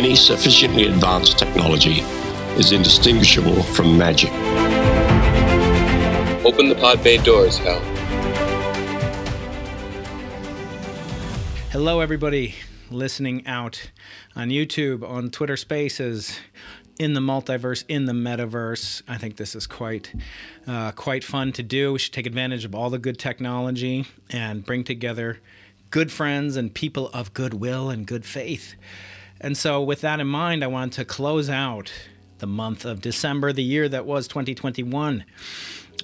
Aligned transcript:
any 0.00 0.16
sufficiently 0.16 0.86
advanced 0.86 1.38
technology 1.38 2.00
is 2.56 2.72
indistinguishable 2.72 3.62
from 3.62 3.98
magic. 3.98 4.30
Open 6.42 6.70
the 6.70 6.74
pod 6.74 7.04
bay 7.04 7.18
doors, 7.18 7.58
Hal. 7.58 7.78
Hello, 11.68 12.00
everybody 12.00 12.54
listening 12.90 13.46
out 13.46 13.90
on 14.34 14.48
YouTube, 14.48 15.06
on 15.06 15.28
Twitter 15.28 15.58
Spaces, 15.58 16.40
in 16.98 17.12
the 17.12 17.20
multiverse, 17.20 17.84
in 17.86 18.06
the 18.06 18.14
metaverse. 18.14 19.02
I 19.06 19.18
think 19.18 19.36
this 19.36 19.54
is 19.54 19.66
quite, 19.66 20.14
uh, 20.66 20.92
quite 20.92 21.24
fun 21.24 21.52
to 21.52 21.62
do. 21.62 21.92
We 21.92 21.98
should 21.98 22.14
take 22.14 22.24
advantage 22.24 22.64
of 22.64 22.74
all 22.74 22.88
the 22.88 22.98
good 22.98 23.18
technology 23.18 24.06
and 24.30 24.64
bring 24.64 24.82
together 24.82 25.40
good 25.90 26.10
friends 26.10 26.56
and 26.56 26.72
people 26.72 27.10
of 27.12 27.34
goodwill 27.34 27.90
and 27.90 28.06
good 28.06 28.24
faith. 28.24 28.76
And 29.40 29.56
so, 29.56 29.82
with 29.82 30.02
that 30.02 30.20
in 30.20 30.26
mind, 30.26 30.62
I 30.62 30.66
want 30.66 30.92
to 30.94 31.04
close 31.04 31.48
out 31.48 31.92
the 32.38 32.46
month 32.46 32.84
of 32.84 33.00
December, 33.00 33.52
the 33.52 33.62
year 33.62 33.88
that 33.88 34.04
was 34.04 34.28
2021 34.28 35.24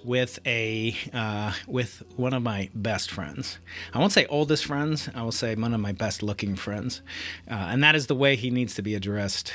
with 0.05 0.39
a 0.47 0.97
uh, 1.13 1.53
with 1.67 2.03
one 2.17 2.33
of 2.33 2.43
my 2.43 2.71
best 2.75 3.11
friends. 3.11 3.59
I 3.93 3.99
won't 3.99 4.13
say 4.13 4.25
oldest 4.27 4.65
friends. 4.65 5.11
I 5.15 5.23
will 5.23 5.33
say 5.33 5.55
one 5.55 5.75
of 5.75 5.81
my 5.81 5.93
best 5.93 6.23
looking 6.23 6.57
friends, 6.57 7.03
uh, 7.51 7.55
and 7.55 7.83
that 7.83 7.95
is 7.95 8.07
the 8.07 8.15
way 8.15 8.37
he 8.37 8.51
needs 8.51 8.75
to 8.77 8.83
be 8.83 8.95
addressed. 8.95 9.53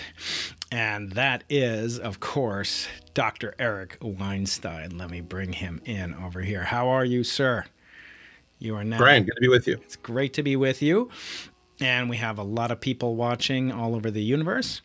And 0.71 1.13
that 1.13 1.43
is, 1.49 1.97
of 1.97 2.19
course, 2.19 2.87
Dr. 3.13 3.55
Eric 3.57 3.97
Weinstein. 4.01 4.97
Let 4.97 5.09
me 5.09 5.21
bring 5.21 5.53
him 5.53 5.81
in 5.85 6.13
over 6.13 6.41
here. 6.41 6.65
How 6.65 6.89
are 6.89 7.05
you, 7.05 7.23
sir? 7.23 7.65
You 8.59 8.75
are 8.75 8.83
now. 8.83 8.99
Brian, 8.99 9.23
good 9.23 9.35
to 9.35 9.41
be 9.41 9.47
with 9.47 9.67
you. 9.67 9.79
It's 9.83 9.95
great 9.95 10.33
to 10.33 10.43
be 10.43 10.55
with 10.55 10.81
you 10.81 11.09
and 11.81 12.09
we 12.09 12.17
have 12.17 12.37
a 12.37 12.43
lot 12.43 12.71
of 12.71 12.79
people 12.79 13.15
watching 13.15 13.71
all 13.71 13.95
over 13.95 14.11
the 14.11 14.21
universe. 14.21 14.81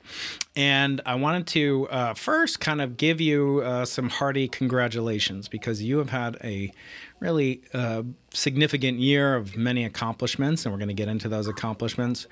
And 0.56 1.02
I 1.04 1.14
wanted 1.16 1.46
to 1.48 1.86
uh, 1.90 2.14
first 2.14 2.58
kind 2.58 2.80
of 2.80 2.96
give 2.96 3.20
you 3.20 3.60
uh, 3.60 3.84
some 3.84 4.08
hearty 4.08 4.48
congratulations 4.48 5.46
because 5.46 5.82
you 5.82 5.98
have 5.98 6.10
had 6.10 6.38
a 6.42 6.72
really 7.20 7.62
uh, 7.72 8.02
significant 8.32 8.98
year 8.98 9.34
of 9.34 9.56
many 9.56 9.84
accomplishments, 9.84 10.64
and 10.64 10.72
we're 10.72 10.78
going 10.78 10.88
to 10.88 10.94
get 10.94 11.08
into 11.08 11.28
those 11.28 11.48
accomplishments. 11.48 12.26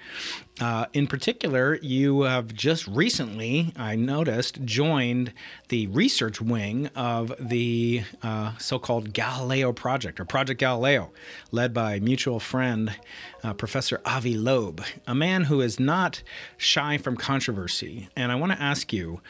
Uh, 0.60 0.86
in 0.92 1.06
particular, 1.06 1.78
you 1.82 2.22
have 2.22 2.52
just 2.52 2.86
recently, 2.86 3.72
I 3.76 3.96
noticed, 3.96 4.62
joined 4.64 5.32
the 5.68 5.86
research 5.88 6.40
wing 6.40 6.88
of 6.94 7.32
the 7.40 8.04
uh, 8.22 8.56
so 8.58 8.78
called 8.78 9.12
Galileo 9.12 9.72
Project, 9.72 10.20
or 10.20 10.24
Project 10.24 10.60
Galileo, 10.60 11.10
led 11.50 11.72
by 11.72 11.98
mutual 11.98 12.38
friend 12.38 12.94
uh, 13.42 13.54
Professor 13.54 14.00
Avi 14.04 14.36
Loeb, 14.36 14.82
a 15.06 15.14
man 15.14 15.44
who 15.44 15.60
is 15.60 15.80
not 15.80 16.22
shy 16.56 16.98
from 16.98 17.16
controversy. 17.16 18.08
And 18.16 18.30
I 18.30 18.34
want 18.34 18.52
to 18.52 18.60
ask 18.60 18.92
you 18.92 19.20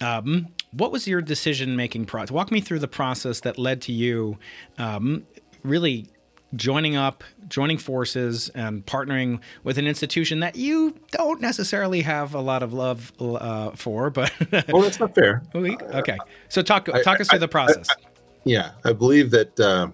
um, 0.00 0.48
what 0.72 0.92
was 0.92 1.06
your 1.06 1.20
decision 1.20 1.76
making 1.76 2.06
process? 2.06 2.30
Walk 2.30 2.50
me 2.50 2.60
through 2.60 2.78
the 2.78 2.88
process 2.88 3.40
that 3.40 3.58
led 3.58 3.82
to 3.82 3.92
you 3.92 4.38
um, 4.78 5.26
really 5.62 6.06
joining 6.54 6.96
up, 6.96 7.22
joining 7.48 7.78
forces, 7.78 8.48
and 8.50 8.84
partnering 8.86 9.40
with 9.64 9.78
an 9.78 9.86
institution 9.86 10.40
that 10.40 10.56
you 10.56 10.94
don't 11.10 11.40
necessarily 11.40 12.02
have 12.02 12.34
a 12.34 12.40
lot 12.40 12.62
of 12.62 12.72
love 12.72 13.12
uh, 13.20 13.70
for. 13.72 14.10
But 14.10 14.32
well, 14.68 14.82
that's 14.82 15.00
not 15.00 15.14
fair. 15.14 15.42
okay, 15.54 16.18
so 16.48 16.62
talk 16.62 16.86
talk 16.86 17.06
I, 17.06 17.20
us 17.20 17.28
through 17.28 17.36
I, 17.36 17.40
the 17.40 17.48
process. 17.48 17.88
I, 17.90 17.94
yeah, 18.44 18.72
I 18.84 18.92
believe 18.92 19.30
that 19.30 19.58
uh, 19.58 19.88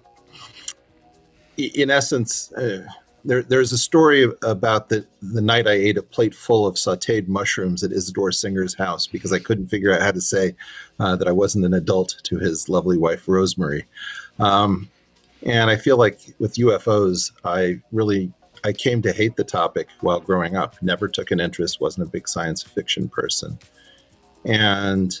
in 1.57 1.89
essence. 1.89 2.51
Uh, 2.53 2.85
there, 3.27 3.43
there's 3.43 3.73
a 3.73 3.77
story 3.77 4.25
about 4.43 4.87
the, 4.87 5.05
the 5.21 5.41
night 5.41 5.67
I 5.67 5.73
ate 5.73 5.97
a 5.97 6.01
plate 6.01 6.33
full 6.33 6.65
of 6.65 6.75
sauteed 6.75 7.27
mushrooms 7.27 7.83
at 7.83 7.91
Isadore 7.91 8.31
Singer's 8.31 8.73
house 8.73 9.05
because 9.05 9.33
I 9.33 9.39
couldn't 9.39 9.67
figure 9.67 9.93
out 9.93 10.01
how 10.01 10.11
to 10.11 10.21
say 10.21 10.55
uh, 11.01 11.17
that 11.17 11.27
I 11.27 11.33
wasn't 11.33 11.65
an 11.65 11.73
adult 11.73 12.15
to 12.23 12.39
his 12.39 12.69
lovely 12.69 12.97
wife, 12.97 13.27
Rosemary. 13.27 13.85
Um, 14.39 14.89
and 15.43 15.69
I 15.69 15.75
feel 15.75 15.97
like 15.97 16.19
with 16.39 16.55
UFOs, 16.55 17.33
I 17.43 17.81
really 17.91 18.31
I 18.63 18.71
came 18.71 19.01
to 19.01 19.11
hate 19.11 19.35
the 19.35 19.43
topic 19.43 19.89
while 19.99 20.21
growing 20.21 20.55
up. 20.55 20.81
Never 20.81 21.09
took 21.09 21.29
an 21.31 21.41
interest. 21.41 21.81
wasn't 21.81 22.07
a 22.07 22.09
big 22.09 22.29
science 22.29 22.63
fiction 22.63 23.09
person. 23.09 23.59
And 24.45 25.13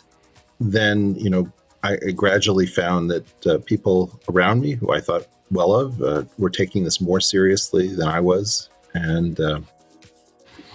then, 0.61 1.15
you 1.15 1.29
know, 1.29 1.51
I, 1.83 1.97
gradually 2.15 2.65
found 2.65 3.11
that 3.11 3.47
uh, 3.47 3.57
people 3.59 4.19
around 4.29 4.61
me 4.61 4.71
who 4.71 4.91
I 4.91 4.99
thought 4.99 5.27
well 5.51 5.73
of 5.73 6.01
uh, 6.01 6.23
were 6.37 6.49
taking 6.49 6.83
this 6.83 6.99
more 6.99 7.19
seriously 7.19 7.87
than 7.87 8.07
I 8.07 8.19
was, 8.19 8.69
and 8.93 9.39
uh, 9.39 9.61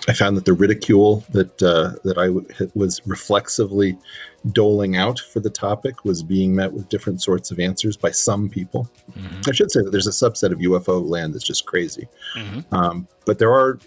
I 0.08 0.12
found 0.12 0.36
that 0.36 0.44
the 0.44 0.52
ridicule 0.52 1.24
that 1.30 1.62
uh, 1.62 1.92
that 2.04 2.18
I 2.18 2.26
w- 2.26 2.46
was 2.74 3.00
reflexively 3.06 3.96
doling 4.50 4.96
out 4.96 5.20
for 5.20 5.40
the 5.40 5.50
topic 5.50 6.04
was 6.04 6.22
being 6.22 6.54
met 6.54 6.72
with 6.72 6.88
different 6.88 7.22
sorts 7.22 7.50
of 7.52 7.60
answers 7.60 7.96
by 7.96 8.10
some 8.10 8.48
people. 8.48 8.90
Mm-hmm. 9.16 9.42
I 9.48 9.52
should 9.52 9.70
say 9.70 9.80
that 9.82 9.90
there's 9.90 10.08
a 10.08 10.10
subset 10.10 10.50
of 10.50 10.58
UFO 10.58 11.08
land 11.08 11.34
that's 11.34 11.44
just 11.44 11.66
crazy, 11.66 12.08
mm-hmm. 12.36 12.74
um, 12.74 13.08
but 13.26 13.38
there 13.38 13.52
are. 13.52 13.78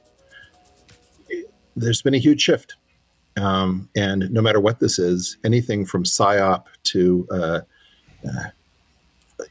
There's 1.77 2.01
been 2.01 2.13
a 2.13 2.19
huge 2.19 2.41
shift, 2.41 2.77
um, 3.35 3.89
and 3.97 4.31
no 4.31 4.41
matter 4.41 4.61
what 4.61 4.79
this 4.79 4.97
is, 4.97 5.37
anything 5.43 5.85
from 5.85 6.05
psyop 6.05 6.67
to 6.83 7.27
uh, 7.29 7.59
uh, 8.25 8.43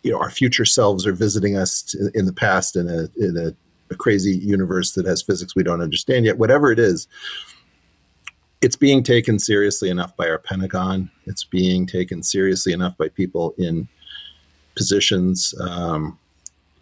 you 0.02 0.12
know 0.12 0.18
our 0.18 0.30
future 0.30 0.64
selves 0.64 1.06
are 1.06 1.12
visiting 1.12 1.56
us 1.56 1.94
in 2.14 2.26
the 2.26 2.32
past 2.32 2.76
in 2.76 2.88
a 2.88 3.08
in 3.22 3.36
a, 3.36 3.54
a 3.92 3.96
crazy 3.96 4.36
universe 4.36 4.92
that 4.92 5.06
has 5.06 5.22
physics 5.22 5.54
we 5.54 5.62
don't 5.62 5.80
understand 5.80 6.24
yet. 6.24 6.38
Whatever 6.38 6.72
it 6.72 6.78
is, 6.78 7.06
it's 8.62 8.76
being 8.76 9.02
taken 9.02 9.38
seriously 9.38 9.90
enough 9.90 10.16
by 10.16 10.28
our 10.28 10.38
Pentagon. 10.38 11.10
It's 11.26 11.44
being 11.44 11.86
taken 11.86 12.22
seriously 12.22 12.72
enough 12.72 12.96
by 12.96 13.08
people 13.08 13.54
in 13.58 13.88
positions 14.74 15.54
um, 15.60 16.18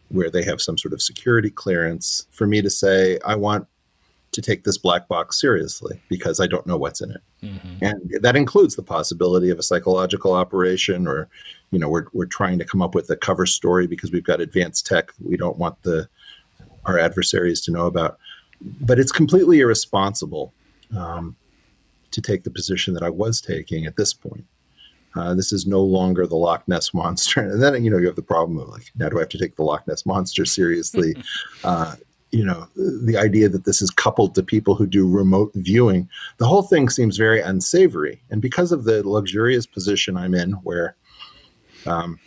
where 0.09 0.31
they 0.31 0.45
have 0.45 0.61
some 0.61 0.79
sort 0.79 0.95
of 0.95 1.03
security 1.03 1.51
clearance 1.51 2.27
for 2.31 2.47
me 2.47 2.63
to 2.63 2.71
say, 2.71 3.19
I 3.25 3.35
want 3.35 3.67
to 4.33 4.41
take 4.41 4.65
this 4.65 4.79
black 4.79 5.09
box 5.09 5.41
seriously 5.41 6.01
because 6.09 6.41
I 6.41 6.47
don't 6.47 6.67
know 6.67 6.77
what's 6.77 7.01
in 7.01 7.11
it. 7.11 7.21
Mm-hmm. 7.43 7.85
And 7.85 8.23
that 8.23 8.35
includes 8.35 8.77
the 8.77 8.83
possibility 8.83 9.51
of 9.51 9.59
a 9.59 9.63
psychological 9.63 10.33
operation 10.33 11.07
or 11.07 11.29
you 11.71 11.79
know 11.79 11.89
we're, 11.89 12.07
we're 12.13 12.27
trying 12.27 12.59
to 12.59 12.65
come 12.65 12.83
up 12.83 12.95
with 12.95 13.11
a 13.11 13.17
cover 13.17 13.47
story 13.47 13.87
because 13.87 14.11
we've 14.11 14.25
got 14.25 14.41
advanced 14.41 14.87
tech 14.87 15.11
we 15.23 15.37
don't 15.37 15.59
want 15.59 15.83
the 15.83 16.09
our 16.85 16.99
adversaries 16.99 17.61
to 17.63 17.71
know 17.73 17.87
about 17.87 18.19
but 18.61 18.99
it's 18.99 19.13
completely 19.13 19.61
irresponsible 19.61 20.53
um, 20.97 21.35
to 22.11 22.21
take 22.21 22.45
the 22.45 22.51
position 22.51 22.93
that 22.95 23.03
i 23.03 23.09
was 23.09 23.41
taking 23.41 23.87
at 23.87 23.97
this 23.97 24.13
point 24.13 24.45
uh, 25.15 25.35
this 25.35 25.53
is 25.53 25.67
no 25.67 25.83
longer 25.83 26.27
the 26.27 26.37
Loch 26.37 26.67
Ness 26.67 26.95
monster, 26.95 27.41
and 27.51 27.63
then 27.63 27.85
you 27.85 27.91
know 27.91 27.99
you 27.99 28.07
have 28.07 28.17
the 28.17 28.23
problem 28.23 28.59
of 28.59 28.69
like 28.69 28.91
now 28.97 29.11
do 29.11 29.19
I 29.19 29.21
have 29.21 29.29
to 29.31 29.39
take 29.39 29.57
the 29.57 29.63
Loch 29.63 29.87
Ness 29.87 30.07
monster 30.07 30.47
seriously? 30.47 31.15
uh, 31.65 31.97
you 32.33 32.45
know 32.45 32.67
the 32.75 33.17
idea 33.17 33.49
that 33.49 33.65
this 33.65 33.83
is 33.83 33.91
coupled 33.91 34.35
to 34.35 34.43
people 34.43 34.75
who 34.75 34.87
do 34.87 35.09
remote 35.09 35.53
viewing. 35.55 36.09
The 36.39 36.47
whole 36.47 36.63
thing 36.63 36.89
seems 36.89 37.17
very 37.17 37.41
unsavory, 37.41 38.21
and 38.31 38.43
because 38.43 38.73
of 38.73 38.85
the 38.85 39.07
luxurious 39.09 39.67
position 39.67 40.17
I'm 40.17 40.35
in, 40.35 40.53
where 40.65 40.97
um, 41.87 42.19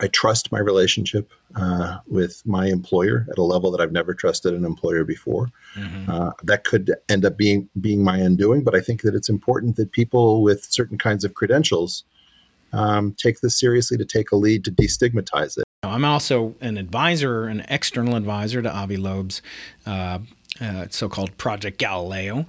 I 0.00 0.08
trust 0.08 0.50
my 0.50 0.58
relationship 0.58 1.30
uh, 1.54 1.98
with 2.08 2.42
my 2.46 2.66
employer 2.66 3.26
at 3.30 3.38
a 3.38 3.42
level 3.42 3.70
that 3.70 3.80
I've 3.80 3.92
never 3.92 4.14
trusted 4.14 4.54
an 4.54 4.64
employer 4.64 5.04
before. 5.04 5.48
Mm-hmm. 5.76 6.10
Uh, 6.10 6.32
that 6.42 6.64
could 6.64 6.92
end 7.08 7.24
up 7.24 7.36
being 7.36 7.68
being 7.80 8.02
my 8.02 8.16
undoing, 8.16 8.64
but 8.64 8.74
I 8.74 8.80
think 8.80 9.02
that 9.02 9.14
it's 9.14 9.28
important 9.28 9.76
that 9.76 9.92
people 9.92 10.42
with 10.42 10.64
certain 10.64 10.98
kinds 10.98 11.24
of 11.24 11.34
credentials 11.34 12.04
um, 12.72 13.14
take 13.18 13.40
this 13.40 13.58
seriously 13.60 13.98
to 13.98 14.04
take 14.06 14.32
a 14.32 14.36
lead 14.36 14.64
to 14.64 14.72
destigmatize 14.72 15.58
it. 15.58 15.64
I'm 15.84 16.04
also 16.04 16.54
an 16.60 16.76
advisor, 16.78 17.46
an 17.46 17.64
external 17.68 18.14
advisor 18.14 18.62
to 18.62 18.72
Avi 18.72 18.96
Loeb's 18.96 19.42
uh, 19.84 20.20
uh, 20.60 20.86
so-called 20.90 21.36
Project 21.38 21.78
Galileo. 21.78 22.46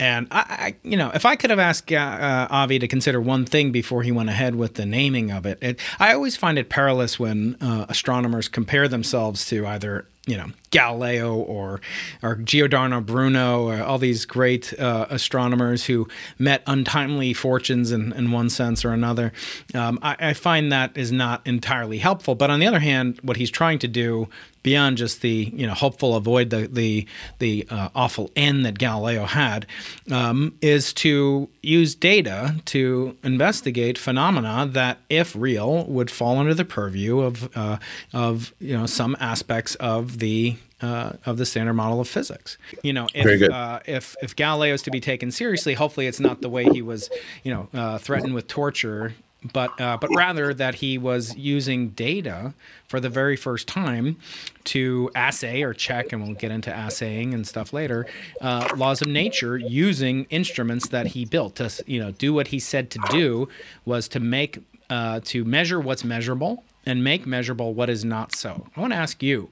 And 0.00 0.26
I, 0.32 0.38
I, 0.48 0.76
you 0.82 0.96
know, 0.96 1.12
if 1.14 1.24
I 1.24 1.36
could 1.36 1.50
have 1.50 1.60
asked 1.60 1.92
uh, 1.92 1.96
uh, 1.96 2.48
Avi 2.50 2.80
to 2.80 2.88
consider 2.88 3.20
one 3.20 3.44
thing 3.44 3.70
before 3.70 4.02
he 4.02 4.10
went 4.10 4.30
ahead 4.30 4.56
with 4.56 4.74
the 4.74 4.84
naming 4.84 5.30
of 5.30 5.46
it, 5.46 5.58
it 5.62 5.78
I 6.00 6.12
always 6.12 6.36
find 6.36 6.58
it 6.58 6.68
perilous 6.68 7.20
when 7.20 7.56
uh, 7.60 7.86
astronomers 7.88 8.48
compare 8.48 8.88
themselves 8.88 9.46
to 9.46 9.64
either 9.64 10.06
you 10.26 10.36
know 10.36 10.46
Galileo 10.70 11.34
or 11.34 11.80
or 12.22 12.36
Giordano 12.36 13.00
Bruno, 13.00 13.68
or 13.68 13.82
all 13.82 13.98
these 13.98 14.24
great 14.24 14.78
uh, 14.78 15.06
astronomers 15.10 15.86
who 15.86 16.08
met 16.38 16.62
untimely 16.66 17.32
fortunes 17.32 17.90
in, 17.90 18.12
in 18.12 18.30
one 18.30 18.48
sense 18.48 18.84
or 18.84 18.92
another. 18.92 19.32
Um, 19.74 19.98
I, 20.00 20.16
I, 20.18 20.32
find 20.32 20.70
that 20.72 20.96
is 20.96 21.10
not 21.12 21.46
entirely 21.46 21.98
helpful. 21.98 22.34
But 22.34 22.50
on 22.50 22.60
the 22.60 22.66
other 22.66 22.78
hand, 22.78 23.18
what 23.22 23.36
he's 23.36 23.50
trying 23.50 23.78
to 23.80 23.88
do 23.88 24.28
beyond 24.62 24.96
just 24.96 25.20
the 25.20 25.52
you 25.54 25.66
know 25.66 25.74
hopeful 25.74 26.14
avoid 26.14 26.50
the 26.50 26.66
the 26.66 27.06
the 27.38 27.66
uh, 27.70 27.88
awful 27.94 28.30
end 28.36 28.64
that 28.64 28.78
Galileo 28.78 29.24
had, 29.24 29.66
um, 30.10 30.56
is 30.60 30.92
to 30.94 31.48
use 31.62 31.94
data 31.94 32.56
to 32.66 33.16
investigate 33.22 33.98
phenomena 33.98 34.68
that, 34.72 34.98
if 35.08 35.34
real, 35.36 35.84
would 35.86 36.10
fall 36.10 36.38
under 36.38 36.54
the 36.54 36.64
purview 36.64 37.20
of 37.20 37.56
uh, 37.56 37.78
of 38.12 38.54
you 38.58 38.76
know 38.76 38.86
some 38.86 39.16
aspects 39.20 39.74
of 39.76 40.18
the 40.18 40.56
uh, 40.80 41.12
of 41.24 41.38
the 41.38 41.46
standard 41.46 41.74
model 41.74 42.00
of 42.00 42.08
physics. 42.08 42.58
You 42.82 42.92
know, 42.92 43.06
if 43.14 43.50
uh, 43.50 43.80
if 43.86 44.16
if 44.22 44.36
Galileo 44.36 44.74
is 44.74 44.82
to 44.82 44.90
be 44.90 45.00
taken 45.00 45.30
seriously, 45.30 45.74
hopefully 45.74 46.06
it's 46.06 46.20
not 46.20 46.40
the 46.42 46.48
way 46.48 46.64
he 46.64 46.82
was, 46.82 47.08
you 47.44 47.52
know, 47.52 47.68
uh, 47.72 47.98
threatened 47.98 48.34
with 48.34 48.48
torture 48.48 49.14
but 49.52 49.78
uh, 49.80 49.96
but 50.00 50.10
rather 50.14 50.54
that 50.54 50.76
he 50.76 50.98
was 50.98 51.36
using 51.36 51.90
data 51.90 52.54
for 52.86 53.00
the 53.00 53.08
very 53.08 53.36
first 53.36 53.66
time 53.66 54.16
to 54.64 55.10
assay 55.14 55.62
or 55.62 55.74
check, 55.74 56.12
and 56.12 56.22
we'll 56.22 56.34
get 56.34 56.50
into 56.50 56.76
assaying 56.76 57.34
and 57.34 57.46
stuff 57.46 57.72
later, 57.72 58.06
uh, 58.40 58.68
laws 58.76 59.02
of 59.02 59.08
nature 59.08 59.56
using 59.56 60.24
instruments 60.30 60.88
that 60.88 61.08
he 61.08 61.24
built 61.24 61.56
to 61.56 61.70
you 61.86 61.98
know 61.98 62.12
do 62.12 62.32
what 62.32 62.48
he 62.48 62.58
said 62.58 62.90
to 62.90 63.00
do 63.10 63.48
was 63.84 64.08
to 64.08 64.20
make 64.20 64.58
uh, 64.90 65.20
to 65.24 65.44
measure 65.44 65.80
what's 65.80 66.04
measurable 66.04 66.62
and 66.86 67.02
make 67.02 67.26
measurable 67.26 67.74
what 67.74 67.88
is 67.88 68.04
not 68.04 68.34
so. 68.34 68.66
I 68.76 68.80
want 68.80 68.92
to 68.92 68.98
ask 68.98 69.22
you, 69.22 69.50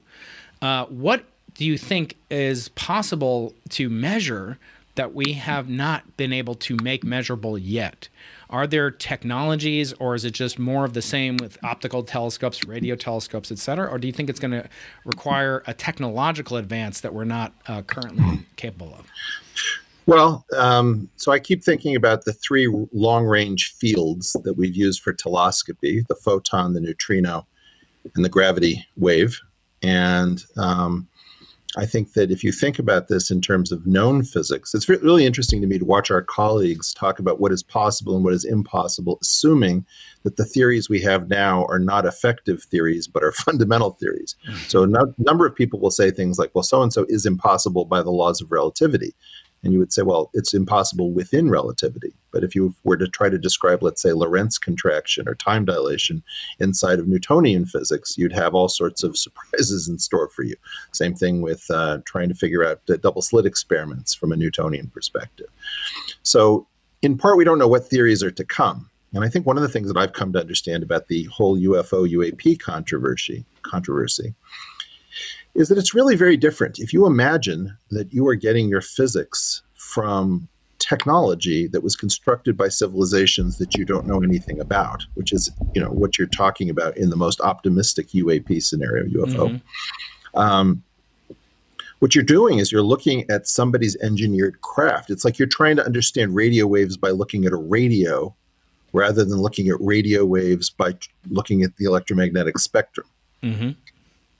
uh, 0.61 0.85
what 0.85 1.25
do 1.55 1.65
you 1.65 1.77
think 1.77 2.17
is 2.29 2.69
possible 2.69 3.53
to 3.69 3.89
measure 3.89 4.57
that 4.95 5.13
we 5.13 5.33
have 5.33 5.69
not 5.69 6.17
been 6.17 6.33
able 6.33 6.55
to 6.55 6.77
make 6.81 7.03
measurable 7.03 7.57
yet? 7.57 8.07
Are 8.51 8.67
there 8.67 8.91
technologies, 8.91 9.93
or 9.93 10.13
is 10.13 10.25
it 10.25 10.31
just 10.31 10.59
more 10.59 10.83
of 10.83 10.93
the 10.93 11.01
same 11.01 11.37
with 11.37 11.57
optical 11.63 12.03
telescopes, 12.03 12.65
radio 12.65 12.95
telescopes, 12.95 13.49
et 13.49 13.57
cetera? 13.57 13.89
Or 13.89 13.97
do 13.97 14.07
you 14.07 14.13
think 14.13 14.29
it's 14.29 14.41
going 14.41 14.51
to 14.51 14.67
require 15.05 15.63
a 15.67 15.73
technological 15.73 16.57
advance 16.57 16.99
that 16.99 17.13
we're 17.13 17.23
not 17.23 17.53
uh, 17.67 17.81
currently 17.83 18.45
capable 18.57 18.93
of? 18.93 19.07
Well, 20.05 20.45
um, 20.57 21.09
so 21.15 21.31
I 21.31 21.39
keep 21.39 21.63
thinking 21.63 21.95
about 21.95 22.25
the 22.25 22.33
three 22.33 22.67
long 22.91 23.25
range 23.25 23.73
fields 23.77 24.35
that 24.43 24.57
we've 24.57 24.75
used 24.75 25.01
for 25.01 25.13
telescopy 25.13 26.03
the 26.09 26.15
photon, 26.15 26.73
the 26.73 26.81
neutrino, 26.81 27.47
and 28.15 28.25
the 28.25 28.29
gravity 28.29 28.85
wave. 28.97 29.39
And 29.81 30.43
um, 30.57 31.07
I 31.77 31.85
think 31.85 32.13
that 32.13 32.31
if 32.31 32.43
you 32.43 32.51
think 32.51 32.79
about 32.79 33.07
this 33.07 33.31
in 33.31 33.39
terms 33.39 33.71
of 33.71 33.87
known 33.87 34.23
physics, 34.23 34.73
it's 34.73 34.89
really 34.89 35.25
interesting 35.25 35.61
to 35.61 35.67
me 35.67 35.79
to 35.79 35.85
watch 35.85 36.11
our 36.11 36.21
colleagues 36.21 36.93
talk 36.93 37.17
about 37.17 37.39
what 37.39 37.53
is 37.53 37.63
possible 37.63 38.15
and 38.15 38.25
what 38.25 38.33
is 38.33 38.43
impossible, 38.43 39.17
assuming 39.21 39.85
that 40.23 40.35
the 40.35 40.43
theories 40.43 40.89
we 40.89 41.01
have 41.01 41.29
now 41.29 41.65
are 41.69 41.79
not 41.79 42.05
effective 42.05 42.63
theories, 42.63 43.07
but 43.07 43.23
are 43.23 43.31
fundamental 43.47 43.91
theories. 43.91 44.35
Mm-hmm. 44.47 44.57
So, 44.67 44.83
a 44.83 44.87
no- 44.87 45.13
number 45.17 45.45
of 45.45 45.55
people 45.55 45.79
will 45.79 45.91
say 45.91 46.11
things 46.11 46.37
like, 46.37 46.51
well, 46.53 46.63
so 46.63 46.81
and 46.81 46.91
so 46.91 47.05
is 47.07 47.25
impossible 47.25 47.85
by 47.85 48.01
the 48.01 48.11
laws 48.11 48.41
of 48.41 48.51
relativity. 48.51 49.13
And 49.63 49.71
you 49.71 49.79
would 49.79 49.93
say, 49.93 50.01
well, 50.01 50.29
it's 50.33 50.53
impossible 50.53 51.11
within 51.11 51.49
relativity. 51.49 52.13
But 52.31 52.43
if 52.43 52.55
you 52.55 52.73
were 52.83 52.97
to 52.97 53.07
try 53.07 53.29
to 53.29 53.37
describe, 53.37 53.83
let's 53.83 54.01
say, 54.01 54.13
Lorentz 54.13 54.57
contraction 54.57 55.27
or 55.27 55.35
time 55.35 55.65
dilation 55.65 56.23
inside 56.59 56.99
of 56.99 57.07
Newtonian 57.07 57.65
physics, 57.65 58.17
you'd 58.17 58.33
have 58.33 58.55
all 58.55 58.69
sorts 58.69 59.03
of 59.03 59.17
surprises 59.25 59.87
in 59.87 59.99
store 59.99 60.29
for 60.29 60.43
you. 60.43 60.55
Same 60.93 61.13
thing 61.13 61.41
with 61.41 61.69
uh, 61.69 61.99
trying 62.05 62.29
to 62.29 62.35
figure 62.35 62.65
out 62.65 62.85
the 62.85 62.97
double 62.97 63.21
slit 63.21 63.45
experiments 63.45 64.13
from 64.13 64.31
a 64.31 64.37
Newtonian 64.37 64.87
perspective. 64.87 65.47
So, 66.23 66.67
in 67.01 67.17
part, 67.17 67.37
we 67.37 67.43
don't 67.43 67.57
know 67.57 67.67
what 67.67 67.87
theories 67.87 68.21
are 68.21 68.31
to 68.31 68.45
come. 68.45 68.89
And 69.13 69.25
I 69.25 69.29
think 69.29 69.45
one 69.45 69.57
of 69.57 69.63
the 69.63 69.69
things 69.69 69.87
that 69.87 69.97
I've 69.97 70.13
come 70.13 70.31
to 70.33 70.39
understand 70.39 70.83
about 70.83 71.07
the 71.07 71.23
whole 71.25 71.57
UFO 71.57 72.09
UAP 72.09 72.59
controversy 72.59 73.43
controversy 73.63 74.33
is 75.53 75.67
that 75.67 75.77
it's 75.77 75.93
really 75.93 76.15
very 76.15 76.37
different. 76.37 76.79
If 76.79 76.93
you 76.93 77.05
imagine 77.05 77.75
that 77.89 78.13
you 78.13 78.25
are 78.27 78.35
getting 78.35 78.69
your 78.69 78.81
physics 78.81 79.61
from 79.73 80.47
technology 80.91 81.67
that 81.67 81.81
was 81.83 81.95
constructed 81.95 82.57
by 82.57 82.67
civilizations 82.67 83.57
that 83.57 83.75
you 83.75 83.85
don't 83.85 84.05
know 84.05 84.21
anything 84.21 84.59
about, 84.59 85.05
which 85.13 85.31
is 85.31 85.49
you 85.73 85.81
know 85.81 85.89
what 85.89 86.17
you're 86.17 86.27
talking 86.27 86.69
about 86.69 86.97
in 86.97 87.09
the 87.09 87.15
most 87.15 87.39
optimistic 87.39 88.09
UAP 88.09 88.61
scenario, 88.61 89.05
UFO. 89.05 89.45
Mm-hmm. 89.47 90.39
Um, 90.39 90.83
what 91.99 92.13
you're 92.13 92.23
doing 92.25 92.59
is 92.59 92.71
you're 92.71 92.81
looking 92.81 93.29
at 93.29 93.47
somebody's 93.47 93.95
engineered 94.01 94.59
craft. 94.61 95.09
It's 95.09 95.23
like 95.23 95.39
you're 95.39 95.47
trying 95.47 95.77
to 95.77 95.85
understand 95.85 96.35
radio 96.35 96.67
waves 96.67 96.97
by 96.97 97.11
looking 97.11 97.45
at 97.45 97.53
a 97.53 97.63
radio 97.77 98.35
rather 98.91 99.23
than 99.23 99.37
looking 99.37 99.69
at 99.69 99.77
radio 99.79 100.25
waves 100.25 100.69
by 100.69 100.95
looking 101.29 101.63
at 101.63 101.77
the 101.77 101.85
electromagnetic 101.85 102.59
spectrum. 102.59 103.07
Mm-hmm. 103.43 103.69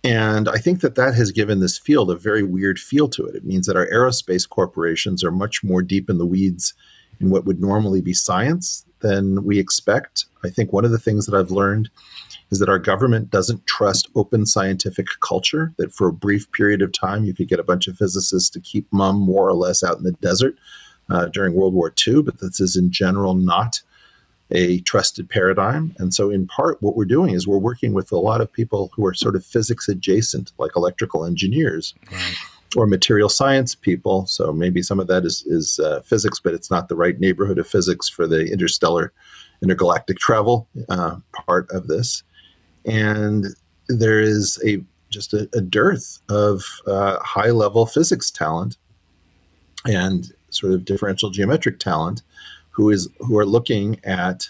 And 0.03 0.49
I 0.49 0.57
think 0.57 0.81
that 0.81 0.95
that 0.95 1.13
has 1.13 1.31
given 1.31 1.59
this 1.59 1.77
field 1.77 2.09
a 2.09 2.15
very 2.15 2.43
weird 2.43 2.79
feel 2.79 3.07
to 3.09 3.25
it. 3.25 3.35
It 3.35 3.45
means 3.45 3.67
that 3.67 3.75
our 3.75 3.87
aerospace 3.87 4.49
corporations 4.49 5.23
are 5.23 5.31
much 5.31 5.63
more 5.63 5.83
deep 5.83 6.09
in 6.09 6.17
the 6.17 6.25
weeds 6.25 6.73
in 7.19 7.29
what 7.29 7.45
would 7.45 7.61
normally 7.61 8.01
be 8.01 8.13
science 8.13 8.83
than 9.01 9.43
we 9.43 9.59
expect. 9.59 10.25
I 10.43 10.49
think 10.49 10.73
one 10.73 10.85
of 10.85 10.91
the 10.91 10.99
things 10.99 11.25
that 11.25 11.37
I've 11.37 11.51
learned 11.51 11.89
is 12.49 12.59
that 12.59 12.69
our 12.69 12.79
government 12.79 13.29
doesn't 13.29 13.65
trust 13.67 14.09
open 14.15 14.45
scientific 14.45 15.07
culture, 15.21 15.73
that 15.77 15.93
for 15.93 16.07
a 16.07 16.13
brief 16.13 16.51
period 16.51 16.81
of 16.81 16.91
time 16.91 17.23
you 17.23 17.33
could 17.33 17.47
get 17.47 17.59
a 17.59 17.63
bunch 17.63 17.87
of 17.87 17.97
physicists 17.97 18.49
to 18.49 18.59
keep 18.59 18.91
mum 18.91 19.19
more 19.19 19.47
or 19.47 19.53
less 19.53 19.83
out 19.83 19.97
in 19.97 20.03
the 20.03 20.11
desert 20.13 20.55
uh, 21.09 21.27
during 21.27 21.53
World 21.53 21.73
War 21.73 21.93
II, 22.07 22.23
but 22.23 22.39
this 22.39 22.59
is 22.59 22.75
in 22.75 22.91
general 22.91 23.35
not 23.35 23.81
a 24.51 24.79
trusted 24.81 25.29
paradigm. 25.29 25.95
And 25.97 26.13
so, 26.13 26.29
in 26.29 26.47
part, 26.47 26.81
what 26.81 26.95
we're 26.95 27.05
doing 27.05 27.33
is 27.33 27.47
we're 27.47 27.57
working 27.57 27.93
with 27.93 28.11
a 28.11 28.17
lot 28.17 28.41
of 28.41 28.51
people 28.51 28.91
who 28.95 29.05
are 29.05 29.13
sort 29.13 29.35
of 29.35 29.45
physics 29.45 29.87
adjacent, 29.87 30.51
like 30.57 30.71
electrical 30.75 31.25
engineers. 31.25 31.93
Right. 32.11 32.35
Or 32.77 32.87
material 32.87 33.27
science 33.27 33.75
people, 33.75 34.25
so 34.27 34.53
maybe 34.53 34.81
some 34.81 35.01
of 35.01 35.07
that 35.07 35.25
is 35.25 35.43
is 35.45 35.77
uh, 35.79 35.99
physics, 36.03 36.39
but 36.39 36.53
it's 36.53 36.71
not 36.71 36.87
the 36.87 36.95
right 36.95 37.19
neighborhood 37.19 37.59
of 37.59 37.67
physics 37.67 38.07
for 38.07 38.25
the 38.25 38.49
interstellar, 38.49 39.11
intergalactic 39.61 40.19
travel 40.19 40.69
uh, 40.87 41.17
part 41.33 41.69
of 41.71 41.87
this. 41.87 42.23
And 42.85 43.47
there 43.89 44.21
is 44.21 44.57
a 44.65 44.81
just 45.09 45.33
a, 45.33 45.49
a 45.53 45.59
dearth 45.59 46.19
of 46.29 46.63
uh, 46.87 47.19
high 47.19 47.51
level 47.51 47.85
physics 47.85 48.31
talent 48.31 48.77
and 49.85 50.31
sort 50.49 50.73
of 50.73 50.85
differential 50.85 51.29
geometric 51.29 51.77
talent 51.77 52.21
who 52.71 52.89
is 52.89 53.07
who 53.19 53.37
are 53.37 53.45
looking 53.45 53.99
at 54.03 54.47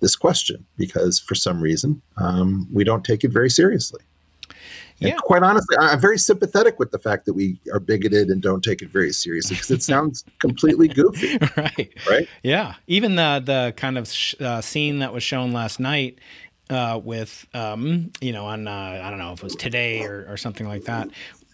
this 0.00 0.16
question 0.16 0.64
because 0.76 1.18
for 1.18 1.34
some 1.34 1.60
reason 1.60 2.00
um, 2.16 2.66
we 2.72 2.84
don't 2.84 3.04
take 3.04 3.24
it 3.24 3.30
very 3.30 3.50
seriously. 3.50 4.00
And 5.02 5.10
yeah. 5.10 5.16
quite 5.16 5.42
honestly, 5.42 5.76
I'm 5.78 5.98
very 5.98 6.18
sympathetic 6.18 6.78
with 6.78 6.90
the 6.90 6.98
fact 6.98 7.24
that 7.24 7.32
we 7.32 7.58
are 7.72 7.80
bigoted 7.80 8.28
and 8.28 8.42
don't 8.42 8.62
take 8.62 8.82
it 8.82 8.90
very 8.90 9.12
seriously 9.12 9.56
because 9.56 9.70
it 9.70 9.82
sounds 9.82 10.24
completely 10.40 10.88
goofy. 10.88 11.38
right. 11.56 11.92
Right. 12.08 12.28
Yeah. 12.42 12.74
Even 12.86 13.14
the 13.14 13.42
the 13.44 13.72
kind 13.76 13.96
of 13.96 14.08
sh- 14.08 14.34
uh, 14.40 14.60
scene 14.60 14.98
that 14.98 15.14
was 15.14 15.22
shown 15.22 15.52
last 15.52 15.80
night 15.80 16.18
uh, 16.68 17.00
with, 17.02 17.46
um, 17.54 18.12
you 18.20 18.32
know, 18.32 18.44
on 18.44 18.68
uh, 18.68 19.00
I 19.02 19.08
don't 19.08 19.18
know 19.18 19.32
if 19.32 19.38
it 19.38 19.44
was 19.44 19.56
today 19.56 20.02
or, 20.04 20.26
or 20.28 20.36
something 20.36 20.68
like 20.68 20.84
that, 20.84 21.08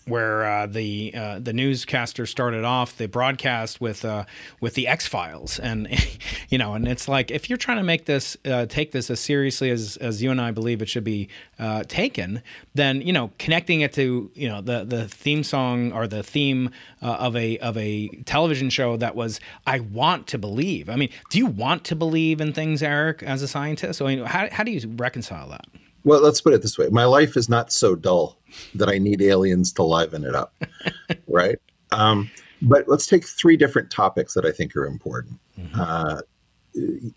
where 0.07 0.45
uh, 0.45 0.67
the 0.67 1.13
uh, 1.15 1.39
the 1.41 1.53
newscaster 1.53 2.27
started 2.27 2.65
off 2.65 2.97
the 2.97 3.09
broadcast 3.09 3.81
with 3.81 4.05
uh, 4.05 4.25
with 4.61 4.75
the 4.75 4.87
X 4.87 5.07
Files, 5.07 5.59
and 5.59 5.89
you 6.49 6.59
know, 6.59 6.75
and 6.75 6.87
it's 6.87 7.09
like 7.09 7.31
if 7.31 7.51
you're 7.51 7.57
trying 7.57 7.79
to 7.79 7.83
make 7.83 8.07
this 8.07 8.37
uh, 8.45 8.67
take 8.67 8.93
this 8.93 9.11
as 9.11 9.21
seriously 9.21 9.71
as 9.71 9.97
as 9.97 10.23
you 10.23 10.31
and 10.31 10.41
I 10.41 10.53
believe 10.53 10.81
it 10.81 10.89
should 10.89 11.05
be 11.05 11.29
uh, 11.59 11.83
taken, 11.85 12.43
then 12.75 13.01
you 13.01 13.13
know, 13.13 13.33
connecting 13.39 13.81
it 13.81 13.93
to 13.95 14.31
you 14.35 14.49
know 14.49 14.61
the 14.61 14.85
the 14.85 15.09
theme 15.09 15.43
song 15.43 15.93
or 15.93 16.07
the 16.07 16.23
theme 16.23 16.71
uh, 17.03 17.07
of 17.15 17.35
a 17.35 17.59
of 17.59 17.77
a 17.77 18.09
television 18.25 18.71
show 18.71 18.97
that 18.97 19.17
was 19.17 19.41
I 19.67 19.81
want 19.81 20.29
to 20.29 20.39
believe. 20.39 20.89
I 20.89 20.97
mean, 20.97 21.11
do 21.31 21.39
you 21.39 21.47
want 21.47 21.85
to 21.85 21.97
believe 21.97 22.41
in 22.41 22.53
things, 22.53 22.83
Eric, 22.83 23.23
as 23.25 23.43
a 23.43 23.49
scientist? 23.49 24.01
I 24.01 24.07
mean, 24.07 24.25
how 24.25 24.49
how 24.53 24.63
do 24.63 24.71
you 24.71 24.89
reconcile 24.97 25.49
that? 25.49 25.67
Well, 26.07 26.23
let's 26.23 26.41
put 26.41 26.55
it 26.55 26.63
this 26.63 26.79
way: 26.79 26.89
my 26.89 27.05
life 27.05 27.37
is 27.37 27.49
not 27.49 27.73
so 27.73 27.97
dull 27.97 28.39
that 28.77 28.89
I 28.89 28.97
need 28.97 29.21
aliens 29.21 29.73
to 29.73 29.83
liven 29.83 30.25
it 30.25 30.37
up, 30.37 30.55
right? 31.27 31.59
Um, 31.91 32.31
but 32.63 32.87
let's 32.87 33.07
take 33.07 33.27
three 33.27 33.57
different 33.57 33.91
topics 33.91 34.33
that 34.35 34.47
I 34.47 34.53
think 34.53 34.77
are 34.77 34.87
important. 34.87 35.41
Mm-hmm. 35.59 35.81
Uh, 35.81 37.11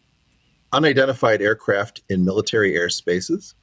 unidentified 0.73 1.39
aircraft 1.43 2.01
in 2.09 2.25
military 2.25 2.73
airspaces, 2.73 3.53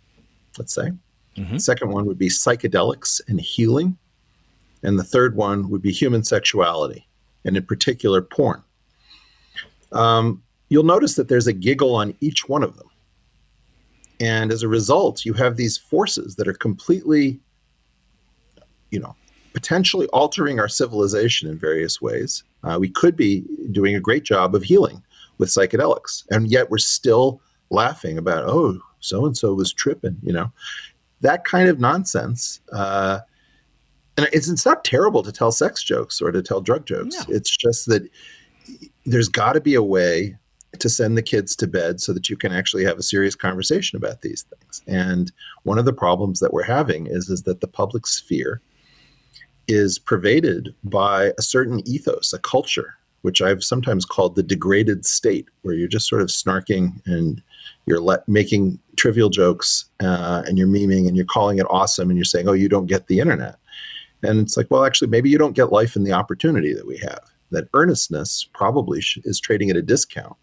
let's 0.58 0.72
say. 0.72 0.92
Mm-hmm. 1.36 1.58
Second 1.58 1.90
one 1.90 2.06
would 2.06 2.18
be 2.18 2.28
psychedelics 2.28 3.20
and 3.26 3.40
healing. 3.40 3.98
And 4.84 4.96
the 4.96 5.04
third 5.04 5.34
one 5.34 5.68
would 5.70 5.82
be 5.82 5.90
human 5.90 6.22
sexuality, 6.22 7.04
and 7.44 7.56
in 7.56 7.66
particular, 7.66 8.22
porn. 8.22 8.62
Um, 9.90 10.44
you'll 10.68 10.84
notice 10.84 11.16
that 11.16 11.26
there's 11.26 11.48
a 11.48 11.52
giggle 11.52 11.96
on 11.96 12.14
each 12.20 12.48
one 12.48 12.62
of 12.62 12.76
them. 12.76 12.88
And 14.20 14.50
as 14.50 14.62
a 14.62 14.68
result, 14.68 15.24
you 15.24 15.32
have 15.34 15.56
these 15.56 15.76
forces 15.76 16.36
that 16.36 16.48
are 16.48 16.54
completely, 16.54 17.38
you 18.90 19.00
know, 19.00 19.14
potentially 19.52 20.06
altering 20.08 20.60
our 20.60 20.68
civilization 20.68 21.48
in 21.48 21.58
various 21.58 22.00
ways. 22.00 22.44
Uh, 22.64 22.78
we 22.80 22.88
could 22.88 23.16
be 23.16 23.44
doing 23.72 23.94
a 23.94 24.00
great 24.00 24.24
job 24.24 24.54
of 24.54 24.62
healing 24.62 25.02
with 25.38 25.48
psychedelics, 25.48 26.24
and 26.30 26.50
yet 26.50 26.70
we're 26.70 26.78
still 26.78 27.40
laughing 27.70 28.18
about, 28.18 28.44
oh, 28.46 28.78
so 29.00 29.26
and 29.26 29.36
so 29.36 29.54
was 29.54 29.72
tripping, 29.72 30.16
you 30.22 30.32
know. 30.32 30.50
that 31.20 31.44
kind 31.44 31.68
of 31.68 31.80
nonsense. 31.80 32.60
Uh, 32.72 33.20
and 34.16 34.28
it's, 34.32 34.48
it's 34.48 34.66
not 34.66 34.84
terrible 34.84 35.22
to 35.22 35.32
tell 35.32 35.52
sex 35.52 35.82
jokes 35.82 36.20
or 36.20 36.30
to 36.32 36.42
tell 36.42 36.60
drug 36.60 36.86
jokes. 36.86 37.16
No. 37.16 37.34
It's 37.34 37.54
just 37.56 37.86
that 37.86 38.08
there's 39.04 39.28
got 39.28 39.52
to 39.54 39.60
be 39.60 39.74
a 39.74 39.82
way 39.82 40.36
to 40.80 40.88
send 40.88 41.16
the 41.16 41.22
kids 41.22 41.56
to 41.56 41.66
bed 41.66 42.00
so 42.00 42.12
that 42.12 42.28
you 42.28 42.36
can 42.36 42.52
actually 42.52 42.84
have 42.84 42.98
a 42.98 43.02
serious 43.02 43.34
conversation 43.34 43.96
about 43.96 44.22
these 44.22 44.42
things. 44.42 44.82
And 44.86 45.32
one 45.64 45.78
of 45.78 45.84
the 45.84 45.92
problems 45.92 46.40
that 46.40 46.52
we're 46.52 46.62
having 46.62 47.06
is 47.06 47.28
is 47.28 47.42
that 47.42 47.60
the 47.60 47.68
public 47.68 48.06
sphere 48.06 48.60
is 49.68 49.98
pervaded 49.98 50.74
by 50.84 51.32
a 51.38 51.42
certain 51.42 51.86
ethos, 51.88 52.32
a 52.32 52.38
culture, 52.38 52.94
which 53.22 53.42
I've 53.42 53.64
sometimes 53.64 54.04
called 54.04 54.36
the 54.36 54.42
degraded 54.42 55.04
state, 55.04 55.48
where 55.62 55.74
you're 55.74 55.88
just 55.88 56.08
sort 56.08 56.22
of 56.22 56.28
snarking 56.28 57.04
and 57.06 57.42
you're 57.86 58.00
let, 58.00 58.26
making 58.28 58.78
trivial 58.96 59.28
jokes 59.28 59.86
uh, 60.00 60.42
and 60.46 60.58
you're 60.58 60.68
memeing 60.68 61.08
and 61.08 61.16
you're 61.16 61.26
calling 61.26 61.58
it 61.58 61.66
awesome 61.68 62.10
and 62.10 62.16
you're 62.16 62.24
saying, 62.24 62.48
oh, 62.48 62.52
you 62.52 62.68
don't 62.68 62.86
get 62.86 63.08
the 63.08 63.18
internet. 63.18 63.56
And 64.22 64.40
it's 64.40 64.56
like, 64.56 64.70
well, 64.70 64.84
actually, 64.84 65.08
maybe 65.08 65.30
you 65.30 65.38
don't 65.38 65.56
get 65.56 65.72
life 65.72 65.96
and 65.96 66.06
the 66.06 66.12
opportunity 66.12 66.72
that 66.72 66.86
we 66.86 66.98
have. 66.98 67.20
That 67.50 67.68
earnestness 67.74 68.48
probably 68.54 69.00
sh- 69.00 69.18
is 69.24 69.40
trading 69.40 69.70
at 69.70 69.76
a 69.76 69.82
discount. 69.82 70.36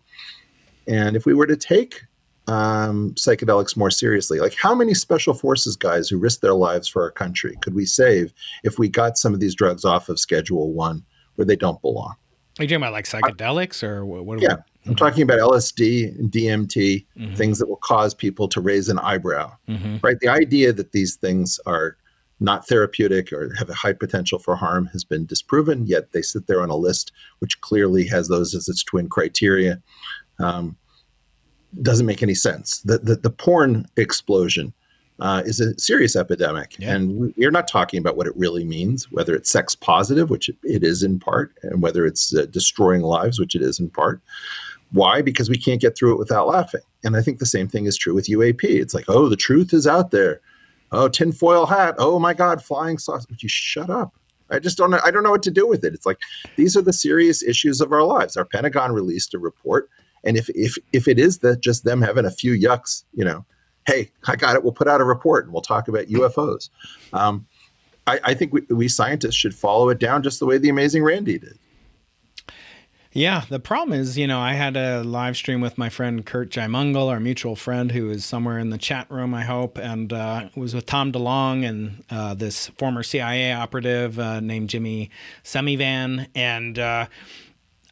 And 0.87 1.15
if 1.15 1.25
we 1.25 1.33
were 1.33 1.47
to 1.47 1.55
take 1.55 2.03
um, 2.47 3.13
psychedelics 3.13 3.77
more 3.77 3.89
seriously, 3.89 4.39
like 4.39 4.55
how 4.55 4.75
many 4.75 4.93
special 4.93 5.33
forces 5.33 5.75
guys 5.75 6.09
who 6.09 6.17
risked 6.17 6.41
their 6.41 6.53
lives 6.53 6.87
for 6.87 7.01
our 7.01 7.11
country 7.11 7.55
could 7.61 7.73
we 7.73 7.85
save 7.85 8.33
if 8.63 8.77
we 8.77 8.89
got 8.89 9.17
some 9.17 9.33
of 9.33 9.39
these 9.39 9.55
drugs 9.55 9.85
off 9.85 10.09
of 10.09 10.19
Schedule 10.19 10.73
One 10.73 11.03
where 11.35 11.45
they 11.45 11.55
don't 11.55 11.81
belong? 11.81 12.15
Are 12.59 12.63
you 12.63 12.67
talking 12.67 12.83
about 12.83 12.93
like 12.93 13.05
psychedelics 13.05 13.81
or 13.81 14.05
what? 14.05 14.39
yeah, 14.39 14.57
we, 14.85 14.89
I'm 14.91 14.95
talking 14.95 15.23
about 15.23 15.39
LSD 15.39 16.19
and 16.19 16.31
DMT, 16.31 17.05
mm-hmm. 17.17 17.33
things 17.33 17.57
that 17.59 17.67
will 17.67 17.77
cause 17.77 18.13
people 18.13 18.47
to 18.49 18.61
raise 18.61 18.89
an 18.89 18.99
eyebrow. 18.99 19.51
Mm-hmm. 19.67 19.97
Right? 20.03 20.19
The 20.19 20.27
idea 20.27 20.71
that 20.73 20.91
these 20.91 21.15
things 21.15 21.59
are 21.65 21.97
not 22.39 22.67
therapeutic 22.67 23.31
or 23.31 23.53
have 23.55 23.69
a 23.69 23.73
high 23.73 23.93
potential 23.93 24.37
for 24.37 24.55
harm 24.55 24.85
has 24.87 25.03
been 25.03 25.25
disproven, 25.25 25.87
yet 25.87 26.11
they 26.11 26.21
sit 26.21 26.45
there 26.45 26.61
on 26.61 26.69
a 26.69 26.75
list 26.75 27.11
which 27.39 27.59
clearly 27.61 28.05
has 28.07 28.27
those 28.27 28.53
as 28.53 28.67
its 28.67 28.83
twin 28.83 29.07
criteria 29.07 29.81
um, 30.43 30.77
doesn't 31.81 32.05
make 32.05 32.21
any 32.21 32.35
sense. 32.35 32.81
The, 32.81 32.99
the, 32.99 33.15
the 33.15 33.29
porn 33.29 33.87
explosion 33.97 34.73
uh, 35.19 35.43
is 35.45 35.59
a 35.59 35.77
serious 35.79 36.15
epidemic. 36.15 36.75
Yeah. 36.79 36.95
And 36.95 37.33
we're 37.37 37.51
not 37.51 37.67
talking 37.67 37.99
about 37.99 38.17
what 38.17 38.27
it 38.27 38.35
really 38.35 38.65
means, 38.65 39.11
whether 39.11 39.35
it's 39.35 39.49
sex 39.49 39.75
positive, 39.75 40.29
which 40.29 40.49
it 40.63 40.83
is 40.83 41.03
in 41.03 41.19
part, 41.19 41.53
and 41.63 41.81
whether 41.81 42.05
it's 42.05 42.35
uh, 42.35 42.45
destroying 42.49 43.01
lives, 43.01 43.39
which 43.39 43.55
it 43.55 43.61
is 43.61 43.79
in 43.79 43.89
part. 43.89 44.21
Why? 44.91 45.21
Because 45.21 45.49
we 45.49 45.57
can't 45.57 45.81
get 45.81 45.97
through 45.97 46.13
it 46.13 46.19
without 46.19 46.47
laughing. 46.47 46.81
And 47.03 47.15
I 47.15 47.21
think 47.21 47.39
the 47.39 47.45
same 47.45 47.67
thing 47.67 47.85
is 47.85 47.97
true 47.97 48.13
with 48.13 48.27
UAP. 48.27 48.63
It's 48.63 48.93
like, 48.93 49.05
oh, 49.07 49.27
the 49.27 49.35
truth 49.35 49.73
is 49.73 49.87
out 49.87 50.11
there. 50.11 50.39
Oh, 50.91 51.07
tinfoil 51.07 51.65
hat. 51.65 51.95
Oh 51.97 52.19
my 52.19 52.35
God, 52.35 52.63
flying 52.63 52.99
saucer. 52.99 53.25
Would 53.29 53.41
you 53.41 53.49
shut 53.49 53.89
up? 53.89 54.13
I 54.51 54.59
just 54.59 54.77
don't 54.77 54.91
know. 54.91 54.99
I 55.03 55.09
don't 55.09 55.23
know 55.23 55.31
what 55.31 55.41
to 55.43 55.51
do 55.51 55.67
with 55.67 55.83
it. 55.83 55.95
It's 55.95 56.05
like 56.05 56.19
these 56.55 56.77
are 56.77 56.81
the 56.81 56.93
serious 56.93 57.41
issues 57.41 57.81
of 57.81 57.91
our 57.91 58.03
lives. 58.03 58.37
Our 58.37 58.45
Pentagon 58.45 58.91
released 58.91 59.33
a 59.33 59.39
report 59.39 59.89
and 60.23 60.37
if 60.37 60.49
if 60.49 60.77
if 60.91 61.07
it 61.07 61.19
is 61.19 61.39
that 61.39 61.61
just 61.61 61.83
them 61.83 62.01
having 62.01 62.25
a 62.25 62.31
few 62.31 62.53
yucks, 62.53 63.03
you 63.13 63.25
know, 63.25 63.45
hey, 63.85 64.11
I 64.27 64.35
got 64.35 64.55
it. 64.55 64.63
We'll 64.63 64.73
put 64.73 64.87
out 64.87 65.01
a 65.01 65.05
report 65.05 65.45
and 65.45 65.53
we'll 65.53 65.61
talk 65.61 65.87
about 65.87 66.05
UFOs. 66.07 66.69
Um, 67.11 67.45
I, 68.07 68.19
I, 68.23 68.33
think 68.33 68.53
we, 68.53 68.61
we 68.69 68.87
scientists 68.87 69.35
should 69.35 69.55
follow 69.55 69.89
it 69.89 69.99
down 69.99 70.23
just 70.23 70.39
the 70.39 70.45
way 70.45 70.57
the 70.57 70.69
amazing 70.69 71.03
Randi 71.03 71.39
did. 71.39 71.57
Yeah, 73.15 73.43
the 73.47 73.59
problem 73.59 73.97
is, 73.97 74.17
you 74.17 74.25
know, 74.25 74.39
I 74.39 74.53
had 74.53 74.75
a 74.75 75.03
live 75.03 75.37
stream 75.37 75.61
with 75.61 75.77
my 75.77 75.89
friend 75.89 76.25
Kurt 76.25 76.49
Jaimungal, 76.49 77.09
our 77.09 77.19
mutual 77.19 77.55
friend, 77.55 77.91
who 77.91 78.09
is 78.09 78.25
somewhere 78.25 78.57
in 78.57 78.71
the 78.71 78.79
chat 78.79 79.05
room, 79.11 79.35
I 79.35 79.43
hope, 79.43 79.77
and 79.77 80.11
uh, 80.11 80.49
was 80.55 80.73
with 80.73 80.87
Tom 80.87 81.11
DeLonge 81.11 81.63
and 81.63 82.03
uh, 82.09 82.33
this 82.33 82.69
former 82.69 83.03
CIA 83.03 83.53
operative 83.53 84.17
uh, 84.17 84.39
named 84.39 84.69
Jimmy 84.69 85.11
Semivan, 85.43 86.25
and 86.33 86.79
uh, 86.79 87.05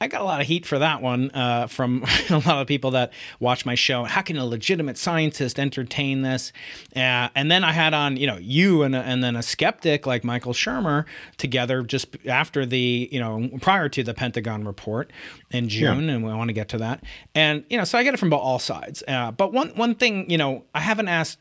I 0.01 0.07
got 0.07 0.21
a 0.21 0.23
lot 0.23 0.41
of 0.41 0.47
heat 0.47 0.65
for 0.65 0.79
that 0.79 1.03
one 1.03 1.29
uh, 1.31 1.67
from 1.67 2.03
a 2.31 2.39
lot 2.39 2.59
of 2.59 2.67
people 2.67 2.91
that 2.91 3.13
watch 3.39 3.67
my 3.67 3.75
show. 3.75 4.03
How 4.03 4.23
can 4.23 4.35
a 4.35 4.45
legitimate 4.45 4.97
scientist 4.97 5.59
entertain 5.59 6.23
this? 6.23 6.51
Uh, 6.95 7.29
and 7.35 7.51
then 7.51 7.63
I 7.63 7.71
had 7.71 7.93
on, 7.93 8.17
you 8.17 8.25
know, 8.25 8.37
you 8.37 8.81
and, 8.81 8.95
and 8.95 9.23
then 9.23 9.35
a 9.35 9.43
skeptic 9.43 10.07
like 10.07 10.23
Michael 10.23 10.53
Shermer 10.53 11.05
together 11.37 11.83
just 11.83 12.17
after 12.25 12.65
the, 12.65 13.09
you 13.11 13.19
know, 13.19 13.47
prior 13.61 13.89
to 13.89 14.01
the 14.01 14.15
Pentagon 14.15 14.65
report 14.65 15.11
in 15.51 15.69
June, 15.69 16.07
yeah. 16.07 16.15
and 16.15 16.25
we 16.25 16.33
want 16.33 16.49
to 16.49 16.53
get 16.53 16.69
to 16.69 16.79
that. 16.79 17.03
And 17.35 17.63
you 17.69 17.77
know, 17.77 17.83
so 17.83 17.99
I 17.99 18.03
get 18.03 18.15
it 18.15 18.17
from 18.17 18.33
all 18.33 18.57
sides. 18.57 19.03
Uh, 19.07 19.29
but 19.31 19.53
one 19.53 19.69
one 19.75 19.93
thing, 19.93 20.27
you 20.31 20.37
know, 20.37 20.65
I 20.73 20.79
haven't 20.79 21.09
asked 21.09 21.37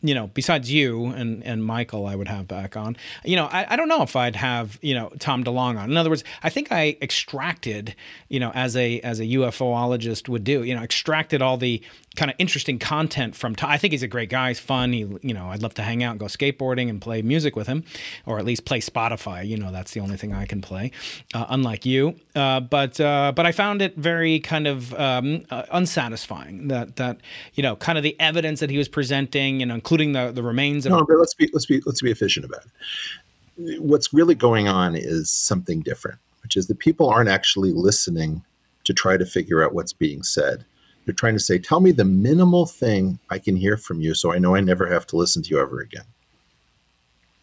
you 0.00 0.14
know, 0.14 0.28
besides 0.28 0.72
you 0.72 1.06
and, 1.06 1.44
and 1.44 1.64
Michael, 1.64 2.06
I 2.06 2.16
would 2.16 2.28
have 2.28 2.48
back 2.48 2.76
on. 2.76 2.96
You 3.24 3.36
know, 3.36 3.46
I, 3.46 3.72
I 3.72 3.76
don't 3.76 3.88
know 3.88 4.02
if 4.02 4.16
I'd 4.16 4.36
have 4.36 4.78
you 4.82 4.94
know 4.94 5.10
Tom 5.18 5.44
DeLonge 5.44 5.78
on. 5.78 5.90
In 5.90 5.96
other 5.96 6.10
words, 6.10 6.24
I 6.42 6.50
think 6.50 6.72
I 6.72 6.96
extracted, 7.00 7.94
you 8.28 8.40
know, 8.40 8.50
as 8.54 8.76
a 8.76 9.00
as 9.00 9.20
a 9.20 9.24
UFOologist 9.24 10.28
would 10.28 10.44
do, 10.44 10.62
you 10.62 10.74
know, 10.74 10.82
extracted 10.82 11.42
all 11.42 11.56
the 11.56 11.82
kind 12.18 12.30
of 12.32 12.36
interesting 12.38 12.80
content 12.80 13.36
from 13.36 13.54
Tom. 13.54 13.70
I 13.70 13.78
think 13.78 13.92
he's 13.92 14.02
a 14.02 14.08
great 14.08 14.28
guy. 14.28 14.48
He's 14.48 14.58
fun. 14.58 14.92
He, 14.92 15.06
you 15.22 15.32
know, 15.32 15.50
I'd 15.50 15.62
love 15.62 15.74
to 15.74 15.82
hang 15.82 16.02
out 16.02 16.10
and 16.10 16.20
go 16.20 16.26
skateboarding 16.26 16.90
and 16.90 17.00
play 17.00 17.22
music 17.22 17.54
with 17.54 17.68
him, 17.68 17.84
or 18.26 18.38
at 18.40 18.44
least 18.44 18.64
play 18.64 18.80
Spotify. 18.80 19.46
You 19.46 19.56
know, 19.56 19.70
that's 19.70 19.92
the 19.92 20.00
only 20.00 20.16
thing 20.16 20.34
I 20.34 20.44
can 20.44 20.60
play, 20.60 20.90
uh, 21.32 21.46
unlike 21.48 21.86
you. 21.86 22.16
Uh, 22.34 22.58
but 22.60 23.00
uh, 23.00 23.32
but 23.34 23.46
I 23.46 23.52
found 23.52 23.80
it 23.80 23.96
very 23.96 24.40
kind 24.40 24.66
of 24.66 24.92
um, 24.94 25.44
uh, 25.50 25.62
unsatisfying 25.70 26.68
that 26.68 26.96
that 26.96 27.18
you 27.54 27.62
know, 27.62 27.76
kind 27.76 27.96
of 27.96 28.02
the 28.02 28.18
evidence 28.20 28.58
that 28.60 28.70
he 28.70 28.78
was 28.78 28.88
presenting, 28.88 29.60
you 29.60 29.66
know, 29.66 29.74
including 29.74 30.12
the 30.12 30.32
the 30.32 30.42
remains 30.42 30.86
of. 30.86 30.92
No, 30.92 31.04
but 31.04 31.18
let's 31.18 31.34
be 31.34 31.48
let's 31.52 31.66
be 31.66 31.80
let's 31.86 32.02
be 32.02 32.10
efficient 32.10 32.44
about 32.44 32.64
it. 32.64 33.80
What's 33.80 34.12
really 34.12 34.34
going 34.34 34.66
on 34.66 34.96
is 34.96 35.30
something 35.30 35.80
different, 35.80 36.18
which 36.42 36.56
is 36.56 36.66
that 36.66 36.80
people 36.80 37.08
aren't 37.08 37.28
actually 37.28 37.72
listening 37.72 38.42
to 38.84 38.92
try 38.92 39.16
to 39.16 39.24
figure 39.24 39.64
out 39.64 39.72
what's 39.72 39.92
being 39.92 40.24
said 40.24 40.64
they're 41.08 41.14
trying 41.14 41.32
to 41.32 41.40
say, 41.40 41.58
tell 41.58 41.80
me 41.80 41.90
the 41.90 42.04
minimal 42.04 42.66
thing 42.66 43.18
I 43.30 43.38
can 43.38 43.56
hear 43.56 43.78
from 43.78 44.02
you 44.02 44.12
so 44.12 44.30
I 44.30 44.38
know 44.38 44.54
I 44.54 44.60
never 44.60 44.86
have 44.86 45.06
to 45.06 45.16
listen 45.16 45.42
to 45.42 45.48
you 45.48 45.58
ever 45.58 45.80
again. 45.80 46.04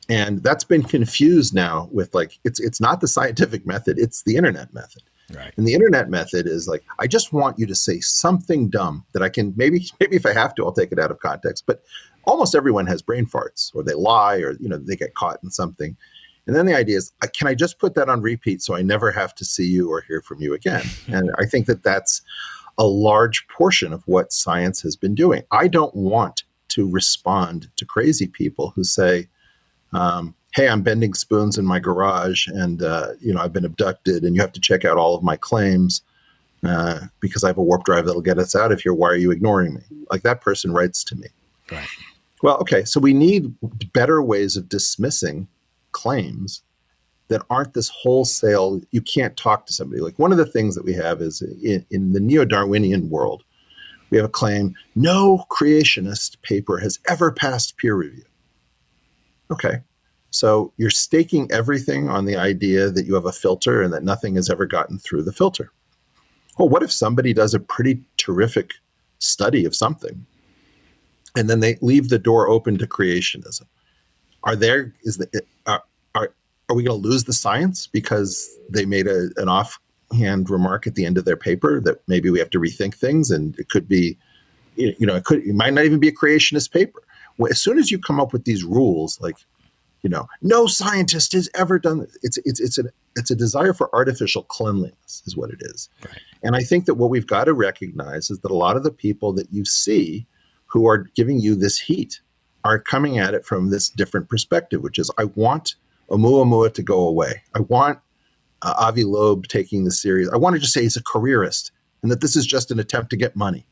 And 0.07 0.43
that's 0.43 0.63
been 0.63 0.83
confused 0.83 1.55
now 1.55 1.89
with 1.91 2.13
like 2.13 2.37
it's 2.43 2.59
it's 2.59 2.79
not 2.79 3.01
the 3.01 3.07
scientific 3.07 3.65
method, 3.65 3.97
it's 3.97 4.21
the 4.21 4.35
internet 4.35 4.71
method. 4.71 5.01
Right. 5.33 5.51
And 5.57 5.67
the 5.67 5.73
internet 5.73 6.11
method 6.11 6.45
is 6.45 6.67
like, 6.67 6.83
I 6.99 7.07
just 7.07 7.33
want 7.33 7.57
you 7.57 7.65
to 7.65 7.73
say 7.73 8.01
something 8.01 8.69
dumb 8.69 9.03
that 9.13 9.23
I 9.23 9.29
can 9.29 9.51
maybe 9.57 9.87
maybe 9.99 10.15
if 10.15 10.27
I 10.27 10.33
have 10.33 10.53
to, 10.55 10.63
I'll 10.63 10.71
take 10.71 10.91
it 10.91 10.99
out 10.99 11.09
of 11.09 11.17
context. 11.17 11.63
But 11.65 11.81
almost 12.25 12.53
everyone 12.53 12.85
has 12.85 13.01
brain 13.01 13.25
farts 13.25 13.71
or 13.73 13.81
they 13.81 13.95
lie 13.95 14.37
or 14.37 14.51
you 14.59 14.69
know 14.69 14.77
they 14.77 14.95
get 14.95 15.15
caught 15.15 15.39
in 15.43 15.49
something. 15.49 15.97
And 16.45 16.55
then 16.55 16.67
the 16.67 16.75
idea 16.75 16.97
is, 16.97 17.11
uh, 17.23 17.27
can 17.35 17.47
I 17.47 17.55
just 17.55 17.79
put 17.79 17.95
that 17.95 18.09
on 18.09 18.21
repeat 18.21 18.61
so 18.61 18.75
I 18.75 18.83
never 18.83 19.11
have 19.11 19.33
to 19.33 19.43
see 19.43 19.65
you 19.65 19.89
or 19.89 20.01
hear 20.01 20.21
from 20.21 20.39
you 20.39 20.53
again? 20.53 20.85
and 21.07 21.31
I 21.39 21.47
think 21.47 21.65
that 21.65 21.81
that's 21.81 22.21
a 22.77 22.85
large 22.85 23.47
portion 23.47 23.93
of 23.93 24.03
what 24.05 24.33
science 24.33 24.81
has 24.81 24.95
been 24.95 25.15
doing. 25.15 25.43
I 25.51 25.67
don't 25.67 25.95
want 25.95 26.43
to 26.69 26.89
respond 26.89 27.69
to 27.77 27.85
crazy 27.85 28.27
people 28.27 28.73
who 28.75 28.83
say, 28.83 29.27
um, 29.93 30.35
"Hey, 30.53 30.67
I'm 30.67 30.81
bending 30.81 31.13
spoons 31.13 31.57
in 31.57 31.65
my 31.65 31.79
garage, 31.79 32.47
and 32.47 32.83
uh, 32.83 33.13
you 33.19 33.33
know 33.33 33.41
I've 33.41 33.53
been 33.53 33.65
abducted, 33.65 34.23
and 34.23 34.35
you 34.35 34.41
have 34.41 34.51
to 34.53 34.59
check 34.59 34.83
out 34.85 34.97
all 34.97 35.15
of 35.15 35.23
my 35.23 35.37
claims 35.37 36.01
uh, 36.63 37.01
because 37.19 37.43
I 37.43 37.47
have 37.47 37.57
a 37.57 37.63
warp 37.63 37.85
drive 37.85 38.05
that'll 38.05 38.21
get 38.21 38.39
us 38.39 38.55
out 38.55 38.71
of 38.71 38.81
here. 38.81 38.93
Why 38.93 39.09
are 39.09 39.17
you 39.17 39.31
ignoring 39.31 39.75
me?" 39.75 39.81
Like 40.11 40.23
that 40.23 40.41
person 40.41 40.73
writes 40.73 41.03
to 41.05 41.15
me. 41.15 41.27
Right. 41.71 41.87
Well, 42.43 42.57
okay, 42.57 42.83
so 42.83 42.99
we 42.99 43.13
need 43.13 43.55
better 43.93 44.21
ways 44.21 44.57
of 44.57 44.69
dismissing 44.69 45.47
claims 45.93 46.61
that 47.27 47.41
aren't 47.49 47.73
this 47.73 47.89
wholesale 47.89 48.81
you 48.91 49.01
can't 49.01 49.35
talk 49.37 49.65
to 49.65 49.73
somebody. 49.73 50.01
Like 50.01 50.19
one 50.19 50.31
of 50.31 50.37
the 50.37 50.45
things 50.45 50.75
that 50.75 50.85
we 50.85 50.93
have 50.93 51.21
is 51.21 51.41
in, 51.41 51.85
in 51.91 52.13
the 52.13 52.19
neo-darwinian 52.19 53.09
world 53.09 53.43
we 54.09 54.17
have 54.17 54.25
a 54.25 54.29
claim 54.29 54.75
no 54.95 55.45
creationist 55.49 56.41
paper 56.41 56.77
has 56.77 56.99
ever 57.09 57.31
passed 57.31 57.77
peer 57.77 57.95
review. 57.95 58.23
Okay. 59.51 59.81
So 60.29 60.73
you're 60.77 60.89
staking 60.89 61.51
everything 61.51 62.09
on 62.09 62.25
the 62.25 62.35
idea 62.35 62.89
that 62.89 63.05
you 63.05 63.13
have 63.15 63.25
a 63.25 63.31
filter 63.31 63.81
and 63.81 63.93
that 63.93 64.03
nothing 64.03 64.35
has 64.35 64.49
ever 64.49 64.65
gotten 64.65 64.99
through 64.99 65.23
the 65.23 65.33
filter. 65.33 65.71
Well 66.57 66.69
what 66.69 66.83
if 66.83 66.91
somebody 66.91 67.33
does 67.33 67.53
a 67.53 67.59
pretty 67.59 68.03
terrific 68.17 68.73
study 69.19 69.65
of 69.65 69.75
something 69.75 70.25
and 71.35 71.49
then 71.49 71.59
they 71.59 71.77
leave 71.81 72.09
the 72.09 72.19
door 72.19 72.47
open 72.47 72.77
to 72.77 72.87
creationism? 72.87 73.63
Are 74.43 74.55
there 74.55 74.93
is 75.03 75.17
the 75.17 75.41
are 76.69 76.75
we 76.75 76.83
going 76.83 77.01
to 77.01 77.07
lose 77.07 77.25
the 77.25 77.33
science 77.33 77.87
because 77.87 78.57
they 78.69 78.85
made 78.85 79.07
a, 79.07 79.29
an 79.37 79.49
offhand 79.49 80.49
remark 80.49 80.87
at 80.87 80.95
the 80.95 81.05
end 81.05 81.17
of 81.17 81.25
their 81.25 81.37
paper 81.37 81.79
that 81.81 82.01
maybe 82.07 82.29
we 82.29 82.39
have 82.39 82.49
to 82.49 82.59
rethink 82.59 82.95
things 82.95 83.31
and 83.31 83.57
it 83.59 83.69
could 83.69 83.87
be 83.87 84.17
you 84.75 85.05
know 85.05 85.15
it 85.15 85.23
could 85.23 85.39
it 85.39 85.55
might 85.55 85.73
not 85.73 85.85
even 85.85 85.99
be 85.99 86.07
a 86.07 86.13
creationist 86.13 86.71
paper 86.71 87.01
well, 87.37 87.51
as 87.51 87.61
soon 87.61 87.77
as 87.77 87.91
you 87.91 87.99
come 87.99 88.19
up 88.19 88.33
with 88.33 88.45
these 88.45 88.63
rules 88.63 89.19
like 89.21 89.37
you 90.01 90.09
know 90.09 90.27
no 90.41 90.67
scientist 90.67 91.31
has 91.31 91.49
ever 91.55 91.79
done 91.79 91.99
this. 91.99 92.17
it's 92.23 92.37
it's 92.45 92.59
it's 92.59 92.77
a 92.77 92.83
it's 93.15 93.31
a 93.31 93.35
desire 93.35 93.73
for 93.73 93.93
artificial 93.95 94.43
cleanliness 94.43 95.23
is 95.25 95.37
what 95.37 95.49
it 95.49 95.59
is 95.61 95.89
right. 96.05 96.19
and 96.43 96.55
i 96.55 96.61
think 96.61 96.85
that 96.85 96.95
what 96.95 97.09
we've 97.09 97.27
got 97.27 97.45
to 97.45 97.53
recognize 97.53 98.29
is 98.29 98.39
that 98.39 98.51
a 98.51 98.55
lot 98.55 98.75
of 98.75 98.83
the 98.83 98.91
people 98.91 99.31
that 99.31 99.47
you 99.51 99.63
see 99.63 100.25
who 100.65 100.87
are 100.87 101.09
giving 101.15 101.39
you 101.39 101.55
this 101.55 101.79
heat 101.79 102.19
are 102.65 102.79
coming 102.79 103.19
at 103.19 103.33
it 103.33 103.45
from 103.45 103.69
this 103.69 103.89
different 103.89 104.27
perspective, 104.27 104.81
which 104.81 104.99
is 104.99 105.11
I 105.17 105.25
want 105.35 105.75
Oumuamua 106.09 106.73
to 106.73 106.83
go 106.83 107.07
away. 107.07 107.41
I 107.53 107.59
want 107.61 107.99
uh, 108.61 108.73
Avi 108.77 109.03
Loeb 109.03 109.47
taking 109.47 109.85
the 109.85 109.91
series. 109.91 110.29
I 110.29 110.37
want 110.37 110.55
to 110.55 110.59
just 110.59 110.73
say 110.73 110.81
he's 110.81 110.97
a 110.97 111.03
careerist 111.03 111.71
and 112.01 112.11
that 112.11 112.21
this 112.21 112.35
is 112.35 112.45
just 112.45 112.71
an 112.71 112.79
attempt 112.79 113.09
to 113.11 113.17
get 113.17 113.35
money. 113.35 113.65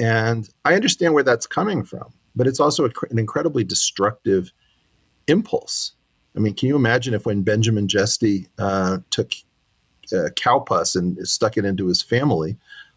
And 0.00 0.48
I 0.64 0.74
understand 0.74 1.14
where 1.14 1.22
that's 1.22 1.46
coming 1.46 1.84
from, 1.84 2.12
but 2.34 2.46
it's 2.46 2.60
also 2.60 2.86
a, 2.86 2.90
an 3.10 3.18
incredibly 3.18 3.64
destructive 3.64 4.52
impulse. 5.28 5.92
I 6.36 6.40
mean, 6.40 6.54
can 6.54 6.68
you 6.68 6.76
imagine 6.76 7.14
if 7.14 7.26
when 7.26 7.42
Benjamin 7.42 7.88
Jesty 7.88 8.48
uh, 8.58 8.98
took 9.10 9.32
uh, 10.16 10.30
cow 10.36 10.60
pus 10.60 10.96
and 10.96 11.16
stuck 11.28 11.56
it 11.56 11.64
into 11.64 11.86
his 11.86 12.02
family 12.02 12.56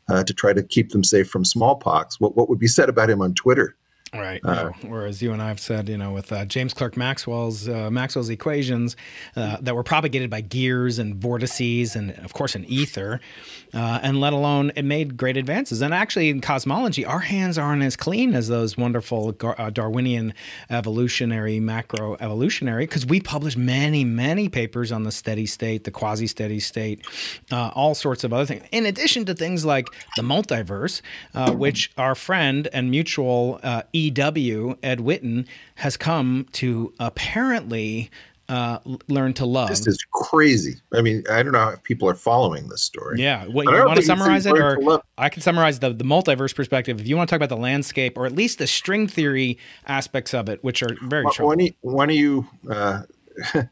uh, 0.10 0.24
to 0.24 0.34
try 0.34 0.54
to 0.54 0.64
keep 0.64 0.92
them 0.92 1.04
safe 1.04 1.30
from 1.30 1.44
smallpox, 1.44 2.20
what, 2.20 2.36
what 2.36 2.50
would 2.50 2.60
be 2.60 2.68
said 2.68 2.90
about 2.90 3.10
him 3.10 3.22
on 3.22 3.34
Twitter? 3.34 3.76
Right. 4.18 4.42
Uh, 4.44 4.72
Whereas 4.82 5.22
you 5.22 5.34
and 5.34 5.42
I 5.42 5.50
have 5.50 5.60
said, 5.60 5.90
you 5.90 5.98
know, 5.98 6.12
with 6.12 6.32
uh, 6.32 6.46
James 6.46 6.74
Clerk 6.74 6.98
Maxwell's 6.98 7.68
uh, 7.68 7.90
Maxwell's 7.92 8.30
equations 8.30 8.96
uh, 9.36 9.58
that 9.62 9.76
were 9.76 9.84
propagated 9.84 10.30
by 10.30 10.42
gears 10.42 11.00
and 11.00 11.16
vortices 11.16 11.96
and, 11.96 12.12
of 12.20 12.34
course, 12.34 12.56
an 12.56 12.66
ether, 12.66 13.20
uh, 13.74 14.00
and 14.02 14.20
let 14.20 14.34
alone 14.34 14.72
it 14.76 14.84
made 14.84 15.18
great 15.18 15.38
advances. 15.38 15.82
And 15.82 15.94
actually, 15.94 16.30
in 16.30 16.42
cosmology, 16.42 17.06
our 17.06 17.20
hands 17.20 17.58
aren't 17.58 17.84
as 17.84 17.96
clean 17.96 18.34
as 18.34 18.48
those 18.48 18.78
wonderful 18.78 19.36
uh, 19.42 19.70
Darwinian 19.70 20.34
evolutionary, 20.70 21.60
macro 21.60 22.16
evolutionary, 22.20 22.86
because 22.86 23.06
we 23.06 23.20
published 23.20 23.58
many, 23.58 24.04
many 24.04 24.50
papers 24.50 24.92
on 24.92 25.04
the 25.04 25.12
steady 25.12 25.46
state, 25.46 25.84
the 25.84 25.92
quasi 25.92 26.28
steady 26.28 26.60
state, 26.60 27.06
all 27.52 27.96
sorts 27.96 28.24
of 28.24 28.34
other 28.34 28.46
things. 28.46 28.64
In 28.72 28.86
addition 28.86 29.26
to 29.26 29.34
things 29.34 29.66
like 29.66 29.88
the 30.16 30.22
multiverse, 30.22 31.02
which 31.58 31.92
our 31.98 32.16
friend 32.16 32.68
and 32.74 32.90
mutual 32.90 33.60
EW, 34.12 34.78
Ed 34.84 35.00
Witten, 35.00 35.48
has 35.76 35.98
come 35.98 36.48
to 36.54 36.94
apparently 37.00 38.10
uh, 38.48 38.80
learn 39.08 39.34
to 39.34 39.46
love. 39.46 39.70
This 39.70 39.88
is 39.88 40.06
crazy. 40.12 40.76
I 40.94 41.02
mean, 41.02 41.24
I 41.32 41.42
don't 41.42 41.54
know 41.54 41.70
if 41.70 41.84
people 41.84 42.08
are 42.08 42.16
following 42.16 42.68
this 42.70 42.84
story. 42.84 43.22
Yeah. 43.22 43.46
What, 43.46 43.66
you 43.66 43.72
want 43.72 43.98
to 43.98 44.06
summarize 44.06 44.46
it? 44.46 44.58
Or 44.58 45.02
I 45.18 45.30
can 45.30 45.42
summarize 45.42 45.80
the, 45.80 45.94
the 45.94 46.04
multiverse 46.04 46.56
perspective. 46.56 47.00
If 47.00 47.08
you 47.08 47.18
want 47.18 47.30
to 47.30 47.34
talk 47.34 47.38
about 47.38 47.56
the 47.56 47.62
landscape 47.62 48.18
or 48.18 48.26
at 48.26 48.34
least 48.34 48.60
the 48.60 48.68
string 48.68 49.08
theory 49.08 49.58
aspects 49.88 50.34
of 50.34 50.50
it, 50.50 50.64
which 50.64 50.84
are 50.84 50.96
very 51.04 51.24
well, 51.24 51.58
one 51.82 52.10
of 52.10 52.16
you, 52.16 52.48
uh, 52.70 53.04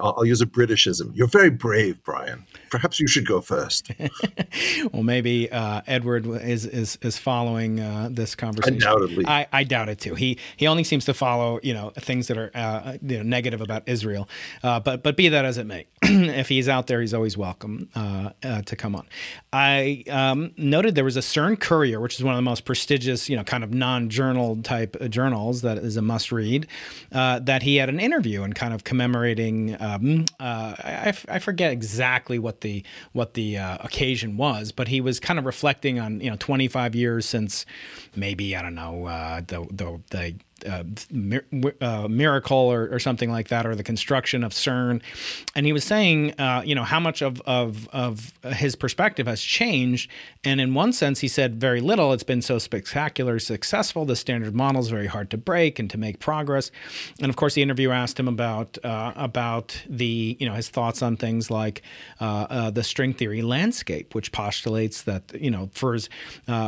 I'll, 0.00 0.14
I'll 0.18 0.24
use 0.24 0.40
a 0.40 0.46
Britishism. 0.46 1.10
You're 1.14 1.28
very 1.28 1.50
brave, 1.50 2.02
Brian 2.02 2.46
perhaps 2.72 2.98
you 2.98 3.06
should 3.06 3.26
go 3.26 3.40
first. 3.42 3.92
well, 4.92 5.02
maybe 5.02 5.52
uh, 5.52 5.82
Edward 5.86 6.26
is 6.26 6.64
is 6.64 6.98
is 7.02 7.18
following 7.18 7.78
uh, 7.78 8.08
this 8.10 8.34
conversation. 8.34 8.74
Undoubtedly, 8.74 9.24
I, 9.26 9.46
I, 9.52 9.62
doubt 9.62 9.90
it 9.90 10.00
too. 10.00 10.14
He 10.14 10.38
he 10.56 10.66
only 10.66 10.82
seems 10.82 11.04
to 11.04 11.14
follow 11.14 11.60
you 11.62 11.74
know 11.74 11.90
things 11.90 12.26
that 12.28 12.38
are 12.38 12.50
uh, 12.54 12.96
you 13.02 13.18
know 13.18 13.22
negative 13.22 13.60
about 13.60 13.86
Israel. 13.86 14.28
Uh, 14.64 14.80
but 14.80 15.02
but 15.02 15.16
be 15.16 15.28
that 15.28 15.44
as 15.44 15.58
it 15.58 15.66
may, 15.66 15.86
if 16.02 16.48
he's 16.48 16.68
out 16.68 16.86
there, 16.86 17.02
he's 17.02 17.14
always 17.14 17.36
welcome 17.36 17.90
uh, 17.94 18.30
uh, 18.42 18.62
to 18.62 18.74
come 18.74 18.96
on. 18.96 19.06
I 19.52 20.04
um, 20.08 20.52
noted 20.56 20.94
there 20.94 21.04
was 21.04 21.18
a 21.18 21.20
CERN 21.20 21.60
Courier, 21.60 22.00
which 22.00 22.14
is 22.14 22.24
one 22.24 22.34
of 22.34 22.38
the 22.38 22.42
most 22.42 22.64
prestigious 22.64 23.28
you 23.28 23.36
know 23.36 23.44
kind 23.44 23.62
of 23.62 23.74
non-journal 23.74 24.62
type 24.62 24.96
journals 25.10 25.60
that 25.60 25.76
is 25.76 25.98
a 25.98 26.02
must 26.02 26.32
read. 26.32 26.66
that 27.10 27.62
he 27.62 27.76
had 27.76 27.90
an 27.90 28.00
interview 28.00 28.42
and 28.42 28.54
kind 28.54 28.72
of 28.72 28.82
commemorating. 28.82 29.61
Um, 29.80 30.26
I, 30.40 31.14
I 31.28 31.38
forget 31.38 31.72
exactly 31.72 32.38
what 32.38 32.60
the 32.60 32.84
what 33.12 33.34
the 33.34 33.58
uh, 33.58 33.78
occasion 33.80 34.36
was, 34.36 34.72
but 34.72 34.88
he 34.88 35.00
was 35.00 35.20
kind 35.20 35.38
of 35.38 35.44
reflecting 35.46 35.98
on 35.98 36.20
you 36.20 36.30
know 36.30 36.36
25 36.38 36.94
years 36.94 37.26
since 37.26 37.66
maybe 38.16 38.56
I 38.56 38.62
don't 38.62 38.74
know 38.74 39.06
uh, 39.06 39.40
the 39.46 39.66
the 39.70 40.00
the 40.10 40.34
uh, 40.64 40.84
uh, 41.80 42.08
miracle 42.08 42.56
or, 42.56 42.88
or, 42.92 42.98
something 42.98 43.30
like 43.30 43.48
that, 43.48 43.66
or 43.66 43.74
the 43.74 43.82
construction 43.82 44.44
of 44.44 44.52
CERN. 44.52 45.02
And 45.56 45.66
he 45.66 45.72
was 45.72 45.84
saying, 45.84 46.38
uh, 46.38 46.62
you 46.64 46.74
know, 46.74 46.84
how 46.84 47.00
much 47.00 47.22
of, 47.22 47.40
of, 47.42 47.88
of 47.88 48.32
his 48.52 48.76
perspective 48.76 49.26
has 49.26 49.42
changed. 49.42 50.10
And 50.44 50.60
in 50.60 50.74
one 50.74 50.92
sense, 50.92 51.20
he 51.20 51.28
said 51.28 51.60
very 51.60 51.80
little. 51.80 52.12
It's 52.12 52.22
been 52.22 52.42
so 52.42 52.58
spectacular, 52.58 53.38
successful. 53.38 54.04
The 54.04 54.16
standard 54.16 54.54
model 54.54 54.80
is 54.80 54.88
very 54.88 55.08
hard 55.08 55.30
to 55.30 55.36
break 55.36 55.78
and 55.78 55.90
to 55.90 55.98
make 55.98 56.20
progress. 56.20 56.70
And 57.20 57.28
of 57.28 57.36
course, 57.36 57.54
the 57.54 57.62
interview 57.62 57.90
asked 57.90 58.18
him 58.18 58.28
about 58.28 58.78
uh, 58.84 59.12
about 59.16 59.82
the 59.88 60.36
you 60.38 60.46
know 60.46 60.54
his 60.54 60.68
thoughts 60.68 61.02
on 61.02 61.16
things 61.16 61.50
like 61.50 61.82
uh, 62.20 62.46
uh, 62.48 62.70
the 62.70 62.84
string 62.84 63.14
theory 63.14 63.42
landscape, 63.42 64.14
which 64.14 64.30
postulates 64.32 65.02
that 65.02 65.22
you 65.34 65.50
know 65.50 65.70
for 65.72 65.98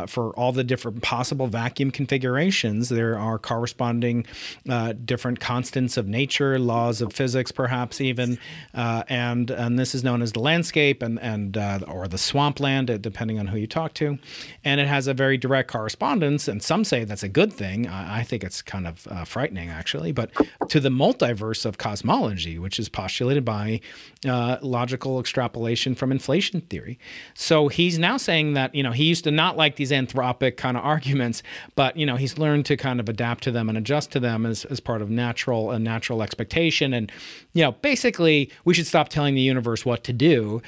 for 0.06 0.30
all 0.36 0.52
the 0.52 0.64
different 0.64 1.02
possible 1.02 1.46
vacuum 1.46 1.90
configurations, 1.90 2.88
there 2.88 3.18
are 3.18 3.38
corresponding 3.38 3.83
corresponding 3.84 4.24
uh, 4.68 4.94
different 5.04 5.40
constants 5.40 5.96
of 5.96 6.06
nature, 6.06 6.58
laws 6.58 7.02
of 7.02 7.12
physics, 7.12 7.52
perhaps 7.52 8.00
even, 8.00 8.38
uh, 8.74 9.02
and 9.08 9.50
and 9.50 9.78
this 9.78 9.94
is 9.94 10.02
known 10.02 10.22
as 10.22 10.32
the 10.32 10.40
landscape 10.40 11.02
and 11.02 11.20
and 11.20 11.56
uh, 11.56 11.80
or 11.86 12.08
the 12.08 12.18
swampland, 12.18 12.90
uh, 12.90 12.96
depending 12.96 13.38
on 13.38 13.46
who 13.48 13.58
you 13.58 13.66
talk 13.66 13.92
to, 13.94 14.18
and 14.64 14.80
it 14.80 14.86
has 14.86 15.06
a 15.06 15.14
very 15.14 15.36
direct 15.36 15.70
correspondence. 15.70 16.48
And 16.48 16.62
some 16.62 16.84
say 16.84 17.04
that's 17.04 17.22
a 17.22 17.28
good 17.28 17.52
thing. 17.52 17.86
I, 17.86 18.20
I 18.20 18.22
think 18.22 18.42
it's 18.42 18.62
kind 18.62 18.86
of 18.86 19.06
uh, 19.08 19.24
frightening, 19.24 19.68
actually, 19.68 20.12
but 20.12 20.30
to 20.68 20.80
the 20.80 20.88
multiverse 20.88 21.66
of 21.66 21.76
cosmology, 21.76 22.58
which 22.58 22.78
is 22.78 22.88
postulated 22.88 23.44
by 23.44 23.80
logical 24.24 25.20
extrapolation 25.20 25.94
from 25.94 26.10
inflation 26.10 26.62
theory. 26.62 26.98
So 27.34 27.68
he's 27.68 27.98
now 27.98 28.16
saying 28.16 28.54
that 28.54 28.74
you 28.74 28.82
know 28.82 28.92
he 28.92 29.04
used 29.04 29.24
to 29.24 29.30
not 29.30 29.56
like 29.56 29.76
these 29.76 29.90
anthropic 29.90 30.56
kind 30.56 30.76
of 30.76 30.84
arguments, 30.84 31.42
but 31.74 31.96
you 31.96 32.06
know 32.06 32.16
he's 32.16 32.38
learned 32.38 32.64
to 32.66 32.76
kind 32.76 33.00
of 33.00 33.08
adapt 33.08 33.42
to 33.44 33.50
them 33.50 33.68
and 33.74 33.84
adjust 33.84 34.12
to 34.12 34.20
them 34.20 34.46
as, 34.46 34.64
as 34.66 34.80
part 34.80 35.02
of 35.02 35.10
natural 35.10 35.70
a 35.70 35.78
natural 35.78 36.22
expectation. 36.22 36.94
And 36.94 37.10
you 37.52 37.62
know, 37.62 37.72
basically, 37.72 38.50
we 38.64 38.74
should 38.74 38.86
stop 38.86 39.08
telling 39.08 39.34
the 39.34 39.40
universe 39.40 39.84
what 39.84 40.04
to 40.04 40.12
do. 40.12 40.62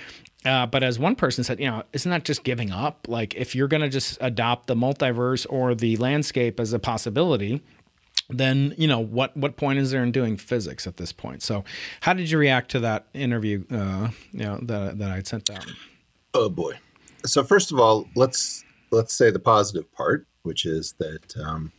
Uh, 0.45 0.67
but 0.67 0.83
as 0.83 0.99
one 0.99 1.17
person 1.17 1.43
said, 1.43 1.59
you 1.59 1.67
know, 1.67 1.83
isn't 1.93 2.11
that 2.11 2.25
just 2.25 2.45
giving 2.45 2.71
up? 2.71 3.07
Like, 3.09 3.35
if 3.35 3.55
you're 3.55 3.67
going 3.67 3.83
to 3.83 3.89
just 3.89 4.17
adopt 4.21 4.69
the 4.69 4.77
multiverse 4.77 5.45
or 5.51 5.75
the 5.75 5.97
landscape 5.97 6.61
as 6.61 6.73
a 6.73 6.79
possibility, 6.79 7.63
then 8.29 8.75
you 8.77 8.89
know 8.89 8.99
what 8.99 9.37
what 9.37 9.57
point 9.57 9.79
is 9.79 9.93
there 9.93 10.03
in 10.03 10.11
doing 10.11 10.37
physics 10.37 10.87
at 10.87 10.97
this 10.97 11.13
point? 11.13 11.43
So, 11.43 11.65
how 12.01 12.13
did 12.13 12.31
you 12.31 12.39
react 12.39 12.71
to 12.73 12.81
that 12.81 13.07
interview? 13.15 13.65
Uh, 13.71 14.11
you 14.33 14.45
know 14.45 14.59
that 14.63 14.99
that 14.99 15.11
I 15.11 15.17
had 15.17 15.27
sent 15.27 15.51
out. 15.51 15.67
Oh 16.35 16.49
boy! 16.49 16.75
So 17.25 17.45
first 17.45 17.73
of 17.73 17.79
all, 17.79 18.09
let's 18.17 18.65
let's 18.91 19.15
say 19.15 19.31
the 19.31 19.39
positive 19.39 19.91
part, 19.93 20.27
which 20.43 20.67
is 20.67 20.95
that 20.99 21.37
um, 21.37 21.73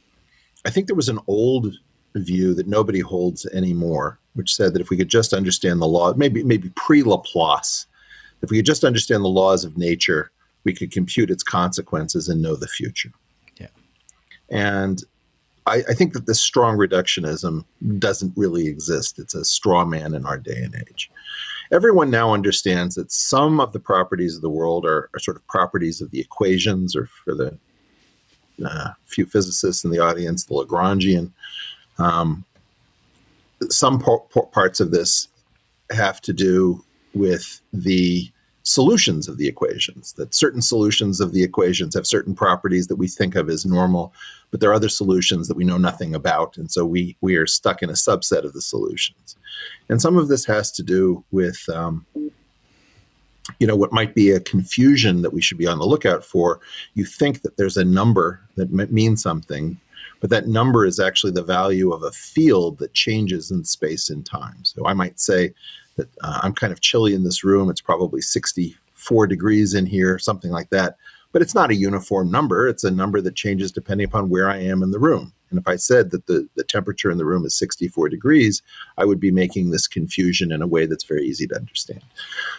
I 0.67 0.69
think 0.69 0.87
there 0.87 0.97
was 0.97 1.07
an 1.07 1.19
old 1.27 1.73
view 2.13 2.53
that 2.53 2.67
nobody 2.67 2.99
holds 2.99 3.45
anymore, 3.47 4.19
which 4.33 4.53
said 4.53 4.73
that 4.73 4.81
if 4.81 4.89
we 4.89 4.97
could 4.97 5.07
just 5.07 5.33
understand 5.33 5.81
the 5.81 5.87
law, 5.87 6.13
maybe 6.15 6.43
maybe 6.43 6.69
pre 6.75 7.03
Laplace, 7.03 7.85
if 8.41 8.51
we 8.51 8.57
could 8.57 8.65
just 8.65 8.83
understand 8.83 9.23
the 9.23 9.29
laws 9.29 9.63
of 9.63 9.77
nature, 9.77 10.29
we 10.65 10.73
could 10.73 10.91
compute 10.91 11.31
its 11.31 11.41
consequences 11.41 12.27
and 12.27 12.41
know 12.41 12.57
the 12.57 12.67
future. 12.67 13.13
Yeah. 13.61 13.67
And 14.49 15.01
I, 15.65 15.83
I 15.87 15.93
think 15.93 16.11
that 16.13 16.25
this 16.25 16.41
strong 16.41 16.77
reductionism 16.77 17.63
doesn't 17.97 18.33
really 18.35 18.67
exist. 18.67 19.19
It's 19.19 19.35
a 19.35 19.45
straw 19.45 19.85
man 19.85 20.13
in 20.13 20.25
our 20.25 20.37
day 20.37 20.61
and 20.61 20.75
age. 20.75 21.09
Everyone 21.71 22.09
now 22.09 22.33
understands 22.33 22.95
that 22.95 23.09
some 23.09 23.61
of 23.61 23.71
the 23.71 23.79
properties 23.79 24.35
of 24.35 24.41
the 24.41 24.49
world 24.49 24.85
are, 24.85 25.09
are 25.13 25.19
sort 25.19 25.37
of 25.37 25.47
properties 25.47 26.01
of 26.01 26.11
the 26.11 26.19
equations, 26.19 26.93
or 26.93 27.07
for 27.23 27.33
the 27.33 27.57
uh, 28.65 28.89
few 29.05 29.25
physicists 29.25 29.83
in 29.83 29.91
the 29.91 29.99
audience, 29.99 30.45
the 30.45 30.53
Lagrangian. 30.53 31.31
Um, 31.99 32.43
some 33.69 33.99
parts 34.51 34.79
of 34.79 34.91
this 34.91 35.27
have 35.91 36.21
to 36.21 36.33
do 36.33 36.83
with 37.13 37.61
the 37.73 38.31
solutions 38.63 39.29
of 39.29 39.37
the 39.37 39.47
equations, 39.47 40.13
that 40.13 40.35
certain 40.35 40.61
solutions 40.61 41.21
of 41.21 41.31
the 41.31 41.41
equations 41.41 41.95
have 41.95 42.05
certain 42.05 42.35
properties 42.35 42.87
that 42.87 42.97
we 42.97 43.07
think 43.07 43.35
of 43.35 43.49
as 43.49 43.65
normal, 43.65 44.13
but 44.51 44.59
there 44.59 44.69
are 44.69 44.73
other 44.73 44.89
solutions 44.89 45.47
that 45.47 45.55
we 45.55 45.63
know 45.63 45.77
nothing 45.77 46.13
about. 46.13 46.57
And 46.57 46.69
so 46.69 46.85
we, 46.85 47.15
we 47.21 47.37
are 47.37 47.47
stuck 47.47 47.81
in 47.81 47.89
a 47.89 47.93
subset 47.93 48.43
of 48.43 48.53
the 48.53 48.61
solutions. 48.61 49.37
And 49.89 50.01
some 50.01 50.17
of 50.17 50.27
this 50.27 50.45
has 50.45 50.69
to 50.73 50.83
do 50.83 51.23
with 51.31 51.63
um, 51.69 52.05
you 53.59 53.67
know 53.67 53.75
what 53.75 53.93
might 53.93 54.15
be 54.15 54.31
a 54.31 54.39
confusion 54.39 55.21
that 55.21 55.33
we 55.33 55.41
should 55.41 55.57
be 55.57 55.67
on 55.67 55.79
the 55.79 55.85
lookout 55.85 56.23
for 56.23 56.59
you 56.93 57.05
think 57.05 57.41
that 57.41 57.57
there's 57.57 57.77
a 57.77 57.85
number 57.85 58.41
that 58.55 58.71
means 58.91 59.21
something 59.21 59.79
but 60.19 60.29
that 60.29 60.47
number 60.47 60.85
is 60.85 60.99
actually 60.99 61.31
the 61.31 61.43
value 61.43 61.91
of 61.91 62.01
a 62.03 62.11
field 62.11 62.79
that 62.79 62.93
changes 62.93 63.51
in 63.51 63.63
space 63.63 64.09
and 64.09 64.25
time. 64.25 64.63
So 64.63 64.85
i 64.85 64.93
might 64.93 65.19
say 65.19 65.53
that 65.95 66.09
uh, 66.21 66.39
i'm 66.43 66.53
kind 66.53 66.73
of 66.73 66.81
chilly 66.81 67.13
in 67.13 67.23
this 67.23 67.43
room 67.43 67.69
it's 67.69 67.81
probably 67.81 68.21
64 68.21 69.27
degrees 69.27 69.73
in 69.73 69.85
here 69.85 70.19
something 70.19 70.51
like 70.51 70.69
that 70.69 70.97
but 71.37 71.43
it's 71.43 71.53
not 71.53 71.69
a 71.69 71.75
uniform 71.75 72.31
number 72.31 72.67
it's 72.67 72.83
a 72.83 72.89
number 72.89 73.21
that 73.21 73.35
changes 73.35 73.71
depending 73.71 74.05
upon 74.05 74.27
where 74.27 74.49
i 74.49 74.57
am 74.57 74.81
in 74.81 74.89
the 74.89 74.99
room 74.99 75.31
and 75.49 75.59
if 75.59 75.67
I 75.67 75.75
said 75.75 76.11
that 76.11 76.27
the, 76.27 76.47
the 76.55 76.63
temperature 76.63 77.09
in 77.09 77.17
the 77.17 77.25
room 77.25 77.45
is 77.45 77.55
64 77.55 78.09
degrees, 78.09 78.61
I 78.97 79.05
would 79.05 79.19
be 79.19 79.31
making 79.31 79.69
this 79.69 79.87
confusion 79.87 80.51
in 80.51 80.61
a 80.61 80.67
way 80.67 80.85
that's 80.85 81.03
very 81.03 81.25
easy 81.25 81.47
to 81.47 81.55
understand. 81.55 82.01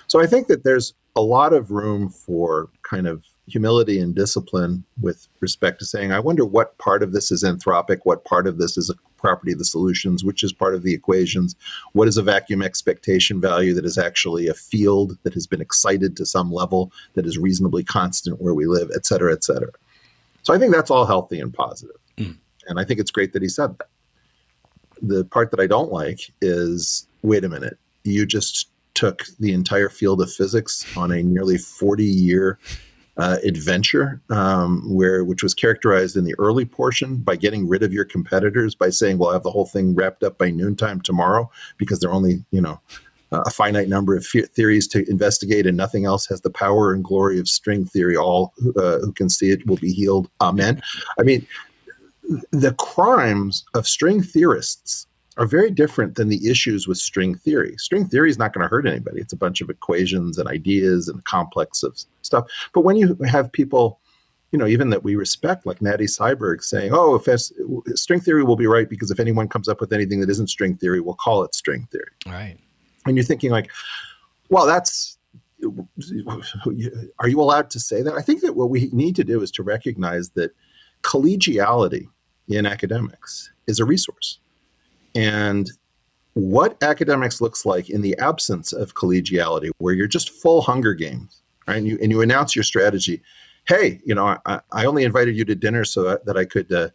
So 0.07 0.21
I 0.21 0.27
think 0.27 0.47
that 0.49 0.65
there's 0.65 0.95
a 1.17 1.21
lot 1.21 1.53
of 1.53 1.71
room 1.71 2.09
for 2.09 2.69
kind 2.83 3.07
of 3.07 3.25
humility 3.47 3.99
and 3.99 4.15
discipline 4.15 4.85
with 5.01 5.27
respect 5.41 5.79
to 5.79 5.87
saying, 5.87 6.13
I 6.13 6.21
wonder 6.21 6.45
what 6.45 6.77
part 6.79 7.03
of 7.03 7.13
this 7.13 7.31
is 7.31 7.45
anthropic, 7.45 8.01
what 8.05 8.25
part 8.25 8.47
of 8.47 8.59
this 8.59 8.77
is 8.77 8.91
a 8.91 8.95
property 9.19 9.53
of 9.53 9.59
the 9.59 9.65
solutions, 9.65 10.25
which 10.25 10.43
is 10.43 10.53
part 10.53 10.75
of 10.75 10.83
the 10.83 10.95
equations, 10.95 11.55
what 11.93 12.09
is 12.09 12.17
a 12.17 12.23
vacuum 12.23 12.63
expectation 12.63 13.41
value 13.41 13.75
that 13.75 13.85
is 13.85 13.99
actually 13.99 14.49
a 14.49 14.55
field 14.55 15.19
that 15.25 15.35
has 15.35 15.47
been 15.47 15.61
excited 15.61 16.17
to 16.17 16.25
some 16.25 16.51
level 16.51 16.93
that 17.15 17.27
is 17.27 17.37
reasonably 17.37 17.85
constant 17.85 18.41
where 18.41 18.55
we 18.55 18.67
live, 18.67 18.91
et 18.95 19.05
cetera, 19.05 19.33
et 19.33 19.45
cetera. 19.45 19.71
So 20.43 20.55
I 20.55 20.59
think 20.59 20.73
that's 20.73 20.91
all 20.91 21.05
healthy 21.05 21.41
and 21.41 21.53
positive. 21.53 21.97
Mm. 22.17 22.37
And 22.69 22.81
I 22.81 22.85
think 22.85 23.01
it's 23.01 23.11
great 23.11 23.33
that 23.33 23.43
he 23.43 23.49
said 23.49 23.77
that. 23.79 23.89
The 25.01 25.25
part 25.25 25.53
that 25.53 25.61
I 25.61 25.69
don't 25.69 25.93
like 25.93 26.33
is 26.41 27.07
wait 27.23 27.45
a 27.45 27.49
minute, 27.49 27.79
you 28.03 28.27
just 28.27 28.69
took 28.95 29.25
the 29.39 29.53
entire 29.53 29.89
field 29.89 30.21
of 30.21 30.33
physics 30.33 30.85
on 30.97 31.13
a 31.13 31.23
nearly 31.23 31.57
40 31.57 32.03
year 32.05 32.59
uh, 33.19 33.39
adventure, 33.45 34.21
um, 34.31 34.83
where 34.89 35.25
which 35.25 35.43
was 35.43 35.53
characterized 35.53 36.17
in 36.17 36.25
the 36.25 36.35
early 36.39 36.65
portion 36.65 37.17
by 37.17 37.37
getting 37.37 37.69
rid 37.69 37.83
of 37.83 37.93
your 37.93 38.05
competitors 38.05 38.75
by 38.75 38.91
saying, 38.91 39.19
"Well, 39.19 39.31
I 39.31 39.33
have 39.35 39.43
the 39.43 39.51
whole 39.51 39.67
thing 39.67 39.95
wrapped 39.95 40.23
up 40.23 40.39
by 40.39 40.51
noontime 40.51 41.01
tomorrow," 41.01 41.51
because 41.79 41.99
there 41.99 42.11
are 42.11 42.15
only 42.15 42.45
you 42.53 42.61
know 42.61 42.81
a 43.33 43.51
finite 43.51 43.89
number 43.89 44.17
of 44.17 44.27
theories 44.27 44.87
to 44.89 45.09
investigate, 45.11 45.67
and 45.67 45.77
nothing 45.77 46.05
else 46.05 46.27
has 46.27 46.41
the 46.41 46.51
power 46.51 46.93
and 46.93 47.05
glory 47.05 47.39
of 47.39 47.49
string 47.49 47.85
theory. 47.85 48.17
All 48.17 48.55
uh, 48.77 48.99
who 48.99 49.13
can 49.13 49.29
see 49.29 49.51
it 49.51 49.67
will 49.67 49.77
be 49.77 49.93
healed. 49.93 50.31
Amen. 50.41 50.81
I 51.19 51.25
mean, 51.25 51.47
the 52.53 52.75
crimes 52.75 53.65
of 53.75 53.89
string 53.89 54.23
theorists 54.23 55.07
are 55.39 55.47
very 55.47 55.71
different 55.71 56.17
than 56.17 56.29
the 56.29 56.49
issues 56.49 56.89
with 56.89 56.99
string 56.99 57.37
theory. 57.37 57.77
String 57.79 58.07
theory 58.07 58.29
is 58.29 58.39
not 58.39 58.53
going 58.53 58.65
to 58.65 58.69
hurt 58.69 58.87
anybody. 58.87 59.21
It's 59.21 59.33
a 59.33 59.37
bunch 59.37 59.61
of 59.61 59.71
equations 59.71 60.37
and 60.37 60.49
ideas 60.49 61.09
and 61.09 61.25
complex 61.25 61.85
of 61.85 61.97
stuff. 62.23 62.47
But 62.75 62.81
when 62.81 62.97
you 62.97 63.17
have 63.27 63.51
people, 63.53 64.01
you 64.51 64.59
know, 64.59 64.67
even 64.67 64.91
that 64.91 65.05
we 65.05 65.15
respect, 65.15 65.65
like 65.65 65.81
Nati 65.81 66.07
Seiberg, 66.07 66.63
saying, 66.63 66.91
"Oh, 66.93 67.15
if 67.15 67.41
string 67.97 68.21
theory 68.21 68.43
will 68.43 68.57
be 68.57 68.67
right 68.67 68.89
because 68.89 69.13
if 69.13 69.21
anyone 69.21 69.49
comes 69.49 69.69
up 69.69 69.81
with 69.81 69.93
anything 69.93 70.21
that 70.21 70.31
isn't 70.31 70.49
string 70.49 70.77
theory, 70.77 71.01
we'll 71.01 71.15
call 71.15 71.45
it 71.45 71.55
string 71.55 71.87
theory." 71.93 72.11
Right. 72.27 72.59
And 73.07 73.17
you're 73.17 73.25
thinking 73.25 73.51
like, 73.51 73.71
"Well, 74.51 74.67
that's." 74.67 75.17
Are 77.19 77.29
you 77.29 77.41
allowed 77.41 77.69
to 77.71 77.81
say 77.81 78.03
that? 78.03 78.15
I 78.15 78.23
think 78.23 78.43
that 78.43 78.55
what 78.55 78.71
we 78.71 78.91
need 78.93 79.17
to 79.17 79.25
do 79.25 79.43
is 79.43 79.51
to 79.53 79.65
recognize 79.65 80.31
that 80.31 80.53
collegiality 81.03 82.07
in 82.47 82.65
academics 82.65 83.51
is 83.67 83.81
a 83.81 83.85
resource 83.85 84.39
and 85.15 85.71
what 86.39 86.81
academics 86.83 87.41
looks 87.41 87.67
like 87.67 87.91
in 87.91 88.01
the 88.01 88.17
absence 88.19 88.73
of 88.73 88.95
collegiality, 88.95 89.71
where 89.79 89.95
you're 89.95 90.07
just 90.07 90.31
full 90.31 90.61
Hunger 90.61 90.95
Games, 90.95 91.43
right? 91.67 91.79
And 91.79 91.87
you 91.87 91.99
and 92.01 92.13
you 92.13 92.21
announce 92.21 92.55
your 92.55 92.63
strategy. 92.63 93.23
Hey, 93.67 94.01
you 94.05 94.15
know, 94.15 94.39
I, 94.47 94.61
I 94.73 94.85
only 94.87 95.05
invited 95.05 95.37
you 95.37 95.45
to 95.47 95.55
dinner 95.55 95.85
so 95.85 96.17
that, 96.25 96.37
I 96.37 96.45
could 96.45 96.73
uh, 96.73 96.89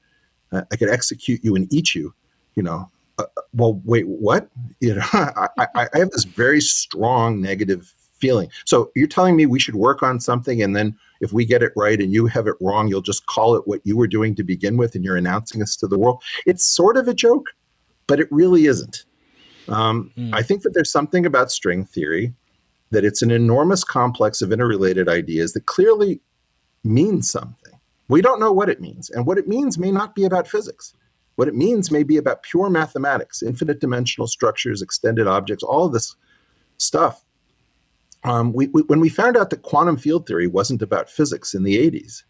I 0.71 0.75
could 0.75 0.89
execute 0.89 1.43
you 1.43 1.55
and 1.55 1.71
eat 1.73 1.93
you. 1.93 2.13
You 2.55 2.63
know, 2.63 2.89
uh, 3.17 3.25
well, 3.53 3.81
wait, 3.83 4.07
what? 4.07 4.49
You 4.79 4.95
know, 4.95 5.03
I, 5.13 5.47
I, 5.57 5.87
I 5.93 5.97
have 5.97 6.11
this 6.11 6.23
very 6.23 6.61
strong 6.61 7.41
negative 7.41 7.93
feeling. 8.13 8.49
So 8.63 8.91
you're 8.95 9.07
telling 9.07 9.35
me 9.35 9.45
we 9.45 9.59
should 9.59 9.75
work 9.75 10.01
on 10.03 10.21
something, 10.21 10.63
and 10.63 10.73
then 10.73 10.97
if 11.19 11.33
we 11.33 11.43
get 11.43 11.63
it 11.63 11.73
right 11.75 11.99
and 11.99 12.13
you 12.13 12.27
have 12.27 12.47
it 12.47 12.55
wrong, 12.61 12.87
you'll 12.87 13.01
just 13.01 13.25
call 13.25 13.55
it 13.55 13.67
what 13.67 13.81
you 13.83 13.97
were 13.97 14.07
doing 14.07 14.35
to 14.35 14.43
begin 14.43 14.77
with, 14.77 14.95
and 14.95 15.03
you're 15.03 15.17
announcing 15.17 15.59
this 15.59 15.75
to 15.77 15.87
the 15.87 15.99
world. 15.99 16.23
It's 16.45 16.65
sort 16.65 16.95
of 16.95 17.09
a 17.09 17.13
joke 17.13 17.47
but 18.07 18.19
it 18.19 18.27
really 18.31 18.65
isn't. 18.65 19.05
Um, 19.67 20.11
mm. 20.17 20.33
I 20.33 20.41
think 20.41 20.61
that 20.63 20.73
there's 20.73 20.91
something 20.91 21.25
about 21.25 21.51
string 21.51 21.85
theory 21.85 22.33
that 22.91 23.05
it's 23.05 23.21
an 23.21 23.31
enormous 23.31 23.83
complex 23.83 24.41
of 24.41 24.51
interrelated 24.51 25.09
ideas 25.09 25.53
that 25.53 25.65
clearly 25.65 26.21
means 26.83 27.29
something. 27.29 27.73
We 28.07 28.21
don't 28.21 28.39
know 28.39 28.51
what 28.51 28.69
it 28.69 28.81
means, 28.81 29.09
and 29.09 29.25
what 29.25 29.37
it 29.37 29.47
means 29.47 29.77
may 29.77 29.91
not 29.91 30.13
be 30.13 30.25
about 30.25 30.47
physics. 30.47 30.93
What 31.35 31.47
it 31.47 31.55
means 31.55 31.89
may 31.89 32.03
be 32.03 32.17
about 32.17 32.43
pure 32.43 32.69
mathematics, 32.69 33.41
infinite 33.41 33.79
dimensional 33.79 34.27
structures, 34.27 34.81
extended 34.81 35.27
objects, 35.27 35.63
all 35.63 35.85
of 35.85 35.93
this 35.93 36.15
stuff. 36.77 37.23
Um, 38.23 38.53
we, 38.53 38.67
we, 38.67 38.83
when 38.83 38.99
we 38.99 39.09
found 39.09 39.35
out 39.35 39.49
that 39.49 39.63
quantum 39.63 39.97
field 39.97 40.27
theory 40.27 40.47
wasn't 40.47 40.81
about 40.81 41.09
physics 41.09 41.53
in 41.53 41.63
the 41.63 41.77
80s, 41.77 42.23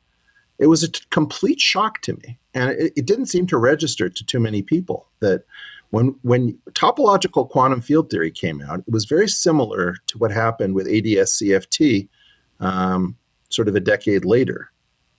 it 0.64 0.68
was 0.68 0.82
a 0.82 0.90
t- 0.90 1.02
complete 1.10 1.60
shock 1.60 2.02
to 2.02 2.14
me. 2.14 2.38
And 2.54 2.72
it, 2.72 2.94
it 2.96 3.06
didn't 3.06 3.26
seem 3.26 3.46
to 3.48 3.58
register 3.58 4.08
to 4.08 4.26
too 4.26 4.40
many 4.40 4.62
people 4.62 5.08
that 5.20 5.44
when 5.90 6.16
when 6.22 6.58
topological 6.72 7.50
quantum 7.50 7.82
field 7.82 8.10
theory 8.10 8.32
came 8.32 8.62
out, 8.62 8.80
it 8.80 8.92
was 8.92 9.04
very 9.04 9.28
similar 9.28 9.98
to 10.08 10.18
what 10.18 10.32
happened 10.32 10.74
with 10.74 10.88
ADS 10.88 11.34
CFT, 11.34 12.08
um, 12.62 13.18
sort 13.50 13.68
of 13.68 13.76
a 13.76 13.82
decade 13.82 14.24
later, 14.24 14.72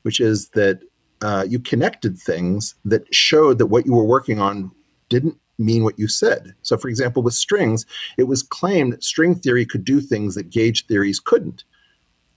which 0.02 0.18
is 0.18 0.48
that 0.50 0.80
uh, 1.20 1.44
you 1.46 1.58
connected 1.58 2.18
things 2.18 2.74
that 2.86 3.14
showed 3.14 3.58
that 3.58 3.66
what 3.66 3.84
you 3.84 3.92
were 3.92 4.04
working 4.04 4.40
on 4.40 4.70
didn't 5.10 5.38
mean 5.58 5.84
what 5.84 5.98
you 5.98 6.08
said. 6.08 6.54
So, 6.62 6.78
for 6.78 6.88
example, 6.88 7.22
with 7.22 7.34
strings, 7.34 7.84
it 8.16 8.24
was 8.24 8.42
claimed 8.42 8.94
that 8.94 9.04
string 9.04 9.34
theory 9.34 9.66
could 9.66 9.84
do 9.84 10.00
things 10.00 10.34
that 10.36 10.50
gauge 10.50 10.86
theories 10.86 11.20
couldn't. 11.20 11.64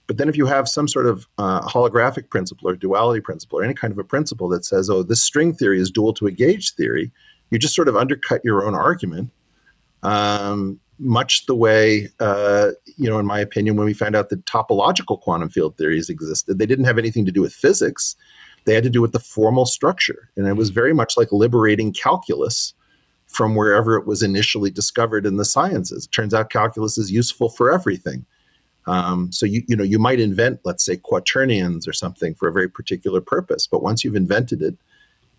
But 0.08 0.16
then, 0.16 0.28
if 0.28 0.36
you 0.36 0.46
have 0.46 0.68
some 0.68 0.88
sort 0.88 1.06
of 1.06 1.28
uh, 1.36 1.60
holographic 1.60 2.30
principle 2.30 2.68
or 2.68 2.74
duality 2.74 3.20
principle 3.20 3.60
or 3.60 3.62
any 3.62 3.74
kind 3.74 3.92
of 3.92 3.98
a 3.98 4.04
principle 4.04 4.48
that 4.48 4.64
says, 4.64 4.90
oh, 4.90 5.02
this 5.02 5.22
string 5.22 5.54
theory 5.54 5.78
is 5.80 5.90
dual 5.90 6.14
to 6.14 6.26
a 6.26 6.32
gauge 6.32 6.74
theory, 6.74 7.12
you 7.50 7.58
just 7.58 7.74
sort 7.74 7.88
of 7.88 7.96
undercut 7.96 8.40
your 8.42 8.66
own 8.66 8.74
argument. 8.74 9.30
Um, 10.02 10.80
much 10.98 11.46
the 11.46 11.54
way, 11.54 12.08
uh, 12.20 12.70
you 12.96 13.08
know, 13.08 13.18
in 13.18 13.26
my 13.26 13.38
opinion, 13.38 13.76
when 13.76 13.84
we 13.84 13.94
found 13.94 14.16
out 14.16 14.30
that 14.30 14.44
topological 14.46 15.20
quantum 15.20 15.50
field 15.50 15.76
theories 15.76 16.08
existed, 16.08 16.58
they 16.58 16.66
didn't 16.66 16.86
have 16.86 16.98
anything 16.98 17.24
to 17.26 17.32
do 17.32 17.42
with 17.42 17.52
physics. 17.52 18.16
They 18.64 18.74
had 18.74 18.84
to 18.84 18.90
do 18.90 19.02
with 19.02 19.12
the 19.12 19.20
formal 19.20 19.66
structure. 19.66 20.30
And 20.36 20.46
it 20.46 20.56
was 20.56 20.70
very 20.70 20.94
much 20.94 21.16
like 21.16 21.30
liberating 21.32 21.92
calculus 21.92 22.72
from 23.26 23.54
wherever 23.54 23.96
it 23.96 24.06
was 24.06 24.22
initially 24.22 24.70
discovered 24.70 25.26
in 25.26 25.36
the 25.36 25.44
sciences. 25.44 26.06
It 26.06 26.12
turns 26.12 26.32
out 26.32 26.50
calculus 26.50 26.96
is 26.96 27.12
useful 27.12 27.50
for 27.50 27.70
everything. 27.70 28.24
Um, 28.88 29.30
so 29.30 29.46
you 29.46 29.62
you 29.68 29.76
know 29.76 29.84
you 29.84 29.98
might 29.98 30.18
invent 30.18 30.60
let's 30.64 30.84
say 30.84 30.96
quaternions 30.96 31.86
or 31.86 31.92
something 31.92 32.34
for 32.34 32.48
a 32.48 32.52
very 32.52 32.68
particular 32.68 33.20
purpose, 33.20 33.66
but 33.66 33.82
once 33.82 34.02
you've 34.02 34.16
invented 34.16 34.62
it, 34.62 34.76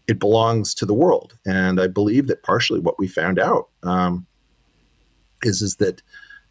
it 0.07 0.19
belongs 0.19 0.73
to 0.75 0.85
the 0.85 0.93
world. 0.93 1.37
And 1.45 1.81
I 1.81 1.87
believe 1.87 2.27
that 2.27 2.43
partially 2.43 2.79
what 2.79 2.99
we 2.99 3.07
found 3.07 3.39
out 3.39 3.69
um, 3.83 4.25
is 5.43 5.61
is 5.61 5.77
that 5.77 6.01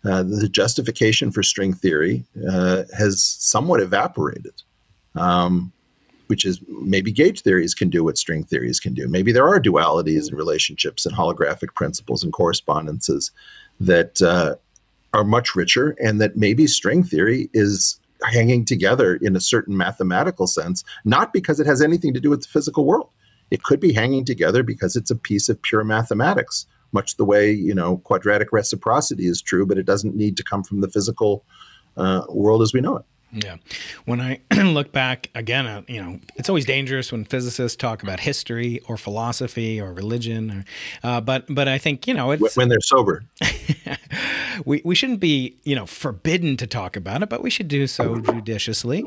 uh, 0.04 0.22
the 0.22 0.48
justification 0.48 1.30
for 1.30 1.42
string 1.42 1.72
theory 1.72 2.24
uh, 2.50 2.84
has 2.96 3.22
somewhat 3.22 3.80
evaporated. 3.80 4.62
Um, 5.14 5.72
which 6.28 6.44
is 6.44 6.61
maybe 6.68 7.11
gauge 7.11 7.40
theories 7.40 7.74
can 7.74 7.88
do 7.88 8.04
what 8.04 8.18
string 8.18 8.44
theories 8.44 8.78
can 8.78 8.92
do. 8.92 9.08
Maybe 9.08 9.32
there 9.32 9.48
are 9.48 9.58
dualities 9.58 10.28
and 10.28 10.37
relationships 10.37 11.06
and 11.06 11.16
holographic 11.16 11.74
principles 11.74 12.22
and 12.22 12.32
correspondences 12.32 13.30
that 13.80 14.20
uh, 14.20 14.56
are 15.14 15.25
much 15.25 15.55
richer, 15.55 15.97
and 16.03 16.21
that 16.21 16.37
maybe 16.37 16.66
string 16.66 17.03
theory 17.03 17.49
is 17.53 17.99
hanging 18.25 18.64
together 18.64 19.16
in 19.16 19.37
a 19.37 19.40
certain 19.40 19.77
mathematical 19.77 20.47
sense, 20.47 20.85
not 21.05 21.33
because 21.33 21.61
it 21.61 21.66
has 21.66 21.81
anything 21.81 22.12
to 22.14 22.21
do 22.21 22.31
with 22.31 22.42
the 22.42 22.49
physical 22.49 22.85
world. 22.85 23.09
It 23.51 23.62
could 23.62 23.81
be 23.81 23.92
hanging 23.92 24.25
together 24.25 24.62
because 24.62 24.97
it's 24.97 25.11
a 25.11 25.16
piece 25.16 25.49
of 25.49 25.61
pure 25.62 25.85
mathematics, 25.85 26.66
much 26.92 27.16
the 27.16 27.25
way 27.25 27.51
you 27.51 27.75
know 27.75 27.99
quadratic 27.99 28.53
reciprocity 28.53 29.27
is 29.27 29.40
true, 29.40 29.66
but 29.66 29.79
it 29.79 29.87
doesn't 29.87 30.16
need 30.16 30.37
to 30.37 30.44
come 30.44 30.62
from 30.62 30.81
the 30.81 30.88
physical 30.88 31.44
uh, 31.97 32.23
world 32.29 32.62
as 32.62 32.73
we 32.73 32.81
know 32.81 32.97
it. 32.97 33.05
Yeah. 33.33 33.57
When 34.07 34.21
I 34.21 34.41
look 34.62 34.91
back 34.91 35.31
again, 35.35 35.67
uh, 35.67 35.83
you 35.87 36.03
know, 36.03 36.19
it's 36.37 36.49
always 36.49 36.64
dangerous 36.64 37.12
when 37.12 37.25
physicists 37.25 37.77
talk 37.77 38.03
about 38.03 38.21
history 38.21 38.81
or 38.88 38.97
philosophy 38.97 39.81
or 39.81 39.93
religion. 39.93 40.51
Or, 40.51 40.64
uh, 41.09 41.21
but 41.21 41.45
but 41.49 41.69
I 41.69 41.77
think 41.77 42.07
you 42.07 42.14
know 42.14 42.31
it's 42.31 42.57
when 42.57 42.69
they're 42.69 42.81
sober. 42.81 43.25
we 44.64 44.81
we 44.85 44.95
shouldn't 44.95 45.21
be 45.21 45.57
you 45.64 45.77
know 45.77 45.85
forbidden 45.85 46.57
to 46.57 46.67
talk 46.67 46.97
about 46.97 47.23
it, 47.23 47.29
but 47.29 47.43
we 47.43 47.51
should 47.51 47.69
do 47.69 47.87
so 47.87 48.19
judiciously. 48.19 49.05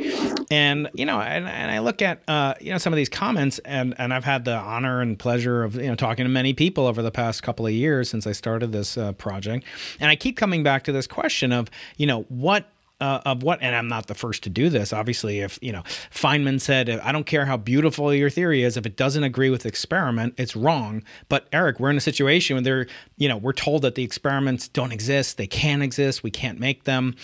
And 0.52 0.90
you 0.94 1.06
know, 1.06 1.20
and, 1.20 1.48
and 1.48 1.72
I 1.72 1.80
look 1.80 2.04
at 2.04 2.22
uh, 2.28 2.54
you 2.62 2.72
know 2.72 2.78
some 2.78 2.94
of 2.94 2.98
these 2.98 3.10
comments, 3.10 3.58
and 3.60 3.96
and 3.98 4.14
I've 4.14 4.26
had 4.26 4.46
the 4.46 4.56
honor 4.56 5.02
and 5.02 5.18
pleasure 5.18 5.64
of 5.64 5.76
you 5.76 5.88
know 5.88 5.96
talking 5.96 6.26
to 6.26 6.30
many 6.30 6.54
people 6.54 6.86
over 6.86 7.02
the 7.02 7.12
past 7.12 7.42
couple 7.42 7.66
of 7.66 7.74
years 7.74 8.10
since 8.10 8.28
I 8.28 8.34
started 8.34 8.72
this 8.72 9.00
uh, 9.00 9.14
project, 9.14 9.66
and 10.00 10.12
I 10.12 10.16
keep 10.16 10.38
coming 10.38 10.62
back 10.62 10.84
to 10.84 10.92
this 10.92 11.08
question 11.08 11.52
of 11.52 11.72
you 11.98 12.06
know 12.06 12.22
what 12.30 12.70
uh, 13.02 13.20
of 13.26 13.42
what, 13.42 13.60
and 13.62 13.76
I'm 13.76 13.88
not 13.88 14.06
the 14.06 14.14
first 14.14 14.44
to 14.44 14.50
do 14.50 14.70
this. 14.70 14.94
Obviously, 14.94 15.40
if 15.40 15.58
you 15.62 15.72
know 15.72 15.82
Feynman 16.14 16.62
said, 16.62 16.90
"I 16.90 17.12
don't 17.12 17.26
care 17.26 17.46
how 17.46 17.58
beautiful 17.58 18.14
your 18.14 18.30
theory 18.30 18.64
is, 18.64 18.78
if 18.78 18.86
it 18.86 18.96
doesn't 18.96 19.24
agree 19.24 19.50
with 19.50 19.64
the 19.64 19.70
experiment, 19.70 20.36
it's 20.38 20.56
wrong." 20.56 21.04
But 21.28 21.48
Eric, 21.52 21.80
we're 21.80 21.90
in 21.90 21.98
a 21.98 22.02
situation 22.02 22.56
where 22.56 22.64
they're, 22.64 22.88
you 23.18 23.28
know, 23.28 23.38
we're 23.38 23.54
told 23.54 23.82
that 23.82 23.96
the 23.96 24.04
experiments 24.04 24.68
don't 24.68 24.92
exist, 24.92 25.38
they 25.38 25.48
can't 25.48 25.82
exist, 25.82 26.22
we 26.22 26.30
can't 26.32 26.60
make 26.60 26.84
them. 26.84 27.16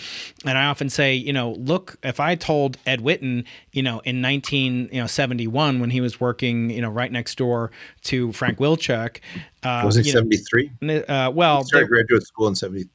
And 0.44 0.58
I 0.58 0.66
often 0.66 0.90
say, 0.90 1.14
you 1.14 1.32
know, 1.32 1.52
look, 1.52 1.96
if 2.02 2.18
I 2.18 2.34
told 2.34 2.76
Ed 2.84 3.00
Witten, 3.00 3.44
you 3.72 3.82
know, 3.82 4.00
in 4.00 4.20
1971 4.20 5.78
when 5.78 5.90
he 5.90 6.00
was 6.00 6.20
working, 6.20 6.70
you 6.70 6.82
know, 6.82 6.90
right 6.90 7.12
next 7.12 7.38
door 7.38 7.70
to 8.02 8.32
Frank 8.32 8.58
Wilczek, 8.58 9.20
uh, 9.62 9.82
was 9.84 9.96
it 9.96 10.06
73? 10.06 10.70
Uh, 11.08 11.30
well, 11.32 11.58
he 11.58 11.64
started 11.66 11.88
graduate 11.88 12.24
school 12.24 12.48
in 12.48 12.56
70. 12.56 12.88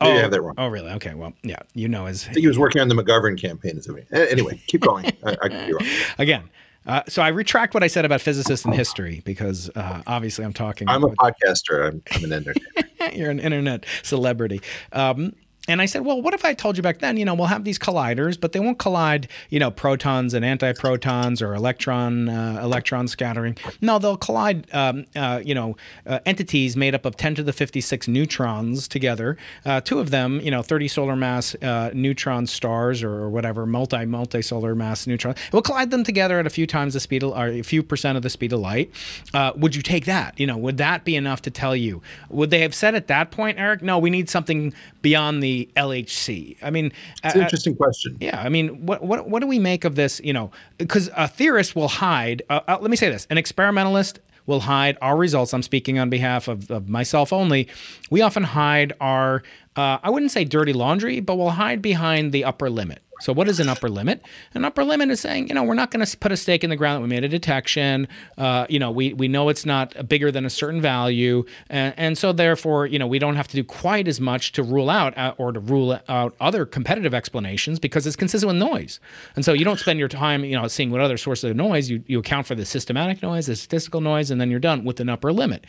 Maybe 0.00 0.12
oh, 0.12 0.18
I 0.18 0.22
have 0.22 0.30
that 0.30 0.42
wrong. 0.42 0.54
Oh, 0.58 0.68
really? 0.68 0.92
Okay. 0.92 1.14
Well, 1.14 1.32
yeah. 1.42 1.58
You 1.74 1.88
know, 1.88 2.06
as 2.06 2.24
I 2.24 2.32
think 2.32 2.38
he 2.38 2.46
was 2.46 2.58
working 2.58 2.80
on 2.80 2.88
the 2.88 2.94
McGovern 2.94 3.40
campaign. 3.40 3.80
Anyway, 4.12 4.60
keep 4.66 4.80
going. 4.80 5.06
I, 5.24 5.36
I 5.42 5.48
could 5.48 5.66
be 5.66 5.72
wrong. 5.72 5.86
again. 6.18 6.50
Uh, 6.86 7.02
so 7.06 7.20
I 7.20 7.28
retract 7.28 7.74
what 7.74 7.82
I 7.82 7.86
said 7.86 8.04
about 8.06 8.22
physicists 8.22 8.64
in 8.64 8.72
history 8.72 9.20
because 9.24 9.68
uh, 9.74 10.02
obviously 10.06 10.44
I'm 10.44 10.54
talking. 10.54 10.88
I'm 10.88 11.04
a 11.04 11.10
podcaster. 11.10 11.86
I'm, 11.86 12.02
I'm 12.12 12.24
an 12.24 12.32
internet. 12.32 12.62
You're 13.14 13.30
an 13.30 13.40
internet 13.40 13.84
celebrity. 14.02 14.62
Um, 14.92 15.34
and 15.68 15.82
I 15.82 15.86
said, 15.86 16.04
well, 16.04 16.20
what 16.20 16.32
if 16.34 16.44
I 16.44 16.54
told 16.54 16.76
you 16.76 16.82
back 16.82 16.98
then, 16.98 17.18
you 17.18 17.24
know, 17.24 17.34
we'll 17.34 17.46
have 17.46 17.64
these 17.64 17.78
colliders, 17.78 18.40
but 18.40 18.52
they 18.52 18.60
won't 18.60 18.78
collide, 18.78 19.28
you 19.50 19.60
know, 19.60 19.70
protons 19.70 20.32
and 20.32 20.44
antiprotons 20.44 21.46
or 21.46 21.54
electron 21.54 22.28
uh, 22.28 22.60
electron 22.62 23.06
scattering. 23.06 23.56
No, 23.82 23.98
they'll 23.98 24.16
collide, 24.16 24.66
um, 24.74 25.04
uh, 25.14 25.40
you 25.44 25.54
know, 25.54 25.76
uh, 26.06 26.20
entities 26.24 26.76
made 26.76 26.94
up 26.94 27.04
of 27.04 27.16
10 27.16 27.34
to 27.36 27.42
the 27.42 27.52
56 27.52 28.08
neutrons 28.08 28.88
together. 28.88 29.36
Uh, 29.64 29.80
two 29.80 29.98
of 29.98 30.10
them, 30.10 30.40
you 30.40 30.50
know, 30.50 30.62
30 30.62 30.88
solar 30.88 31.16
mass 31.16 31.54
uh, 31.56 31.90
neutron 31.92 32.46
stars 32.46 33.02
or 33.02 33.28
whatever, 33.28 33.66
multi 33.66 34.06
multi 34.06 34.40
solar 34.40 34.74
mass 34.74 35.06
neutrons. 35.06 35.38
We'll 35.52 35.62
collide 35.62 35.90
them 35.90 36.02
together 36.02 36.38
at 36.38 36.46
a 36.46 36.50
few 36.50 36.66
times 36.66 36.94
the 36.94 37.00
speed 37.00 37.22
of, 37.22 37.32
or 37.32 37.48
a 37.48 37.62
few 37.62 37.82
percent 37.82 38.16
of 38.16 38.22
the 38.22 38.30
speed 38.30 38.52
of 38.52 38.60
light. 38.60 38.90
Uh, 39.34 39.52
would 39.56 39.76
you 39.76 39.82
take 39.82 40.06
that? 40.06 40.38
You 40.40 40.46
know, 40.46 40.56
would 40.56 40.78
that 40.78 41.04
be 41.04 41.14
enough 41.14 41.42
to 41.42 41.50
tell 41.50 41.76
you? 41.76 42.00
Would 42.30 42.50
they 42.50 42.60
have 42.60 42.74
said 42.74 42.94
at 42.94 43.08
that 43.08 43.30
point, 43.30 43.58
Eric? 43.58 43.82
No, 43.82 43.98
we 43.98 44.08
need 44.08 44.30
something 44.30 44.72
beyond 45.02 45.42
the 45.42 45.57
LHC? 45.76 46.56
I 46.62 46.70
mean, 46.70 46.92
it's 47.24 47.34
an 47.34 47.42
interesting 47.42 47.76
question. 47.76 48.16
Yeah, 48.20 48.40
I 48.40 48.48
mean, 48.48 48.86
what 48.86 49.02
what 49.02 49.28
what 49.28 49.40
do 49.40 49.46
we 49.46 49.58
make 49.58 49.84
of 49.84 49.94
this? 49.94 50.20
You 50.24 50.32
know, 50.32 50.50
because 50.78 51.10
a 51.16 51.28
theorist 51.28 51.76
will 51.76 51.88
hide. 51.88 52.42
Uh, 52.48 52.60
uh, 52.68 52.78
let 52.80 52.90
me 52.90 52.96
say 52.96 53.10
this: 53.10 53.26
an 53.30 53.38
experimentalist 53.38 54.20
will 54.48 54.60
hide 54.60 54.96
our 55.02 55.16
results. 55.16 55.52
I'm 55.52 55.62
speaking 55.62 55.98
on 55.98 56.08
behalf 56.08 56.48
of, 56.48 56.70
of 56.70 56.88
myself 56.88 57.32
only. 57.32 57.68
We 58.10 58.22
often 58.22 58.42
hide 58.42 58.94
our, 58.98 59.42
uh, 59.76 59.98
I 60.02 60.08
wouldn't 60.08 60.32
say 60.32 60.44
dirty 60.44 60.72
laundry, 60.72 61.20
but 61.20 61.36
we'll 61.36 61.50
hide 61.50 61.82
behind 61.82 62.32
the 62.32 62.44
upper 62.44 62.70
limit. 62.70 63.02
So, 63.20 63.32
what 63.32 63.48
is 63.48 63.60
an 63.60 63.68
upper 63.68 63.88
limit? 63.88 64.22
An 64.54 64.64
upper 64.64 64.84
limit 64.84 65.10
is 65.10 65.20
saying, 65.20 65.48
you 65.48 65.54
know, 65.54 65.64
we're 65.64 65.74
not 65.74 65.90
going 65.90 66.04
to 66.04 66.16
put 66.18 66.32
a 66.32 66.36
stake 66.36 66.62
in 66.62 66.70
the 66.70 66.76
ground 66.76 66.98
that 66.98 67.02
we 67.02 67.08
made 67.08 67.24
a 67.24 67.28
detection. 67.28 68.08
Uh, 68.36 68.66
you 68.68 68.78
know, 68.78 68.90
we, 68.90 69.12
we 69.12 69.28
know 69.28 69.48
it's 69.48 69.66
not 69.66 70.08
bigger 70.08 70.30
than 70.30 70.44
a 70.44 70.50
certain 70.50 70.80
value. 70.80 71.44
And, 71.68 71.94
and 71.96 72.18
so, 72.18 72.32
therefore, 72.32 72.86
you 72.86 72.98
know, 72.98 73.06
we 73.06 73.18
don't 73.18 73.36
have 73.36 73.48
to 73.48 73.56
do 73.56 73.64
quite 73.64 74.08
as 74.08 74.20
much 74.20 74.52
to 74.52 74.62
rule 74.62 74.90
out 74.90 75.16
uh, 75.18 75.34
or 75.38 75.52
to 75.52 75.60
rule 75.60 75.98
out 76.08 76.34
other 76.40 76.64
competitive 76.64 77.14
explanations 77.14 77.78
because 77.78 78.06
it's 78.06 78.16
consistent 78.16 78.48
with 78.48 78.56
noise. 78.56 79.00
And 79.36 79.44
so, 79.44 79.52
you 79.52 79.64
don't 79.64 79.78
spend 79.78 79.98
your 79.98 80.08
time, 80.08 80.44
you 80.44 80.56
know, 80.58 80.68
seeing 80.68 80.90
what 80.90 81.00
other 81.00 81.16
sources 81.16 81.50
of 81.50 81.56
noise. 81.56 81.90
You, 81.90 82.02
you 82.06 82.20
account 82.20 82.46
for 82.46 82.54
the 82.54 82.64
systematic 82.64 83.22
noise, 83.22 83.46
the 83.46 83.56
statistical 83.56 84.00
noise, 84.00 84.30
and 84.30 84.40
then 84.40 84.50
you're 84.50 84.60
done 84.60 84.84
with 84.84 85.00
an 85.00 85.08
upper 85.08 85.32
limit 85.32 85.64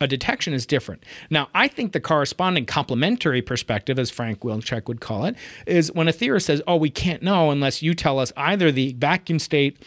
a 0.00 0.06
detection 0.06 0.52
is 0.52 0.66
different. 0.66 1.04
Now, 1.30 1.48
I 1.54 1.68
think 1.68 1.92
the 1.92 2.00
corresponding 2.00 2.66
complementary 2.66 3.42
perspective, 3.42 3.98
as 3.98 4.10
Frank 4.10 4.40
Wilczek 4.40 4.88
would 4.88 5.00
call 5.00 5.24
it, 5.24 5.36
is 5.66 5.92
when 5.92 6.08
a 6.08 6.12
theorist 6.12 6.46
says, 6.46 6.62
oh, 6.66 6.76
we 6.76 6.90
can't 6.90 7.22
know 7.22 7.50
unless 7.50 7.82
you 7.82 7.94
tell 7.94 8.18
us 8.18 8.32
either 8.36 8.70
the 8.70 8.94
vacuum 8.94 9.38
state 9.38 9.78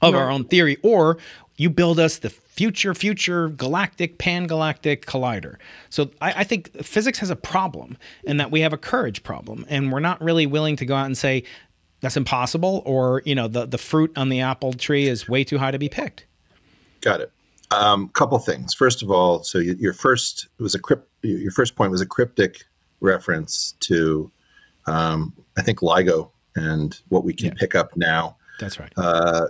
of 0.00 0.14
no. 0.14 0.20
our 0.20 0.30
own 0.30 0.44
theory 0.44 0.76
or 0.82 1.18
you 1.56 1.70
build 1.70 2.00
us 2.00 2.18
the 2.18 2.30
future, 2.30 2.94
future 2.94 3.48
galactic, 3.48 4.18
pan 4.18 4.46
galactic 4.46 5.06
collider. 5.06 5.56
So 5.90 6.10
I, 6.20 6.40
I, 6.40 6.44
think 6.44 6.72
physics 6.82 7.18
has 7.18 7.30
a 7.30 7.36
problem 7.36 7.96
in 8.24 8.38
that 8.38 8.50
we 8.50 8.60
have 8.60 8.72
a 8.72 8.76
courage 8.76 9.22
problem, 9.22 9.64
and 9.68 9.92
we're 9.92 10.00
not 10.00 10.20
really 10.22 10.46
willing 10.46 10.76
to 10.76 10.86
go 10.86 10.94
out 10.94 11.06
and 11.06 11.16
say 11.16 11.44
that's 12.00 12.16
impossible, 12.16 12.82
or 12.84 13.22
you 13.24 13.34
know, 13.34 13.48
the 13.48 13.66
the 13.66 13.78
fruit 13.78 14.12
on 14.16 14.28
the 14.28 14.40
apple 14.40 14.72
tree 14.72 15.06
is 15.06 15.28
way 15.28 15.42
too 15.44 15.58
high 15.58 15.70
to 15.70 15.78
be 15.78 15.88
picked. 15.88 16.26
Got 17.00 17.20
it. 17.20 17.32
Um, 17.70 18.08
couple 18.10 18.38
things. 18.38 18.74
First 18.74 19.02
of 19.02 19.10
all, 19.10 19.42
so 19.42 19.58
you, 19.58 19.74
your 19.78 19.94
first 19.94 20.48
was 20.58 20.74
a 20.74 20.78
crypt, 20.78 21.08
your 21.22 21.50
first 21.50 21.76
point 21.76 21.90
was 21.90 22.00
a 22.00 22.06
cryptic 22.06 22.64
reference 23.00 23.74
to, 23.80 24.30
um, 24.86 25.32
I 25.56 25.62
think 25.62 25.80
LIGO 25.80 26.30
and 26.56 26.98
what 27.08 27.24
we 27.24 27.32
can 27.32 27.48
yeah. 27.48 27.54
pick 27.56 27.74
up 27.74 27.96
now. 27.96 28.36
That's 28.60 28.78
right. 28.78 28.92
Uh, 28.96 29.48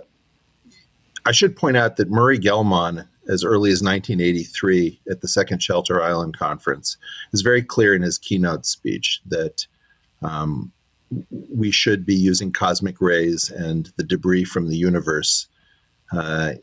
I 1.25 1.31
should 1.31 1.55
point 1.55 1.77
out 1.77 1.97
that 1.97 2.09
Murray 2.09 2.37
Gell-Mann, 2.37 3.07
as 3.27 3.43
early 3.43 3.71
as 3.71 3.81
1983 3.81 5.01
at 5.09 5.21
the 5.21 5.27
Second 5.27 5.61
Shelter 5.61 6.01
Island 6.01 6.37
Conference, 6.37 6.97
is 7.33 7.41
very 7.41 7.63
clear 7.63 7.95
in 7.95 8.01
his 8.01 8.17
keynote 8.17 8.65
speech 8.65 9.21
that 9.25 9.65
um, 10.21 10.71
we 11.53 11.71
should 11.71 12.05
be 12.05 12.15
using 12.15 12.51
cosmic 12.51 13.01
rays 13.01 13.49
and 13.49 13.91
the 13.97 14.03
debris 14.03 14.43
from 14.43 14.69
the 14.69 14.77
universe 14.77 15.47
uh, 16.11 16.53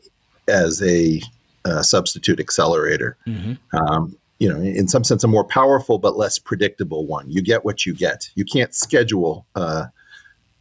as 0.47 0.81
a 0.81 1.21
uh, 1.65 1.81
substitute 1.81 2.39
accelerator. 2.39 3.17
Mm-hmm. 3.27 3.75
Um, 3.75 4.17
you 4.39 4.51
know, 4.51 4.59
in 4.59 4.87
some 4.87 5.03
sense, 5.03 5.23
a 5.23 5.27
more 5.27 5.45
powerful 5.45 5.97
but 5.97 6.17
less 6.17 6.37
predictable 6.37 7.05
one. 7.05 7.29
You 7.29 7.41
get 7.41 7.63
what 7.63 7.85
you 7.85 7.93
get. 7.93 8.29
You 8.35 8.43
can't 8.43 8.73
schedule 8.73 9.45
uh, 9.55 9.85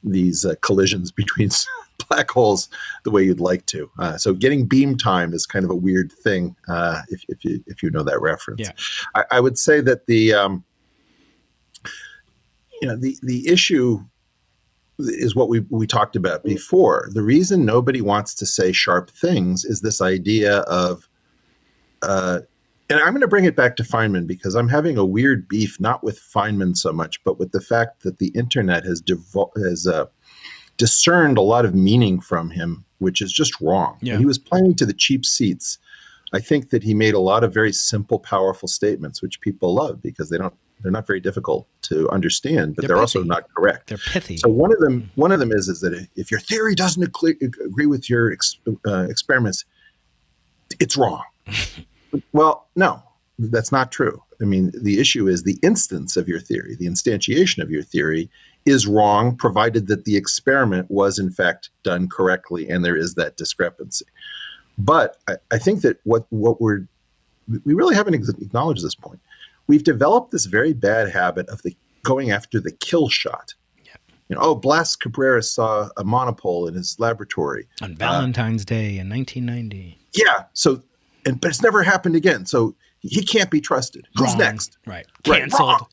these 0.05 0.45
uh, 0.45 0.55
collisions 0.61 1.11
between 1.23 1.51
black 2.09 2.31
holes 2.31 2.69
the 3.05 3.11
way 3.11 3.25
you'd 3.25 3.41
like 3.41 3.67
to. 3.67 3.91
Uh, 3.99 4.17
so, 4.17 4.35
getting 4.35 4.67
beam 4.67 4.97
time 4.97 5.33
is 5.33 5.47
kind 5.47 5.65
of 5.65 5.71
a 5.71 5.75
weird 5.75 6.13
thing 6.13 6.55
uh, 6.69 7.03
if, 7.09 7.25
if 7.29 7.45
you 7.45 7.63
if 7.67 7.83
you 7.83 7.91
know 7.91 8.05
that 8.05 8.21
reference. 8.21 8.61
Yeah. 8.61 8.73
I, 9.15 9.37
I 9.37 9.41
would 9.41 9.59
say 9.59 9.81
that 9.81 10.07
the 10.07 10.35
um, 10.35 10.65
you 12.81 12.89
know 12.89 12.97
the 12.97 13.17
the 13.23 13.49
issue 13.49 14.05
is 15.09 15.35
what 15.35 15.49
we, 15.49 15.61
we 15.71 15.87
talked 15.87 16.17
about 16.17 16.45
before. 16.45 17.09
The 17.13 17.23
reason 17.23 17.65
nobody 17.65 18.01
wants 18.01 18.35
to 18.35 18.47
say 18.47 18.73
sharp 18.73 19.11
things 19.11 19.65
is 19.65 19.81
this 19.81 20.01
idea 20.01 20.59
of, 20.61 21.09
uh, 22.03 22.41
and 22.91 23.01
I'm 23.01 23.11
going 23.11 23.23
to 23.23 23.29
bring 23.29 23.45
it 23.45 23.57
back 23.57 23.77
to 23.77 23.83
Feynman 23.83 24.27
because 24.27 24.55
I'm 24.55 24.69
having 24.69 24.99
a 24.99 25.05
weird 25.05 25.49
beef, 25.49 25.81
not 25.81 26.03
with 26.05 26.21
Feynman 26.21 26.77
so 26.77 26.93
much, 26.93 27.23
but 27.25 27.39
with 27.39 27.53
the 27.53 27.61
fact 27.61 28.03
that 28.03 28.19
the 28.19 28.29
internet 28.29 28.85
has, 28.85 29.01
devo- 29.01 29.51
has 29.57 29.87
uh, 29.87 30.07
discerned 30.77 31.39
a 31.39 31.43
lot 31.43 31.65
of 31.65 31.75
meaning 31.75 32.21
from 32.21 32.51
him, 32.51 32.85
which 32.99 33.21
is 33.21 33.33
just 33.33 33.59
wrong. 33.61 33.99
Yeah. 34.03 34.19
he 34.19 34.27
was 34.27 34.39
playing 34.39 34.75
to 34.77 34.87
the 34.87 34.93
cheap 34.93 35.25
seats. 35.25 35.79
I 36.35 36.41
think 36.41 36.71
that 36.71 36.83
he 36.83 36.95
made 36.95 37.15
a 37.15 37.21
lot 37.21 37.45
of 37.45 37.53
very 37.53 37.73
simple, 37.73 38.19
powerful 38.19 38.69
statements, 38.69 39.23
which 39.23 39.41
people 39.41 39.75
love 39.75 40.03
because 40.03 40.31
they 40.31 40.39
don't 40.39 40.55
they're 40.83 40.93
not 40.93 41.07
very 41.07 41.21
difficult 41.21 41.67
to 41.83 42.09
understand, 42.11 42.77
but 42.77 42.83
they're, 42.83 42.89
they're 42.89 42.99
also 42.99 43.23
not 43.23 43.45
correct. 43.55 43.89
They're 43.89 43.99
pithy. 43.99 44.37
So 44.39 44.49
one 44.49 44.73
of 44.73 44.79
them, 44.81 45.11
one 45.15 45.33
of 45.33 45.41
them 45.41 45.53
is 45.53 45.69
is 45.69 45.81
that 45.81 46.09
if 46.17 46.31
your 46.31 46.41
theory 46.41 46.75
doesn't 46.75 47.03
agree 47.03 47.87
with 47.87 48.11
your 48.11 48.33
ex, 48.33 48.57
uh, 48.87 49.07
experiments, 49.09 49.65
it's 50.81 50.97
wrong. 50.97 51.23
well, 52.33 52.69
no, 52.77 53.03
that's 53.39 53.73
not 53.73 53.93
true. 53.93 54.23
I 54.41 54.45
mean, 54.45 54.73
the 54.75 54.99
issue 54.99 55.29
is 55.29 55.45
the 55.45 55.59
instance 55.63 56.17
of 56.17 56.29
your 56.29 56.41
theory, 56.41 56.77
the 56.77 56.87
instantiation 56.87 57.63
of 57.63 57.71
your 57.71 57.83
theory 57.83 58.29
is 58.67 58.87
wrong, 58.87 59.37
provided 59.37 59.87
that 59.89 60.05
the 60.05 60.17
experiment 60.17 60.91
was 60.91 61.19
in 61.19 61.31
fact 61.31 61.71
done 61.85 62.09
correctly, 62.09 62.69
and 62.69 62.85
there 62.85 62.97
is 62.97 63.15
that 63.15 63.37
discrepancy. 63.37 64.05
But 64.79 65.19
I, 65.29 65.37
I 65.53 65.59
think 65.59 65.83
that 65.83 65.99
what 66.05 66.27
what 66.31 66.61
we're 66.61 66.87
we 67.65 67.75
really 67.75 67.95
haven't 67.95 68.15
acknowledged 68.15 68.85
this 68.85 68.95
point 68.95 69.21
we've 69.73 69.85
developed 69.85 70.33
this 70.33 70.45
very 70.45 70.75
bad 70.75 71.09
habit 71.09 71.49
of 71.49 71.63
the 71.63 71.75
going 72.03 72.31
after 72.31 72.61
the 72.61 72.73
kill 72.73 73.09
shot. 73.09 73.55
Yeah. 73.83 73.93
You 74.29 74.37
know, 74.37 74.43
oh, 74.43 74.55
Blas 74.55 74.95
Cabrera 74.95 75.43
saw 75.43 75.89
a 75.97 76.05
monopole 76.05 76.69
in 76.69 76.75
his 76.75 77.01
laboratory 77.01 77.67
on 77.81 77.97
Valentine's 77.97 78.65
uh, 78.65 78.67
Day 78.67 78.99
in 78.99 79.09
1990. 79.09 79.99
Yeah. 80.13 80.45
So, 80.53 80.83
and 81.25 81.41
but 81.41 81.49
it's 81.49 81.63
never 81.63 81.83
happened 81.83 82.17
again. 82.17 82.45
So 82.45 82.75
he 83.01 83.25
can't 83.25 83.51
be 83.51 83.63
trusted. 83.63 84.07
Who's 84.17 84.37
next? 84.37 84.77
Right. 84.87 85.07
Canceled. 85.23 85.87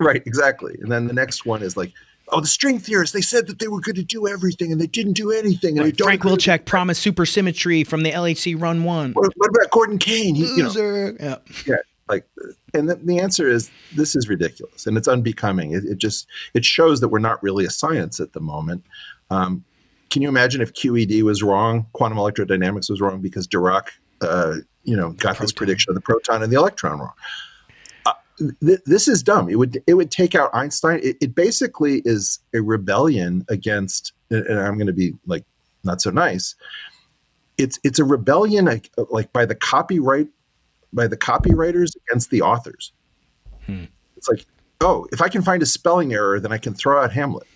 Right, 0.00 0.14
right. 0.14 0.22
Exactly. 0.26 0.76
And 0.80 0.90
then 0.90 1.06
the 1.06 1.14
next 1.14 1.46
one 1.46 1.62
is 1.62 1.76
like, 1.76 1.92
oh, 2.30 2.40
the 2.40 2.48
string 2.48 2.80
theorists, 2.80 3.14
they 3.14 3.20
said 3.20 3.46
that 3.46 3.60
they 3.60 3.68
were 3.68 3.80
going 3.80 3.94
to 3.94 4.02
do 4.02 4.26
everything 4.26 4.72
and 4.72 4.80
they 4.80 4.88
didn't 4.88 5.12
do 5.12 5.30
anything. 5.30 5.78
And 5.78 5.86
right. 5.86 6.00
Frank 6.00 6.22
Wilczek 6.22 6.64
promised 6.64 7.06
supersymmetry 7.06 7.86
from 7.86 8.02
the 8.02 8.10
LHC 8.10 8.60
run 8.60 8.82
one. 8.82 9.12
What, 9.12 9.32
what 9.36 9.50
about 9.50 9.70
Gordon 9.70 9.98
Kane? 9.98 10.34
He, 10.34 10.46
Loser. 10.46 11.12
You 11.12 11.12
know, 11.12 11.16
yeah. 11.20 11.36
Yeah 11.64 11.76
like 12.08 12.26
and 12.74 12.88
the, 12.88 12.96
the, 12.96 13.18
answer 13.18 13.48
is 13.48 13.70
this 13.94 14.14
is 14.14 14.28
ridiculous 14.28 14.86
and 14.86 14.96
it's 14.96 15.08
unbecoming. 15.08 15.72
It, 15.72 15.84
it, 15.84 15.98
just 15.98 16.26
it 16.52 16.64
shows 16.64 17.00
that 17.00 17.08
we're 17.08 17.18
not 17.18 17.42
really 17.42 17.64
a 17.64 17.70
science 17.70 18.20
at 18.20 18.32
the 18.32 18.40
moment. 18.40 18.84
Um, 19.30 19.64
can 20.10 20.22
you 20.22 20.28
imagine 20.28 20.60
if 20.60 20.72
qed 20.74 21.22
was 21.22 21.42
wrong 21.42 21.86
quantum 21.92 22.18
electrodynamics 22.18 22.90
was 22.90 23.00
wrong 23.00 23.20
because 23.20 23.48
dirac 23.48 23.88
uh, 24.20 24.56
you 24.84 24.96
know 24.96 25.12
got 25.12 25.38
this 25.38 25.52
prediction 25.52 25.90
of 25.90 25.94
the 25.94 26.00
proton 26.00 26.42
and 26.42 26.52
the 26.52 26.56
electron 26.56 26.98
wrong? 26.98 27.12
Uh, 28.06 28.12
th- 28.64 28.80
this 28.84 29.08
is 29.08 29.22
dumb. 29.22 29.48
It 29.48 29.56
would 29.56 29.82
it 29.86 29.94
would 29.94 30.10
take 30.10 30.34
out 30.34 30.50
einstein. 30.52 31.00
It, 31.02 31.16
it 31.20 31.34
basically 31.34 32.02
is 32.04 32.40
a 32.54 32.60
rebellion 32.60 33.44
against 33.48 34.12
and 34.30 34.58
i'm 34.58 34.76
going 34.76 34.86
to 34.86 34.92
be 34.92 35.14
like 35.26 35.44
not 35.84 36.00
so 36.00 36.10
nice. 36.10 36.54
It's 37.56 37.78
it's 37.84 37.98
a 37.98 38.04
rebellion 38.04 38.64
like, 38.64 38.90
like 39.10 39.32
by 39.32 39.46
the 39.46 39.54
copyright 39.54 40.28
by 40.94 41.06
the 41.06 41.16
copywriters 41.16 41.92
against 41.96 42.30
the 42.30 42.42
authors. 42.42 42.92
Hmm. 43.66 43.84
It's 44.16 44.28
like, 44.28 44.46
oh, 44.80 45.06
if 45.12 45.20
I 45.20 45.28
can 45.28 45.42
find 45.42 45.62
a 45.62 45.66
spelling 45.66 46.12
error, 46.12 46.40
then 46.40 46.52
I 46.52 46.58
can 46.58 46.74
throw 46.74 47.02
out 47.02 47.12
Hamlet. 47.12 47.46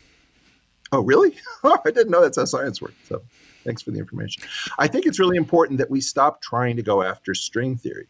Oh, 0.92 1.00
really? 1.00 1.36
Oh, 1.64 1.76
I 1.84 1.90
didn't 1.90 2.12
know 2.12 2.22
that's 2.22 2.38
how 2.38 2.44
science 2.44 2.80
works. 2.80 2.94
So 3.08 3.20
thanks 3.64 3.82
for 3.82 3.90
the 3.90 3.98
information. 3.98 4.44
I 4.78 4.86
think 4.86 5.06
it's 5.06 5.18
really 5.18 5.36
important 5.36 5.78
that 5.78 5.90
we 5.90 6.00
stop 6.00 6.40
trying 6.40 6.76
to 6.76 6.82
go 6.82 7.02
after 7.02 7.34
string 7.34 7.76
theory. 7.76 8.06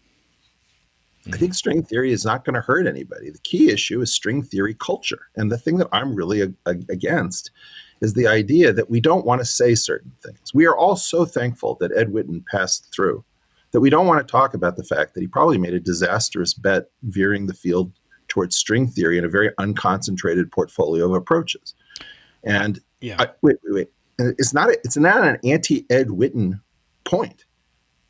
I 1.33 1.39
think 1.39 1.55
string 1.55 1.83
theory 1.83 2.13
is 2.13 2.27
not 2.27 2.45
going 2.45 2.55
to 2.55 2.61
hurt 2.61 2.87
anybody. 2.87 3.31
The 3.31 3.39
key 3.39 3.71
issue 3.71 4.03
is 4.03 4.13
string 4.13 4.43
theory 4.43 4.75
culture. 4.75 5.29
And 5.37 5.51
the 5.51 5.57
thing 5.57 5.79
that 5.79 5.89
I'm 5.93 6.15
really 6.15 6.43
a, 6.43 6.53
a, 6.67 6.73
against 6.91 7.51
is 8.03 8.13
the 8.13 8.27
idea 8.27 8.73
that 8.73 8.91
we 8.91 9.01
don't 9.01 9.25
want 9.25 9.41
to 9.41 9.45
say 9.47 9.75
certain 9.75 10.13
things. 10.23 10.53
We 10.53 10.67
are 10.67 10.77
all 10.77 10.97
so 10.97 11.25
thankful 11.25 11.77
that 11.81 11.97
Ed 11.97 12.09
Witten 12.09 12.45
passed 12.47 12.93
through 12.95 13.25
that 13.73 13.81
we 13.81 13.91
don't 13.91 14.07
want 14.07 14.27
to 14.27 14.31
talk 14.31 14.55
about 14.55 14.77
the 14.77 14.85
fact 14.85 15.15
that 15.15 15.21
he 15.21 15.27
probably 15.27 15.59
made 15.59 15.75
a 15.75 15.81
disastrous 15.81 16.55
bet 16.55 16.91
veering 17.03 17.47
the 17.47 17.55
field 17.55 17.93
towards 18.29 18.57
string 18.57 18.87
theory 18.87 19.19
in 19.19 19.25
a 19.25 19.29
very 19.29 19.51
unconcentrated 19.59 20.51
portfolio 20.53 21.07
of 21.07 21.15
approaches. 21.15 21.75
And 22.45 22.81
Yeah. 23.01 23.17
I, 23.19 23.29
wait, 23.43 23.57
wait, 23.65 23.75
wait. 23.75 23.89
It's 24.39 24.53
not. 24.53 24.69
A, 24.69 24.73
it's 24.85 24.97
not 24.97 25.25
an 25.25 25.39
anti-Ed 25.45 26.09
Witten 26.09 26.61
point. 27.05 27.45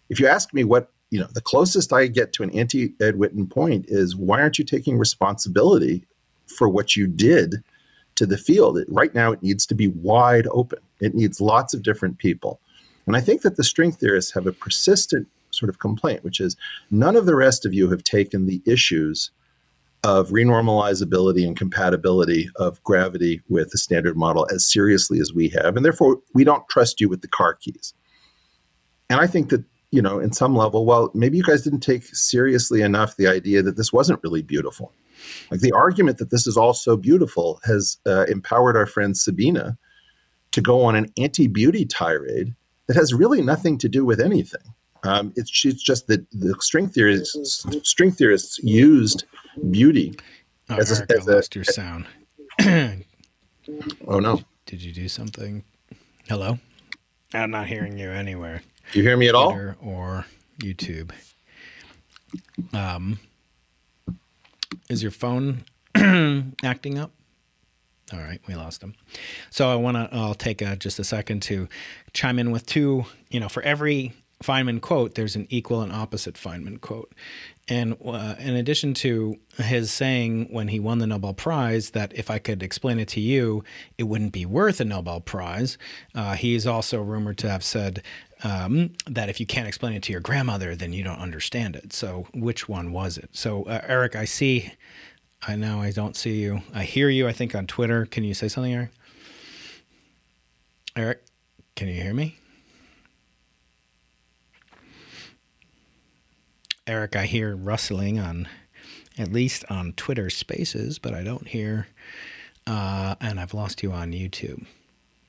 If 0.08 0.18
you 0.18 0.26
ask 0.26 0.54
me 0.54 0.64
what 0.64 0.90
you 1.10 1.20
know, 1.20 1.28
the 1.32 1.40
closest 1.40 1.92
I 1.92 2.06
get 2.06 2.32
to 2.34 2.42
an 2.42 2.50
anti-Ed 2.50 3.14
Witten 3.14 3.48
point 3.48 3.86
is 3.88 4.16
why 4.16 4.40
aren't 4.40 4.58
you 4.58 4.64
taking 4.64 4.98
responsibility 4.98 6.04
for 6.46 6.68
what 6.68 6.96
you 6.96 7.06
did 7.06 7.56
to 8.16 8.26
the 8.26 8.38
field? 8.38 8.78
It, 8.78 8.86
right 8.90 9.14
now, 9.14 9.32
it 9.32 9.42
needs 9.42 9.66
to 9.66 9.74
be 9.74 9.88
wide 9.88 10.46
open. 10.50 10.80
It 11.00 11.14
needs 11.14 11.40
lots 11.40 11.74
of 11.74 11.82
different 11.82 12.18
people, 12.18 12.60
and 13.06 13.16
I 13.16 13.20
think 13.20 13.42
that 13.42 13.56
the 13.56 13.64
string 13.64 13.92
theorists 13.92 14.32
have 14.32 14.46
a 14.46 14.52
persistent 14.52 15.28
sort 15.50 15.68
of 15.68 15.78
complaint, 15.78 16.24
which 16.24 16.40
is 16.40 16.56
none 16.90 17.16
of 17.16 17.26
the 17.26 17.36
rest 17.36 17.64
of 17.64 17.74
you 17.74 17.90
have 17.90 18.04
taken 18.04 18.46
the 18.46 18.62
issues 18.66 19.30
of 20.04 20.30
renormalizability 20.30 21.44
and 21.46 21.56
compatibility 21.56 22.48
of 22.56 22.82
gravity 22.84 23.40
with 23.48 23.70
the 23.70 23.78
standard 23.78 24.16
model 24.16 24.46
as 24.52 24.70
seriously 24.70 25.18
as 25.18 25.32
we 25.32 25.48
have. 25.48 25.76
And 25.76 25.84
therefore, 25.84 26.18
we 26.34 26.44
don't 26.44 26.68
trust 26.68 27.00
you 27.00 27.08
with 27.08 27.20
the 27.20 27.28
car 27.28 27.54
keys. 27.54 27.94
And 29.10 29.20
I 29.20 29.26
think 29.26 29.48
that, 29.48 29.64
you 29.90 30.02
know, 30.02 30.20
in 30.20 30.32
some 30.32 30.54
level, 30.54 30.86
well, 30.86 31.10
maybe 31.14 31.36
you 31.36 31.42
guys 31.42 31.62
didn't 31.62 31.80
take 31.80 32.04
seriously 32.04 32.82
enough 32.82 33.16
the 33.16 33.26
idea 33.26 33.62
that 33.62 33.76
this 33.76 33.92
wasn't 33.92 34.20
really 34.22 34.42
beautiful. 34.42 34.92
Like 35.50 35.60
the 35.60 35.72
argument 35.72 36.18
that 36.18 36.30
this 36.30 36.46
is 36.46 36.56
all 36.56 36.74
so 36.74 36.96
beautiful 36.96 37.60
has 37.64 37.98
uh, 38.06 38.24
empowered 38.28 38.76
our 38.76 38.86
friend 38.86 39.16
Sabina 39.16 39.76
to 40.52 40.60
go 40.60 40.82
on 40.84 40.94
an 40.94 41.12
anti 41.18 41.48
beauty 41.48 41.84
tirade 41.84 42.54
that 42.86 42.96
has 42.96 43.12
really 43.12 43.42
nothing 43.42 43.78
to 43.78 43.88
do 43.88 44.04
with 44.04 44.20
anything. 44.20 44.74
Um, 45.04 45.32
it's, 45.36 45.64
it's 45.64 45.82
just 45.82 46.06
that 46.08 46.28
the 46.32 46.54
string 46.60 46.88
theorists, 46.88 47.64
string 47.82 48.10
theorists 48.10 48.58
used 48.62 49.24
beauty 49.70 50.14
Oh, 50.70 50.76
as 50.76 50.90
a- 50.92 51.06
Eric, 51.08 51.10
I 51.10 51.14
as 51.38 51.48
a- 51.48 51.54
your 51.54 51.64
sound. 51.64 52.06
Oh 54.06 54.18
no! 54.18 54.40
Did 54.64 54.82
you 54.82 54.92
do 54.94 55.08
something? 55.08 55.62
Hello? 56.26 56.58
I'm 57.34 57.50
not 57.50 57.66
hearing 57.66 57.98
you 57.98 58.10
anywhere. 58.10 58.62
Do 58.92 58.98
you 58.98 59.04
hear 59.06 59.16
me 59.18 59.28
at 59.28 59.34
all? 59.34 59.50
Twitter 59.52 59.76
or 59.82 60.24
YouTube. 60.58 61.10
Um, 62.72 63.18
is 64.88 65.02
your 65.02 65.10
phone 65.12 65.64
acting 66.64 66.96
up? 66.98 67.10
All 68.10 68.20
right, 68.20 68.40
we 68.48 68.54
lost 68.54 68.82
him. 68.82 68.94
So 69.50 69.70
I 69.70 69.74
want 69.74 69.98
to. 69.98 70.08
I'll 70.16 70.34
take 70.34 70.62
a, 70.62 70.74
just 70.76 70.98
a 70.98 71.04
second 71.04 71.42
to 71.42 71.68
chime 72.14 72.38
in 72.38 72.50
with 72.50 72.64
two. 72.64 73.04
You 73.30 73.40
know, 73.40 73.50
for 73.50 73.62
every 73.62 74.14
Feynman 74.42 74.80
quote, 74.80 75.14
there's 75.14 75.36
an 75.36 75.46
equal 75.50 75.80
and 75.80 75.92
opposite 75.92 76.34
Feynman 76.34 76.80
quote. 76.80 77.12
And 77.68 77.96
uh, 78.04 78.36
in 78.38 78.54
addition 78.54 78.94
to 78.94 79.36
his 79.56 79.90
saying 79.90 80.48
when 80.50 80.68
he 80.68 80.80
won 80.80 80.98
the 80.98 81.06
Nobel 81.06 81.34
Prize 81.34 81.90
that 81.90 82.12
if 82.14 82.30
I 82.30 82.38
could 82.38 82.62
explain 82.62 82.98
it 82.98 83.08
to 83.08 83.20
you, 83.20 83.62
it 83.98 84.04
wouldn't 84.04 84.32
be 84.32 84.46
worth 84.46 84.80
a 84.80 84.84
Nobel 84.84 85.20
Prize, 85.20 85.76
uh, 86.14 86.34
he's 86.34 86.66
also 86.66 87.02
rumored 87.02 87.36
to 87.38 87.50
have 87.50 87.62
said 87.62 88.02
um, 88.42 88.92
that 89.06 89.28
if 89.28 89.40
you 89.40 89.46
can't 89.46 89.68
explain 89.68 89.94
it 89.94 90.02
to 90.04 90.12
your 90.12 90.20
grandmother, 90.20 90.74
then 90.74 90.92
you 90.92 91.02
don't 91.02 91.18
understand 91.18 91.76
it. 91.76 91.92
So 91.92 92.26
which 92.32 92.68
one 92.68 92.92
was 92.92 93.18
it? 93.18 93.30
So 93.32 93.64
uh, 93.64 93.80
Eric, 93.86 94.16
I 94.16 94.24
see. 94.24 94.72
I 95.46 95.56
know 95.56 95.80
I 95.80 95.90
don't 95.90 96.16
see 96.16 96.40
you. 96.40 96.62
I 96.74 96.84
hear 96.84 97.08
you. 97.08 97.28
I 97.28 97.32
think 97.32 97.54
on 97.54 97.66
Twitter. 97.66 98.06
Can 98.06 98.24
you 98.24 98.34
say 98.34 98.48
something, 98.48 98.72
Eric? 98.72 98.90
Eric, 100.96 101.22
can 101.76 101.88
you 101.88 101.94
hear 101.94 102.14
me? 102.14 102.38
Eric, 106.88 107.16
I 107.16 107.26
hear 107.26 107.54
rustling 107.54 108.18
on, 108.18 108.48
at 109.18 109.30
least 109.30 109.62
on 109.68 109.92
Twitter 109.92 110.30
Spaces, 110.30 110.98
but 110.98 111.12
I 111.12 111.22
don't 111.22 111.46
hear. 111.46 111.86
Uh, 112.66 113.14
and 113.20 113.38
I've 113.38 113.52
lost 113.52 113.82
you 113.82 113.92
on 113.92 114.12
YouTube. 114.12 114.64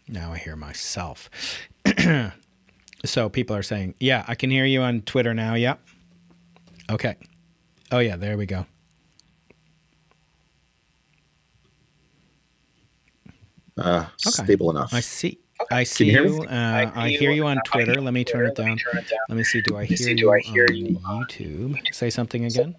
Now 0.07 0.31
I 0.31 0.37
hear 0.37 0.55
myself. 0.55 1.29
so 3.05 3.29
people 3.29 3.55
are 3.55 3.61
saying, 3.63 3.95
"Yeah, 3.99 4.23
I 4.27 4.35
can 4.35 4.49
hear 4.49 4.65
you 4.65 4.81
on 4.81 5.01
Twitter 5.01 5.33
now." 5.33 5.53
Yep. 5.53 5.79
Okay. 6.89 7.15
Oh 7.91 7.99
yeah, 7.99 8.15
there 8.15 8.37
we 8.37 8.45
go. 8.45 8.65
Uh, 13.77 14.05
Okay. 14.27 14.43
Stable 14.43 14.69
enough. 14.71 14.93
I 14.93 14.99
see. 15.01 15.39
I 15.71 15.83
see 15.83 16.05
you 16.05 16.11
hear 16.11 16.25
you. 16.25 16.39
me? 16.41 16.47
Uh, 16.47 16.91
I 16.95 17.09
hear 17.09 17.31
you 17.31 17.45
on 17.45 17.59
Twitter. 17.65 18.01
Let 18.01 18.13
me 18.13 18.23
turn 18.23 18.45
it 18.45 18.55
down. 18.55 18.77
Let 19.27 19.35
me 19.35 19.43
see. 19.43 19.61
Do 19.61 19.77
I 19.77 19.85
hear 19.85 20.09
you 20.09 20.29
on 20.31 21.25
YouTube? 21.25 21.77
Say 21.93 22.09
something 22.09 22.45
again. 22.45 22.75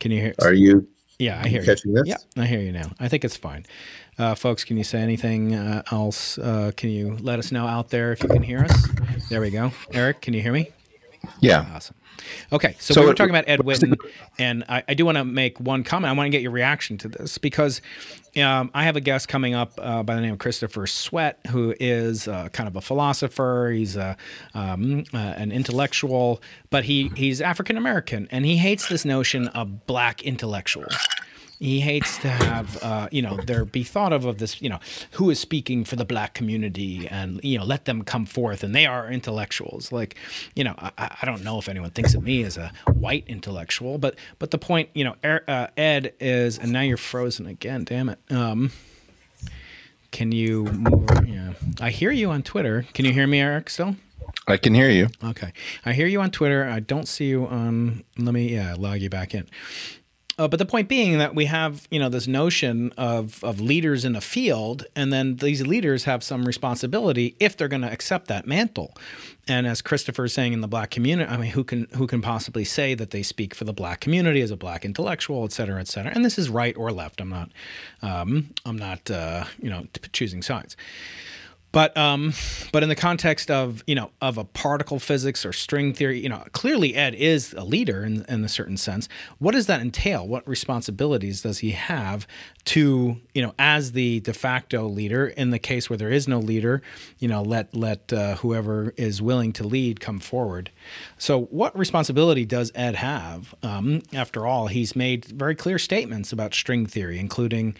Can 0.00 0.10
you 0.10 0.20
hear? 0.20 0.34
Are 0.42 0.52
you 0.52 0.88
Yeah, 1.18 1.40
I 1.42 1.48
hear 1.48 1.60
you. 1.60 1.66
this? 1.66 1.84
Yeah, 2.04 2.16
I 2.36 2.46
hear 2.46 2.60
you 2.60 2.72
now. 2.72 2.90
I 2.98 3.08
think 3.08 3.24
it's 3.24 3.36
fine. 3.36 3.64
Uh, 4.18 4.34
folks, 4.34 4.64
can 4.64 4.76
you 4.76 4.84
say 4.84 4.98
anything 5.00 5.54
uh, 5.54 5.82
else? 5.92 6.38
Uh, 6.38 6.72
can 6.76 6.90
you 6.90 7.16
let 7.20 7.38
us 7.38 7.52
know 7.52 7.66
out 7.66 7.90
there 7.90 8.12
if 8.12 8.22
you 8.22 8.28
can 8.28 8.42
hear 8.42 8.60
us? 8.64 8.88
There 9.30 9.40
we 9.40 9.50
go. 9.50 9.70
Eric, 9.92 10.20
can 10.20 10.34
you 10.34 10.42
hear 10.42 10.52
me? 10.52 10.70
Yeah. 11.40 11.66
Awesome. 11.74 11.94
Okay, 12.52 12.76
so, 12.78 12.94
So 12.94 13.00
we 13.00 13.06
were 13.06 13.14
talking 13.14 13.30
about 13.30 13.48
Ed 13.48 13.60
Witten, 13.60 13.96
and 14.38 14.64
I, 14.68 14.82
I 14.88 14.94
do 14.94 15.04
want 15.04 15.18
to 15.18 15.24
make 15.24 15.58
one 15.58 15.84
comment. 15.84 16.10
I 16.10 16.16
want 16.16 16.26
to 16.26 16.30
get 16.30 16.42
your 16.42 16.50
reaction 16.50 16.98
to 16.98 17.08
this 17.08 17.38
because 17.38 17.80
um, 18.36 18.70
I 18.74 18.84
have 18.84 18.96
a 18.96 19.00
guest 19.00 19.28
coming 19.28 19.54
up 19.54 19.72
uh, 19.78 20.02
by 20.02 20.14
the 20.14 20.20
name 20.20 20.34
of 20.34 20.38
Christopher 20.38 20.86
Sweat, 20.86 21.38
who 21.48 21.74
is 21.80 22.28
uh, 22.28 22.48
kind 22.50 22.68
of 22.68 22.76
a 22.76 22.80
philosopher. 22.80 23.70
He's 23.74 23.96
a, 23.96 24.16
um, 24.54 25.04
uh, 25.12 25.18
an 25.18 25.52
intellectual, 25.52 26.42
but 26.70 26.84
he 26.84 27.10
he's 27.16 27.40
African 27.40 27.76
American, 27.76 28.28
and 28.30 28.44
he 28.44 28.56
hates 28.56 28.88
this 28.88 29.04
notion 29.04 29.48
of 29.48 29.86
black 29.86 30.22
intellectuals. 30.22 30.96
He 31.62 31.78
hates 31.78 32.18
to 32.18 32.28
have, 32.28 32.82
uh, 32.82 33.08
you 33.12 33.22
know, 33.22 33.36
there 33.36 33.64
be 33.64 33.84
thought 33.84 34.12
of 34.12 34.24
of 34.24 34.38
this, 34.38 34.60
you 34.60 34.68
know, 34.68 34.80
who 35.12 35.30
is 35.30 35.38
speaking 35.38 35.84
for 35.84 35.94
the 35.94 36.04
black 36.04 36.34
community, 36.34 37.06
and 37.06 37.40
you 37.44 37.56
know, 37.56 37.64
let 37.64 37.84
them 37.84 38.02
come 38.02 38.26
forth, 38.26 38.64
and 38.64 38.74
they 38.74 38.84
are 38.84 39.08
intellectuals. 39.08 39.92
Like, 39.92 40.16
you 40.56 40.64
know, 40.64 40.74
I, 40.76 41.16
I 41.22 41.24
don't 41.24 41.44
know 41.44 41.60
if 41.60 41.68
anyone 41.68 41.90
thinks 41.90 42.14
of 42.14 42.24
me 42.24 42.42
as 42.42 42.56
a 42.56 42.72
white 42.92 43.22
intellectual, 43.28 43.96
but 43.98 44.16
but 44.40 44.50
the 44.50 44.58
point, 44.58 44.88
you 44.92 45.04
know, 45.04 45.14
Er- 45.24 45.44
uh, 45.46 45.68
Ed 45.76 46.14
is, 46.18 46.58
and 46.58 46.72
now 46.72 46.80
you're 46.80 46.96
frozen 46.96 47.46
again. 47.46 47.84
Damn 47.84 48.08
it. 48.08 48.18
Um, 48.28 48.72
can 50.10 50.32
you 50.32 50.64
move? 50.64 51.08
Yeah, 51.28 51.52
I 51.80 51.90
hear 51.90 52.10
you 52.10 52.30
on 52.30 52.42
Twitter. 52.42 52.86
Can 52.92 53.04
you 53.04 53.12
hear 53.12 53.28
me, 53.28 53.40
Eric? 53.40 53.70
Still? 53.70 53.94
I 54.48 54.56
can 54.56 54.74
hear 54.74 54.90
you. 54.90 55.06
Okay. 55.22 55.52
I 55.86 55.92
hear 55.92 56.08
you 56.08 56.20
on 56.20 56.32
Twitter. 56.32 56.64
I 56.68 56.80
don't 56.80 57.06
see 57.06 57.26
you 57.26 57.46
on. 57.46 58.02
Let 58.18 58.34
me 58.34 58.52
yeah 58.52 58.74
log 58.76 59.00
you 59.00 59.08
back 59.10 59.32
in. 59.32 59.46
Uh, 60.42 60.48
but 60.48 60.58
the 60.58 60.66
point 60.66 60.88
being 60.88 61.18
that 61.18 61.36
we 61.36 61.44
have 61.44 61.86
you 61.88 62.00
know 62.00 62.08
this 62.08 62.26
notion 62.26 62.90
of 62.98 63.44
of 63.44 63.60
leaders 63.60 64.04
in 64.04 64.16
a 64.16 64.20
field, 64.20 64.84
and 64.96 65.12
then 65.12 65.36
these 65.36 65.64
leaders 65.64 66.02
have 66.02 66.24
some 66.24 66.44
responsibility 66.44 67.36
if 67.38 67.56
they're 67.56 67.68
going 67.68 67.82
to 67.82 67.92
accept 67.92 68.26
that 68.26 68.44
mantle. 68.44 68.92
And 69.46 69.68
as 69.68 69.82
Christopher 69.82 70.24
is 70.24 70.32
saying 70.32 70.52
in 70.52 70.60
the 70.60 70.66
black 70.66 70.90
community, 70.90 71.30
I 71.30 71.36
mean, 71.36 71.50
who 71.52 71.62
can 71.62 71.86
who 71.94 72.08
can 72.08 72.20
possibly 72.20 72.64
say 72.64 72.94
that 72.94 73.10
they 73.10 73.22
speak 73.22 73.54
for 73.54 73.62
the 73.62 73.72
black 73.72 74.00
community 74.00 74.40
as 74.40 74.50
a 74.50 74.56
black 74.56 74.84
intellectual, 74.84 75.44
et 75.44 75.52
cetera, 75.52 75.80
et 75.80 75.86
cetera? 75.86 76.10
And 76.12 76.24
this 76.24 76.38
is 76.38 76.50
right 76.50 76.76
or 76.76 76.90
left. 76.90 77.20
I'm 77.20 77.28
not 77.28 77.50
um, 78.02 78.50
I'm 78.66 78.76
not 78.76 79.08
uh, 79.12 79.44
you 79.60 79.70
know 79.70 79.86
choosing 80.12 80.42
sides. 80.42 80.76
But 81.72 81.96
um, 81.96 82.34
but 82.70 82.82
in 82.82 82.90
the 82.90 82.94
context 82.94 83.50
of 83.50 83.82
you 83.86 83.94
know 83.94 84.10
of 84.20 84.36
a 84.36 84.44
particle 84.44 84.98
physics 84.98 85.44
or 85.44 85.54
string 85.54 85.94
theory, 85.94 86.20
you 86.20 86.28
know 86.28 86.44
clearly 86.52 86.94
Ed 86.94 87.14
is 87.14 87.54
a 87.54 87.64
leader 87.64 88.04
in 88.04 88.24
in 88.28 88.44
a 88.44 88.48
certain 88.48 88.76
sense. 88.76 89.08
What 89.38 89.52
does 89.52 89.66
that 89.66 89.80
entail? 89.80 90.28
What 90.28 90.46
responsibilities 90.46 91.40
does 91.40 91.58
he 91.60 91.70
have 91.70 92.26
to 92.66 93.16
you 93.34 93.42
know 93.42 93.54
as 93.58 93.92
the 93.92 94.20
de 94.20 94.34
facto 94.34 94.86
leader 94.86 95.26
in 95.26 95.50
the 95.50 95.58
case 95.58 95.88
where 95.88 95.96
there 95.96 96.10
is 96.10 96.28
no 96.28 96.38
leader? 96.38 96.82
You 97.18 97.28
know 97.28 97.42
let 97.42 97.74
let 97.74 98.12
uh, 98.12 98.36
whoever 98.36 98.92
is 98.98 99.22
willing 99.22 99.54
to 99.54 99.66
lead 99.66 99.98
come 99.98 100.20
forward. 100.20 100.70
So 101.16 101.44
what 101.44 101.76
responsibility 101.76 102.44
does 102.44 102.70
Ed 102.74 102.96
have? 102.96 103.54
Um, 103.62 104.02
after 104.12 104.46
all, 104.46 104.66
he's 104.66 104.94
made 104.94 105.24
very 105.24 105.54
clear 105.54 105.78
statements 105.78 106.32
about 106.32 106.52
string 106.52 106.84
theory, 106.84 107.18
including 107.18 107.76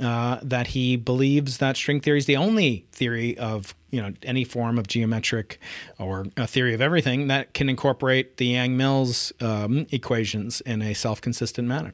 uh, 0.00 0.38
that 0.42 0.68
he 0.68 0.96
believes 0.96 1.58
that 1.58 1.76
string 1.76 2.00
theory 2.00 2.18
is 2.18 2.26
the 2.26 2.36
only 2.36 2.86
theory 2.92 3.36
of 3.38 3.74
you 3.90 4.00
know 4.00 4.12
any 4.22 4.44
form 4.44 4.78
of 4.78 4.86
geometric 4.86 5.60
or 5.98 6.26
a 6.36 6.46
theory 6.46 6.74
of 6.74 6.80
everything 6.80 7.28
that 7.28 7.54
can 7.54 7.68
incorporate 7.68 8.36
the 8.36 8.46
Yang-Mills 8.46 9.32
um, 9.40 9.86
equations 9.90 10.60
in 10.62 10.82
a 10.82 10.94
self-consistent 10.94 11.66
manner. 11.66 11.92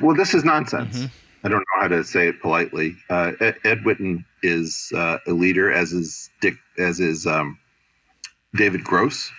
Well, 0.00 0.16
this 0.16 0.34
is 0.34 0.44
nonsense. 0.44 0.98
Mm-hmm. 0.98 1.06
I 1.44 1.48
don't 1.50 1.58
know 1.58 1.80
how 1.80 1.88
to 1.88 2.02
say 2.04 2.28
it 2.28 2.40
politely. 2.40 2.96
Uh, 3.10 3.32
Ed, 3.38 3.56
Ed 3.64 3.78
Witten 3.84 4.24
is 4.42 4.90
uh, 4.94 5.18
a 5.26 5.32
leader, 5.32 5.70
as 5.70 5.92
is 5.92 6.30
Dick, 6.40 6.54
as 6.78 7.00
is 7.00 7.26
um, 7.26 7.58
David 8.56 8.82
Gross. 8.82 9.30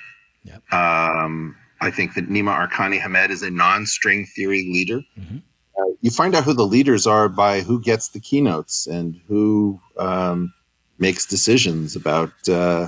Yep. 0.44 0.72
Um, 0.72 1.56
I 1.82 1.90
think 1.90 2.14
that 2.14 2.30
Nima 2.30 2.56
Arkani 2.56 3.00
Hamed 3.00 3.32
is 3.32 3.42
a 3.42 3.50
non-string 3.50 4.28
theory 4.28 4.70
leader. 4.72 5.02
Mm-hmm. 5.20 5.38
Uh, 5.78 5.92
you 6.02 6.12
find 6.12 6.36
out 6.36 6.44
who 6.44 6.54
the 6.54 6.66
leaders 6.66 7.06
are 7.06 7.28
by 7.28 7.62
who 7.62 7.82
gets 7.82 8.10
the 8.10 8.20
keynotes 8.20 8.88
and 8.88 9.20
who 9.28 9.80
um, 9.98 10.54
makes 11.00 11.26
decisions 11.26 11.96
about 11.96 12.32
uh, 12.48 12.88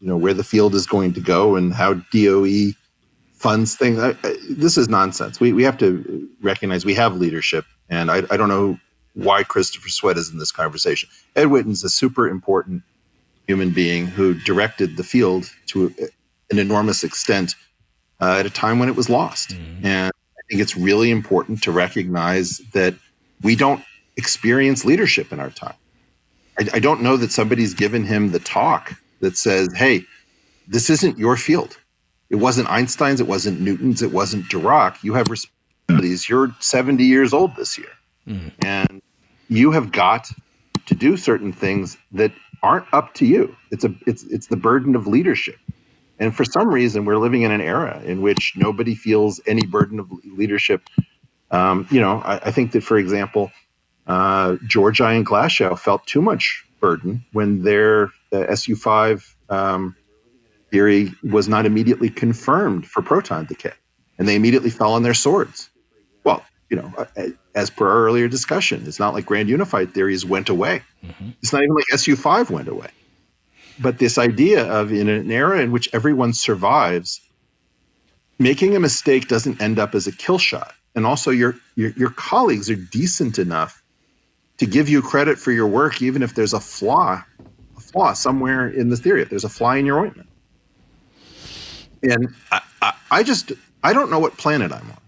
you 0.00 0.08
know 0.08 0.16
where 0.16 0.34
the 0.34 0.44
field 0.44 0.74
is 0.74 0.86
going 0.86 1.12
to 1.12 1.20
go 1.20 1.56
and 1.56 1.74
how 1.74 1.94
DOE 2.12 2.72
funds 3.34 3.74
things. 3.74 3.98
I, 3.98 4.10
I, 4.22 4.36
this 4.50 4.76
is 4.76 4.88
nonsense. 4.88 5.40
We 5.40 5.52
we 5.52 5.62
have 5.64 5.78
to 5.78 6.28
recognize 6.42 6.84
we 6.84 6.94
have 6.94 7.16
leadership, 7.16 7.64
and 7.88 8.10
I, 8.10 8.22
I 8.30 8.36
don't 8.36 8.48
know 8.48 8.78
why 9.14 9.42
Christopher 9.42 9.88
Sweat 9.88 10.16
is 10.16 10.30
in 10.30 10.38
this 10.38 10.52
conversation. 10.52 11.08
Ed 11.36 11.46
Witten's 11.46 11.82
a 11.82 11.90
super 11.90 12.28
important 12.28 12.82
human 13.46 13.70
being 13.70 14.06
who 14.06 14.34
directed 14.34 14.96
the 14.96 15.02
field 15.02 15.50
to 15.66 15.92
an 16.50 16.58
enormous 16.58 17.02
extent 17.02 17.54
uh, 18.20 18.36
at 18.38 18.46
a 18.46 18.50
time 18.50 18.78
when 18.78 18.88
it 18.88 18.94
was 18.94 19.08
lost. 19.08 19.50
Mm-hmm. 19.50 19.86
And 19.86 20.12
think 20.50 20.62
it's 20.62 20.76
really 20.76 21.10
important 21.10 21.62
to 21.62 21.72
recognize 21.72 22.58
that 22.72 22.94
we 23.42 23.54
don't 23.54 23.82
experience 24.16 24.84
leadership 24.84 25.32
in 25.32 25.40
our 25.40 25.50
time. 25.50 25.74
I, 26.58 26.68
I 26.74 26.78
don't 26.80 27.02
know 27.02 27.16
that 27.16 27.30
somebody's 27.30 27.72
given 27.72 28.04
him 28.04 28.32
the 28.32 28.40
talk 28.40 28.94
that 29.20 29.36
says, 29.36 29.72
hey, 29.74 30.04
this 30.66 30.90
isn't 30.90 31.18
your 31.18 31.36
field. 31.36 31.78
It 32.30 32.36
wasn't 32.36 32.68
Einstein's, 32.68 33.20
it 33.20 33.26
wasn't 33.26 33.60
Newton's, 33.60 34.02
it 34.02 34.12
wasn't 34.12 34.46
Dirac. 34.46 35.02
You 35.02 35.14
have 35.14 35.30
responsibilities. 35.30 36.28
You're 36.28 36.54
70 36.60 37.04
years 37.04 37.32
old 37.32 37.56
this 37.56 37.78
year. 37.78 37.92
Mm. 38.26 38.52
And 38.60 39.02
you 39.48 39.70
have 39.72 39.92
got 39.92 40.30
to 40.86 40.94
do 40.94 41.16
certain 41.16 41.52
things 41.52 41.96
that 42.12 42.32
aren't 42.62 42.86
up 42.92 43.14
to 43.14 43.26
you. 43.26 43.56
It's 43.70 43.84
a 43.84 43.94
it's 44.06 44.24
it's 44.24 44.48
the 44.48 44.56
burden 44.56 44.94
of 44.94 45.06
leadership. 45.06 45.56
And 46.20 46.36
for 46.36 46.44
some 46.44 46.68
reason, 46.68 47.06
we're 47.06 47.16
living 47.16 47.42
in 47.42 47.50
an 47.50 47.62
era 47.62 48.00
in 48.04 48.20
which 48.20 48.52
nobody 48.54 48.94
feels 48.94 49.40
any 49.46 49.64
burden 49.64 49.98
of 49.98 50.12
leadership. 50.36 50.82
Um, 51.50 51.88
you 51.90 51.98
know, 51.98 52.20
I, 52.24 52.36
I, 52.36 52.50
think 52.52 52.72
that, 52.72 52.84
for 52.84 52.98
example, 52.98 53.50
uh, 54.06 54.56
Georgi 54.66 55.02
and 55.02 55.26
Glashow 55.26 55.76
felt 55.76 56.06
too 56.06 56.20
much 56.20 56.64
burden 56.78 57.24
when 57.32 57.62
their 57.62 58.04
uh, 58.32 58.46
SU5 58.50 59.34
um, 59.48 59.96
theory 60.70 61.12
was 61.24 61.48
not 61.48 61.66
immediately 61.66 62.10
confirmed 62.10 62.86
for 62.86 63.02
proton 63.02 63.46
decay, 63.46 63.72
and 64.18 64.28
they 64.28 64.36
immediately 64.36 64.70
fell 64.70 64.92
on 64.92 65.02
their 65.02 65.14
swords. 65.14 65.70
Well, 66.22 66.44
you 66.68 66.76
know, 66.76 67.06
as 67.54 67.70
per 67.70 67.88
our 67.88 68.04
earlier 68.04 68.28
discussion, 68.28 68.84
it's 68.86 69.00
not 69.00 69.14
like 69.14 69.26
grand 69.26 69.48
unified 69.48 69.92
theories 69.92 70.24
went 70.24 70.48
away. 70.48 70.82
Mm-hmm. 71.04 71.30
It's 71.42 71.52
not 71.52 71.62
even 71.62 71.74
like 71.74 71.86
SU5 71.92 72.50
went 72.50 72.68
away. 72.68 72.90
But 73.80 73.98
this 73.98 74.18
idea 74.18 74.64
of 74.66 74.92
in 74.92 75.08
an 75.08 75.30
era 75.30 75.60
in 75.60 75.72
which 75.72 75.88
everyone 75.92 76.32
survives, 76.32 77.20
making 78.38 78.76
a 78.76 78.80
mistake 78.80 79.28
doesn't 79.28 79.60
end 79.60 79.78
up 79.78 79.94
as 79.94 80.06
a 80.06 80.12
kill 80.12 80.38
shot. 80.38 80.74
And 80.94 81.06
also, 81.06 81.30
your, 81.30 81.56
your, 81.76 81.90
your 81.90 82.10
colleagues 82.10 82.68
are 82.68 82.76
decent 82.76 83.38
enough 83.38 83.82
to 84.58 84.66
give 84.66 84.88
you 84.88 85.00
credit 85.00 85.38
for 85.38 85.52
your 85.52 85.66
work, 85.66 86.02
even 86.02 86.22
if 86.22 86.34
there's 86.34 86.52
a 86.52 86.60
flaw, 86.60 87.22
a 87.76 87.80
flaw 87.80 88.12
somewhere 88.12 88.68
in 88.68 88.90
the 88.90 88.96
theory, 88.96 89.22
if 89.22 89.30
there's 89.30 89.44
a 89.44 89.48
fly 89.48 89.76
in 89.76 89.86
your 89.86 90.00
ointment. 90.00 90.28
And 92.02 92.34
I, 92.50 92.60
I, 92.82 92.92
I 93.10 93.22
just, 93.22 93.52
I 93.84 93.92
don't 93.92 94.10
know 94.10 94.18
what 94.18 94.36
planet 94.36 94.72
I'm 94.72 94.90
on 94.90 95.00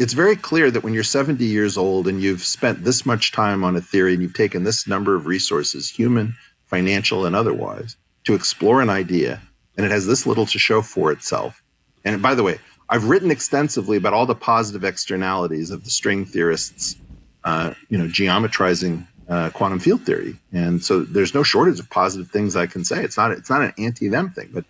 it's 0.00 0.14
very 0.14 0.34
clear 0.34 0.70
that 0.70 0.82
when 0.82 0.94
you're 0.94 1.04
70 1.04 1.44
years 1.44 1.76
old 1.76 2.08
and 2.08 2.22
you've 2.22 2.42
spent 2.42 2.84
this 2.84 3.04
much 3.04 3.32
time 3.32 3.62
on 3.62 3.76
a 3.76 3.82
theory 3.82 4.14
and 4.14 4.22
you've 4.22 4.32
taken 4.32 4.64
this 4.64 4.88
number 4.88 5.14
of 5.14 5.26
resources, 5.26 5.90
human, 5.90 6.34
financial, 6.64 7.26
and 7.26 7.36
otherwise, 7.36 7.98
to 8.24 8.34
explore 8.34 8.80
an 8.80 8.90
idea, 8.90 9.40
and 9.76 9.86
it 9.86 9.90
has 9.90 10.06
this 10.06 10.26
little 10.26 10.46
to 10.46 10.58
show 10.58 10.82
for 10.82 11.10
itself. 11.12 11.62
And 12.04 12.20
by 12.22 12.34
the 12.34 12.42
way, 12.42 12.58
I've 12.88 13.08
written 13.08 13.30
extensively 13.30 13.96
about 13.96 14.12
all 14.12 14.26
the 14.26 14.34
positive 14.34 14.84
externalities 14.84 15.70
of 15.70 15.84
the 15.84 15.90
string 15.90 16.24
theorists, 16.24 16.96
uh, 17.44 17.74
you 17.88 17.96
know, 17.96 18.08
geometrizing 18.08 19.06
uh, 19.28 19.50
quantum 19.50 19.78
field 19.78 20.02
theory, 20.02 20.36
and 20.52 20.82
so 20.82 21.00
there's 21.00 21.34
no 21.34 21.42
shortage 21.42 21.78
of 21.78 21.88
positive 21.88 22.30
things 22.30 22.56
I 22.56 22.66
can 22.66 22.84
say. 22.84 23.02
It's 23.04 23.16
not 23.16 23.30
it's 23.30 23.48
not 23.48 23.62
an 23.62 23.72
anti-them 23.78 24.30
thing, 24.30 24.50
but 24.52 24.64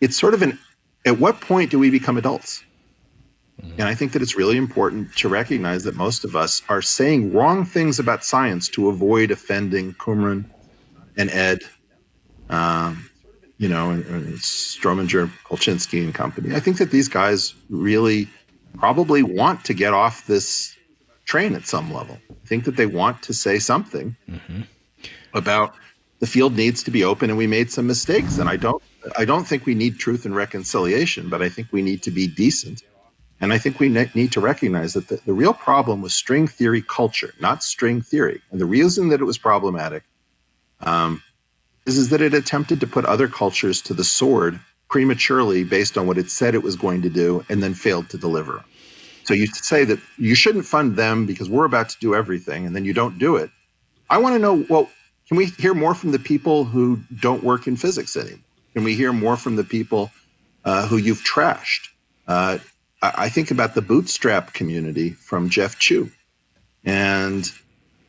it's 0.00 0.16
sort 0.16 0.34
of 0.34 0.42
an. 0.42 0.58
At 1.04 1.18
what 1.18 1.40
point 1.40 1.70
do 1.70 1.78
we 1.78 1.90
become 1.90 2.16
adults? 2.16 2.62
Mm-hmm. 3.60 3.80
And 3.80 3.88
I 3.88 3.94
think 3.94 4.12
that 4.12 4.22
it's 4.22 4.36
really 4.36 4.56
important 4.56 5.14
to 5.16 5.28
recognize 5.28 5.84
that 5.84 5.96
most 5.96 6.24
of 6.24 6.36
us 6.36 6.62
are 6.68 6.82
saying 6.82 7.32
wrong 7.32 7.64
things 7.64 7.98
about 7.98 8.24
science 8.24 8.68
to 8.70 8.88
avoid 8.88 9.30
offending 9.30 9.94
Kumrun 9.94 10.44
and 11.16 11.30
Ed, 11.30 11.60
um, 12.50 13.08
you 13.58 13.68
know, 13.68 13.90
and, 13.90 14.04
and 14.06 14.34
Strominger, 14.34 15.30
Polchinski, 15.44 16.02
and 16.02 16.14
company. 16.14 16.54
I 16.54 16.60
think 16.60 16.78
that 16.78 16.90
these 16.90 17.08
guys 17.08 17.54
really 17.70 18.28
probably 18.78 19.22
want 19.22 19.64
to 19.64 19.74
get 19.74 19.94
off 19.94 20.26
this 20.26 20.76
train 21.24 21.54
at 21.54 21.66
some 21.66 21.92
level. 21.92 22.18
I 22.30 22.46
think 22.46 22.64
that 22.64 22.76
they 22.76 22.86
want 22.86 23.22
to 23.22 23.34
say 23.34 23.58
something 23.58 24.16
mm-hmm. 24.28 24.62
about 25.34 25.74
the 26.20 26.26
field 26.26 26.56
needs 26.56 26.82
to 26.84 26.90
be 26.90 27.04
open 27.04 27.30
and 27.30 27.38
we 27.38 27.46
made 27.46 27.70
some 27.70 27.86
mistakes. 27.86 28.38
And 28.38 28.48
I 28.48 28.56
don't 28.56 28.82
I 29.16 29.24
don't 29.24 29.44
think 29.44 29.66
we 29.66 29.74
need 29.74 29.98
truth 29.98 30.24
and 30.24 30.34
reconciliation, 30.34 31.28
but 31.28 31.40
I 31.42 31.48
think 31.48 31.68
we 31.72 31.82
need 31.82 32.02
to 32.02 32.10
be 32.10 32.26
decent 32.26 32.82
and 33.40 33.52
I 33.52 33.58
think 33.58 33.78
we 33.78 33.88
ne- 33.88 34.10
need 34.14 34.32
to 34.32 34.40
recognize 34.40 34.94
that 34.94 35.08
the, 35.08 35.20
the 35.26 35.32
real 35.32 35.52
problem 35.52 36.00
was 36.00 36.14
string 36.14 36.48
theory 36.48 36.82
culture, 36.82 37.34
not 37.38 37.62
string 37.62 38.00
theory. 38.00 38.40
And 38.50 38.60
the 38.60 38.66
reason 38.66 39.10
that 39.10 39.20
it 39.20 39.24
was 39.24 39.36
problematic 39.36 40.04
um, 40.80 41.22
is, 41.86 41.96
is 41.96 42.10
that 42.10 42.20
it 42.20 42.34
attempted 42.34 42.80
to 42.80 42.86
put 42.86 43.04
other 43.04 43.28
cultures 43.28 43.80
to 43.82 43.94
the 43.94 44.04
sword 44.04 44.60
prematurely 44.88 45.64
based 45.64 45.96
on 45.96 46.06
what 46.06 46.18
it 46.18 46.30
said 46.30 46.54
it 46.54 46.62
was 46.62 46.76
going 46.76 47.02
to 47.02 47.08
do 47.08 47.44
and 47.48 47.62
then 47.62 47.74
failed 47.74 48.08
to 48.10 48.18
deliver. 48.18 48.64
So 49.24 49.34
you 49.34 49.46
say 49.46 49.84
that 49.84 49.98
you 50.18 50.34
shouldn't 50.34 50.66
fund 50.66 50.96
them 50.96 51.26
because 51.26 51.50
we're 51.50 51.64
about 51.64 51.88
to 51.88 51.98
do 51.98 52.14
everything 52.14 52.66
and 52.66 52.76
then 52.76 52.84
you 52.84 52.92
don't 52.92 53.18
do 53.18 53.36
it. 53.36 53.50
I 54.08 54.18
want 54.18 54.34
to 54.34 54.38
know 54.38 54.64
well, 54.68 54.88
can 55.26 55.36
we 55.36 55.46
hear 55.46 55.74
more 55.74 55.94
from 55.94 56.12
the 56.12 56.18
people 56.18 56.64
who 56.64 57.00
don't 57.20 57.42
work 57.42 57.66
in 57.66 57.76
physics 57.76 58.16
anymore? 58.16 58.38
Can 58.74 58.84
we 58.84 58.94
hear 58.94 59.12
more 59.12 59.36
from 59.36 59.56
the 59.56 59.64
people 59.64 60.12
uh, 60.64 60.86
who 60.86 60.96
you've 60.96 61.24
trashed? 61.24 61.88
Uh, 62.28 62.58
I 63.02 63.28
think 63.28 63.50
about 63.50 63.74
the 63.74 63.82
bootstrap 63.82 64.52
community 64.52 65.10
from 65.10 65.48
Jeff 65.48 65.78
Chew. 65.78 66.10
And 66.84 67.50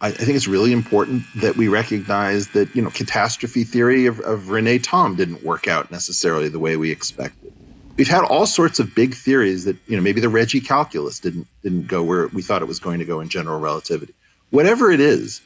I, 0.01 0.07
I, 0.07 0.11
think 0.11 0.35
it's 0.35 0.47
really 0.47 0.71
important 0.71 1.23
that 1.35 1.57
we 1.57 1.67
recognize 1.67 2.49
that, 2.49 2.75
you 2.75 2.81
know, 2.81 2.89
catastrophe 2.89 3.63
theory 3.63 4.05
of, 4.05 4.19
of 4.21 4.43
René 4.43 4.83
Thom 4.83 5.15
didn't 5.15 5.43
work 5.43 5.67
out 5.67 5.91
necessarily 5.91 6.49
the 6.49 6.59
way 6.59 6.77
we 6.77 6.91
expected. 6.91 7.53
We've 7.97 8.07
had 8.07 8.23
all 8.23 8.45
sorts 8.45 8.79
of 8.79 8.93
big 8.93 9.15
theories 9.15 9.65
that, 9.65 9.75
you 9.87 9.95
know, 9.95 10.03
maybe 10.03 10.21
the 10.21 10.27
Regge 10.27 10.65
calculus 10.65 11.19
didn't 11.19 11.47
didn't 11.63 11.87
go 11.87 12.03
where 12.03 12.27
we 12.27 12.41
thought 12.41 12.61
it 12.61 12.67
was 12.67 12.79
going 12.79 12.99
to 12.99 13.05
go 13.05 13.19
in 13.19 13.29
general 13.29 13.59
relativity. 13.59 14.13
Whatever 14.51 14.91
it 14.91 14.99
is, 14.99 15.41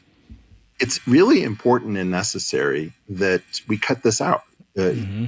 it's 0.80 1.06
really 1.08 1.44
important 1.44 1.98
and 1.98 2.12
necessary 2.12 2.92
that 3.08 3.42
we 3.68 3.78
cut 3.78 4.04
this 4.04 4.20
out. 4.20 4.44
Uh, 4.78 4.82
mm-hmm. 4.82 5.26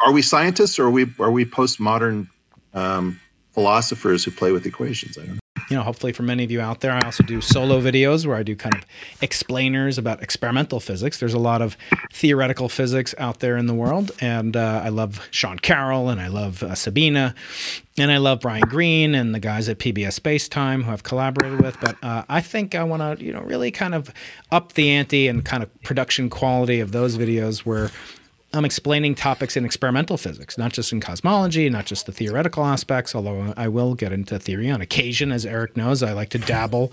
Are 0.00 0.12
we 0.12 0.20
scientists 0.20 0.78
or 0.78 0.86
are 0.86 0.90
we 0.90 1.06
are 1.20 1.30
we 1.30 1.44
postmodern 1.44 2.28
um, 2.74 3.20
philosophers 3.54 4.24
who 4.24 4.30
play 4.32 4.52
with 4.52 4.66
equations. 4.66 5.16
I 5.16 5.22
don't 5.22 5.34
know. 5.34 5.43
You 5.70 5.76
know, 5.76 5.82
hopefully 5.82 6.12
for 6.12 6.24
many 6.24 6.44
of 6.44 6.50
you 6.50 6.60
out 6.60 6.80
there, 6.80 6.92
I 6.92 7.00
also 7.00 7.22
do 7.22 7.40
solo 7.40 7.80
videos 7.80 8.26
where 8.26 8.36
I 8.36 8.42
do 8.42 8.54
kind 8.54 8.74
of 8.74 8.84
explainers 9.22 9.96
about 9.96 10.22
experimental 10.22 10.78
physics. 10.78 11.20
There's 11.20 11.32
a 11.32 11.38
lot 11.38 11.62
of 11.62 11.76
theoretical 12.12 12.68
physics 12.68 13.14
out 13.18 13.38
there 13.38 13.56
in 13.56 13.66
the 13.66 13.72
world, 13.72 14.10
and 14.20 14.56
uh, 14.56 14.82
I 14.84 14.90
love 14.90 15.26
Sean 15.30 15.58
Carroll 15.58 16.10
and 16.10 16.20
I 16.20 16.28
love 16.28 16.62
uh, 16.62 16.74
Sabina, 16.74 17.34
and 17.96 18.10
I 18.10 18.18
love 18.18 18.40
Brian 18.40 18.68
Greene 18.68 19.14
and 19.14 19.34
the 19.34 19.40
guys 19.40 19.68
at 19.68 19.78
PBS 19.78 20.14
Space 20.14 20.48
Time 20.48 20.82
who 20.82 20.92
I've 20.92 21.04
collaborated 21.04 21.62
with. 21.62 21.80
But 21.80 21.96
uh, 22.02 22.24
I 22.28 22.40
think 22.40 22.74
I 22.74 22.84
want 22.84 23.18
to, 23.18 23.24
you 23.24 23.32
know, 23.32 23.40
really 23.40 23.70
kind 23.70 23.94
of 23.94 24.12
up 24.50 24.74
the 24.74 24.90
ante 24.90 25.28
and 25.28 25.44
kind 25.44 25.62
of 25.62 25.82
production 25.82 26.28
quality 26.28 26.80
of 26.80 26.92
those 26.92 27.16
videos 27.16 27.60
where 27.60 27.90
I'm 28.54 28.64
explaining 28.64 29.16
topics 29.16 29.56
in 29.56 29.64
experimental 29.64 30.16
physics, 30.16 30.56
not 30.56 30.72
just 30.72 30.92
in 30.92 31.00
cosmology, 31.00 31.68
not 31.68 31.86
just 31.86 32.06
the 32.06 32.12
theoretical 32.12 32.64
aspects, 32.64 33.14
although 33.14 33.52
I 33.56 33.66
will 33.66 33.94
get 33.94 34.12
into 34.12 34.38
theory 34.38 34.70
on 34.70 34.80
occasion. 34.80 35.32
As 35.32 35.44
Eric 35.44 35.76
knows, 35.76 36.02
I 36.02 36.12
like 36.12 36.28
to 36.30 36.38
dabble 36.38 36.92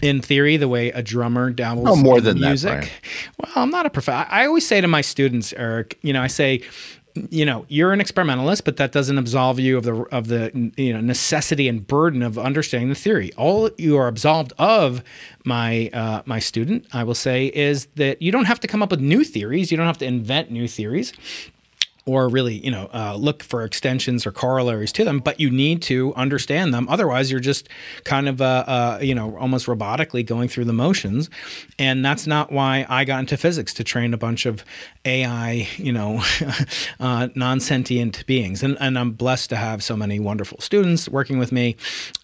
in 0.00 0.22
theory 0.22 0.56
the 0.56 0.68
way 0.68 0.90
a 0.90 1.02
drummer 1.02 1.50
dabbles 1.50 1.88
oh, 1.88 1.96
more 1.96 2.20
than 2.20 2.40
music. 2.40 2.82
That, 2.82 2.90
well, 3.54 3.64
I'm 3.64 3.70
not 3.70 3.86
a 3.86 3.90
professor. 3.90 4.26
I 4.30 4.46
always 4.46 4.66
say 4.66 4.80
to 4.80 4.88
my 4.88 5.00
students, 5.00 5.52
Eric, 5.54 5.98
you 6.02 6.12
know, 6.12 6.22
I 6.22 6.28
say, 6.28 6.62
you 7.30 7.44
know 7.44 7.64
you're 7.68 7.92
an 7.92 8.00
experimentalist 8.00 8.64
but 8.64 8.76
that 8.76 8.92
doesn't 8.92 9.18
absolve 9.18 9.58
you 9.58 9.76
of 9.76 9.84
the 9.84 9.94
of 10.12 10.28
the 10.28 10.72
you 10.76 10.92
know 10.92 11.00
necessity 11.00 11.68
and 11.68 11.86
burden 11.86 12.22
of 12.22 12.38
understanding 12.38 12.88
the 12.88 12.94
theory. 12.94 13.32
All 13.34 13.70
you 13.78 13.96
are 13.96 14.08
absolved 14.08 14.52
of 14.58 15.02
my 15.44 15.90
uh, 15.92 16.22
my 16.26 16.38
student 16.38 16.86
i 16.92 17.04
will 17.04 17.14
say 17.14 17.46
is 17.46 17.86
that 17.94 18.20
you 18.20 18.32
don't 18.32 18.46
have 18.46 18.60
to 18.60 18.66
come 18.66 18.82
up 18.82 18.90
with 18.90 19.00
new 19.00 19.24
theories. 19.24 19.70
You 19.70 19.76
don't 19.76 19.86
have 19.86 19.98
to 19.98 20.06
invent 20.06 20.50
new 20.50 20.68
theories 20.68 21.12
or 22.06 22.28
really, 22.28 22.64
you 22.64 22.70
know, 22.70 22.88
uh, 22.94 23.16
look 23.16 23.42
for 23.42 23.64
extensions 23.64 24.24
or 24.24 24.30
corollaries 24.30 24.92
to 24.92 25.04
them, 25.04 25.18
but 25.18 25.40
you 25.40 25.50
need 25.50 25.82
to 25.82 26.14
understand 26.14 26.72
them. 26.72 26.88
Otherwise, 26.88 27.32
you're 27.32 27.40
just 27.40 27.68
kind 28.04 28.28
of, 28.28 28.40
uh, 28.40 28.64
uh, 28.66 28.98
you 29.02 29.12
know, 29.12 29.36
almost 29.36 29.66
robotically 29.66 30.24
going 30.24 30.48
through 30.48 30.64
the 30.64 30.72
motions. 30.72 31.28
And 31.80 32.04
that's 32.04 32.24
not 32.24 32.52
why 32.52 32.86
I 32.88 33.04
got 33.04 33.18
into 33.18 33.36
physics 33.36 33.74
to 33.74 33.84
train 33.84 34.14
a 34.14 34.16
bunch 34.16 34.46
of 34.46 34.64
AI, 35.04 35.68
you 35.78 35.92
know, 35.92 36.22
uh, 37.00 37.28
non 37.34 37.58
sentient 37.58 38.24
beings. 38.26 38.62
And, 38.62 38.76
and 38.78 38.96
I'm 38.96 39.10
blessed 39.10 39.50
to 39.50 39.56
have 39.56 39.82
so 39.82 39.96
many 39.96 40.20
wonderful 40.20 40.60
students 40.60 41.08
working 41.08 41.38
with 41.38 41.50
me, 41.50 41.74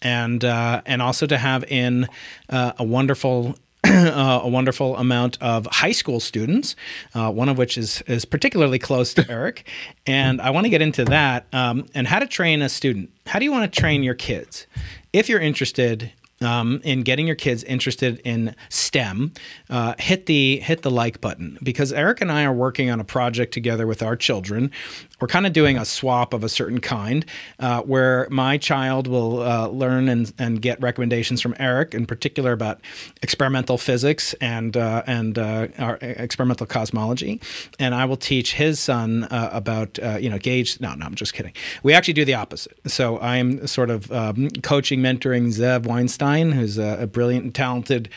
and 0.01 0.45
uh, 0.45 0.81
and 0.85 1.01
also 1.01 1.27
to 1.27 1.37
have 1.37 1.65
in 1.65 2.07
a 2.49 2.83
wonderful 2.83 3.55
uh, 3.87 4.39
a 4.43 4.47
wonderful 4.47 4.95
amount 4.97 5.37
of 5.41 5.67
high 5.67 5.91
school 5.91 6.19
students, 6.19 6.75
uh, 7.13 7.31
one 7.31 7.49
of 7.49 7.57
which 7.57 7.77
is 7.77 8.01
is 8.03 8.23
particularly 8.23 8.79
close 8.79 9.13
to 9.13 9.25
Eric, 9.29 9.67
and 10.05 10.39
I 10.41 10.51
want 10.51 10.65
to 10.65 10.69
get 10.69 10.81
into 10.81 11.03
that 11.05 11.47
um, 11.51 11.87
and 11.93 12.07
how 12.07 12.19
to 12.19 12.27
train 12.27 12.61
a 12.61 12.69
student. 12.69 13.09
How 13.25 13.39
do 13.39 13.45
you 13.45 13.51
want 13.51 13.71
to 13.71 13.79
train 13.79 14.03
your 14.03 14.13
kids? 14.13 14.67
If 15.11 15.27
you're 15.27 15.41
interested 15.41 16.11
um, 16.43 16.81
in 16.83 17.03
getting 17.03 17.27
your 17.27 17.35
kids 17.35 17.63
interested 17.63 18.21
in 18.23 18.55
STEM, 18.69 19.33
uh, 19.69 19.93
hit 19.99 20.25
the 20.25 20.59
hit 20.59 20.81
the 20.81 20.91
like 20.91 21.21
button 21.21 21.57
because 21.63 21.93
Eric 21.93 22.21
and 22.21 22.31
I 22.31 22.43
are 22.43 22.53
working 22.53 22.89
on 22.89 22.99
a 22.99 23.03
project 23.03 23.53
together 23.53 23.87
with 23.87 24.03
our 24.03 24.15
children. 24.15 24.71
We're 25.19 25.27
kind 25.27 25.47
of 25.47 25.53
doing 25.53 25.77
a 25.77 25.85
swap 25.85 26.33
of 26.33 26.43
a 26.43 26.49
certain 26.49 26.81
kind, 26.81 27.25
uh, 27.59 27.81
where 27.81 28.27
my 28.29 28.57
child 28.57 29.07
will 29.07 29.41
uh, 29.41 29.67
learn 29.67 30.09
and, 30.09 30.33
and 30.37 30.61
get 30.61 30.81
recommendations 30.81 31.41
from 31.41 31.55
Eric, 31.59 31.93
in 31.93 32.05
particular 32.05 32.51
about 32.51 32.81
experimental 33.21 33.77
physics 33.77 34.33
and 34.41 34.75
uh, 34.75 35.03
and 35.07 35.37
uh, 35.37 35.67
our 35.79 35.97
experimental 36.01 36.65
cosmology, 36.65 37.39
and 37.79 37.95
I 37.95 38.05
will 38.05 38.17
teach 38.17 38.55
his 38.55 38.79
son 38.79 39.23
uh, 39.25 39.49
about 39.53 39.97
you 40.21 40.29
know 40.29 40.37
gauge. 40.37 40.79
No, 40.81 40.93
no, 40.95 41.05
I'm 41.05 41.15
just 41.15 41.33
kidding. 41.33 41.53
We 41.83 41.93
actually 41.93 42.15
do 42.15 42.25
the 42.25 42.35
opposite. 42.35 42.77
So 42.87 43.17
I 43.17 43.37
am 43.37 43.65
sort 43.67 43.89
of 43.89 44.11
um, 44.11 44.49
coaching, 44.61 44.99
mentoring 44.99 45.47
Zev 45.47 45.85
Weinstein, 45.85 46.32
who's 46.41 46.77
a, 46.77 46.97
a 47.01 47.07
brilliant 47.07 47.45
and 47.45 47.55
talented 47.55 48.09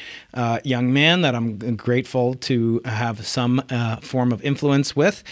young 0.65 0.93
man 0.93 1.23
that 1.23 1.35
I'm 1.35 1.77
grateful 1.77 2.35
to 2.35 2.81
have 2.85 3.27
some 3.27 3.63
form 4.03 4.33
of 4.33 4.43
influence 4.43 4.95
with, 4.97 5.23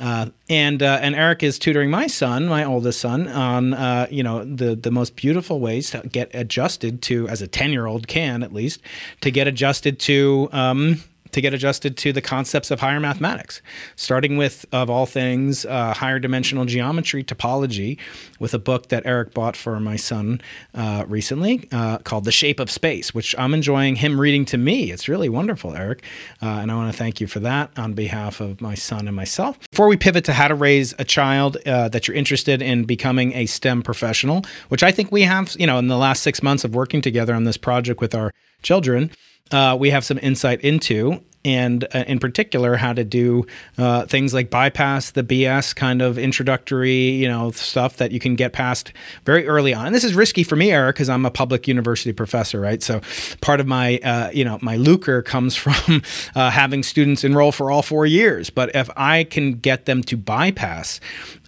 and 0.00 0.82
and 0.82 1.14
Eric 1.14 1.42
is 1.42 1.58
tutoring 1.58 1.90
my 1.90 2.06
son, 2.06 2.46
my 2.46 2.64
oldest 2.64 3.00
son, 3.00 3.28
on 3.28 3.74
uh, 3.74 4.06
you 4.10 4.22
know 4.22 4.44
the 4.44 4.74
the 4.74 4.90
most 4.90 5.16
beautiful 5.16 5.60
ways 5.60 5.90
to 5.90 6.00
get 6.08 6.30
adjusted 6.34 7.02
to, 7.02 7.28
as 7.28 7.42
a 7.42 7.46
ten 7.46 7.72
year 7.72 7.86
old 7.86 8.08
can 8.08 8.42
at 8.42 8.52
least, 8.52 8.80
to 9.20 9.30
get 9.30 9.46
adjusted 9.46 9.98
to. 10.00 10.48
Um, 10.52 11.02
to 11.32 11.40
get 11.40 11.54
adjusted 11.54 11.96
to 11.98 12.12
the 12.12 12.20
concepts 12.20 12.70
of 12.70 12.80
higher 12.80 13.00
mathematics, 13.00 13.62
starting 13.96 14.36
with, 14.36 14.66
of 14.72 14.90
all 14.90 15.06
things, 15.06 15.64
uh, 15.66 15.94
higher 15.94 16.18
dimensional 16.18 16.64
geometry 16.64 17.24
topology, 17.24 17.98
with 18.38 18.54
a 18.54 18.58
book 18.58 18.88
that 18.88 19.04
Eric 19.06 19.34
bought 19.34 19.56
for 19.56 19.78
my 19.80 19.96
son 19.96 20.40
uh, 20.74 21.04
recently 21.08 21.68
uh, 21.72 21.98
called 21.98 22.24
The 22.24 22.32
Shape 22.32 22.60
of 22.60 22.70
Space, 22.70 23.14
which 23.14 23.34
I'm 23.38 23.54
enjoying 23.54 23.96
him 23.96 24.20
reading 24.20 24.44
to 24.46 24.58
me. 24.58 24.90
It's 24.90 25.08
really 25.08 25.28
wonderful, 25.28 25.74
Eric. 25.74 26.02
Uh, 26.42 26.46
and 26.46 26.70
I 26.70 26.74
want 26.74 26.92
to 26.92 26.98
thank 26.98 27.20
you 27.20 27.26
for 27.26 27.40
that 27.40 27.70
on 27.76 27.94
behalf 27.94 28.40
of 28.40 28.60
my 28.60 28.74
son 28.74 29.06
and 29.06 29.16
myself. 29.16 29.58
Before 29.70 29.88
we 29.88 29.96
pivot 29.96 30.24
to 30.24 30.32
how 30.32 30.48
to 30.48 30.54
raise 30.54 30.94
a 30.98 31.04
child 31.04 31.56
uh, 31.66 31.88
that 31.88 32.06
you're 32.06 32.16
interested 32.16 32.62
in 32.62 32.84
becoming 32.84 33.32
a 33.34 33.46
STEM 33.46 33.82
professional, 33.82 34.44
which 34.68 34.82
I 34.82 34.92
think 34.92 35.12
we 35.12 35.22
have, 35.22 35.54
you 35.58 35.66
know, 35.66 35.78
in 35.78 35.88
the 35.88 35.98
last 35.98 36.22
six 36.22 36.42
months 36.42 36.64
of 36.64 36.74
working 36.74 37.00
together 37.00 37.34
on 37.34 37.44
this 37.44 37.56
project 37.56 38.00
with 38.00 38.14
our 38.14 38.32
children, 38.62 39.10
uh, 39.50 39.76
we 39.78 39.90
have 39.90 40.04
some 40.04 40.18
insight 40.22 40.60
into 40.60 41.22
and 41.44 41.84
uh, 41.94 42.04
in 42.06 42.18
particular 42.18 42.76
how 42.76 42.92
to 42.92 43.04
do 43.04 43.46
uh, 43.78 44.04
things 44.06 44.34
like 44.34 44.50
bypass 44.50 45.12
the 45.12 45.22
BS 45.22 45.74
kind 45.74 46.02
of 46.02 46.18
introductory, 46.18 47.10
you 47.10 47.28
know, 47.28 47.50
stuff 47.52 47.96
that 47.98 48.12
you 48.12 48.18
can 48.18 48.34
get 48.34 48.52
past 48.52 48.92
very 49.24 49.46
early 49.46 49.72
on. 49.72 49.86
And 49.86 49.94
this 49.94 50.04
is 50.04 50.14
risky 50.14 50.42
for 50.42 50.56
me, 50.56 50.72
Eric, 50.72 50.96
because 50.96 51.08
I'm 51.08 51.24
a 51.24 51.30
public 51.30 51.68
university 51.68 52.12
professor, 52.12 52.60
right? 52.60 52.82
So 52.82 53.00
part 53.40 53.60
of 53.60 53.66
my, 53.66 53.98
uh, 53.98 54.30
you 54.32 54.44
know, 54.44 54.58
my 54.62 54.76
lucre 54.76 55.22
comes 55.22 55.54
from 55.68 56.02
uh, 56.34 56.50
having 56.50 56.82
students 56.82 57.24
enroll 57.24 57.52
for 57.52 57.70
all 57.70 57.82
four 57.82 58.04
years. 58.06 58.50
But 58.50 58.74
if 58.74 58.90
I 58.96 59.24
can 59.24 59.52
get 59.52 59.86
them 59.86 60.02
to 60.04 60.16
bypass 60.16 61.00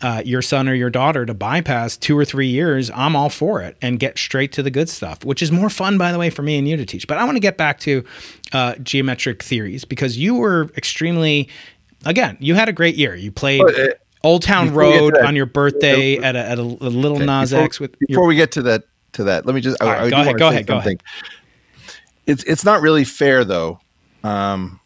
uh, 0.03 0.23
your 0.25 0.43
son 0.43 0.69
or 0.69 0.75
your 0.75 0.91
daughter 0.91 1.27
to 1.27 1.35
bypass 1.35 1.97
two 1.97 2.17
or 2.17 2.25
three 2.25 2.49
years, 2.49 2.91
I'm 2.95 3.17
all 3.17 3.29
for 3.29 3.61
it 3.61 3.77
and 3.83 3.99
get 3.99 4.19
straight 4.19 4.53
to 4.53 4.63
the 4.63 4.71
good 4.71 4.89
stuff, 4.89 5.25
which 5.25 5.43
is 5.43 5.51
more 5.51 5.69
fun, 5.69 5.99
by 5.99 6.13
the 6.13 6.19
way, 6.19 6.31
for 6.31 6.43
me 6.43 6.59
and 6.59 6.69
you 6.69 6.77
to 6.77 6.87
teach. 6.87 7.07
But 7.07 7.19
I 7.19 7.25
want 7.25 7.37
to 7.37 7.41
get 7.41 7.57
back 7.57 7.81
to 7.81 8.05
uh, 8.53 8.75
geometric 8.77 9.43
theories 9.43 9.85
because 9.85 10.17
you 10.17 10.35
were 10.35 10.71
extremely, 10.77 11.49
again, 12.05 12.37
you 12.41 12.55
had 12.55 12.69
a 12.69 12.73
great 12.73 12.97
year. 12.97 13.15
You 13.15 13.33
played. 13.33 13.63
uh, 13.63 13.89
Old 14.23 14.43
Town 14.43 14.75
Road 14.75 15.17
on 15.17 15.35
your 15.35 15.47
birthday 15.47 16.19
at 16.19 16.37
a, 16.37 16.41
at 16.41 16.59
a, 16.59 16.63
a 16.63 16.63
little 16.63 17.17
okay, 17.17 17.25
Nas 17.25 17.53
before, 17.53 17.65
X 17.65 17.81
with 17.81 17.99
before 17.99 18.25
your, 18.25 18.27
we 18.27 18.35
get 18.35 18.53
to 18.53 18.63
that 18.63 18.83
to 19.13 19.25
that 19.25 19.47
let 19.47 19.55
me 19.55 19.63
just 19.63 19.83
I, 19.83 19.87
right, 19.87 20.01
I 20.01 20.11
go 20.11 20.21
ahead 20.21 20.39
go 20.39 20.49
ahead 20.49 20.67
go 20.67 20.77
ahead 20.77 21.03
it's 22.27 22.45
it's 22.45 22.63
not 22.63 22.83
really 22.83 23.05
fair 23.05 23.45
though 23.45 23.81
um, 24.23 24.79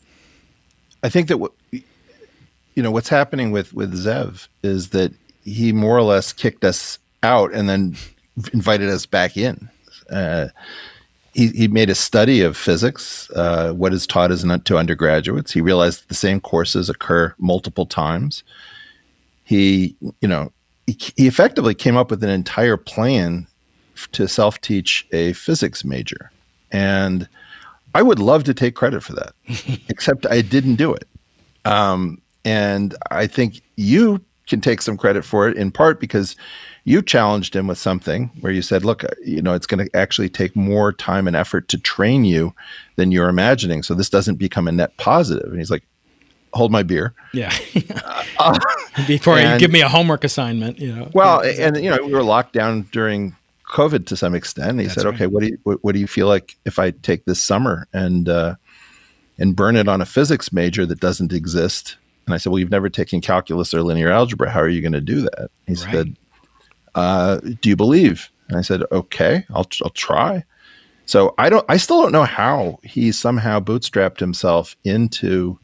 I 1.03 1.09
think 1.09 1.29
that 1.29 1.39
what 1.39 1.53
you 1.73 2.83
know 2.83 2.91
what's 2.91 3.09
happening 3.09 3.51
with 3.51 3.75
with 3.75 3.93
Zev 3.93 4.47
is 4.63 4.91
that 4.91 5.13
he 5.45 5.73
more 5.73 5.97
or 5.97 6.03
less 6.03 6.33
kicked 6.33 6.65
us 6.65 6.99
out 7.23 7.53
and 7.53 7.69
then 7.69 7.97
invited 8.53 8.89
us 8.89 9.05
back 9.05 9.37
in 9.37 9.69
uh, 10.11 10.49
he, 11.35 11.49
he 11.49 11.69
made 11.69 11.91
a 11.91 11.95
study 11.95 12.41
of 12.41 12.57
physics, 12.57 13.29
uh, 13.31 13.73
what 13.73 13.93
is 13.93 14.07
taught 14.07 14.31
as 14.31 14.45
an, 14.45 14.61
to 14.61 14.79
undergraduates. 14.79 15.53
He 15.53 15.61
realized 15.61 16.03
that 16.03 16.09
the 16.09 16.15
same 16.15 16.41
courses 16.41 16.89
occur 16.89 17.35
multiple 17.39 17.87
times. 17.87 18.45
He, 19.43 19.97
you 20.21 20.29
know, 20.29 20.53
he, 20.87 20.97
he 21.17 21.27
effectively 21.27 21.75
came 21.75 21.97
up 21.97 22.11
with 22.11 22.23
an 22.23 22.31
entire 22.31 22.77
plan 22.77 23.47
to 24.13 24.29
self 24.29 24.61
teach 24.61 25.07
a 25.13 25.33
physics 25.33 25.85
major. 25.85 26.31
And 26.71 27.29
I 27.95 28.03
would 28.03 28.19
love 28.19 28.45
to 28.45 28.55
take 28.55 28.75
credit 28.75 29.03
for 29.03 29.13
that, 29.15 29.33
except 29.89 30.27
I 30.27 30.41
didn't 30.41 30.77
do 30.77 30.93
it. 30.93 31.07
Um, 31.65 32.21
and 32.45 32.95
I 33.11 33.27
think 33.27 33.61
you 33.77 34.21
can 34.47 34.61
take 34.61 34.83
some 34.83 34.97
credit 34.97 35.25
for 35.25 35.49
it 35.49 35.57
in 35.57 35.71
part 35.71 36.01
because 36.01 36.37
you 36.85 37.01
challenged 37.01 37.57
him 37.57 37.67
with 37.67 37.79
something 37.79 38.31
where 38.41 38.53
you 38.53 38.61
said, 38.61 38.85
look, 38.85 39.05
you 39.25 39.41
know, 39.41 39.55
it's 39.55 39.67
going 39.67 39.85
to 39.85 39.97
actually 39.97 40.29
take 40.29 40.55
more 40.55 40.93
time 40.93 41.27
and 41.27 41.35
effort 41.35 41.69
to 41.69 41.79
train 41.79 42.25
you 42.25 42.55
than 42.97 43.11
you're 43.11 43.31
imagining. 43.31 43.83
So 43.83 43.95
this 43.95 44.11
doesn't 44.11 44.37
become 44.37 44.69
a 44.69 44.73
net 44.73 44.95
positive. 44.99 45.49
And 45.49 45.59
he's 45.59 45.71
like, 45.71 45.83
hold 46.53 46.71
my 46.71 46.83
beer. 46.83 47.15
Yeah. 47.33 47.53
uh, 48.39 48.59
Before 49.07 49.39
and, 49.39 49.55
you 49.55 49.59
give 49.59 49.73
me 49.73 49.81
a 49.81 49.89
homework 49.89 50.25
assignment, 50.25 50.79
you 50.79 50.95
know. 50.95 51.11
Well, 51.15 51.41
and, 51.41 51.83
you 51.83 51.91
know, 51.91 51.99
we 52.05 52.13
were 52.13 52.23
locked 52.23 52.53
down 52.53 52.83
during 52.93 53.35
COVID 53.67 54.07
to 54.07 54.17
some 54.17 54.35
extent. 54.35 54.79
He 54.79 54.87
That's 54.87 54.95
said, 54.95 55.07
right. 55.07 55.15
okay, 55.15 55.27
what 55.27 55.41
do 55.41 55.49
you, 55.49 55.59
what, 55.63 55.83
what, 55.83 55.95
do 55.95 56.01
you 56.01 56.07
feel 56.07 56.29
like 56.29 56.57
if 56.67 56.79
I 56.79 56.91
take 56.91 57.25
this 57.25 57.43
summer 57.43 57.89
and, 57.95 58.29
uh, 58.29 58.57
and 59.39 59.57
burn 59.57 59.77
it 59.77 59.89
on 59.89 60.03
a 60.03 60.07
physics 60.07 60.53
major 60.53 60.85
that 60.85 61.01
doesn't 61.01 61.33
exist? 61.33 61.97
And 62.27 62.35
I 62.35 62.39
said, 62.39 62.53
well, 62.53 62.59
you've 62.59 62.71
never 62.71 62.91
taken 62.91 63.23
calculus 63.23 63.73
or 63.73 63.83
linear 63.83 64.11
algebra. 64.11 64.51
How 64.51 64.61
are 64.61 64.69
you 64.69 64.83
going 64.83 64.93
to 64.93 65.01
do 65.01 65.23
that? 65.23 65.51
He 65.67 65.75
right. 65.75 65.93
said, 65.93 66.17
uh, 66.95 67.41
do 67.61 67.69
you 67.69 67.77
believe? 67.77 68.31
And 68.49 68.59
I 68.59 68.63
said, 68.63 68.83
okay, 68.93 69.45
I'll, 69.51 69.67
I'll 69.83 69.91
try. 69.91 70.45
So 71.07 71.35
I 71.39 71.51
don't, 71.51 71.65
I 71.69 71.77
still 71.77 72.03
don't 72.03 72.13
know 72.13 72.25
how 72.25 72.79
he 72.83 73.13
somehow 73.13 73.61
bootstrapped 73.61 74.21
himself 74.21 74.77
into 74.85 75.59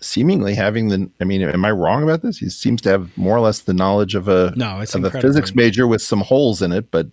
seemingly 0.00 0.54
having 0.54 0.88
the, 0.88 1.08
I 1.20 1.24
mean, 1.24 1.42
am 1.42 1.64
I 1.64 1.70
wrong 1.70 2.02
about 2.02 2.22
this? 2.22 2.38
He 2.38 2.48
seems 2.48 2.82
to 2.82 2.90
have 2.90 3.16
more 3.16 3.36
or 3.36 3.40
less 3.40 3.60
the 3.60 3.74
knowledge 3.74 4.14
of 4.14 4.28
a, 4.28 4.52
no, 4.56 4.80
it's 4.80 4.94
of 4.94 5.04
a 5.04 5.10
physics 5.10 5.54
major 5.54 5.86
with 5.86 6.02
some 6.02 6.20
holes 6.20 6.60
in 6.60 6.72
it, 6.72 6.90
but 6.90 7.06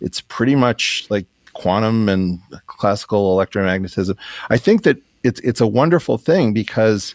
it's 0.00 0.20
pretty 0.20 0.54
much 0.54 1.06
like 1.10 1.26
quantum 1.52 2.08
and 2.08 2.38
classical 2.68 3.36
electromagnetism. 3.36 4.16
I 4.48 4.56
think 4.56 4.84
that 4.84 4.96
it's, 5.24 5.40
it's 5.40 5.60
a 5.60 5.66
wonderful 5.66 6.16
thing 6.16 6.52
because 6.52 7.14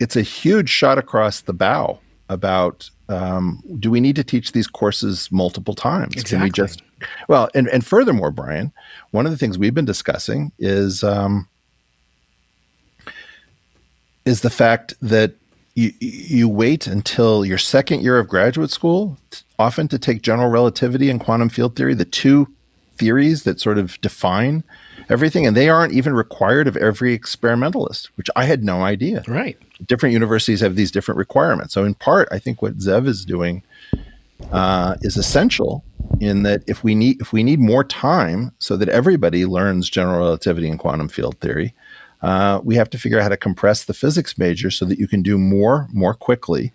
it's 0.00 0.16
a 0.16 0.22
huge 0.22 0.68
shot 0.68 0.98
across 0.98 1.42
the 1.42 1.52
bow 1.52 2.00
about 2.28 2.90
um, 3.12 3.62
do 3.78 3.90
we 3.90 4.00
need 4.00 4.16
to 4.16 4.24
teach 4.24 4.52
these 4.52 4.66
courses 4.66 5.30
multiple 5.30 5.74
times? 5.74 6.14
Exactly. 6.14 6.36
Can 6.36 6.42
we 6.42 6.50
just 6.50 6.82
well, 7.28 7.48
and 7.54 7.68
and 7.68 7.84
furthermore, 7.84 8.30
Brian, 8.30 8.72
one 9.10 9.26
of 9.26 9.32
the 9.32 9.38
things 9.38 9.58
we've 9.58 9.74
been 9.74 9.84
discussing 9.84 10.52
is 10.58 11.04
um, 11.04 11.48
is 14.24 14.40
the 14.40 14.50
fact 14.50 14.94
that 15.00 15.34
you 15.74 15.92
you 16.00 16.48
wait 16.48 16.86
until 16.86 17.44
your 17.44 17.58
second 17.58 18.02
year 18.02 18.18
of 18.18 18.28
graduate 18.28 18.70
school, 18.70 19.18
often 19.58 19.88
to 19.88 19.98
take 19.98 20.22
general 20.22 20.50
relativity 20.50 21.10
and 21.10 21.20
quantum 21.20 21.48
field 21.48 21.76
theory, 21.76 21.94
the 21.94 22.04
two 22.04 22.48
theories 22.96 23.44
that 23.44 23.60
sort 23.60 23.78
of 23.78 24.00
define 24.00 24.62
everything, 25.08 25.46
and 25.46 25.56
they 25.56 25.68
aren't 25.68 25.92
even 25.92 26.12
required 26.12 26.68
of 26.68 26.76
every 26.76 27.12
experimentalist, 27.14 28.10
which 28.16 28.28
I 28.36 28.44
had 28.44 28.62
no 28.62 28.82
idea. 28.82 29.24
Right. 29.26 29.58
Different 29.86 30.12
universities 30.12 30.60
have 30.60 30.76
these 30.76 30.90
different 30.90 31.18
requirements. 31.18 31.74
So, 31.74 31.84
in 31.84 31.94
part, 31.94 32.28
I 32.32 32.38
think 32.38 32.62
what 32.62 32.78
Zev 32.78 33.06
is 33.06 33.24
doing 33.24 33.62
uh, 34.52 34.96
is 35.02 35.16
essential 35.16 35.84
in 36.20 36.42
that 36.44 36.62
if 36.66 36.84
we 36.84 36.94
need 36.94 37.20
if 37.20 37.32
we 37.32 37.42
need 37.42 37.60
more 37.60 37.84
time 37.84 38.52
so 38.58 38.76
that 38.76 38.88
everybody 38.88 39.46
learns 39.46 39.90
general 39.90 40.18
relativity 40.18 40.68
and 40.68 40.78
quantum 40.78 41.08
field 41.08 41.38
theory, 41.40 41.74
uh, 42.22 42.60
we 42.64 42.76
have 42.76 42.90
to 42.90 42.98
figure 42.98 43.18
out 43.18 43.22
how 43.24 43.28
to 43.30 43.36
compress 43.36 43.84
the 43.84 43.94
physics 43.94 44.38
major 44.38 44.70
so 44.70 44.84
that 44.84 44.98
you 44.98 45.08
can 45.08 45.22
do 45.22 45.38
more 45.38 45.88
more 45.92 46.14
quickly 46.14 46.72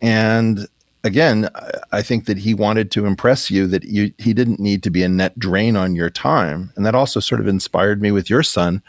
And 0.00 0.68
again, 1.04 1.48
I 1.92 2.02
think 2.02 2.26
that 2.26 2.38
he 2.38 2.54
wanted 2.54 2.90
to 2.92 3.06
impress 3.06 3.50
you 3.50 3.66
that 3.68 3.84
you, 3.84 4.12
he 4.18 4.34
didn't 4.34 4.60
need 4.60 4.82
to 4.84 4.90
be 4.90 5.02
a 5.02 5.08
net 5.08 5.38
drain 5.38 5.76
on 5.76 5.94
your 5.96 6.10
time. 6.10 6.72
And 6.76 6.86
that 6.86 6.94
also 6.94 7.20
sort 7.20 7.40
of 7.40 7.48
inspired 7.48 8.02
me 8.02 8.12
with 8.12 8.30
your 8.30 8.42
son 8.42 8.82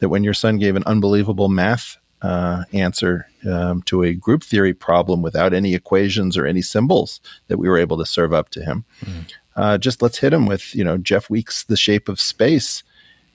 that 0.00 0.10
when 0.10 0.24
your 0.24 0.34
son 0.34 0.58
gave 0.58 0.76
an 0.76 0.84
unbelievable 0.86 1.48
math 1.48 1.98
uh, 2.22 2.64
answer 2.72 3.26
um, 3.50 3.82
to 3.82 4.02
a 4.02 4.14
group 4.14 4.42
theory 4.42 4.74
problem 4.74 5.22
without 5.22 5.52
any 5.52 5.74
equations 5.74 6.36
or 6.36 6.46
any 6.46 6.62
symbols 6.62 7.20
that 7.48 7.58
we 7.58 7.68
were 7.68 7.78
able 7.78 7.98
to 7.98 8.06
serve 8.06 8.32
up 8.32 8.48
to 8.50 8.64
him. 8.64 8.84
Mm. 9.04 9.32
Uh, 9.54 9.78
just 9.78 10.00
let's 10.00 10.18
hit 10.18 10.32
him 10.32 10.46
with, 10.46 10.74
you 10.74 10.84
know, 10.84 10.96
Jeff 10.96 11.28
Weeks' 11.28 11.64
The 11.64 11.76
Shape 11.76 12.08
of 12.08 12.20
Space 12.20 12.82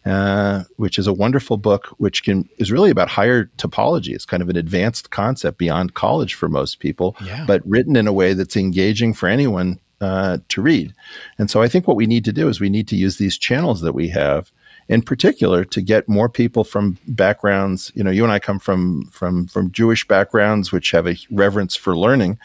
uh, 0.08 0.64
which 0.78 0.98
is 0.98 1.06
a 1.06 1.14
wonderful 1.14 1.58
book, 1.58 1.88
which 1.98 2.24
can 2.24 2.48
is 2.60 2.72
really 2.72 2.90
about 2.90 3.10
higher 3.10 3.46
topology. 3.58 4.14
It's 4.14 4.26
kind 4.26 4.42
of 4.42 4.48
an 4.48 4.56
advanced 4.56 5.10
concept 5.10 5.58
beyond 5.58 5.96
college 5.96 6.34
for 6.34 6.48
most 6.48 6.80
people, 6.80 7.16
yeah. 7.26 7.44
but 7.46 7.62
written 7.68 7.98
in 7.98 8.08
a 8.08 8.14
way 8.14 8.34
that's 8.34 8.56
engaging 8.56 9.14
for 9.14 9.28
anyone 9.28 9.80
uh, 10.00 10.38
to 10.48 10.62
read. 10.62 10.94
And 11.38 11.52
so 11.52 11.62
I 11.62 11.68
think 11.68 11.88
what 11.88 11.98
we 11.98 12.06
need 12.06 12.24
to 12.24 12.32
do 12.32 12.48
is 12.48 12.62
we 12.62 12.70
need 12.70 12.88
to 12.88 12.96
use 12.96 13.18
these 13.18 13.38
channels 13.38 13.82
that 13.82 13.94
we 13.94 14.08
have, 14.08 14.50
in 14.90 15.02
particular, 15.02 15.66
to 15.66 15.82
get 15.82 16.08
more 16.08 16.30
people 16.30 16.64
from 16.64 16.98
backgrounds. 17.08 17.92
You 17.96 18.04
know, 18.04 18.12
you 18.12 18.24
and 18.24 18.32
I 18.32 18.40
come 18.40 18.60
from 18.60 19.06
from 19.12 19.48
from 19.48 19.72
Jewish 19.72 20.08
backgrounds, 20.08 20.72
which 20.72 20.92
have 20.92 21.08
a 21.08 21.18
reverence 21.32 21.76
for 21.76 21.98
learning. 21.98 22.38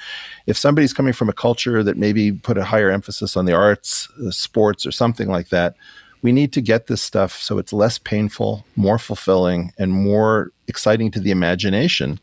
If 0.47 0.57
somebody's 0.57 0.93
coming 0.93 1.13
from 1.13 1.29
a 1.29 1.35
culture 1.35 1.83
that 1.83 1.97
maybe 1.97 2.33
put 2.33 2.59
a 2.59 2.65
higher 2.65 2.91
emphasis 2.91 3.37
on 3.37 3.45
the 3.45 3.55
arts, 3.55 4.09
uh, 4.27 4.31
sports, 4.31 4.87
or 4.87 4.93
something 4.93 5.29
like 5.29 5.49
that 5.51 5.77
we 6.23 6.31
need 6.31 6.53
to 6.53 6.61
get 6.61 6.87
this 6.87 7.03
stuff 7.03 7.33
so 7.43 7.59
it's 7.59 7.73
less 7.73 7.99
painful, 7.99 8.65
more 8.77 8.97
fulfilling, 8.97 9.73
and 9.77 9.93
more 9.93 10.53
exciting 10.69 11.11
to 11.11 11.19
the 11.19 11.33
imagination 11.33 12.21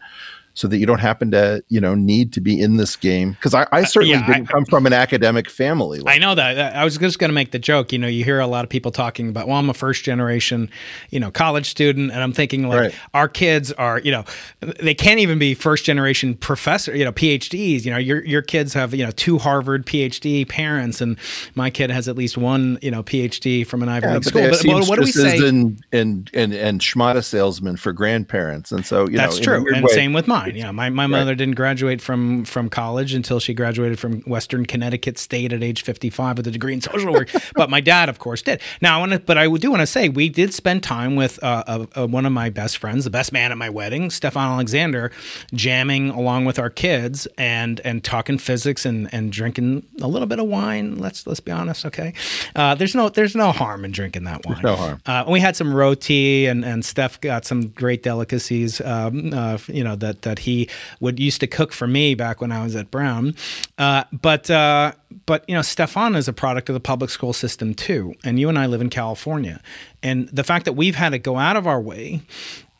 so 0.59 0.67
that 0.67 0.77
you 0.77 0.85
don't 0.85 0.99
happen 0.99 1.31
to 1.31 1.63
you 1.69 1.79
know 1.79 1.95
need 1.95 2.33
to 2.33 2.41
be 2.41 2.59
in 2.59 2.75
this 2.75 2.97
game. 2.97 3.31
Because 3.31 3.53
I, 3.53 3.65
I, 3.71 3.81
uh, 3.81 3.85
certainly 3.85 4.15
uh, 4.15 4.19
yeah, 4.19 4.27
didn't 4.27 4.49
I, 4.49 4.51
come 4.51 4.65
from 4.65 4.85
an 4.85 4.91
academic 4.91 5.49
family. 5.49 5.99
Like, 5.99 6.15
i 6.15 6.17
know 6.19 6.35
that. 6.35 6.75
I 6.75 6.83
was 6.83 6.97
just 6.97 7.17
going 7.17 7.29
to 7.29 7.33
make 7.33 7.51
the 7.51 7.59
joke 7.59 7.93
you 7.93 7.99
know 7.99 8.07
you 8.07 8.25
hear 8.25 8.39
a 8.39 8.47
lot 8.47 8.63
of 8.65 8.69
people 8.69 8.91
talking 8.91 9.29
about 9.29 9.47
well 9.47 9.57
i'm 9.57 9.69
a 9.69 9.73
first 9.73 10.03
generation 10.03 10.69
you 11.11 11.19
know 11.19 11.31
college 11.31 11.69
student 11.69 12.11
and 12.11 12.21
i'm 12.21 12.33
thinking 12.33 12.67
like 12.67 12.79
right. 12.79 12.95
our 13.13 13.27
kids 13.27 13.71
are 13.73 13.99
you 13.99 14.11
know 14.11 14.25
they 14.81 14.93
can't 14.93 15.19
even 15.19 15.39
be 15.39 15.53
first 15.53 15.85
generation 15.85 16.35
professor 16.35 16.95
you 16.95 17.05
know 17.05 17.13
phds 17.13 17.85
you 17.85 17.91
know 17.91 17.97
your 17.97 18.25
your 18.25 18.41
kids 18.41 18.73
have 18.73 18.93
you 18.93 19.05
know 19.05 19.11
two 19.11 19.37
harvard 19.37 19.85
phd 19.85 20.47
parents 20.49 20.99
and 20.99 21.17
my 21.55 21.69
kid 21.69 21.89
has 21.89 22.07
at 22.07 22.17
least 22.17 22.37
one 22.37 22.77
you 22.81 22.91
know 22.91 23.03
phd 23.03 23.65
from 23.65 23.81
an 23.81 23.89
ivy 23.89 24.07
yeah, 24.07 24.13
league 24.15 24.23
school. 24.25 24.49
but, 24.49 24.61
but 24.65 24.89
what 24.89 24.95
do 24.97 25.05
we 25.05 25.11
say? 25.11 25.37
and 25.47 25.81
and 25.91 26.29
and, 26.33 26.53
and 26.53 26.81
schmata 26.81 27.23
salesmen 27.23 27.77
for 27.77 27.93
grandparents 27.93 28.71
and 28.71 28.85
so 28.85 29.07
you 29.07 29.17
that's 29.17 29.37
know, 29.37 29.43
true 29.43 29.73
and 29.73 29.85
way, 29.85 29.93
same 29.93 30.13
with 30.13 30.27
mine 30.27 30.48
yeah, 30.55 30.71
my, 30.71 30.89
my 30.89 31.07
mother 31.07 31.31
right. 31.31 31.37
didn't 31.37 31.55
graduate 31.55 32.01
from 32.01 32.45
from 32.45 32.69
college 32.69 33.13
until 33.13 33.39
she 33.39 33.53
graduated 33.53 33.99
from 33.99 34.21
Western 34.21 34.65
Connecticut 34.65 35.17
State 35.17 35.53
at 35.53 35.63
age 35.63 35.83
55 35.83 36.37
with 36.37 36.47
a 36.47 36.51
degree 36.51 36.73
in 36.73 36.81
social 36.81 37.11
work. 37.11 37.29
but 37.55 37.69
my 37.69 37.81
dad, 37.81 38.09
of 38.09 38.19
course, 38.19 38.41
did. 38.41 38.61
Now, 38.81 38.97
I 38.97 38.99
want 38.99 39.11
to, 39.13 39.19
but 39.19 39.37
I 39.37 39.47
do 39.47 39.69
want 39.69 39.81
to 39.81 39.87
say 39.87 40.09
we 40.09 40.29
did 40.29 40.53
spend 40.53 40.83
time 40.83 41.15
with 41.15 41.41
uh, 41.43 41.63
a, 41.95 42.01
a, 42.01 42.07
one 42.07 42.25
of 42.25 42.31
my 42.31 42.49
best 42.49 42.77
friends, 42.77 43.03
the 43.03 43.09
best 43.09 43.31
man 43.31 43.51
at 43.51 43.57
my 43.57 43.69
wedding, 43.69 44.09
Stephon 44.09 44.53
Alexander, 44.53 45.11
jamming 45.53 46.09
along 46.09 46.45
with 46.45 46.59
our 46.59 46.69
kids 46.69 47.27
and 47.37 47.81
and 47.81 48.03
talking 48.03 48.37
physics 48.37 48.85
and 48.85 49.13
and 49.13 49.31
drinking 49.31 49.85
a 50.01 50.07
little 50.07 50.27
bit 50.27 50.39
of 50.39 50.47
wine. 50.47 50.97
Let's 50.97 51.25
let's 51.27 51.39
be 51.39 51.51
honest, 51.51 51.85
okay? 51.85 52.13
Uh, 52.55 52.75
there's 52.75 52.95
no 52.95 53.09
there's 53.09 53.35
no 53.35 53.51
harm 53.51 53.85
in 53.85 53.91
drinking 53.91 54.23
that 54.25 54.45
wine. 54.45 54.61
No 54.63 54.75
harm. 54.75 55.01
Uh, 55.05 55.25
we 55.27 55.39
had 55.39 55.55
some 55.55 55.73
roti 55.73 56.45
and 56.45 56.63
and 56.65 56.83
Steph 56.83 57.19
got 57.21 57.45
some 57.45 57.69
great 57.69 58.03
delicacies. 58.03 58.81
Um, 58.81 59.33
uh, 59.33 59.57
you 59.67 59.83
know 59.83 59.95
that 59.95 60.21
that 60.29 60.39
he 60.39 60.69
would 60.99 61.19
used 61.19 61.39
to 61.41 61.47
cook 61.47 61.73
for 61.73 61.87
me 61.87 62.13
back 62.13 62.39
when 62.39 62.51
I 62.51 62.63
was 62.63 62.75
at 62.75 62.91
Brown. 62.91 63.35
Uh, 63.77 64.03
but 64.11 64.49
uh, 64.49 64.93
but 65.25 65.43
you 65.47 65.55
know, 65.55 65.61
Stephon 65.61 66.15
is 66.15 66.27
a 66.27 66.33
product 66.33 66.69
of 66.69 66.73
the 66.73 66.79
public 66.79 67.09
school 67.09 67.33
system 67.33 67.73
too, 67.73 68.13
and 68.23 68.39
you 68.39 68.47
and 68.47 68.57
I 68.57 68.67
live 68.67 68.81
in 68.81 68.89
California, 68.89 69.59
and 70.03 70.29
the 70.29 70.43
fact 70.43 70.65
that 70.65 70.73
we've 70.73 70.95
had 70.95 71.09
to 71.09 71.19
go 71.19 71.37
out 71.37 71.57
of 71.57 71.65
our 71.65 71.81
way 71.81 72.21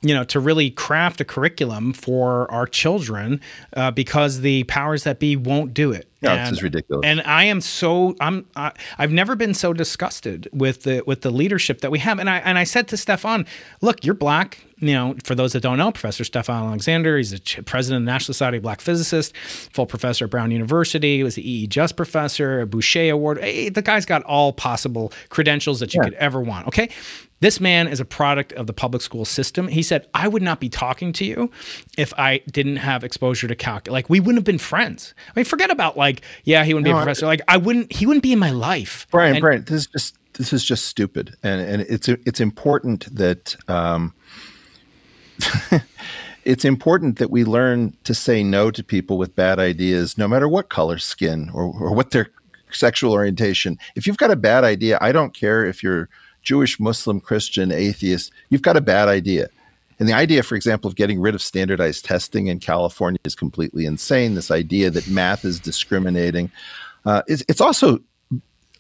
you 0.02 0.14
know, 0.14 0.24
to 0.24 0.40
really 0.40 0.72
craft 0.72 1.20
a 1.20 1.26
curriculum 1.26 1.92
for 1.92 2.50
our 2.52 2.66
children 2.66 3.42
uh, 3.76 3.92
because 3.92 4.42
the 4.42 4.64
powers 4.64 5.04
that 5.04 5.20
be 5.20 5.36
won't 5.36 5.74
do 5.74 5.92
it. 5.92 6.10
Yeah, 6.22 6.34
and, 6.34 6.48
this 6.48 6.60
is 6.60 6.64
ridiculous. 6.64 7.06
And 7.06 7.22
I 7.22 7.46
am 7.46 7.62
so 7.62 8.16
I'm 8.20 8.46
I, 8.56 8.72
I've 8.98 9.12
never 9.12 9.36
been 9.36 9.54
so 9.54 9.72
disgusted 9.74 10.50
with 10.52 10.84
the 10.84 11.02
with 11.06 11.22
the 11.22 11.32
leadership 11.32 11.82
that 11.82 11.92
we 11.92 12.00
have. 12.00 12.20
And 12.20 12.30
I 12.30 12.38
and 12.40 12.58
I 12.58 12.66
said 12.66 12.88
to 12.90 12.96
Stephon, 12.96 13.48
look, 13.82 14.04
you're 14.04 14.16
black. 14.16 14.66
You 14.82 14.94
know, 14.94 15.16
for 15.26 15.36
those 15.36 15.52
that 15.54 15.62
don't 15.62 15.78
know, 15.78 15.92
Professor 15.92 16.24
Stephon 16.24 16.68
Alexander, 16.68 17.18
he's 17.18 17.32
the 17.32 17.64
president 17.64 18.02
of 18.02 18.06
the 18.06 18.12
National 18.12 18.34
Society 18.34 18.58
of 18.58 18.64
Black 18.64 18.80
Physicists, 18.80 19.38
full 19.74 19.86
professor 19.86 20.26
at 20.26 20.32
Brown 20.32 20.52
University. 20.52 21.18
He 21.18 21.24
was 21.24 21.36
the 21.36 21.50
E. 21.50 21.64
E. 21.64 21.68
Just 21.68 21.98
professor, 21.98 22.62
a 22.62 22.66
Bouchet 22.66 23.10
Award. 23.10 23.42
Hey, 23.42 23.68
the 23.68 23.82
guy's 23.82 24.06
got 24.06 24.24
all 24.24 24.54
possible 24.54 25.12
credentials 25.28 25.82
that 25.82 25.94
you 25.94 26.00
yeah. 26.02 26.10
could 26.10 26.14
ever 26.14 26.42
want. 26.42 26.68
Okay, 26.68 26.90
this 27.40 27.60
man 27.60 27.88
is 27.88 28.00
a 28.00 28.06
product 28.06 28.52
of 28.54 28.68
the 28.68 28.74
public 28.74 29.02
school 29.02 29.26
system. 29.26 29.68
He 29.68 29.82
said, 29.82 30.08
I 30.14 30.28
would 30.28 30.42
not 30.42 30.60
be 30.60 30.70
talking 30.70 31.14
to 31.14 31.26
you 31.26 31.52
if 31.98 32.14
I 32.18 32.42
didn't 32.52 32.78
have 32.78 33.04
exposure 33.04 33.48
to 33.48 33.56
calculus. 33.56 33.94
Like, 33.94 34.10
we 34.10 34.20
wouldn't 34.20 34.38
have 34.38 34.44
been 34.44 34.58
friends. 34.58 35.14
I 35.28 35.32
mean, 35.36 35.46
forget 35.46 35.72
about 35.72 35.98
like, 35.98 36.22
yeah, 36.44 36.64
he 36.64 36.74
wouldn't 36.74 36.88
no, 36.88 36.94
be 36.94 37.00
a 37.00 37.04
professor. 37.04 37.26
like, 37.26 37.42
I 37.48 37.58
wouldn't, 37.58 37.94
he 37.94 38.06
wouldn't 38.06 38.24
be 38.24 38.34
in 38.34 38.40
my 38.40 38.52
life. 38.52 39.08
Brian, 39.12 39.36
and, 39.36 39.42
Brian, 39.42 39.64
this 39.64 39.82
is 39.82 39.88
just, 39.88 40.18
this 40.34 40.54
is 40.54 40.64
just 40.64 40.86
stupid. 40.86 41.36
And, 41.44 41.62
and 41.62 41.82
it's, 41.84 42.10
it's 42.10 42.40
important 42.40 43.14
that, 43.16 43.56
um, 43.70 44.14
it's 46.44 46.66
important 46.66 47.20
that 47.20 47.32
we 47.32 47.46
learn 47.46 47.96
to 48.04 48.14
say 48.14 48.44
no 48.44 48.72
to 48.72 48.84
people 48.84 49.18
with 49.18 49.36
bad 49.36 49.60
ideas, 49.60 50.18
no 50.18 50.28
matter 50.28 50.48
what 50.48 50.70
color 50.70 50.98
skin 50.98 51.50
or, 51.54 51.64
or 51.64 51.94
what 51.94 52.12
their 52.12 52.32
sexual 52.72 53.14
orientation. 53.14 53.78
If 53.96 54.06
you've 54.06 54.18
got 54.18 54.32
a 54.32 54.36
bad 54.36 54.64
idea, 54.64 54.98
I 55.02 55.12
don't 55.12 55.34
care 55.34 55.66
if 55.66 55.82
you're, 55.82 56.10
Jewish, 56.50 56.80
Muslim, 56.80 57.20
Christian, 57.20 57.72
atheist, 57.72 58.32
you've 58.50 58.64
got 58.64 58.76
a 58.76 58.82
bad 58.82 59.08
idea. 59.08 59.50
And 60.00 60.10
the 60.10 60.14
idea, 60.14 60.42
for 60.42 60.56
example, 60.56 60.90
of 60.90 60.96
getting 60.96 61.22
rid 61.22 61.36
of 61.36 61.44
standardized 61.44 62.06
testing 62.06 62.48
in 62.48 62.58
California 62.58 63.20
is 63.24 63.36
completely 63.36 63.86
insane. 63.86 64.34
This 64.34 64.50
idea 64.50 64.90
that 64.90 65.08
math 65.08 65.46
is 65.46 65.60
discriminating. 65.60 66.52
Uh, 67.06 67.22
it's, 67.28 67.44
it's 67.48 67.62
also, 67.62 68.00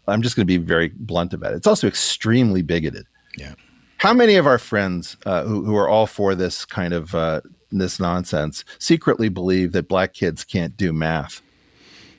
I'm 0.07 0.23
just 0.23 0.35
going 0.35 0.47
to 0.47 0.51
be 0.51 0.57
very 0.57 0.91
blunt 0.95 1.31
about 1.31 1.53
it, 1.53 1.57
it's 1.57 1.67
also 1.67 1.85
extremely 1.85 2.63
bigoted. 2.63 3.05
Yeah. 3.37 3.53
How 3.97 4.15
many 4.15 4.33
of 4.33 4.47
our 4.47 4.57
friends 4.57 5.15
uh, 5.27 5.43
who, 5.43 5.63
who 5.63 5.75
are 5.75 5.87
all 5.87 6.07
for 6.07 6.33
this 6.33 6.65
kind 6.65 6.91
of 6.95 7.13
uh, 7.13 7.41
this 7.71 7.99
nonsense 7.99 8.65
secretly 8.79 9.29
believe 9.29 9.73
that 9.73 9.87
black 9.87 10.15
kids 10.15 10.43
can't 10.43 10.75
do 10.75 10.91
math? 10.91 11.43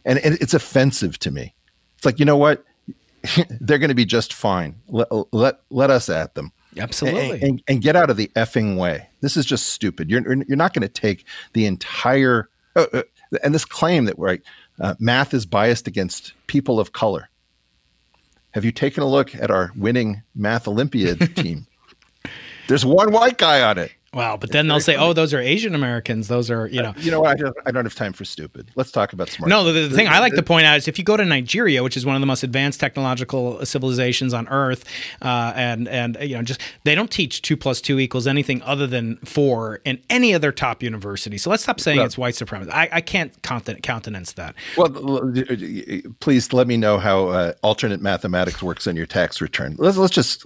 And, 0.05 0.20
and 0.20 0.38
it's 0.40 0.55
offensive 0.55 1.18
to 1.18 1.32
me. 1.32 1.57
It's 1.96 2.07
like, 2.07 2.20
you 2.20 2.24
know 2.24 2.36
what? 2.36 2.64
they're 3.60 3.78
going 3.78 3.88
to 3.88 3.94
be 3.94 4.04
just 4.04 4.32
fine. 4.32 4.76
Let, 4.88 5.08
let, 5.32 5.60
let 5.70 5.90
us 5.90 6.08
at 6.08 6.34
them. 6.34 6.52
Absolutely. 6.78 7.32
And, 7.32 7.42
and, 7.42 7.62
and, 7.66 7.82
get 7.82 7.96
out 7.96 8.10
of 8.10 8.16
the 8.16 8.28
effing 8.36 8.76
way. 8.76 9.08
This 9.20 9.36
is 9.36 9.44
just 9.44 9.70
stupid. 9.70 10.08
You're, 10.08 10.22
you're 10.44 10.56
not 10.56 10.72
going 10.72 10.82
to 10.82 10.88
take 10.88 11.26
the 11.52 11.66
entire, 11.66 12.48
uh, 12.76 12.86
uh, 12.92 13.02
and 13.42 13.52
this 13.54 13.64
claim 13.64 14.04
that 14.04 14.18
right, 14.18 14.40
uh, 14.78 14.94
math 15.00 15.34
is 15.34 15.46
biased 15.46 15.88
against 15.88 16.32
people 16.46 16.78
of 16.78 16.92
color. 16.92 17.28
Have 18.52 18.64
you 18.64 18.72
taken 18.72 19.02
a 19.02 19.06
look 19.06 19.34
at 19.34 19.50
our 19.50 19.72
winning 19.76 20.22
math 20.34 20.68
Olympiad 20.68 21.36
team? 21.36 21.66
There's 22.68 22.84
one 22.84 23.12
white 23.12 23.38
guy 23.38 23.62
on 23.62 23.78
it. 23.78 23.92
Wow, 24.12 24.36
but 24.36 24.50
then 24.50 24.66
they'll 24.66 24.80
say, 24.80 24.96
funny. 24.96 25.06
"Oh, 25.06 25.12
those 25.12 25.32
are 25.32 25.38
Asian 25.38 25.72
Americans. 25.72 26.26
Those 26.26 26.50
are 26.50 26.66
you 26.66 26.82
know." 26.82 26.88
Uh, 26.88 26.94
you 26.98 27.12
know 27.12 27.20
what? 27.20 27.30
I 27.30 27.34
don't, 27.34 27.56
I 27.66 27.70
don't 27.70 27.84
have 27.84 27.94
time 27.94 28.12
for 28.12 28.24
stupid. 28.24 28.72
Let's 28.74 28.90
talk 28.90 29.12
about 29.12 29.28
smart. 29.28 29.48
No, 29.48 29.62
the, 29.62 29.86
the 29.86 29.94
thing 29.94 30.08
I 30.08 30.18
like 30.18 30.34
to 30.34 30.42
point 30.42 30.66
out 30.66 30.78
is 30.78 30.88
if 30.88 30.98
you 30.98 31.04
go 31.04 31.16
to 31.16 31.24
Nigeria, 31.24 31.84
which 31.84 31.96
is 31.96 32.04
one 32.04 32.16
of 32.16 32.20
the 32.20 32.26
most 32.26 32.42
advanced 32.42 32.80
technological 32.80 33.64
civilizations 33.64 34.34
on 34.34 34.48
Earth, 34.48 34.84
uh, 35.22 35.52
and 35.54 35.86
and 35.86 36.18
you 36.22 36.34
know, 36.34 36.42
just 36.42 36.61
they 36.82 36.96
don't 36.96 37.11
teach 37.11 37.40
two 37.40 37.56
plus 37.56 37.80
two 37.80 38.00
equals 38.00 38.26
anything 38.26 38.61
other 38.62 38.88
than 38.88 39.16
four 39.18 39.80
in 39.84 40.02
any 40.11 40.34
other 40.34 40.50
top 40.50 40.82
university. 40.82 41.38
So 41.38 41.48
let's 41.48 41.62
stop 41.62 41.78
saying 41.78 42.00
it's 42.00 42.18
white 42.18 42.34
supremacy. 42.34 42.72
I, 42.72 42.88
I 42.90 43.00
can't 43.02 43.32
countenance 43.42 44.32
that. 44.32 44.56
Well, 44.76 45.32
please 46.18 46.52
let 46.52 46.66
me 46.66 46.76
know 46.76 46.98
how 46.98 47.28
uh, 47.28 47.52
alternate 47.62 48.02
mathematics 48.02 48.61
works 48.61 48.88
on 48.88 48.96
your 48.96 49.06
tax 49.06 49.40
return. 49.40 49.76
Let's 49.78 49.96
let's 49.96 50.12
just, 50.12 50.44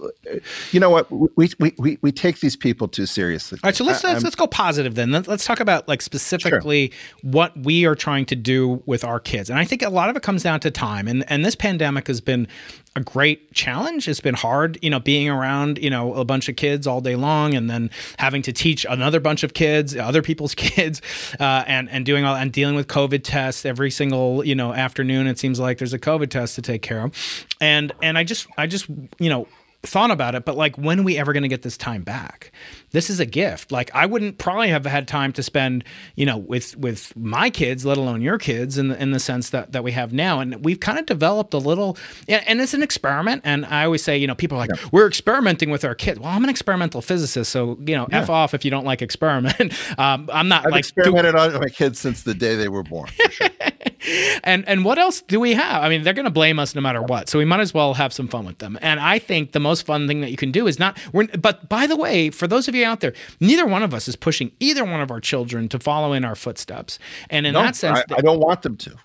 you 0.71 0.79
know 0.79 0.91
what, 0.91 1.11
we 1.11 1.49
we 1.57 1.73
we, 1.79 1.97
we 2.03 2.11
take 2.11 2.41
these 2.41 2.55
people 2.55 2.87
too 2.87 3.07
seriously 3.07 3.54
all 3.63 3.67
right, 3.69 3.75
so 3.75 3.83
let's 3.83 4.03
I, 4.03 4.13
let's, 4.13 4.23
let's 4.23 4.35
go 4.35 4.47
positive 4.47 4.95
then. 4.95 5.11
Let's 5.11 5.45
talk 5.45 5.59
about 5.59 5.87
like 5.87 6.01
specifically 6.01 6.91
sure. 6.91 7.31
what 7.31 7.57
we 7.57 7.85
are 7.85 7.95
trying 7.95 8.25
to 8.27 8.35
do 8.35 8.81
with 8.85 9.03
our 9.03 9.19
kids, 9.19 9.49
and 9.49 9.59
I 9.59 9.65
think 9.65 9.81
a 9.81 9.89
lot 9.89 10.09
of 10.09 10.15
it 10.15 10.23
comes 10.23 10.43
down 10.43 10.59
to 10.61 10.71
time. 10.71 11.07
And 11.07 11.29
and 11.29 11.45
this 11.45 11.55
pandemic 11.55 12.07
has 12.07 12.21
been 12.21 12.47
a 12.95 13.01
great 13.01 13.53
challenge. 13.53 14.07
It's 14.07 14.21
been 14.21 14.35
hard, 14.35 14.79
you 14.81 14.89
know, 14.89 14.99
being 14.99 15.29
around 15.29 15.77
you 15.79 15.89
know 15.89 16.13
a 16.13 16.25
bunch 16.25 16.49
of 16.49 16.55
kids 16.55 16.87
all 16.87 17.01
day 17.01 17.15
long, 17.15 17.53
and 17.53 17.69
then 17.69 17.89
having 18.17 18.41
to 18.43 18.53
teach 18.53 18.85
another 18.89 19.19
bunch 19.19 19.43
of 19.43 19.53
kids, 19.53 19.95
other 19.95 20.21
people's 20.21 20.55
kids, 20.55 21.01
uh, 21.39 21.63
and 21.67 21.89
and 21.89 22.05
doing 22.05 22.25
all 22.25 22.35
and 22.35 22.51
dealing 22.51 22.75
with 22.75 22.87
COVID 22.87 23.21
tests 23.23 23.65
every 23.65 23.91
single 23.91 24.45
you 24.45 24.55
know 24.55 24.73
afternoon. 24.73 25.27
It 25.27 25.39
seems 25.39 25.59
like 25.59 25.77
there's 25.77 25.93
a 25.93 25.99
COVID 25.99 26.29
test 26.29 26.55
to 26.55 26.61
take 26.61 26.81
care 26.81 27.01
of, 27.01 27.47
and 27.61 27.91
and 28.01 28.17
I 28.17 28.23
just 28.23 28.47
I 28.57 28.67
just 28.67 28.87
you 29.19 29.29
know 29.29 29.47
thought 29.85 30.11
about 30.11 30.35
it, 30.35 30.45
but 30.45 30.55
like, 30.55 30.77
when 30.77 30.99
are 30.99 31.03
we 31.03 31.17
ever 31.17 31.33
going 31.33 31.43
to 31.43 31.49
get 31.49 31.61
this 31.61 31.77
time 31.77 32.03
back? 32.03 32.51
This 32.91 33.09
is 33.09 33.19
a 33.19 33.25
gift. 33.25 33.71
Like, 33.71 33.93
I 33.93 34.05
wouldn't 34.05 34.37
probably 34.37 34.69
have 34.69 34.85
had 34.85 35.07
time 35.07 35.33
to 35.33 35.43
spend, 35.43 35.83
you 36.15 36.25
know, 36.25 36.37
with 36.37 36.75
with 36.77 37.15
my 37.15 37.49
kids, 37.49 37.85
let 37.85 37.97
alone 37.97 38.21
your 38.21 38.37
kids, 38.37 38.77
in 38.77 38.89
the, 38.89 39.01
in 39.01 39.11
the 39.11 39.19
sense 39.19 39.49
that 39.51 39.71
that 39.73 39.83
we 39.83 39.91
have 39.91 40.13
now. 40.13 40.39
And 40.39 40.63
we've 40.63 40.79
kind 40.79 40.99
of 40.99 41.05
developed 41.05 41.53
a 41.53 41.57
little, 41.57 41.97
and 42.27 42.61
it's 42.61 42.73
an 42.73 42.83
experiment. 42.83 43.41
And 43.45 43.65
I 43.65 43.85
always 43.85 44.03
say, 44.03 44.17
you 44.17 44.27
know, 44.27 44.35
people 44.35 44.57
are 44.57 44.67
like, 44.67 44.69
yeah. 44.69 44.89
we're 44.91 45.07
experimenting 45.07 45.69
with 45.69 45.83
our 45.83 45.95
kids. 45.95 46.19
Well, 46.19 46.29
I'm 46.29 46.43
an 46.43 46.49
experimental 46.49 47.01
physicist, 47.01 47.51
so 47.51 47.77
you 47.85 47.95
know, 47.95 48.07
yeah. 48.09 48.21
f 48.21 48.29
off 48.29 48.53
if 48.53 48.63
you 48.65 48.71
don't 48.71 48.85
like 48.85 49.01
experiment. 49.01 49.73
um, 49.97 50.29
I'm 50.31 50.47
not 50.47 50.65
I've 50.65 50.71
like 50.71 50.79
experimented 50.79 51.33
do- 51.33 51.39
on 51.39 51.53
my 51.59 51.69
kids 51.69 51.99
since 51.99 52.23
the 52.23 52.33
day 52.33 52.55
they 52.55 52.69
were 52.69 52.83
born. 52.83 53.09
Sure. 53.29 53.49
and 54.43 54.67
and 54.67 54.85
what 54.85 54.97
else 54.97 55.21
do 55.21 55.39
we 55.39 55.53
have? 55.53 55.83
I 55.83 55.89
mean, 55.89 56.03
they're 56.03 56.13
going 56.13 56.25
to 56.25 56.31
blame 56.31 56.59
us 56.59 56.75
no 56.75 56.81
matter 56.81 57.01
what, 57.01 57.29
so 57.29 57.39
we 57.39 57.45
might 57.45 57.59
as 57.59 57.73
well 57.73 57.93
have 57.93 58.13
some 58.13 58.27
fun 58.27 58.45
with 58.45 58.59
them. 58.59 58.77
And 58.81 58.99
I 58.99 59.19
think 59.19 59.51
the 59.51 59.59
most 59.59 59.85
fun 59.85 60.07
thing 60.07 60.21
that 60.21 60.31
you 60.31 60.37
can 60.37 60.51
do 60.51 60.67
is 60.67 60.79
not. 60.79 60.97
We're, 61.13 61.27
but 61.27 61.69
by 61.69 61.87
the 61.87 61.95
way, 61.95 62.29
for 62.29 62.47
those 62.47 62.67
of 62.67 62.75
you 62.75 62.85
out 62.85 62.99
there, 62.99 63.13
neither 63.39 63.65
one 63.65 63.83
of 63.83 63.93
us 63.93 64.07
is 64.07 64.15
pushing 64.15 64.51
either 64.59 64.83
one 64.83 65.01
of 65.01 65.11
our 65.11 65.19
children 65.19 65.69
to 65.69 65.79
follow 65.79 66.13
in 66.13 66.25
our 66.25 66.35
footsteps. 66.35 66.99
And 67.29 67.45
in 67.45 67.53
no, 67.53 67.61
that 67.61 67.75
sense, 67.75 67.99
I, 68.11 68.15
I, 68.15 68.21
don't 68.21 68.39
want 68.39 68.61
them 68.61 68.77
to. 68.77 68.95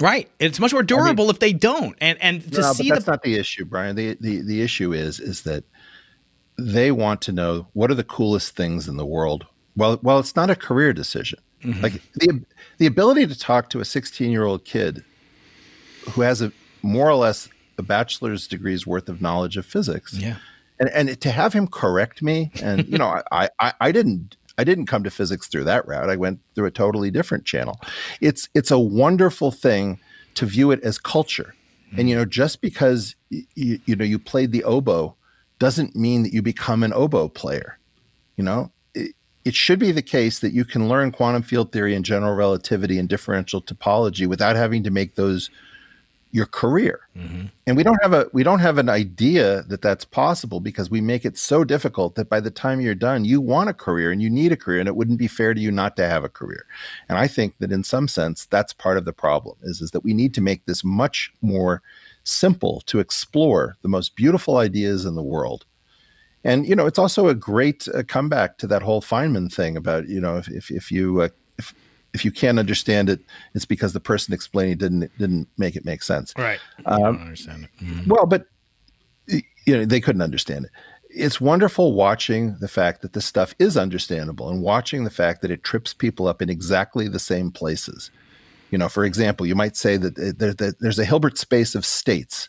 Right. 0.00 0.30
It's 0.38 0.58
much 0.58 0.72
more 0.72 0.82
durable 0.82 1.24
I 1.24 1.26
mean, 1.26 1.34
if 1.34 1.38
they 1.40 1.52
don't. 1.52 1.96
And 2.00 2.18
and 2.20 2.42
to 2.52 2.60
no, 2.60 2.72
see 2.72 2.90
that's 2.90 3.04
the, 3.04 3.12
not 3.12 3.22
the 3.22 3.36
issue, 3.36 3.64
Brian. 3.64 3.96
The, 3.96 4.16
the 4.20 4.42
the 4.42 4.62
issue 4.62 4.92
is 4.92 5.20
is 5.20 5.42
that 5.42 5.64
they 6.58 6.92
want 6.92 7.20
to 7.22 7.32
know 7.32 7.66
what 7.72 7.90
are 7.90 7.94
the 7.94 8.04
coolest 8.04 8.56
things 8.56 8.88
in 8.88 8.96
the 8.96 9.06
world. 9.06 9.46
Well, 9.76 9.98
well, 10.02 10.18
it's 10.18 10.36
not 10.36 10.50
a 10.50 10.56
career 10.56 10.92
decision. 10.92 11.40
Mm-hmm. 11.64 11.82
Like 11.82 11.94
the 12.14 12.44
the 12.78 12.86
ability 12.86 13.26
to 13.26 13.38
talk 13.38 13.70
to 13.70 13.80
a 13.80 13.84
16 13.84 14.30
year 14.30 14.44
old 14.44 14.64
kid 14.64 15.04
who 16.12 16.20
has 16.20 16.42
a 16.42 16.52
more 16.82 17.08
or 17.08 17.14
less 17.14 17.48
a 17.78 17.82
bachelor's 17.82 18.46
degree's 18.46 18.86
worth 18.86 19.08
of 19.08 19.20
knowledge 19.20 19.56
of 19.56 19.66
physics. 19.66 20.14
Yeah. 20.14 20.36
And 20.78 20.90
and 20.90 21.20
to 21.20 21.30
have 21.30 21.52
him 21.52 21.68
correct 21.68 22.20
me, 22.20 22.50
and 22.60 22.86
you 22.88 22.98
know, 22.98 23.22
I, 23.30 23.48
I 23.60 23.72
I 23.80 23.92
didn't 23.92 24.36
I 24.58 24.64
didn't 24.64 24.86
come 24.86 25.04
to 25.04 25.10
physics 25.10 25.46
through 25.46 25.64
that 25.64 25.86
route. 25.86 26.10
I 26.10 26.16
went 26.16 26.40
through 26.54 26.66
a 26.66 26.70
totally 26.70 27.10
different 27.10 27.44
channel. 27.44 27.80
It's 28.20 28.48
it's 28.54 28.70
a 28.70 28.78
wonderful 28.78 29.52
thing 29.52 30.00
to 30.34 30.46
view 30.46 30.72
it 30.72 30.82
as 30.82 30.98
culture. 30.98 31.54
Mm-hmm. 31.88 32.00
And 32.00 32.08
you 32.08 32.16
know, 32.16 32.24
just 32.24 32.60
because 32.60 33.14
you, 33.30 33.78
you 33.84 33.96
know 33.96 34.04
you 34.04 34.18
played 34.18 34.50
the 34.50 34.64
oboe 34.64 35.14
doesn't 35.60 35.94
mean 35.94 36.24
that 36.24 36.32
you 36.32 36.42
become 36.42 36.82
an 36.82 36.92
oboe 36.92 37.28
player. 37.28 37.78
You 38.36 38.42
know, 38.42 38.72
it 39.44 39.54
should 39.54 39.78
be 39.78 39.92
the 39.92 40.02
case 40.02 40.38
that 40.38 40.52
you 40.52 40.64
can 40.64 40.88
learn 40.88 41.12
quantum 41.12 41.42
field 41.42 41.72
theory 41.72 41.94
and 41.94 42.04
general 42.04 42.34
relativity 42.34 42.98
and 42.98 43.08
differential 43.08 43.60
topology 43.60 44.26
without 44.26 44.56
having 44.56 44.82
to 44.84 44.90
make 44.90 45.14
those 45.14 45.50
your 46.34 46.46
career. 46.46 46.98
Mm-hmm. 47.16 47.46
And 47.68 47.76
we 47.76 47.84
don't 47.84 48.02
have 48.02 48.12
a 48.12 48.26
we 48.32 48.42
don't 48.42 48.58
have 48.58 48.78
an 48.78 48.88
idea 48.88 49.62
that 49.68 49.82
that's 49.82 50.04
possible 50.04 50.58
because 50.58 50.90
we 50.90 51.00
make 51.00 51.24
it 51.24 51.38
so 51.38 51.62
difficult 51.62 52.16
that 52.16 52.28
by 52.28 52.40
the 52.40 52.50
time 52.50 52.80
you're 52.80 52.96
done 52.96 53.24
you 53.24 53.40
want 53.40 53.70
a 53.70 53.74
career 53.74 54.10
and 54.10 54.20
you 54.20 54.28
need 54.28 54.50
a 54.50 54.56
career 54.56 54.80
and 54.80 54.88
it 54.88 54.96
wouldn't 54.96 55.20
be 55.20 55.28
fair 55.28 55.54
to 55.54 55.60
you 55.60 55.70
not 55.70 55.94
to 55.96 56.08
have 56.08 56.24
a 56.24 56.28
career. 56.28 56.66
And 57.08 57.18
I 57.18 57.28
think 57.28 57.54
that 57.60 57.70
in 57.70 57.84
some 57.84 58.08
sense 58.08 58.46
that's 58.46 58.72
part 58.72 58.98
of 58.98 59.04
the 59.04 59.12
problem 59.12 59.56
is 59.62 59.80
is 59.80 59.92
that 59.92 60.02
we 60.02 60.12
need 60.12 60.34
to 60.34 60.40
make 60.40 60.66
this 60.66 60.82
much 60.82 61.32
more 61.40 61.82
simple 62.24 62.82
to 62.86 62.98
explore 62.98 63.76
the 63.82 63.88
most 63.88 64.16
beautiful 64.16 64.56
ideas 64.56 65.04
in 65.04 65.14
the 65.14 65.22
world 65.22 65.66
and 66.44 66.66
you 66.68 66.76
know, 66.76 66.86
it's 66.86 66.98
also 66.98 67.28
a 67.28 67.34
great 67.34 67.88
uh, 67.88 68.02
comeback 68.06 68.58
to 68.58 68.66
that 68.66 68.82
whole 68.82 69.00
Feynman 69.00 69.52
thing 69.52 69.76
about 69.76 70.08
you 70.08 70.20
know 70.20 70.36
if 70.36 70.48
if, 70.48 70.70
if 70.70 70.92
you 70.92 71.22
uh, 71.22 71.28
if 71.58 71.74
if 72.12 72.24
you 72.24 72.30
can't 72.30 72.58
understand 72.58 73.08
it, 73.08 73.20
it's 73.54 73.64
because 73.64 73.92
the 73.94 74.00
person 74.00 74.34
explaining 74.34 74.76
didn't 74.76 75.10
didn't 75.18 75.48
make 75.56 75.74
it 75.74 75.84
make 75.84 76.02
sense. 76.02 76.34
Right. 76.36 76.60
Um, 76.86 77.02
don't 77.02 77.20
understand 77.22 77.64
it. 77.64 77.84
Mm-hmm. 77.84 78.10
Well, 78.10 78.26
but 78.26 78.46
you 79.26 79.76
know 79.76 79.84
they 79.86 80.00
couldn't 80.00 80.22
understand 80.22 80.66
it. 80.66 80.70
It's 81.08 81.40
wonderful 81.40 81.94
watching 81.94 82.56
the 82.60 82.68
fact 82.68 83.00
that 83.02 83.14
this 83.14 83.24
stuff 83.24 83.54
is 83.58 83.76
understandable 83.76 84.50
and 84.50 84.62
watching 84.62 85.04
the 85.04 85.10
fact 85.10 85.42
that 85.42 85.50
it 85.50 85.62
trips 85.62 85.94
people 85.94 86.26
up 86.26 86.42
in 86.42 86.50
exactly 86.50 87.08
the 87.08 87.20
same 87.20 87.52
places. 87.52 88.10
You 88.70 88.78
know, 88.78 88.88
for 88.88 89.04
example, 89.04 89.46
you 89.46 89.54
might 89.54 89.76
say 89.76 89.96
that, 89.96 90.16
that, 90.16 90.58
that 90.58 90.80
there's 90.80 90.98
a 90.98 91.04
Hilbert 91.04 91.38
space 91.38 91.76
of 91.76 91.86
states 91.86 92.48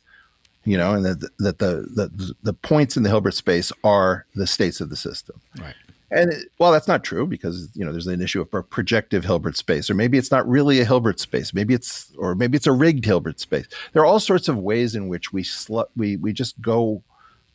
you 0.65 0.77
know, 0.77 0.93
and 0.93 1.05
that 1.05 1.19
that 1.39 1.59
the, 1.59 1.87
the 1.95 2.35
the 2.43 2.53
points 2.53 2.97
in 2.97 3.03
the 3.03 3.09
Hilbert 3.09 3.35
space 3.35 3.71
are 3.83 4.25
the 4.35 4.47
states 4.47 4.81
of 4.81 4.89
the 4.89 4.95
system. 4.95 5.39
Right. 5.59 5.75
And 6.11 6.31
it, 6.31 6.47
well, 6.59 6.71
that's 6.71 6.87
not 6.87 7.03
true 7.03 7.27
because 7.27 7.69
you 7.73 7.85
know 7.85 7.91
there's 7.91 8.07
an 8.07 8.21
issue 8.21 8.41
of 8.41 8.53
a 8.53 8.63
projective 8.63 9.23
Hilbert 9.23 9.57
space, 9.57 9.89
or 9.89 9.93
maybe 9.93 10.17
it's 10.17 10.31
not 10.31 10.47
really 10.47 10.79
a 10.79 10.85
Hilbert 10.85 11.19
space. 11.19 11.53
Maybe 11.53 11.73
it's 11.73 12.11
or 12.17 12.35
maybe 12.35 12.57
it's 12.57 12.67
a 12.67 12.71
rigged 12.71 13.05
Hilbert 13.05 13.39
space. 13.39 13.67
There 13.93 14.01
are 14.01 14.05
all 14.05 14.19
sorts 14.19 14.47
of 14.47 14.57
ways 14.57 14.95
in 14.95 15.07
which 15.07 15.31
we 15.31 15.43
sl- 15.43 15.81
we 15.95 16.17
we 16.17 16.33
just 16.33 16.59
go 16.61 17.03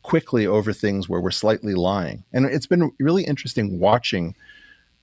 quickly 0.03 0.47
over 0.47 0.73
things 0.73 1.07
where 1.07 1.21
we're 1.21 1.31
slightly 1.31 1.75
lying, 1.75 2.23
and 2.33 2.45
it's 2.45 2.67
been 2.67 2.91
really 2.99 3.23
interesting 3.23 3.79
watching 3.79 4.35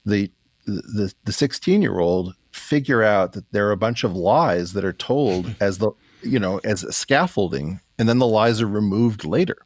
the 0.04 0.30
the 0.66 1.12
the 1.24 1.32
16 1.32 1.82
year 1.82 1.98
old 1.98 2.34
figure 2.52 3.02
out 3.02 3.32
that 3.32 3.50
there 3.52 3.68
are 3.68 3.72
a 3.72 3.76
bunch 3.76 4.04
of 4.04 4.14
lies 4.14 4.72
that 4.72 4.84
are 4.84 4.92
told 4.92 5.54
as 5.61 5.78
the 5.78 5.90
you 6.22 6.38
know 6.38 6.58
as 6.64 6.80
scaffolding 6.94 7.80
and 7.98 8.08
then 8.08 8.18
the 8.18 8.26
lies 8.26 8.60
are 8.60 8.68
removed 8.68 9.24
later. 9.24 9.58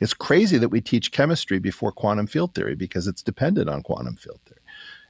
It's 0.00 0.14
crazy 0.14 0.58
that 0.58 0.68
we 0.68 0.80
teach 0.80 1.12
chemistry 1.12 1.58
before 1.58 1.92
quantum 1.92 2.26
field 2.26 2.54
theory 2.54 2.74
because 2.74 3.06
it's 3.06 3.22
dependent 3.22 3.68
on 3.68 3.82
quantum 3.82 4.16
field 4.16 4.40
theory. 4.46 4.60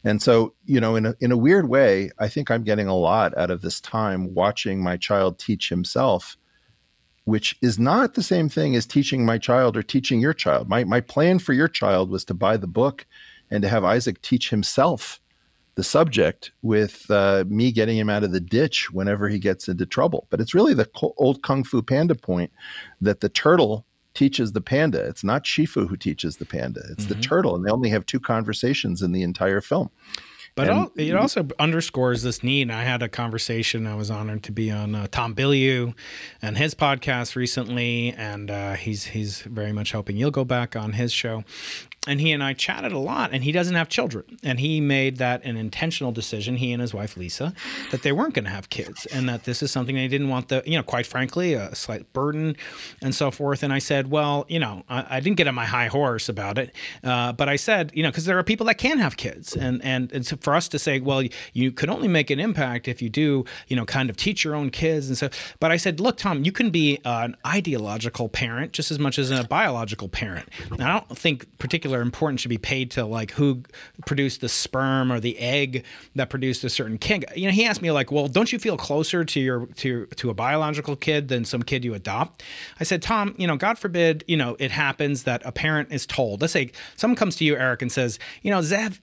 And 0.04 0.22
so, 0.22 0.54
you 0.64 0.80
know, 0.80 0.94
in 0.94 1.06
a, 1.06 1.14
in 1.20 1.32
a 1.32 1.36
weird 1.36 1.68
way, 1.68 2.10
I 2.20 2.28
think 2.28 2.50
I'm 2.50 2.62
getting 2.62 2.86
a 2.86 2.94
lot 2.94 3.36
out 3.36 3.50
of 3.50 3.62
this 3.62 3.80
time 3.80 4.34
watching 4.34 4.80
my 4.80 4.96
child 4.96 5.40
teach 5.40 5.68
himself, 5.68 6.36
which 7.24 7.56
is 7.60 7.78
not 7.78 8.14
the 8.14 8.22
same 8.22 8.48
thing 8.48 8.76
as 8.76 8.86
teaching 8.86 9.26
my 9.26 9.38
child 9.38 9.76
or 9.76 9.82
teaching 9.82 10.20
your 10.20 10.34
child. 10.34 10.68
My, 10.68 10.84
my 10.84 11.00
plan 11.00 11.40
for 11.40 11.52
your 11.52 11.66
child 11.66 12.10
was 12.10 12.24
to 12.26 12.34
buy 12.34 12.56
the 12.56 12.68
book 12.68 13.04
and 13.50 13.62
to 13.62 13.68
have 13.68 13.82
Isaac 13.82 14.22
teach 14.22 14.50
himself 14.50 15.20
the 15.76 15.84
subject 15.84 16.52
with 16.62 17.08
uh, 17.10 17.44
me 17.46 17.70
getting 17.70 17.96
him 17.96 18.10
out 18.10 18.24
of 18.24 18.32
the 18.32 18.40
ditch 18.40 18.90
whenever 18.90 19.28
he 19.28 19.38
gets 19.38 19.68
into 19.68 19.86
trouble. 19.86 20.26
But 20.30 20.40
it's 20.40 20.54
really 20.54 20.74
the 20.74 20.88
old 21.18 21.42
Kung 21.42 21.62
Fu 21.62 21.82
Panda 21.82 22.14
point 22.14 22.50
that 23.00 23.20
the 23.20 23.28
turtle 23.28 23.84
teaches 24.14 24.52
the 24.52 24.62
panda. 24.62 24.98
It's 25.06 25.22
not 25.22 25.44
Shifu 25.44 25.86
who 25.86 25.96
teaches 25.96 26.38
the 26.38 26.46
panda, 26.46 26.80
it's 26.90 27.04
mm-hmm. 27.04 27.20
the 27.20 27.20
turtle. 27.20 27.54
And 27.54 27.64
they 27.64 27.70
only 27.70 27.90
have 27.90 28.06
two 28.06 28.18
conversations 28.18 29.02
in 29.02 29.12
the 29.12 29.22
entire 29.22 29.60
film. 29.60 29.90
But 30.54 30.70
and, 30.70 30.90
it 30.96 31.14
also 31.14 31.46
underscores 31.58 32.22
this 32.22 32.42
need. 32.42 32.70
I 32.70 32.82
had 32.82 33.02
a 33.02 33.10
conversation. 33.10 33.86
I 33.86 33.94
was 33.94 34.10
honored 34.10 34.42
to 34.44 34.52
be 34.52 34.70
on 34.70 34.94
uh, 34.94 35.06
Tom 35.10 35.34
Bilyeu 35.34 35.94
and 36.40 36.56
his 36.56 36.74
podcast 36.74 37.36
recently, 37.36 38.14
and 38.16 38.50
uh, 38.50 38.72
he's 38.72 39.04
he's 39.04 39.42
very 39.42 39.72
much 39.72 39.92
hoping 39.92 40.16
you'll 40.16 40.30
go 40.30 40.46
back 40.46 40.74
on 40.74 40.94
his 40.94 41.12
show 41.12 41.44
and 42.06 42.20
he 42.20 42.32
and 42.32 42.42
I 42.42 42.52
chatted 42.52 42.92
a 42.92 42.98
lot, 42.98 43.30
and 43.32 43.44
he 43.44 43.52
doesn't 43.52 43.74
have 43.74 43.88
children. 43.88 44.38
And 44.42 44.60
he 44.60 44.80
made 44.80 45.18
that 45.18 45.44
an 45.44 45.56
intentional 45.56 46.12
decision, 46.12 46.56
he 46.56 46.72
and 46.72 46.80
his 46.80 46.94
wife 46.94 47.16
Lisa, 47.16 47.52
that 47.90 48.02
they 48.02 48.12
weren't 48.12 48.34
going 48.34 48.44
to 48.44 48.50
have 48.50 48.68
kids 48.68 49.06
and 49.06 49.28
that 49.28 49.44
this 49.44 49.62
is 49.62 49.70
something 49.70 49.94
they 49.94 50.08
didn't 50.08 50.28
want 50.28 50.48
the, 50.48 50.62
you 50.66 50.76
know, 50.76 50.82
quite 50.82 51.06
frankly, 51.06 51.54
a 51.54 51.74
slight 51.74 52.12
burden 52.12 52.56
and 53.02 53.14
so 53.14 53.30
forth. 53.30 53.62
And 53.62 53.72
I 53.72 53.78
said, 53.78 54.10
well, 54.10 54.44
you 54.48 54.58
know, 54.58 54.84
I, 54.88 55.16
I 55.16 55.20
didn't 55.20 55.36
get 55.36 55.48
on 55.48 55.54
my 55.54 55.64
high 55.64 55.86
horse 55.88 56.28
about 56.28 56.58
it, 56.58 56.74
uh, 57.02 57.32
but 57.32 57.48
I 57.48 57.56
said, 57.56 57.90
you 57.94 58.02
know, 58.02 58.10
because 58.10 58.24
there 58.24 58.38
are 58.38 58.42
people 58.44 58.66
that 58.66 58.78
can 58.78 58.98
have 58.98 59.16
kids. 59.16 59.56
And, 59.56 59.82
and 59.84 60.12
it's 60.12 60.32
for 60.32 60.54
us 60.54 60.68
to 60.68 60.78
say, 60.78 61.00
well, 61.00 61.22
you 61.52 61.72
could 61.72 61.90
only 61.90 62.08
make 62.08 62.30
an 62.30 62.40
impact 62.40 62.88
if 62.88 63.02
you 63.02 63.08
do, 63.08 63.44
you 63.68 63.76
know, 63.76 63.84
kind 63.84 64.10
of 64.10 64.16
teach 64.16 64.44
your 64.44 64.54
own 64.54 64.70
kids. 64.70 65.08
And 65.08 65.18
so, 65.18 65.28
but 65.60 65.70
I 65.70 65.76
said, 65.76 66.00
look, 66.00 66.16
Tom, 66.16 66.44
you 66.44 66.52
can 66.52 66.70
be 66.70 67.00
an 67.04 67.36
ideological 67.46 68.28
parent 68.28 68.72
just 68.72 68.90
as 68.90 68.98
much 68.98 69.18
as 69.18 69.30
a 69.30 69.44
biological 69.44 70.08
parent. 70.08 70.48
And 70.70 70.82
I 70.82 70.92
don't 70.92 71.16
think 71.16 71.58
particular 71.58 71.95
particular 71.96 72.02
importance 72.02 72.40
should 72.40 72.48
be 72.48 72.58
paid 72.58 72.90
to 72.92 73.04
like 73.04 73.32
who 73.32 73.62
produced 74.04 74.40
the 74.40 74.48
sperm 74.48 75.12
or 75.12 75.20
the 75.20 75.38
egg 75.38 75.84
that 76.14 76.30
produced 76.30 76.64
a 76.64 76.70
certain 76.70 76.98
kid. 76.98 77.24
You 77.34 77.46
know, 77.46 77.52
he 77.52 77.64
asked 77.64 77.82
me 77.82 77.90
like, 77.90 78.12
"Well, 78.12 78.28
don't 78.28 78.52
you 78.52 78.58
feel 78.58 78.76
closer 78.76 79.24
to 79.24 79.40
your 79.40 79.66
to 79.76 80.06
to 80.06 80.30
a 80.30 80.34
biological 80.34 80.96
kid 80.96 81.28
than 81.28 81.44
some 81.44 81.62
kid 81.62 81.84
you 81.84 81.94
adopt?" 81.94 82.42
I 82.80 82.84
said, 82.84 83.02
"Tom, 83.02 83.34
you 83.38 83.46
know, 83.46 83.56
God 83.56 83.78
forbid, 83.78 84.24
you 84.26 84.36
know, 84.36 84.56
it 84.58 84.70
happens 84.70 85.24
that 85.24 85.42
a 85.44 85.52
parent 85.52 85.92
is 85.92 86.06
told. 86.06 86.40
Let's 86.40 86.52
say 86.52 86.70
someone 86.96 87.16
comes 87.16 87.36
to 87.36 87.44
you, 87.44 87.56
Eric, 87.56 87.82
and 87.82 87.90
says, 87.90 88.18
you 88.42 88.50
know, 88.50 88.60
Zev, 88.60 88.98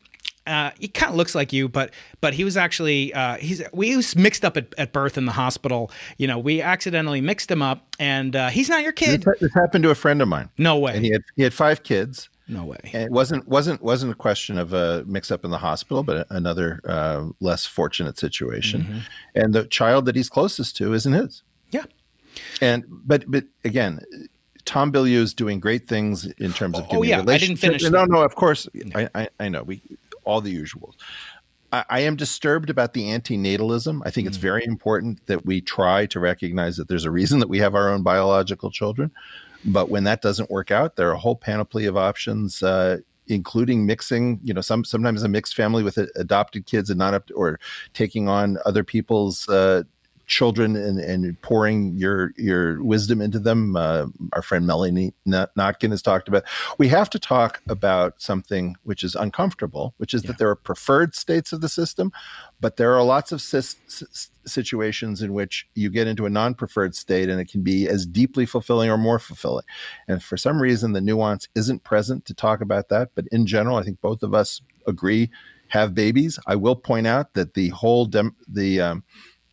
uh, 0.46 0.72
he 0.78 0.88
kind 0.88 1.10
of 1.10 1.16
looks 1.16 1.36
like 1.36 1.54
you, 1.54 1.70
but 1.70 1.94
but 2.22 2.34
he 2.34 2.44
was 2.44 2.58
actually 2.58 3.14
uh, 3.14 3.38
he's 3.38 3.64
we 3.72 3.96
was 3.96 4.16
mixed 4.16 4.44
up 4.44 4.58
at, 4.58 4.74
at 4.78 4.92
birth 4.92 5.18
in 5.18 5.26
the 5.26 5.32
hospital. 5.32 5.92
You 6.18 6.28
know, 6.28 6.38
we 6.38 6.62
accidentally 6.62 7.22
mixed 7.22 7.50
him 7.50 7.62
up, 7.62 7.88
and 8.00 8.36
uh, 8.36 8.50
he's 8.50 8.70
not 8.70 8.84
your 8.84 8.92
kid. 8.92 9.24
This, 9.24 9.40
this, 9.40 9.54
happened 9.54 9.84
to 9.84 9.90
a 9.90 9.96
friend 9.96 10.22
of 10.22 10.28
mine. 10.28 10.50
No 10.58 10.78
way. 10.78 10.96
And 10.96 11.06
he 11.06 11.12
had 11.12 11.24
he 11.36 11.44
had 11.44 11.54
five 11.54 11.84
kids. 11.84 12.30
No 12.48 12.66
way. 12.66 12.78
And 12.94 13.04
it 13.04 13.12
wasn't 13.12 13.48
wasn't 13.48 13.82
wasn't 13.82 14.12
a 14.12 14.16
question 14.16 14.58
of 14.58 14.74
a 14.74 15.04
mix 15.08 15.32
up 15.32 15.46
in 15.46 15.52
the 15.52 15.58
hospital, 15.58 16.04
but 16.04 16.28
another 16.30 16.82
uh, 16.86 17.28
less 17.40 17.66
fortunate 17.66 18.18
situation. 18.18 18.82
Mm-hmm. 18.82 18.98
And 19.36 19.54
the 19.54 19.66
child 19.66 20.06
that 20.06 20.16
he's 20.16 20.30
closest 20.30 20.76
to 20.78 20.94
isn't 20.94 21.14
his. 21.14 21.44
Yeah. 21.72 21.86
And 22.62 22.84
but 22.90 23.24
but 23.28 23.46
again, 23.64 24.02
Tom 24.66 24.92
Bilyeu 24.92 25.22
is 25.22 25.34
doing 25.34 25.60
great 25.60 25.88
things 25.88 26.26
in 26.26 26.52
terms 26.54 26.78
of 26.78 26.86
oh, 26.86 26.88
giving 26.88 27.00
oh, 27.00 27.04
yeah. 27.04 27.24
I 27.26 27.38
didn't 27.38 27.58
finish. 27.58 27.84
No, 27.84 28.06
no, 28.06 28.24
of 28.24 28.36
course. 28.36 28.68
No. 28.74 29.00
I, 29.00 29.10
I, 29.16 29.30
I 29.40 29.50
know 29.50 29.64
we 29.64 29.82
all 30.26 30.42
the 30.42 30.56
usuals. 30.56 30.96
I, 31.72 31.86
I 31.90 32.00
am 32.02 32.16
disturbed 32.16 32.70
about 32.70 32.94
the 32.94 33.04
antinatalism. 33.04 34.02
I 34.06 34.12
think 34.12 34.26
mm. 34.26 34.30
it's 34.30 34.38
very 34.38 34.66
important 34.66 35.26
that 35.28 35.46
we 35.46 35.62
try 35.62 36.06
to 36.08 36.20
recognize 36.20 36.78
that 36.78 36.88
there's 36.88 37.06
a 37.06 37.12
reason 37.12 37.40
that 37.40 37.50
we 37.50 37.60
have 37.60 37.76
our 37.76 37.90
own 37.90 38.04
biological 38.04 38.70
children. 38.72 39.12
But 39.66 39.90
when 39.90 40.04
that 40.06 40.22
doesn't 40.22 40.50
work 40.50 40.72
out, 40.72 40.96
there 40.96 41.10
are 41.10 41.14
a 41.14 41.20
whole 41.20 41.36
panoply 41.36 41.86
of 41.86 41.98
options. 41.98 42.62
Uh, 42.62 43.00
including 43.28 43.86
mixing 43.86 44.38
you 44.44 44.54
know 44.54 44.60
some 44.60 44.84
sometimes 44.84 45.24
a 45.24 45.30
mixed 45.30 45.56
family 45.56 45.82
with 45.82 45.98
adopted 46.16 46.66
kids 46.66 46.90
and 46.90 47.00
not 47.00 47.14
up 47.14 47.28
to, 47.28 47.34
or 47.34 47.60
taking 47.94 48.28
on 48.28 48.58
other 48.66 48.84
people's 48.84 49.48
uh, 49.48 49.84
children 50.26 50.76
and, 50.76 51.00
and 51.00 51.42
pouring 51.42 51.98
your 51.98 52.32
your 52.38 52.82
wisdom 52.84 53.22
into 53.22 53.40
them. 53.40 53.76
Uh, 53.76 54.08
our 54.34 54.42
friend 54.42 54.66
Melanie 54.66 55.14
Notkin 55.28 55.92
has 55.92 56.02
talked 56.02 56.28
about. 56.28 56.44
We 56.78 56.88
have 56.90 57.10
to 57.12 57.20
talk 57.20 57.62
about 57.68 58.22
something 58.22 58.76
which 58.84 59.04
is 59.04 59.16
uncomfortable, 59.16 59.94
which 59.98 60.14
is 60.14 60.24
yeah. 60.24 60.30
that 60.30 60.38
there 60.38 60.50
are 60.50 60.56
preferred 60.56 61.16
states 61.16 61.52
of 61.52 61.62
the 61.62 61.70
system, 61.70 62.12
but 62.62 62.78
there 62.78 62.94
are 62.96 63.04
lots 63.04 63.32
of 63.32 63.42
situations 64.46 65.22
in 65.22 65.34
which 65.34 65.68
you 65.76 65.90
get 65.90 66.08
into 66.08 66.26
a 66.26 66.30
non-preferred 66.30 66.96
state 66.96 67.30
and 67.30 67.40
it 67.40 67.50
can 67.50 67.62
be 67.62 67.88
as 67.88 68.06
deeply 68.06 68.46
fulfilling 68.46 68.90
or 68.90 68.98
more 68.98 69.20
fulfilling. 69.20 69.66
And 70.08 70.24
for 70.24 70.38
some 70.38 70.62
reason, 70.62 70.94
the 70.94 71.02
nuance 71.02 71.48
isn't 71.56 71.84
present 71.84 72.26
to 72.26 72.34
talk 72.34 72.62
about 72.62 72.90
that. 72.90 73.10
But 73.16 73.26
in 73.32 73.46
general, 73.46 73.78
I 73.78 73.84
think 73.84 74.02
both 74.02 74.24
of 74.24 74.34
us 74.34 74.62
agree 74.88 75.30
have 75.70 75.96
babies. 75.96 76.38
I 76.46 76.56
will 76.56 76.76
point 76.76 77.08
out 77.08 77.34
that 77.34 77.56
the 77.56 77.70
whole 77.70 78.06
dem- 78.06 78.36
the 78.48 78.80
um, 78.80 79.04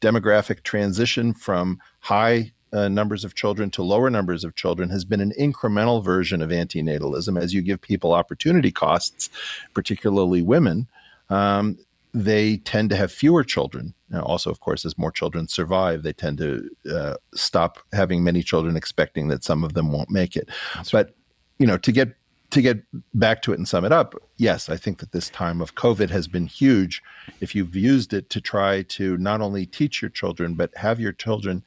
demographic 0.00 0.62
transition 0.62 1.32
from 1.32 1.80
high 2.00 2.52
uh, 2.72 2.88
numbers 2.88 3.24
of 3.24 3.34
children 3.34 3.70
to 3.70 3.82
lower 3.82 4.10
numbers 4.10 4.44
of 4.44 4.54
children 4.54 4.90
has 4.90 5.04
been 5.04 5.20
an 5.20 5.32
incremental 5.38 6.04
version 6.04 6.40
of 6.40 6.50
antinatalism. 6.50 7.40
As 7.40 7.52
you 7.52 7.62
give 7.62 7.80
people 7.80 8.12
opportunity 8.12 8.70
costs, 8.70 9.28
particularly 9.74 10.42
women, 10.42 10.88
um, 11.30 11.78
they 12.12 12.58
tend 12.58 12.90
to 12.90 12.96
have 12.96 13.12
fewer 13.12 13.44
children. 13.44 13.94
Now, 14.08 14.22
also, 14.22 14.50
of 14.50 14.60
course, 14.60 14.84
as 14.84 14.98
more 14.98 15.12
children 15.12 15.46
survive, 15.48 16.02
they 16.02 16.12
tend 16.12 16.38
to 16.38 16.68
uh, 16.92 17.14
stop 17.34 17.78
having 17.92 18.24
many 18.24 18.42
children, 18.42 18.76
expecting 18.76 19.28
that 19.28 19.44
some 19.44 19.62
of 19.62 19.74
them 19.74 19.92
won't 19.92 20.10
make 20.10 20.36
it. 20.36 20.48
That's 20.74 20.90
but 20.90 21.14
you 21.58 21.66
know, 21.66 21.76
to 21.76 21.92
get 21.92 22.14
to 22.50 22.62
get 22.62 22.78
back 23.14 23.42
to 23.42 23.52
it 23.52 23.58
and 23.58 23.68
sum 23.68 23.84
it 23.84 23.92
up, 23.92 24.14
yes, 24.36 24.68
I 24.68 24.76
think 24.76 24.98
that 24.98 25.12
this 25.12 25.28
time 25.30 25.60
of 25.60 25.74
COVID 25.74 26.10
has 26.10 26.26
been 26.26 26.46
huge. 26.46 27.02
If 27.40 27.54
you've 27.54 27.76
used 27.76 28.12
it 28.12 28.30
to 28.30 28.40
try 28.40 28.82
to 28.82 29.16
not 29.18 29.40
only 29.40 29.66
teach 29.66 30.02
your 30.02 30.10
children, 30.10 30.54
but 30.54 30.76
have 30.76 31.00
your 31.00 31.12
children 31.12 31.64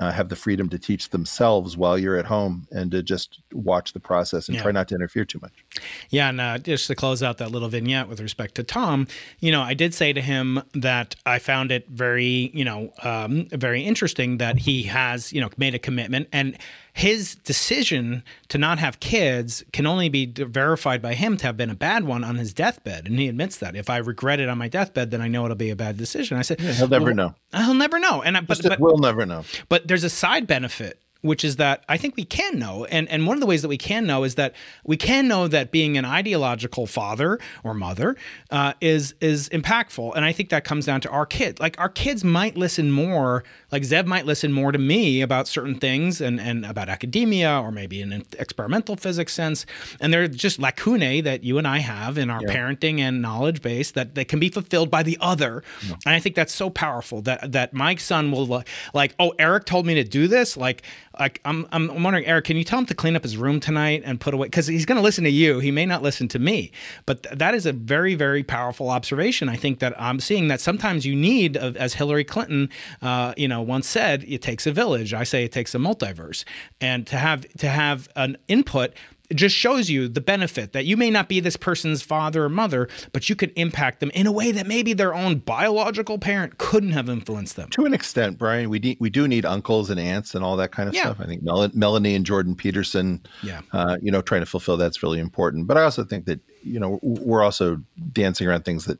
uh, 0.00 0.10
have 0.10 0.28
the 0.28 0.36
freedom 0.36 0.68
to 0.68 0.78
teach 0.78 1.10
themselves 1.10 1.76
while 1.76 1.96
you're 1.96 2.16
at 2.16 2.24
home 2.24 2.66
and 2.72 2.90
to 2.90 3.02
just 3.02 3.42
watch 3.52 3.92
the 3.92 4.00
process 4.00 4.48
and 4.48 4.56
yeah. 4.56 4.62
try 4.62 4.72
not 4.72 4.88
to 4.88 4.94
interfere 4.94 5.24
too 5.24 5.38
much. 5.40 5.63
Yeah, 6.10 6.28
and 6.28 6.40
uh, 6.40 6.58
just 6.58 6.86
to 6.86 6.94
close 6.94 7.22
out 7.22 7.38
that 7.38 7.50
little 7.50 7.68
vignette 7.68 8.08
with 8.08 8.20
respect 8.20 8.54
to 8.56 8.62
Tom, 8.62 9.06
you 9.40 9.50
know, 9.50 9.62
I 9.62 9.74
did 9.74 9.94
say 9.94 10.12
to 10.12 10.20
him 10.20 10.62
that 10.74 11.16
I 11.26 11.38
found 11.38 11.72
it 11.72 11.88
very, 11.88 12.50
you 12.54 12.64
know, 12.64 12.92
um, 13.02 13.46
very 13.50 13.82
interesting 13.82 14.38
that 14.38 14.60
he 14.60 14.84
has, 14.84 15.32
you 15.32 15.40
know, 15.40 15.50
made 15.56 15.74
a 15.74 15.78
commitment 15.78 16.28
and 16.32 16.56
his 16.92 17.34
decision 17.34 18.22
to 18.48 18.56
not 18.56 18.78
have 18.78 19.00
kids 19.00 19.64
can 19.72 19.84
only 19.84 20.08
be 20.08 20.26
verified 20.26 21.02
by 21.02 21.14
him 21.14 21.36
to 21.38 21.46
have 21.46 21.56
been 21.56 21.70
a 21.70 21.74
bad 21.74 22.04
one 22.04 22.22
on 22.22 22.36
his 22.36 22.54
deathbed. 22.54 23.06
And 23.06 23.18
he 23.18 23.26
admits 23.26 23.56
that. 23.56 23.74
If 23.74 23.90
I 23.90 23.96
regret 23.96 24.38
it 24.38 24.48
on 24.48 24.58
my 24.58 24.68
deathbed, 24.68 25.10
then 25.10 25.20
I 25.20 25.26
know 25.26 25.44
it'll 25.44 25.56
be 25.56 25.70
a 25.70 25.76
bad 25.76 25.96
decision. 25.96 26.38
I 26.38 26.42
said, 26.42 26.60
yeah, 26.60 26.70
he'll 26.70 26.86
never 26.86 27.06
well, 27.06 27.14
know. 27.14 27.34
He'll 27.52 27.74
never 27.74 27.98
know. 27.98 28.22
And 28.22 28.36
I, 28.36 28.42
but, 28.42 28.62
but 28.62 28.78
we'll 28.78 28.98
never 28.98 29.26
know. 29.26 29.42
But 29.68 29.88
there's 29.88 30.04
a 30.04 30.10
side 30.10 30.46
benefit 30.46 31.00
which 31.24 31.42
is 31.42 31.56
that 31.56 31.82
I 31.88 31.96
think 31.96 32.16
we 32.16 32.24
can 32.24 32.58
know. 32.58 32.84
And, 32.84 33.08
and 33.08 33.26
one 33.26 33.34
of 33.36 33.40
the 33.40 33.46
ways 33.46 33.62
that 33.62 33.68
we 33.68 33.78
can 33.78 34.06
know 34.06 34.24
is 34.24 34.34
that 34.34 34.54
we 34.84 34.98
can 34.98 35.26
know 35.26 35.48
that 35.48 35.70
being 35.70 35.96
an 35.96 36.04
ideological 36.04 36.86
father 36.86 37.38
or 37.64 37.72
mother 37.72 38.14
uh, 38.50 38.74
is 38.82 39.14
is 39.22 39.48
impactful. 39.48 40.14
And 40.14 40.24
I 40.24 40.32
think 40.32 40.50
that 40.50 40.64
comes 40.64 40.84
down 40.84 41.00
to 41.00 41.08
our 41.08 41.24
kids. 41.24 41.60
Like 41.60 41.80
our 41.80 41.88
kids 41.88 42.24
might 42.24 42.58
listen 42.58 42.90
more, 42.90 43.42
like 43.72 43.84
Zev 43.84 44.04
might 44.04 44.26
listen 44.26 44.52
more 44.52 44.70
to 44.70 44.78
me 44.78 45.22
about 45.22 45.48
certain 45.48 45.76
things 45.76 46.20
and, 46.20 46.38
and 46.38 46.66
about 46.66 46.90
academia 46.90 47.58
or 47.58 47.72
maybe 47.72 48.02
in 48.02 48.12
an 48.12 48.26
experimental 48.38 48.94
physics 48.94 49.32
sense. 49.32 49.64
And 50.00 50.12
they're 50.12 50.28
just 50.28 50.58
lacunae 50.60 51.22
that 51.22 51.42
you 51.42 51.56
and 51.56 51.66
I 51.66 51.78
have 51.78 52.18
in 52.18 52.28
our 52.28 52.42
yeah. 52.42 52.54
parenting 52.54 53.00
and 53.00 53.22
knowledge 53.22 53.62
base 53.62 53.92
that, 53.92 54.14
that 54.14 54.28
can 54.28 54.40
be 54.40 54.50
fulfilled 54.50 54.90
by 54.90 55.02
the 55.02 55.16
other. 55.22 55.62
Yeah. 55.86 55.94
And 56.04 56.14
I 56.14 56.20
think 56.20 56.34
that's 56.34 56.54
so 56.54 56.68
powerful 56.68 57.22
that 57.22 57.52
that 57.52 57.72
my 57.72 57.94
son 57.96 58.30
will 58.30 58.62
like, 58.92 59.14
oh, 59.18 59.32
Eric 59.38 59.64
told 59.64 59.86
me 59.86 59.94
to 59.94 60.04
do 60.04 60.28
this. 60.28 60.56
Like 60.56 60.82
like 61.18 61.40
I'm, 61.44 61.66
I'm 61.72 62.02
wondering, 62.02 62.26
Eric, 62.26 62.46
can 62.46 62.56
you 62.56 62.64
tell 62.64 62.78
him 62.78 62.86
to 62.86 62.94
clean 62.94 63.16
up 63.16 63.22
his 63.22 63.36
room 63.36 63.60
tonight 63.60 64.02
and 64.04 64.20
put 64.20 64.34
away? 64.34 64.46
Because 64.46 64.66
he's 64.66 64.86
going 64.86 64.96
to 64.96 65.02
listen 65.02 65.24
to 65.24 65.30
you. 65.30 65.60
He 65.60 65.70
may 65.70 65.86
not 65.86 66.02
listen 66.02 66.28
to 66.28 66.38
me. 66.38 66.72
But 67.06 67.22
th- 67.22 67.38
that 67.38 67.54
is 67.54 67.66
a 67.66 67.72
very, 67.72 68.14
very 68.14 68.42
powerful 68.42 68.90
observation. 68.90 69.48
I 69.48 69.56
think 69.56 69.78
that 69.78 70.00
I'm 70.00 70.20
seeing 70.20 70.48
that 70.48 70.60
sometimes 70.60 71.06
you 71.06 71.14
need, 71.14 71.56
as 71.56 71.94
Hillary 71.94 72.24
Clinton, 72.24 72.70
uh, 73.02 73.34
you 73.36 73.48
know, 73.48 73.62
once 73.62 73.88
said, 73.88 74.24
it 74.26 74.42
takes 74.42 74.66
a 74.66 74.72
village. 74.72 75.14
I 75.14 75.24
say 75.24 75.44
it 75.44 75.52
takes 75.52 75.74
a 75.74 75.78
multiverse, 75.78 76.44
and 76.80 77.06
to 77.06 77.16
have 77.16 77.46
to 77.58 77.68
have 77.68 78.08
an 78.16 78.36
input 78.48 78.94
it 79.30 79.34
just 79.34 79.56
shows 79.56 79.88
you 79.88 80.08
the 80.08 80.20
benefit 80.20 80.72
that 80.72 80.84
you 80.84 80.96
may 80.96 81.10
not 81.10 81.28
be 81.28 81.40
this 81.40 81.56
person's 81.56 82.02
father 82.02 82.44
or 82.44 82.48
mother, 82.48 82.88
but 83.12 83.30
you 83.30 83.36
could 83.36 83.52
impact 83.56 84.00
them 84.00 84.10
in 84.10 84.26
a 84.26 84.32
way 84.32 84.52
that 84.52 84.66
maybe 84.66 84.92
their 84.92 85.14
own 85.14 85.38
biological 85.38 86.18
parent 86.18 86.58
couldn't 86.58 86.92
have 86.92 87.08
influenced 87.08 87.56
them. 87.56 87.70
To 87.70 87.86
an 87.86 87.94
extent, 87.94 88.36
Brian, 88.36 88.68
we 88.68 88.78
need, 88.78 88.98
we 89.00 89.08
do 89.08 89.26
need 89.26 89.46
uncles 89.46 89.88
and 89.88 89.98
aunts 89.98 90.34
and 90.34 90.44
all 90.44 90.56
that 90.58 90.72
kind 90.72 90.88
of 90.88 90.94
yeah. 90.94 91.02
stuff. 91.04 91.20
I 91.20 91.24
think 91.24 91.42
Mel- 91.42 91.70
Melanie 91.72 92.14
and 92.14 92.26
Jordan 92.26 92.54
Peterson, 92.54 93.22
yeah. 93.42 93.62
Uh, 93.72 93.96
you 94.02 94.12
know, 94.12 94.20
trying 94.20 94.42
to 94.42 94.46
fulfill 94.46 94.76
that's 94.76 95.02
really 95.02 95.20
important. 95.20 95.66
But 95.66 95.78
I 95.78 95.82
also 95.82 96.04
think 96.04 96.26
that 96.26 96.40
you 96.62 96.78
know 96.78 96.98
we're 97.02 97.42
also 97.42 97.80
dancing 98.12 98.46
around 98.46 98.64
things 98.64 98.84
that 98.86 98.98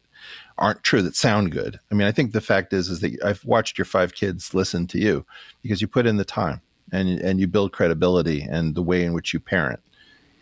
aren't 0.56 0.82
true 0.82 1.02
that 1.02 1.16
sound 1.16 1.52
good. 1.52 1.80
I 1.90 1.94
mean, 1.94 2.06
I 2.06 2.12
think 2.12 2.32
the 2.32 2.40
fact 2.40 2.72
is 2.72 2.88
is 2.88 3.00
that 3.00 3.22
I've 3.22 3.44
watched 3.44 3.76
your 3.76 3.84
five 3.84 4.14
kids 4.14 4.54
listen 4.54 4.86
to 4.88 4.98
you 4.98 5.26
because 5.62 5.80
you 5.80 5.88
put 5.88 6.06
in 6.06 6.16
the 6.16 6.24
time 6.24 6.62
and 6.92 7.20
and 7.20 7.40
you 7.40 7.46
build 7.46 7.72
credibility 7.72 8.42
and 8.42 8.74
the 8.74 8.82
way 8.82 9.04
in 9.04 9.12
which 9.12 9.34
you 9.34 9.40
parent. 9.40 9.80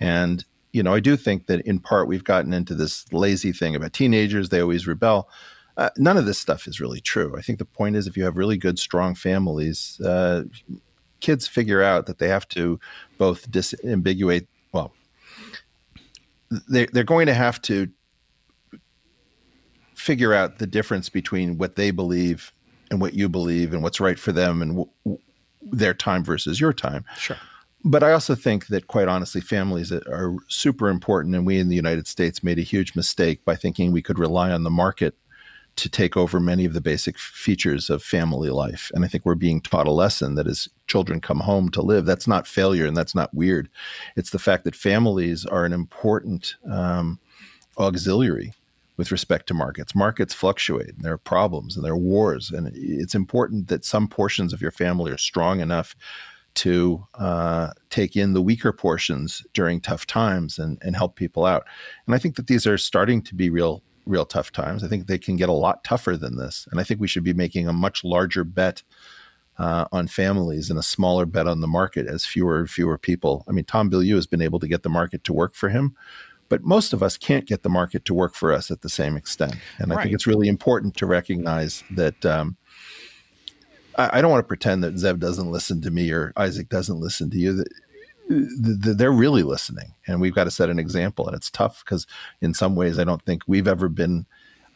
And, 0.03 0.44
you 0.72 0.82
know, 0.82 0.94
I 0.94 1.00
do 1.00 1.16
think 1.16 1.46
that 1.46 1.61
in 1.62 1.78
part 1.78 2.09
we've 2.09 2.24
gotten 2.24 2.53
into 2.53 2.74
this 2.74 3.11
lazy 3.12 3.53
thing 3.53 3.76
about 3.76 3.92
teenagers, 3.92 4.48
they 4.48 4.61
always 4.61 4.86
rebel. 4.86 5.28
Uh, 5.76 5.90
none 5.96 6.16
of 6.16 6.26
this 6.26 6.38
stuff 6.38 6.66
is 6.66 6.80
really 6.80 7.00
true. 7.00 7.34
I 7.36 7.40
think 7.40 7.59
the 7.59 7.64
point 7.64 7.96
is 7.96 8.07
if 8.07 8.16
you 8.16 8.24
have 8.24 8.36
really 8.36 8.59
good, 8.59 8.78
strong 8.78 9.14
families, 9.14 10.00
uh, 10.00 10.44
kids 11.20 11.46
figure 11.46 11.82
out 11.82 12.07
that 12.07 12.18
they 12.18 12.28
have 12.28 12.48
to 12.48 12.78
both 13.16 13.50
disambiguate, 13.50 14.46
well, 14.72 14.92
they, 16.68 16.86
they're 16.86 17.05
going 17.05 17.26
to 17.26 17.34
have 17.34 17.62
to 17.62 17.88
figure 19.94 20.34
out 20.34 20.59
the 20.59 20.66
difference 20.66 21.09
between 21.09 21.59
what 21.59 21.76
they 21.76 21.90
believe 21.90 22.53
and 22.90 23.00
what 23.00 23.14
you 23.14 23.28
believe 23.28 23.72
and 23.72 23.82
what's 23.82 24.00
right 24.00 24.18
for 24.18 24.32
them 24.32 24.61
and 24.61 24.86
w- 25.05 25.18
their 25.62 25.94
time 25.94 26.24
versus 26.24 26.61
your 26.61 26.72
time. 26.72 27.05
Sure 27.16 27.38
but 27.85 28.03
I 28.03 28.12
also 28.12 28.35
think 28.35 28.68
that, 28.68 28.87
quite 28.87 29.09
honestly, 29.09 29.41
families 29.41 29.93
are 29.93 30.37
super 30.49 30.89
important. 30.89 31.35
And 31.35 31.47
we 31.47 31.59
in 31.59 31.68
the 31.68 31.76
United 31.76 32.07
States 32.07 32.43
made 32.43 32.59
a 32.59 32.62
huge 32.62 32.95
mistake 32.95 33.45
by 33.45 33.57
thinking 33.57 33.91
we 33.91 34.03
could 34.03 34.18
rely 34.18 34.51
on 34.51 34.62
the 34.62 34.70
market 34.70 35.14
to 35.74 35.89
take 35.89 36.16
over 36.16 36.39
many 36.39 36.64
of 36.64 36.74
the 36.74 36.80
basic 36.80 37.18
features 37.18 37.89
of 37.89 38.03
family 38.03 38.51
life. 38.51 38.91
And 38.95 39.05
I 39.05 39.09
think 39.09 39.24
we're 39.24 39.35
being 39.35 39.61
taught 39.61 39.87
a 39.87 39.93
lesson 39.93 40.35
that 40.35 40.47
as 40.47 40.68
children 40.87 41.20
come 41.20 41.41
home 41.41 41.70
to 41.70 41.83
live, 41.83 42.05
that's 42.05 42.28
not 42.28 42.47
failure 42.47 42.87
and 42.87 42.97
that's 42.97 43.14
not 43.14 43.33
weird. 43.33 43.68
It's 44.14 44.30
the 44.30 44.39
fact 44.39 44.64
that 44.64 44.76
families 44.76 45.47
are 45.47 45.64
an 45.64 45.72
important 45.72 46.57
um, 46.70 47.18
auxiliary 47.78 48.53
with 48.99 49.11
respect 49.11 49.47
to 49.47 49.55
markets. 49.55 49.95
Markets 49.95 50.35
fluctuate 50.35 50.95
and 50.95 51.05
there 51.05 51.14
are 51.14 51.18
problems 51.18 51.74
and 51.74 51.85
there 51.85 51.95
are 51.95 51.99
wars. 51.99 52.51
And 52.51 52.70
it's 52.74 53.14
important 53.14 53.68
that 53.68 53.85
some 53.85 54.09
portions 54.09 54.53
of 54.53 54.61
your 54.61 54.70
family 54.70 55.11
are 55.11 55.18
strong 55.18 55.61
enough 55.61 55.97
to 56.55 57.07
uh, 57.14 57.70
take 57.90 58.16
in 58.16 58.32
the 58.32 58.42
weaker 58.42 58.72
portions 58.72 59.44
during 59.55 59.80
tough 59.80 60.07
times 60.07 60.59
and, 60.59 60.78
and 60.82 60.96
help 60.96 61.16
people 61.16 61.44
out. 61.44 61.66
And 62.07 62.14
I 62.14 62.18
think 62.18 62.36
that 62.36 62.46
these 62.46 62.66
are 62.66 62.78
starting 62.78 63.22
to 63.22 63.34
be 63.34 63.50
real 63.50 63.82
real 64.05 64.24
tough 64.24 64.50
times. 64.50 64.82
I 64.82 64.88
think 64.88 65.07
they 65.07 65.18
can 65.18 65.36
get 65.36 65.48
a 65.48 65.53
lot 65.53 65.84
tougher 65.84 66.16
than 66.16 66.36
this. 66.36 66.66
And 66.70 66.80
I 66.80 66.84
think 66.84 67.00
we 67.00 67.07
should 67.07 67.22
be 67.22 67.34
making 67.34 67.68
a 67.68 67.72
much 67.72 68.03
larger 68.03 68.42
bet 68.42 68.82
uh, 69.59 69.84
on 69.92 70.09
families 70.09 70.70
and 70.70 70.78
a 70.78 70.82
smaller 70.82 71.26
bet 71.26 71.46
on 71.46 71.61
the 71.61 71.68
market 71.68 72.07
as 72.07 72.24
fewer 72.24 72.59
and 72.59 72.70
fewer 72.70 72.98
people. 72.98 73.44
I 73.48 73.53
mean, 73.53 73.64
Tom 73.64 73.90
Bilyeu 73.90 74.14
has 74.16 74.26
been 74.26 74.42
able 74.42 74.59
to 74.61 74.68
get 74.68 74.82
the 74.82 74.88
market 74.88 75.24
to 75.24 75.32
work 75.32 75.55
for 75.55 75.68
him, 75.68 75.94
but 76.48 76.64
most 76.64 76.92
of 76.92 77.03
us 77.03 77.16
can't 77.16 77.46
get 77.46 77.62
the 77.62 77.68
market 77.68 78.05
to 78.07 78.14
work 78.14 78.34
for 78.34 78.53
us 78.53 78.70
at 78.70 78.80
the 78.80 78.88
same 78.88 79.16
extent. 79.16 79.55
And 79.78 79.92
I 79.92 79.96
right. 79.96 80.03
think 80.03 80.14
it's 80.14 80.26
really 80.26 80.48
important 80.48 80.96
to 80.96 81.07
recognize 81.07 81.84
that 81.90 82.24
um, 82.26 82.57
I, 83.97 84.18
I 84.18 84.20
don't 84.20 84.30
want 84.30 84.43
to 84.43 84.49
pretend 84.49 84.84
that 84.84 84.95
Zev 84.95 85.18
doesn't 85.18 85.51
listen 85.51 85.80
to 85.82 85.90
me 85.90 86.11
or 86.11 86.32
Isaac 86.36 86.68
doesn't 86.68 87.01
listen 87.01 87.30
to 87.30 87.38
you. 87.38 87.64
They're 88.28 89.12
really 89.12 89.43
listening, 89.43 89.95
and 90.07 90.20
we've 90.20 90.34
got 90.34 90.45
to 90.45 90.51
set 90.51 90.70
an 90.70 90.78
example. 90.78 91.26
And 91.26 91.36
it's 91.36 91.51
tough 91.51 91.84
because, 91.84 92.07
in 92.40 92.55
some 92.55 92.76
ways, 92.76 92.99
I 92.99 93.05
don't 93.05 93.22
think 93.22 93.43
we've 93.47 93.68
ever 93.68 93.88
been 93.88 94.26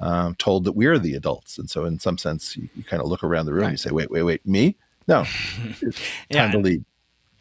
um, 0.00 0.34
told 0.34 0.64
that 0.64 0.72
we're 0.72 0.98
the 0.98 1.14
adults. 1.14 1.56
And 1.56 1.70
so, 1.70 1.84
in 1.84 1.98
some 1.98 2.18
sense, 2.18 2.56
you, 2.56 2.68
you 2.74 2.84
kind 2.84 3.00
of 3.00 3.08
look 3.08 3.24
around 3.24 3.46
the 3.46 3.52
room 3.52 3.62
right. 3.62 3.68
and 3.68 3.74
you 3.74 3.78
say, 3.78 3.92
"Wait, 3.92 4.10
wait, 4.10 4.24
wait, 4.24 4.44
me? 4.46 4.76
No, 5.08 5.24
it's 5.80 6.00
yeah, 6.28 6.42
time 6.42 6.52
to 6.52 6.58
lead." 6.58 6.84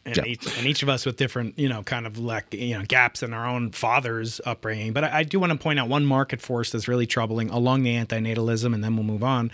and, 0.06 0.18
yeah. 0.18 0.26
each, 0.26 0.58
and 0.58 0.68
each 0.68 0.84
of 0.84 0.90
us 0.90 1.06
with 1.06 1.18
different, 1.18 1.58
you 1.58 1.68
know, 1.68 1.82
kind 1.82 2.06
of 2.06 2.20
like, 2.20 2.54
you 2.54 2.78
know, 2.78 2.86
gaps 2.86 3.24
in 3.24 3.34
our 3.34 3.48
own 3.48 3.72
father's 3.72 4.40
upbringing. 4.46 4.94
But 4.94 5.06
I, 5.06 5.20
I 5.20 5.24
do 5.24 5.40
want 5.40 5.52
to 5.52 5.58
point 5.58 5.80
out 5.80 5.90
one 5.90 6.06
market 6.06 6.42
force 6.42 6.72
that's 6.72 6.88
really 6.88 7.08
troubling 7.08 7.50
along 7.50 7.84
the 7.84 7.96
antinatalism, 7.96 8.74
and 8.74 8.84
then 8.84 8.96
we'll 8.96 9.04
move 9.04 9.24
on. 9.24 9.52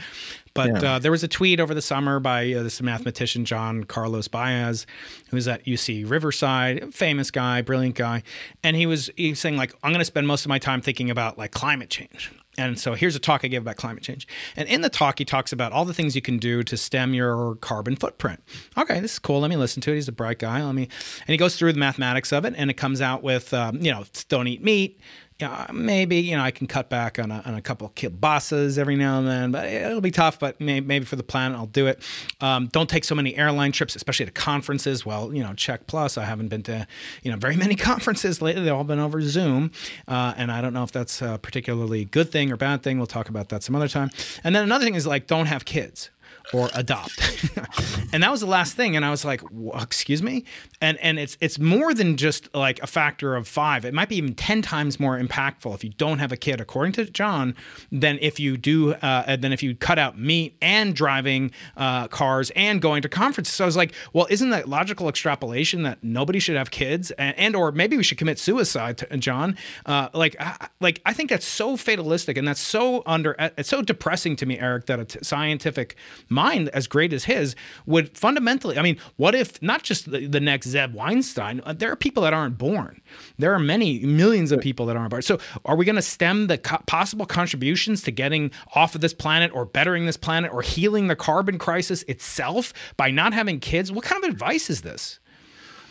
But 0.53 0.81
Yeah. 0.81 0.95
uh, 0.95 0.99
there 0.99 1.11
was 1.11 1.23
a 1.23 1.27
tweet 1.27 1.59
over 1.59 1.73
the 1.73 1.81
summer 1.81 2.19
by 2.19 2.51
uh, 2.53 2.63
this 2.63 2.81
mathematician 2.81 3.45
John 3.45 3.85
Carlos 3.85 4.27
Baez, 4.27 4.85
who's 5.29 5.47
at 5.47 5.65
UC 5.65 6.03
Riverside, 6.09 6.93
famous 6.93 7.31
guy, 7.31 7.61
brilliant 7.61 7.95
guy, 7.95 8.23
and 8.63 8.75
he 8.75 8.85
was 8.85 9.09
he 9.15 9.29
was 9.29 9.39
saying 9.39 9.55
like, 9.57 9.73
I'm 9.83 9.91
going 9.91 9.99
to 9.99 10.05
spend 10.05 10.27
most 10.27 10.43
of 10.45 10.49
my 10.49 10.59
time 10.59 10.81
thinking 10.81 11.09
about 11.09 11.37
like 11.37 11.51
climate 11.51 11.89
change. 11.89 12.31
And 12.57 12.77
so 12.77 12.95
here's 12.95 13.15
a 13.15 13.19
talk 13.19 13.45
I 13.45 13.47
gave 13.47 13.61
about 13.61 13.77
climate 13.77 14.03
change. 14.03 14.27
And 14.57 14.67
in 14.67 14.81
the 14.81 14.89
talk, 14.89 15.19
he 15.19 15.23
talks 15.25 15.53
about 15.53 15.71
all 15.71 15.85
the 15.85 15.93
things 15.93 16.17
you 16.17 16.21
can 16.21 16.37
do 16.37 16.63
to 16.63 16.75
stem 16.75 17.13
your 17.13 17.55
carbon 17.55 17.95
footprint. 17.95 18.43
Okay, 18.77 18.99
this 18.99 19.13
is 19.13 19.19
cool. 19.19 19.39
Let 19.39 19.49
me 19.49 19.55
listen 19.55 19.81
to 19.83 19.91
it. 19.93 19.95
He's 19.95 20.09
a 20.09 20.11
bright 20.11 20.37
guy. 20.37 20.61
Let 20.61 20.75
me. 20.75 20.83
And 21.21 21.29
he 21.29 21.37
goes 21.37 21.55
through 21.55 21.71
the 21.71 21.79
mathematics 21.79 22.33
of 22.33 22.43
it, 22.43 22.53
and 22.57 22.69
it 22.69 22.73
comes 22.73 22.99
out 22.99 23.23
with, 23.23 23.53
um, 23.53 23.77
you 23.81 23.89
know, 23.89 24.03
don't 24.27 24.47
eat 24.47 24.61
meat. 24.61 24.99
Yeah, 25.41 25.65
maybe 25.73 26.17
you 26.17 26.37
know 26.37 26.43
I 26.43 26.51
can 26.51 26.67
cut 26.67 26.87
back 26.87 27.17
on 27.17 27.31
a, 27.31 27.41
on 27.47 27.55
a 27.55 27.61
couple 27.63 27.87
of 27.87 27.95
kielbasa's 27.95 28.77
every 28.77 28.95
now 28.95 29.17
and 29.17 29.27
then, 29.27 29.51
but 29.51 29.65
it'll 29.65 29.99
be 29.99 30.11
tough. 30.11 30.37
But 30.37 30.61
maybe, 30.61 30.85
maybe 30.85 31.05
for 31.05 31.15
the 31.15 31.23
planet, 31.23 31.57
I'll 31.57 31.65
do 31.65 31.87
it. 31.87 31.99
Um, 32.41 32.67
don't 32.67 32.87
take 32.87 33.03
so 33.03 33.15
many 33.15 33.35
airline 33.35 33.71
trips, 33.71 33.95
especially 33.95 34.27
to 34.27 34.31
conferences. 34.31 35.03
Well, 35.03 35.33
you 35.33 35.41
know, 35.41 35.55
check 35.55 35.87
plus. 35.87 36.15
I 36.15 36.25
haven't 36.25 36.49
been 36.49 36.61
to 36.63 36.85
you 37.23 37.31
know 37.31 37.37
very 37.37 37.55
many 37.55 37.75
conferences 37.91 38.39
lately. 38.39 38.63
They've 38.63 38.73
all 38.73 38.83
been 38.83 38.99
over 38.99 39.19
Zoom, 39.23 39.71
uh, 40.07 40.35
and 40.37 40.51
I 40.51 40.61
don't 40.61 40.73
know 40.73 40.83
if 40.83 40.91
that's 40.91 41.23
a 41.23 41.39
particularly 41.41 42.05
good 42.05 42.31
thing 42.31 42.51
or 42.51 42.55
bad 42.55 42.83
thing. 42.83 42.99
We'll 42.99 43.07
talk 43.07 43.27
about 43.27 43.49
that 43.49 43.63
some 43.63 43.75
other 43.75 43.87
time. 43.87 44.11
And 44.43 44.55
then 44.55 44.63
another 44.63 44.85
thing 44.85 44.93
is 44.93 45.07
like 45.07 45.25
don't 45.25 45.47
have 45.47 45.65
kids 45.65 46.11
or 46.53 46.69
adopt. 46.73 47.19
and 48.13 48.23
that 48.23 48.31
was 48.31 48.41
the 48.41 48.47
last 48.47 48.75
thing. 48.75 48.95
And 48.95 49.05
I 49.05 49.09
was 49.09 49.23
like, 49.23 49.41
excuse 49.75 50.21
me? 50.21 50.45
And 50.81 50.97
and 50.99 51.19
it's 51.19 51.37
it's 51.41 51.59
more 51.59 51.93
than 51.93 52.17
just 52.17 52.53
like 52.53 52.81
a 52.81 52.87
factor 52.87 53.35
of 53.35 53.47
five. 53.47 53.85
It 53.85 53.93
might 53.93 54.09
be 54.09 54.17
even 54.17 54.35
10 54.35 54.61
times 54.61 54.99
more 54.99 55.19
impactful 55.19 55.73
if 55.75 55.83
you 55.83 55.91
don't 55.91 56.19
have 56.19 56.31
a 56.31 56.37
kid, 56.37 56.59
according 56.61 56.93
to 56.93 57.05
John, 57.05 57.55
than 57.91 58.17
if 58.21 58.39
you 58.39 58.57
do, 58.57 58.93
uh, 58.93 59.35
than 59.35 59.53
if 59.53 59.63
you 59.63 59.75
cut 59.75 59.97
out 59.97 60.17
meat 60.19 60.55
and 60.61 60.95
driving 60.95 61.51
uh, 61.77 62.07
cars 62.07 62.51
and 62.55 62.81
going 62.81 63.01
to 63.01 63.09
conferences. 63.09 63.53
So 63.53 63.65
I 63.65 63.67
was 63.67 63.77
like, 63.77 63.93
well, 64.13 64.27
isn't 64.29 64.49
that 64.49 64.67
logical 64.67 65.07
extrapolation 65.07 65.83
that 65.83 66.03
nobody 66.03 66.39
should 66.39 66.55
have 66.55 66.71
kids 66.71 67.11
and, 67.11 67.37
and 67.37 67.55
or 67.55 67.71
maybe 67.71 67.97
we 67.97 68.03
should 68.03 68.17
commit 68.17 68.39
suicide, 68.39 68.97
to, 68.99 69.17
John? 69.17 69.55
Uh, 69.85 70.09
like, 70.13 70.35
I, 70.39 70.67
like 70.79 71.01
I 71.05 71.13
think 71.13 71.29
that's 71.29 71.45
so 71.45 71.77
fatalistic 71.77 72.37
and 72.37 72.47
that's 72.47 72.61
so 72.61 73.03
under, 73.05 73.35
it's 73.57 73.69
so 73.69 73.81
depressing 73.81 74.35
to 74.37 74.45
me, 74.45 74.59
Eric, 74.59 74.87
that 74.87 74.99
a 74.99 75.05
t- 75.05 75.19
scientific 75.21 75.95
mind 76.41 76.69
as 76.69 76.87
great 76.87 77.13
as 77.13 77.25
his 77.25 77.55
would 77.85 78.17
fundamentally 78.17 78.77
i 78.77 78.81
mean 78.81 78.97
what 79.17 79.33
if 79.35 79.61
not 79.61 79.83
just 79.83 80.11
the, 80.11 80.27
the 80.27 80.39
next 80.39 80.67
Zev 80.67 80.93
Weinstein 80.93 81.61
uh, 81.65 81.73
there 81.73 81.91
are 81.91 81.95
people 81.95 82.23
that 82.23 82.33
aren't 82.33 82.57
born 82.57 83.01
there 83.37 83.53
are 83.53 83.59
many 83.59 83.99
millions 83.99 84.51
of 84.51 84.59
people 84.61 84.85
that 84.87 84.95
aren't 84.95 85.11
born 85.11 85.21
so 85.21 85.39
are 85.65 85.75
we 85.75 85.85
going 85.85 85.95
to 85.95 86.01
stem 86.01 86.47
the 86.47 86.57
co- 86.57 86.83
possible 86.87 87.25
contributions 87.25 88.01
to 88.03 88.11
getting 88.11 88.51
off 88.75 88.95
of 88.95 89.01
this 89.01 89.13
planet 89.13 89.51
or 89.53 89.65
bettering 89.65 90.05
this 90.05 90.17
planet 90.17 90.51
or 90.51 90.61
healing 90.61 91.07
the 91.07 91.15
carbon 91.15 91.57
crisis 91.57 92.03
itself 92.03 92.73
by 92.97 93.11
not 93.11 93.33
having 93.33 93.59
kids 93.59 93.91
what 93.91 94.03
kind 94.03 94.23
of 94.23 94.29
advice 94.29 94.69
is 94.69 94.81
this 94.81 95.19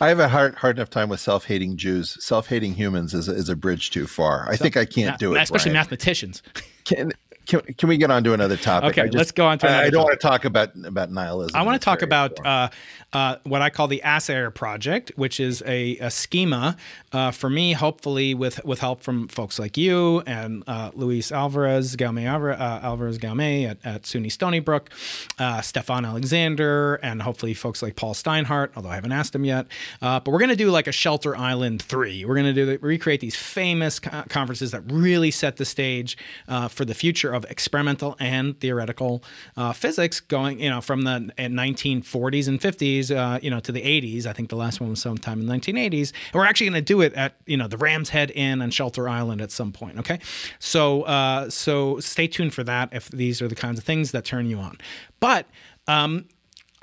I 0.01 0.07
have 0.07 0.19
a 0.19 0.27
hard 0.27 0.55
hard 0.55 0.77
enough 0.77 0.89
time 0.89 1.09
with 1.09 1.19
self 1.19 1.45
hating 1.45 1.77
Jews. 1.77 2.17
Self 2.25 2.47
hating 2.47 2.73
humans 2.73 3.13
is 3.13 3.29
a, 3.29 3.35
is 3.35 3.49
a 3.49 3.55
bridge 3.55 3.91
too 3.91 4.07
far. 4.07 4.49
I 4.49 4.57
think 4.57 4.75
I 4.75 4.83
can't 4.83 5.19
do 5.19 5.35
it. 5.35 5.41
especially 5.43 5.69
Brian. 5.69 5.81
mathematicians 5.81 6.41
Can, 6.85 7.11
can, 7.51 7.73
can 7.73 7.89
we 7.89 7.97
get 7.97 8.09
on 8.09 8.23
to 8.23 8.33
another 8.33 8.55
topic? 8.55 8.91
Okay, 8.91 9.01
I 9.01 9.09
let's 9.11 9.31
go 9.31 9.45
on 9.45 9.59
to 9.59 9.69
I- 9.69 9.83
I, 9.83 9.89
don't 9.89 10.03
want 10.03 10.19
to 10.19 10.27
talk 10.27 10.45
about 10.45 10.71
about 10.85 11.11
nihilism. 11.11 11.55
I 11.55 11.63
want 11.63 11.79
to 11.79 11.83
talk 11.83 12.01
about 12.01 12.43
uh, 12.45 12.69
uh, 13.11 13.35
what 13.43 13.61
I 13.61 13.69
call 13.69 13.87
the 13.87 14.01
Assayer 14.05 14.51
Project, 14.51 15.11
which 15.15 15.39
is 15.39 15.61
a, 15.65 15.97
a 15.97 16.09
schema 16.09 16.77
uh, 17.11 17.31
for 17.31 17.49
me, 17.49 17.73
hopefully 17.73 18.33
with 18.33 18.63
with 18.63 18.79
help 18.79 19.01
from 19.01 19.27
folks 19.27 19.59
like 19.59 19.75
you 19.75 20.21
and 20.21 20.63
uh, 20.65 20.91
Luis 20.93 21.31
Alvarez, 21.31 21.97
Gaume 21.97 22.25
Alvarez, 22.25 22.59
uh, 22.59 22.79
Alvarez 22.83 23.17
Gaume 23.17 23.65
at, 23.65 23.77
at 23.83 24.03
SUNY 24.03 24.31
Stony 24.31 24.59
Brook, 24.59 24.89
uh, 25.37 25.59
Stephon 25.59 26.07
Alexander, 26.07 26.95
and 27.03 27.21
hopefully 27.21 27.53
folks 27.53 27.81
like 27.81 27.97
Paul 27.97 28.13
Steinhardt, 28.13 28.69
although 28.77 28.89
I 28.89 28.95
haven't 28.95 29.11
asked 29.11 29.35
him 29.35 29.43
yet. 29.43 29.67
Uh, 30.01 30.19
but 30.21 30.31
we're 30.31 30.39
going 30.39 30.49
to 30.49 30.55
do 30.55 30.71
like 30.71 30.87
a 30.87 30.91
Shelter 30.93 31.35
Island 31.35 31.81
3. 31.81 32.23
We're 32.23 32.35
going 32.35 32.45
to 32.45 32.53
do 32.53 32.65
the, 32.65 32.77
recreate 32.77 33.19
these 33.19 33.35
famous 33.35 33.99
co- 33.99 34.23
conferences 34.29 34.71
that 34.71 34.83
really 34.89 35.31
set 35.31 35.57
the 35.57 35.65
stage 35.65 36.17
uh, 36.47 36.67
for 36.67 36.85
the 36.85 36.93
future 36.93 37.33
of 37.33 37.40
experimental 37.45 38.15
and 38.19 38.59
theoretical 38.59 39.23
uh, 39.57 39.73
physics 39.73 40.19
going, 40.19 40.59
you 40.59 40.69
know, 40.69 40.81
from 40.81 41.01
the 41.01 41.11
uh, 41.11 41.43
1940s 41.43 42.47
and 42.47 42.59
50s, 42.59 43.15
uh, 43.15 43.39
you 43.41 43.49
know, 43.49 43.59
to 43.59 43.71
the 43.71 43.81
80s. 43.81 44.25
I 44.25 44.33
think 44.33 44.49
the 44.49 44.55
last 44.55 44.79
one 44.79 44.89
was 44.89 45.01
sometime 45.01 45.41
in 45.41 45.47
the 45.47 45.53
1980s. 45.53 46.11
And 46.33 46.35
we're 46.35 46.45
actually 46.45 46.67
going 46.67 46.81
to 46.81 46.81
do 46.81 47.01
it 47.01 47.13
at, 47.13 47.35
you 47.45 47.57
know, 47.57 47.67
the 47.67 47.77
Ram's 47.77 48.09
Head 48.09 48.31
Inn 48.31 48.61
on 48.61 48.71
Shelter 48.71 49.07
Island 49.07 49.41
at 49.41 49.51
some 49.51 49.71
point. 49.71 49.97
Okay. 49.99 50.19
So, 50.59 51.03
uh, 51.03 51.49
so 51.49 51.99
stay 51.99 52.27
tuned 52.27 52.53
for 52.53 52.63
that 52.63 52.89
if 52.93 53.09
these 53.09 53.41
are 53.41 53.47
the 53.47 53.55
kinds 53.55 53.79
of 53.79 53.85
things 53.85 54.11
that 54.11 54.25
turn 54.25 54.47
you 54.47 54.59
on. 54.59 54.77
But, 55.19 55.47
um, 55.87 56.25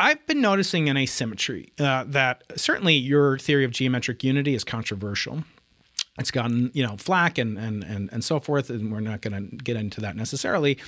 I've 0.01 0.25
been 0.27 0.41
noticing 0.41 0.89
an 0.89 0.97
asymmetry 0.97 1.73
uh, 1.81 2.05
that 2.07 2.45
certainly 2.55 2.95
your 2.95 3.37
theory 3.37 3.65
of 3.65 3.73
geometric 3.73 4.23
unity 4.23 4.55
is 4.55 4.63
controversial. 4.63 5.43
It's 6.19 6.31
gotten 6.31 6.71
you 6.75 6.85
know 6.87 6.97
flack 6.97 7.39
and 7.39 7.59
and 7.59 7.85
and, 7.85 8.09
and 8.13 8.25
so 8.25 8.41
forth, 8.41 8.71
and 8.71 8.93
we're 8.93 9.01
not 9.01 9.21
going 9.21 9.51
to 9.51 9.57
get 9.57 9.77
into 9.77 10.01
that 10.01 10.17
necessarily. 10.17 10.79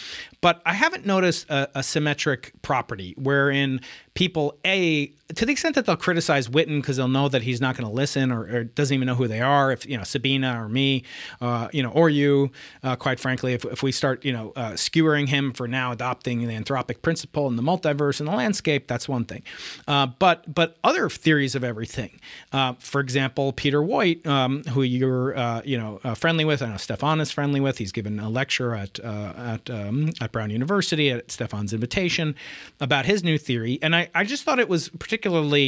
But 0.40 0.60
I 0.66 0.74
haven't 0.74 1.06
noticed 1.06 1.48
a, 1.50 1.68
a 1.74 1.82
symmetric 1.82 2.52
property 2.62 3.14
wherein 3.16 3.80
people 4.14 4.58
a 4.64 5.12
to 5.34 5.46
the 5.46 5.52
extent 5.52 5.74
that 5.74 5.86
they'll 5.86 5.96
criticize 5.96 6.48
Witten 6.48 6.80
because 6.80 6.96
they'll 6.96 7.08
know 7.08 7.28
that 7.28 7.42
he's 7.42 7.60
not 7.60 7.76
going 7.76 7.88
to 7.88 7.94
listen 7.94 8.32
or, 8.32 8.42
or 8.42 8.64
doesn't 8.64 8.94
even 8.94 9.06
know 9.06 9.14
who 9.14 9.28
they 9.28 9.40
are. 9.40 9.72
If 9.72 9.86
you 9.86 9.96
know 9.96 10.04
Sabina 10.04 10.62
or 10.62 10.68
me, 10.68 11.04
uh, 11.40 11.68
you 11.72 11.82
know, 11.82 11.90
or 11.90 12.10
you, 12.10 12.50
uh, 12.82 12.96
quite 12.96 13.20
frankly, 13.20 13.52
if, 13.52 13.64
if 13.64 13.82
we 13.82 13.92
start 13.92 14.24
you 14.24 14.32
know 14.32 14.52
uh, 14.56 14.72
skewering 14.72 15.28
him 15.28 15.52
for 15.52 15.68
now 15.68 15.92
adopting 15.92 16.46
the 16.46 16.54
anthropic 16.54 17.02
principle 17.02 17.46
and 17.46 17.58
the 17.58 17.62
multiverse 17.62 18.20
and 18.20 18.28
the 18.28 18.32
landscape, 18.34 18.86
that's 18.86 19.08
one 19.08 19.24
thing. 19.24 19.42
Uh, 19.86 20.06
but 20.06 20.52
but 20.52 20.76
other 20.84 21.08
theories 21.08 21.54
of 21.54 21.64
everything, 21.64 22.20
uh, 22.52 22.74
for 22.78 23.00
example, 23.00 23.52
Peter 23.52 23.80
Woit, 23.80 24.26
um, 24.26 24.62
who 24.64 24.82
you're 24.82 25.36
uh, 25.36 25.62
you 25.64 25.78
know 25.78 25.98
friendly 26.14 26.44
with, 26.44 26.62
I 26.62 26.68
know 26.68 26.74
Stephon 26.74 27.20
is 27.20 27.30
friendly 27.30 27.60
with. 27.60 27.78
He's 27.78 27.92
given 27.92 28.18
a 28.18 28.28
lecture 28.28 28.74
at 28.74 28.98
at 28.98 29.70
um, 29.70 30.10
at 30.20 30.32
Brown 30.32 30.50
University 30.50 31.10
at 31.10 31.28
Stephon's 31.28 31.72
invitation 31.72 32.34
about 32.80 33.06
his 33.06 33.22
new 33.22 33.38
theory, 33.38 33.78
and 33.82 33.94
I, 33.94 34.10
I 34.14 34.24
just 34.24 34.44
thought 34.44 34.58
it 34.58 34.68
was 34.68 34.88
particularly 34.88 35.19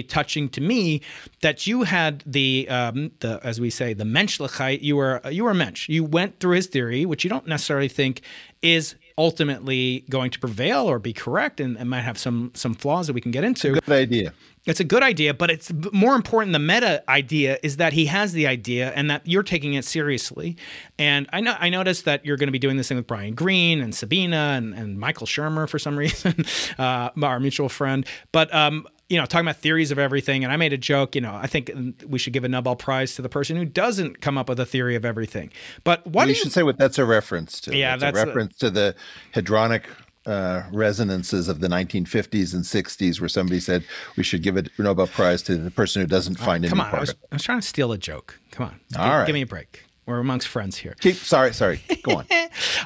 touching 0.08 0.48
to 0.50 0.60
me 0.60 1.00
that 1.40 1.66
you 1.66 1.82
had 1.82 2.22
the 2.26 2.68
um, 2.68 3.12
the 3.20 3.40
as 3.42 3.60
we 3.60 3.70
say 3.70 3.94
the 3.94 4.04
Menschlichkeit. 4.04 4.82
You 4.82 4.96
were 4.96 5.20
you 5.30 5.44
were 5.44 5.50
a 5.50 5.54
Mensch. 5.54 5.88
You 5.88 6.04
went 6.04 6.40
through 6.40 6.56
his 6.56 6.66
theory, 6.66 7.04
which 7.06 7.24
you 7.24 7.30
don't 7.30 7.46
necessarily 7.46 7.88
think 7.88 8.22
is 8.62 8.94
ultimately 9.18 10.04
going 10.08 10.30
to 10.30 10.38
prevail 10.38 10.88
or 10.88 10.98
be 10.98 11.12
correct, 11.12 11.60
and, 11.60 11.76
and 11.76 11.90
might 11.90 12.00
have 12.00 12.18
some 12.18 12.52
some 12.54 12.74
flaws 12.74 13.06
that 13.06 13.12
we 13.12 13.20
can 13.20 13.32
get 13.32 13.44
into. 13.44 13.72
good 13.72 13.88
idea. 13.88 14.32
It's 14.64 14.78
a 14.78 14.84
good 14.84 15.02
idea, 15.02 15.34
but 15.34 15.50
it's 15.50 15.72
more 15.92 16.14
important. 16.14 16.52
The 16.52 16.60
meta 16.60 17.02
idea 17.10 17.58
is 17.64 17.78
that 17.78 17.92
he 17.92 18.06
has 18.06 18.32
the 18.32 18.46
idea 18.46 18.92
and 18.94 19.10
that 19.10 19.26
you're 19.26 19.42
taking 19.42 19.74
it 19.74 19.84
seriously. 19.84 20.56
And 21.00 21.28
I 21.32 21.40
know 21.40 21.56
I 21.58 21.68
noticed 21.68 22.04
that 22.04 22.24
you're 22.24 22.36
going 22.36 22.46
to 22.46 22.52
be 22.52 22.60
doing 22.60 22.76
this 22.76 22.86
thing 22.86 22.96
with 22.96 23.08
Brian 23.08 23.34
Greene 23.34 23.80
and 23.80 23.92
Sabina 23.92 24.54
and, 24.56 24.72
and 24.72 25.00
Michael 25.00 25.26
Shermer 25.26 25.68
for 25.68 25.80
some 25.80 25.98
reason, 25.98 26.44
uh, 26.78 27.10
our 27.20 27.40
mutual 27.40 27.68
friend. 27.68 28.06
But 28.30 28.54
um, 28.54 28.86
you 29.12 29.18
know, 29.18 29.26
talking 29.26 29.46
about 29.46 29.56
theories 29.58 29.90
of 29.90 29.98
everything. 29.98 30.42
And 30.42 30.52
I 30.52 30.56
made 30.56 30.72
a 30.72 30.78
joke. 30.78 31.14
You 31.14 31.20
know, 31.20 31.34
I 31.34 31.46
think 31.46 31.70
we 32.06 32.18
should 32.18 32.32
give 32.32 32.44
a 32.44 32.48
Nobel 32.48 32.76
Prize 32.76 33.14
to 33.16 33.22
the 33.22 33.28
person 33.28 33.56
who 33.56 33.64
doesn't 33.64 34.20
come 34.20 34.38
up 34.38 34.48
with 34.48 34.58
a 34.58 34.66
theory 34.66 34.96
of 34.96 35.04
everything. 35.04 35.50
But 35.84 36.04
what 36.06 36.14
Well, 36.14 36.26
you 36.26 36.30
you 36.30 36.34
should 36.36 36.52
say 36.52 36.62
what 36.62 36.78
that's 36.78 36.98
a 36.98 37.04
reference 37.04 37.60
to. 37.62 37.76
Yeah, 37.76 37.94
It's 37.94 38.00
that's 38.02 38.18
a 38.18 38.22
a- 38.22 38.26
reference 38.26 38.56
to 38.58 38.70
the 38.70 38.94
hadronic 39.34 39.82
uh, 40.24 40.62
resonances 40.72 41.48
of 41.48 41.60
the 41.60 41.68
1950s 41.68 42.54
and 42.54 42.62
60s, 42.64 43.20
where 43.20 43.28
somebody 43.28 43.58
said 43.60 43.84
we 44.16 44.22
should 44.22 44.42
give 44.42 44.56
a 44.56 44.64
Nobel 44.78 45.06
Prize 45.08 45.42
to 45.42 45.56
the 45.56 45.70
person 45.70 46.00
who 46.00 46.06
doesn't 46.06 46.36
find 46.38 46.64
come 46.68 46.80
any 46.80 46.88
on? 46.90 46.94
I 46.96 47.00
was. 47.00 47.10
I 47.30 47.34
was 47.34 47.42
trying 47.42 47.60
to 47.60 47.66
steal 47.66 47.92
a 47.92 47.98
joke. 47.98 48.38
Come 48.52 48.66
on, 48.66 48.80
All 48.96 49.04
Gi- 49.06 49.10
right. 49.18 49.26
give 49.26 49.34
me 49.34 49.42
a 49.42 49.46
break. 49.46 49.84
We're 50.04 50.18
amongst 50.18 50.48
friends 50.48 50.76
here. 50.76 50.96
Keep, 51.00 51.16
sorry, 51.16 51.54
sorry. 51.54 51.80
Go 52.02 52.16
on. 52.16 52.26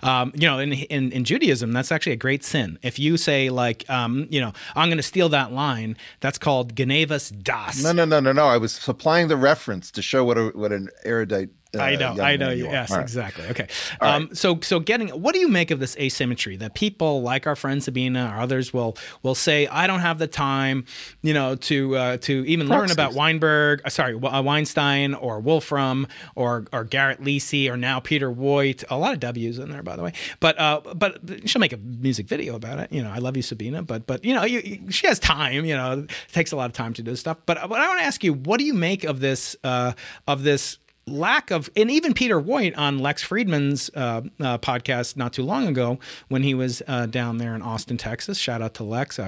Um, 0.03 0.33
you 0.35 0.47
know, 0.47 0.59
in, 0.59 0.73
in 0.75 1.11
in 1.11 1.25
Judaism, 1.25 1.73
that's 1.73 1.91
actually 1.91 2.12
a 2.12 2.17
great 2.17 2.45
sin. 2.45 2.79
If 2.83 2.99
you 2.99 3.17
say 3.17 3.49
like, 3.49 3.89
um, 3.89 4.27
you 4.31 4.41
know, 4.41 4.53
I'm 4.77 4.89
going 4.89 4.99
to 4.99 5.03
steal 5.03 5.31
that 5.31 5.53
line, 5.53 5.97
that's 6.21 6.39
called 6.39 6.75
genevas 6.75 7.33
das. 7.43 7.83
No, 7.83 7.93
no, 7.93 8.05
no, 8.05 8.21
no, 8.21 8.33
no. 8.33 8.47
I 8.47 8.59
was 8.59 8.73
supplying 8.73 9.29
the 9.29 9.37
reference 9.37 9.91
to 9.93 10.03
show 10.03 10.23
what 10.25 10.37
a, 10.37 10.49
what 10.49 10.73
an 10.73 10.91
erudite. 11.05 11.49
Uh, 11.79 11.83
I 11.83 11.97
know, 11.97 12.16
I 12.22 12.37
know. 12.37 12.51
You, 12.51 12.64
yes, 12.64 12.91
right. 12.91 13.01
exactly. 13.03 13.47
Okay. 13.49 13.68
Um, 14.01 14.31
so, 14.35 14.61
so 14.61 14.81
getting. 14.81 15.09
What 15.09 15.33
do 15.35 15.41
you 15.41 15.49
make 15.49 15.70
of 15.70 15.81
this 15.81 15.97
asymmetry 15.97 16.57
that 16.57 16.74
people 16.74 17.22
like 17.22 17.47
our 17.47 17.57
friend 17.57 17.83
Sabina 17.83 18.33
or 18.35 18.41
others 18.41 18.72
will 18.72 18.97
will 19.22 19.35
say, 19.35 19.66
I 19.66 19.87
don't 19.87 20.01
have 20.01 20.18
the 20.18 20.27
time, 20.27 20.85
you 21.22 21.35
know, 21.35 21.55
to 21.57 21.97
uh, 21.97 22.16
to 22.18 22.45
even 22.47 22.68
learn 22.68 22.91
about 22.91 23.14
Weinberg. 23.14 23.81
Uh, 23.85 23.89
sorry, 23.91 24.14
uh, 24.14 24.43
Weinstein 24.43 25.14
or 25.14 25.41
Wolfram 25.41 26.07
or 26.35 26.66
or 26.72 26.85
Garrett 26.85 27.20
Lisi 27.22 27.70
or 27.70 27.77
now 27.77 28.01
Peter 28.01 28.31
Woit. 28.33 28.85
A 28.91 28.97
lot 28.97 29.12
of 29.14 29.20
W's 29.20 29.59
in 29.59 29.70
there, 29.70 29.83
by 29.83 29.97
the 29.97 30.03
way. 30.03 30.12
But 30.41 30.59
uh, 30.61 30.81
but 30.95 31.18
she'll 31.49 31.61
make 31.61 31.72
a 31.72 31.77
music 31.79 32.27
video 32.29 32.55
about 32.57 32.79
it. 32.79 32.93
You 32.93 33.03
know, 33.03 33.11
I 33.11 33.18
love 33.18 33.37
you, 33.37 33.43
Sabina. 33.43 33.83
But 33.83 34.07
but 34.07 34.24
you 34.24 34.35
know, 34.35 34.45
you, 34.45 34.61
you- 34.61 34.91
she 34.91 35.07
has 35.07 35.18
time. 35.18 35.64
You 35.64 35.77
know, 35.77 36.01
it 36.09 36.11
takes 36.33 36.53
a 36.53 36.57
lot 36.57 36.66
of 36.66 36.72
time 36.72 36.93
to 36.95 37.03
do 37.03 37.11
this 37.11 37.20
stuff. 37.20 37.39
But 37.47 37.59
but 37.68 37.81
I 37.81 37.89
want 37.89 38.01
to 38.01 38.05
ask 38.05 38.22
you, 38.22 38.33
what 38.33 38.59
do 38.59 38.64
you 38.64 38.74
make 38.74 39.05
of 39.05 39.20
this 39.20 39.57
uh, 39.64 39.93
of 40.27 40.43
this? 40.43 40.79
Lack 41.09 41.53
of, 41.53 41.71
and 41.77 41.89
even 41.89 42.15
Peter 42.15 42.41
Woit 42.41 42.77
on 42.77 42.99
Lex 42.99 43.25
Fridman's 43.25 43.91
uh, 43.95 44.23
uh, 44.41 44.59
podcast 44.59 45.17
not 45.17 45.33
too 45.33 45.45
long 45.45 45.69
ago 45.69 46.01
when 46.27 46.43
he 46.43 46.53
was 46.53 46.83
uh, 46.89 47.07
down 47.07 47.39
there 47.39 47.55
in 47.55 47.63
Austin, 47.63 47.97
Texas. 47.97 48.39
Shout 48.39 48.61
out 48.61 48.75
to 48.75 48.83
Lex. 48.83 49.21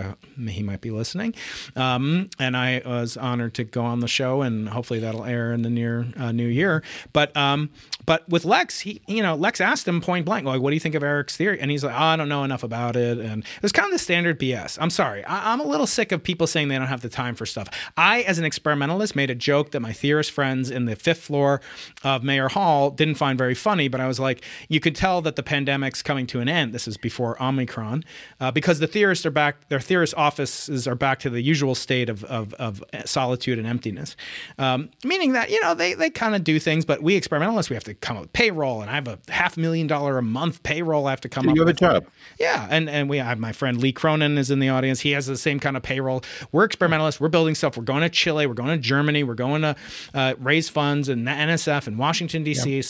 he 0.49 0.63
might 0.65 0.81
be 0.81 0.91
listening. 0.91 1.37
Um, 1.77 2.31
and 2.37 2.57
I 2.57 2.83
was 2.85 3.17
honored 3.17 3.55
to 3.55 3.65
go 3.65 3.83
on 3.85 4.01
the 4.01 4.09
show, 4.09 4.43
and 4.43 4.69
hopefully 4.69 4.99
that'll 4.99 5.25
air 5.25 5.53
in 5.53 5.63
the 5.63 5.71
near 5.71 6.09
uh, 6.17 6.33
new 6.33 6.49
year. 6.49 6.83
But 7.13 7.37
um, 7.37 7.71
but 8.07 8.29
with 8.29 8.45
Lex, 8.45 8.81
he 8.81 9.01
you 9.07 9.23
know 9.23 9.37
Lex 9.37 9.61
asked 9.61 9.87
him 9.87 10.01
point 10.01 10.25
blank, 10.27 10.47
like, 10.47 10.61
"What 10.61 10.71
do 10.71 10.75
you 10.75 10.81
think 10.81 10.97
of 10.97 11.05
Eric's 11.05 11.37
theory?" 11.37 11.61
And 11.61 11.71
he's 11.71 11.85
like, 11.85 11.95
oh, 11.95 11.97
"I 11.97 12.17
don't 12.17 12.29
know 12.29 12.43
enough 12.43 12.65
about 12.65 12.97
it." 12.97 13.19
And 13.19 13.45
it 13.45 13.63
was 13.63 13.71
kind 13.71 13.87
of 13.87 13.93
the 13.93 14.01
standard 14.01 14.41
BS. 14.41 14.79
I'm 14.81 14.91
sorry, 14.91 15.25
I- 15.27 15.53
I'm 15.53 15.61
a 15.61 15.67
little 15.67 15.87
sick 15.87 16.11
of 16.11 16.25
people 16.25 16.49
saying 16.49 16.67
they 16.67 16.79
don't 16.79 16.89
have 16.89 17.03
the 17.03 17.09
time 17.09 17.37
for 17.37 17.47
stuff. 17.47 17.69
I, 17.97 18.23
as 18.23 18.41
an 18.41 18.45
experimentalist, 18.45 19.15
made 19.15 19.31
a 19.31 19.37
joke 19.37 19.71
that 19.71 19.79
my 19.81 19.93
theorist 19.93 20.33
friends 20.33 20.71
in 20.73 20.87
the 20.87 20.97
fifth 20.97 21.21
floor 21.21 21.61
of 22.05 22.23
Mayer 22.23 22.49
Hall 22.49 22.91
didn't 22.91 23.17
find 23.17 23.39
very 23.39 23.55
funny, 23.55 23.89
but 23.89 24.01
I 24.01 24.07
was 24.07 24.21
like, 24.21 24.45
you 24.69 24.81
could 24.81 24.95
tell 24.95 25.21
that 25.23 25.37
the 25.37 25.43
pandemic's 25.43 26.03
coming 26.03 26.27
to 26.29 26.41
an 26.41 26.49
end. 26.49 26.73
This 26.73 26.89
is 26.89 26.97
before 26.97 27.41
Omicron, 27.43 28.05
uh, 28.41 28.51
because 28.51 28.79
the 28.79 28.87
theorists 28.87 29.25
are 29.27 29.31
back, 29.31 29.69
their 29.69 29.81
theorist 29.81 30.15
offices 30.17 30.87
are 30.87 30.95
back 30.95 31.19
to 31.21 31.31
the 31.31 31.41
usual 31.41 31.75
state 31.75 32.09
of, 32.09 32.25
of, 32.25 32.55
of 32.55 32.83
solitude 33.05 33.59
and 33.59 33.67
emptiness. 33.67 34.17
Um, 34.59 34.91
meaning 35.05 35.33
that, 35.33 35.51
you 35.51 35.61
know, 35.63 35.75
they, 35.75 35.95
they 35.95 36.11
kind 36.11 36.35
of 36.35 36.45
do 36.45 36.59
things, 36.59 36.85
but 36.85 37.03
we 37.03 37.17
experimentalists, 37.17 37.71
we 37.71 37.75
have 37.75 37.85
to 37.85 37.95
come 37.95 38.17
up 38.17 38.23
with 38.23 38.33
payroll, 38.33 38.81
and 38.81 38.91
I 38.91 38.95
have 38.95 39.09
a 39.09 39.19
half 39.29 39.57
million 39.57 39.87
dollar 39.87 40.19
a 40.19 40.23
month 40.23 40.63
payroll 40.63 41.07
I 41.07 41.11
have 41.11 41.21
to 41.23 41.29
come 41.29 41.45
you 41.47 41.51
up 41.53 41.59
have 41.59 41.67
with. 41.67 41.77
a 41.77 41.81
job. 41.81 42.07
Yeah, 42.39 42.67
and 42.71 42.89
and 42.89 43.09
we 43.09 43.19
have 43.19 43.39
my 43.39 43.53
friend 43.53 43.81
Lee 43.81 43.93
Cronin 43.93 44.39
is 44.39 44.51
in 44.51 44.59
the 44.59 44.69
audience. 44.69 45.01
He 45.01 45.13
has 45.13 45.27
the 45.27 45.37
same 45.37 45.61
kind 45.61 45.77
of 45.77 45.83
payroll. 45.83 46.23
We're 46.53 46.65
experimentalists. 46.65 47.21
We're 47.21 47.29
building 47.29 47.55
stuff. 47.55 47.77
We're 47.77 47.85
going 47.85 48.03
to 48.03 48.09
Chile. 48.09 48.47
We're 48.47 48.55
going 48.55 48.71
to 48.71 48.79
Germany. 48.79 49.25
We're 49.25 49.35
going 49.35 49.63
to 49.63 49.77
uh, 50.15 50.35
raise 50.39 50.69
funds 50.69 51.09
and 51.09 51.29
NSF 51.59 51.87
and 51.87 51.99
Washington 51.99 52.45
D.C. 52.45 52.83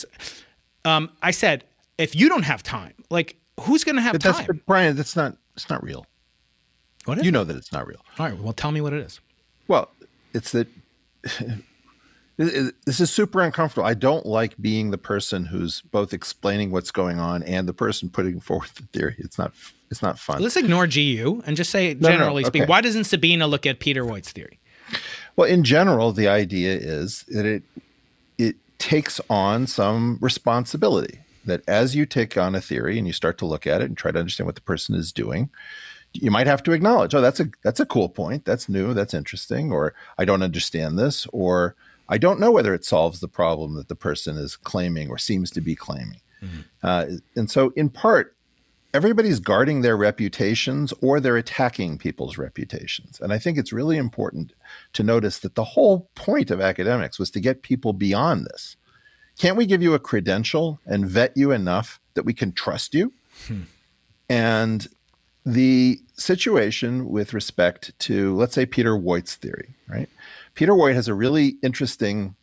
Um, 0.85 1.11
I 1.21 1.31
said, 1.31 1.63
if 1.97 2.15
you 2.15 2.29
don't 2.29 2.43
have 2.43 2.63
time, 2.63 2.93
like 3.09 3.35
who's 3.61 3.83
going 3.83 3.95
to 3.95 4.01
have 4.01 4.13
But 4.13 4.23
that's 4.23 4.37
time? 4.37 4.47
but 4.47 4.65
Brian. 4.65 4.95
That's 4.95 5.15
not. 5.15 5.35
It's 5.55 5.69
not 5.69 5.83
real. 5.83 6.05
What 7.05 7.17
is 7.17 7.23
You 7.25 7.29
it? 7.29 7.33
know 7.33 7.43
that 7.43 7.55
it's 7.57 7.71
not 7.71 7.87
real. 7.87 7.99
All 8.17 8.25
right. 8.27 8.37
Well, 8.37 8.53
tell 8.53 8.71
me 8.71 8.81
what 8.81 8.93
it 8.93 8.99
is. 8.99 9.19
Well, 9.67 9.89
it's 10.33 10.51
that 10.53 10.67
this 12.37 12.99
is 12.99 13.11
super 13.11 13.41
uncomfortable. 13.41 13.85
I 13.85 13.93
don't 13.93 14.25
like 14.25 14.55
being 14.61 14.91
the 14.91 14.97
person 14.97 15.45
who's 15.45 15.81
both 15.81 16.13
explaining 16.13 16.71
what's 16.71 16.91
going 16.91 17.19
on 17.19 17.43
and 17.43 17.67
the 17.67 17.73
person 17.73 18.09
putting 18.09 18.39
forward 18.47 18.69
the 18.75 18.83
theory. 18.97 19.15
It's 19.19 19.37
not. 19.37 19.53
It's 19.91 20.03
not 20.03 20.19
fun. 20.19 20.41
Let's 20.43 20.55
ignore 20.55 20.85
GU 20.85 21.41
and 21.47 21.57
just 21.57 21.71
say, 21.71 21.95
no, 21.95 22.09
generally 22.09 22.43
speaking, 22.43 22.61
okay. 22.63 22.69
why 22.69 22.79
doesn't 22.79 23.05
Sabina 23.05 23.47
look 23.47 23.65
at 23.65 23.79
Peter 23.79 24.05
Woit's 24.05 24.31
theory? 24.31 24.59
Well, 25.35 25.49
in 25.49 25.63
general, 25.63 26.11
the 26.11 26.27
idea 26.27 26.73
is 26.75 27.25
that 27.29 27.43
it 27.43 27.63
takes 28.79 29.21
on 29.29 29.67
some 29.67 30.17
responsibility. 30.21 31.19
That 31.45 31.61
as 31.67 31.95
you 31.95 32.05
take 32.05 32.37
on 32.37 32.55
a 32.55 32.61
theory 32.61 32.97
and 32.97 33.07
you 33.07 33.13
start 33.13 33.37
to 33.39 33.45
look 33.45 33.65
at 33.65 33.81
it 33.81 33.85
and 33.85 33.97
try 33.97 34.11
to 34.11 34.19
understand 34.19 34.45
what 34.45 34.55
the 34.55 34.61
person 34.61 34.93
is 34.95 35.11
doing, 35.11 35.49
you 36.13 36.31
might 36.31 36.47
have 36.47 36.63
to 36.63 36.71
acknowledge, 36.71 37.13
oh, 37.13 37.21
that's 37.21 37.39
a 37.39 37.49
that's 37.63 37.79
a 37.79 37.85
cool 37.85 38.09
point. 38.09 38.45
That's 38.45 38.67
new. 38.67 38.93
That's 38.93 39.13
interesting. 39.13 39.71
Or 39.71 39.93
I 40.17 40.25
don't 40.25 40.43
understand 40.43 40.97
this. 40.99 41.27
Or 41.31 41.75
I 42.07 42.17
don't 42.17 42.39
know 42.39 42.51
whether 42.51 42.73
it 42.73 42.85
solves 42.85 43.19
the 43.19 43.27
problem 43.27 43.75
that 43.75 43.87
the 43.87 43.95
person 43.95 44.37
is 44.37 44.55
claiming 44.55 45.09
or 45.09 45.17
seems 45.17 45.51
to 45.51 45.61
be 45.61 45.75
claiming. 45.75 46.21
Uh, 46.83 47.05
and 47.35 47.49
so, 47.49 47.71
in 47.75 47.89
part, 47.89 48.35
everybody's 48.93 49.39
guarding 49.39 49.81
their 49.81 49.95
reputations 49.95 50.93
or 51.01 51.19
they're 51.19 51.37
attacking 51.37 51.97
people's 51.97 52.37
reputations. 52.37 53.19
And 53.21 53.31
I 53.31 53.37
think 53.37 53.57
it's 53.57 53.73
really 53.73 53.97
important 53.97 54.53
to 54.93 55.03
notice 55.03 55.39
that 55.39 55.55
the 55.55 55.63
whole 55.63 56.09
point 56.15 56.49
of 56.49 56.61
academics 56.61 57.19
was 57.19 57.29
to 57.31 57.39
get 57.39 57.61
people 57.61 57.93
beyond 57.93 58.45
this. 58.45 58.77
Can't 59.37 59.57
we 59.57 59.65
give 59.65 59.81
you 59.81 59.93
a 59.93 59.99
credential 59.99 60.79
and 60.85 61.07
vet 61.07 61.35
you 61.35 61.51
enough 61.51 61.99
that 62.15 62.23
we 62.23 62.33
can 62.33 62.51
trust 62.51 62.93
you? 62.93 63.13
Hmm. 63.47 63.61
And 64.27 64.87
the 65.45 65.99
situation 66.15 67.09
with 67.09 67.33
respect 67.33 67.97
to, 67.99 68.35
let's 68.35 68.53
say, 68.53 68.65
Peter 68.65 68.95
Woit's 68.95 69.35
theory, 69.35 69.75
right? 69.87 70.09
Peter 70.55 70.73
Woit 70.73 70.93
has 70.93 71.07
a 71.07 71.13
really 71.13 71.55
interesting 71.63 72.35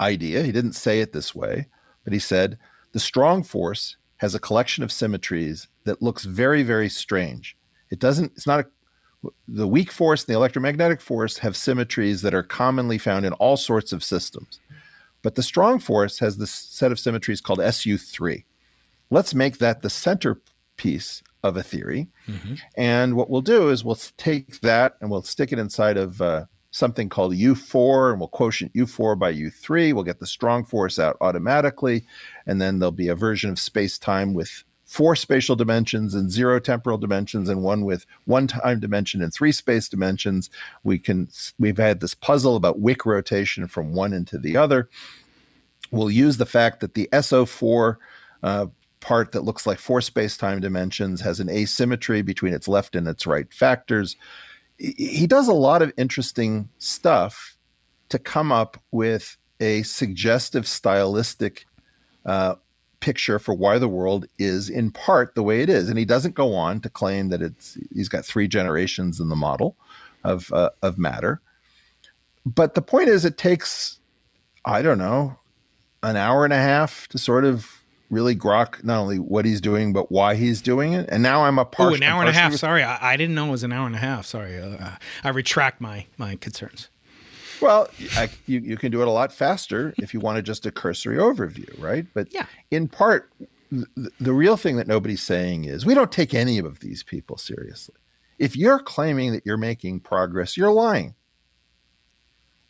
idea. 0.00 0.42
He 0.42 0.52
didn't 0.52 0.72
say 0.72 1.00
it 1.00 1.12
this 1.12 1.34
way, 1.34 1.68
but 2.04 2.12
he 2.12 2.18
said 2.18 2.58
the 2.92 3.00
strong 3.00 3.42
force 3.42 3.96
has 4.22 4.36
a 4.36 4.40
collection 4.40 4.84
of 4.84 4.92
symmetries 4.92 5.66
that 5.82 6.00
looks 6.00 6.24
very, 6.24 6.62
very 6.62 6.88
strange. 6.88 7.56
It 7.90 7.98
doesn't, 7.98 8.30
it's 8.36 8.46
not 8.46 8.60
a, 8.60 9.28
the 9.48 9.66
weak 9.66 9.90
force 9.90 10.22
and 10.22 10.32
the 10.32 10.38
electromagnetic 10.38 11.00
force 11.00 11.38
have 11.38 11.56
symmetries 11.56 12.22
that 12.22 12.32
are 12.32 12.44
commonly 12.44 12.98
found 12.98 13.26
in 13.26 13.32
all 13.34 13.56
sorts 13.56 13.92
of 13.92 14.04
systems. 14.04 14.60
But 15.22 15.34
the 15.34 15.42
strong 15.42 15.80
force 15.80 16.20
has 16.20 16.36
this 16.36 16.52
set 16.52 16.92
of 16.92 17.00
symmetries 17.00 17.40
called 17.40 17.58
SU3. 17.58 18.44
Let's 19.10 19.34
make 19.34 19.58
that 19.58 19.82
the 19.82 19.90
centerpiece 19.90 21.24
of 21.42 21.56
a 21.56 21.64
theory. 21.64 22.06
And 22.76 23.16
what 23.16 23.28
we'll 23.28 23.40
do 23.40 23.70
is 23.70 23.84
we'll 23.84 23.98
take 24.16 24.60
that 24.60 24.94
and 25.00 25.10
we'll 25.10 25.22
stick 25.22 25.52
it 25.52 25.58
inside 25.58 25.96
of 25.96 26.22
uh, 26.22 26.44
something 26.72 27.08
called 27.08 27.34
U4, 27.34 28.10
and 28.10 28.20
we'll 28.20 28.28
quotient 28.28 28.72
U4 28.74 29.16
by 29.16 29.32
U3. 29.32 29.92
We'll 29.92 30.02
get 30.02 30.18
the 30.18 30.26
strong 30.26 30.64
force 30.64 30.98
out 30.98 31.16
automatically. 31.20 32.04
And 32.46 32.60
then 32.60 32.80
there'll 32.80 32.90
be 32.90 33.08
a 33.08 33.14
version 33.14 33.50
of 33.50 33.60
space 33.60 33.98
time 33.98 34.34
with 34.34 34.64
four 34.84 35.14
spatial 35.14 35.54
dimensions 35.54 36.14
and 36.14 36.30
zero 36.30 36.58
temporal 36.58 36.98
dimensions, 36.98 37.48
and 37.48 37.62
one 37.62 37.84
with 37.84 38.04
one 38.24 38.46
time 38.46 38.80
dimension 38.80 39.22
and 39.22 39.32
three 39.32 39.52
space 39.52 39.88
dimensions. 39.88 40.50
We 40.82 40.98
can 40.98 41.28
we've 41.58 41.78
had 41.78 42.00
this 42.00 42.14
puzzle 42.14 42.56
about 42.56 42.80
wick 42.80 43.06
rotation 43.06 43.68
from 43.68 43.94
one 43.94 44.12
into 44.12 44.38
the 44.38 44.56
other. 44.56 44.88
We'll 45.90 46.10
use 46.10 46.38
the 46.38 46.46
fact 46.46 46.80
that 46.80 46.94
the 46.94 47.08
SO4 47.12 47.96
uh, 48.42 48.66
part 49.00 49.32
that 49.32 49.44
looks 49.44 49.66
like 49.66 49.78
four 49.78 50.00
space-time 50.00 50.60
dimensions 50.60 51.20
has 51.20 51.38
an 51.38 51.50
asymmetry 51.50 52.22
between 52.22 52.54
its 52.54 52.66
left 52.66 52.96
and 52.96 53.06
its 53.06 53.26
right 53.26 53.52
factors. 53.52 54.16
He- 54.82 55.26
does 55.26 55.48
a 55.48 55.52
lot 55.52 55.80
of 55.80 55.92
interesting 55.96 56.68
stuff 56.78 57.56
to 58.08 58.18
come 58.18 58.50
up 58.50 58.76
with 58.90 59.36
a 59.60 59.82
suggestive 59.84 60.66
stylistic 60.66 61.66
uh, 62.26 62.56
picture 62.98 63.38
for 63.38 63.54
why 63.54 63.78
the 63.78 63.88
world 63.88 64.26
is 64.38 64.68
in 64.68 64.90
part 64.90 65.34
the 65.34 65.42
way 65.42 65.62
it 65.62 65.68
is. 65.68 65.88
And 65.88 65.98
he 65.98 66.04
doesn't 66.04 66.34
go 66.34 66.54
on 66.54 66.80
to 66.80 66.90
claim 66.90 67.28
that 67.28 67.42
it's 67.42 67.78
he's 67.92 68.08
got 68.08 68.24
three 68.24 68.48
generations 68.48 69.20
in 69.20 69.28
the 69.28 69.36
model 69.36 69.76
of 70.24 70.52
uh, 70.52 70.70
of 70.82 70.98
matter. 70.98 71.40
But 72.44 72.74
the 72.74 72.82
point 72.82 73.08
is, 73.08 73.24
it 73.24 73.38
takes 73.38 74.00
I 74.64 74.82
don't 74.82 74.98
know 74.98 75.38
an 76.02 76.16
hour 76.16 76.44
and 76.44 76.52
a 76.52 76.56
half 76.56 77.06
to 77.08 77.18
sort 77.18 77.44
of 77.44 77.81
really 78.12 78.36
grok 78.36 78.84
not 78.84 79.00
only 79.00 79.18
what 79.18 79.44
he's 79.44 79.60
doing 79.60 79.92
but 79.92 80.12
why 80.12 80.34
he's 80.36 80.60
doing 80.62 80.92
it. 80.92 81.08
And 81.10 81.22
now 81.22 81.44
I'm 81.44 81.58
a 81.58 81.64
part. 81.64 81.92
Oh, 81.92 81.96
an 81.96 82.02
hour 82.04 82.20
and 82.20 82.28
a 82.28 82.32
half. 82.32 82.54
Sorry, 82.54 82.84
I, 82.84 83.12
I 83.14 83.16
didn't 83.16 83.34
know 83.34 83.48
it 83.48 83.50
was 83.50 83.64
an 83.64 83.72
hour 83.72 83.86
and 83.86 83.96
a 83.96 83.98
half. 83.98 84.26
Sorry, 84.26 84.60
uh, 84.60 84.90
I 85.24 85.28
retract 85.30 85.80
my 85.80 86.06
my 86.18 86.36
concerns. 86.36 86.88
Well, 87.60 87.88
I, 88.16 88.28
you, 88.46 88.58
you 88.60 88.76
can 88.76 88.90
do 88.90 89.02
it 89.02 89.08
a 89.08 89.10
lot 89.12 89.32
faster 89.32 89.94
if 89.98 90.12
you 90.12 90.18
wanted 90.20 90.44
just 90.44 90.66
a 90.66 90.72
cursory 90.72 91.16
overview, 91.16 91.80
right? 91.80 92.04
But 92.12 92.34
Yeah. 92.34 92.46
in 92.72 92.88
part, 92.88 93.30
the, 93.70 94.10
the 94.20 94.32
real 94.32 94.56
thing 94.56 94.76
that 94.78 94.88
nobody's 94.88 95.22
saying 95.22 95.66
is 95.66 95.86
we 95.86 95.94
don't 95.94 96.10
take 96.10 96.34
any 96.34 96.58
of 96.58 96.80
these 96.80 97.04
people 97.04 97.36
seriously. 97.38 97.94
If 98.40 98.56
you're 98.56 98.80
claiming 98.80 99.30
that 99.30 99.46
you're 99.46 99.56
making 99.56 100.00
progress, 100.00 100.56
you're 100.56 100.72
lying. 100.72 101.14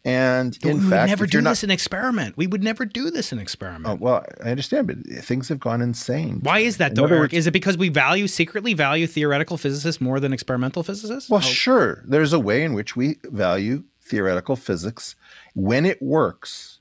And 0.05 0.59
But 0.61 0.68
in 0.70 0.78
we 0.78 0.84
would 0.84 0.90
fact, 0.90 1.09
never 1.11 1.26
do 1.26 1.40
not- 1.40 1.50
this 1.50 1.62
in 1.64 1.70
experiment. 1.70 2.36
We 2.36 2.48
would 2.48 2.62
never 2.62 2.84
do 2.84 3.11
this 3.11 3.32
in 3.32 3.38
experiment. 3.38 3.86
Oh, 3.86 3.94
well, 3.94 4.24
I 4.44 4.50
understand, 4.50 4.88
but 4.88 4.96
things 5.24 5.48
have 5.48 5.61
gone 5.61 5.80
insane. 5.80 6.40
Why 6.42 6.59
is 6.59 6.78
that 6.78 6.90
In 6.90 6.94
though, 6.96 7.05
Eric? 7.07 7.20
words- 7.20 7.34
Is 7.34 7.46
it 7.46 7.53
because 7.53 7.76
we 7.78 7.88
value 7.88 8.26
secretly 8.26 8.74
value 8.74 9.07
theoretical 9.07 9.57
physicists 9.57 10.00
more 10.00 10.18
than 10.18 10.32
experimental 10.32 10.82
physicists? 10.82 11.30
Well, 11.30 11.38
oh. 11.38 11.42
sure. 11.42 12.03
There's 12.05 12.32
a 12.32 12.40
way 12.40 12.64
in 12.64 12.74
which 12.74 12.96
we 12.96 13.18
value 13.24 13.84
theoretical 14.00 14.57
physics 14.57 15.14
when 15.55 15.86
it 15.86 16.03
works 16.03 16.80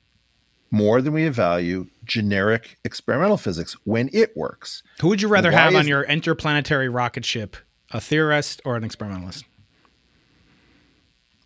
more 0.71 0.99
than 1.01 1.13
we 1.13 1.27
value 1.27 1.87
generic 2.03 2.77
experimental 2.83 3.37
physics 3.37 3.73
when 3.83 4.09
it 4.13 4.35
works. 4.35 4.81
Who 5.01 5.09
would 5.09 5.21
you 5.21 5.27
rather 5.27 5.51
Why 5.51 5.57
have 5.59 5.75
on 5.75 5.87
your 5.87 6.03
interplanetary 6.03 6.89
rocket 6.89 7.23
ship, 7.25 7.55
a 7.91 8.01
theorist 8.01 8.61
or 8.65 8.77
an 8.77 8.83
experimentalist? 8.83 9.45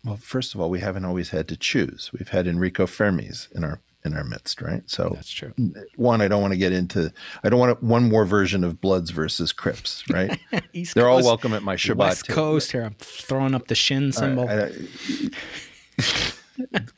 Well, 0.06 0.18
first 0.18 0.54
of 0.54 0.62
all, 0.62 0.70
we 0.70 0.80
haven't 0.80 1.06
always 1.06 1.30
had 1.30 1.48
to 1.50 1.58
choose. 1.58 2.12
We've 2.14 2.28
had 2.30 2.48
Enrico 2.48 2.86
Fermi's 2.86 3.48
in 3.56 3.64
our 3.64 3.82
in 4.04 4.14
our 4.14 4.24
midst, 4.24 4.62
right? 4.62 4.84
So 4.86 5.10
That's 5.16 5.32
true. 5.32 5.52
one, 5.96 6.22
I 6.22 6.28
don't 6.28 6.42
want 6.42 6.54
to 6.54 6.58
get 6.60 6.72
into. 6.72 7.12
I 7.44 7.50
don't 7.50 7.60
want 7.60 7.80
to, 7.80 7.84
one 7.86 8.08
more 8.08 8.24
version 8.24 8.64
of 8.64 8.80
Bloods 8.80 9.10
versus 9.10 9.52
Crips, 9.52 10.04
right? 10.12 10.40
East 10.74 10.94
They're 10.94 11.10
all 11.10 11.18
Coast, 11.18 11.26
welcome 11.26 11.54
at 11.54 11.64
my 11.64 11.76
Shabbat. 11.76 11.96
West 11.96 12.26
table. 12.26 12.36
Coast 12.36 12.72
here. 12.72 12.84
I'm 12.84 12.94
throwing 13.00 13.56
up 13.56 13.66
the 13.68 13.74
shin 13.74 14.12
symbol. 14.12 14.48
I- 14.48 14.70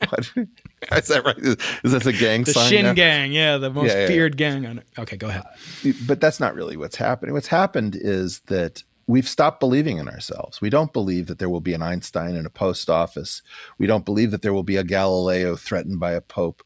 what? 0.08 0.30
Is 0.92 1.08
that 1.08 1.22
right? 1.24 1.36
Is, 1.38 1.56
is 1.82 1.92
this 1.92 2.06
a 2.06 2.12
gang 2.12 2.44
the 2.44 2.52
sign? 2.52 2.68
Shin 2.70 2.84
now? 2.84 2.92
Gang, 2.92 3.32
yeah, 3.32 3.56
the 3.56 3.70
most 3.70 3.88
Yeah, 3.88 3.94
yeah, 3.94 4.00
yeah. 4.02 4.06
feared 4.06 4.36
gang 4.36 4.66
on 4.66 4.78
it. 4.78 4.86
Okay, 4.98 5.16
go 5.16 5.28
ahead. 5.28 5.42
Uh, 5.84 5.90
but 6.06 6.20
that's 6.20 6.38
not 6.38 6.54
really 6.54 6.76
what's 6.76 6.94
happening. 6.96 7.34
What's 7.34 7.48
happened 7.48 7.96
is 7.98 8.40
that 8.46 8.84
we've 9.08 9.28
stopped 9.28 9.58
believing 9.58 9.96
in 9.96 10.06
ourselves. 10.06 10.60
We 10.60 10.70
don't 10.70 10.92
believe 10.92 11.26
that 11.26 11.38
there 11.38 11.48
will 11.48 11.62
be 11.62 11.74
an 11.74 11.82
Einstein 11.82 12.36
in 12.36 12.46
a 12.46 12.50
post 12.50 12.88
office. 12.88 13.42
We 13.78 13.86
don't 13.86 14.04
believe 14.04 14.30
that 14.30 14.42
there 14.42 14.52
will 14.52 14.62
be 14.62 14.76
a 14.76 14.84
Galileo 14.84 15.56
threatened 15.56 15.98
by 15.98 16.12
a 16.12 16.20
pope. 16.20 16.62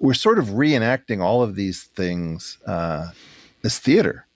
we're 0.00 0.14
sort 0.14 0.40
of 0.40 0.46
reenacting 0.46 1.22
all 1.22 1.42
of 1.42 1.54
these 1.54 1.84
things 1.84 2.58
uh, 2.66 3.10
as 3.62 3.78
theater. 3.78 4.26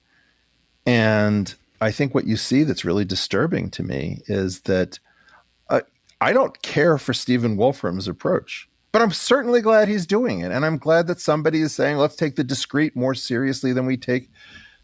And 0.87 1.53
I 1.81 1.91
think 1.91 2.15
what 2.15 2.27
you 2.27 2.37
see 2.37 2.63
that's 2.63 2.85
really 2.85 3.05
disturbing 3.05 3.69
to 3.73 3.83
me 3.83 4.21
is 4.27 4.61
that 4.63 5.01
uh, 5.69 5.81
I 6.21 6.33
don't 6.33 6.63
care 6.63 6.99
for 6.99 7.13
Stephen 7.13 7.57
Wolfram's 7.57 8.07
approach, 8.07 8.69
but 8.93 9.03
I'm 9.03 9.11
certainly 9.11 9.61
glad 9.61 9.89
he's 9.89 10.07
doing 10.07 10.39
it. 10.39 10.53
And 10.53 10.65
I'm 10.65 10.79
glad 10.79 11.09
that 11.09 11.21
somebody 11.21 11.63
is 11.63 11.75
saying, 11.75 11.97
let's 11.97 12.17
take 12.17 12.37
the 12.37 12.45
discrete 12.45 12.95
more 12.95 13.15
seriously 13.15 13.73
than 13.73 13.87
we 13.87 13.97
take 13.97 14.31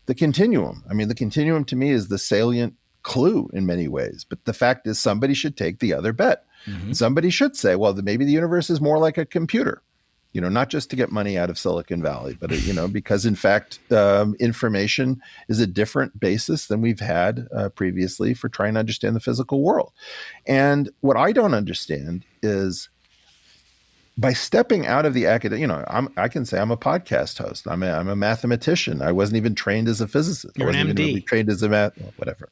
the 0.06 0.14
continuum. 0.14 0.84
I 0.88 0.94
mean, 0.94 1.08
the 1.08 1.14
continuum 1.14 1.64
to 1.66 1.76
me 1.76 1.90
is 1.90 2.08
the 2.08 2.18
salient 2.18 2.74
clue 3.02 3.50
in 3.52 3.66
many 3.66 3.88
ways. 3.88 4.24
But 4.28 4.44
the 4.44 4.52
fact 4.52 4.86
is, 4.86 4.98
somebody 4.98 5.34
should 5.34 5.56
take 5.56 5.78
the 5.78 5.92
other 5.92 6.12
bet. 6.12 6.44
Mm-hmm. 6.66 6.92
Somebody 6.92 7.30
should 7.30 7.56
say, 7.56 7.76
well, 7.76 7.94
maybe 7.94 8.24
the 8.24 8.32
universe 8.32 8.70
is 8.70 8.80
more 8.80 8.98
like 8.98 9.18
a 9.18 9.24
computer 9.24 9.82
you 10.36 10.42
know, 10.42 10.50
not 10.50 10.68
just 10.68 10.90
to 10.90 10.96
get 10.96 11.10
money 11.10 11.38
out 11.38 11.48
of 11.48 11.58
Silicon 11.58 12.02
Valley, 12.02 12.36
but 12.38 12.50
you 12.50 12.74
know, 12.74 12.88
because 12.88 13.24
in 13.24 13.34
fact, 13.34 13.78
um, 13.90 14.36
information 14.38 15.18
is 15.48 15.60
a 15.60 15.66
different 15.66 16.20
basis 16.20 16.66
than 16.66 16.82
we've 16.82 17.00
had 17.00 17.48
uh, 17.56 17.70
previously 17.70 18.34
for 18.34 18.50
trying 18.50 18.74
to 18.74 18.80
understand 18.80 19.16
the 19.16 19.20
physical 19.20 19.62
world. 19.62 19.94
And 20.46 20.90
what 21.00 21.16
I 21.16 21.32
don't 21.32 21.54
understand 21.54 22.26
is 22.42 22.90
by 24.18 24.32
stepping 24.32 24.86
out 24.86 25.04
of 25.04 25.14
the 25.14 25.26
academic, 25.26 25.60
you 25.60 25.66
know, 25.66 25.84
I'm, 25.88 26.08
i 26.16 26.28
can 26.28 26.46
say 26.46 26.58
I'm 26.58 26.70
a 26.70 26.76
podcast 26.76 27.38
host. 27.38 27.66
I'm 27.68 27.82
a, 27.82 27.92
I'm 27.92 28.08
a 28.08 28.16
mathematician. 28.16 29.02
I 29.02 29.12
wasn't 29.12 29.36
even 29.36 29.54
trained 29.54 29.88
as 29.88 30.00
a 30.00 30.08
physicist. 30.08 30.56
You're 30.56 30.68
I 30.68 30.70
wasn't 30.70 30.90
an 30.90 30.96
MD. 30.96 31.00
even 31.00 31.06
really 31.06 31.20
trained 31.20 31.50
as 31.50 31.62
a 31.62 31.68
math, 31.68 31.92
whatever. 32.16 32.48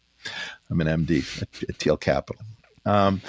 I'm 0.71 0.81
an 0.81 1.07
MD 1.07 1.43
at, 1.43 1.69
at 1.69 1.77
Thiel 1.77 1.97
Capital. 1.97 2.43
Um, 2.85 3.23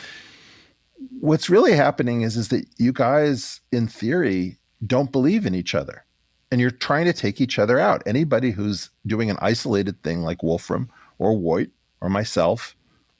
what's 1.19 1.49
really 1.49 1.73
happening 1.73 2.21
is 2.21 2.37
is 2.37 2.49
that 2.49 2.65
you 2.77 2.91
guys 2.91 3.61
in 3.71 3.87
theory 3.87 4.57
don't 4.85 5.11
believe 5.11 5.45
in 5.45 5.55
each 5.55 5.75
other 5.75 6.05
and 6.51 6.61
you're 6.61 6.71
trying 6.71 7.05
to 7.05 7.13
take 7.13 7.41
each 7.41 7.59
other 7.59 7.79
out 7.79 8.03
anybody 8.05 8.51
who's 8.51 8.89
doing 9.05 9.29
an 9.29 9.37
isolated 9.41 10.01
thing 10.03 10.21
like 10.21 10.43
wolfram 10.43 10.89
or 11.17 11.33
Woit 11.33 11.69
or 12.01 12.09
myself 12.09 12.75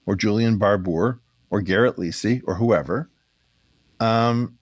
or 0.06 0.16
julian 0.16 0.58
barbour 0.58 1.20
or 1.50 1.62
garrett 1.62 1.98
lisi 1.98 2.42
or 2.46 2.56
whoever 2.56 3.10
um, 4.00 4.58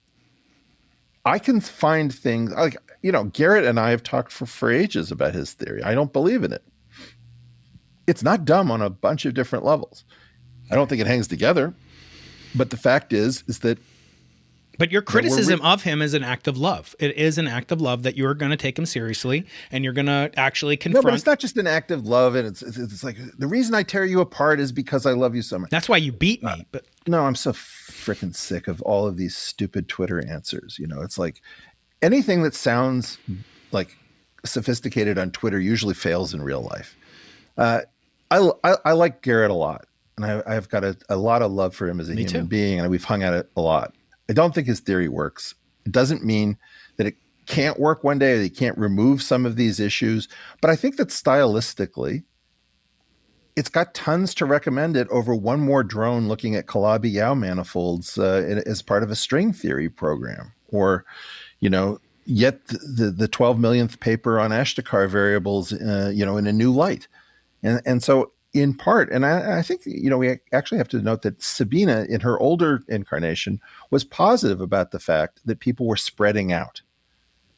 i 1.24 1.38
can 1.38 1.60
find 1.60 2.14
things 2.14 2.52
like 2.52 2.76
you 3.02 3.12
know 3.12 3.24
garrett 3.24 3.64
and 3.64 3.78
i 3.78 3.90
have 3.90 4.02
talked 4.02 4.32
for, 4.32 4.46
for 4.46 4.70
ages 4.70 5.10
about 5.10 5.34
his 5.34 5.52
theory 5.52 5.82
i 5.82 5.94
don't 5.94 6.12
believe 6.12 6.44
in 6.44 6.52
it 6.52 6.64
it's 8.06 8.22
not 8.22 8.44
dumb 8.44 8.70
on 8.70 8.82
a 8.82 8.90
bunch 8.90 9.24
of 9.24 9.34
different 9.34 9.64
levels 9.64 10.04
i 10.70 10.74
don't 10.74 10.88
think 10.88 11.00
it 11.00 11.06
hangs 11.06 11.28
together 11.28 11.74
but 12.54 12.70
the 12.70 12.76
fact 12.76 13.12
is, 13.12 13.44
is 13.46 13.60
that. 13.60 13.78
But 14.76 14.90
your 14.90 15.02
criticism 15.02 15.60
re- 15.60 15.66
of 15.72 15.82
him 15.84 16.02
is 16.02 16.14
an 16.14 16.24
act 16.24 16.48
of 16.48 16.58
love. 16.58 16.96
It 16.98 17.16
is 17.16 17.38
an 17.38 17.46
act 17.46 17.70
of 17.70 17.80
love 17.80 18.02
that 18.02 18.16
you're 18.16 18.34
going 18.34 18.50
to 18.50 18.56
take 18.56 18.76
him 18.76 18.86
seriously 18.86 19.46
and 19.70 19.84
you're 19.84 19.92
going 19.92 20.06
to 20.06 20.32
actually 20.36 20.76
confront. 20.76 21.04
No, 21.04 21.10
but 21.10 21.14
it's 21.14 21.26
not 21.26 21.38
just 21.38 21.56
an 21.56 21.68
act 21.68 21.92
of 21.92 22.08
love, 22.08 22.34
and 22.34 22.46
it's, 22.46 22.60
it's, 22.60 22.76
it's 22.76 23.04
like 23.04 23.16
the 23.38 23.46
reason 23.46 23.74
I 23.74 23.84
tear 23.84 24.04
you 24.04 24.20
apart 24.20 24.58
is 24.58 24.72
because 24.72 25.06
I 25.06 25.12
love 25.12 25.36
you 25.36 25.42
so 25.42 25.60
much. 25.60 25.70
That's 25.70 25.88
why 25.88 25.98
you 25.98 26.10
beat 26.10 26.42
me. 26.42 26.50
Uh, 26.50 26.56
but 26.72 26.86
no, 27.06 27.24
I'm 27.24 27.34
so 27.34 27.52
freaking 27.52 28.34
sick 28.34 28.68
of 28.68 28.80
all 28.82 29.06
of 29.06 29.16
these 29.16 29.36
stupid 29.36 29.88
Twitter 29.88 30.24
answers. 30.26 30.78
You 30.78 30.86
know, 30.86 31.02
it's 31.02 31.18
like 31.18 31.42
anything 32.02 32.42
that 32.42 32.54
sounds 32.54 33.18
like 33.72 33.96
sophisticated 34.44 35.18
on 35.18 35.30
Twitter 35.30 35.58
usually 35.58 35.94
fails 35.94 36.34
in 36.34 36.42
real 36.42 36.62
life. 36.62 36.96
Uh, 37.56 37.80
I, 38.30 38.50
I, 38.64 38.76
I 38.84 38.92
like 38.92 39.22
Garrett 39.22 39.50
a 39.50 39.54
lot 39.54 39.86
and 40.16 40.42
I, 40.46 40.54
have 40.54 40.68
got 40.68 40.84
a, 40.84 40.96
a, 41.08 41.16
lot 41.16 41.42
of 41.42 41.50
love 41.50 41.74
for 41.74 41.88
him 41.88 42.00
as 42.00 42.08
a 42.08 42.14
Me 42.14 42.22
human 42.22 42.42
too. 42.42 42.48
being, 42.48 42.80
and 42.80 42.90
we've 42.90 43.04
hung 43.04 43.22
out 43.22 43.34
it 43.34 43.50
a 43.56 43.60
lot. 43.60 43.94
I 44.28 44.32
don't 44.32 44.54
think 44.54 44.66
his 44.66 44.80
theory 44.80 45.08
works. 45.08 45.54
It 45.86 45.92
doesn't 45.92 46.24
mean 46.24 46.56
that 46.96 47.06
it 47.06 47.16
can't 47.46 47.78
work 47.78 48.04
one 48.04 48.18
day, 48.18 48.32
or 48.34 48.42
he 48.42 48.50
can't 48.50 48.78
remove 48.78 49.22
some 49.22 49.44
of 49.44 49.56
these 49.56 49.80
issues, 49.80 50.28
but 50.60 50.70
I 50.70 50.76
think 50.76 50.96
that 50.96 51.08
stylistically, 51.08 52.22
it's 53.56 53.68
got 53.68 53.94
tons 53.94 54.34
to 54.34 54.44
recommend 54.44 54.96
it 54.96 55.08
over 55.08 55.34
one 55.34 55.60
more 55.60 55.84
drone 55.84 56.26
looking 56.28 56.56
at 56.56 56.66
Calabi 56.66 57.10
Yau 57.10 57.34
manifolds 57.34 58.18
uh, 58.18 58.60
as 58.66 58.82
part 58.82 59.02
of 59.02 59.10
a 59.10 59.16
string 59.16 59.52
theory 59.52 59.88
program, 59.88 60.52
or, 60.68 61.04
you 61.60 61.70
know, 61.70 62.00
yet 62.26 62.66
the 62.66 63.14
the 63.16 63.28
12 63.28 63.58
millionth 63.58 64.00
paper 64.00 64.40
on 64.40 64.50
Ashtekar 64.50 65.08
variables, 65.08 65.72
uh, 65.72 66.10
you 66.12 66.24
know, 66.24 66.36
in 66.36 66.46
a 66.46 66.52
new 66.52 66.72
light. 66.72 67.06
And, 67.62 67.80
and 67.86 68.02
so 68.02 68.32
in 68.54 68.74
part, 68.74 69.10
and 69.10 69.26
I, 69.26 69.58
I, 69.58 69.62
think 69.62 69.82
you 69.84 70.08
know 70.08 70.18
we 70.18 70.38
actually 70.52 70.78
have 70.78 70.88
to 70.88 71.02
note 71.02 71.22
that 71.22 71.42
Sabina, 71.42 72.06
in 72.08 72.20
her 72.20 72.38
older 72.38 72.82
incarnation, 72.88 73.60
was 73.90 74.04
positive 74.04 74.60
about 74.60 74.92
the 74.92 75.00
fact 75.00 75.40
that 75.44 75.58
people 75.58 75.86
were 75.86 75.96
spreading 75.96 76.52
out. 76.52 76.80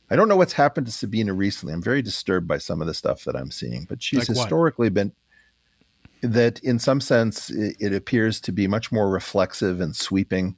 I 0.09 0.17
don't 0.17 0.29
know 0.29 0.37
what's 0.37 0.55
happened 0.55 0.87
to 0.87 0.93
Sabina 0.93 1.35
recently. 1.35 1.75
I'm 1.75 1.83
very 1.83 2.01
disturbed 2.01 2.49
by 2.49 2.59
some 2.59 2.81
of 2.81 2.87
the 2.87 2.95
stuff 2.95 3.25
that 3.25 3.37
I'm 3.37 3.51
seeing, 3.51 3.85
but 3.89 4.03
she's 4.03 4.21
like 4.21 4.29
historically 4.29 4.89
been 4.89 5.13
that 6.23 6.59
in 6.61 6.79
some 6.79 7.01
sense 7.01 7.51
it, 7.51 7.93
appears 7.93 8.41
to 8.41 8.53
be 8.53 8.67
much 8.67 8.91
more 8.91 9.11
reflexive 9.11 9.81
and 9.81 9.95
sweeping. 9.95 10.57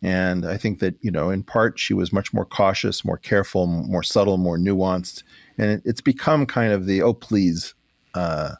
And 0.00 0.44
I 0.44 0.56
think 0.56 0.80
that, 0.80 0.96
you 1.00 1.10
know, 1.10 1.30
in 1.30 1.42
part 1.42 1.78
she 1.78 1.94
was 1.94 2.12
much 2.12 2.32
more 2.32 2.44
cautious, 2.44 3.04
more 3.04 3.18
careful, 3.18 3.66
more 3.66 4.02
subtle, 4.02 4.36
more 4.36 4.58
nuanced. 4.58 5.22
And 5.58 5.70
it, 5.70 5.82
it's 5.84 6.00
become 6.00 6.46
kind 6.46 6.72
of 6.72 6.86
the, 6.86 7.02
oh, 7.02 7.14
please 7.14 7.74
uh, 8.14 8.54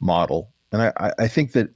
model 0.00 0.52
and 0.72 0.82
I, 0.82 1.12
I 1.18 1.28
think 1.28 1.52
that 1.52 1.70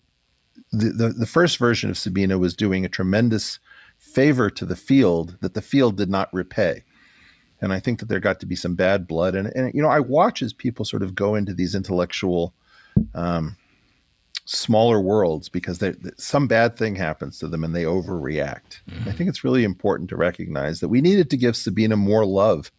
the, 0.70 0.90
the, 0.90 1.09
the 1.11 1.27
first 1.27 1.59
version 1.59 1.90
of 1.90 1.99
Sabina 1.99 2.39
was 2.39 2.55
doing 2.55 2.85
a 2.85 2.90
tremendous 2.90 3.59
favor 3.99 4.51
to 4.51 4.66
the 4.66 4.77
field 4.77 5.36
that 5.40 5.55
the 5.55 5.62
field 5.62 5.97
did 5.97 6.11
not 6.11 6.32
repay. 6.32 6.85
And 7.61 7.73
I 7.73 7.78
think 7.78 8.01
that 8.01 8.09
there 8.09 8.20
got 8.20 8.40
to 8.40 8.47
be 8.47 8.57
some 8.57 8.74
bad 8.74 9.07
blood. 9.07 9.35
And, 9.35 9.49
and 9.55 9.73
you 9.73 9.82
know, 9.82 9.89
I 9.89 10.01
watch 10.01 10.43
as 10.43 10.53
people 10.53 10.85
sort 10.85 11.03
of 11.03 11.15
go 11.15 11.35
into 11.35 11.55
these 11.55 11.74
intellectual, 11.74 12.55
um, 13.15 13.57
smaller 14.53 15.01
worlds 15.01 15.49
because 15.49 15.79
they, 15.79 15.95
some 16.16 16.47
bad 16.47 16.77
thing 16.77 16.95
happens 16.95 17.39
to 17.39 17.49
them 17.49 17.65
and 17.65 17.74
they 17.74 17.85
overreact. 17.85 18.81
Mm-hmm. 18.91 19.09
I 19.09 19.12
think 19.12 19.29
it's 19.29 19.45
really 19.45 19.65
important 19.65 20.11
to 20.11 20.16
recognize 20.16 20.81
that 20.81 20.89
we 20.89 21.01
needed 21.01 21.31
to 21.31 21.37
give 21.37 21.57
Sabina 21.57 21.97
more 21.97 22.27
love 22.27 22.70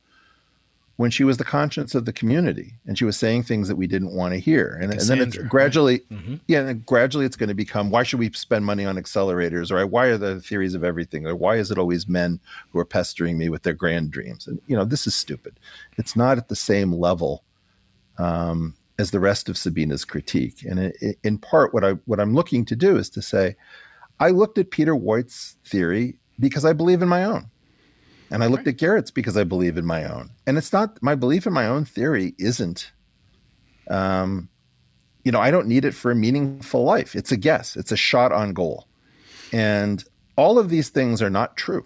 when 0.97 1.09
she 1.09 1.23
was 1.23 1.37
the 1.37 1.43
conscience 1.43 1.95
of 1.95 2.05
the 2.05 2.13
community 2.13 2.75
and 2.85 2.97
she 2.97 3.05
was 3.05 3.17
saying 3.17 3.41
things 3.41 3.67
that 3.67 3.75
we 3.75 3.87
didn't 3.87 4.13
want 4.13 4.33
to 4.33 4.39
hear. 4.39 4.77
And, 4.79 4.93
and 4.93 5.01
then 5.01 5.21
it's 5.21 5.37
gradually, 5.37 6.03
right? 6.11 6.19
mm-hmm. 6.19 6.35
yeah, 6.47 6.59
and 6.59 6.85
gradually 6.85 7.25
it's 7.25 7.35
going 7.35 7.49
to 7.49 7.55
become 7.55 7.89
why 7.89 8.03
should 8.03 8.19
we 8.19 8.31
spend 8.31 8.65
money 8.65 8.85
on 8.85 8.95
accelerators 8.95 9.71
or 9.71 9.85
why 9.87 10.05
are 10.07 10.17
the 10.17 10.39
theories 10.41 10.75
of 10.75 10.83
everything 10.83 11.25
or 11.25 11.35
why 11.35 11.55
is 11.55 11.71
it 11.71 11.79
always 11.79 12.07
men 12.07 12.39
who 12.69 12.77
are 12.77 12.85
pestering 12.85 13.39
me 13.39 13.49
with 13.49 13.63
their 13.63 13.73
grand 13.73 14.11
dreams? 14.11 14.45
And, 14.45 14.61
you 14.67 14.75
know, 14.75 14.85
this 14.85 15.07
is 15.07 15.15
stupid. 15.15 15.59
It's 15.97 16.15
not 16.15 16.37
at 16.37 16.49
the 16.49 16.55
same 16.55 16.93
level 16.93 17.43
um, 18.19 18.75
as 18.99 19.11
the 19.11 19.19
rest 19.19 19.49
of 19.49 19.57
Sabina's 19.57 20.05
critique. 20.05 20.63
And 20.63 20.79
it, 20.79 21.17
in 21.23 21.37
part, 21.37 21.73
what 21.73 21.83
I 21.83 21.91
what 22.05 22.19
I'm 22.19 22.33
looking 22.33 22.65
to 22.65 22.75
do 22.75 22.97
is 22.97 23.09
to 23.11 23.21
say, 23.21 23.55
I 24.19 24.29
looked 24.29 24.57
at 24.57 24.71
Peter 24.71 24.95
Woit's 24.95 25.57
theory 25.65 26.17
because 26.39 26.65
I 26.65 26.73
believe 26.73 27.01
in 27.01 27.09
my 27.09 27.23
own. 27.23 27.49
And 28.31 28.43
I 28.43 28.47
looked 28.47 28.67
at 28.67 28.77
Garrett's 28.77 29.11
because 29.11 29.37
I 29.37 29.43
believe 29.43 29.77
in 29.77 29.85
my 29.85 30.05
own. 30.05 30.31
And 30.47 30.57
it's 30.57 30.73
not 30.73 31.01
my 31.03 31.13
belief 31.13 31.45
in 31.45 31.53
my 31.53 31.67
own 31.67 31.85
theory 31.85 32.33
isn't 32.39 32.91
um 33.89 34.49
you 35.23 35.31
know, 35.31 35.39
I 35.39 35.51
don't 35.51 35.67
need 35.67 35.85
it 35.85 35.93
for 35.93 36.11
a 36.11 36.15
meaningful 36.15 36.83
life. 36.83 37.15
It's 37.15 37.31
a 37.31 37.37
guess. 37.37 37.77
It's 37.77 37.91
a 37.91 37.97
shot 37.97 38.31
on 38.33 38.53
goal. 38.53 38.87
And 39.53 40.03
all 40.35 40.59
of 40.59 40.69
these 40.69 40.89
things 40.89 41.21
are 41.21 41.29
not 41.29 41.55
true. 41.55 41.85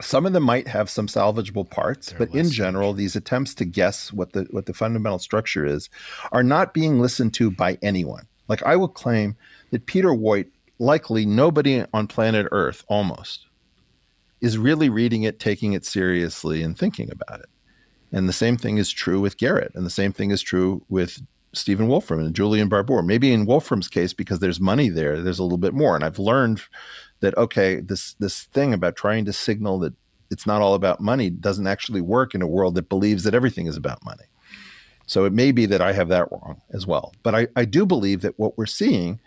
Some 0.00 0.26
of 0.26 0.32
them 0.32 0.44
might 0.44 0.68
have 0.68 0.88
some 0.88 1.08
salvageable 1.08 1.68
parts, 1.68 2.10
They're 2.10 2.18
but 2.18 2.34
in 2.34 2.50
general, 2.50 2.92
these 2.92 3.16
attempts 3.16 3.54
to 3.56 3.64
guess 3.64 4.12
what 4.12 4.32
the 4.32 4.46
what 4.50 4.66
the 4.66 4.74
fundamental 4.74 5.18
structure 5.18 5.66
is 5.66 5.90
are 6.30 6.44
not 6.44 6.72
being 6.72 7.00
listened 7.00 7.34
to 7.34 7.50
by 7.50 7.78
anyone. 7.82 8.26
Like 8.46 8.62
I 8.62 8.76
will 8.76 8.88
claim 8.88 9.36
that 9.70 9.86
Peter 9.86 10.10
Woit, 10.10 10.46
likely 10.78 11.26
nobody 11.26 11.84
on 11.92 12.06
planet 12.06 12.46
Earth, 12.52 12.84
almost 12.88 13.46
is 14.40 14.56
really 14.56 14.88
reading 14.88 15.24
it, 15.24 15.40
taking 15.40 15.72
it 15.72 15.84
seriously, 15.84 16.62
and 16.62 16.78
thinking 16.78 17.10
about 17.10 17.40
it. 17.40 17.48
And 18.12 18.28
the 18.28 18.32
same 18.32 18.56
thing 18.56 18.78
is 18.78 18.90
true 18.90 19.20
with 19.20 19.36
Garrett, 19.36 19.72
and 19.74 19.84
the 19.84 19.90
same 19.90 20.12
thing 20.12 20.30
is 20.30 20.40
true 20.40 20.82
with 20.88 21.20
Stephen 21.52 21.88
Wolfram 21.88 22.20
and 22.20 22.34
Julian 22.34 22.68
Barbour. 22.68 23.02
Maybe 23.02 23.32
in 23.32 23.46
Wolfram's 23.46 23.88
case, 23.88 24.12
because 24.12 24.38
there's 24.38 24.60
money 24.60 24.88
there, 24.88 25.20
there's 25.20 25.38
a 25.38 25.42
little 25.42 25.58
bit 25.58 25.74
more. 25.74 25.94
And 25.94 26.04
I've 26.04 26.18
learned 26.18 26.62
that 27.20 27.36
okay, 27.36 27.80
this 27.80 28.14
this 28.14 28.44
thing 28.44 28.72
about 28.72 28.96
trying 28.96 29.24
to 29.24 29.32
signal 29.32 29.78
that 29.80 29.94
it's 30.30 30.46
not 30.46 30.62
all 30.62 30.74
about 30.74 31.00
money 31.00 31.30
doesn't 31.30 31.66
actually 31.66 32.00
work 32.00 32.34
in 32.34 32.42
a 32.42 32.46
world 32.46 32.74
that 32.74 32.88
believes 32.88 33.24
that 33.24 33.34
everything 33.34 33.66
is 33.66 33.76
about 33.76 34.04
money. 34.04 34.24
So 35.06 35.24
it 35.24 35.32
may 35.32 35.52
be 35.52 35.64
that 35.66 35.80
I 35.80 35.92
have 35.92 36.08
that 36.08 36.30
wrong 36.30 36.60
as 36.70 36.86
well. 36.86 37.14
But 37.22 37.34
I, 37.34 37.48
I 37.56 37.64
do 37.64 37.86
believe 37.86 38.20
that 38.20 38.38
what 38.38 38.58
we're 38.58 38.66
seeing 38.66 39.20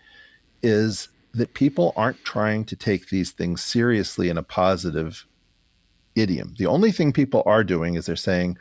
is 0.62 1.08
that 1.34 1.54
people 1.54 1.92
aren't 1.96 2.22
trying 2.24 2.64
to 2.66 2.76
take 2.76 3.08
these 3.08 3.32
things 3.32 3.62
seriously 3.62 4.28
in 4.28 4.38
a 4.38 4.44
positive 4.44 5.26
idiom. 6.14 6.54
The 6.58 6.66
only 6.66 6.92
thing 6.92 7.12
people 7.12 7.42
are 7.46 7.64
doing 7.64 7.94
is 7.96 8.06
they're 8.06 8.16
saying, 8.16 8.58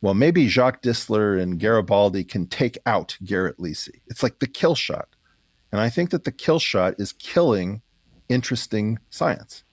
well, 0.00 0.14
maybe 0.14 0.48
Jacques 0.48 0.82
Distler 0.82 1.40
and 1.40 1.60
Garibaldi 1.60 2.24
can 2.24 2.46
take 2.48 2.76
out 2.86 3.16
Garrett 3.24 3.58
Lisi. 3.58 4.00
It's 4.08 4.22
like 4.22 4.40
the 4.40 4.48
kill 4.48 4.74
shot. 4.74 5.08
And 5.70 5.80
I 5.80 5.90
think 5.90 6.10
that 6.10 6.24
the 6.24 6.32
kill 6.32 6.58
shot 6.58 6.94
is 6.98 7.12
killing 7.12 7.82
interesting 8.28 8.98
science. 9.10 9.64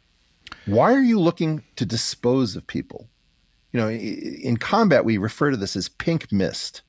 Why 0.66 0.94
are 0.94 1.02
you 1.02 1.20
looking 1.20 1.64
to 1.76 1.86
dispose 1.86 2.56
of 2.56 2.68
people? 2.68 3.08
you 3.72 3.80
know, 3.80 3.90
in 3.90 4.58
combat, 4.58 5.06
we 5.06 5.18
refer 5.18 5.52
to 5.52 5.58
this 5.58 5.76
as 5.76 5.88
pink 5.90 6.32
mist. 6.32 6.82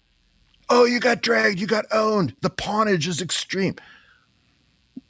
Oh, 0.68 0.84
you 0.84 1.00
got 1.00 1.22
dragged, 1.22 1.60
you 1.60 1.66
got 1.66 1.84
owned. 1.92 2.34
The 2.40 2.50
pawnage 2.50 3.06
is 3.06 3.20
extreme. 3.20 3.76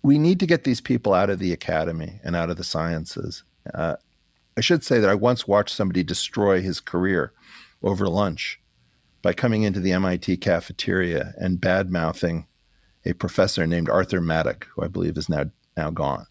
We 0.03 0.19
need 0.19 0.41
to 0.41 0.47
get 0.47 0.65
these 0.65 0.81
people 0.81 1.15
out 1.15 1.31
of 1.31 1.39
the 1.39 1.53
academy 1.53 2.21
and 2.25 2.37
out 2.37 2.51
of 2.51 2.57
the 2.57 2.65
sciences. 2.65 3.45
Uh, 3.73 3.97
I 4.57 4.61
should 4.61 4.85
say 4.85 4.99
that 4.99 5.09
I 5.09 5.15
once 5.15 5.49
watched 5.49 5.75
somebody 5.75 6.03
destroy 6.03 6.61
his 6.61 6.81
career 6.81 7.33
over 7.83 8.09
lunch 8.09 8.61
by 9.23 9.33
coming 9.33 9.63
into 9.63 9.81
the 9.81 9.93
MIT 9.93 10.39
cafeteria 10.39 11.33
and 11.39 11.61
bad 11.61 11.91
mouthing 11.91 12.47
a 13.05 13.13
professor 13.15 13.67
named 13.67 13.89
Arthur 13.89 14.21
Mattuck, 14.21 14.65
who 14.65 14.83
I 14.85 14.89
believe 14.89 15.17
is 15.17 15.29
now 15.29 15.45
now 15.77 15.91
gone. 15.91 16.27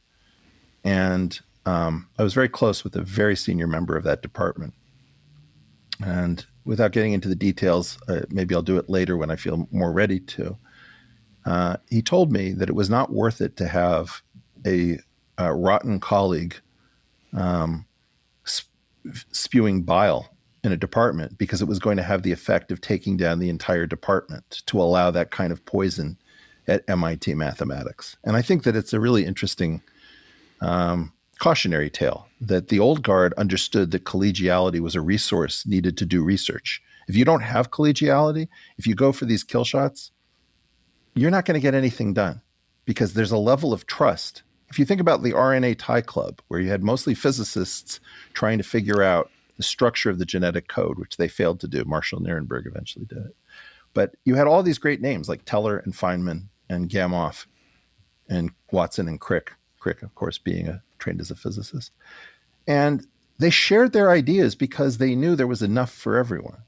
And 0.84 1.40
um, 1.66 2.08
I 2.18 2.24
was 2.24 2.34
very 2.34 2.49
close 2.49 2.84
with 2.84 2.95
a 2.95 3.02
very 3.02 3.36
senior 3.36 3.68
member 3.68 3.95
of 3.95 4.03
that 4.03 4.22
department. 4.22 4.74
And 6.03 6.45
without 6.66 6.91
getting 6.91 7.14
into 7.14 7.30
the 7.30 7.36
details, 7.36 7.98
uh, 8.08 8.22
maybe 8.30 8.56
I'll 8.56 8.62
do 8.62 8.78
it 8.78 8.90
later 8.90 9.18
when 9.18 9.30
I 9.32 9.36
feel 9.36 9.68
more 9.72 9.91
ready 9.91 10.20
to. 10.20 10.58
Uh, 11.45 11.78
he 11.90 12.02
told 12.02 12.32
me 12.32 12.53
that 12.53 12.70
it 12.70 12.76
was 12.76 12.90
not 12.90 13.12
worth 13.12 13.41
it 13.41 13.58
to 13.58 13.68
have 13.68 14.22
a, 14.66 14.99
a 15.38 15.53
rotten 15.53 15.99
colleague 15.99 16.56
um, 17.34 17.86
sp- 18.45 18.70
spewing 19.32 19.84
bile 19.84 20.30
in 20.64 20.72
a 20.72 20.78
department 20.78 21.38
because 21.38 21.62
it 21.62 21.68
was 21.68 21.80
going 21.80 21.98
to 21.98 22.03
have 22.03 22.22
the 22.22 22.32
effect 22.32 22.72
of 22.72 22.82
taking 22.82 23.18
down 23.18 23.40
the 23.40 23.49
entire 23.49 23.88
department 23.88 24.62
to 24.68 24.80
allow 24.80 25.10
that 25.10 25.32
kind 25.32 25.52
of 25.52 25.66
poison 25.66 26.18
at 26.68 26.84
MIT 26.88 27.34
mathematics. 27.34 28.16
And 28.24 28.38
I 28.38 28.44
think 28.44 28.64
that 28.64 28.76
it's 28.76 28.94
a 28.94 28.99
really 28.99 29.26
interesting 29.26 29.82
um, 30.62 31.14
cautionary 31.40 31.90
tale 31.90 32.28
that 32.40 32.70
the 32.70 32.80
old 32.80 33.04
guard 33.04 33.34
understood 33.34 33.92
that 33.92 34.04
collegiality 34.04 34.80
was 34.80 34.96
a 34.96 35.02
resource 35.02 35.66
needed 35.66 35.98
to 35.98 36.06
do 36.06 36.24
research. 36.24 36.82
If 37.08 37.16
you 37.16 37.26
don't 37.26 37.42
have 37.42 37.72
collegiality, 37.72 38.48
if 38.78 38.88
you 38.88 38.96
go 38.96 39.12
for 39.12 39.26
these 39.26 39.44
kill 39.44 39.64
shots, 39.64 40.12
you're 41.16 41.32
not 41.32 41.46
going 41.46 41.56
to 41.56 41.62
get 41.62 41.74
anything 41.74 42.14
done 42.14 42.42
because 42.86 43.14
there's 43.14 43.32
a 43.32 43.38
level 43.38 43.74
of 43.74 43.86
trust. 43.86 44.44
If 44.70 44.80
you 44.80 44.86
think 44.86 45.02
about 45.02 45.24
the 45.24 45.34
RNA 45.34 45.78
tie 45.80 46.02
club, 46.02 46.42
where 46.48 46.60
you 46.60 46.70
had 46.70 46.84
mostly 46.84 47.14
physicists 47.14 48.00
trying 48.34 48.58
to 48.58 48.64
figure 48.64 49.04
out 49.04 49.30
the 49.58 49.64
structure 49.64 50.10
of 50.10 50.20
the 50.20 50.26
genetic 50.26 50.68
code, 50.68 50.98
which 50.98 51.18
they 51.18 51.28
failed 51.28 51.60
to 51.60 51.68
do, 51.68 51.84
Marshall 51.86 52.22
Nirenberg 52.22 52.66
eventually 52.68 53.06
did 53.06 53.18
it. 53.18 53.36
But 53.94 54.16
you 54.24 54.36
had 54.36 54.48
all 54.48 54.64
these 54.64 54.78
great 54.78 55.02
names 55.02 55.28
like 55.28 55.44
Teller 55.44 55.78
and 55.78 55.94
Feynman 55.94 56.46
and 56.70 56.90
Gamow 56.90 57.46
and 58.30 58.52
Watson 58.72 59.08
and 59.08 59.20
Crick. 59.20 59.52
Crick, 59.82 60.02
of 60.03 60.16
course, 60.16 60.38
being 60.38 60.68
a 60.68 60.82
trained 60.99 61.20
as 61.20 61.32
a 61.32 61.36
physicist. 61.36 61.91
And 62.68 63.06
they 63.40 63.49
shared 63.49 63.91
their 63.91 64.12
ideas 64.12 64.56
because 64.56 64.98
they 64.98 65.16
knew 65.16 65.36
there 65.36 65.48
was 65.48 65.64
enough 65.64 65.91
for 65.91 66.16
everyone. 66.16 66.62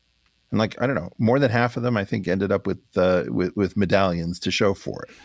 And 0.49 0.59
like 0.59 0.79
I 0.81 0.87
don't 0.87 0.95
know, 0.95 1.11
more 1.17 1.39
than 1.39 1.51
half 1.51 1.77
of 1.77 1.83
them 1.83 1.95
I 1.95 2.03
think 2.03 2.27
ended 2.27 2.51
up 2.51 2.67
with 2.67 2.79
uh, 2.95 3.25
with, 3.27 3.55
with 3.55 3.77
medallions 3.77 4.39
to 4.39 4.51
show 4.51 4.73
for 4.73 5.03
it. 5.03 5.15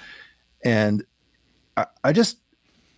And 0.65 1.05
I, 1.77 1.87
I, 2.05 2.13
just 2.13 2.39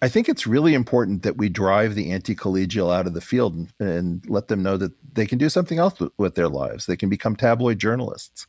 I 0.03 0.09
think 0.09 0.29
it's 0.29 0.47
really 0.47 0.75
important 0.75 1.23
that 1.23 1.37
we 1.37 1.49
drive 1.49 1.95
the 1.95 2.11
anti-collegial 2.11 2.93
out 2.93 3.07
of 3.07 3.15
the 3.15 3.21
field 3.21 3.55
and, 3.55 3.73
and 3.79 4.29
let 4.29 4.49
them 4.49 4.63
know 4.63 4.77
that 4.77 4.93
they 5.13 5.27
can 5.27 5.39
do 5.39 5.49
something 5.49 5.79
else 5.79 6.01
with, 6.01 6.13
with 6.19 6.35
their 6.35 6.49
lives. 6.49 6.87
They 6.87 6.97
can 6.97 7.09
become 7.09 7.37
tabloid 7.37 7.79
journalists. 7.79 8.47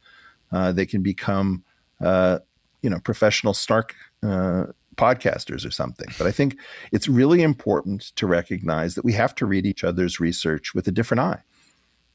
Uh, 0.52 0.72
they 0.72 0.86
can 0.86 1.04
become 1.04 1.64
uh, 2.00 2.40
you 2.82 2.90
know 2.90 3.00
professional 3.00 3.54
snark 3.54 3.96
uh, 4.24 4.66
podcasters 4.98 5.66
or 5.66 5.72
something. 5.72 6.08
But 6.18 6.28
I 6.28 6.32
think 6.32 6.58
it's 6.92 7.08
really 7.08 7.42
important 7.42 8.12
to 8.16 8.28
recognize 8.28 8.96
that 8.96 9.06
we 9.06 9.14
have 9.14 9.34
to 9.36 9.46
read 9.46 9.66
each 9.66 9.84
other's 9.84 10.20
research 10.20 10.74
with 10.74 10.88
a 10.88 10.92
different 10.92 11.22
eye. 11.22 11.42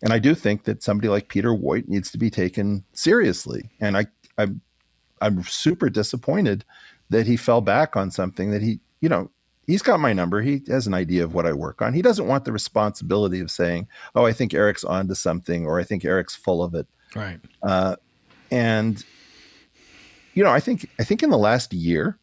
And 0.02 0.12
I 0.12 0.18
do 0.18 0.34
think 0.34 0.64
that 0.64 0.82
somebody 0.82 1.08
like 1.08 1.28
Peter 1.28 1.50
Woit 1.50 1.88
needs 1.88 2.10
to 2.10 2.18
be 2.18 2.30
taken 2.30 2.84
seriously. 2.92 3.70
And 3.80 3.96
I, 3.96 4.06
I'm, 4.36 4.60
I'm 5.20 5.42
super 5.44 5.88
disappointed 5.88 6.64
that 7.08 7.26
he 7.26 7.36
fell 7.36 7.60
back 7.60 7.96
on 7.96 8.10
something 8.10 8.50
that 8.50 8.62
he, 8.62 8.80
you 9.00 9.08
know, 9.08 9.30
he's 9.66 9.82
got 9.82 10.00
my 10.00 10.12
number. 10.12 10.42
He 10.42 10.62
has 10.68 10.86
an 10.86 10.94
idea 10.94 11.24
of 11.24 11.34
what 11.34 11.46
I 11.46 11.52
work 11.52 11.82
on. 11.82 11.94
He 11.94 12.02
doesn't 12.02 12.26
want 12.26 12.44
the 12.44 12.52
responsibility 12.52 13.40
of 13.40 13.50
saying, 13.50 13.88
"Oh, 14.14 14.26
I 14.26 14.32
think 14.32 14.54
Eric's 14.54 14.84
onto 14.84 15.14
something," 15.14 15.66
or 15.66 15.80
"I 15.80 15.84
think 15.84 16.04
Eric's 16.04 16.34
full 16.34 16.62
of 16.62 16.74
it." 16.74 16.86
Right. 17.14 17.40
Uh, 17.62 17.96
and 18.50 19.02
you 20.34 20.44
know, 20.44 20.50
I 20.50 20.60
think 20.60 20.88
I 20.98 21.04
think 21.04 21.22
in 21.22 21.30
the 21.30 21.38
last 21.38 21.72
year, 21.72 22.18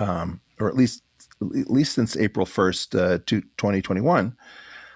um, 0.00 0.40
or 0.58 0.68
at 0.68 0.76
least 0.76 1.02
at 1.40 1.70
least 1.70 1.92
since 1.92 2.16
April 2.16 2.46
first, 2.46 2.94
uh, 2.94 3.18
2021, 3.26 4.34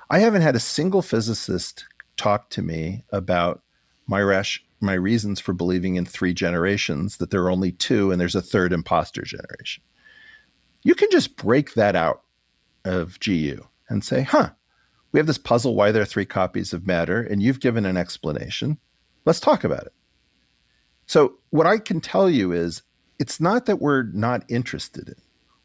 I 0.08 0.18
haven't 0.18 0.42
had 0.42 0.56
a 0.56 0.60
single 0.60 1.02
physicist 1.02 1.84
talk 2.16 2.48
to 2.50 2.62
me 2.62 3.04
about 3.12 3.62
my 4.06 4.20
rash 4.20 4.64
my 4.80 4.94
reasons 4.94 5.40
for 5.40 5.52
believing 5.52 5.96
in 5.96 6.06
three 6.06 6.32
generations 6.32 7.18
that 7.18 7.30
there 7.30 7.42
are 7.42 7.50
only 7.50 7.72
two 7.72 8.10
and 8.10 8.20
there's 8.20 8.34
a 8.34 8.42
third 8.42 8.72
imposter 8.72 9.22
generation. 9.22 9.82
You 10.82 10.94
can 10.94 11.10
just 11.10 11.36
break 11.36 11.74
that 11.74 11.94
out 11.94 12.22
of 12.84 13.18
GU 13.20 13.62
and 13.90 14.02
say, 14.02 14.22
huh, 14.22 14.50
we 15.12 15.20
have 15.20 15.26
this 15.26 15.38
puzzle 15.38 15.74
why 15.74 15.92
there 15.92 16.02
are 16.02 16.06
three 16.06 16.24
copies 16.24 16.72
of 16.72 16.86
matter, 16.86 17.20
and 17.20 17.42
you've 17.42 17.60
given 17.60 17.84
an 17.84 17.96
explanation. 17.96 18.78
Let's 19.26 19.40
talk 19.40 19.64
about 19.64 19.82
it. 19.82 19.92
So, 21.06 21.34
what 21.50 21.66
I 21.66 21.78
can 21.78 22.00
tell 22.00 22.30
you 22.30 22.52
is 22.52 22.82
it's 23.20 23.38
not 23.38 23.66
that 23.66 23.80
we're 23.80 24.04
not 24.04 24.42
interested 24.48 25.08
in. 25.08 25.14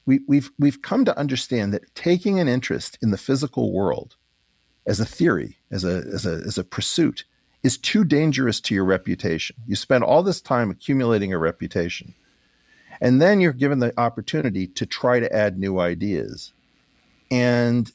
We, 0.05 0.19
we've 0.27 0.51
we've 0.59 0.83
come 0.83 1.05
to 1.05 1.17
understand 1.17 1.73
that 1.73 1.95
taking 1.95 2.39
an 2.39 2.47
interest 2.47 2.99
in 3.01 3.09
the 3.09 3.17
physical 3.17 3.73
world 3.73 4.17
as 4.85 4.99
a 4.99 5.05
theory, 5.05 5.57
as 5.71 5.83
a 5.83 6.03
as 6.13 6.27
a 6.27 6.43
as 6.45 6.59
a 6.59 6.63
pursuit, 6.63 7.25
is 7.63 7.77
too 7.77 8.03
dangerous 8.03 8.59
to 8.61 8.75
your 8.75 8.85
reputation. 8.85 9.55
You 9.65 9.75
spend 9.75 10.03
all 10.03 10.21
this 10.21 10.41
time 10.41 10.69
accumulating 10.69 11.33
a 11.33 11.39
reputation, 11.39 12.13
and 13.01 13.19
then 13.19 13.39
you're 13.39 13.53
given 13.53 13.79
the 13.79 13.99
opportunity 13.99 14.67
to 14.67 14.85
try 14.85 15.19
to 15.19 15.33
add 15.33 15.57
new 15.57 15.79
ideas. 15.79 16.53
And 17.31 17.91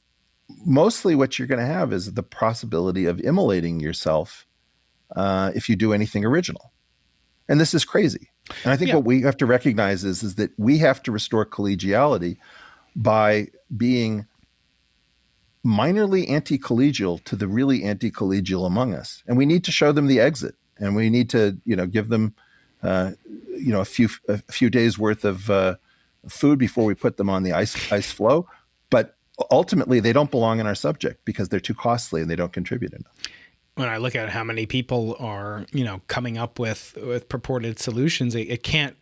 mostly, 0.67 1.15
what 1.15 1.39
you're 1.39 1.47
going 1.47 1.61
to 1.61 1.67
have 1.67 1.93
is 1.93 2.15
the 2.15 2.25
possibility 2.25 3.05
of 3.05 3.21
immolating 3.21 3.79
yourself 3.79 4.47
uh, 5.15 5.53
if 5.55 5.69
you 5.69 5.77
do 5.77 5.93
anything 5.93 6.25
original. 6.25 6.73
And 7.49 7.61
this 7.61 7.75
is 7.75 7.85
crazy. 7.85 8.31
And 8.65 8.73
I 8.73 8.77
think 8.77 8.89
yeah. 8.89 8.97
what 8.97 9.05
we 9.05 9.23
have 9.23 9.37
to 9.39 9.47
recognize 9.47 10.05
is, 10.05 10.23
is 10.23 10.35
that 10.37 10.51
we 10.59 10.79
have 10.79 11.03
to 11.05 11.13
restore 11.13 11.47
collegiality 11.47 12.37
by 12.97 13.49
being 13.77 14.27
minorly 15.65 16.29
anti-collegial 16.29 17.23
to 17.25 17.37
the 17.37 17.47
really 17.47 17.85
anti-collegial 17.85 18.67
among 18.67 18.95
us. 18.95 19.23
And 19.27 19.37
we 19.37 19.47
need 19.47 19.65
to 19.65 19.73
show 19.73 19.93
them 19.93 20.07
the 20.07 20.21
exit. 20.21 20.55
And 20.79 20.97
we 20.97 21.11
need 21.11 21.29
to, 21.31 21.59
you 21.65 21.77
know, 21.77 21.87
give 21.87 22.09
them, 22.09 22.35
uh, 22.83 23.13
you 23.49 23.73
know, 23.73 23.81
a 23.81 23.85
few 23.85 24.09
a 24.29 24.39
few 24.39 24.71
days 24.71 24.99
worth 24.99 25.27
of 25.27 25.51
uh, 25.51 25.77
food 26.27 26.59
before 26.59 26.87
we 26.87 26.95
put 26.95 27.19
them 27.19 27.29
on 27.29 27.43
the 27.43 27.53
ice 27.53 27.93
ice 27.93 28.11
floe. 28.11 28.49
But 28.89 29.17
ultimately, 29.51 30.01
they 30.01 30.15
don't 30.15 30.31
belong 30.31 30.59
in 30.59 30.67
our 30.67 30.75
subject 30.75 31.27
because 31.27 31.51
they're 31.51 31.61
too 31.61 31.75
costly 31.75 32.23
and 32.23 32.31
they 32.31 32.37
don't 32.37 32.53
contribute 32.53 32.95
enough 32.95 33.13
when 33.81 33.89
I 33.89 33.97
look 33.97 34.15
at 34.15 34.29
how 34.29 34.45
many 34.45 34.67
people 34.67 35.17
are, 35.19 35.67
you 35.73 35.85
know, 35.85 36.01
coming 36.07 36.39
up 36.39 36.59
with 36.59 36.97
with 37.03 37.29
purported 37.29 37.79
solutions, 37.79 38.35
it, 38.35 38.49
it 38.49 38.63
can't 38.63 38.97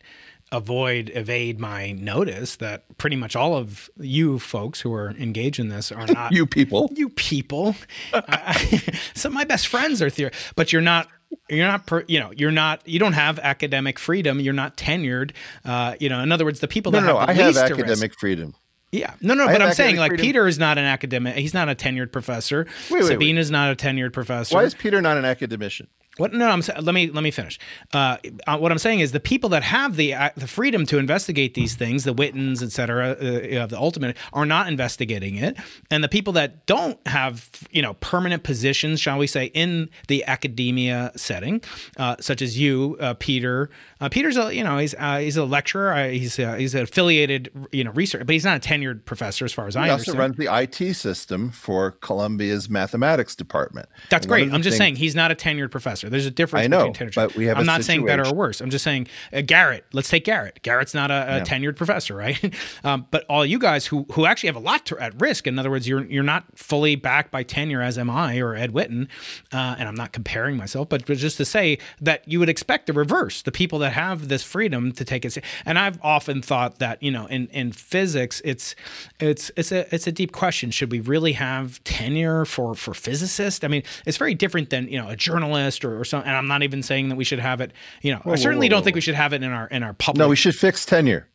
avoid 0.50 1.10
evade 1.14 1.60
my 1.60 1.92
notice 1.92 2.56
that 2.56 2.84
pretty 2.96 3.16
much 3.16 3.36
all 3.36 3.54
of 3.54 3.90
you 3.98 4.38
folks 4.38 4.80
who 4.80 4.92
are 4.94 5.10
engaged 5.10 5.60
in 5.60 5.68
this 5.68 5.92
are 5.92 6.06
not 6.14 6.32
you 6.32 6.46
people. 6.46 6.90
You 6.94 7.10
people. 7.10 7.74
Uh, 8.12 8.52
some 9.14 9.32
of 9.32 9.34
my 9.34 9.44
best 9.44 9.66
friends 9.66 10.00
are 10.00 10.08
theory 10.08 10.30
but 10.56 10.72
you're 10.72 10.82
not 10.82 11.08
you're 11.48 11.66
not 11.66 11.86
per, 11.86 12.04
you 12.08 12.18
know 12.18 12.32
you're 12.36 12.50
not 12.50 12.86
you 12.86 12.98
don't 12.98 13.12
have 13.12 13.38
academic 13.40 13.98
freedom. 13.98 14.40
You're 14.40 14.54
not 14.54 14.76
tenured. 14.76 15.32
Uh, 15.64 15.94
you 16.00 16.08
know 16.08 16.20
in 16.20 16.32
other 16.32 16.44
words 16.44 16.60
the 16.60 16.68
people 16.68 16.92
no, 16.92 17.00
that 17.00 17.06
no, 17.06 17.18
have 17.18 17.28
no, 17.28 17.34
the 17.34 17.42
I 17.42 17.46
least 17.46 17.58
have 17.60 17.72
academic 17.72 18.18
freedom 18.18 18.54
yeah, 18.92 19.14
no, 19.20 19.34
no, 19.34 19.46
I 19.46 19.52
but 19.52 19.62
I'm 19.62 19.74
saying 19.74 19.96
like 19.96 20.10
freedom. 20.10 20.24
Peter 20.24 20.46
is 20.46 20.58
not 20.58 20.78
an 20.78 20.84
academic. 20.84 21.36
He's 21.36 21.54
not 21.54 21.68
a 21.68 21.74
tenured 21.74 22.10
professor. 22.10 22.66
Wait, 22.90 23.02
wait, 23.02 23.08
Sabine 23.08 23.36
wait. 23.36 23.40
is 23.40 23.50
not 23.50 23.70
a 23.70 23.76
tenured 23.76 24.12
professor. 24.12 24.54
Why 24.54 24.64
is 24.64 24.74
Peter 24.74 25.02
not 25.02 25.16
an 25.16 25.24
academician? 25.24 25.88
What? 26.18 26.32
No, 26.32 26.48
I'm 26.48 26.62
let 26.80 26.94
me 26.94 27.10
let 27.10 27.22
me 27.22 27.30
finish. 27.30 27.58
Uh, 27.94 28.16
uh, 28.46 28.58
what 28.58 28.72
I'm 28.72 28.78
saying 28.78 29.00
is 29.00 29.12
the 29.12 29.20
people 29.20 29.48
that 29.50 29.62
have 29.62 29.94
the 29.94 30.14
uh, 30.14 30.30
the 30.36 30.48
freedom 30.48 30.84
to 30.86 30.98
investigate 30.98 31.54
these 31.54 31.76
things, 31.76 32.02
the 32.02 32.12
Wittens, 32.12 32.60
et 32.62 32.72
cetera, 32.72 33.12
uh, 33.12 33.66
the 33.66 33.78
ultimate, 33.78 34.16
are 34.32 34.44
not 34.44 34.66
investigating 34.66 35.36
it, 35.36 35.56
and 35.90 36.02
the 36.02 36.08
people 36.08 36.32
that 36.32 36.66
don't 36.66 36.98
have 37.06 37.48
you 37.70 37.82
know 37.82 37.94
permanent 37.94 38.42
positions, 38.42 39.00
shall 39.00 39.16
we 39.16 39.28
say, 39.28 39.46
in 39.46 39.90
the 40.08 40.24
academia 40.24 41.12
setting, 41.14 41.62
uh, 41.96 42.16
such 42.20 42.42
as 42.42 42.58
you, 42.58 42.96
uh, 43.00 43.14
Peter. 43.14 43.70
Peter's 44.10 44.36
a 44.36 44.54
you 44.54 44.64
know 44.64 44.78
he's 44.78 44.94
he's 44.98 45.36
a 45.36 45.44
lecturer. 45.44 46.08
he's 46.08 46.36
he's 46.36 46.74
an 46.74 46.82
affiliated 46.82 47.50
you 47.70 47.84
know 47.84 47.92
research, 47.92 48.26
but 48.26 48.32
he's 48.32 48.44
not 48.44 48.56
a 48.56 48.68
tenured 48.68 49.04
professor 49.04 49.44
as 49.44 49.52
far 49.52 49.66
as 49.68 49.74
he 49.74 49.80
I 49.80 49.90
understand. 49.90 50.04
He 50.04 50.10
also 50.10 50.18
runs 50.18 50.36
the 50.76 50.88
IT 50.90 50.94
system 50.94 51.50
for 51.50 51.92
Columbia's 51.92 52.68
mathematics 52.68 53.36
department. 53.36 53.88
That's 54.10 54.26
great. 54.26 54.52
I'm 54.52 54.62
just 54.62 54.74
things- 54.74 54.78
saying 54.78 54.96
he's 54.96 55.14
not 55.14 55.30
a 55.30 55.34
tenured 55.34 55.70
professor. 55.70 56.07
There's 56.08 56.26
a 56.26 56.30
difference 56.30 56.64
I 56.64 56.66
know, 56.68 56.90
between 56.90 57.10
tenured. 57.10 57.14
but 57.14 57.34
we 57.36 57.46
have 57.46 57.58
I'm 57.58 57.66
not 57.66 57.84
saying 57.84 58.04
better 58.04 58.26
or 58.26 58.34
worse. 58.34 58.60
I'm 58.60 58.70
just 58.70 58.84
saying 58.84 59.08
uh, 59.32 59.42
Garrett. 59.42 59.84
Let's 59.92 60.08
take 60.08 60.24
Garrett. 60.24 60.60
Garrett's 60.62 60.94
not 60.94 61.10
a, 61.10 61.14
a 61.14 61.36
Yeah. 61.38 61.44
tenured 61.44 61.76
professor, 61.76 62.14
right? 62.14 62.54
um, 62.84 63.06
but 63.10 63.24
all 63.28 63.44
you 63.44 63.58
guys 63.58 63.86
who 63.86 64.06
who 64.12 64.26
actually 64.26 64.48
have 64.48 64.56
a 64.56 64.60
lot 64.60 64.86
to, 64.86 64.98
at 64.98 65.20
risk. 65.20 65.46
In 65.46 65.58
other 65.58 65.70
words, 65.70 65.86
you're 65.88 66.04
you're 66.06 66.22
not 66.22 66.44
fully 66.56 66.96
backed 66.96 67.30
by 67.30 67.42
tenure 67.42 67.82
as 67.82 67.98
am 67.98 68.10
I 68.10 68.38
or 68.38 68.54
Ed 68.54 68.72
Witten, 68.72 69.08
uh, 69.52 69.76
and 69.78 69.88
I'm 69.88 69.94
not 69.94 70.12
comparing 70.12 70.56
myself, 70.56 70.88
but, 70.88 71.06
but 71.06 71.16
just 71.16 71.36
to 71.38 71.44
say 71.44 71.78
that 72.00 72.26
you 72.26 72.38
would 72.40 72.48
expect 72.48 72.86
the 72.86 72.92
reverse. 72.92 73.42
The 73.42 73.52
people 73.52 73.78
that 73.80 73.92
have 73.92 74.28
this 74.28 74.42
freedom 74.42 74.92
to 74.92 75.04
take 75.04 75.24
it. 75.24 75.36
And 75.64 75.78
I've 75.78 75.98
often 76.02 76.42
thought 76.42 76.78
that 76.78 77.02
you 77.02 77.10
know 77.10 77.26
in 77.26 77.48
in 77.48 77.72
physics, 77.72 78.40
it's 78.44 78.74
it's 79.20 79.50
it's 79.56 79.72
a 79.72 79.92
it's 79.94 80.06
a 80.06 80.12
deep 80.12 80.32
question. 80.32 80.70
Should 80.70 80.90
we 80.90 81.00
really 81.00 81.32
have 81.32 81.82
tenure 81.84 82.44
for 82.44 82.74
for 82.74 82.94
physicists? 82.94 83.64
I 83.64 83.68
mean, 83.68 83.82
it's 84.06 84.16
very 84.16 84.34
different 84.34 84.70
than 84.70 84.88
you 84.88 84.98
know 84.98 85.08
a 85.08 85.16
journalist 85.16 85.84
or, 85.84 85.97
or 85.98 86.04
something. 86.04 86.28
And 86.28 86.36
I'm 86.36 86.48
not 86.48 86.62
even 86.62 86.82
saying 86.82 87.08
that 87.08 87.16
we 87.16 87.24
should 87.24 87.38
have 87.38 87.60
it. 87.60 87.72
You 88.02 88.12
know, 88.12 88.22
I 88.24 88.36
certainly 88.36 88.66
whoa, 88.66 88.70
don't 88.70 88.80
whoa, 88.80 88.84
think 88.84 88.94
we 88.94 89.00
should 89.00 89.14
have 89.14 89.32
it 89.32 89.42
in 89.42 89.52
our 89.52 89.66
in 89.68 89.82
our 89.82 89.94
public. 89.94 90.18
No, 90.18 90.28
we 90.28 90.36
should 90.36 90.54
fix 90.54 90.84
tenure. 90.84 91.28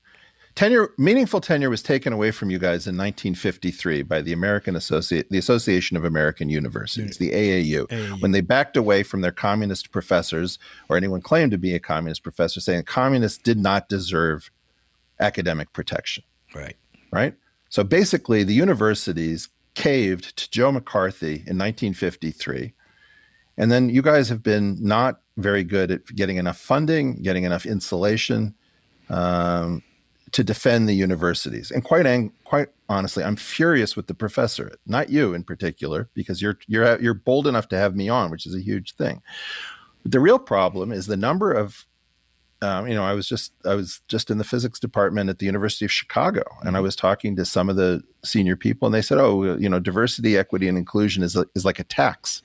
Tenure, 0.55 0.93
meaningful 0.99 1.41
tenure, 1.41 1.71
was 1.71 1.81
taken 1.81 2.13
away 2.13 2.29
from 2.29 2.51
you 2.51 2.59
guys 2.59 2.85
in 2.85 2.95
1953 2.95 4.03
by 4.03 4.21
the 4.21 4.33
American 4.33 4.75
Associate, 4.75 5.27
the 5.31 5.39
Association 5.39 5.97
of 5.97 6.05
American 6.05 6.47
Universities, 6.47 7.17
the 7.17 7.31
AAU, 7.31 8.21
when 8.21 8.33
they 8.33 8.41
backed 8.41 8.77
away 8.77 9.01
from 9.01 9.21
their 9.21 9.31
communist 9.31 9.91
professors 9.91 10.59
or 10.89 10.97
anyone 10.97 11.21
claimed 11.21 11.49
to 11.51 11.57
be 11.57 11.73
a 11.73 11.79
communist 11.79 12.21
professor, 12.21 12.59
saying 12.59 12.83
communists 12.83 13.39
did 13.39 13.57
not 13.57 13.89
deserve 13.89 14.51
academic 15.19 15.73
protection. 15.73 16.23
right. 16.53 16.75
right? 17.11 17.33
So 17.69 17.83
basically, 17.83 18.43
the 18.43 18.53
universities 18.53 19.49
caved 19.73 20.37
to 20.37 20.51
Joe 20.51 20.71
McCarthy 20.71 21.43
in 21.47 21.57
1953. 21.57 22.73
And 23.57 23.71
then 23.71 23.89
you 23.89 24.01
guys 24.01 24.29
have 24.29 24.41
been 24.41 24.77
not 24.81 25.21
very 25.37 25.63
good 25.63 25.91
at 25.91 26.05
getting 26.07 26.37
enough 26.37 26.57
funding, 26.57 27.21
getting 27.21 27.43
enough 27.43 27.65
insulation 27.65 28.55
um, 29.09 29.83
to 30.31 30.43
defend 30.43 30.89
the 30.89 30.93
universities. 30.93 31.71
And 31.71 31.83
quite 31.83 32.05
ang- 32.05 32.33
quite 32.43 32.69
honestly, 32.89 33.23
I'm 33.23 33.35
furious 33.35 33.95
with 33.95 34.07
the 34.07 34.13
professor, 34.13 34.75
not 34.85 35.09
you 35.09 35.33
in 35.33 35.43
particular, 35.43 36.09
because 36.13 36.41
you're 36.41 36.57
you're 36.67 36.99
you're 36.99 37.13
bold 37.13 37.47
enough 37.47 37.67
to 37.69 37.77
have 37.77 37.95
me 37.95 38.09
on, 38.09 38.31
which 38.31 38.45
is 38.45 38.55
a 38.55 38.61
huge 38.61 38.95
thing. 38.95 39.21
But 40.01 40.11
the 40.11 40.19
real 40.19 40.39
problem 40.39 40.91
is 40.91 41.05
the 41.05 41.17
number 41.17 41.51
of 41.51 41.85
um, 42.63 42.87
you 42.87 42.95
know, 42.95 43.03
I 43.03 43.13
was 43.13 43.27
just 43.27 43.51
I 43.65 43.75
was 43.75 44.01
just 44.07 44.31
in 44.31 44.37
the 44.37 44.43
physics 44.45 44.79
department 44.79 45.29
at 45.29 45.39
the 45.39 45.45
University 45.45 45.83
of 45.83 45.91
Chicago, 45.91 46.43
and 46.61 46.77
I 46.77 46.79
was 46.79 46.95
talking 46.95 47.35
to 47.35 47.43
some 47.43 47.69
of 47.69 47.75
the 47.75 48.01
senior 48.23 48.55
people, 48.55 48.85
and 48.85 48.95
they 48.95 49.01
said, 49.01 49.17
"Oh, 49.17 49.57
you 49.57 49.67
know, 49.67 49.79
diversity, 49.79 50.37
equity, 50.37 50.69
and 50.69 50.77
inclusion 50.77 51.23
is 51.23 51.37
is 51.55 51.65
like 51.65 51.79
a 51.79 51.83
tax." 51.83 52.41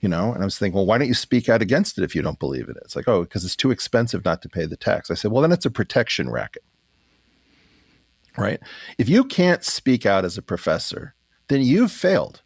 You 0.00 0.08
know, 0.08 0.32
and 0.32 0.42
I 0.42 0.46
was 0.46 0.58
thinking, 0.58 0.76
well, 0.76 0.86
why 0.86 0.96
don't 0.96 1.08
you 1.08 1.14
speak 1.14 1.50
out 1.50 1.60
against 1.60 1.98
it 1.98 2.04
if 2.04 2.14
you 2.14 2.22
don't 2.22 2.38
believe 2.38 2.70
in 2.70 2.76
it? 2.76 2.82
It's 2.84 2.96
like, 2.96 3.06
oh, 3.06 3.22
because 3.22 3.44
it's 3.44 3.54
too 3.54 3.70
expensive 3.70 4.24
not 4.24 4.40
to 4.42 4.48
pay 4.48 4.64
the 4.64 4.76
tax. 4.76 5.10
I 5.10 5.14
said, 5.14 5.30
well, 5.30 5.42
then 5.42 5.52
it's 5.52 5.66
a 5.66 5.70
protection 5.70 6.30
racket, 6.30 6.64
right? 8.38 8.60
If 8.96 9.10
you 9.10 9.24
can't 9.24 9.62
speak 9.62 10.06
out 10.06 10.24
as 10.24 10.38
a 10.38 10.42
professor, 10.42 11.14
then 11.48 11.60
you've 11.60 11.92
failed, 11.92 12.40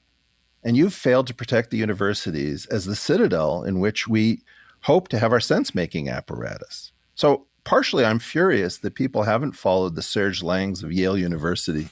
and 0.64 0.76
you've 0.76 0.94
failed 0.94 1.28
to 1.28 1.35
protect 1.35 1.70
the 1.70 1.76
universities 1.76 2.66
as 2.66 2.86
the 2.86 2.97
citadel 2.97 3.62
in 3.62 3.78
which 3.78 4.09
we 4.09 4.40
hope 4.81 5.06
to 5.09 5.18
have 5.20 5.31
our 5.31 5.40
sense 5.40 5.76
making 5.76 6.09
apparatus. 6.09 6.90
So, 7.14 7.47
partially, 7.62 8.05
I'm 8.05 8.18
furious 8.18 8.78
that 8.78 8.97
people 8.97 9.22
haven't 9.22 9.52
followed 9.52 9.94
the 9.94 10.02
Serge 10.02 10.43
Langs 10.43 10.82
of 10.82 10.93
Yale 10.93 11.16
University. 11.16 11.89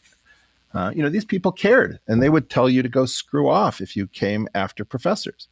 Uh, 0.75 0.93
you 0.95 1.03
know, 1.03 1.09
these 1.09 1.25
people 1.25 1.53
cared 1.53 2.01
and 2.07 2.23
they 2.23 2.31
would 2.31 2.49
tell 2.49 2.69
you 2.69 2.83
to 2.83 2.89
go 2.89 3.05
screw 3.05 3.49
off 3.49 3.81
if 3.81 3.97
you 3.97 4.07
came 4.07 4.49
after 4.55 4.85
professors. 4.85 5.49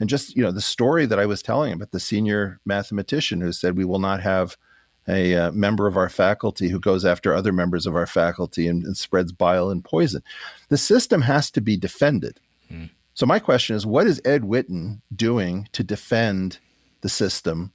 And 0.00 0.08
just, 0.08 0.36
you 0.36 0.42
know, 0.42 0.52
the 0.52 0.60
story 0.60 1.06
that 1.06 1.18
I 1.18 1.26
was 1.26 1.42
telling 1.42 1.72
about 1.72 1.90
the 1.90 2.00
senior 2.00 2.60
mathematician 2.64 3.40
who 3.40 3.52
said, 3.52 3.76
we 3.76 3.84
will 3.84 3.98
not 3.98 4.20
have 4.22 4.56
a 5.08 5.34
uh, 5.34 5.52
member 5.52 5.86
of 5.86 5.96
our 5.96 6.08
faculty 6.08 6.68
who 6.68 6.78
goes 6.78 7.04
after 7.04 7.32
other 7.32 7.52
members 7.52 7.86
of 7.86 7.96
our 7.96 8.06
faculty 8.06 8.68
and, 8.68 8.84
and 8.84 8.96
spreads 8.96 9.32
bile 9.32 9.70
and 9.70 9.84
poison. 9.84 10.22
The 10.68 10.76
system 10.76 11.22
has 11.22 11.50
to 11.52 11.60
be 11.60 11.76
defended. 11.76 12.40
So 13.14 13.26
my 13.26 13.40
question 13.40 13.74
is, 13.74 13.84
what 13.84 14.06
is 14.06 14.22
Ed 14.24 14.42
Witten 14.42 15.00
doing 15.16 15.68
to 15.72 15.82
defend 15.82 16.58
the 17.00 17.08
system 17.08 17.72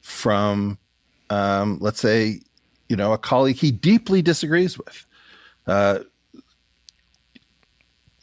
from, 0.00 0.78
um, 1.28 1.78
let's 1.80 2.00
say, 2.00 2.40
you 2.88 2.96
know, 2.96 3.12
a 3.12 3.18
colleague 3.18 3.56
he 3.56 3.70
deeply 3.70 4.22
disagrees 4.22 4.78
with? 4.78 5.04
Uh, 5.66 5.98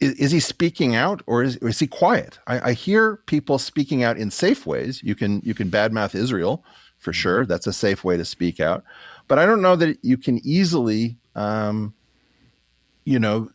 is, 0.04 0.12
is 0.14 0.30
he 0.30 0.40
speaking 0.40 0.94
out 0.94 1.22
or 1.26 1.42
is, 1.42 1.56
or 1.62 1.68
is 1.68 1.78
he 1.78 1.86
quiet? 1.86 2.38
I, 2.46 2.70
I 2.70 2.72
hear 2.74 3.16
people 3.26 3.58
speaking 3.58 4.02
out 4.02 4.18
in 4.18 4.30
safe 4.30 4.66
ways. 4.66 5.02
You 5.02 5.14
can 5.14 5.40
you 5.44 5.54
can 5.54 5.70
badmouth 5.70 6.14
Israel 6.14 6.64
for 6.98 7.12
sure. 7.12 7.46
That's 7.46 7.66
a 7.66 7.72
safe 7.72 8.04
way 8.04 8.16
to 8.16 8.24
speak 8.24 8.60
out, 8.60 8.84
but 9.28 9.38
I 9.38 9.46
don't 9.46 9.62
know 9.62 9.76
that 9.76 9.98
you 10.02 10.16
can 10.16 10.44
easily, 10.46 11.16
um, 11.34 11.94
you 13.04 13.18
know, 13.18 13.50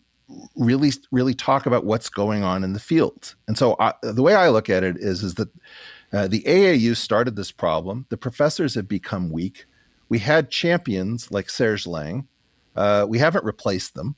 really 0.55 0.91
really 1.11 1.33
talk 1.33 1.65
about 1.65 1.85
what's 1.85 2.09
going 2.09 2.43
on 2.43 2.63
in 2.63 2.73
the 2.73 2.79
field. 2.79 3.35
And 3.47 3.57
so 3.57 3.75
I, 3.79 3.93
the 4.01 4.23
way 4.23 4.33
I 4.35 4.49
look 4.49 4.69
at 4.69 4.83
it 4.83 4.97
is 4.97 5.23
is 5.23 5.35
that 5.35 5.49
uh, 6.11 6.27
the 6.27 6.41
AAU 6.41 6.95
started 6.95 7.35
this 7.35 7.51
problem. 7.51 8.07
The 8.09 8.17
professors 8.17 8.73
have 8.73 8.87
become 8.87 9.29
weak. 9.29 9.65
We 10.09 10.17
had 10.17 10.49
champions 10.49 11.31
like 11.31 11.51
Serge 11.51 11.85
Lang. 11.85 12.27
Uh, 12.75 13.05
we 13.07 13.19
haven't 13.19 13.45
replaced 13.45 13.93
them. 13.93 14.15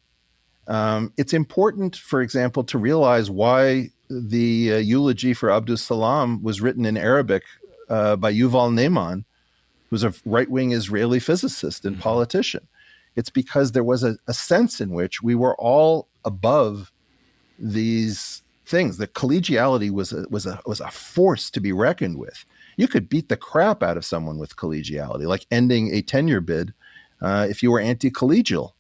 Um, 0.72 1.12
it's 1.18 1.34
important, 1.34 1.98
for 1.98 2.22
example, 2.22 2.64
to 2.64 2.78
realize 2.78 3.30
why 3.30 3.90
the 4.10 4.74
uh, 4.74 4.78
eulogy 4.78 5.34
for 5.34 5.50
Abdus 5.50 5.80
Salam 5.80 6.42
was 6.42 6.62
written 6.62 6.86
in 6.86 6.96
Arabic 6.96 7.44
uh, 7.90 8.16
by 8.16 8.32
Yuval 8.34 8.72
Ne'eman, 8.74 9.26
who's 9.90 10.06
a 10.06 10.14
right-wing 10.26 10.72
Israeli 10.72 11.20
physicist 11.20 11.84
and 11.84 12.00
politician. 12.00 12.66
It's 13.18 13.30
because 13.30 13.74
there 13.74 13.84
was 13.84 14.02
a, 14.06 14.16
a 14.28 14.34
sense 14.34 14.80
in 14.80 14.92
which 14.92 15.22
we 15.22 15.36
were 15.36 15.58
all 15.58 16.08
above 16.24 16.94
these 17.60 18.42
things. 18.66 18.96
The 18.96 19.08
collegiality 19.08 19.92
was 19.92 20.14
a, 20.14 20.26
was 20.30 20.46
a 20.46 20.62
was 20.66 20.80
a 20.80 20.90
force 20.90 21.52
to 21.52 21.60
be 21.60 21.74
reckoned 21.74 22.18
with. 22.18 22.46
You 22.78 22.88
could 22.88 23.10
beat 23.10 23.28
the 23.28 23.36
crap 23.36 23.84
out 23.84 23.98
of 23.98 24.06
someone 24.06 24.38
with 24.38 24.56
collegiality, 24.56 25.26
like 25.26 25.46
ending 25.52 25.94
a 25.94 26.02
tenure 26.02 26.40
bid 26.40 26.74
uh, 27.20 27.46
if 27.50 27.62
you 27.62 27.72
were 27.72 27.82
anti-collegial. 27.82 28.72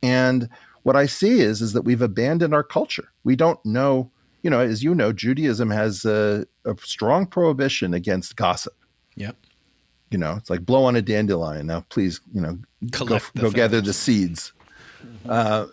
And 0.00 0.48
what 0.88 0.96
I 0.96 1.04
see 1.04 1.40
is 1.40 1.60
is 1.60 1.74
that 1.74 1.82
we've 1.82 2.00
abandoned 2.00 2.54
our 2.54 2.62
culture. 2.62 3.10
We 3.22 3.36
don't 3.36 3.62
know, 3.62 4.10
you 4.42 4.48
know, 4.48 4.60
as 4.60 4.82
you 4.82 4.94
know, 4.94 5.12
Judaism 5.12 5.68
has 5.68 6.06
a, 6.06 6.46
a 6.64 6.74
strong 6.82 7.26
prohibition 7.26 7.92
against 7.92 8.36
gossip. 8.36 8.72
Yep. 9.14 9.36
You 10.10 10.16
know, 10.16 10.36
it's 10.38 10.48
like 10.48 10.64
blow 10.64 10.84
on 10.84 10.96
a 10.96 11.02
dandelion. 11.02 11.66
Now, 11.66 11.84
please, 11.90 12.22
you 12.32 12.40
know, 12.40 12.58
go, 12.90 13.04
Collect 13.04 13.34
the 13.34 13.42
go 13.42 13.50
gather 13.50 13.82
the 13.82 13.92
seeds. 13.92 14.54
Uh, 15.28 15.66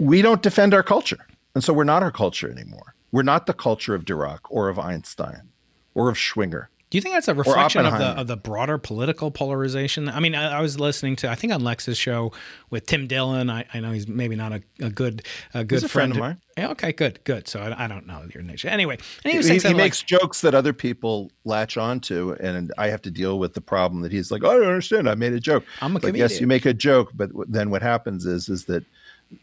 we 0.00 0.22
don't 0.22 0.42
defend 0.42 0.74
our 0.74 0.82
culture. 0.82 1.24
And 1.54 1.62
so 1.62 1.72
we're 1.72 1.84
not 1.84 2.02
our 2.02 2.10
culture 2.10 2.50
anymore. 2.50 2.96
We're 3.12 3.22
not 3.22 3.46
the 3.46 3.52
culture 3.52 3.94
of 3.94 4.04
Dirac 4.04 4.40
or 4.48 4.68
of 4.68 4.80
Einstein 4.80 5.50
or 5.94 6.08
of 6.08 6.16
Schwinger. 6.16 6.66
Do 6.90 6.98
you 6.98 7.02
think 7.02 7.14
that's 7.14 7.28
a 7.28 7.34
reflection 7.34 7.86
of 7.86 7.92
the 7.98 8.06
of 8.06 8.26
the 8.26 8.36
broader 8.36 8.76
political 8.76 9.30
polarization? 9.30 10.08
I 10.08 10.18
mean, 10.18 10.34
I, 10.34 10.58
I 10.58 10.60
was 10.60 10.80
listening 10.80 11.14
to 11.16 11.30
I 11.30 11.36
think 11.36 11.52
on 11.52 11.62
Lex's 11.62 11.96
show 11.96 12.32
with 12.68 12.86
Tim 12.86 13.06
Dillon. 13.06 13.48
I, 13.48 13.64
I 13.72 13.78
know 13.78 13.92
he's 13.92 14.08
maybe 14.08 14.34
not 14.34 14.52
a, 14.52 14.62
a 14.80 14.90
good 14.90 15.24
a 15.54 15.62
good 15.64 15.84
a 15.84 15.88
friend 15.88 16.10
of 16.10 16.18
mine. 16.18 16.38
Yeah, 16.58 16.70
okay, 16.72 16.90
good, 16.90 17.22
good. 17.22 17.46
So 17.46 17.60
I, 17.60 17.84
I 17.84 17.86
don't 17.86 18.08
know 18.08 18.24
your 18.34 18.42
nature. 18.42 18.66
Anyway, 18.68 18.94
and 18.94 19.02
he 19.22 19.30
He, 19.30 19.36
was 19.36 19.46
saying 19.46 19.54
he 19.56 19.60
something 19.60 19.76
like- 19.78 19.84
makes 19.84 20.02
jokes 20.02 20.40
that 20.40 20.52
other 20.54 20.72
people 20.72 21.30
latch 21.44 21.76
onto, 21.76 22.32
and 22.40 22.72
I 22.76 22.88
have 22.88 23.02
to 23.02 23.10
deal 23.10 23.38
with 23.38 23.54
the 23.54 23.60
problem 23.60 24.02
that 24.02 24.10
he's 24.10 24.32
like, 24.32 24.42
oh, 24.42 24.50
"I 24.50 24.54
don't 24.54 24.66
understand. 24.66 25.08
I 25.08 25.14
made 25.14 25.32
a 25.32 25.40
joke." 25.40 25.64
I'm 25.80 25.94
a 25.94 26.00
Like, 26.00 26.16
yes, 26.16 26.40
you 26.40 26.48
make 26.48 26.66
a 26.66 26.74
joke, 26.74 27.12
but 27.14 27.30
then 27.48 27.70
what 27.70 27.82
happens 27.82 28.26
is 28.26 28.48
is 28.48 28.64
that 28.64 28.84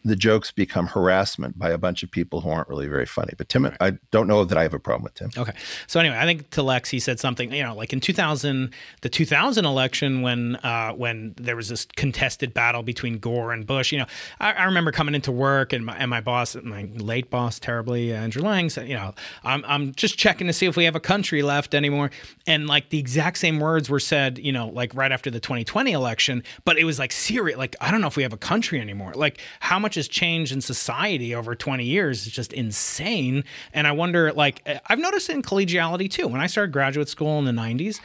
the 0.04 0.16
jokes 0.16 0.52
become 0.52 0.88
harassment 0.88 1.58
by 1.58 1.70
a 1.70 1.78
bunch 1.78 2.04
of 2.04 2.12
people 2.12 2.42
who 2.42 2.50
aren't 2.50 2.68
really 2.68 2.88
very 2.88 3.06
funny. 3.06 3.34
But 3.38 3.50
Tim, 3.50 3.74
I 3.80 3.98
don't 4.12 4.28
know 4.28 4.44
that 4.44 4.58
I 4.58 4.64
have 4.64 4.74
a 4.74 4.80
problem 4.80 5.04
with 5.04 5.14
Tim. 5.14 5.32
Okay. 5.38 5.54
So 5.88 6.00
anyway, 6.00 6.18
I 6.18 6.26
think 6.26 6.50
to 6.52 6.64
Lex, 6.64 6.90
he 6.90 7.00
said 7.00 7.20
something, 7.20 7.54
you 7.54 7.64
know, 7.64 7.74
like 7.74 7.94
in 7.94 8.00
2000, 8.00 8.74
the 9.02 9.10
2000 9.10 9.66
election 9.66 10.22
when 10.22 10.58
uh, 10.58 10.92
when 10.92 11.34
there 11.38 11.56
was 11.56 11.70
this 11.70 11.86
contested 11.96 12.54
battle 12.54 12.84
between 12.84 13.18
Gore 13.18 13.54
and 13.54 13.66
Bush, 13.66 13.92
you 13.92 14.00
know, 14.00 14.06
I, 14.40 14.54
I 14.54 14.64
remember 14.66 14.92
coming 14.92 15.16
into 15.16 15.32
work 15.32 15.72
and 15.74 15.86
my, 15.86 15.96
and 15.96 16.10
my 16.10 16.22
boss, 16.22 16.56
my 16.64 16.90
late 16.96 17.30
boss, 17.30 17.60
terribly, 17.60 18.14
Andrew 18.14 18.44
Lange 18.44 18.70
said, 18.70 18.88
you 18.90 18.96
know, 18.96 19.14
I'm, 19.44 19.64
I'm 19.68 19.94
just 19.94 20.18
checking 20.18 20.48
to 20.48 20.54
see 20.54 20.66
if 20.66 20.76
we 20.76 20.84
have 20.84 20.96
a 20.96 21.02
country 21.02 21.44
left 21.44 21.74
anymore. 21.74 22.12
And 22.46 22.68
like 22.68 22.90
the 22.90 23.00
exact 23.00 23.38
same 23.38 23.60
words 23.60 23.90
were 23.90 24.00
said, 24.00 24.38
you 24.38 24.52
know, 24.52 24.68
like 24.68 24.94
right 24.96 25.12
after 25.12 25.30
the 25.30 25.40
2020 25.40 25.92
election, 25.92 26.44
but 26.66 26.78
it 26.78 26.84
was 26.84 27.00
like 27.00 27.12
serious. 27.12 27.58
Like, 27.58 27.76
I 27.80 27.92
don't 27.92 28.02
know 28.02 28.08
if 28.08 28.18
we 28.18 28.24
have 28.24 28.34
a 28.34 28.38
country 28.38 28.82
anymore. 28.82 29.14
Like 29.16 29.40
how 29.60 29.77
much 29.80 29.96
has 29.96 30.08
changed 30.08 30.52
in 30.52 30.62
society 30.62 31.34
over 31.36 31.56
20 31.56 31.84
years 31.84 32.28
is 32.28 32.34
just 32.34 32.54
insane. 32.54 33.44
And 33.74 33.88
I 33.88 33.92
wonder, 33.92 34.32
like, 34.34 34.62
eh, 34.66 34.80
I've 34.88 35.00
noticed 35.00 35.30
in 35.30 35.42
collegiality 35.42 36.10
too. 36.10 36.28
When 36.28 36.42
I 36.42 36.48
started 36.48 36.72
graduate 36.72 37.10
school 37.10 37.40
in 37.40 37.46
the 37.46 37.52
90s, 37.52 38.00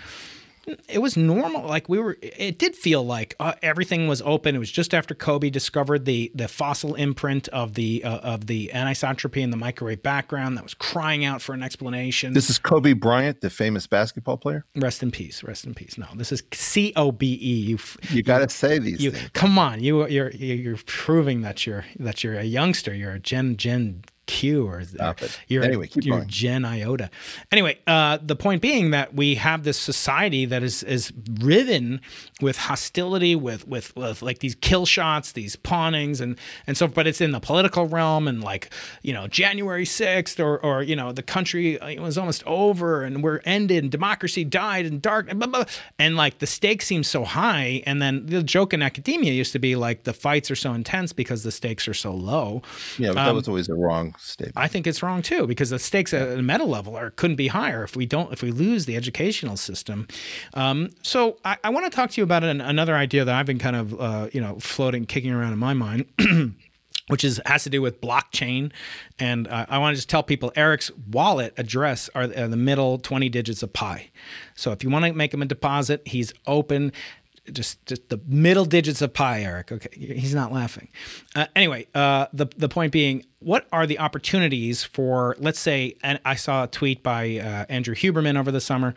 it 0.88 1.00
was 1.00 1.16
normal. 1.16 1.66
Like 1.66 1.88
we 1.88 1.98
were, 1.98 2.16
it 2.20 2.58
did 2.58 2.76
feel 2.76 3.04
like 3.04 3.34
uh, 3.40 3.54
everything 3.62 4.08
was 4.08 4.22
open. 4.22 4.54
It 4.54 4.58
was 4.58 4.70
just 4.70 4.94
after 4.94 5.14
COBE 5.14 5.50
discovered 5.50 6.04
the 6.04 6.30
the 6.34 6.48
fossil 6.48 6.94
imprint 6.94 7.48
of 7.48 7.74
the 7.74 8.04
uh, 8.04 8.18
of 8.18 8.46
the 8.46 8.70
anisotropy 8.72 9.42
in 9.42 9.50
the 9.50 9.56
microwave 9.56 10.02
background 10.02 10.56
that 10.56 10.64
was 10.64 10.74
crying 10.74 11.24
out 11.24 11.42
for 11.42 11.52
an 11.52 11.62
explanation. 11.62 12.32
This 12.32 12.50
is 12.50 12.58
Kobe 12.58 12.92
Bryant, 12.92 13.40
the 13.40 13.50
famous 13.50 13.86
basketball 13.86 14.36
player. 14.36 14.64
Rest 14.76 15.02
in 15.02 15.10
peace. 15.10 15.42
Rest 15.42 15.64
in 15.64 15.74
peace. 15.74 15.98
No, 15.98 16.06
this 16.14 16.32
is 16.32 16.42
C 16.52 16.92
O 16.96 17.12
B 17.12 17.38
E. 17.40 17.54
You 17.54 17.78
you 18.10 18.22
got 18.22 18.38
to 18.38 18.48
say 18.48 18.78
these 18.78 19.02
you, 19.02 19.10
things. 19.10 19.30
Come 19.32 19.58
on, 19.58 19.82
you 19.82 20.06
you're 20.08 20.30
you're 20.30 20.78
proving 20.86 21.42
that 21.42 21.66
you're 21.66 21.84
that 21.98 22.22
you're 22.22 22.34
a 22.34 22.44
youngster. 22.44 22.94
You're 22.94 23.12
a 23.12 23.18
Gen 23.20 23.56
Gen 23.56 24.02
Q 24.26 24.66
or 24.66 24.84
Stop 24.84 25.22
it. 25.22 25.38
you're, 25.48 25.64
Anyway, 25.64 25.88
going. 25.88 26.26
Gen 26.28 26.64
Iota. 26.64 27.10
Anyway, 27.50 27.78
uh, 27.86 28.18
the 28.22 28.36
point 28.36 28.62
being 28.62 28.90
that 28.92 29.14
we 29.14 29.34
have 29.34 29.64
this 29.64 29.78
society 29.78 30.44
that 30.46 30.62
is 30.62 30.82
is 30.84 31.12
riven 31.40 32.00
with 32.40 32.56
hostility, 32.56 33.34
with 33.34 33.66
with 33.66 33.94
with 33.96 34.22
like 34.22 34.38
these 34.38 34.54
kill 34.54 34.86
shots, 34.86 35.32
these 35.32 35.56
pawnings, 35.56 36.20
and 36.20 36.38
and 36.66 36.76
so. 36.76 36.86
But 36.86 37.06
it's 37.06 37.20
in 37.20 37.32
the 37.32 37.40
political 37.40 37.86
realm, 37.86 38.28
and 38.28 38.42
like 38.42 38.72
you 39.02 39.12
know 39.12 39.26
January 39.26 39.84
sixth, 39.84 40.38
or 40.38 40.58
or 40.58 40.82
you 40.82 40.94
know 40.96 41.12
the 41.12 41.22
country 41.22 41.78
was 41.98 42.16
almost 42.16 42.42
over, 42.46 43.02
and 43.02 43.22
we're 43.22 43.40
ended, 43.44 43.82
and 43.82 43.90
democracy 43.90 44.44
died, 44.44 44.86
and 44.86 45.02
dark, 45.02 45.28
and 45.28 45.38
blah, 45.38 45.48
blah, 45.48 45.64
blah. 45.64 45.72
and 45.98 46.16
like 46.16 46.38
the 46.38 46.46
stakes 46.46 46.86
seem 46.86 47.02
so 47.02 47.24
high. 47.24 47.82
And 47.86 48.00
then 48.00 48.26
the 48.26 48.42
joke 48.42 48.72
in 48.72 48.82
academia 48.82 49.32
used 49.32 49.52
to 49.52 49.58
be 49.58 49.76
like 49.76 50.04
the 50.04 50.12
fights 50.12 50.50
are 50.50 50.56
so 50.56 50.72
intense 50.72 51.12
because 51.12 51.42
the 51.42 51.52
stakes 51.52 51.86
are 51.88 51.94
so 51.94 52.12
low. 52.14 52.62
Yeah, 52.98 53.08
but 53.12 53.18
Um, 53.18 53.26
that 53.26 53.34
was 53.34 53.48
always 53.48 53.68
a 53.68 53.74
wrong 53.74 54.11
statement. 54.18 54.56
I 54.56 54.68
think 54.68 54.86
it's 54.86 55.02
wrong 55.02 55.22
too 55.22 55.46
because 55.46 55.70
the 55.70 55.78
stakes 55.78 56.12
at 56.14 56.38
a 56.38 56.42
meta 56.42 56.64
level 56.64 56.96
are 56.96 57.10
couldn't 57.10 57.36
be 57.36 57.48
higher 57.48 57.82
if 57.82 57.96
we 57.96 58.06
don't 58.06 58.32
if 58.32 58.42
we 58.42 58.50
lose 58.50 58.86
the 58.86 58.96
educational 58.96 59.56
system. 59.56 60.08
Um, 60.54 60.90
so 61.02 61.38
I, 61.44 61.56
I 61.64 61.70
want 61.70 61.90
to 61.90 61.94
talk 61.94 62.10
to 62.10 62.20
you 62.20 62.24
about 62.24 62.44
an, 62.44 62.60
another 62.60 62.96
idea 62.96 63.24
that 63.24 63.34
I've 63.34 63.46
been 63.46 63.58
kind 63.58 63.76
of 63.76 64.00
uh, 64.00 64.28
you 64.32 64.40
know 64.40 64.58
floating, 64.58 65.06
kicking 65.06 65.32
around 65.32 65.52
in 65.52 65.58
my 65.58 65.74
mind. 65.74 66.06
Which 67.08 67.24
is 67.24 67.40
has 67.44 67.64
to 67.64 67.70
do 67.70 67.82
with 67.82 68.00
blockchain, 68.00 68.70
and 69.18 69.48
uh, 69.48 69.66
I 69.68 69.78
want 69.78 69.92
to 69.92 69.96
just 69.96 70.08
tell 70.08 70.22
people 70.22 70.52
Eric's 70.54 70.90
wallet 71.10 71.52
address 71.56 72.08
are 72.14 72.28
the, 72.28 72.56
middle 72.56 72.96
twenty 72.98 73.28
digits 73.28 73.62
of 73.62 73.72
pi. 73.72 74.10
So 74.54 74.70
if 74.70 74.84
you 74.84 74.88
want 74.88 75.06
to 75.06 75.12
make 75.12 75.34
him 75.34 75.42
a 75.42 75.46
deposit, 75.46 76.02
he's 76.06 76.32
open 76.46 76.92
just 77.50 77.84
just 77.86 78.08
the 78.08 78.20
middle 78.26 78.64
digits 78.64 79.02
of 79.02 79.12
pi, 79.12 79.42
Eric. 79.42 79.72
Okay, 79.72 79.88
he's 79.92 80.34
not 80.34 80.52
laughing. 80.52 80.88
Uh, 81.34 81.46
anyway, 81.56 81.86
uh, 81.94 82.26
the 82.32 82.46
the 82.56 82.68
point 82.68 82.92
being, 82.92 83.24
what 83.44 83.66
are 83.72 83.86
the 83.86 83.98
opportunities 83.98 84.84
for, 84.84 85.36
let's 85.38 85.58
say, 85.58 85.96
and 86.02 86.20
I 86.24 86.34
saw 86.34 86.64
a 86.64 86.66
tweet 86.66 87.02
by 87.02 87.38
uh, 87.38 87.66
Andrew 87.68 87.94
Huberman 87.94 88.38
over 88.38 88.50
the 88.50 88.60
summer, 88.60 88.94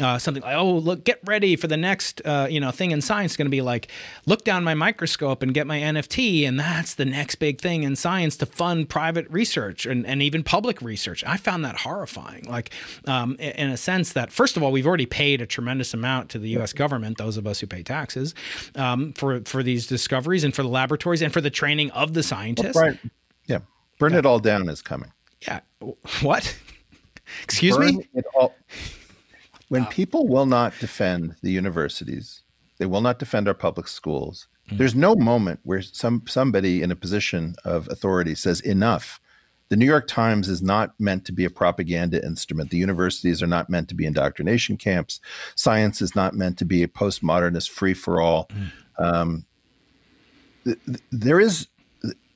uh, 0.00 0.18
something 0.18 0.42
like, 0.42 0.56
"Oh, 0.56 0.72
look, 0.72 1.04
get 1.04 1.20
ready 1.24 1.56
for 1.56 1.66
the 1.66 1.76
next, 1.76 2.20
uh, 2.24 2.46
you 2.50 2.60
know, 2.60 2.70
thing 2.70 2.90
in 2.90 3.00
science. 3.00 3.32
Is 3.32 3.36
going 3.36 3.46
to 3.46 3.50
be 3.50 3.62
like, 3.62 3.88
look 4.26 4.44
down 4.44 4.64
my 4.64 4.74
microscope 4.74 5.42
and 5.42 5.54
get 5.54 5.66
my 5.66 5.80
NFT, 5.80 6.46
and 6.46 6.58
that's 6.58 6.94
the 6.94 7.04
next 7.04 7.36
big 7.36 7.60
thing 7.60 7.82
in 7.82 7.96
science 7.96 8.36
to 8.38 8.46
fund 8.46 8.88
private 8.88 9.26
research 9.30 9.86
and, 9.86 10.06
and 10.06 10.22
even 10.22 10.42
public 10.42 10.80
research." 10.82 11.24
I 11.26 11.36
found 11.36 11.64
that 11.64 11.78
horrifying. 11.78 12.44
Like, 12.44 12.70
um, 13.06 13.36
in 13.36 13.70
a 13.70 13.76
sense 13.76 14.12
that, 14.12 14.32
first 14.32 14.56
of 14.56 14.62
all, 14.62 14.72
we've 14.72 14.86
already 14.86 15.06
paid 15.06 15.40
a 15.40 15.46
tremendous 15.46 15.94
amount 15.94 16.30
to 16.30 16.38
the 16.38 16.48
U.S. 16.50 16.72
government, 16.72 17.18
those 17.18 17.36
of 17.36 17.46
us 17.46 17.60
who 17.60 17.66
pay 17.66 17.82
taxes, 17.82 18.34
um, 18.74 19.12
for 19.12 19.40
for 19.42 19.62
these 19.62 19.86
discoveries 19.86 20.44
and 20.44 20.54
for 20.54 20.62
the 20.62 20.68
laboratories 20.68 21.22
and 21.22 21.32
for 21.32 21.40
the 21.40 21.50
training 21.50 21.90
of 21.92 22.14
the 22.14 22.22
scientists. 22.22 22.76
Right. 22.76 22.98
Yeah. 23.46 23.60
Burn 24.10 24.18
it 24.18 24.26
all 24.26 24.38
down 24.38 24.68
is 24.68 24.82
coming. 24.82 25.12
Yeah. 25.42 25.60
What? 26.22 26.56
Excuse 27.42 27.76
Burn 27.76 27.96
me? 27.96 28.08
all- 28.34 28.54
When 29.68 29.86
people 29.86 30.28
will 30.28 30.46
not 30.46 30.72
defend 30.78 31.36
the 31.42 31.50
universities, 31.50 32.42
they 32.78 32.86
will 32.86 33.00
not 33.00 33.18
defend 33.18 33.48
our 33.48 33.54
public 33.54 33.88
schools. 33.88 34.46
Hmm. 34.68 34.76
There's 34.76 34.94
no 34.94 35.16
moment 35.16 35.60
where 35.64 35.82
some 35.82 36.22
somebody 36.26 36.82
in 36.82 36.90
a 36.90 36.96
position 36.96 37.54
of 37.64 37.88
authority 37.88 38.34
says 38.34 38.60
enough. 38.60 39.20
The 39.70 39.76
New 39.76 39.86
York 39.86 40.06
Times 40.06 40.48
is 40.48 40.60
not 40.62 40.94
meant 41.00 41.24
to 41.24 41.32
be 41.32 41.44
a 41.46 41.50
propaganda 41.50 42.24
instrument. 42.24 42.70
The 42.70 42.76
universities 42.76 43.42
are 43.42 43.46
not 43.46 43.70
meant 43.70 43.88
to 43.88 43.94
be 43.94 44.04
indoctrination 44.04 44.76
camps. 44.76 45.20
Science 45.54 46.02
is 46.02 46.14
not 46.14 46.34
meant 46.34 46.58
to 46.58 46.64
be 46.66 46.82
a 46.82 46.88
postmodernist 46.88 47.70
free 47.70 47.94
for 47.94 48.20
all. 48.20 48.48
Um, 48.98 49.46
th- 50.64 50.78
th- 50.86 51.00
there 51.10 51.40
is 51.40 51.68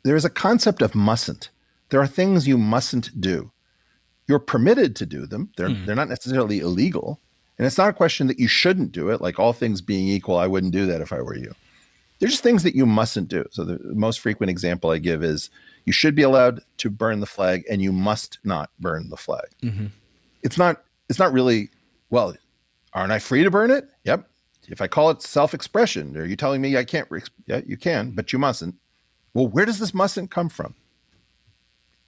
there 0.02 0.16
is 0.16 0.24
a 0.24 0.30
concept 0.30 0.80
of 0.82 0.94
mustn't. 0.94 1.50
There 1.90 2.00
are 2.00 2.06
things 2.06 2.46
you 2.46 2.58
mustn't 2.58 3.20
do. 3.20 3.50
You're 4.26 4.38
permitted 4.38 4.94
to 4.96 5.06
do 5.06 5.26
them. 5.26 5.50
They're 5.56 5.70
hmm. 5.70 5.86
they're 5.86 5.96
not 5.96 6.08
necessarily 6.08 6.60
illegal. 6.60 7.20
And 7.56 7.66
it's 7.66 7.78
not 7.78 7.90
a 7.90 7.94
question 7.94 8.28
that 8.28 8.38
you 8.38 8.46
shouldn't 8.46 8.92
do 8.92 9.08
it. 9.08 9.20
Like 9.20 9.38
all 9.38 9.52
things 9.52 9.80
being 9.80 10.06
equal, 10.06 10.36
I 10.36 10.46
wouldn't 10.46 10.72
do 10.72 10.86
that 10.86 11.00
if 11.00 11.12
I 11.12 11.20
were 11.20 11.36
you. 11.36 11.54
There's 12.18 12.32
just 12.32 12.42
things 12.42 12.62
that 12.62 12.74
you 12.74 12.86
mustn't 12.86 13.28
do. 13.28 13.44
So 13.50 13.64
the 13.64 13.80
most 13.94 14.20
frequent 14.20 14.50
example 14.50 14.90
I 14.90 14.98
give 14.98 15.24
is 15.24 15.50
you 15.84 15.92
should 15.92 16.14
be 16.14 16.22
allowed 16.22 16.60
to 16.78 16.90
burn 16.90 17.20
the 17.20 17.26
flag 17.26 17.64
and 17.68 17.80
you 17.80 17.92
must 17.92 18.38
not 18.44 18.70
burn 18.78 19.08
the 19.08 19.16
flag. 19.16 19.46
Mm-hmm. 19.62 19.86
It's 20.42 20.58
not 20.58 20.82
it's 21.08 21.18
not 21.18 21.32
really 21.32 21.70
well, 22.10 22.36
aren't 22.92 23.12
I 23.12 23.18
free 23.18 23.42
to 23.42 23.50
burn 23.50 23.70
it? 23.70 23.88
Yep. 24.04 24.28
If 24.68 24.82
I 24.82 24.86
call 24.86 25.10
it 25.10 25.22
self-expression, 25.22 26.16
are 26.16 26.26
you 26.26 26.36
telling 26.36 26.60
me 26.60 26.76
I 26.76 26.84
can't? 26.84 27.10
Re- 27.10 27.22
yeah, 27.46 27.62
you 27.66 27.76
can, 27.76 28.10
but 28.10 28.32
you 28.32 28.38
mustn't. 28.38 28.74
Well, 29.32 29.48
where 29.48 29.64
does 29.64 29.78
this 29.78 29.94
mustn't 29.94 30.30
come 30.30 30.48
from? 30.48 30.74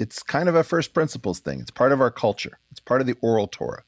It's 0.00 0.22
kind 0.22 0.48
of 0.48 0.54
a 0.54 0.64
first 0.64 0.94
principles 0.94 1.40
thing. 1.40 1.60
It's 1.60 1.70
part 1.70 1.92
of 1.92 2.00
our 2.00 2.10
culture. 2.10 2.58
It's 2.70 2.80
part 2.80 3.02
of 3.02 3.06
the 3.06 3.16
oral 3.20 3.46
Torah. 3.46 3.84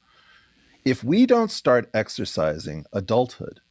If 0.85 1.03
we 1.03 1.25
don't 1.25 1.49
start 1.49 1.89
exercising 1.91 2.85
adulthood 2.93 3.61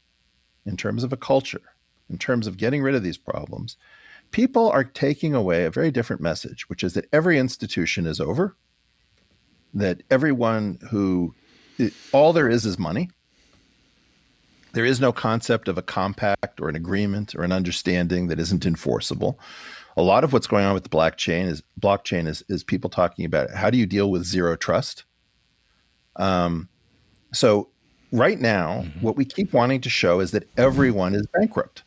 in 0.66 0.76
terms 0.76 1.04
of 1.04 1.12
a 1.12 1.16
culture, 1.16 1.62
in 2.10 2.18
terms 2.18 2.48
of 2.48 2.56
getting 2.56 2.82
rid 2.82 2.96
of 2.96 3.04
these 3.04 3.16
problems, 3.16 3.76
people 4.32 4.68
are 4.68 4.82
taking 4.82 5.34
away 5.34 5.64
a 5.64 5.70
very 5.70 5.92
different 5.92 6.20
message, 6.20 6.68
which 6.68 6.82
is 6.82 6.94
that 6.94 7.08
every 7.12 7.38
institution 7.38 8.06
is 8.06 8.20
over, 8.20 8.56
that 9.72 10.02
everyone 10.10 10.78
who 10.90 11.34
all 12.12 12.32
there 12.32 12.48
is 12.48 12.66
is 12.66 12.76
money. 12.76 13.08
There 14.72 14.84
is 14.84 15.00
no 15.00 15.12
concept 15.12 15.68
of 15.68 15.78
a 15.78 15.82
compact 15.82 16.60
or 16.60 16.68
an 16.68 16.76
agreement 16.76 17.34
or 17.36 17.44
an 17.44 17.52
understanding 17.52 18.26
that 18.28 18.40
isn't 18.40 18.66
enforceable. 18.66 19.38
A 19.96 20.02
lot 20.02 20.24
of 20.24 20.32
what's 20.32 20.46
going 20.46 20.64
on 20.64 20.74
with 20.74 20.84
the 20.84 20.88
blockchain 20.88 21.46
is 21.46 21.62
blockchain 21.80 22.26
is, 22.26 22.42
is 22.48 22.64
people 22.64 22.88
talking 22.90 23.24
about 23.24 23.50
how 23.50 23.70
do 23.70 23.76
you 23.78 23.86
deal 23.86 24.10
with 24.10 24.24
zero 24.24 24.56
trust. 24.56 25.04
Um, 26.16 26.68
so 27.32 27.68
right 28.10 28.40
now, 28.40 28.86
what 29.00 29.16
we 29.16 29.24
keep 29.24 29.52
wanting 29.52 29.80
to 29.82 29.90
show 29.90 30.20
is 30.20 30.30
that 30.32 30.48
everyone 30.56 31.14
is 31.14 31.26
bankrupt. 31.38 31.82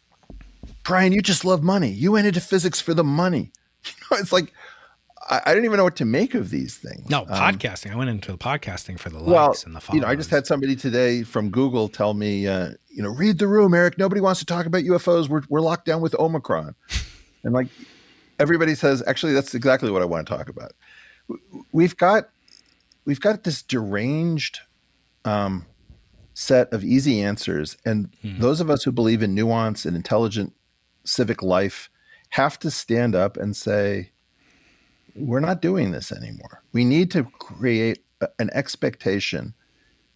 Brian, 0.83 1.13
you 1.13 1.21
just 1.21 1.45
love 1.45 1.63
money. 1.63 1.89
You 1.89 2.11
went 2.11 2.27
into 2.27 2.41
physics 2.41 2.79
for 2.81 2.93
the 2.93 3.03
money. 3.03 3.51
You 3.85 3.93
know, 4.09 4.17
it's 4.17 4.31
like 4.31 4.51
I, 5.29 5.41
I 5.45 5.53
don't 5.53 5.63
even 5.63 5.77
know 5.77 5.83
what 5.83 5.95
to 5.97 6.05
make 6.05 6.33
of 6.33 6.49
these 6.49 6.75
things. 6.77 7.07
No, 7.07 7.19
Um, 7.21 7.27
podcasting. 7.27 7.91
I 7.91 7.95
went 7.95 8.09
into 8.09 8.31
the 8.31 8.37
podcasting 8.37 8.99
for 8.99 9.09
the 9.09 9.17
likes 9.19 9.27
well, 9.29 9.55
and 9.65 9.75
the 9.75 9.79
followers. 9.79 9.95
you 9.95 10.01
know, 10.01 10.07
I 10.07 10.15
just 10.15 10.31
had 10.31 10.47
somebody 10.47 10.75
today 10.75 11.21
from 11.21 11.49
Google 11.51 11.87
tell 11.87 12.15
me, 12.15 12.47
uh, 12.47 12.71
you 12.89 13.03
know, 13.03 13.09
read 13.09 13.37
the 13.37 13.47
room, 13.47 13.75
Eric. 13.75 13.99
Nobody 13.99 14.21
wants 14.21 14.39
to 14.39 14.45
talk 14.47 14.65
about 14.65 14.81
UFOs. 14.83 15.29
We're 15.29 15.43
we're 15.49 15.61
locked 15.61 15.85
down 15.85 16.01
with 16.01 16.15
Omicron, 16.19 16.73
and 17.43 17.53
like 17.53 17.67
everybody 18.39 18.75
says, 18.75 19.03
actually, 19.07 19.33
that's 19.33 19.55
exactly 19.55 19.91
what 19.91 20.01
I 20.01 20.05
want 20.05 20.27
to 20.27 20.35
talk 20.35 20.49
about. 20.49 20.73
We've 21.71 21.95
got 21.97 22.29
we've 23.05 23.19
got 23.19 23.43
this 23.43 23.61
deranged 23.61 24.59
um, 25.23 25.65
set 26.33 26.71
of 26.73 26.83
easy 26.83 27.21
answers, 27.21 27.77
and 27.85 28.09
those 28.23 28.61
of 28.61 28.69
us 28.69 28.83
who 28.83 28.91
believe 28.91 29.23
in 29.23 29.33
nuance 29.33 29.85
and 29.85 29.95
intelligent 29.95 30.53
civic 31.03 31.41
life 31.41 31.89
have 32.29 32.59
to 32.59 32.69
stand 32.71 33.15
up 33.15 33.37
and 33.37 33.55
say, 33.55 34.11
we're 35.15 35.39
not 35.39 35.61
doing 35.61 35.91
this 35.91 36.11
anymore. 36.11 36.61
We 36.73 36.83
need 36.83 37.09
to 37.11 37.23
create 37.39 38.03
a- 38.21 38.29
an 38.39 38.49
expectation 38.53 39.53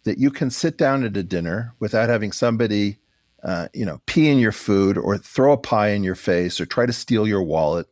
that 0.03 0.17
you 0.17 0.29
can 0.31 0.49
sit 0.49 0.77
down 0.77 1.03
at 1.03 1.15
a 1.15 1.23
dinner 1.23 1.73
without 1.79 2.09
having 2.09 2.31
somebody, 2.31 2.97
uh, 3.43 3.69
you 3.73 3.85
know, 3.85 4.01
pee 4.05 4.27
in 4.29 4.39
your 4.39 4.51
food 4.51 4.97
or 4.97 5.17
throw 5.17 5.53
a 5.53 5.57
pie 5.57 5.89
in 5.89 6.03
your 6.03 6.15
face 6.15 6.59
or 6.59 6.65
try 6.65 6.85
to 6.85 6.93
steal 6.93 7.27
your 7.27 7.43
wallet. 7.43 7.87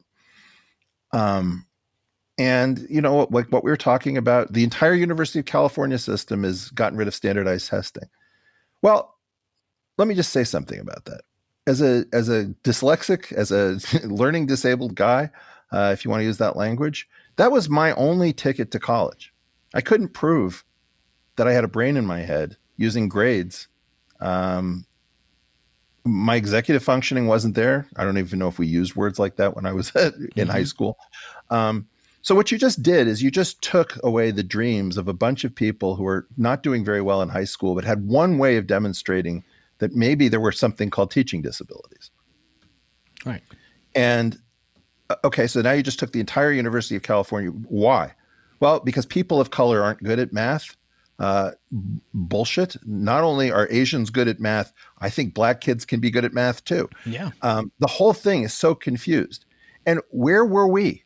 Um, 1.12 1.66
and 2.38 2.86
you 2.90 3.02
know 3.02 3.28
like 3.32 3.48
what 3.48 3.64
we 3.64 3.72
were 3.72 3.78
talking 3.78 4.18
about, 4.18 4.54
the 4.54 4.64
entire 4.64 4.94
University 4.94 5.40
of 5.40 5.46
California 5.46 5.98
system 5.98 6.44
has 6.44 6.70
gotten 6.70 6.98
rid 6.98 7.08
of 7.08 7.16
standardized 7.16 7.70
testing. 7.70 8.10
Well, 8.82 9.16
let 9.98 10.08
me 10.08 10.16
just 10.16 10.32
say 10.32 10.44
something 10.44 10.80
about 10.80 11.06
that. 11.06 11.22
As 11.66 11.82
a 11.82 12.06
as 12.14 12.30
a 12.30 12.46
dyslexic, 12.64 13.32
as 13.32 13.52
a 13.52 13.80
learning 14.08 14.46
disabled 14.46 14.96
guy, 14.96 15.32
uh, 15.72 15.92
if 15.94 16.06
you 16.06 16.12
want 16.12 16.22
to 16.22 16.26
use 16.26 16.38
that 16.38 16.56
language, 16.56 17.08
that 17.38 17.52
was 17.52 17.70
my 17.70 17.94
only 17.94 18.34
ticket 18.34 18.72
to 18.72 18.80
college. 18.80 19.34
I 19.74 19.82
couldn't 19.82 20.10
prove 20.10 20.64
that 21.36 21.48
I 21.48 21.54
had 21.54 21.64
a 21.64 21.70
brain 21.70 21.98
in 21.98 22.06
my 22.06 22.20
head 22.20 22.58
using 22.78 23.10
grades. 23.10 23.68
Um, 24.20 24.86
my 26.08 26.36
executive 26.36 26.84
functioning 26.84 27.28
wasn't 27.28 27.56
there. 27.56 27.88
I 27.96 28.04
don't 28.04 28.18
even 28.18 28.40
know 28.40 28.48
if 28.48 28.60
we 28.60 28.68
used 28.68 28.96
words 28.96 29.20
like 29.20 29.36
that 29.36 29.56
when 29.56 29.66
I 29.66 29.74
was 29.74 29.92
in 30.36 30.48
high 30.48 30.64
school. 30.64 30.98
Um, 31.50 31.88
So 32.22 32.36
what 32.36 32.52
you 32.52 32.58
just 32.58 32.84
did 32.84 33.08
is 33.08 33.24
you 33.24 33.32
just 33.32 33.62
took 33.62 33.98
away 34.04 34.32
the 34.32 34.44
dreams 34.44 34.98
of 34.98 35.08
a 35.08 35.14
bunch 35.14 35.46
of 35.46 35.56
people 35.56 35.96
who 35.96 36.04
were 36.04 36.28
not 36.36 36.62
doing 36.62 36.84
very 36.84 37.02
well 37.02 37.22
in 37.22 37.30
high 37.30 37.46
school, 37.46 37.74
but 37.74 37.86
had 37.86 38.06
one 38.06 38.38
way 38.38 38.58
of 38.58 38.68
demonstrating 38.68 39.46
that 39.78 39.96
maybe 39.96 40.28
there 40.28 40.40
were 40.42 40.52
something 40.52 40.90
called 40.90 41.10
teaching 41.10 41.42
disabilities. 41.42 42.12
Right. 43.26 43.44
And 43.96 44.38
uh, 45.10 45.16
okay, 45.24 45.48
so 45.48 45.62
now 45.62 45.72
you 45.72 45.84
just 45.84 46.00
took 46.00 46.12
the 46.12 46.20
entire 46.20 46.52
University 46.52 46.98
of 46.98 47.04
California. 47.04 47.50
Why? 47.50 48.14
Well, 48.60 48.82
because 48.82 49.06
people 49.06 49.40
of 49.40 49.52
color 49.52 49.82
aren't 49.82 50.04
good 50.04 50.20
at 50.20 50.34
math. 50.34 50.76
Uh, 51.20 51.52
bullshit. 52.14 52.76
Not 52.86 53.24
only 53.24 53.52
are 53.52 53.68
Asians 53.72 54.10
good 54.12 54.28
at 54.28 54.40
math, 54.40 54.72
I 55.00 55.10
think 55.10 55.34
black 55.34 55.62
kids 55.62 55.84
can 55.84 56.00
be 56.00 56.12
good 56.12 56.26
at 56.26 56.34
math 56.34 56.64
too. 56.64 56.90
Yeah. 57.06 57.32
Um, 57.42 57.72
the 57.80 57.88
whole 57.88 58.14
thing 58.14 58.44
is 58.44 58.54
so 58.54 58.76
confused. 58.76 59.46
And 59.86 60.02
where 60.10 60.46
were 60.46 60.68
we? 60.68 61.04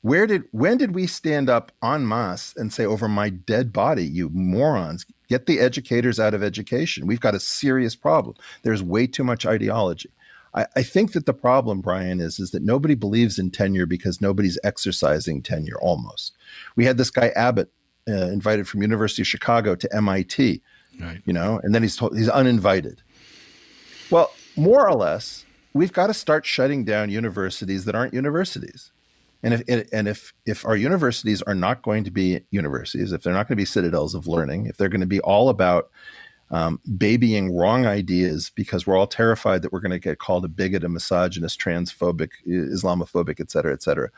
Where 0.00 0.26
did 0.26 0.44
when 0.50 0.78
did 0.78 0.94
we 0.94 1.06
stand 1.06 1.48
up 1.48 1.70
en 1.82 2.08
masse 2.08 2.54
and 2.56 2.72
say, 2.72 2.84
"Over 2.84 3.08
my 3.08 3.28
dead 3.28 3.72
body, 3.72 4.04
you 4.04 4.30
morons, 4.30 5.06
get 5.28 5.46
the 5.46 5.60
educators 5.60 6.18
out 6.18 6.34
of 6.34 6.42
education"? 6.42 7.06
We've 7.06 7.20
got 7.20 7.36
a 7.36 7.40
serious 7.40 7.94
problem. 7.94 8.34
There's 8.64 8.82
way 8.82 9.06
too 9.06 9.22
much 9.22 9.46
ideology. 9.46 10.10
I, 10.54 10.66
I 10.76 10.82
think 10.82 11.12
that 11.12 11.26
the 11.26 11.34
problem, 11.34 11.80
Brian, 11.80 12.20
is 12.20 12.40
is 12.40 12.50
that 12.50 12.64
nobody 12.64 12.94
believes 12.96 13.38
in 13.38 13.50
tenure 13.50 13.86
because 13.86 14.20
nobody's 14.20 14.58
exercising 14.64 15.40
tenure. 15.40 15.78
Almost, 15.80 16.36
we 16.74 16.84
had 16.84 16.98
this 16.98 17.10
guy 17.10 17.28
Abbot 17.36 17.70
uh, 18.08 18.28
invited 18.28 18.68
from 18.68 18.82
University 18.82 19.22
of 19.22 19.26
Chicago 19.28 19.74
to 19.74 19.88
MIT, 19.94 20.62
Right. 21.00 21.22
you 21.24 21.32
know, 21.32 21.60
and 21.62 21.74
then 21.74 21.82
he's 21.82 21.96
told 21.96 22.16
he's 22.16 22.28
uninvited. 22.28 23.02
Well, 24.10 24.30
more 24.56 24.86
or 24.86 24.94
less, 24.94 25.44
we've 25.72 25.92
got 25.92 26.08
to 26.08 26.14
start 26.14 26.44
shutting 26.44 26.84
down 26.84 27.10
universities 27.10 27.84
that 27.86 27.94
aren't 27.94 28.12
universities. 28.14 28.92
And 29.42 29.54
if 29.54 29.88
and 29.92 30.06
if 30.06 30.32
if 30.46 30.64
our 30.66 30.76
universities 30.76 31.42
are 31.42 31.54
not 31.54 31.82
going 31.82 32.04
to 32.04 32.10
be 32.10 32.40
universities, 32.50 33.10
if 33.12 33.22
they're 33.22 33.32
not 33.32 33.48
going 33.48 33.56
to 33.56 33.60
be 33.60 33.64
citadels 33.64 34.14
of 34.14 34.26
learning, 34.28 34.66
if 34.66 34.76
they're 34.76 34.88
going 34.88 35.00
to 35.00 35.06
be 35.06 35.20
all 35.20 35.48
about 35.48 35.90
um, 36.52 36.78
babying 36.98 37.56
wrong 37.56 37.86
ideas 37.86 38.52
because 38.54 38.86
we're 38.86 38.96
all 38.96 39.06
terrified 39.06 39.62
that 39.62 39.72
we're 39.72 39.80
going 39.80 39.90
to 39.90 39.98
get 39.98 40.18
called 40.18 40.44
a 40.44 40.48
bigot, 40.48 40.84
a 40.84 40.88
misogynist, 40.88 41.58
transphobic, 41.58 42.28
Islamophobic, 42.46 43.40
et 43.40 43.50
cetera, 43.50 43.72
et 43.72 43.82
cetera, 43.82 44.10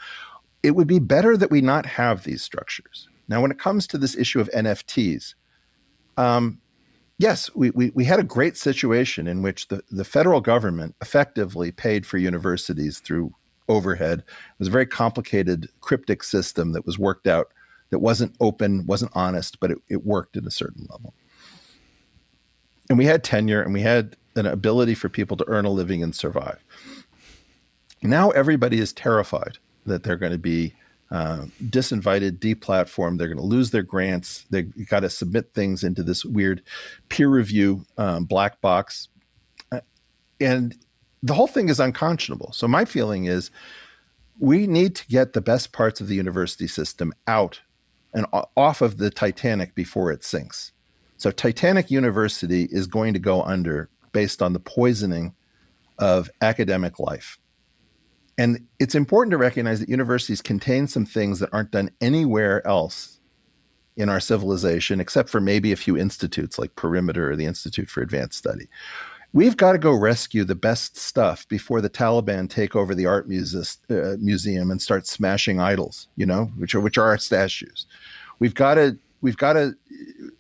it 0.65 0.73
would 0.73 0.89
be 0.89 0.98
better 0.98 1.36
that 1.36 1.51
we 1.52 1.61
not 1.61 1.86
have 1.86 2.24
these 2.24 2.43
structures. 2.43 3.09
Now, 3.28 3.40
when 3.40 3.51
it 3.51 3.59
comes 3.59 3.86
to 3.88 3.98
this 3.98 4.16
issue 4.16 4.40
of 4.40 4.51
NFTs, 4.51 5.34
um, 6.16 6.60
yes, 7.18 7.55
we, 7.55 7.70
we, 7.70 7.90
we 7.94 8.05
had 8.05 8.20
a 8.20 8.24
great 8.24 8.56
situation 8.56 9.26
in 9.26 9.42
which 9.42 9.68
the, 9.68 9.82
the 9.90 10.05
federal 10.05 10.40
government 10.40 10.94
effectively 11.01 11.72
paid 11.72 12.06
for 12.06 12.18
universities 12.18 13.01
through 13.01 13.34
overhead. 13.68 14.20
It 14.20 14.59
was 14.59 14.68
a 14.68 14.72
very 14.72 14.86
complicated, 14.86 15.68
cryptic 15.80 16.22
system 16.22 16.72
that 16.72 16.86
was 16.86 16.98
worked 16.98 17.26
out 17.26 17.52
that 17.90 18.01
wasn't 18.01 18.34
open, 18.40 18.86
wasn't 18.86 19.12
honest, 19.14 19.60
but 19.60 19.70
it, 19.70 19.78
it 19.88 20.05
worked 20.05 20.36
at 20.36 20.46
a 20.46 20.51
certain 20.51 20.86
level. 20.90 21.14
And 22.88 22.98
we 22.98 23.06
had 23.06 23.24
tenure 23.24 23.62
and 23.62 23.72
we 23.72 23.82
had 23.82 24.16
an 24.36 24.46
ability 24.46 24.94
for 24.94 25.09
people 25.09 25.36
to 25.36 25.48
earn 25.48 25.64
a 25.64 25.70
living 25.70 26.02
and 26.02 26.14
survive. 26.14 26.62
Now 28.02 28.30
everybody 28.30 28.78
is 28.78 28.92
terrified 28.92 29.59
that 29.86 30.02
they're 30.02 30.16
going 30.16 30.32
to 30.32 30.38
be 30.38 30.74
uh, 31.10 31.47
disinvited, 31.62 32.39
deplatformed. 32.39 33.18
They're 33.18 33.28
going 33.28 33.39
to 33.39 33.44
lose 33.44 33.70
their 33.70 33.82
grants. 33.82 34.47
They've 34.51 34.89
got 34.89 35.01
to 35.01 35.10
submit 35.10 35.52
things 35.55 35.85
into 35.85 36.02
this 36.02 36.24
weird 36.24 36.62
peer 37.09 37.28
review 37.28 37.85
um, 37.98 38.24
black 38.24 38.60
box. 38.60 39.09
Uh, 39.70 39.81
and 40.40 40.76
the 41.22 41.35
whole 41.35 41.47
thing 41.47 41.68
is 41.68 41.81
unconscionable. 41.81 42.52
So, 42.52 42.66
my 42.66 42.85
feeling 42.85 43.26
is 43.26 43.51
we 44.39 44.66
need 44.66 44.97
to 44.97 45.06
get 45.06 45.32
the 45.32 45.40
best 45.40 45.72
parts 45.72 46.01
of 46.01 46.09
the 46.09 46.14
university 46.14 46.66
system 46.66 47.12
out 47.26 47.60
and 48.12 48.26
off 48.56 48.81
of 48.81 48.98
the 48.98 49.10
Titanic 49.10 49.74
before 49.74 50.10
it 50.10 50.24
sinks. 50.24 50.72
So, 51.16 51.31
Titanic 51.31 51.90
University 51.90 52.68
is 52.70 52.86
going 52.86 53.12
to 53.14 53.20
go 53.20 53.43
under 53.43 53.89
based 54.12 54.43
on 54.43 54.52
the 54.52 54.60
poisoning 54.60 55.35
of 55.98 56.31
academic 56.40 56.98
life. 56.98 57.39
And 58.36 58.66
it's 58.78 58.94
important 58.94 59.31
to 59.32 59.39
recognize 59.39 59.81
that 59.81 59.89
universities 59.89 60.43
contain 60.43 60.86
some 60.89 61.06
things 61.06 61.39
that 61.39 61.51
aren't 61.52 61.70
done 61.70 61.90
anywhere 62.01 62.66
else 62.66 63.20
in 63.97 64.09
our 64.09 64.20
civilization, 64.20 65.01
except 65.01 65.28
for 65.28 65.40
maybe 65.40 65.70
a 65.70 65.77
few 65.77 65.97
institutes 65.97 66.59
like 66.59 66.74
Perimeter 66.74 67.31
or 67.31 67.36
the 67.36 67.47
Institute 67.47 67.89
for 67.89 68.02
Advanced 68.02 68.39
Study. 68.39 68.69
We've 69.32 69.56
got 69.56 69.73
to 69.73 69.78
go 69.78 69.93
rescue 69.93 70.44
the 70.44 70.55
best 70.55 70.97
stuff 70.97 71.47
before 71.48 71.81
the 71.81 71.90
Taliban 71.90 72.48
take 72.48 72.77
over 72.77 72.94
the 72.94 73.06
art 73.06 73.27
uh, 73.27 74.16
museum 74.20 74.70
and 74.70 74.81
start 74.81 75.06
smashing 75.06 75.61
idols, 75.61 76.09
you 76.16 76.27
know, 76.27 76.47
which 76.56 76.74
are 76.74 76.81
which 76.81 76.98
are 76.98 77.06
our 77.06 77.19
statues. 77.19 77.86
We've 78.39 78.55
got 78.55 78.74
to 78.74 78.97
we've 79.23 79.36
got 79.36 79.55
to 79.55 79.74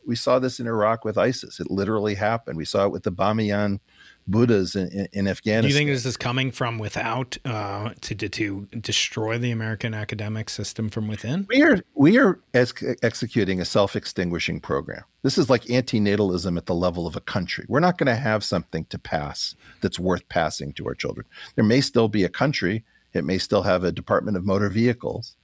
we 0.06 0.14
saw 0.14 0.38
this 0.38 0.60
in 0.60 0.66
Iraq 0.66 1.04
with 1.04 1.18
ISIS. 1.18 1.58
It 1.58 1.70
literally 1.70 2.14
happened. 2.14 2.56
We 2.56 2.64
saw 2.64 2.86
it 2.86 2.92
with 2.92 3.02
the 3.02 3.10
Bamiyan 3.10 3.80
Buddhas 4.26 4.74
in, 4.74 5.08
in, 5.12 5.28
Afghanistan. 5.28 5.62
Do 5.62 5.68
you 5.68 5.74
think 5.74 5.90
this 5.90 6.06
is 6.06 6.16
coming 6.16 6.50
from 6.50 6.78
without 6.78 7.36
uh, 7.44 7.90
to, 8.00 8.14
to 8.14 8.28
to 8.28 8.66
destroy 8.80 9.38
the 9.38 9.50
American 9.50 9.92
academic 9.92 10.48
system 10.48 10.88
from 10.88 11.08
within? 11.08 11.46
We 11.48 11.62
are 11.62 11.80
we 11.94 12.18
are 12.18 12.40
ex- 12.54 12.82
executing 13.02 13.60
a 13.60 13.64
self-extinguishing 13.64 14.60
program. 14.60 15.04
This 15.22 15.36
is 15.36 15.50
like 15.50 15.64
antinatalism 15.64 16.56
at 16.56 16.66
the 16.66 16.74
level 16.74 17.06
of 17.06 17.16
a 17.16 17.20
country. 17.20 17.66
We're 17.68 17.80
not 17.80 17.98
going 17.98 18.06
to 18.06 18.16
have 18.16 18.42
something 18.42 18.86
to 18.86 18.98
pass 18.98 19.54
that's 19.82 19.98
worth 19.98 20.28
passing 20.28 20.72
to 20.74 20.86
our 20.86 20.94
children. 20.94 21.26
There 21.54 21.64
may 21.64 21.80
still 21.80 22.08
be 22.08 22.24
a 22.24 22.30
country. 22.30 22.84
It 23.12 23.24
may 23.24 23.38
still 23.38 23.62
have 23.62 23.84
a 23.84 23.92
Department 23.92 24.36
of 24.36 24.44
Motor 24.44 24.70
Vehicles. 24.70 25.36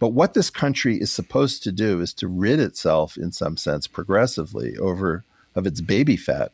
But 0.00 0.08
what 0.08 0.34
this 0.34 0.50
country 0.50 1.00
is 1.00 1.12
supposed 1.12 1.62
to 1.62 1.72
do 1.72 2.00
is 2.00 2.12
to 2.14 2.28
rid 2.28 2.58
itself, 2.58 3.16
in 3.16 3.32
some 3.32 3.56
sense, 3.56 3.86
progressively 3.86 4.76
over 4.76 5.24
of 5.54 5.66
its 5.66 5.80
baby 5.80 6.16
fat 6.16 6.52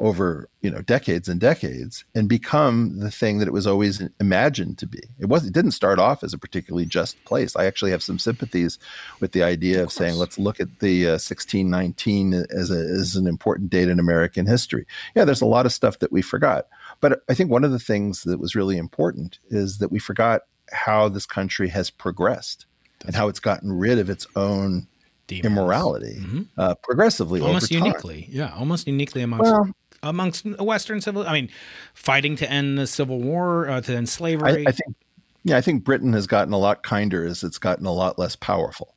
over 0.00 0.48
you 0.62 0.70
know 0.70 0.80
decades 0.80 1.28
and 1.28 1.38
decades 1.38 2.04
and 2.14 2.28
become 2.28 2.98
the 2.98 3.10
thing 3.10 3.38
that 3.38 3.46
it 3.46 3.52
was 3.52 3.66
always 3.66 4.02
imagined 4.18 4.78
to 4.78 4.86
be. 4.86 5.02
It 5.18 5.26
was 5.26 5.46
it 5.46 5.52
didn't 5.52 5.72
start 5.72 5.98
off 5.98 6.24
as 6.24 6.32
a 6.32 6.38
particularly 6.38 6.86
just 6.86 7.22
place. 7.24 7.54
I 7.54 7.66
actually 7.66 7.90
have 7.90 8.02
some 8.02 8.18
sympathies 8.18 8.78
with 9.20 9.32
the 9.32 9.42
idea 9.42 9.80
of, 9.80 9.88
of 9.88 9.92
saying 9.92 10.14
let's 10.14 10.38
look 10.38 10.58
at 10.58 10.80
the 10.80 11.06
uh, 11.06 11.20
1619 11.20 12.32
as, 12.50 12.70
a, 12.70 12.78
as 12.78 13.14
an 13.14 13.26
important 13.26 13.70
date 13.70 13.88
in 13.88 14.00
american 14.00 14.46
history. 14.46 14.86
Yeah 15.14 15.24
there's 15.24 15.42
a 15.42 15.46
lot 15.46 15.66
of 15.66 15.72
stuff 15.72 15.98
that 15.98 16.10
we 16.10 16.22
forgot. 16.22 16.66
But 17.00 17.22
i 17.28 17.34
think 17.34 17.50
one 17.50 17.64
of 17.64 17.72
the 17.72 17.78
things 17.78 18.22
that 18.22 18.40
was 18.40 18.54
really 18.54 18.78
important 18.78 19.38
is 19.50 19.78
that 19.78 19.92
we 19.92 19.98
forgot 19.98 20.42
how 20.72 21.08
this 21.08 21.26
country 21.26 21.68
has 21.68 21.90
progressed 21.90 22.64
That's 23.00 23.08
and 23.08 23.16
how 23.16 23.28
it's 23.28 23.40
gotten 23.40 23.72
rid 23.72 23.98
of 23.98 24.08
its 24.08 24.26
own 24.34 24.86
Demons. 25.26 25.46
immorality 25.46 26.16
mm-hmm. 26.18 26.42
uh, 26.56 26.74
progressively 26.76 27.40
almost 27.40 27.70
uniquely. 27.70 28.26
Yeah 28.30 28.54
almost 28.54 28.86
uniquely 28.86 29.22
amongst 29.22 29.52
well, 29.52 29.70
amongst 30.02 30.44
Western 30.44 31.00
civil. 31.00 31.26
I 31.26 31.32
mean, 31.32 31.50
fighting 31.94 32.36
to 32.36 32.50
end 32.50 32.78
the 32.78 32.86
Civil 32.86 33.20
War, 33.20 33.68
uh, 33.68 33.80
to 33.82 33.96
end 33.96 34.08
slavery. 34.08 34.66
I, 34.66 34.70
I, 34.70 34.72
think, 34.72 34.96
yeah, 35.44 35.56
I 35.56 35.60
think 35.60 35.84
Britain 35.84 36.12
has 36.12 36.26
gotten 36.26 36.52
a 36.52 36.58
lot 36.58 36.82
kinder 36.82 37.24
as 37.24 37.44
it's 37.44 37.58
gotten 37.58 37.86
a 37.86 37.92
lot 37.92 38.18
less 38.18 38.36
powerful. 38.36 38.94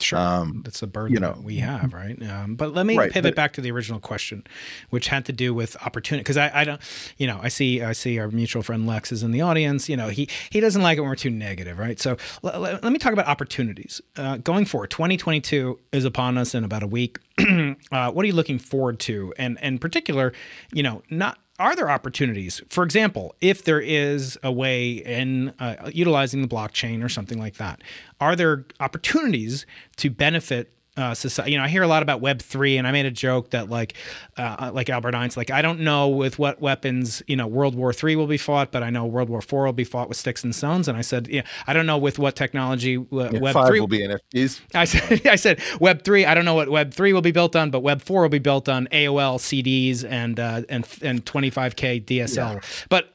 Sure, 0.00 0.18
um, 0.18 0.62
that's 0.64 0.82
a 0.82 0.86
burden 0.86 1.14
you 1.14 1.20
know, 1.20 1.38
we 1.42 1.56
have, 1.56 1.94
right? 1.94 2.20
Um, 2.22 2.54
but 2.54 2.74
let 2.74 2.84
me 2.86 2.98
right, 2.98 3.10
pivot 3.10 3.32
but, 3.32 3.36
back 3.36 3.52
to 3.54 3.60
the 3.60 3.70
original 3.70 3.98
question, 3.98 4.44
which 4.90 5.08
had 5.08 5.24
to 5.26 5.32
do 5.32 5.54
with 5.54 5.76
opportunity. 5.84 6.22
Because 6.22 6.36
I, 6.36 6.50
I 6.52 6.64
don't, 6.64 6.80
you 7.16 7.26
know, 7.26 7.40
I 7.42 7.48
see, 7.48 7.82
I 7.82 7.92
see 7.92 8.18
our 8.18 8.28
mutual 8.28 8.62
friend 8.62 8.86
Lex 8.86 9.10
is 9.10 9.22
in 9.22 9.30
the 9.30 9.40
audience. 9.40 9.88
You 9.88 9.96
know, 9.96 10.08
he 10.08 10.28
he 10.50 10.60
doesn't 10.60 10.82
like 10.82 10.98
it 10.98 11.00
when 11.00 11.08
we're 11.08 11.16
too 11.16 11.30
negative, 11.30 11.78
right? 11.78 11.98
So 11.98 12.16
l- 12.44 12.50
l- 12.50 12.78
let 12.82 12.92
me 12.92 12.98
talk 12.98 13.12
about 13.12 13.26
opportunities 13.26 14.00
uh, 14.16 14.36
going 14.38 14.66
forward. 14.66 14.90
2022 14.90 15.78
is 15.92 16.04
upon 16.04 16.36
us 16.36 16.54
in 16.54 16.64
about 16.64 16.82
a 16.82 16.86
week. 16.86 17.18
uh, 17.38 18.10
what 18.10 18.22
are 18.22 18.26
you 18.26 18.34
looking 18.34 18.58
forward 18.58 18.98
to? 19.00 19.32
And 19.38 19.58
in 19.62 19.78
particular, 19.78 20.32
you 20.72 20.82
know, 20.82 21.02
not 21.10 21.38
are 21.58 21.74
there 21.74 21.90
opportunities? 21.90 22.60
For 22.68 22.84
example, 22.84 23.34
if 23.40 23.64
there 23.64 23.80
is 23.80 24.38
a 24.42 24.52
way 24.52 24.92
in 24.92 25.54
uh, 25.58 25.90
utilizing 25.92 26.42
the 26.42 26.48
blockchain 26.48 27.02
or 27.02 27.08
something 27.08 27.38
like 27.38 27.56
that, 27.56 27.80
are 28.20 28.36
there 28.36 28.66
opportunities 28.80 29.66
to 29.96 30.10
benefit 30.10 30.72
uh, 30.96 31.14
society. 31.14 31.52
You 31.52 31.58
know, 31.58 31.64
I 31.64 31.68
hear 31.68 31.82
a 31.82 31.88
lot 31.88 32.02
about 32.02 32.20
Web 32.20 32.40
three, 32.40 32.78
and 32.78 32.86
I 32.86 32.92
made 32.92 33.06
a 33.06 33.10
joke 33.10 33.50
that 33.50 33.68
like, 33.68 33.94
uh, 34.36 34.70
like 34.72 34.88
Albert 34.88 35.14
Einstein, 35.14 35.40
like 35.40 35.50
I 35.50 35.62
don't 35.62 35.80
know 35.80 36.08
with 36.08 36.38
what 36.38 36.60
weapons 36.60 37.22
you 37.26 37.36
know 37.36 37.46
World 37.46 37.74
War 37.74 37.92
three 37.92 38.16
will 38.16 38.26
be 38.26 38.38
fought, 38.38 38.72
but 38.72 38.82
I 38.82 38.90
know 38.90 39.04
World 39.04 39.28
War 39.28 39.42
four 39.42 39.64
will 39.64 39.72
be 39.72 39.84
fought 39.84 40.08
with 40.08 40.16
sticks 40.16 40.44
and 40.44 40.54
stones. 40.54 40.88
And 40.88 40.96
I 40.96 41.02
said, 41.02 41.28
yeah, 41.28 41.42
I 41.66 41.72
don't 41.72 41.86
know 41.86 41.98
with 41.98 42.18
what 42.18 42.36
technology 42.36 42.96
uh, 42.96 43.30
yeah, 43.30 43.38
Web 43.38 43.56
three 43.66 43.80
will 43.80 43.86
be 43.86 44.00
NFTs. 44.00 44.60
I 44.74 44.84
said, 44.84 45.26
I 45.26 45.36
said 45.36 45.60
Web 45.80 46.02
three. 46.02 46.24
I 46.24 46.34
don't 46.34 46.44
know 46.44 46.54
what 46.54 46.68
Web 46.68 46.94
three 46.94 47.12
will 47.12 47.22
be 47.22 47.32
built 47.32 47.56
on, 47.56 47.70
but 47.70 47.80
Web 47.80 48.02
four 48.02 48.22
will 48.22 48.28
be 48.28 48.38
built 48.38 48.68
on 48.68 48.86
AOL 48.88 49.38
CDs 49.38 50.08
and 50.08 50.40
uh, 50.40 50.62
and 50.68 50.86
and 51.02 51.24
twenty 51.26 51.50
five 51.50 51.76
K 51.76 52.00
DSL. 52.00 52.54
Yeah. 52.54 52.60
But 52.88 53.12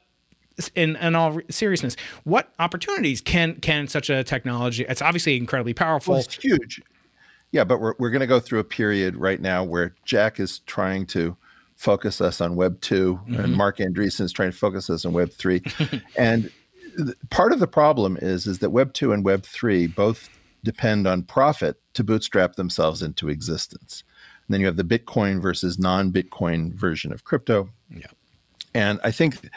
in, 0.76 0.96
in 0.98 1.16
all 1.16 1.40
seriousness, 1.50 1.96
what 2.24 2.52
opportunities 2.60 3.22
can 3.22 3.56
can 3.56 3.88
such 3.88 4.10
a 4.10 4.24
technology? 4.24 4.86
It's 4.88 5.02
obviously 5.02 5.38
incredibly 5.38 5.74
powerful. 5.74 6.14
Well, 6.14 6.22
it's 6.22 6.36
huge. 6.36 6.82
Yeah, 7.52 7.64
but 7.66 7.80
we're, 7.80 7.96
we're 8.00 8.10
going 8.12 8.22
to 8.22 8.28
go 8.28 8.40
through 8.40 8.60
a 8.60 8.66
period 8.66 9.16
right 9.16 9.42
now 9.42 9.64
where 9.64 9.94
Jack 10.06 10.40
is 10.40 10.60
trying 10.60 11.06
to 11.08 11.36
focus 11.76 12.22
us 12.22 12.40
on 12.40 12.56
Web 12.56 12.80
2 12.82 13.16
mm-hmm. 13.16 13.40
and 13.40 13.56
Marc 13.56 13.78
Andreessen 13.78 14.22
is 14.22 14.32
trying 14.32 14.52
to 14.52 14.58
focus 14.58 14.90
us 14.90 15.04
on 15.04 15.14
Web 15.14 15.32
3. 15.32 15.62
and 16.18 16.52
part 17.30 17.54
of 17.54 17.60
the 17.60 17.68
problem 17.68 18.18
is 18.22 18.48
is 18.48 18.60
that 18.60 18.70
Web 18.72 18.94
two 18.94 19.12
and 19.12 19.24
Web 19.24 19.44
three 19.44 19.88
both 19.88 20.30
depend 20.64 21.08
on 21.08 21.24
profit 21.24 21.80
to 21.94 22.04
bootstrap 22.04 22.56
themselves 22.56 23.02
into 23.02 23.30
existence. 23.30 24.04
And 24.48 24.54
then 24.54 24.62
you 24.62 24.68
have 24.68 24.78
the 24.78 24.84
Bitcoin 24.84 25.42
versus 25.42 25.80
non-Bitcoin 25.80 26.74
version 26.74 27.12
of 27.12 27.24
crypto. 27.24 27.70
Yeah. 27.90 28.08
And 28.74 29.00
I 29.04 29.12
think 29.12 29.50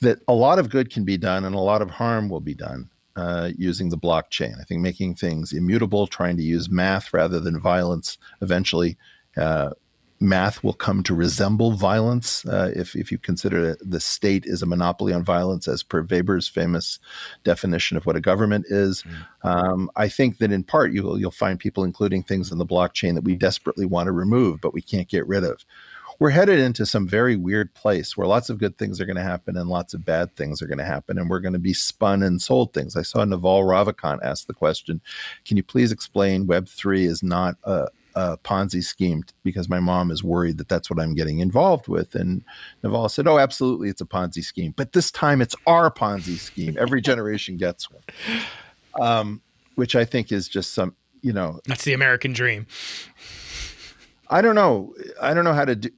that 0.00 0.20
a 0.28 0.34
lot 0.34 0.58
of 0.58 0.70
good 0.70 0.90
can 0.90 1.04
be 1.04 1.16
done 1.16 1.44
and 1.44 1.54
a 1.54 1.60
lot 1.60 1.82
of 1.82 1.90
harm 1.90 2.28
will 2.28 2.40
be 2.40 2.54
done 2.54 2.90
uh, 3.16 3.50
using 3.56 3.90
the 3.90 3.98
blockchain. 3.98 4.60
I 4.60 4.64
think 4.64 4.80
making 4.80 5.14
things 5.14 5.52
immutable, 5.52 6.06
trying 6.06 6.36
to 6.36 6.42
use 6.42 6.68
math 6.68 7.12
rather 7.12 7.40
than 7.40 7.60
violence 7.60 8.18
eventually 8.40 8.96
uh, 9.36 9.70
math 10.20 10.62
will 10.62 10.72
come 10.72 11.02
to 11.02 11.14
resemble 11.14 11.72
violence 11.72 12.44
uh, 12.46 12.72
if, 12.74 12.94
if 12.94 13.10
you 13.12 13.18
consider 13.18 13.76
the 13.80 14.00
state 14.00 14.44
is 14.46 14.62
a 14.62 14.66
monopoly 14.66 15.12
on 15.12 15.24
violence, 15.24 15.68
as 15.68 15.82
per 15.82 16.02
Weber's 16.02 16.48
famous 16.48 16.98
definition 17.42 17.96
of 17.96 18.06
what 18.06 18.16
a 18.16 18.20
government 18.20 18.66
is. 18.68 19.02
Mm. 19.02 19.48
Um, 19.48 19.90
I 19.96 20.08
think 20.08 20.38
that 20.38 20.52
in 20.52 20.64
part 20.64 20.92
you'll, 20.92 21.18
you'll 21.18 21.30
find 21.30 21.58
people 21.58 21.84
including 21.84 22.22
things 22.22 22.50
in 22.50 22.58
the 22.58 22.66
blockchain 22.66 23.14
that 23.14 23.24
we 23.24 23.34
desperately 23.34 23.86
want 23.86 24.06
to 24.06 24.12
remove, 24.12 24.60
but 24.60 24.74
we 24.74 24.82
can't 24.82 25.08
get 25.08 25.26
rid 25.26 25.44
of. 25.44 25.64
We're 26.20 26.30
headed 26.30 26.58
into 26.58 26.86
some 26.86 27.08
very 27.08 27.36
weird 27.36 27.74
place 27.74 28.16
where 28.16 28.26
lots 28.26 28.50
of 28.50 28.58
good 28.58 28.78
things 28.78 29.00
are 29.00 29.06
going 29.06 29.16
to 29.16 29.22
happen 29.22 29.56
and 29.56 29.68
lots 29.68 29.94
of 29.94 30.04
bad 30.04 30.34
things 30.36 30.62
are 30.62 30.66
going 30.66 30.78
to 30.78 30.84
happen, 30.84 31.18
and 31.18 31.28
we're 31.28 31.40
going 31.40 31.54
to 31.54 31.58
be 31.58 31.74
spun 31.74 32.22
and 32.22 32.40
sold 32.40 32.72
things. 32.72 32.96
I 32.96 33.02
saw 33.02 33.24
Naval 33.24 33.62
Ravikant 33.62 34.20
ask 34.22 34.46
the 34.46 34.54
question 34.54 35.00
Can 35.44 35.56
you 35.56 35.62
please 35.62 35.92
explain 35.92 36.46
Web3 36.46 37.06
is 37.06 37.22
not 37.22 37.56
a, 37.64 37.88
a 38.14 38.38
Ponzi 38.38 38.82
scheme 38.82 39.24
because 39.42 39.68
my 39.68 39.80
mom 39.80 40.10
is 40.10 40.22
worried 40.22 40.58
that 40.58 40.68
that's 40.68 40.88
what 40.88 41.00
I'm 41.00 41.14
getting 41.14 41.40
involved 41.40 41.88
with. 41.88 42.14
And 42.14 42.44
Naval 42.82 43.08
said, 43.08 43.26
"Oh, 43.26 43.38
absolutely, 43.38 43.88
it's 43.88 44.00
a 44.00 44.06
Ponzi 44.06 44.42
scheme, 44.42 44.72
but 44.76 44.92
this 44.92 45.10
time 45.10 45.42
it's 45.42 45.56
our 45.66 45.90
Ponzi 45.90 46.36
scheme. 46.36 46.76
Every 46.78 47.00
generation 47.02 47.56
gets 47.56 47.88
one." 47.90 48.02
Um, 49.00 49.42
which 49.74 49.96
I 49.96 50.04
think 50.04 50.30
is 50.30 50.48
just 50.48 50.72
some, 50.72 50.94
you 51.20 51.32
know, 51.32 51.58
that's 51.66 51.82
the 51.82 51.94
American 51.94 52.32
dream. 52.32 52.66
I 54.30 54.40
don't 54.40 54.54
know. 54.54 54.94
I 55.20 55.34
don't 55.34 55.44
know 55.44 55.52
how 55.52 55.64
to 55.64 55.76
do. 55.76 55.90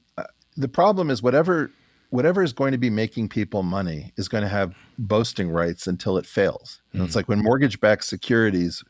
The 0.57 0.67
problem 0.67 1.09
is 1.09 1.21
whatever 1.21 1.71
whatever 2.09 2.41
is 2.41 2.53
going 2.53 2.71
to 2.71 2.77
be 2.77 2.89
making 2.89 3.27
people 3.27 3.63
money 3.63 4.13
is 4.15 4.29
going 4.29 4.41
to 4.41 4.49
have 4.49 4.73
boasting 4.97 5.49
rights 5.49 5.87
until 5.87 6.17
it 6.17 6.25
fails. 6.25 6.81
Mm. 6.95 7.03
It's 7.03 7.17
like 7.17 7.27
when 7.27 7.43
mortgage-backed 7.43 8.05
securities 8.05 8.81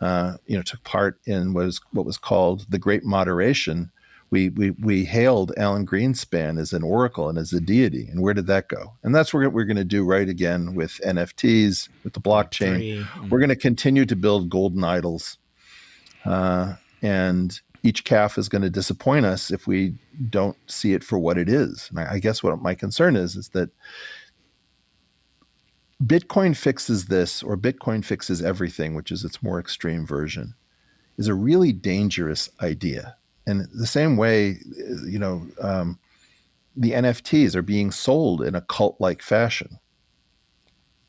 uh, 0.00 0.36
you 0.46 0.56
know, 0.56 0.62
took 0.62 0.82
part 0.84 1.18
in 1.24 1.54
what 1.54 1.64
was 1.64 1.80
what 1.92 2.04
was 2.04 2.18
called 2.18 2.66
the 2.68 2.78
Great 2.78 3.04
Moderation. 3.04 3.90
We, 4.30 4.48
we, 4.48 4.70
we 4.70 5.04
hailed 5.04 5.52
Alan 5.56 5.86
Greenspan 5.86 6.58
as 6.58 6.72
an 6.72 6.82
oracle 6.82 7.28
and 7.28 7.38
as 7.38 7.52
a 7.52 7.60
deity. 7.60 8.08
And 8.08 8.20
where 8.20 8.34
did 8.34 8.48
that 8.48 8.68
go? 8.68 8.94
And 9.04 9.14
that's 9.14 9.32
what 9.32 9.52
we're 9.52 9.64
going 9.64 9.76
to 9.76 9.84
do 9.84 10.04
right 10.04 10.28
again 10.28 10.74
with 10.74 11.00
NFTs, 11.06 11.88
with 12.02 12.14
the 12.14 12.20
blockchain. 12.20 13.04
Mm-hmm. 13.04 13.28
We're 13.28 13.38
going 13.38 13.50
to 13.50 13.56
continue 13.56 14.04
to 14.06 14.16
build 14.16 14.50
golden 14.50 14.82
idols. 14.82 15.38
Uh, 16.24 16.74
and 17.00 17.60
each 17.84 18.04
calf 18.04 18.38
is 18.38 18.48
going 18.48 18.62
to 18.62 18.70
disappoint 18.70 19.26
us 19.26 19.50
if 19.50 19.66
we 19.66 19.94
don't 20.30 20.56
see 20.68 20.94
it 20.94 21.04
for 21.04 21.18
what 21.18 21.36
it 21.36 21.50
is. 21.50 21.88
And 21.90 22.00
I, 22.00 22.14
I 22.14 22.18
guess 22.18 22.42
what 22.42 22.60
my 22.62 22.74
concern 22.74 23.14
is 23.14 23.36
is 23.36 23.50
that 23.50 23.70
Bitcoin 26.02 26.56
fixes 26.56 27.06
this, 27.06 27.42
or 27.42 27.56
Bitcoin 27.56 28.04
fixes 28.04 28.42
everything, 28.42 28.94
which 28.94 29.12
is 29.12 29.22
its 29.22 29.42
more 29.42 29.60
extreme 29.60 30.06
version, 30.06 30.54
is 31.18 31.28
a 31.28 31.34
really 31.34 31.72
dangerous 31.72 32.48
idea. 32.62 33.16
And 33.46 33.68
the 33.72 33.86
same 33.86 34.16
way, 34.16 34.56
you 35.06 35.18
know, 35.18 35.46
um, 35.60 35.98
the 36.74 36.92
NFTs 36.92 37.54
are 37.54 37.62
being 37.62 37.90
sold 37.90 38.42
in 38.42 38.54
a 38.54 38.62
cult 38.62 38.96
like 38.98 39.22
fashion. 39.22 39.78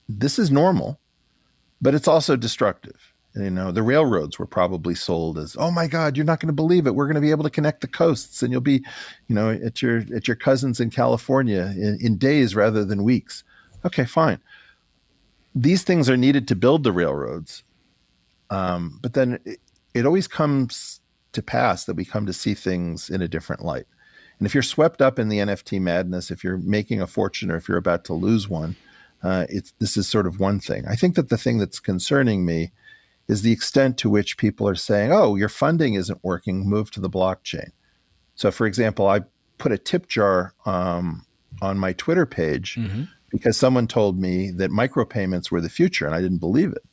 This 0.10 0.38
is 0.38 0.52
normal, 0.52 1.00
but 1.82 1.96
it's 1.96 2.08
also 2.08 2.36
destructive. 2.36 3.15
You 3.36 3.50
know, 3.50 3.72
the 3.72 3.84
railroads 3.84 4.40
were 4.40 4.46
probably 4.46 4.96
sold 4.96 5.38
as, 5.38 5.56
"Oh 5.60 5.72
my 5.72 5.88
God, 5.88 6.16
you're 6.16 6.26
not 6.26 6.40
going 6.40 6.48
to 6.48 6.54
believe 6.54 6.88
it. 6.88 6.96
We're 6.96 7.08
going 7.08 7.16
to 7.16 7.22
be 7.22 7.32
able 7.32 7.44
to 7.44 7.50
connect 7.50 7.82
the 7.82 7.88
coasts, 7.88 8.42
and 8.42 8.52
you'll 8.52 8.62
be, 8.62 8.84
you 9.28 9.36
know, 9.36 9.50
at 9.50 9.82
your 9.82 10.04
at 10.16 10.28
your 10.28 10.36
cousins 10.36 10.80
in 10.80 10.90
California 10.90 11.74
in, 11.76 11.98
in 12.02 12.18
days 12.18 12.56
rather 12.56 12.86
than 12.86 13.04
weeks." 13.04 13.44
Okay, 13.86 14.06
fine 14.06 14.40
these 15.56 15.84
things 15.84 16.10
are 16.10 16.18
needed 16.18 16.48
to 16.50 16.56
build 16.56 16.84
the 16.84 16.92
railroads. 16.92 17.64
Um, 18.50 19.00
but 19.02 19.14
then 19.14 19.40
it, 19.46 19.60
it, 19.94 20.06
always 20.06 20.28
comes 20.28 21.00
to 21.32 21.42
pass 21.42 21.86
that 21.86 21.96
we 21.96 22.06
come 22.06 22.26
to 22.26 22.34
see 22.34 22.54
things 22.54 23.10
in 23.10 23.22
a 23.22 23.28
different 23.28 23.64
light. 23.64 23.88
And 24.38 24.46
if 24.46 24.54
you're 24.54 24.62
swept 24.62 25.02
up 25.02 25.18
in 25.18 25.30
the 25.30 25.40
NFT 25.40 25.82
madness, 25.82 26.30
if 26.30 26.44
you're 26.44 26.58
making 26.58 27.02
a 27.02 27.08
fortune 27.08 27.50
or 27.50 27.56
if 27.56 27.68
you're 27.68 27.78
about 27.78 28.04
to 28.06 28.14
lose 28.14 28.50
one, 28.50 28.76
uh, 29.24 29.46
it's 29.50 29.74
this 29.80 29.98
is 29.98 30.08
sort 30.08 30.28
of 30.28 30.40
one 30.40 30.60
thing. 30.60 30.86
I 30.88 30.96
think 30.96 31.16
that 31.16 31.30
the 31.30 31.38
thing 31.38 31.58
that's 31.58 31.80
concerning 31.80 32.46
me 32.46 32.72
is 33.28 33.42
the 33.42 33.52
extent 33.52 33.98
to 34.00 34.10
which 34.10 34.38
people 34.38 34.68
are 34.68 34.76
saying, 34.76 35.12
"Oh, 35.12 35.36
your 35.36 35.50
funding 35.50 35.96
isn't 35.96 36.24
working. 36.24 36.68
Move 36.70 36.92
to 36.92 37.00
the 37.00 37.10
blockchain." 37.10 37.70
So, 38.36 38.52
for 38.52 38.68
example, 38.68 39.08
I 39.08 39.22
put 39.58 39.72
a 39.72 39.78
tip 39.78 40.08
jar 40.08 40.54
um, 40.66 41.26
on 41.62 41.78
my 41.78 41.94
Twitter 41.94 42.26
page. 42.26 42.76
Mm-hmm 42.76 43.04
because 43.36 43.58
someone 43.58 43.86
told 43.86 44.18
me 44.18 44.50
that 44.52 44.72
micropayments 44.72 45.52
were 45.52 45.60
the 45.60 45.70
future 45.70 46.06
and 46.06 46.16
I 46.16 46.22
didn't 46.22 46.38
believe 46.38 46.72
it. 46.72 46.84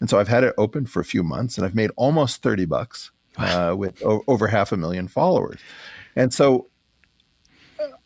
And 0.00 0.08
so 0.08 0.18
I've 0.20 0.28
had 0.28 0.44
it 0.44 0.54
open 0.56 0.86
for 0.86 1.00
a 1.00 1.04
few 1.04 1.22
months 1.24 1.56
and 1.56 1.64
I've 1.66 1.74
made 1.74 1.90
almost 1.96 2.42
30 2.42 2.66
bucks 2.66 3.10
uh, 3.38 3.74
with 3.76 4.00
o- 4.04 4.22
over 4.28 4.46
half 4.46 4.70
a 4.70 4.76
million 4.76 5.08
followers. 5.08 5.58
And 6.14 6.32
so 6.32 6.68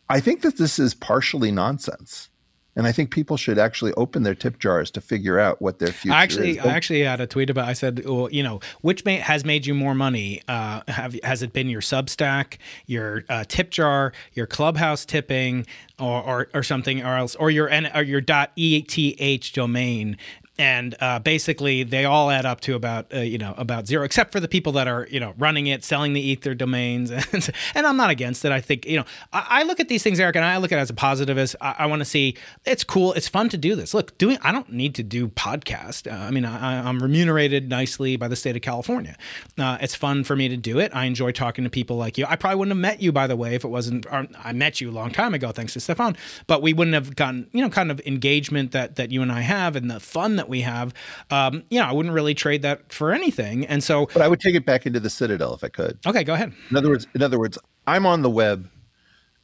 I 0.09 0.19
think 0.19 0.41
that 0.41 0.57
this 0.57 0.79
is 0.79 0.93
partially 0.95 1.51
nonsense. 1.51 2.29
And 2.75 2.87
I 2.87 2.91
think 2.91 3.11
people 3.11 3.35
should 3.35 3.57
actually 3.57 3.93
open 3.93 4.23
their 4.23 4.35
tip 4.35 4.59
jars 4.59 4.91
to 4.91 5.01
figure 5.01 5.39
out 5.39 5.61
what 5.61 5.79
their 5.79 5.89
future 5.89 6.15
I 6.15 6.23
actually, 6.23 6.51
is. 6.51 6.65
I 6.65 6.69
actually 6.69 7.01
had 7.01 7.19
a 7.19 7.27
tweet 7.27 7.49
about. 7.49 7.67
I 7.67 7.73
said, 7.73 8.05
well, 8.05 8.29
you 8.31 8.43
know, 8.43 8.59
which 8.81 9.03
may, 9.05 9.17
has 9.17 9.43
made 9.43 9.65
you 9.65 9.73
more 9.73 9.95
money? 9.95 10.41
Uh, 10.47 10.81
have 10.87 11.15
has 11.23 11.41
it 11.41 11.51
been 11.51 11.69
your 11.69 11.81
Substack, 11.81 12.57
your 12.85 13.23
uh, 13.27 13.43
tip 13.47 13.71
jar, 13.71 14.13
your 14.33 14.45
Clubhouse 14.45 15.03
tipping, 15.03 15.65
or, 15.97 16.23
or, 16.23 16.47
or 16.53 16.63
something, 16.63 17.03
or 17.03 17.17
else, 17.17 17.35
or 17.35 17.51
your 17.51 17.69
or 17.93 18.03
your 18.03 18.21
.eth 18.27 19.53
domain? 19.53 20.17
And 20.59 20.93
uh, 20.99 21.19
basically 21.19 21.83
they 21.83 22.03
all 22.03 22.29
add 22.29 22.45
up 22.45 22.59
to 22.61 22.75
about 22.75 23.13
uh, 23.13 23.19
you 23.19 23.37
know 23.37 23.55
about 23.57 23.87
zero 23.87 24.03
except 24.03 24.33
for 24.33 24.41
the 24.41 24.47
people 24.49 24.73
that 24.73 24.89
are 24.89 25.07
you 25.09 25.19
know 25.19 25.33
running 25.37 25.67
it 25.67 25.85
selling 25.85 26.11
the 26.11 26.21
ether 26.21 26.53
domains. 26.53 27.11
And, 27.31 27.47
and 27.75 27.85
i'm 27.85 27.95
not 27.95 28.09
against 28.09 28.43
it. 28.43 28.51
I 28.51 28.59
think 28.59 28.87
you 28.87 28.97
know 28.97 29.05
I, 29.31 29.45
I, 29.61 29.63
look 29.63 29.79
at 29.79 29.87
these 29.87 30.01
things 30.01 30.19
eric 30.19 30.35
and 30.35 30.43
i 30.43 30.57
look 30.57 30.71
at 30.71 30.79
it 30.79 30.81
as 30.81 30.89
a 30.89 30.95
positivist. 30.95 31.55
I, 31.61 31.75
I 31.79 31.85
want 31.85 31.99
to 31.99 32.05
see 32.05 32.35
it's 32.65 32.83
cool. 32.83 33.13
It's 33.13 33.27
fun 33.27 33.49
to 33.49 33.57
do 33.57 33.75
this. 33.75 33.93
Look 33.93 34.17
doing 34.17 34.39
i 34.41 34.51
don't 34.51 34.71
need 34.71 34.95
to 34.95 35.03
do 35.03 35.27
podcast. 35.27 36.11
Uh, 36.11 36.15
i 36.15 36.31
mean 36.31 36.43
I, 36.43 36.89
am 36.89 36.99
remunerated 36.99 37.69
nicely 37.69 38.17
by 38.17 38.27
the 38.27 38.35
state 38.35 38.55
of 38.55 38.61
california. 38.63 39.15
Uh, 39.57 39.77
it's 39.79 39.95
fun 39.95 40.23
for 40.23 40.35
me 40.35 40.49
to 40.49 40.57
do 40.57 40.79
it. 40.79 40.93
I 40.93 41.05
enjoy 41.05 41.31
talking 41.31 41.63
to 41.63 41.69
people 41.69 41.97
like 41.97 42.17
you. 42.17 42.25
I 42.27 42.35
probably 42.35 42.57
wouldn't 42.57 42.75
have 42.75 42.81
met 42.81 43.01
you 43.01 43.11
by 43.11 43.27
the 43.27 43.35
way 43.35 43.53
if 43.55 43.63
it 43.63 43.69
wasn't 43.69 44.05
i 44.11 44.51
met 44.51 44.81
you 44.81 44.89
a 44.89 44.91
long 44.93 45.11
time 45.11 45.33
ago 45.33 45.51
thanks 45.51 45.73
to 45.73 45.79
Stephon. 45.79 46.17
But 46.47 46.61
we 46.61 46.73
wouldn't 46.73 46.95
have 46.95 47.15
gotten 47.15 47.47
you 47.53 47.61
know 47.61 47.69
kind 47.69 47.91
of 47.91 48.01
engagement 48.05 48.71
that 48.71 48.95
that 48.95 49.11
you 49.11 49.21
and 49.21 49.31
i 49.31 49.41
have 49.41 49.75
and 49.75 49.89
the 49.89 49.99
fun 49.99 50.35
that 50.37 50.48
we 50.49 50.61
have, 50.61 50.93
um, 51.29 51.63
you 51.69 51.79
know, 51.79 51.85
I 51.85 51.91
wouldn't 51.91 52.13
really 52.13 52.33
trade 52.33 52.63
that 52.63 52.91
for 52.91 53.13
anything. 53.13 53.65
And 53.65 53.83
so, 53.83 54.07
but 54.07 54.21
I 54.21 54.27
would 54.27 54.39
take 54.39 54.55
it 54.55 54.65
back 54.65 54.85
into 54.85 54.99
the 54.99 55.09
Citadel 55.09 55.53
if 55.53 55.63
I 55.63 55.69
could. 55.69 55.99
Okay, 56.05 56.23
go 56.23 56.33
ahead. 56.33 56.53
In 56.69 56.77
other 56.77 56.89
words, 56.89 57.07
in 57.15 57.21
other 57.21 57.39
words, 57.39 57.57
I'm 57.87 58.05
on 58.05 58.21
the 58.21 58.29
web 58.29 58.69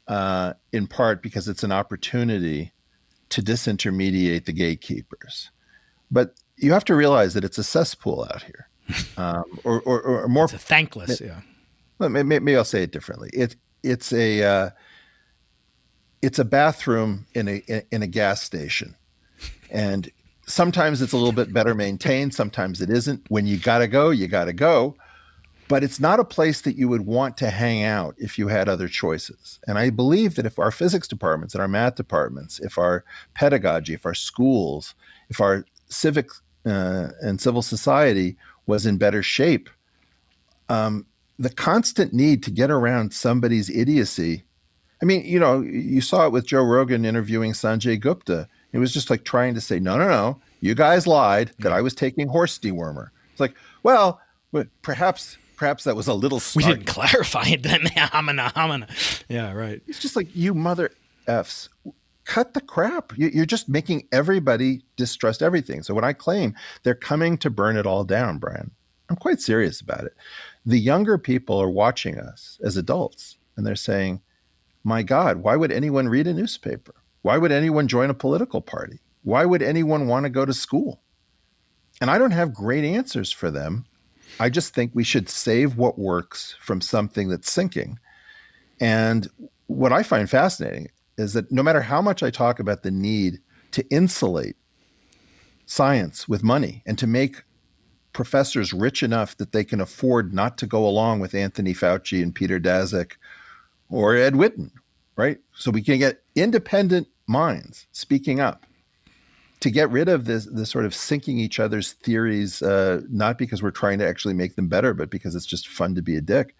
uh, 0.07 0.53
in 0.71 0.87
part 0.87 1.21
because 1.21 1.47
it's 1.47 1.63
an 1.63 1.71
opportunity 1.71 2.73
to 3.29 3.41
disintermediate 3.41 4.45
the 4.45 4.53
gatekeepers. 4.53 5.51
But 6.11 6.35
you 6.57 6.73
have 6.73 6.85
to 6.85 6.95
realize 6.95 7.33
that 7.33 7.43
it's 7.43 7.57
a 7.57 7.63
cesspool 7.63 8.27
out 8.31 8.43
here, 8.43 8.69
um, 9.17 9.43
or, 9.63 9.81
or, 9.81 10.01
or, 10.01 10.27
more. 10.27 10.45
It's 10.45 10.53
a 10.53 10.57
thankless, 10.57 11.19
yeah. 11.19 11.41
Maybe, 11.99 12.23
maybe, 12.23 12.55
I'll 12.55 12.65
say 12.65 12.83
it 12.83 12.91
differently. 12.91 13.29
It, 13.33 13.55
it's 13.83 14.11
a 14.13 14.43
uh, 14.43 14.69
it's 16.21 16.39
a 16.39 16.45
bathroom 16.45 17.25
in 17.33 17.47
a 17.47 17.83
in 17.91 18.03
a 18.03 18.07
gas 18.07 18.41
station, 18.41 18.95
and 19.69 20.09
sometimes 20.45 21.01
it's 21.01 21.13
a 21.13 21.17
little 21.17 21.31
bit 21.31 21.53
better 21.53 21.73
maintained, 21.73 22.33
sometimes 22.33 22.81
it 22.81 22.89
isn't. 22.89 23.25
When 23.29 23.45
you 23.47 23.57
got 23.57 23.79
to 23.79 23.87
go, 23.87 24.09
you 24.09 24.27
got 24.27 24.45
to 24.45 24.53
go. 24.53 24.95
But 25.67 25.83
it's 25.83 25.99
not 25.99 26.19
a 26.19 26.25
place 26.25 26.61
that 26.61 26.77
you 26.77 26.87
would 26.87 27.07
want 27.07 27.37
to 27.37 27.49
hang 27.49 27.83
out 27.83 28.13
if 28.19 28.37
you 28.37 28.47
had 28.49 28.69
other 28.69 28.87
choices. 28.87 29.59
And 29.67 29.79
I 29.79 29.89
believe 29.89 30.35
that 30.35 30.45
if 30.45 30.59
our 30.59 30.69
physics 30.69 31.07
departments 31.07 31.55
and 31.55 31.61
our 31.61 31.67
math 31.67 31.95
departments, 31.95 32.59
if 32.59 32.77
our 32.77 33.03
pedagogy, 33.33 33.95
if 33.95 34.05
our 34.05 34.13
schools, 34.13 34.93
if 35.29 35.41
our 35.41 35.65
civic 35.89 36.29
uh, 36.67 37.09
and 37.21 37.41
civil 37.41 37.63
society 37.63 38.37
was 38.67 38.85
in 38.85 38.97
better 38.97 39.23
shape, 39.23 39.69
um, 40.69 41.07
the 41.39 41.49
constant 41.49 42.13
need 42.13 42.43
to 42.43 42.51
get 42.51 42.69
around 42.69 43.11
somebody's 43.11 43.69
idiocy. 43.69 44.43
I 45.01 45.05
mean, 45.05 45.25
you 45.25 45.39
know, 45.39 45.61
you 45.61 45.99
saw 45.99 46.27
it 46.27 46.31
with 46.31 46.45
Joe 46.45 46.63
Rogan 46.63 47.05
interviewing 47.05 47.53
Sanjay 47.53 47.99
Gupta 47.99 48.47
it 48.73 48.79
was 48.79 48.93
just 48.93 49.09
like 49.09 49.23
trying 49.23 49.53
to 49.55 49.61
say, 49.61 49.79
no, 49.79 49.97
no, 49.97 50.07
no, 50.07 50.41
you 50.61 50.75
guys 50.75 51.07
lied 51.07 51.51
that 51.59 51.71
I 51.71 51.81
was 51.81 51.93
taking 51.93 52.27
horse 52.27 52.57
dewormer. 52.59 53.09
It's 53.31 53.39
like, 53.39 53.55
well, 53.83 54.19
perhaps 54.81 55.37
perhaps 55.57 55.83
that 55.85 55.95
was 55.95 56.07
a 56.07 56.13
little. 56.13 56.41
We 56.55 56.63
didn't 56.63 56.85
clarify 56.85 57.47
it 57.47 57.63
then. 57.63 57.87
Yeah, 59.29 59.53
right. 59.53 59.81
It's 59.87 59.99
just 59.99 60.15
like 60.15 60.33
you 60.35 60.53
mother 60.53 60.91
f's. 61.27 61.69
cut 62.25 62.53
the 62.53 62.61
crap. 62.61 63.13
You're 63.17 63.45
just 63.45 63.69
making 63.69 64.07
everybody 64.11 64.81
distrust 64.95 65.41
everything. 65.41 65.83
So 65.83 65.93
when 65.93 66.03
I 66.03 66.13
claim 66.13 66.55
they're 66.83 66.95
coming 66.95 67.37
to 67.39 67.49
burn 67.49 67.77
it 67.77 67.85
all 67.85 68.03
down, 68.03 68.37
Brian, 68.37 68.71
I'm 69.09 69.15
quite 69.15 69.39
serious 69.41 69.81
about 69.81 70.03
it. 70.03 70.13
The 70.65 70.79
younger 70.79 71.17
people 71.17 71.61
are 71.61 71.69
watching 71.69 72.17
us 72.17 72.59
as 72.63 72.77
adults 72.77 73.37
and 73.55 73.65
they're 73.65 73.75
saying, 73.75 74.21
my 74.83 75.03
God, 75.03 75.37
why 75.37 75.55
would 75.55 75.71
anyone 75.71 76.09
read 76.09 76.27
a 76.27 76.33
newspaper? 76.33 76.93
Why 77.25 77.39
would 77.39 77.51
anyone 77.51 77.87
join 77.87 78.11
a 78.11 78.13
political 78.13 78.61
party? 78.61 78.99
Why 79.23 79.45
would 79.45 79.63
anyone 79.63 80.05
want 80.05 80.25
to 80.25 80.29
go 80.29 80.45
to 80.45 80.53
school? 80.53 81.01
And 81.99 82.11
I 82.11 82.19
don't 82.19 82.29
have 82.29 82.53
great 82.53 82.85
answers 82.85 83.31
for 83.31 83.49
them. 83.49 83.85
I 84.39 84.47
just 84.51 84.75
think 84.75 84.91
we 84.93 85.03
should 85.03 85.27
save 85.27 85.75
what 85.75 85.97
works 85.97 86.55
from 86.59 86.81
something 86.81 87.29
that's 87.29 87.51
sinking. 87.51 87.97
And 88.79 89.27
what 89.65 89.91
I 89.91 90.03
find 90.03 90.29
fascinating 90.29 90.89
is 91.17 91.33
that 91.33 91.51
no 91.51 91.63
matter 91.63 91.81
how 91.81 91.99
much 91.99 92.21
I 92.21 92.29
talk 92.29 92.59
about 92.59 92.83
the 92.83 92.91
need 92.91 93.39
to 93.71 93.83
insulate 93.89 94.57
science 95.65 96.29
with 96.29 96.43
money 96.43 96.83
and 96.85 96.95
to 96.99 97.07
make 97.07 97.41
professors 98.13 98.71
rich 98.71 99.01
enough 99.01 99.35
that 99.37 99.51
they 99.51 99.63
can 99.63 99.81
afford 99.81 100.31
not 100.31 100.59
to 100.59 100.67
go 100.67 100.85
along 100.85 101.21
with 101.21 101.33
Anthony 101.33 101.73
Fauci 101.73 102.21
and 102.21 102.35
Peter 102.35 102.59
Daszak 102.59 103.13
or 103.89 104.15
Ed 104.15 104.35
Witten, 104.35 104.69
right? 105.15 105.39
So 105.55 105.71
we 105.71 105.81
can 105.81 105.97
get 105.97 106.21
independent 106.35 107.07
minds 107.27 107.87
speaking 107.91 108.39
up 108.39 108.65
to 109.61 109.69
get 109.71 109.89
rid 109.89 110.09
of 110.09 110.25
this 110.25 110.45
this 110.45 110.69
sort 110.69 110.85
of 110.85 110.93
sinking 110.93 111.39
each 111.39 111.59
other's 111.59 111.93
theories, 111.93 112.61
uh, 112.61 113.01
not 113.09 113.37
because 113.37 113.63
we're 113.63 113.71
trying 113.71 113.97
to 113.99 114.07
actually 114.07 114.33
make 114.33 114.55
them 114.55 114.67
better, 114.67 114.93
but 114.93 115.09
because 115.09 115.35
it's 115.35 115.45
just 115.45 115.67
fun 115.67 115.95
to 115.95 116.01
be 116.01 116.15
a 116.15 116.21
dick. 116.21 116.55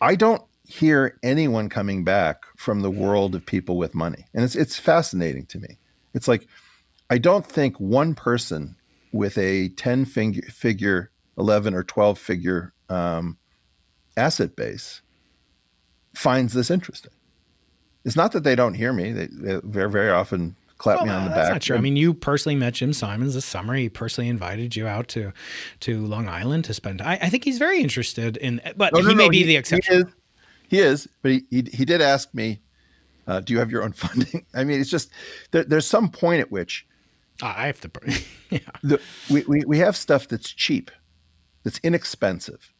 I 0.00 0.14
don't 0.14 0.42
hear 0.64 1.18
anyone 1.22 1.68
coming 1.68 2.04
back 2.04 2.44
from 2.56 2.80
the 2.80 2.90
world 2.90 3.34
of 3.34 3.44
people 3.44 3.76
with 3.76 3.94
money, 3.94 4.24
and 4.32 4.44
it's 4.44 4.56
it's 4.56 4.78
fascinating 4.78 5.46
to 5.46 5.58
me. 5.58 5.78
It's 6.14 6.28
like 6.28 6.46
I 7.10 7.18
don't 7.18 7.44
think 7.44 7.78
one 7.78 8.14
person 8.14 8.76
with 9.12 9.36
a 9.36 9.68
ten 9.70 10.04
figure, 10.04 10.42
figure 10.42 11.10
eleven 11.36 11.74
or 11.74 11.82
twelve 11.82 12.18
figure 12.18 12.72
um, 12.88 13.36
asset 14.16 14.56
base 14.56 15.02
finds 16.14 16.52
this 16.54 16.70
interesting. 16.70 17.12
It's 18.04 18.16
not 18.16 18.32
that 18.32 18.44
they 18.44 18.54
don't 18.54 18.74
hear 18.74 18.92
me; 18.92 19.12
they, 19.12 19.26
they 19.26 19.60
very 19.64 19.90
very 19.90 20.10
often 20.10 20.56
clap 20.80 20.96
well, 20.96 21.06
me 21.06 21.12
on 21.12 21.24
the 21.24 21.30
that's 21.30 21.48
back. 21.48 21.52
Not 21.52 21.62
true. 21.62 21.76
I 21.76 21.80
mean, 21.80 21.96
you 21.96 22.14
personally 22.14 22.56
met 22.56 22.74
Jim 22.74 22.92
Simons 22.92 23.34
this 23.34 23.44
summer. 23.44 23.74
He 23.74 23.88
personally 23.88 24.28
invited 24.28 24.74
you 24.74 24.88
out 24.88 25.08
to 25.08 25.32
to 25.80 26.04
Long 26.06 26.28
Island 26.28 26.64
to 26.64 26.74
spend. 26.74 27.02
I, 27.02 27.18
I 27.22 27.28
think 27.28 27.44
he's 27.44 27.58
very 27.58 27.80
interested 27.80 28.36
in, 28.38 28.60
but 28.76 28.92
no, 28.94 29.00
no, 29.00 29.10
he 29.10 29.14
may 29.14 29.24
no, 29.24 29.30
be 29.30 29.38
he, 29.38 29.44
the 29.44 29.56
exception. 29.56 29.94
He 29.94 30.00
is, 30.00 30.14
he 30.68 30.78
is, 30.78 31.08
but 31.22 31.32
he, 31.32 31.44
he, 31.50 31.64
he 31.72 31.84
did 31.84 32.00
ask 32.00 32.32
me, 32.34 32.60
uh, 33.26 33.40
"Do 33.40 33.52
you 33.52 33.58
have 33.58 33.70
your 33.70 33.84
own 33.84 33.92
funding?" 34.04 34.46
I 34.54 34.64
mean, 34.64 34.80
it's 34.80 34.90
just 34.90 35.10
there, 35.50 35.64
there's 35.64 35.86
some 35.86 36.08
point 36.08 36.40
at 36.40 36.50
which 36.50 36.86
uh, 37.42 37.54
I 37.56 37.66
have 37.66 37.80
to. 37.82 37.90
yeah. 38.50 38.58
The, 38.82 39.00
we, 39.30 39.44
we 39.46 39.64
we 39.66 39.78
have 39.78 39.96
stuff 39.96 40.26
that's 40.28 40.50
cheap, 40.50 40.90
that's 41.62 41.78
inexpensive, 41.82 42.72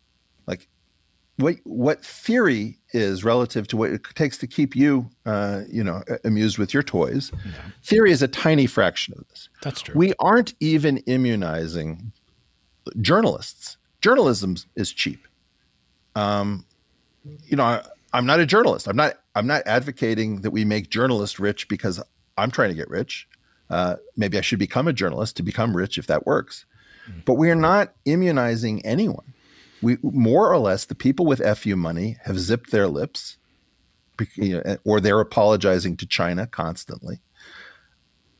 what 1.40 1.56
what 1.64 2.04
theory 2.04 2.78
is 2.92 3.24
relative 3.24 3.66
to 3.68 3.76
what 3.76 3.90
it 3.90 4.04
takes 4.14 4.36
to 4.38 4.46
keep 4.46 4.74
you, 4.74 5.08
uh, 5.26 5.62
you 5.70 5.82
know, 5.82 6.02
amused 6.24 6.58
with 6.58 6.74
your 6.74 6.82
toys. 6.82 7.30
Yeah. 7.32 7.52
Theory 7.82 8.12
is 8.12 8.22
a 8.22 8.28
tiny 8.28 8.66
fraction 8.66 9.14
of 9.16 9.26
this. 9.28 9.48
That's 9.62 9.80
true. 9.82 9.94
We 9.96 10.12
aren't 10.18 10.54
even 10.60 10.98
immunizing 11.06 12.12
journalists. 13.00 13.76
Journalism 14.00 14.56
is 14.76 14.92
cheap. 14.92 15.26
Um, 16.14 16.64
you 17.44 17.56
know, 17.56 17.64
I, 17.64 17.82
I'm 18.12 18.26
not 18.26 18.40
a 18.40 18.46
journalist. 18.46 18.88
I'm 18.88 18.96
not. 18.96 19.14
I'm 19.34 19.46
not 19.46 19.62
advocating 19.66 20.40
that 20.40 20.50
we 20.50 20.64
make 20.64 20.90
journalists 20.90 21.38
rich 21.38 21.68
because 21.68 22.02
I'm 22.36 22.50
trying 22.50 22.70
to 22.70 22.74
get 22.74 22.90
rich. 22.90 23.28
Uh, 23.68 23.96
maybe 24.16 24.36
I 24.36 24.40
should 24.40 24.58
become 24.58 24.88
a 24.88 24.92
journalist 24.92 25.36
to 25.36 25.44
become 25.44 25.76
rich 25.76 25.96
if 25.96 26.08
that 26.08 26.26
works. 26.26 26.66
Mm. 27.08 27.24
But 27.24 27.34
we 27.34 27.50
are 27.50 27.54
not 27.54 27.94
immunizing 28.04 28.84
anyone 28.84 29.29
we 29.82 29.98
more 30.02 30.52
or 30.52 30.58
less 30.58 30.84
the 30.84 30.94
people 30.94 31.26
with 31.26 31.40
fu 31.58 31.76
money 31.76 32.16
have 32.24 32.38
zipped 32.38 32.70
their 32.70 32.88
lips 32.88 33.38
you 34.34 34.62
know, 34.62 34.76
or 34.84 35.00
they're 35.00 35.20
apologizing 35.20 35.96
to 35.96 36.06
china 36.06 36.46
constantly. 36.46 37.20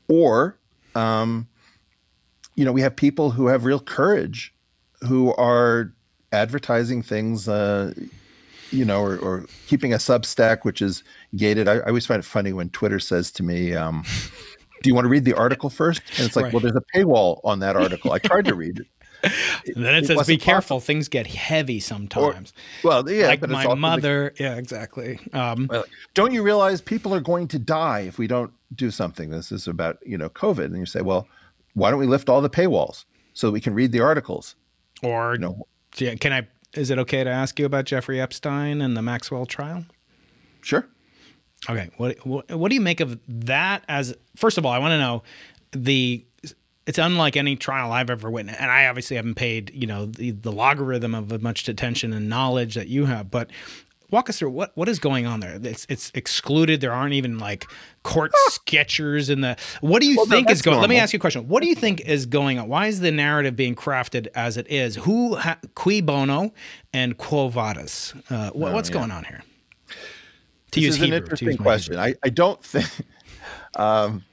Or 0.07 0.59
um, 0.95 1.47
you 2.55 2.65
know 2.65 2.71
we 2.71 2.81
have 2.81 2.95
people 2.95 3.31
who 3.31 3.47
have 3.47 3.65
real 3.65 3.79
courage 3.79 4.53
who 5.07 5.33
are 5.35 5.93
advertising 6.31 7.01
things 7.01 7.47
uh, 7.47 7.93
you 8.71 8.85
know 8.85 9.01
or, 9.01 9.17
or, 9.17 9.45
keeping 9.67 9.93
a 9.93 9.97
substack 9.97 10.63
which 10.63 10.81
is 10.81 11.03
gated. 11.35 11.67
I, 11.67 11.75
I, 11.75 11.87
always 11.87 12.05
find 12.05 12.19
it 12.19 12.25
funny 12.25 12.53
when 12.53 12.69
twitter 12.69 12.99
says 12.99 13.31
to 13.33 13.43
me 13.43 13.73
um, 13.73 14.03
do 14.83 14.89
you 14.89 14.95
want 14.95 15.05
to 15.05 15.09
read 15.09 15.25
the 15.25 15.33
article 15.33 15.69
first? 15.69 16.01
And 16.17 16.25
it's 16.25 16.35
like 16.35 16.45
right. 16.45 16.53
well 16.53 16.59
there's 16.59 16.75
a 16.75 16.83
paywall 16.97 17.39
on 17.43 17.59
that 17.59 17.75
article. 17.75 18.11
I 18.11 18.19
tried 18.19 18.45
to 18.45 18.55
read 18.55 18.79
it 18.79 18.87
and 19.75 19.85
then 19.85 19.95
it, 19.95 20.03
it 20.03 20.07
says, 20.07 20.27
"Be 20.27 20.37
careful. 20.37 20.77
Possible. 20.77 20.79
Things 20.79 21.07
get 21.07 21.27
heavy 21.27 21.79
sometimes." 21.79 22.53
Or, 22.83 22.87
well, 22.87 23.09
yeah, 23.09 23.27
like 23.27 23.47
my 23.47 23.73
mother. 23.75 24.33
The, 24.35 24.43
yeah, 24.43 24.55
exactly. 24.55 25.19
Um, 25.33 25.67
well, 25.69 25.85
don't 26.13 26.31
you 26.31 26.41
realize 26.43 26.81
people 26.81 27.13
are 27.13 27.19
going 27.19 27.47
to 27.49 27.59
die 27.59 28.01
if 28.01 28.17
we 28.17 28.27
don't 28.27 28.51
do 28.75 28.89
something? 28.91 29.29
This 29.29 29.51
is 29.51 29.67
about 29.67 29.97
you 30.05 30.17
know 30.17 30.29
COVID, 30.29 30.65
and 30.65 30.77
you 30.77 30.85
say, 30.85 31.01
"Well, 31.01 31.27
why 31.73 31.91
don't 31.91 31.99
we 31.99 32.07
lift 32.07 32.29
all 32.29 32.41
the 32.41 32.49
paywalls 32.49 33.05
so 33.33 33.51
we 33.51 33.61
can 33.61 33.73
read 33.73 33.91
the 33.91 34.01
articles?" 34.01 34.55
Or 35.03 35.33
you 35.33 35.39
know, 35.39 35.67
can 35.91 36.33
I? 36.33 36.47
Is 36.73 36.89
it 36.89 36.97
okay 36.99 37.23
to 37.23 37.29
ask 37.29 37.59
you 37.59 37.65
about 37.65 37.85
Jeffrey 37.85 38.19
Epstein 38.19 38.81
and 38.81 38.95
the 38.95 39.01
Maxwell 39.01 39.45
trial? 39.45 39.85
Sure. 40.61 40.87
Okay. 41.69 41.89
What, 41.97 42.25
what 42.25 42.51
what 42.51 42.69
do 42.69 42.75
you 42.75 42.81
make 42.81 42.99
of 42.99 43.19
that? 43.27 43.83
As 43.87 44.15
first 44.35 44.57
of 44.57 44.65
all, 44.65 44.71
I 44.71 44.79
want 44.79 44.93
to 44.93 44.97
know 44.97 45.23
the 45.73 46.25
it's 46.91 46.97
unlike 46.97 47.37
any 47.37 47.55
trial 47.55 47.93
I've 47.93 48.09
ever 48.09 48.29
witnessed. 48.29 48.59
And 48.59 48.69
I 48.69 48.87
obviously 48.87 49.15
haven't 49.15 49.35
paid, 49.35 49.71
you 49.73 49.87
know, 49.87 50.07
the, 50.07 50.31
the 50.31 50.51
logarithm 50.51 51.15
of 51.15 51.31
as 51.31 51.39
much 51.39 51.69
attention 51.69 52.11
and 52.11 52.27
knowledge 52.27 52.75
that 52.75 52.89
you 52.89 53.05
have. 53.05 53.31
But 53.31 53.49
walk 54.09 54.29
us 54.29 54.39
through 54.39 54.49
what 54.49 54.73
what 54.75 54.89
is 54.89 54.99
going 54.99 55.25
on 55.25 55.39
there. 55.39 55.57
It's 55.63 55.85
it's 55.87 56.11
excluded. 56.15 56.81
There 56.81 56.91
aren't 56.91 57.13
even 57.13 57.39
like 57.39 57.65
court 58.03 58.33
sketchers 58.49 59.29
in 59.29 59.39
the. 59.39 59.55
What 59.79 60.01
do 60.01 60.05
you 60.05 60.17
well, 60.17 60.25
think 60.25 60.49
is 60.49 60.61
going? 60.61 60.81
Let 60.81 60.89
me 60.89 60.97
ask 60.97 61.13
you 61.13 61.17
a 61.17 61.21
question. 61.21 61.47
What 61.47 61.63
do 61.63 61.69
you 61.69 61.75
think 61.75 62.01
is 62.01 62.25
going 62.25 62.59
on? 62.59 62.67
Why 62.67 62.87
is 62.87 62.99
the 62.99 63.09
narrative 63.09 63.55
being 63.55 63.73
crafted 63.73 64.27
as 64.35 64.57
it 64.57 64.69
is? 64.69 64.97
Who 64.97 65.37
ha, 65.37 65.59
cui 65.75 66.01
bono 66.01 66.51
and 66.91 67.17
quo 67.17 67.47
vadis? 67.47 68.13
Uh, 68.29 68.49
what, 68.49 68.73
oh, 68.73 68.75
what's 68.75 68.89
yeah. 68.89 68.95
going 68.95 69.11
on 69.11 69.23
here? 69.23 69.45
To 69.87 69.95
this 70.71 70.83
use 70.83 70.95
is 70.95 71.01
Hebrew, 71.01 71.15
an 71.15 71.23
interesting 71.23 71.57
question. 71.57 71.97
I, 71.97 72.15
I 72.21 72.29
don't 72.29 72.61
think. 72.61 72.89
Um, 73.77 74.25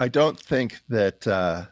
I 0.00 0.08
don't 0.08 0.40
think 0.40 0.80
that. 0.88 1.26
Uh, 1.26 1.66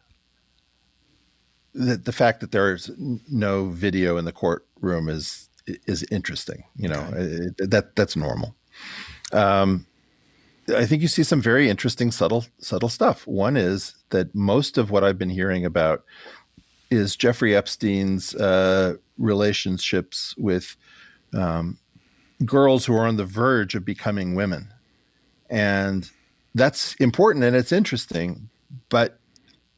the, 1.77 1.97
the 1.97 2.13
fact 2.13 2.41
that 2.41 2.53
there's 2.53 2.91
no 3.31 3.69
video 3.69 4.17
in 4.17 4.25
the 4.25 4.33
courtroom 4.33 5.09
is 5.09 5.49
is 5.87 6.05
interesting. 6.11 6.65
You 6.77 6.89
know, 6.89 7.01
okay. 7.13 7.21
it, 7.59 7.71
that 7.71 7.97
that's 7.97 8.17
normal. 8.17 8.57
Um, 9.33 9.87
I 10.75 10.87
think 10.87 11.03
you 11.03 11.09
see 11.09 11.23
some 11.23 11.43
very 11.43 11.69
interesting 11.69 12.11
subtle 12.11 12.47
subtle 12.59 12.89
stuff. 12.89 13.27
One 13.27 13.57
is 13.57 13.95
that 14.11 14.35
most 14.35 14.79
of 14.79 14.91
what 14.91 15.05
I've 15.05 15.19
been 15.19 15.31
hearing 15.31 15.65
about 15.65 16.05
is 16.91 17.15
Jeffrey 17.15 17.55
Epstein's 17.55 18.35
uh, 18.35 18.95
relationships 19.19 20.35
with 20.39 20.77
um, 21.35 21.79
girls 22.45 22.87
who 22.87 22.95
are 22.95 23.07
on 23.07 23.17
the 23.17 23.25
verge 23.25 23.75
of 23.75 23.85
becoming 23.85 24.35
women, 24.35 24.73
and 25.51 26.11
that's 26.55 26.95
important 26.95 27.45
and 27.45 27.55
it's 27.55 27.73
interesting. 27.73 28.49
But 28.89 29.19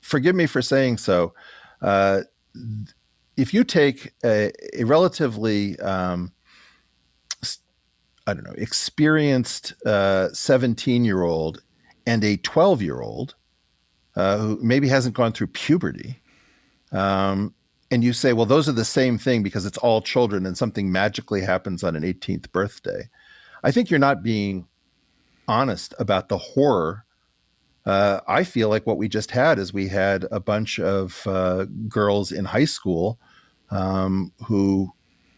forgive 0.01 0.37
me 0.37 0.47
for 0.47 0.63
saying 0.63 0.99
so. 0.99 1.35
Uh, 1.81 2.23
if 3.37 3.55
you 3.55 3.65
take 3.65 4.13
a, 4.25 4.53
a 4.75 4.85
relatively 4.85 5.79
um, 5.81 6.33
I 8.29 8.35
don't 8.35 8.45
know, 8.45 8.55
experienced 8.59 9.73
17 9.87 11.01
uh, 11.01 11.05
year 11.05 11.23
old 11.23 11.63
and 12.07 12.23
a 12.23 12.37
12 12.37 12.83
year 12.83 13.01
old 13.01 13.35
uh, 14.17 14.37
who 14.37 14.59
maybe 14.63 14.87
hasn't 14.87 15.15
gone 15.15 15.33
through 15.33 15.47
puberty, 15.47 16.21
um, 16.93 17.55
and 17.91 18.05
you 18.05 18.13
say, 18.13 18.35
well, 18.35 18.45
those 18.45 18.69
are 18.69 18.73
the 18.73 18.85
same 18.85 19.17
thing 19.17 19.43
because 19.43 19.65
it's 19.65 19.79
all 19.79 20.03
children 20.03 20.45
and 20.45 20.59
something 20.59 20.93
magically 20.93 21.41
happens 21.41 21.83
on 21.83 21.97
an 21.97 22.03
18th 22.03 22.53
birthday. 22.53 23.09
I 23.65 23.71
think 23.71 23.89
you're 23.89 23.99
not 23.99 24.23
being 24.23 24.69
honest 25.47 25.95
about 25.99 26.29
the 26.29 26.37
horror 26.37 27.07
uh, 27.89 28.21
I 28.29 28.45
feel 28.45 28.69
like 28.69 28.87
what 28.87 28.99
we 28.99 29.09
just 29.09 29.31
had 29.31 29.59
is 29.59 29.73
we 29.73 29.89
had 29.89 30.27
a 30.31 30.41
bunch 30.41 30.79
of 30.79 31.27
uh, 31.27 31.65
girls 31.89 32.31
in 32.31 32.45
high 32.45 32.67
school 32.67 33.19
um, 33.71 34.31
who, 34.45 34.93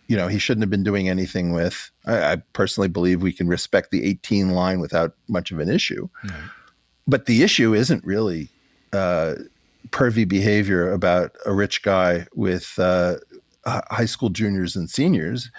you 0.09 0.17
know, 0.17 0.27
he 0.27 0.39
shouldn't 0.39 0.63
have 0.65 0.71
been 0.71 0.83
doing 0.83 1.09
anything 1.09 1.53
with. 1.53 1.93
I, 2.07 2.33
I, 2.33 2.37
personally 2.53 2.89
believe 2.89 3.23
we 3.23 3.33
can 3.33 3.47
respect 3.47 3.93
the 3.93 4.05
18 4.05 4.51
line 4.51 4.81
without 4.81 5.15
much 5.29 5.53
of 5.53 5.61
an 5.61 5.69
issue. 5.69 6.09
Mm-hmm. 6.25 6.47
But 7.07 7.27
the 7.27 7.45
issue 7.45 7.73
isn't 7.73 8.05
really 8.05 8.49
uh, 8.93 9.37
pervy 9.91 10.27
behavior 10.27 10.91
about 10.93 11.37
a 11.47 11.53
rich 11.53 11.83
guy 11.83 12.27
with 12.35 12.79
uh, 12.79 13.17
high 13.65 14.07
school 14.07 14.29
juniors 14.29 14.75
and 14.75 14.91
seniors. 14.91 15.51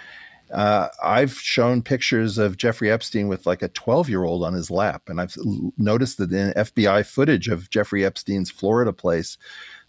Uh, 0.52 0.88
I've 1.02 1.32
shown 1.32 1.82
pictures 1.82 2.36
of 2.38 2.56
Jeffrey 2.58 2.90
Epstein 2.90 3.26
with 3.28 3.46
like 3.46 3.62
a 3.62 3.68
12 3.68 4.08
year 4.08 4.24
old 4.24 4.44
on 4.44 4.52
his 4.52 4.70
lap. 4.70 5.02
And 5.08 5.20
I've 5.20 5.34
noticed 5.78 6.18
that 6.18 6.32
in 6.32 6.52
FBI 6.54 7.06
footage 7.06 7.48
of 7.48 7.70
Jeffrey 7.70 8.04
Epstein's 8.04 8.50
Florida 8.50 8.92
place, 8.92 9.38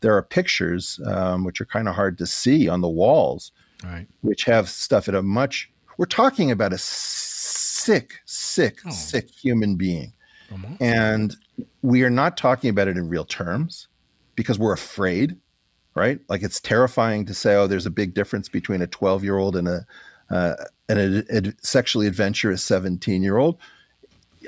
there 0.02 0.15
are 0.15 0.23
pictures, 0.23 0.99
um, 1.06 1.44
which 1.44 1.60
are 1.60 1.65
kind 1.65 1.88
of 1.90 1.95
hard 1.95 2.18
to 2.19 2.26
see 2.26 2.69
on 2.69 2.81
the 2.81 2.90
walls, 2.90 3.52
Right. 3.84 4.07
which 4.22 4.45
have 4.45 4.69
stuff 4.69 5.10
at 5.10 5.15
a 5.15 5.22
much, 5.22 5.69
we're 5.98 6.06
talking 6.06 6.49
about 6.52 6.72
a 6.73 6.77
sick, 6.77 8.19
sick, 8.26 8.80
Oh. 8.85 8.90
sick 8.91 9.30
human 9.30 9.76
being. 9.76 10.14
And 10.80 11.35
we 11.81 12.03
are 12.03 12.10
not 12.11 12.38
talking 12.38 12.69
about 12.69 12.88
it 12.88 12.95
in 12.95 13.10
real 13.10 13.26
terms 13.26 13.88
because 14.35 14.60
we're 14.60 14.73
afraid, 14.73 15.35
right? 15.95 16.19
Like 16.30 16.44
it's 16.44 16.60
terrifying 16.60 17.26
to 17.26 17.34
say, 17.34 17.56
oh, 17.56 17.65
there's 17.68 17.85
a 17.88 17.91
big 17.91 18.14
difference 18.14 18.49
between 18.49 18.81
a 18.81 18.88
12 18.88 19.23
year 19.23 19.38
old 19.38 19.56
and 19.56 19.68
a, 19.68 19.85
uh, 20.34 20.55
and 20.89 20.99
a, 20.99 21.49
a 21.49 21.53
sexually 21.61 22.07
adventurous 22.07 22.64
17 22.64 23.23
year 23.23 23.38
old. 23.38 23.57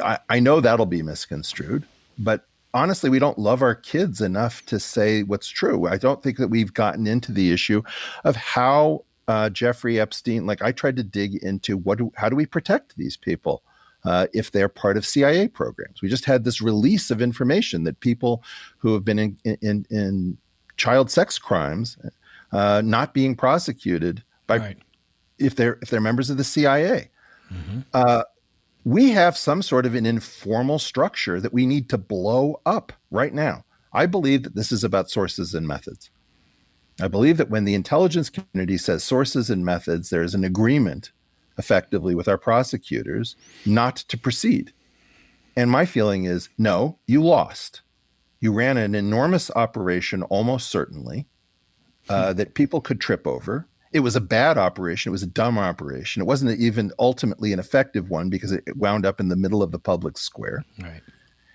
I, 0.03 0.20
I 0.30 0.40
know 0.40 0.60
that'll 0.60 0.86
be 0.86 1.02
misconstrued, 1.02 1.86
but 2.18 2.45
honestly, 2.74 3.10
we 3.10 3.20
don't 3.20 3.40
love 3.40 3.62
our 3.62 3.76
kids 3.76 4.20
enough 4.20 4.66
to 4.66 4.80
say 4.80 5.24
what's 5.24 5.48
true. 5.48 5.88
I 5.88 5.98
don't 5.98 6.22
think 6.22 6.38
that 6.38 6.49
we've 6.49 6.74
gotten 6.74 7.07
into 7.07 7.32
the 7.32 7.53
issue 7.53 7.82
of 8.26 8.36
how 8.36 9.06
uh, 9.28 9.49
Jeffrey 9.49 9.99
Epstein, 9.99 10.45
like 10.45 10.62
I 10.62 10.72
tried 10.72 10.98
to 10.98 11.03
dig 11.03 11.36
into 11.36 11.78
what 11.78 11.98
do, 11.99 12.12
how 12.16 12.28
do 12.30 12.36
we 12.36 12.45
protect 12.45 12.98
these 12.98 13.16
people? 13.16 13.64
uh, 14.06 14.28
if 14.34 14.52
they're 14.52 14.70
part 14.70 14.98
of 14.98 15.06
CIA 15.06 15.48
programs. 15.48 16.02
We 16.02 16.10
just 16.10 16.26
had 16.26 16.44
this 16.44 16.62
release 16.62 17.12
of 17.12 17.22
information 17.22 17.84
that 17.84 17.99
people 17.99 18.44
who 18.78 18.94
have 18.94 19.03
been 19.03 19.20
in, 19.20 19.38
in, 19.44 19.86
in 19.90 20.38
child 20.78 21.10
sex 21.10 21.38
crimes 21.40 21.98
uh, 22.52 22.82
not 22.86 23.14
being 23.14 23.36
prosecuted 23.36 24.24
by 24.48 24.57
Right. 24.57 24.78
If 25.40 25.56
they're 25.56 25.78
if 25.82 25.90
they're 25.90 26.02
members 26.02 26.30
of 26.30 26.38
the 26.38 26.44
CIA. 26.44 27.12
Uh, 27.94 28.24
we 28.84 29.12
have 29.12 29.38
some 29.38 29.62
sort 29.62 29.86
of 29.86 29.95
an 29.95 30.06
informal 30.06 30.80
structure 30.80 31.41
that 31.41 31.53
we 31.53 31.66
need 31.66 31.90
to 31.90 31.98
blow 31.98 32.62
up 32.66 32.94
right 33.12 33.34
now. 33.34 33.66
I 33.94 34.06
believe 34.06 34.44
that 34.44 34.56
this 34.56 34.72
is 34.72 34.84
about 34.84 35.10
sources 35.10 35.53
and 35.53 35.68
methods. 35.68 36.12
I 37.02 37.07
believe 37.07 37.38
that 37.38 37.49
when 37.49 37.66
the 37.66 37.74
intelligence 37.74 38.30
community 38.30 38.78
says 38.78 39.03
sources 39.03 39.49
and 39.49 39.66
methods, 39.66 40.10
there 40.10 40.24
is 40.24 40.36
an 40.36 40.44
agreement 40.44 41.12
effectively 41.57 42.16
with 42.16 42.28
our 42.28 42.38
prosecutors 42.38 43.36
not 43.66 43.95
to 43.95 44.18
proceed. 44.18 44.74
And 45.56 45.72
my 45.72 45.86
feeling 45.86 46.26
is 46.26 46.49
no, 46.57 46.99
you 47.07 47.24
lost. 47.24 47.82
You 48.40 48.52
ran 48.52 48.78
an 48.78 48.94
enormous 48.94 49.49
operation, 49.52 50.22
almost 50.24 50.70
certainly, 50.70 51.28
uh, 52.10 52.34
that 52.34 52.53
people 52.53 52.82
could 52.82 53.02
trip 53.02 53.26
over. 53.26 53.68
It 53.96 54.02
was 54.02 54.18
a 54.18 54.22
bad 54.22 54.58
operation. 54.58 55.10
It 55.10 55.14
was 55.14 55.24
a 55.24 55.28
dumb 55.28 55.58
operation. 55.58 56.22
It 56.22 56.26
wasn't 56.26 56.60
even 56.60 56.92
ultimately 57.00 57.54
an 57.54 57.60
effective 57.60 58.10
one 58.10 58.30
because 58.30 58.52
it 58.52 58.76
wound 58.76 59.06
up 59.06 59.22
in 59.22 59.30
the 59.30 59.38
middle 59.38 59.64
of 59.64 59.72
the 59.72 59.80
public 59.80 60.18
square. 60.18 60.66
Right. 60.82 61.02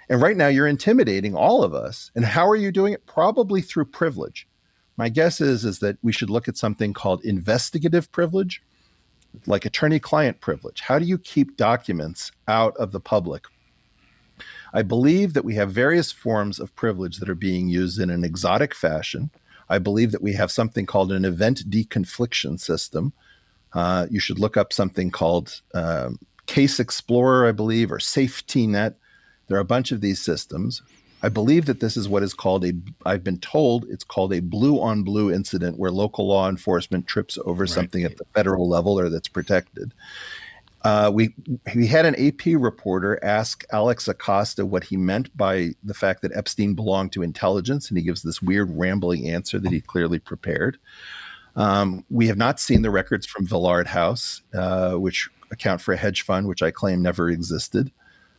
And 0.08 0.22
right 0.22 0.38
now 0.38 0.48
you're 0.48 0.66
intimidating 0.66 1.36
all 1.36 1.62
of 1.62 1.74
us. 1.74 2.10
And 2.14 2.24
how 2.24 2.48
are 2.48 2.56
you 2.56 2.72
doing 2.72 2.94
it? 2.94 3.04
Probably 3.04 3.60
through 3.60 3.84
privilege. 3.84 4.48
My 4.96 5.10
guess 5.10 5.42
is 5.42 5.66
is 5.66 5.80
that 5.80 5.98
we 6.02 6.12
should 6.12 6.30
look 6.30 6.48
at 6.48 6.56
something 6.56 6.94
called 6.94 7.22
investigative 7.26 8.10
privilege, 8.10 8.62
like 9.46 9.66
attorney-client 9.66 10.40
privilege. 10.40 10.80
How 10.80 10.98
do 10.98 11.04
you 11.04 11.18
keep 11.18 11.58
documents 11.58 12.32
out 12.48 12.74
of 12.78 12.92
the 12.92 13.00
public? 13.00 13.44
I 14.72 14.80
believe 14.80 15.34
that 15.34 15.44
we 15.44 15.56
have 15.56 15.72
various 15.72 16.10
forms 16.10 16.58
of 16.58 16.74
privilege 16.74 17.18
that 17.18 17.28
are 17.28 17.34
being 17.34 17.68
used 17.68 18.00
in 18.00 18.08
an 18.08 18.24
exotic 18.24 18.74
fashion. 18.74 19.30
I 19.70 19.78
believe 19.78 20.12
that 20.12 20.22
we 20.22 20.34
have 20.34 20.50
something 20.50 20.84
called 20.84 21.12
an 21.12 21.24
event 21.24 21.70
deconfliction 21.70 22.60
system. 22.60 23.12
Uh, 23.72 24.06
you 24.10 24.20
should 24.20 24.38
look 24.38 24.56
up 24.56 24.72
something 24.72 25.10
called 25.10 25.62
um, 25.74 26.18
Case 26.46 26.80
Explorer, 26.80 27.46
I 27.46 27.52
believe, 27.52 27.92
or 27.92 28.00
Safety 28.00 28.66
Net. 28.66 28.96
There 29.46 29.56
are 29.56 29.60
a 29.60 29.64
bunch 29.64 29.92
of 29.92 30.00
these 30.00 30.20
systems. 30.20 30.82
I 31.22 31.28
believe 31.28 31.66
that 31.66 31.80
this 31.80 31.96
is 31.96 32.08
what 32.08 32.22
is 32.22 32.34
called 32.34 32.64
a, 32.64 32.72
I've 33.04 33.22
been 33.22 33.38
told 33.38 33.84
it's 33.90 34.04
called 34.04 34.32
a 34.32 34.40
blue 34.40 34.80
on 34.80 35.02
blue 35.02 35.32
incident 35.32 35.78
where 35.78 35.90
local 35.90 36.26
law 36.26 36.48
enforcement 36.48 37.06
trips 37.06 37.38
over 37.44 37.66
something 37.66 38.04
at 38.04 38.16
the 38.16 38.24
federal 38.34 38.68
level 38.68 38.98
or 38.98 39.10
that's 39.10 39.28
protected. 39.28 39.92
Uh, 40.82 41.10
we 41.12 41.34
we 41.74 41.86
had 41.86 42.06
an 42.06 42.14
AP 42.14 42.46
reporter 42.58 43.22
ask 43.22 43.64
Alex 43.72 44.08
Acosta 44.08 44.64
what 44.64 44.84
he 44.84 44.96
meant 44.96 45.34
by 45.36 45.70
the 45.84 45.94
fact 45.94 46.22
that 46.22 46.34
Epstein 46.34 46.74
belonged 46.74 47.12
to 47.12 47.22
intelligence, 47.22 47.88
and 47.88 47.98
he 47.98 48.04
gives 48.04 48.22
this 48.22 48.40
weird 48.40 48.70
rambling 48.70 49.28
answer 49.28 49.58
that 49.58 49.72
he 49.72 49.80
clearly 49.80 50.18
prepared. 50.18 50.78
Um, 51.56 52.04
we 52.08 52.28
have 52.28 52.38
not 52.38 52.60
seen 52.60 52.82
the 52.82 52.90
records 52.90 53.26
from 53.26 53.46
Villard 53.46 53.88
House, 53.88 54.40
uh, 54.54 54.94
which 54.94 55.28
account 55.50 55.80
for 55.80 55.92
a 55.92 55.96
hedge 55.96 56.22
fund, 56.22 56.46
which 56.46 56.62
I 56.62 56.70
claim 56.70 57.02
never 57.02 57.28
existed. 57.28 57.90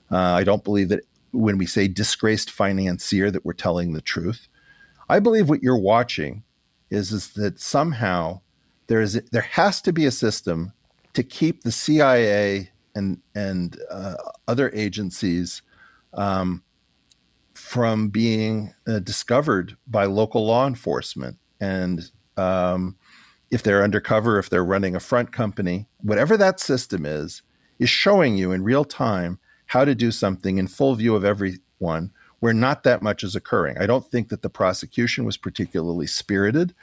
Uh, 0.10 0.18
I 0.18 0.44
don't 0.44 0.64
believe 0.64 0.90
that 0.90 1.04
when 1.32 1.58
we 1.58 1.66
say 1.66 1.88
disgraced 1.88 2.52
financier 2.52 3.32
that 3.32 3.46
we're 3.46 3.54
telling 3.54 3.94
the 3.94 4.02
truth. 4.02 4.48
I 5.10 5.20
believe 5.20 5.50
what 5.50 5.64
you're 5.64 5.78
watching 5.78 6.44
is 6.90 7.12
is 7.12 7.30
that 7.34 7.60
somehow 7.60 8.42
there 8.88 9.02
is 9.02 9.22
there 9.32 9.42
has 9.42 9.82
to 9.82 9.94
be 9.94 10.06
a 10.06 10.12
system 10.12 10.74
to 11.14 11.24
keep 11.24 11.64
the 11.64 11.72
CIA 11.72 12.72
and 12.96 13.20
and 13.36 13.78
uh, 13.90 14.16
other 14.48 14.72
agencies 14.74 15.62
um, 16.14 16.64
from 17.54 18.10
being 18.10 18.74
uh, 18.88 19.00
discovered 19.00 19.78
by 19.88 20.06
local 20.06 20.46
law 20.46 20.68
enforcement 20.68 21.38
and 21.60 22.12
um, 22.38 22.98
if 23.52 23.64
they're 23.64 23.84
undercover, 23.84 24.40
if 24.40 24.50
they're 24.50 24.64
running 24.64 24.96
a 24.96 25.00
front 25.00 25.32
company, 25.32 25.88
whatever 26.02 26.38
that 26.38 26.60
system 26.60 27.06
is, 27.06 27.42
is 27.80 27.90
showing 27.90 28.38
you 28.38 28.52
in 28.52 28.64
real 28.64 28.86
time 28.86 29.40
how 29.68 29.86
to 29.86 29.94
do 29.94 30.12
something 30.12 30.58
in 30.58 30.68
full 30.68 30.96
view 30.96 31.16
of 31.16 31.26
everyone 31.26 32.12
where 32.40 32.54
not 32.54 32.84
that 32.84 33.02
much 33.02 33.24
is 33.24 33.36
occurring. 33.36 33.78
I 33.78 33.86
don't 33.86 34.06
think 34.06 34.30
that 34.30 34.42
the 34.42 34.50
prosecution 34.50 35.26
was 35.26 35.38
particularly 35.38 36.08
spirited. 36.08 36.74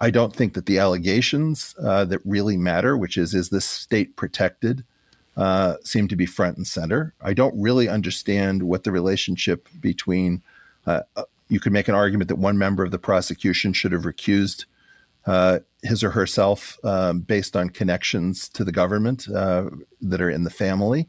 I 0.00 0.10
don't 0.10 0.34
think 0.34 0.54
that 0.54 0.66
the 0.66 0.78
allegations 0.78 1.74
uh, 1.82 2.04
that 2.06 2.20
really 2.24 2.56
matter, 2.56 2.96
which 2.96 3.16
is, 3.16 3.34
is 3.34 3.48
this 3.48 3.64
state 3.64 4.16
protected, 4.16 4.84
uh, 5.36 5.76
seem 5.82 6.08
to 6.08 6.16
be 6.16 6.26
front 6.26 6.56
and 6.56 6.66
center. 6.66 7.14
I 7.20 7.34
don't 7.34 7.60
really 7.60 7.88
understand 7.88 8.62
what 8.62 8.84
the 8.84 8.92
relationship 8.92 9.68
between, 9.80 10.42
uh, 10.86 11.02
uh, 11.16 11.24
you 11.48 11.60
could 11.60 11.72
make 11.72 11.88
an 11.88 11.94
argument 11.94 12.28
that 12.28 12.36
one 12.36 12.58
member 12.58 12.84
of 12.84 12.90
the 12.90 12.98
prosecution 12.98 13.72
should 13.72 13.92
have 13.92 14.02
recused 14.02 14.64
uh, 15.26 15.60
his 15.82 16.04
or 16.04 16.10
herself 16.10 16.78
um, 16.84 17.20
based 17.20 17.56
on 17.56 17.68
connections 17.68 18.48
to 18.50 18.64
the 18.64 18.72
government 18.72 19.28
uh, 19.28 19.68
that 20.00 20.20
are 20.20 20.30
in 20.30 20.44
the 20.44 20.50
family. 20.50 21.08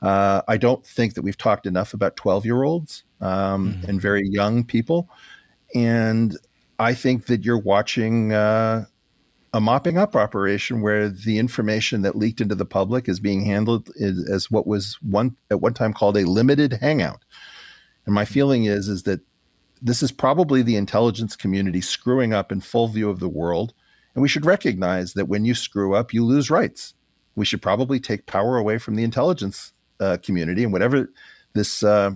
Uh, 0.00 0.42
I 0.48 0.56
don't 0.56 0.84
think 0.86 1.14
that 1.14 1.22
we've 1.22 1.36
talked 1.36 1.66
enough 1.66 1.92
about 1.92 2.16
12 2.16 2.44
year 2.44 2.62
olds 2.62 3.04
um, 3.20 3.80
and 3.86 4.00
very 4.00 4.26
young 4.26 4.64
people. 4.64 5.08
And 5.74 6.36
I 6.78 6.94
think 6.94 7.26
that 7.26 7.44
you're 7.44 7.58
watching 7.58 8.32
uh, 8.32 8.84
a 9.52 9.60
mopping 9.60 9.98
up 9.98 10.14
operation 10.14 10.80
where 10.80 11.08
the 11.08 11.38
information 11.38 12.02
that 12.02 12.16
leaked 12.16 12.40
into 12.40 12.54
the 12.54 12.64
public 12.64 13.08
is 13.08 13.18
being 13.18 13.44
handled 13.44 13.90
as, 14.00 14.50
what 14.50 14.66
was 14.66 14.98
one 15.02 15.36
at 15.50 15.60
one 15.60 15.74
time 15.74 15.92
called 15.92 16.16
a 16.16 16.28
limited 16.28 16.74
hangout. 16.74 17.24
And 18.06 18.14
my 18.14 18.24
feeling 18.24 18.64
is 18.64 18.88
is 18.88 19.02
that 19.04 19.20
this 19.80 20.02
is 20.02 20.12
probably 20.12 20.62
the 20.62 20.76
intelligence 20.76 21.36
community 21.36 21.80
screwing 21.80 22.32
up 22.32 22.50
in 22.50 22.60
full 22.60 22.88
view 22.88 23.10
of 23.10 23.20
the 23.20 23.28
world. 23.28 23.74
And 24.14 24.22
we 24.22 24.28
should 24.28 24.44
recognize 24.44 25.14
that 25.14 25.28
when 25.28 25.44
you 25.44 25.54
screw 25.54 25.94
up, 25.94 26.12
you 26.12 26.24
lose 26.24 26.50
rights. 26.50 26.94
We 27.36 27.44
should 27.44 27.62
probably 27.62 28.00
take 28.00 28.26
power 28.26 28.56
away 28.56 28.78
from 28.78 28.96
the 28.96 29.04
intelligence 29.04 29.72
uh, 30.00 30.18
community 30.22 30.64
and 30.64 30.72
whatever 30.72 31.10
this 31.54 31.82
uh, 31.82 32.12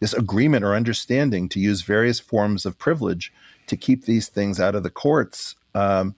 this 0.00 0.12
agreement 0.12 0.64
or 0.64 0.74
understanding 0.74 1.48
to 1.50 1.60
use 1.60 1.82
various 1.82 2.20
forms 2.20 2.66
of 2.66 2.78
privilege 2.78 3.32
to 3.66 3.76
keep 3.76 4.04
these 4.04 4.28
things 4.28 4.60
out 4.60 4.74
of 4.74 4.82
the 4.82 4.90
courts. 4.90 5.56
Um, 5.74 6.14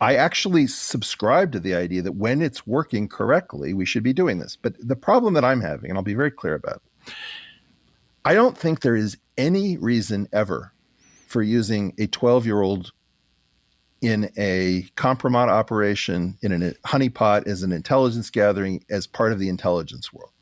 I 0.00 0.14
actually 0.14 0.66
subscribe 0.66 1.52
to 1.52 1.60
the 1.60 1.74
idea 1.74 2.02
that 2.02 2.12
when 2.12 2.40
it's 2.42 2.66
working 2.66 3.08
correctly, 3.08 3.74
we 3.74 3.84
should 3.84 4.02
be 4.02 4.12
doing 4.12 4.38
this. 4.38 4.56
But 4.56 4.74
the 4.78 4.96
problem 4.96 5.34
that 5.34 5.44
I'm 5.44 5.60
having, 5.60 5.90
and 5.90 5.98
I'll 5.98 6.04
be 6.04 6.14
very 6.14 6.30
clear 6.30 6.54
about 6.54 6.82
it, 7.06 7.12
I 8.24 8.34
don't 8.34 8.56
think 8.56 8.80
there 8.80 8.96
is 8.96 9.16
any 9.36 9.76
reason 9.76 10.28
ever 10.32 10.72
for 11.26 11.42
using 11.42 11.92
a 11.98 12.06
12 12.06 12.46
year 12.46 12.62
old 12.62 12.92
in 14.00 14.30
a 14.36 14.82
compromat 14.96 15.48
operation, 15.48 16.36
in 16.42 16.52
a 16.52 16.72
honeypot, 16.86 17.46
as 17.46 17.62
an 17.62 17.72
intelligence 17.72 18.30
gathering, 18.30 18.84
as 18.90 19.06
part 19.06 19.32
of 19.32 19.38
the 19.38 19.48
intelligence 19.48 20.12
world. 20.12 20.33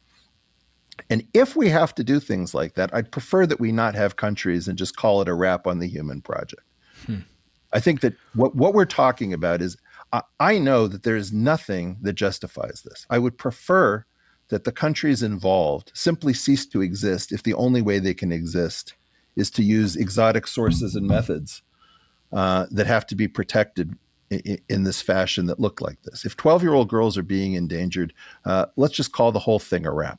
And 1.12 1.28
if 1.34 1.54
we 1.54 1.68
have 1.68 1.94
to 1.96 2.04
do 2.04 2.18
things 2.20 2.54
like 2.54 2.72
that, 2.72 2.88
I'd 2.94 3.12
prefer 3.12 3.44
that 3.44 3.60
we 3.60 3.70
not 3.70 3.94
have 3.94 4.16
countries 4.16 4.66
and 4.66 4.78
just 4.78 4.96
call 4.96 5.20
it 5.20 5.28
a 5.28 5.34
wrap 5.34 5.66
on 5.66 5.78
the 5.78 5.86
human 5.86 6.22
project. 6.22 6.62
I 7.74 7.80
think 7.80 8.00
that 8.00 8.14
what, 8.34 8.54
what 8.54 8.72
we're 8.72 8.86
talking 8.86 9.34
about 9.34 9.60
is 9.60 9.76
I, 10.14 10.22
I 10.40 10.58
know 10.58 10.88
that 10.88 11.02
there 11.02 11.16
is 11.16 11.30
nothing 11.30 11.98
that 12.00 12.14
justifies 12.14 12.82
this. 12.82 13.06
I 13.10 13.18
would 13.18 13.36
prefer 13.36 14.06
that 14.48 14.64
the 14.64 14.72
countries 14.72 15.22
involved 15.22 15.92
simply 15.94 16.32
cease 16.32 16.64
to 16.68 16.80
exist 16.80 17.30
if 17.30 17.42
the 17.42 17.54
only 17.54 17.82
way 17.82 17.98
they 17.98 18.14
can 18.14 18.32
exist 18.32 18.94
is 19.36 19.50
to 19.50 19.62
use 19.62 19.96
exotic 19.96 20.46
sources 20.46 20.94
and 20.94 21.06
methods 21.06 21.60
uh, 22.32 22.64
that 22.70 22.86
have 22.86 23.06
to 23.08 23.14
be 23.14 23.28
protected 23.28 23.98
in, 24.30 24.58
in 24.70 24.84
this 24.84 25.02
fashion 25.02 25.44
that 25.44 25.60
look 25.60 25.82
like 25.82 26.00
this. 26.04 26.24
If 26.24 26.38
12 26.38 26.62
year 26.62 26.72
old 26.72 26.88
girls 26.88 27.18
are 27.18 27.22
being 27.22 27.52
endangered, 27.52 28.14
uh, 28.46 28.64
let's 28.76 28.94
just 28.94 29.12
call 29.12 29.30
the 29.30 29.38
whole 29.38 29.58
thing 29.58 29.84
a 29.84 29.92
wrap. 29.92 30.18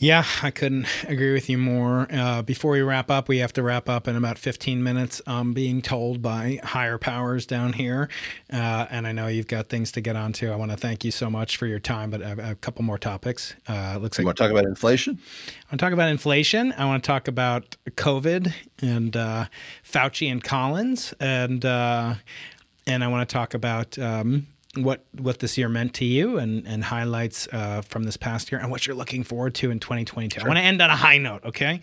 Yeah, 0.00 0.24
I 0.44 0.52
couldn't 0.52 0.86
agree 1.08 1.32
with 1.32 1.50
you 1.50 1.58
more. 1.58 2.06
Uh, 2.12 2.42
before 2.42 2.70
we 2.70 2.82
wrap 2.82 3.10
up, 3.10 3.26
we 3.26 3.38
have 3.38 3.52
to 3.54 3.64
wrap 3.64 3.88
up 3.88 4.06
in 4.06 4.14
about 4.14 4.38
15 4.38 4.80
minutes. 4.80 5.20
I'm 5.26 5.52
being 5.52 5.82
told 5.82 6.22
by 6.22 6.60
higher 6.62 6.98
powers 6.98 7.46
down 7.46 7.72
here. 7.72 8.08
Uh, 8.52 8.86
and 8.90 9.08
I 9.08 9.12
know 9.12 9.26
you've 9.26 9.48
got 9.48 9.66
things 9.66 9.90
to 9.92 10.00
get 10.00 10.14
onto. 10.14 10.52
I 10.52 10.54
want 10.56 10.70
to 10.70 10.76
thank 10.76 11.04
you 11.04 11.10
so 11.10 11.28
much 11.28 11.56
for 11.56 11.66
your 11.66 11.80
time, 11.80 12.10
but 12.10 12.22
a, 12.22 12.50
a 12.50 12.54
couple 12.54 12.84
more 12.84 12.96
topics. 12.96 13.56
Uh, 13.68 13.98
looks 14.00 14.18
You 14.18 14.22
like 14.22 14.26
want 14.26 14.36
to 14.36 14.42
talk 14.44 14.52
about 14.52 14.66
inflation? 14.66 15.18
I 15.18 15.72
want 15.72 15.80
to 15.80 15.84
talk 15.84 15.92
about 15.92 16.08
inflation. 16.10 16.72
I 16.78 16.84
want 16.84 17.02
to 17.02 17.06
talk 17.06 17.26
about 17.26 17.76
COVID 17.88 18.52
and 18.80 19.16
uh, 19.16 19.46
Fauci 19.84 20.30
and 20.30 20.44
Collins, 20.44 21.12
and 21.18 21.64
uh, 21.64 22.14
and 22.86 23.02
I 23.02 23.08
want 23.08 23.28
to 23.28 23.32
talk 23.32 23.52
about 23.52 23.98
um, 23.98 24.46
what 24.84 25.04
what 25.12 25.38
this 25.38 25.58
year 25.58 25.68
meant 25.68 25.94
to 25.94 26.04
you 26.04 26.38
and 26.38 26.66
and 26.66 26.84
highlights 26.84 27.48
uh, 27.52 27.82
from 27.82 28.04
this 28.04 28.16
past 28.16 28.50
year 28.50 28.60
and 28.60 28.70
what 28.70 28.86
you're 28.86 28.96
looking 28.96 29.24
forward 29.24 29.54
to 29.56 29.70
in 29.70 29.78
2022. 29.78 30.40
I 30.40 30.44
want 30.44 30.58
to 30.58 30.62
end 30.62 30.80
on 30.80 30.90
a 30.90 30.96
high 30.96 31.18
note. 31.18 31.44
Okay. 31.44 31.80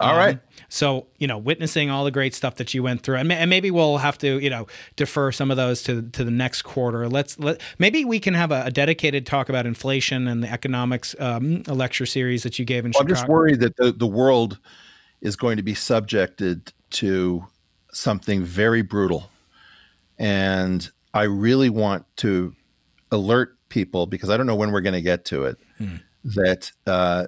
All 0.00 0.10
All 0.10 0.16
right. 0.16 0.38
So 0.68 1.06
you 1.18 1.26
know, 1.26 1.38
witnessing 1.38 1.90
all 1.90 2.04
the 2.04 2.10
great 2.10 2.34
stuff 2.34 2.56
that 2.56 2.74
you 2.74 2.82
went 2.82 3.02
through, 3.02 3.16
and, 3.16 3.28
ma- 3.28 3.34
and 3.34 3.50
maybe 3.50 3.70
we'll 3.70 3.98
have 3.98 4.18
to 4.18 4.38
you 4.38 4.50
know 4.50 4.66
defer 4.96 5.32
some 5.32 5.50
of 5.50 5.56
those 5.56 5.82
to 5.84 6.02
to 6.02 6.24
the 6.24 6.30
next 6.30 6.62
quarter. 6.62 7.08
Let's 7.08 7.38
let 7.38 7.60
maybe 7.78 8.04
we 8.04 8.20
can 8.20 8.34
have 8.34 8.52
a, 8.52 8.64
a 8.66 8.70
dedicated 8.70 9.26
talk 9.26 9.48
about 9.48 9.66
inflation 9.66 10.28
and 10.28 10.42
the 10.42 10.50
economics 10.50 11.14
um, 11.18 11.62
a 11.66 11.74
lecture 11.74 12.06
series 12.06 12.42
that 12.42 12.58
you 12.58 12.64
gave 12.64 12.84
in 12.84 12.92
Well, 12.92 13.02
I'm 13.02 13.08
just 13.08 13.28
worried 13.28 13.60
that 13.60 13.76
the, 13.76 13.92
the 13.92 14.06
world 14.06 14.58
is 15.20 15.36
going 15.36 15.56
to 15.56 15.62
be 15.62 15.74
subjected 15.74 16.72
to 16.90 17.44
something 17.92 18.44
very 18.44 18.82
brutal. 18.82 19.30
And 20.18 20.90
I 21.18 21.24
really 21.24 21.68
want 21.68 22.04
to 22.18 22.54
alert 23.10 23.56
people 23.68 24.06
because 24.06 24.30
I 24.30 24.36
don't 24.36 24.46
know 24.46 24.54
when 24.54 24.70
we're 24.70 24.82
going 24.82 24.94
to 24.94 25.02
get 25.02 25.24
to 25.26 25.44
it 25.46 25.58
that 26.24 26.70
uh, 26.86 27.26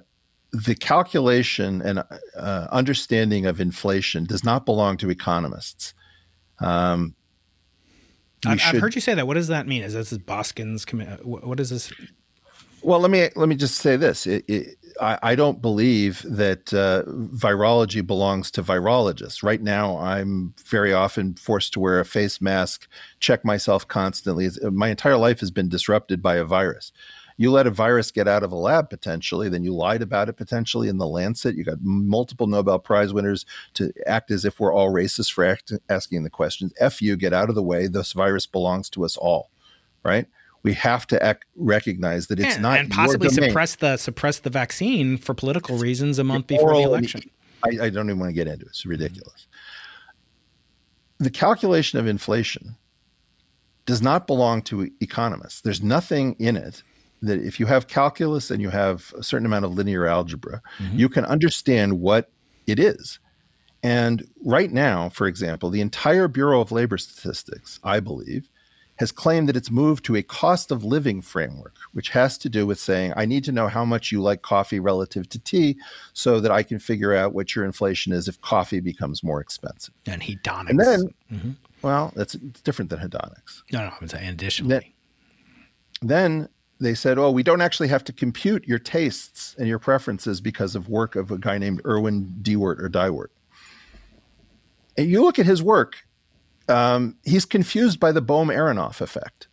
the 0.53 0.75
calculation 0.75 1.81
and 1.81 2.03
uh, 2.37 2.67
understanding 2.71 3.45
of 3.45 3.59
inflation 3.59 4.23
does 4.23 4.45
not 4.45 4.65
belong 4.65 4.95
to 4.97 5.09
economists. 5.09 5.93
Um, 6.59 7.15
I've, 8.45 8.61
I've 8.63 8.81
heard 8.81 8.95
you 8.95 9.01
say 9.01 9.13
that. 9.13 9.27
What 9.27 9.33
does 9.33 9.49
that 9.49 9.67
mean? 9.67 9.83
Is 9.83 9.93
this 9.93 10.17
Boskin's? 10.17 10.85
What 11.23 11.45
what 11.45 11.59
is 11.59 11.69
this? 11.69 11.91
Well, 12.83 12.99
let 12.99 13.11
me 13.11 13.29
let 13.35 13.47
me 13.47 13.55
just 13.55 13.75
say 13.75 13.95
this. 13.95 14.25
It, 14.25 14.43
it, 14.47 14.77
I, 14.99 15.19
I 15.21 15.35
don't 15.35 15.61
believe 15.61 16.23
that 16.27 16.73
uh, 16.73 17.03
virology 17.07 18.05
belongs 18.05 18.51
to 18.51 18.63
virologists. 18.63 19.43
Right 19.43 19.61
now, 19.61 19.97
I'm 19.97 20.53
very 20.65 20.93
often 20.93 21.35
forced 21.35 21.73
to 21.73 21.79
wear 21.79 21.99
a 21.99 22.05
face 22.05 22.41
mask, 22.41 22.87
check 23.19 23.45
myself 23.45 23.87
constantly. 23.87 24.49
My 24.63 24.89
entire 24.89 25.17
life 25.17 25.39
has 25.39 25.51
been 25.51 25.69
disrupted 25.69 26.21
by 26.21 26.35
a 26.35 26.43
virus. 26.43 26.91
You 27.37 27.51
let 27.51 27.65
a 27.65 27.71
virus 27.71 28.11
get 28.11 28.27
out 28.27 28.43
of 28.43 28.51
a 28.51 28.55
lab 28.55 28.89
potentially, 28.89 29.49
then 29.49 29.63
you 29.63 29.73
lied 29.73 30.01
about 30.01 30.29
it 30.29 30.33
potentially 30.33 30.89
in 30.89 30.97
the 30.97 31.07
Lancet. 31.07 31.55
You 31.55 31.63
got 31.63 31.81
multiple 31.81 32.45
Nobel 32.45 32.77
Prize 32.77 33.13
winners 33.13 33.45
to 33.75 33.91
act 34.05 34.29
as 34.29 34.45
if 34.45 34.59
we're 34.59 34.73
all 34.73 34.91
racist 34.91 35.33
for 35.33 35.43
act, 35.43 35.73
asking 35.89 36.23
the 36.23 36.29
questions. 36.29 36.73
F 36.79 37.01
you, 37.01 37.15
get 37.15 37.33
out 37.33 37.49
of 37.49 37.55
the 37.55 37.63
way. 37.63 37.87
This 37.87 38.13
virus 38.13 38.45
belongs 38.45 38.89
to 38.91 39.05
us 39.05 39.17
all, 39.17 39.49
right? 40.03 40.27
We 40.63 40.73
have 40.75 41.07
to 41.07 41.27
ac- 41.27 41.39
recognize 41.55 42.27
that 42.27 42.39
it's 42.39 42.55
and, 42.55 42.61
not 42.61 42.79
and 42.79 42.91
possibly 42.91 43.29
suppress 43.29 43.75
the 43.75 43.97
suppress 43.97 44.39
the 44.39 44.49
vaccine 44.49 45.17
for 45.17 45.33
political 45.33 45.77
reasons 45.77 46.19
a 46.19 46.23
month 46.23 46.47
before 46.47 46.75
the 46.75 46.83
election. 46.83 47.21
I, 47.63 47.85
I 47.85 47.89
don't 47.89 48.07
even 48.07 48.19
want 48.19 48.29
to 48.29 48.33
get 48.33 48.47
into 48.47 48.65
it. 48.65 48.69
It's 48.69 48.81
mm-hmm. 48.81 48.91
ridiculous. 48.91 49.47
The 51.19 51.29
calculation 51.29 51.99
of 51.99 52.07
inflation 52.07 52.75
does 53.85 54.01
not 54.01 54.27
belong 54.27 54.61
to 54.63 54.89
economists. 55.01 55.61
There's 55.61 55.81
nothing 55.81 56.35
in 56.39 56.55
it 56.55 56.83
that 57.21 57.39
if 57.39 57.59
you 57.59 57.67
have 57.67 57.87
calculus 57.87 58.49
and 58.49 58.61
you 58.61 58.69
have 58.69 59.13
a 59.17 59.23
certain 59.23 59.45
amount 59.45 59.65
of 59.65 59.73
linear 59.73 60.07
algebra, 60.07 60.61
mm-hmm. 60.79 60.97
you 60.97 61.09
can 61.09 61.25
understand 61.25 61.99
what 61.99 62.31
it 62.67 62.79
is. 62.79 63.19
And 63.83 64.27
right 64.43 64.71
now, 64.71 65.09
for 65.09 65.27
example, 65.27 65.69
the 65.69 65.81
entire 65.81 66.27
Bureau 66.27 66.61
of 66.61 66.71
Labor 66.71 66.97
Statistics, 66.97 67.79
I 67.83 67.99
believe, 67.99 68.47
has 69.01 69.11
claimed 69.11 69.49
that 69.49 69.57
it's 69.57 69.71
moved 69.71 70.05
to 70.05 70.15
a 70.15 70.21
cost 70.21 70.69
of 70.69 70.83
living 70.83 71.23
framework, 71.23 71.75
which 71.93 72.09
has 72.09 72.37
to 72.37 72.47
do 72.47 72.67
with 72.67 72.79
saying, 72.79 73.11
I 73.17 73.25
need 73.25 73.43
to 73.45 73.51
know 73.51 73.67
how 73.67 73.83
much 73.83 74.11
you 74.11 74.21
like 74.21 74.43
coffee 74.43 74.79
relative 74.79 75.27
to 75.29 75.39
tea 75.39 75.75
so 76.13 76.39
that 76.39 76.51
I 76.51 76.61
can 76.61 76.77
figure 76.77 77.11
out 77.15 77.33
what 77.33 77.55
your 77.55 77.65
inflation 77.65 78.13
is 78.13 78.27
if 78.27 78.39
coffee 78.41 78.79
becomes 78.79 79.23
more 79.23 79.41
expensive. 79.41 79.95
And 80.05 80.21
hedonics. 80.21 80.69
And 80.69 80.79
then, 80.79 81.01
Mhm. 81.33 81.55
well, 81.81 82.13
that's 82.15 82.35
it's 82.35 82.61
different 82.61 82.91
than 82.91 82.99
hedonics. 82.99 83.63
no, 83.73 83.79
no, 83.87 83.91
I'm 83.99 84.07
saying 84.07 84.29
additionally. 84.29 84.93
Then 86.03 86.47
they 86.79 86.93
said, 86.93 87.17
oh, 87.17 87.31
we 87.31 87.41
don't 87.41 87.61
actually 87.61 87.87
have 87.87 88.03
to 88.03 88.13
compute 88.13 88.67
your 88.67 88.77
tastes 88.79 89.55
and 89.57 89.67
your 89.67 89.79
preferences 89.79 90.41
because 90.41 90.75
of 90.75 90.89
work 90.89 91.15
of 91.15 91.31
a 91.31 91.39
guy 91.39 91.57
named 91.57 91.81
Erwin 91.87 92.35
Dewart 92.43 92.79
or 92.79 92.87
Dywart. 92.87 93.29
And 94.95 95.09
you 95.09 95.23
look 95.23 95.39
at 95.39 95.47
his 95.47 95.63
work, 95.63 96.05
um, 96.67 97.17
he's 97.23 97.45
confused 97.45 97.99
by 97.99 98.11
the 98.11 98.21
Bohm 98.21 98.49
Aharonov 98.49 99.01
effect. 99.01 99.47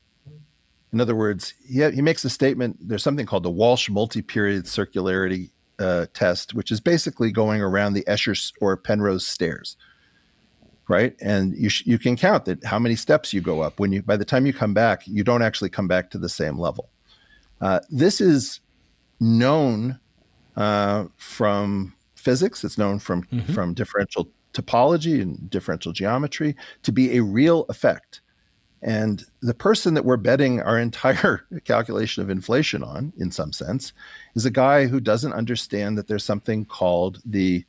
In 0.92 1.00
other 1.00 1.14
words, 1.14 1.54
he, 1.66 1.88
he 1.90 2.02
makes 2.02 2.24
a 2.24 2.30
statement. 2.30 2.76
There's 2.80 3.02
something 3.02 3.26
called 3.26 3.42
the 3.42 3.50
Walsh 3.50 3.90
multi-period 3.90 4.64
circularity 4.64 5.50
uh, 5.78 6.06
test, 6.14 6.54
which 6.54 6.70
is 6.70 6.80
basically 6.80 7.30
going 7.30 7.60
around 7.60 7.92
the 7.92 8.04
Escher 8.08 8.52
or 8.60 8.76
Penrose 8.76 9.26
stairs, 9.26 9.76
right? 10.88 11.14
And 11.20 11.56
you 11.56 11.68
sh- 11.68 11.86
you 11.86 11.98
can 11.98 12.16
count 12.16 12.46
that 12.46 12.64
how 12.64 12.78
many 12.78 12.96
steps 12.96 13.32
you 13.32 13.40
go 13.40 13.60
up. 13.60 13.78
When 13.78 13.92
you 13.92 14.02
by 14.02 14.16
the 14.16 14.24
time 14.24 14.46
you 14.46 14.52
come 14.52 14.74
back, 14.74 15.06
you 15.06 15.22
don't 15.22 15.42
actually 15.42 15.70
come 15.70 15.88
back 15.88 16.10
to 16.10 16.18
the 16.18 16.28
same 16.28 16.58
level. 16.58 16.88
Uh, 17.60 17.80
this 17.90 18.20
is 18.20 18.60
known 19.20 19.98
uh, 20.56 21.04
from 21.16 21.94
physics. 22.14 22.64
It's 22.64 22.78
known 22.78 22.98
from 22.98 23.22
from 23.52 23.74
differential 23.74 24.28
topology 24.58 25.20
and 25.20 25.48
differential 25.50 25.92
geometry 25.92 26.56
to 26.82 26.92
be 26.92 27.16
a 27.16 27.22
real 27.22 27.64
effect. 27.68 28.20
And 28.80 29.24
the 29.42 29.54
person 29.54 29.94
that 29.94 30.04
we're 30.04 30.16
betting 30.16 30.60
our 30.60 30.78
entire 30.78 31.44
calculation 31.64 32.22
of 32.22 32.30
inflation 32.30 32.82
on, 32.82 33.12
in 33.18 33.30
some 33.30 33.52
sense, 33.52 33.92
is 34.34 34.46
a 34.46 34.50
guy 34.50 34.86
who 34.86 35.00
doesn't 35.00 35.32
understand 35.32 35.98
that 35.98 36.06
there's 36.06 36.24
something 36.24 36.64
called 36.64 37.20
the 37.24 37.64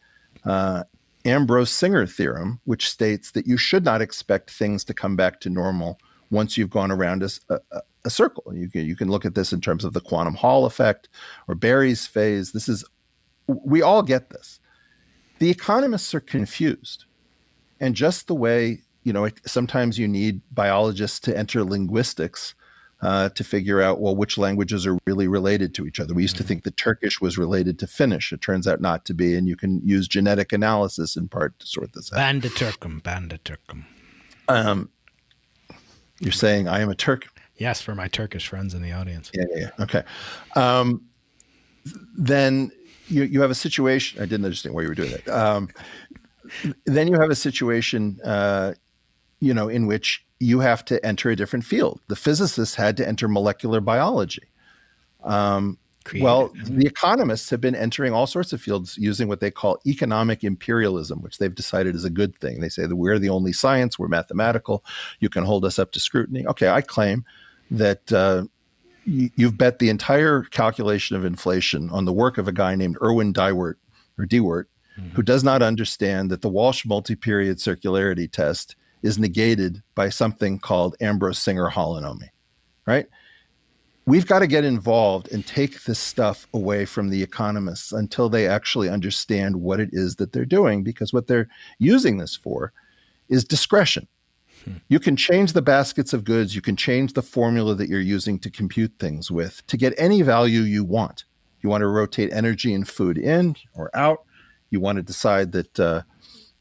uh, 0.45 0.83
Ambrose 1.25 1.71
Singer 1.71 2.05
theorem, 2.05 2.59
which 2.65 2.89
states 2.89 3.31
that 3.31 3.47
you 3.47 3.57
should 3.57 3.83
not 3.83 4.01
expect 4.01 4.51
things 4.51 4.83
to 4.85 4.93
come 4.93 5.15
back 5.15 5.39
to 5.41 5.49
normal 5.49 5.99
once 6.31 6.57
you've 6.57 6.69
gone 6.69 6.91
around 6.91 7.23
a 7.23 8.09
circle. 8.09 8.53
You 8.53 8.69
can, 8.69 8.85
you 8.85 8.95
can 8.95 9.09
look 9.09 9.25
at 9.25 9.33
this 9.33 9.51
in 9.51 9.61
terms 9.61 9.83
of 9.83 9.93
the 9.93 10.01
quantum 10.01 10.35
Hall 10.35 10.65
effect 10.65 11.09
or 11.47 11.55
Berry's 11.55 12.05
phase. 12.05 12.51
This 12.51 12.69
is, 12.69 12.85
we 13.47 13.81
all 13.81 14.03
get 14.03 14.29
this. 14.29 14.59
The 15.39 15.49
economists 15.49 16.13
are 16.13 16.19
confused. 16.19 17.05
And 17.79 17.95
just 17.95 18.27
the 18.27 18.35
way, 18.35 18.81
you 19.03 19.13
know, 19.13 19.29
sometimes 19.45 19.97
you 19.97 20.07
need 20.07 20.41
biologists 20.51 21.19
to 21.21 21.37
enter 21.37 21.63
linguistics 21.63 22.53
uh, 23.01 23.29
to 23.29 23.43
figure 23.45 23.81
out, 23.81 24.01
well, 24.01 24.15
which 24.15 24.37
languages 24.37 24.85
are 24.85 24.97
really 25.07 25.27
related 25.27 25.73
to 25.75 25.87
each 25.87 26.01
other. 26.01 26.13
We 26.13 26.21
used 26.21 26.35
to 26.35 26.43
think 26.43 26.63
that 26.63 26.75
Turkish 26.75 27.21
was 27.21 27.37
related 27.37 27.79
to 27.79 27.87
Finnish. 27.87 28.33
It 28.33 28.41
turns 28.41 28.67
out 28.67 28.81
not 28.81 29.05
to 29.05 29.13
be. 29.13 29.35
And 29.35 29.47
you 29.47 29.55
can 29.55 29.81
use 29.85 30.07
genetic 30.07 30.51
analysis 30.51 31.15
in 31.15 31.29
part 31.29 31.57
to 31.59 31.65
sort 31.65 31.93
this 31.93 32.11
out. 32.11 32.19
Banditurkum, 32.19 33.01
banditurkum. 33.01 33.85
Um, 34.49 34.89
you're 36.19 36.33
saying 36.33 36.67
I 36.67 36.81
am 36.81 36.89
a 36.89 36.95
Turk. 36.95 37.29
Yes, 37.55 37.81
for 37.81 37.95
my 37.95 38.09
Turkish 38.09 38.47
friends 38.47 38.73
in 38.73 38.81
the 38.81 38.91
audience. 38.91 39.31
Yeah, 39.33 39.45
yeah, 39.51 39.69
yeah. 39.77 39.83
Okay. 39.83 40.03
Um, 40.55 41.03
then 42.17 42.71
you 43.09 43.23
you 43.23 43.41
have 43.41 43.51
a 43.51 43.55
situation. 43.55 44.21
I 44.21 44.25
didn't 44.25 44.45
understand 44.45 44.75
why 44.75 44.81
you 44.83 44.87
were 44.87 44.95
doing 44.95 45.11
that. 45.11 45.27
Um, 45.27 45.69
then 46.85 47.07
you 47.07 47.19
have 47.19 47.29
a 47.29 47.35
situation, 47.35 48.19
uh, 48.23 48.73
you 49.39 49.53
know, 49.53 49.69
in 49.69 49.87
which 49.87 50.25
you 50.39 50.59
have 50.59 50.85
to 50.85 51.05
enter 51.05 51.29
a 51.29 51.35
different 51.35 51.65
field. 51.65 51.99
The 52.07 52.15
physicists 52.15 52.75
had 52.75 52.97
to 52.97 53.07
enter 53.07 53.27
molecular 53.27 53.81
biology. 53.81 54.49
Um, 55.23 55.77
well, 56.21 56.51
the 56.63 56.87
economists 56.87 57.49
have 57.51 57.61
been 57.61 57.75
entering 57.75 58.13
all 58.13 58.25
sorts 58.25 58.51
of 58.53 58.61
fields 58.61 58.97
using 58.97 59.27
what 59.27 59.41
they 59.41 59.51
call 59.51 59.79
economic 59.85 60.43
imperialism, 60.43 61.21
which 61.21 61.37
they've 61.37 61.53
decided 61.53 61.93
is 61.93 62.05
a 62.05 62.09
good 62.09 62.35
thing. 62.37 62.61
They 62.61 62.69
say 62.69 62.85
that 62.87 62.95
we're 62.95 63.19
the 63.19 63.29
only 63.29 63.53
science, 63.53 63.99
we're 63.99 64.07
mathematical, 64.07 64.83
you 65.19 65.29
can 65.29 65.43
hold 65.43 65.65
us 65.65 65.77
up 65.77 65.91
to 65.91 65.99
scrutiny. 65.99 66.47
Okay, 66.47 66.69
I 66.69 66.81
claim 66.81 67.25
that 67.69 68.11
uh, 68.11 68.45
you've 69.35 69.57
bet 69.57 69.79
the 69.79 69.89
entire 69.89 70.43
calculation 70.43 71.15
of 71.15 71.25
inflation 71.25 71.89
on 71.89 72.05
the 72.05 72.13
work 72.13 72.37
of 72.37 72.47
a 72.47 72.51
guy 72.51 72.75
named 72.75 72.97
Erwin 73.01 73.33
Dywart 73.33 73.75
or 74.17 74.25
Dewart, 74.25 74.69
mm-hmm. 74.99 75.09
who 75.09 75.23
does 75.23 75.43
not 75.43 75.61
understand 75.61 76.29
that 76.31 76.41
the 76.41 76.49
Walsh 76.49 76.85
multi-period 76.85 77.57
circularity 77.57 78.31
test 78.31 78.75
is 79.01 79.17
negated 79.17 79.81
by 79.95 80.09
something 80.09 80.59
called 80.59 80.95
Ambrose 81.01 81.39
Singer 81.39 81.69
holonomy, 81.69 82.29
right? 82.85 83.07
We've 84.05 84.27
got 84.27 84.39
to 84.39 84.47
get 84.47 84.65
involved 84.65 85.31
and 85.31 85.45
take 85.45 85.83
this 85.83 85.99
stuff 85.99 86.47
away 86.53 86.85
from 86.85 87.09
the 87.09 87.21
economists 87.21 87.91
until 87.91 88.27
they 88.27 88.47
actually 88.47 88.89
understand 88.89 89.55
what 89.55 89.79
it 89.79 89.89
is 89.93 90.15
that 90.15 90.33
they're 90.33 90.45
doing, 90.45 90.83
because 90.83 91.13
what 91.13 91.27
they're 91.27 91.47
using 91.77 92.17
this 92.17 92.35
for 92.35 92.73
is 93.29 93.43
discretion. 93.45 94.07
You 94.87 94.99
can 94.99 95.15
change 95.15 95.53
the 95.53 95.61
baskets 95.61 96.13
of 96.13 96.23
goods, 96.23 96.55
you 96.55 96.61
can 96.61 96.75
change 96.75 97.13
the 97.13 97.21
formula 97.21 97.75
that 97.75 97.89
you're 97.89 97.99
using 97.99 98.39
to 98.39 98.49
compute 98.49 98.93
things 98.99 99.31
with 99.31 99.65
to 99.67 99.77
get 99.77 99.93
any 99.97 100.21
value 100.21 100.61
you 100.61 100.83
want. 100.83 101.25
You 101.61 101.69
want 101.69 101.81
to 101.81 101.87
rotate 101.87 102.31
energy 102.31 102.73
and 102.73 102.87
food 102.87 103.17
in 103.17 103.55
or 103.75 103.89
out. 103.93 104.23
You 104.69 104.79
want 104.79 104.97
to 104.97 105.03
decide 105.03 105.51
that, 105.53 105.79
uh, 105.79 106.01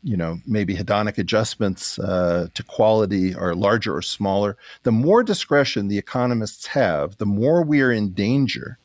you 0.03 0.17
know, 0.17 0.39
maybe 0.47 0.75
hedonic 0.75 1.19
adjustments 1.19 1.99
uh, 1.99 2.49
to 2.55 2.63
quality 2.63 3.35
are 3.35 3.55
larger 3.55 3.95
or 3.95 4.03
smaller. 4.03 4.57
The 4.83 4.93
more 4.93 5.23
discretion 5.23 5.89
the 5.89 5.99
economists 5.99 6.67
have, 6.69 7.17
the 7.19 7.27
more 7.27 7.63
we 7.63 7.81
are 7.83 7.93
in 7.93 8.13
danger 8.13 8.79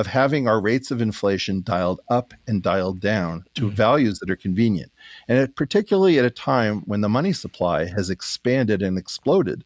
of 0.00 0.06
having 0.06 0.48
our 0.48 0.62
rates 0.62 0.90
of 0.90 1.02
inflation 1.02 1.60
dialed 1.60 2.00
up 2.08 2.32
and 2.46 2.62
dialed 2.62 3.00
down 3.00 3.44
to 3.54 3.66
mm-hmm. 3.66 3.74
values 3.74 4.18
that 4.18 4.30
are 4.30 4.36
convenient. 4.36 4.90
And 5.28 5.36
it, 5.36 5.56
particularly 5.56 6.18
at 6.18 6.24
a 6.24 6.30
time 6.30 6.80
when 6.86 7.02
the 7.02 7.08
money 7.10 7.34
supply 7.34 7.84
has 7.84 8.08
expanded 8.08 8.80
and 8.80 8.96
exploded. 8.96 9.62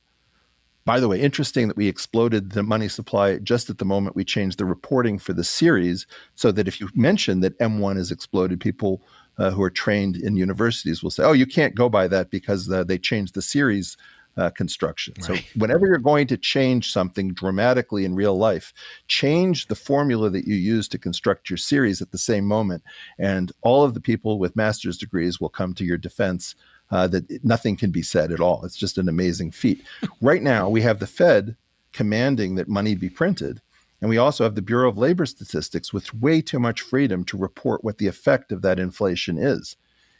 By 0.85 0.99
the 0.99 1.07
way, 1.07 1.21
interesting 1.21 1.69
that 1.69 1.77
we 1.77 1.87
exploded 1.87 2.51
the 2.51 2.65
money 2.65 2.89
supply 2.89 3.39
just 3.39 3.71
at 3.71 3.79
the 3.79 3.85
moment 3.85 4.17
we 4.17 4.25
changed 4.25 4.59
the 4.59 4.65
reporting 4.65 5.21
for 5.21 5.33
the 5.33 5.45
series, 5.45 6.05
so 6.35 6.51
that 6.51 6.67
if 6.67 6.81
you 6.81 6.89
mention 6.95 7.39
that 7.41 7.59
M1 7.61 7.97
has 7.97 8.11
exploded, 8.11 8.59
people 8.61 9.03
uh, 9.39 9.53
who 9.53 9.63
are 9.63 9.71
trained 9.71 10.17
in 10.17 10.37
universities 10.37 11.01
will 11.01 11.11
say, 11.11 11.23
"Oh, 11.23 11.33
you 11.33 11.47
can't 11.47 11.75
go 11.75 11.89
by 11.89 12.09
that 12.09 12.31
because 12.31 12.71
uh, 12.71 12.85
they 12.85 12.99
changed 12.99 13.35
the 13.35 13.41
series 13.41 13.97
uh, 14.37 14.51
construction. 14.51 15.15
Right. 15.17 15.25
So, 15.25 15.37
whenever 15.57 15.87
you're 15.87 15.99
going 15.99 16.27
to 16.29 16.37
change 16.37 16.93
something 16.93 17.33
dramatically 17.33 18.05
in 18.05 18.15
real 18.15 18.37
life, 18.37 18.73
change 19.09 19.67
the 19.67 19.75
formula 19.75 20.31
that 20.31 20.47
you 20.47 20.55
use 20.55 20.89
to 20.89 20.99
construct 20.99 21.49
your 21.49 21.57
series 21.57 22.03
at 22.03 22.11
the 22.11 22.19
same 22.19 22.45
moment. 22.45 22.83
And 23.19 23.53
all 23.63 23.85
of 23.85 23.95
the 23.95 24.01
people 24.01 24.39
with 24.39 24.57
master's 24.57 24.99
degrees 24.99 25.41
will 25.41 25.49
come 25.49 25.75
to 25.75 25.85
your 25.85 25.99
defense 25.99 26.55
uh, 26.91 27.07
that 27.09 27.45
nothing 27.45 27.77
can 27.77 27.91
be 27.91 28.03
said 28.03 28.33
at 28.33 28.41
all. 28.41 28.65
It's 28.65 28.77
just 28.77 28.99
an 28.99 29.09
amazing 29.09 29.53
feat. 29.53 29.85
right 30.21 30.43
now, 30.43 30.69
we 30.69 30.83
have 30.83 30.99
the 30.99 31.07
Fed 31.07 31.57
commanding 31.93 32.57
that 32.57 32.69
money 32.69 32.95
be 32.95 33.09
printed. 33.09 33.61
And 34.01 34.11
we 34.11 34.19
also 34.19 34.45
have 34.45 34.55
the 34.55 34.63
Bureau 34.63 34.91
of 34.91 34.99
Labor 34.99 35.25
Statistics 35.25 35.93
with 35.93 36.13
way 36.13 36.43
too 36.43 36.59
much 36.59 36.83
freedom 36.83 37.25
to 37.25 37.39
report 37.39 37.83
what 37.83 37.99
the 37.99 38.07
effect 38.07 38.53
of 38.53 38.61
that 38.63 38.79
inflation 38.79 39.39
is. 39.39 39.77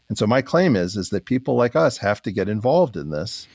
And 0.09 0.17
so 0.17 0.25
my 0.25 0.41
claim 0.41 0.75
is 0.75 0.95
is 0.95 1.09
that 1.09 1.25
people 1.25 1.55
like 1.55 1.75
us 1.75 1.97
have 1.97 2.21
to 2.23 2.31
get 2.31 2.49
involved 2.49 2.95
in 2.95 3.09
this 3.09 3.47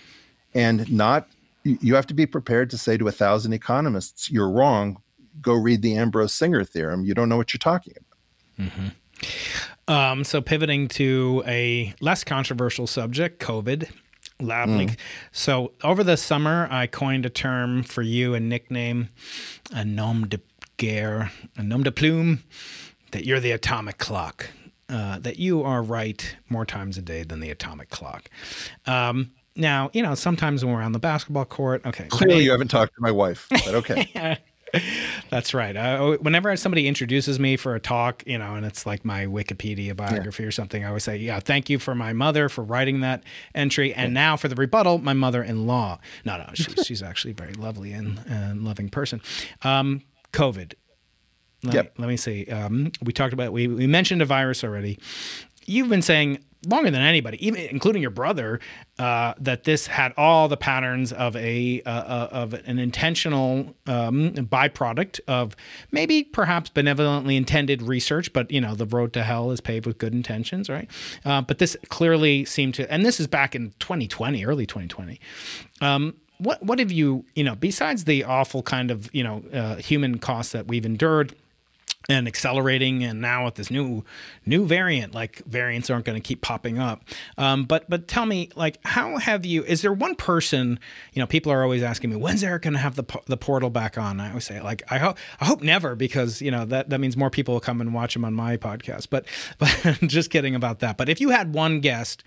and 0.54 0.90
not 0.90 1.28
you 1.62 1.94
have 1.94 2.06
to 2.06 2.14
be 2.14 2.26
prepared 2.26 2.70
to 2.70 2.78
say 2.78 2.96
to 2.96 3.06
a 3.08 3.12
thousand 3.12 3.52
economists, 3.52 4.30
"You're 4.30 4.50
wrong. 4.50 5.02
Go 5.40 5.54
read 5.54 5.82
the 5.82 5.96
Ambrose 5.96 6.32
Singer 6.32 6.64
theorem. 6.64 7.04
You 7.04 7.14
don't 7.14 7.28
know 7.28 7.36
what 7.36 7.52
you're 7.52 7.58
talking 7.58 7.94
about." 7.96 8.68
Mm-hmm. 8.68 9.92
Um, 9.92 10.24
so 10.24 10.40
pivoting 10.40 10.88
to 10.88 11.42
a 11.46 11.94
less 12.00 12.24
controversial 12.24 12.86
subject, 12.86 13.40
COVID. 13.42 13.90
Lab 14.40 14.68
mm. 14.68 14.96
So 15.32 15.72
over 15.84 16.02
the 16.02 16.16
summer, 16.16 16.66
I 16.70 16.86
coined 16.86 17.26
a 17.26 17.30
term 17.30 17.82
for 17.82 18.02
you, 18.02 18.34
a 18.34 18.40
nickname, 18.40 19.10
a 19.72 19.84
nom 19.84 20.28
de 20.28 20.40
guerre, 20.76 21.30
a 21.56 21.62
nom 21.62 21.82
de 21.82 21.92
plume, 21.92 22.42
that 23.10 23.26
you're 23.26 23.40
the 23.40 23.52
atomic 23.52 23.98
clock. 23.98 24.50
Uh, 24.88 25.20
that 25.20 25.38
you 25.38 25.62
are 25.62 25.82
right 25.82 26.36
more 26.48 26.66
times 26.66 26.98
a 26.98 27.02
day 27.02 27.22
than 27.22 27.38
the 27.38 27.48
atomic 27.48 27.90
clock. 27.90 28.28
Um, 28.86 29.30
now, 29.60 29.90
you 29.92 30.02
know, 30.02 30.14
sometimes 30.14 30.64
when 30.64 30.74
we're 30.74 30.82
on 30.82 30.92
the 30.92 30.98
basketball 30.98 31.44
court, 31.44 31.84
okay. 31.86 32.06
Clearly, 32.08 32.44
you 32.44 32.50
haven't 32.50 32.68
talked 32.68 32.94
to 32.94 33.00
my 33.00 33.10
wife, 33.10 33.46
but 33.50 33.74
okay. 33.74 34.38
That's 35.30 35.52
right. 35.52 35.76
Uh, 35.76 36.16
whenever 36.18 36.54
somebody 36.56 36.86
introduces 36.86 37.40
me 37.40 37.56
for 37.56 37.74
a 37.74 37.80
talk, 37.80 38.22
you 38.26 38.38
know, 38.38 38.54
and 38.54 38.64
it's 38.64 38.86
like 38.86 39.04
my 39.04 39.26
Wikipedia 39.26 39.96
biography 39.96 40.42
yeah. 40.42 40.48
or 40.48 40.52
something, 40.52 40.84
I 40.84 40.88
always 40.88 41.04
say, 41.04 41.16
"Yeah, 41.16 41.40
thank 41.40 41.68
you 41.68 41.78
for 41.78 41.94
my 41.94 42.12
mother 42.12 42.48
for 42.48 42.62
writing 42.62 43.00
that 43.00 43.22
entry, 43.54 43.92
and 43.92 44.14
now 44.14 44.36
for 44.36 44.48
the 44.48 44.54
rebuttal, 44.54 44.98
my 44.98 45.12
mother-in-law." 45.12 45.98
No, 46.24 46.38
no, 46.38 46.50
she's 46.54 46.86
she's 46.86 47.02
actually 47.02 47.32
a 47.32 47.34
very 47.34 47.54
lovely 47.54 47.92
and, 47.92 48.20
and 48.26 48.64
loving 48.64 48.88
person. 48.88 49.20
Um, 49.62 50.02
COVID. 50.32 50.74
Let, 51.62 51.74
yep. 51.74 51.84
me, 51.86 51.90
let 51.98 52.08
me 52.08 52.16
see. 52.16 52.46
Um, 52.46 52.90
we 53.02 53.12
talked 53.12 53.34
about 53.34 53.52
we 53.52 53.66
we 53.66 53.86
mentioned 53.86 54.22
a 54.22 54.24
virus 54.24 54.64
already. 54.64 54.98
You've 55.66 55.88
been 55.88 56.02
saying 56.02 56.38
longer 56.66 56.90
than 56.90 57.00
anybody, 57.00 57.44
even 57.44 57.62
including 57.62 58.02
your 58.02 58.10
brother, 58.10 58.60
uh, 58.98 59.34
that 59.38 59.64
this 59.64 59.86
had 59.86 60.12
all 60.16 60.48
the 60.48 60.56
patterns 60.56 61.12
of 61.12 61.34
a 61.36 61.82
uh, 61.82 61.90
uh, 61.90 62.28
of 62.32 62.54
an 62.54 62.78
intentional 62.78 63.74
um, 63.86 64.32
byproduct 64.34 65.20
of 65.26 65.56
maybe 65.90 66.22
perhaps 66.22 66.70
benevolently 66.70 67.36
intended 67.36 67.82
research, 67.82 68.32
but 68.32 68.50
you 68.50 68.60
know 68.60 68.74
the 68.74 68.86
road 68.86 69.12
to 69.14 69.22
hell 69.22 69.50
is 69.50 69.60
paved 69.60 69.86
with 69.86 69.98
good 69.98 70.12
intentions, 70.12 70.68
right? 70.68 70.90
Uh, 71.24 71.40
but 71.40 71.58
this 71.58 71.76
clearly 71.88 72.44
seemed 72.44 72.74
to, 72.74 72.90
and 72.92 73.04
this 73.04 73.20
is 73.20 73.26
back 73.26 73.54
in 73.54 73.72
2020, 73.78 74.44
early 74.44 74.66
2020. 74.66 75.20
Um, 75.80 76.14
what 76.38 76.62
what 76.62 76.78
have 76.78 76.92
you 76.92 77.24
you 77.34 77.44
know 77.44 77.54
besides 77.54 78.04
the 78.04 78.24
awful 78.24 78.62
kind 78.62 78.90
of 78.90 79.14
you 79.14 79.24
know 79.24 79.42
uh, 79.52 79.76
human 79.76 80.18
costs 80.18 80.52
that 80.52 80.66
we've 80.66 80.86
endured? 80.86 81.34
And 82.08 82.26
accelerating 82.26 83.04
and 83.04 83.20
now 83.20 83.44
with 83.44 83.54
this 83.54 83.70
new 83.70 84.04
new 84.46 84.66
variant 84.66 85.14
like 85.14 85.44
variants 85.44 85.90
aren't 85.90 86.04
going 86.04 86.20
to 86.20 86.26
keep 86.26 86.40
popping 86.40 86.78
up. 86.78 87.02
Um, 87.38 87.64
but 87.64 87.88
but 87.88 88.08
tell 88.08 88.26
me 88.26 88.50
like 88.56 88.78
how 88.84 89.18
have 89.18 89.44
you 89.46 89.62
is 89.64 89.82
there 89.82 89.92
one 89.92 90.14
person 90.14 90.78
you 91.12 91.20
know 91.20 91.26
people 91.26 91.52
are 91.52 91.62
always 91.62 91.82
asking 91.82 92.10
me 92.10 92.16
when's 92.16 92.42
eric 92.42 92.62
going 92.62 92.72
to 92.72 92.78
have 92.78 92.96
the, 92.96 93.04
the 93.26 93.36
portal 93.36 93.70
back 93.70 93.98
on? 93.98 94.20
I 94.20 94.28
always 94.28 94.44
say 94.44 94.60
like 94.60 94.82
i 94.90 94.98
hope 94.98 95.18
i 95.40 95.44
hope 95.44 95.62
never 95.62 95.94
because 95.94 96.40
you 96.42 96.50
know 96.50 96.64
that 96.66 96.90
that 96.90 97.00
means 97.00 97.16
more 97.16 97.30
people 97.30 97.54
will 97.54 97.60
come 97.60 97.80
and 97.80 97.94
watch 97.94 98.16
him 98.16 98.24
on 98.24 98.34
my 98.34 98.56
podcast. 98.56 99.08
But 99.10 99.26
but 99.58 99.98
just 100.06 100.30
kidding 100.30 100.54
about 100.54 100.80
that. 100.80 100.96
But 100.96 101.08
if 101.08 101.20
you 101.20 101.30
had 101.30 101.54
one 101.54 101.80
guest 101.80 102.24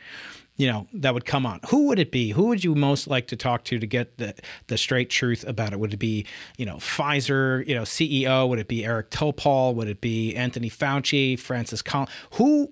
you 0.56 0.68
know 0.68 0.88
that 0.94 1.14
would 1.14 1.26
come 1.26 1.46
on. 1.46 1.60
Who 1.70 1.88
would 1.88 2.00
it 2.00 2.12
be? 2.12 2.32
Who 2.32 2.48
would 2.48 2.64
you 2.64 2.76
most 2.76 3.08
like 3.08 3.28
to 3.28 3.36
talk 3.36 3.64
to 3.66 3.80
to 3.80 3.88
get 3.88 4.18
the 4.18 4.36
the 4.68 4.78
straight 4.78 5.10
truth 5.10 5.44
about 5.48 5.74
it? 5.74 5.80
Would 5.80 5.94
it 5.94 5.98
be 5.98 6.26
you 6.58 6.66
know 6.66 6.76
pfizer 6.76 7.66
you 7.68 7.76
know 7.76 7.84
ceo 7.84 8.48
would 8.48 8.60
it 8.60 8.68
be 8.68 8.86
eric 8.86 9.10
topol? 9.10 9.74
Would 9.76 9.88
it 9.88 10.02
be 10.02 10.36
anthony 10.36 10.70
fauci 10.70 11.40
francis 11.40 11.82
collins? 11.82 12.12
Who 12.34 12.72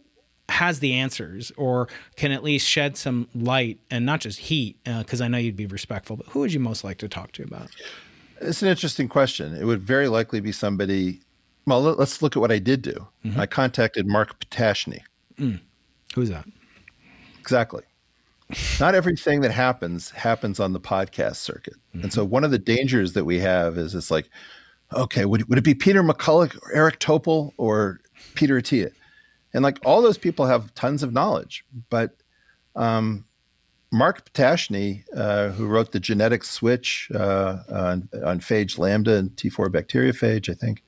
has 0.49 0.79
the 0.79 0.93
answers 0.93 1.51
or 1.55 1.87
can 2.17 2.31
at 2.31 2.43
least 2.43 2.67
shed 2.67 2.97
some 2.97 3.27
light 3.33 3.79
and 3.89 4.05
not 4.05 4.19
just 4.19 4.37
heat 4.37 4.77
because 4.83 5.21
uh, 5.21 5.25
i 5.25 5.27
know 5.27 5.37
you'd 5.37 5.55
be 5.55 5.65
respectful 5.65 6.17
but 6.17 6.25
who 6.27 6.41
would 6.41 6.51
you 6.51 6.59
most 6.59 6.83
like 6.83 6.97
to 6.97 7.07
talk 7.07 7.31
to 7.31 7.41
about 7.43 7.65
it? 7.65 7.71
it's 8.41 8.61
an 8.63 8.67
interesting 8.67 9.07
question. 9.07 9.55
It 9.55 9.65
would 9.65 9.81
very 9.81 10.07
likely 10.07 10.41
be 10.41 10.51
somebody 10.51 11.21
well 11.65 11.81
let's 11.81 12.21
look 12.21 12.35
at 12.35 12.39
what 12.39 12.51
i 12.51 12.59
did 12.59 12.81
do. 12.81 13.07
Mm-hmm. 13.23 13.39
i 13.39 13.45
contacted 13.45 14.07
mark 14.07 14.39
Ptashne 14.45 14.99
mm. 15.39 15.59
who's 16.13 16.29
that 16.29 16.45
Exactly. 17.41 17.81
Not 18.79 18.95
everything 18.95 19.41
that 19.41 19.51
happens 19.51 20.11
happens 20.11 20.59
on 20.59 20.73
the 20.73 20.79
podcast 20.79 21.37
circuit. 21.37 21.75
Mm-hmm. 21.89 22.03
And 22.03 22.13
so 22.13 22.23
mm-hmm. 22.23 22.31
one 22.31 22.43
of 22.43 22.51
the 22.51 22.59
dangers 22.59 23.13
that 23.13 23.25
we 23.25 23.39
have 23.39 23.77
is 23.77 23.95
it's 23.95 24.11
like, 24.11 24.29
okay, 24.93 25.25
would, 25.25 25.49
would 25.49 25.57
it 25.57 25.63
be 25.63 25.73
Peter 25.73 26.03
McCullough 26.03 26.55
or 26.61 26.73
Eric 26.73 26.99
Topol 26.99 27.53
or 27.57 28.01
Peter 28.35 28.59
Attia? 28.59 28.91
And 29.53 29.63
like 29.63 29.79
all 29.83 30.01
those 30.01 30.17
people 30.17 30.45
have 30.45 30.73
tons 30.75 31.01
of 31.01 31.13
knowledge, 31.13 31.65
but 31.89 32.15
um, 32.75 33.25
Mark 33.91 34.31
Ptashne, 34.33 35.03
uh, 35.15 35.49
who 35.49 35.65
wrote 35.65 35.91
the 35.91 35.99
genetic 35.99 36.43
switch 36.43 37.09
uh, 37.13 37.57
on, 37.69 38.07
on, 38.23 38.39
phage 38.39 38.77
lambda 38.77 39.15
and 39.15 39.31
T4 39.31 39.67
bacteriophage, 39.67 40.49
I 40.49 40.53
think, 40.53 40.83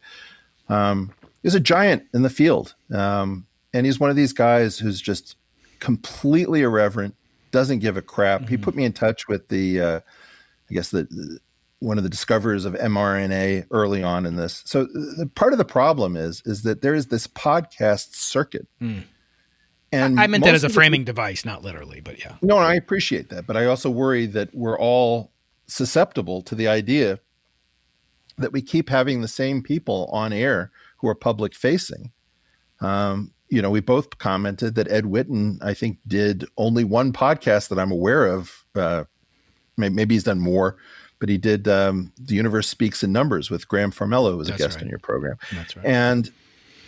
um, 0.69 1.11
is 1.43 1.55
a 1.55 1.59
giant 1.59 2.03
in 2.13 2.21
the 2.21 2.30
field. 2.30 2.75
Um, 2.93 3.47
and 3.73 3.85
he's 3.85 3.99
one 3.99 4.09
of 4.09 4.15
these 4.15 4.31
guys 4.31 4.80
who's 4.80 5.01
just 5.01 5.35
completely 5.84 6.61
irreverent, 6.61 7.14
doesn't 7.51 7.80
give 7.80 7.97
a 7.97 8.01
crap. 8.01 8.41
Mm-hmm. 8.41 8.49
He 8.49 8.57
put 8.57 8.73
me 8.73 8.85
in 8.85 8.93
touch 8.93 9.27
with 9.27 9.49
the, 9.49 9.81
uh, 9.81 9.99
I 10.69 10.73
guess 10.73 10.91
the, 10.91 11.03
the, 11.03 11.39
one 11.80 11.97
of 11.97 12.05
the 12.05 12.10
discoverers 12.10 12.64
of 12.64 12.73
mRNA 12.76 13.68
early 13.69 14.01
on 14.01 14.26
in 14.26 14.38
this. 14.38 14.64
So 14.65 14.85
the, 14.85 15.30
part 15.35 15.51
of 15.51 15.60
the 15.60 15.65
problem 15.65 16.15
is 16.15 16.41
is 16.45 16.64
that 16.64 16.81
there 16.81 16.95
is 16.95 17.07
this 17.07 17.27
podcast 17.27 18.15
circuit. 18.15 18.65
Mm. 18.81 19.03
And 19.91 20.19
I 20.22 20.26
meant 20.26 20.45
that 20.45 20.55
as 20.55 20.64
a 20.64 20.69
framing 20.69 21.03
device, 21.03 21.43
not 21.43 21.64
literally, 21.64 21.99
but 21.99 22.18
yeah. 22.18 22.38
No, 22.41 22.57
I 22.57 22.76
appreciate 22.76 23.30
that, 23.30 23.45
but 23.45 23.57
I 23.57 23.65
also 23.65 23.89
worry 23.89 24.26
that 24.27 24.55
we're 24.55 24.80
all 24.80 25.34
susceptible 25.68 26.41
to 26.43 26.55
the 26.55 26.69
idea 26.69 27.19
that 28.38 28.53
we 28.53 28.61
keep 28.61 28.88
having 28.88 29.19
the 29.19 29.27
same 29.27 29.61
people 29.61 30.10
on 30.14 30.31
air 30.31 30.72
who 30.97 31.10
are 31.10 31.15
public 31.15 31.53
facing. 31.53 32.11
Um, 32.80 33.32
you 33.53 33.61
know, 33.61 33.69
we 33.69 33.81
both 33.81 34.17
commented 34.17 34.73
that 34.75 34.91
Ed 34.91 35.03
Witten, 35.03 35.59
I 35.61 35.75
think, 35.75 35.99
did 36.07 36.43
only 36.57 36.84
one 36.84 37.13
podcast 37.13 37.69
that 37.69 37.77
I'm 37.77 37.91
aware 37.91 38.25
of. 38.25 38.65
Uh, 38.73 39.03
maybe 39.77 40.15
he's 40.15 40.23
done 40.23 40.39
more, 40.39 40.77
but 41.19 41.30
he 41.30 41.38
did 41.38 41.67
um, 41.67 42.11
"The 42.19 42.34
Universe 42.34 42.67
Speaks 42.67 43.03
in 43.03 43.11
Numbers" 43.11 43.51
with 43.51 43.67
Graham 43.67 43.91
Farmelo 43.91 44.41
as 44.41 44.49
a 44.49 44.53
guest 44.53 44.77
right. 44.77 44.81
in 44.81 44.89
your 44.89 44.97
program. 44.97 45.38
That's 45.53 45.77
right. 45.77 45.85
And 45.85 46.31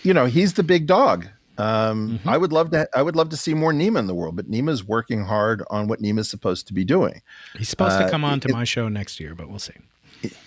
you 0.02 0.12
know, 0.12 0.26
he's 0.26 0.54
the 0.54 0.64
big 0.64 0.88
dog. 0.88 1.28
Um, 1.60 2.18
mm-hmm. 2.18 2.28
I 2.28 2.36
would 2.36 2.52
love 2.52 2.72
to. 2.72 2.90
I 2.96 3.04
would 3.04 3.16
love 3.16 3.30
to 3.30 3.38
see 3.38 3.54
more 3.54 3.72
Nima 3.72 4.00
in 4.00 4.08
the 4.08 4.16
world, 4.16 4.36
but 4.36 4.50
Nima's 4.50 4.84
working 4.84 5.24
hard 5.24 5.64
on 5.70 5.88
what 5.88 6.02
Nima's 6.02 6.32
supposed 6.32 6.66
to 6.66 6.74
be 6.74 6.84
doing. 6.84 7.22
He's 7.56 7.70
supposed 7.70 7.98
uh, 7.98 8.06
to 8.06 8.10
come 8.10 8.24
on 8.24 8.40
to 8.40 8.50
it, 8.50 8.54
my 8.54 8.64
show 8.64 8.90
next 8.90 9.20
year, 9.20 9.36
but 9.36 9.50
we'll 9.50 9.60
see. 9.60 9.74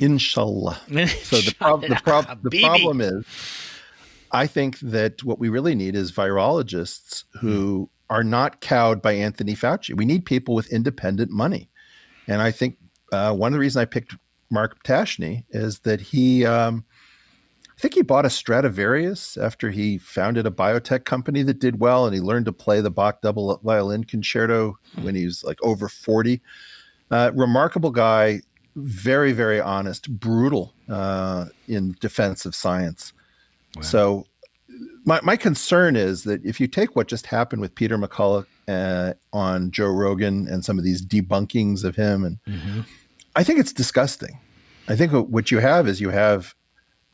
Inshallah. 0.00 0.80
so 1.22 1.36
the, 1.36 1.54
prob- 1.56 1.82
the, 1.82 2.00
prob- 2.02 2.42
the 2.42 2.60
problem 2.60 3.00
is 3.00 3.24
I 4.32 4.46
think 4.46 4.78
that 4.80 5.24
what 5.24 5.38
we 5.38 5.48
really 5.48 5.74
need 5.74 5.94
is 5.94 6.12
virologists 6.12 7.24
who 7.40 7.82
mm. 7.82 8.14
are 8.14 8.24
not 8.24 8.60
cowed 8.60 9.00
by 9.00 9.12
Anthony 9.12 9.54
Fauci. 9.54 9.96
We 9.96 10.04
need 10.04 10.24
people 10.24 10.54
with 10.54 10.72
independent 10.72 11.30
money. 11.30 11.70
And 12.26 12.42
I 12.42 12.50
think 12.50 12.76
uh, 13.12 13.34
one 13.34 13.52
of 13.52 13.54
the 13.54 13.60
reasons 13.60 13.82
I 13.82 13.86
picked 13.86 14.16
Mark 14.50 14.82
Ptashne 14.84 15.44
is 15.50 15.80
that 15.80 16.00
he, 16.00 16.44
um, 16.44 16.84
I 17.76 17.80
think 17.80 17.94
he 17.94 18.02
bought 18.02 18.26
a 18.26 18.30
Stradivarius 18.30 19.36
after 19.36 19.70
he 19.70 19.98
founded 19.98 20.46
a 20.46 20.50
biotech 20.50 21.04
company 21.04 21.42
that 21.44 21.60
did 21.60 21.80
well, 21.80 22.06
and 22.06 22.14
he 22.14 22.20
learned 22.20 22.46
to 22.46 22.52
play 22.52 22.80
the 22.80 22.90
Bach 22.90 23.22
double 23.22 23.60
violin 23.62 24.04
concerto 24.04 24.78
when 25.02 25.14
he 25.14 25.24
was 25.24 25.44
like 25.44 25.58
over 25.62 25.88
40. 25.88 26.40
Uh, 27.10 27.30
remarkable 27.34 27.90
guy, 27.90 28.40
very, 28.76 29.32
very 29.32 29.60
honest, 29.60 30.10
brutal 30.18 30.74
uh, 30.88 31.46
in 31.66 31.96
defense 32.00 32.44
of 32.44 32.54
science. 32.54 33.12
Wow. 33.76 33.82
So, 33.82 34.26
my, 35.04 35.20
my 35.22 35.36
concern 35.36 35.96
is 35.96 36.24
that 36.24 36.44
if 36.44 36.60
you 36.60 36.66
take 36.66 36.94
what 36.94 37.08
just 37.08 37.26
happened 37.26 37.62
with 37.62 37.74
Peter 37.74 37.96
McCullough 37.96 38.44
uh, 38.68 39.14
on 39.32 39.70
Joe 39.70 39.88
Rogan 39.88 40.46
and 40.46 40.64
some 40.64 40.78
of 40.78 40.84
these 40.84 41.04
debunkings 41.04 41.82
of 41.84 41.96
him, 41.96 42.24
and 42.24 42.38
mm-hmm. 42.46 42.80
I 43.34 43.42
think 43.42 43.58
it's 43.58 43.72
disgusting. 43.72 44.38
I 44.88 44.96
think 44.96 45.12
what 45.12 45.50
you 45.50 45.58
have 45.58 45.88
is 45.88 46.00
you 46.00 46.10
have 46.10 46.54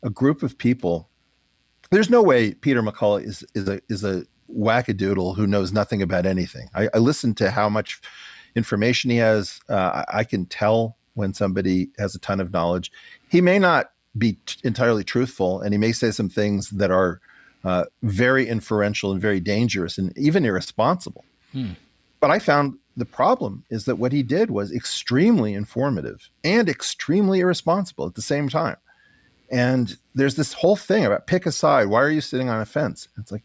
a 0.02 0.10
group 0.10 0.42
of 0.42 0.58
people. 0.58 1.08
There's 1.90 2.10
no 2.10 2.22
way 2.22 2.54
Peter 2.54 2.82
McCullough 2.82 3.24
is 3.24 3.44
is 3.54 3.68
a 3.68 3.80
is 3.88 4.04
a 4.04 4.24
wackadoodle 4.50 5.36
who 5.36 5.46
knows 5.46 5.72
nothing 5.72 6.02
about 6.02 6.26
anything. 6.26 6.68
I, 6.74 6.88
I 6.94 6.98
listen 6.98 7.34
to 7.36 7.50
how 7.50 7.68
much 7.68 8.00
information 8.54 9.10
he 9.10 9.16
has. 9.16 9.60
Uh, 9.68 10.04
I, 10.08 10.18
I 10.20 10.24
can 10.24 10.46
tell 10.46 10.96
when 11.14 11.32
somebody 11.32 11.90
has 11.98 12.14
a 12.14 12.18
ton 12.18 12.40
of 12.40 12.52
knowledge. 12.52 12.90
He 13.28 13.40
may 13.40 13.58
not 13.58 13.90
be 14.16 14.34
t- 14.46 14.60
entirely 14.64 15.04
truthful, 15.04 15.60
and 15.60 15.72
he 15.72 15.78
may 15.78 15.92
say 15.92 16.10
some 16.10 16.28
things 16.28 16.70
that 16.70 16.90
are 16.90 17.20
uh, 17.64 17.84
very 18.02 18.46
inferential 18.46 19.12
and 19.12 19.20
very 19.20 19.40
dangerous 19.40 19.98
and 19.98 20.16
even 20.18 20.44
irresponsible. 20.44 21.24
Hmm. 21.52 21.72
But 22.20 22.30
I 22.30 22.38
found 22.38 22.78
the 22.96 23.04
problem 23.04 23.64
is 23.70 23.86
that 23.86 23.96
what 23.96 24.12
he 24.12 24.22
did 24.22 24.50
was 24.50 24.72
extremely 24.72 25.54
informative 25.54 26.28
and 26.42 26.68
extremely 26.68 27.40
irresponsible 27.40 28.06
at 28.06 28.14
the 28.14 28.22
same 28.22 28.48
time. 28.48 28.76
And 29.50 29.96
there's 30.14 30.36
this 30.36 30.52
whole 30.52 30.76
thing 30.76 31.04
about 31.04 31.26
pick 31.26 31.46
a 31.46 31.52
side. 31.52 31.88
Why 31.88 32.02
are 32.02 32.10
you 32.10 32.20
sitting 32.20 32.48
on 32.48 32.60
a 32.60 32.64
fence? 32.64 33.08
It's 33.18 33.32
like, 33.32 33.42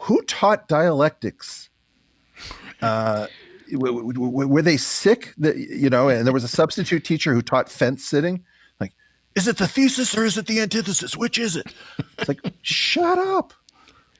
who 0.00 0.22
taught 0.22 0.68
dialectics? 0.68 1.70
Uh, 2.80 3.26
were 3.72 4.62
they 4.62 4.76
sick 4.76 5.34
that 5.38 5.56
you 5.56 5.90
know 5.90 6.08
and 6.08 6.24
there 6.26 6.32
was 6.32 6.44
a 6.44 6.48
substitute 6.48 7.04
teacher 7.04 7.34
who 7.34 7.42
taught 7.42 7.68
fence 7.68 8.04
sitting 8.04 8.44
is 9.36 9.46
it 9.46 9.58
the 9.58 9.68
thesis 9.68 10.16
or 10.16 10.24
is 10.24 10.36
it 10.36 10.46
the 10.46 10.60
antithesis 10.60 11.16
which 11.16 11.38
is 11.38 11.56
it 11.56 11.72
it's 12.18 12.28
like 12.28 12.40
shut 12.62 13.18
up 13.18 13.52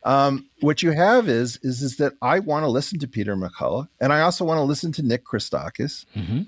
um, 0.04 0.48
what 0.60 0.84
you 0.84 0.92
have 0.92 1.28
is 1.28 1.58
is 1.62 1.82
is 1.82 1.96
that 1.96 2.12
i 2.22 2.38
want 2.38 2.62
to 2.62 2.68
listen 2.68 2.98
to 2.98 3.08
peter 3.08 3.36
mccullough 3.36 3.88
and 4.00 4.12
i 4.12 4.20
also 4.20 4.44
want 4.44 4.58
to 4.58 4.62
listen 4.62 4.92
to 4.92 5.02
nick 5.02 5.24
christakis 5.24 6.04
mm-hmm. 6.14 6.42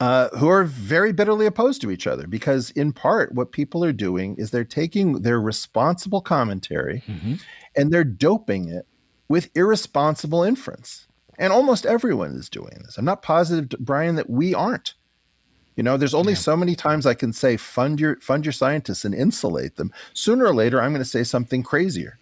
uh, 0.00 0.28
who 0.38 0.48
are 0.48 0.64
very 0.64 1.12
bitterly 1.12 1.46
opposed 1.46 1.80
to 1.80 1.90
each 1.90 2.06
other 2.06 2.26
because 2.26 2.70
in 2.72 2.92
part 2.92 3.34
what 3.34 3.52
people 3.52 3.84
are 3.84 3.92
doing 3.92 4.34
is 4.36 4.50
they're 4.50 4.64
taking 4.64 5.22
their 5.22 5.40
responsible 5.40 6.20
commentary 6.20 7.04
mm-hmm. 7.06 7.34
and 7.76 7.92
they're 7.92 8.04
doping 8.04 8.68
it 8.68 8.86
with 9.28 9.50
irresponsible 9.54 10.42
inference 10.42 11.06
and 11.38 11.52
almost 11.52 11.86
everyone 11.86 12.36
is 12.36 12.48
doing 12.48 12.82
this. 12.84 12.96
I'm 12.96 13.04
not 13.04 13.22
positive, 13.22 13.78
Brian, 13.80 14.16
that 14.16 14.30
we 14.30 14.54
aren't. 14.54 14.94
You 15.76 15.82
know, 15.82 15.96
there's 15.96 16.14
only 16.14 16.34
yeah. 16.34 16.38
so 16.38 16.56
many 16.56 16.74
times 16.74 17.06
I 17.06 17.14
can 17.14 17.32
say 17.32 17.56
fund 17.56 18.00
your 18.00 18.16
fund 18.20 18.44
your 18.44 18.52
scientists 18.52 19.04
and 19.04 19.14
insulate 19.14 19.76
them. 19.76 19.92
Sooner 20.12 20.44
or 20.44 20.54
later, 20.54 20.80
I'm 20.80 20.92
going 20.92 21.02
to 21.02 21.08
say 21.08 21.24
something 21.24 21.62
crazier, 21.62 22.18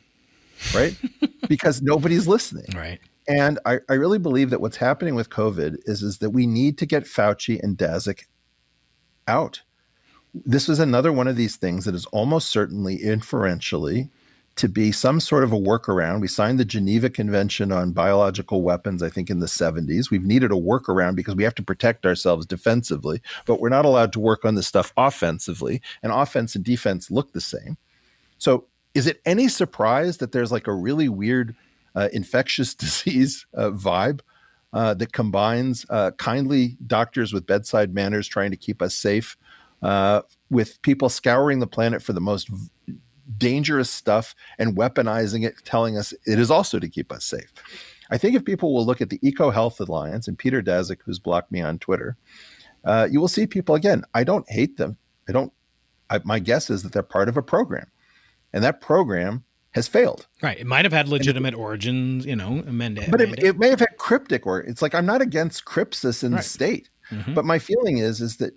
right? 0.75 0.97
because 1.49 1.83
nobody's 1.83 2.29
listening. 2.29 2.69
Right. 2.75 3.01
And 3.29 3.59
I, 3.65 3.79
I 3.89 3.95
really 3.95 4.19
believe 4.19 4.51
that 4.51 4.61
what's 4.61 4.79
happening 4.79 5.15
with 5.15 5.31
COVID 5.31 5.77
is, 5.85 6.03
is 6.03 6.19
that 6.19 6.31
we 6.31 6.47
need 6.47 6.79
to 6.79 6.87
get 6.87 7.05
Fauci 7.05 7.63
and 7.63 7.77
Daszak 7.77 8.25
out. 9.29 9.63
This 10.35 10.69
is 10.69 10.79
another 10.79 11.13
one 11.13 11.29
of 11.29 11.37
these 11.37 11.57
things 11.57 11.85
that 11.85 11.95
is 11.95 12.07
almost 12.07 12.49
certainly 12.49 13.03
inferentially 13.03 14.11
to 14.57 14.69
be 14.69 14.93
some 14.93 15.21
sort 15.21 15.45
of 15.45 15.53
a 15.53 15.59
workaround. 15.59 16.21
We 16.21 16.29
signed 16.29 16.59
the 16.59 16.65
Geneva 16.65 17.09
Convention 17.09 17.73
on 17.73 17.93
Biological 17.93 18.63
Weapons, 18.63 19.03
I 19.03 19.09
think, 19.09 19.31
in 19.31 19.41
the 19.41 19.47
70s. 19.47 20.11
We've 20.11 20.25
needed 20.25 20.51
a 20.51 20.57
workaround 20.57 21.17
because 21.17 21.35
we 21.35 21.45
have 21.45 21.55
to 21.55 21.63
protect 21.63 22.05
ourselves 22.05 22.47
defensively, 22.47 23.23
but 23.47 23.61
we're 23.61 23.69
not 23.69 23.85
allowed 23.85 24.13
to 24.15 24.21
work 24.21 24.45
on 24.45 24.57
this 24.57 24.67
stuff 24.67 24.93
offensively. 24.97 25.81
And 26.03 26.13
offense 26.13 26.55
and 26.55 26.65
defense 26.65 27.11
look 27.11 27.33
the 27.33 27.41
same. 27.41 27.77
So, 28.39 28.67
is 28.93 29.07
it 29.07 29.21
any 29.25 29.47
surprise 29.47 30.17
that 30.17 30.33
there's 30.33 30.51
like 30.51 30.67
a 30.67 30.75
really 30.75 31.09
weird 31.09 31.55
uh, 31.95 32.09
infectious 32.13 32.75
disease 32.77 33.47
uh, 33.55 33.71
vibe 33.71 34.21
uh, 34.73 34.95
that 34.95 35.13
combines 35.13 35.87
uh, 35.91 36.11
kindly 36.13 36.77
doctors 36.87 37.33
with 37.33 37.47
bedside 37.47 37.95
manners 37.95 38.29
trying 38.29 38.51
to 38.51 38.57
keep 38.57 38.83
us 38.83 38.95
safe 38.95 39.37
uh, 39.83 40.23
with 40.51 40.81
people 40.83 41.09
scouring 41.09 41.61
the 41.61 41.67
planet 41.67 42.03
for 42.03 42.13
the 42.13 42.21
most 42.21 42.51
dangerous 43.39 43.91
stuff 43.91 44.35
and 44.59 44.77
weaponizing 44.77 45.47
it, 45.47 45.55
telling 45.65 45.97
us 45.97 46.13
it 46.27 46.39
is 46.39 46.51
also 46.51 46.79
to 46.79 46.89
keep 46.89 47.13
us 47.13 47.25
safe. 47.25 47.53
I 48.11 48.19
think 48.19 48.35
if 48.35 48.45
people 48.45 48.75
will 48.75 48.85
look 48.85 49.01
at 49.01 49.11
the 49.11 49.21
Eco 49.23 49.51
Health 49.51 49.81
Alliance 49.81 50.27
and 50.27 50.37
Peter 50.37 50.63
Daszak, 50.63 50.99
who's 51.05 51.19
blocked 51.19 51.53
me 51.53 51.61
on 51.61 51.79
Twitter, 51.79 52.17
uh, 52.85 53.09
you 53.11 53.21
will 53.21 53.29
see 53.29 53.47
people 53.47 53.75
again. 53.75 54.05
I 54.15 54.25
don't 54.25 54.49
hate 54.51 54.77
them. 54.77 54.97
I 55.29 55.33
don't. 55.33 55.53
I, 56.09 56.21
my 56.25 56.41
guess 56.41 56.71
is 56.71 56.83
that 56.83 56.93
they're 56.93 57.03
part 57.05 57.29
of 57.29 57.37
a 57.37 57.43
program, 57.43 57.87
and 58.53 58.65
that 58.65 58.81
program 58.81 59.45
has 59.73 59.87
failed. 59.87 60.27
Right. 60.43 60.59
It 60.59 60.67
might 60.67 60.85
have 60.85 60.93
had 60.93 61.09
legitimate 61.09 61.55
and, 61.55 61.63
origins, 61.63 62.27
you 62.27 62.35
know, 62.35 62.65
amended. 62.67 63.11
But 63.11 63.21
it, 63.21 63.43
it, 63.43 63.59
may 63.59 63.69
have 63.69 63.81
had 63.81 63.97
cryptic 63.99 64.47
or 64.47 64.61
it's 64.61 64.83
like 64.83 64.95
I'm 64.95 65.07
not 65.07 65.23
against 65.23 65.65
crypsis 65.65 66.25
in 66.25 66.33
right. 66.33 66.39
the 66.39 66.49
state, 66.49 66.91
mm-hmm. 67.11 67.35
but 67.35 67.45
my 67.45 67.59
feeling 67.59 67.99
is 67.99 68.21
is 68.21 68.39
that 68.39 68.53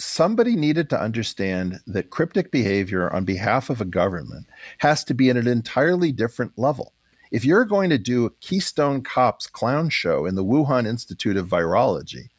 somebody 0.00 0.56
needed 0.56 0.88
to 0.90 1.00
understand 1.00 1.80
that 1.86 2.10
cryptic 2.10 2.50
behavior 2.50 3.12
on 3.12 3.24
behalf 3.24 3.70
of 3.70 3.80
a 3.80 3.84
government 3.84 4.46
has 4.78 5.04
to 5.04 5.14
be 5.14 5.30
at 5.30 5.36
an 5.36 5.46
entirely 5.46 6.12
different 6.12 6.52
level. 6.56 6.92
If 7.30 7.44
you're 7.44 7.64
going 7.64 7.90
to 7.90 7.98
do 7.98 8.24
a 8.24 8.30
Keystone 8.40 9.02
Cops 9.02 9.46
clown 9.46 9.88
show 9.90 10.26
in 10.26 10.34
the 10.34 10.44
Wuhan 10.44 10.86
Institute 10.86 11.36
of 11.36 11.48
Virology, 11.48 12.30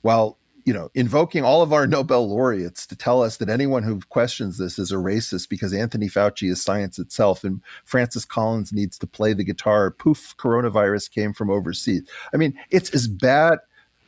while 0.00 0.38
you 0.64 0.72
know, 0.72 0.90
invoking 0.94 1.44
all 1.44 1.60
of 1.60 1.72
our 1.72 1.86
Nobel 1.88 2.28
laureates 2.28 2.86
to 2.86 2.96
tell 2.96 3.20
us 3.20 3.38
that 3.38 3.48
anyone 3.48 3.82
who 3.82 4.00
questions 4.10 4.58
this 4.58 4.78
is 4.78 4.92
a 4.92 4.96
racist 4.96 5.48
because 5.48 5.74
Anthony 5.74 6.08
Fauci 6.08 6.50
is 6.50 6.62
science 6.62 7.00
itself 7.00 7.42
and 7.42 7.60
Francis 7.84 8.24
Collins 8.24 8.72
needs 8.72 8.96
to 8.98 9.06
play 9.06 9.32
the 9.32 9.42
guitar. 9.42 9.90
Poof, 9.90 10.36
coronavirus 10.38 11.10
came 11.10 11.32
from 11.32 11.50
overseas. 11.50 12.02
I 12.32 12.36
mean, 12.36 12.56
it's 12.70 12.90
as 12.94 13.08
bad 13.08 13.58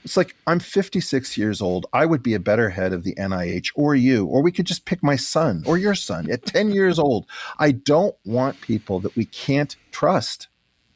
it's 0.05 0.17
like 0.17 0.37
I'm 0.47 0.59
56 0.59 1.39
years 1.39 1.63
old. 1.63 1.87
I 1.93 2.05
would 2.05 2.23
be 2.23 2.35
a 2.35 2.41
better 2.41 2.69
head 2.69 2.93
of 2.93 3.05
the 3.05 3.15
NIH 3.15 3.71
or 3.75 3.95
you, 3.95 4.27
or 4.27 4.43
we 4.43 4.53
could 4.53 4.67
just 4.67 4.85
pick 4.85 5.03
my 5.03 5.17
son 5.17 5.65
or 5.67 5.79
your 5.79 5.95
son 5.95 6.31
at 6.31 6.45
10 6.45 6.71
years 6.71 6.99
old. 6.99 7.27
I 7.59 7.73
don't 7.73 8.15
want 8.25 8.61
people 8.61 9.01
that 9.01 9.17
we 9.17 9.25
can't 9.25 9.75
trust, 9.93 10.49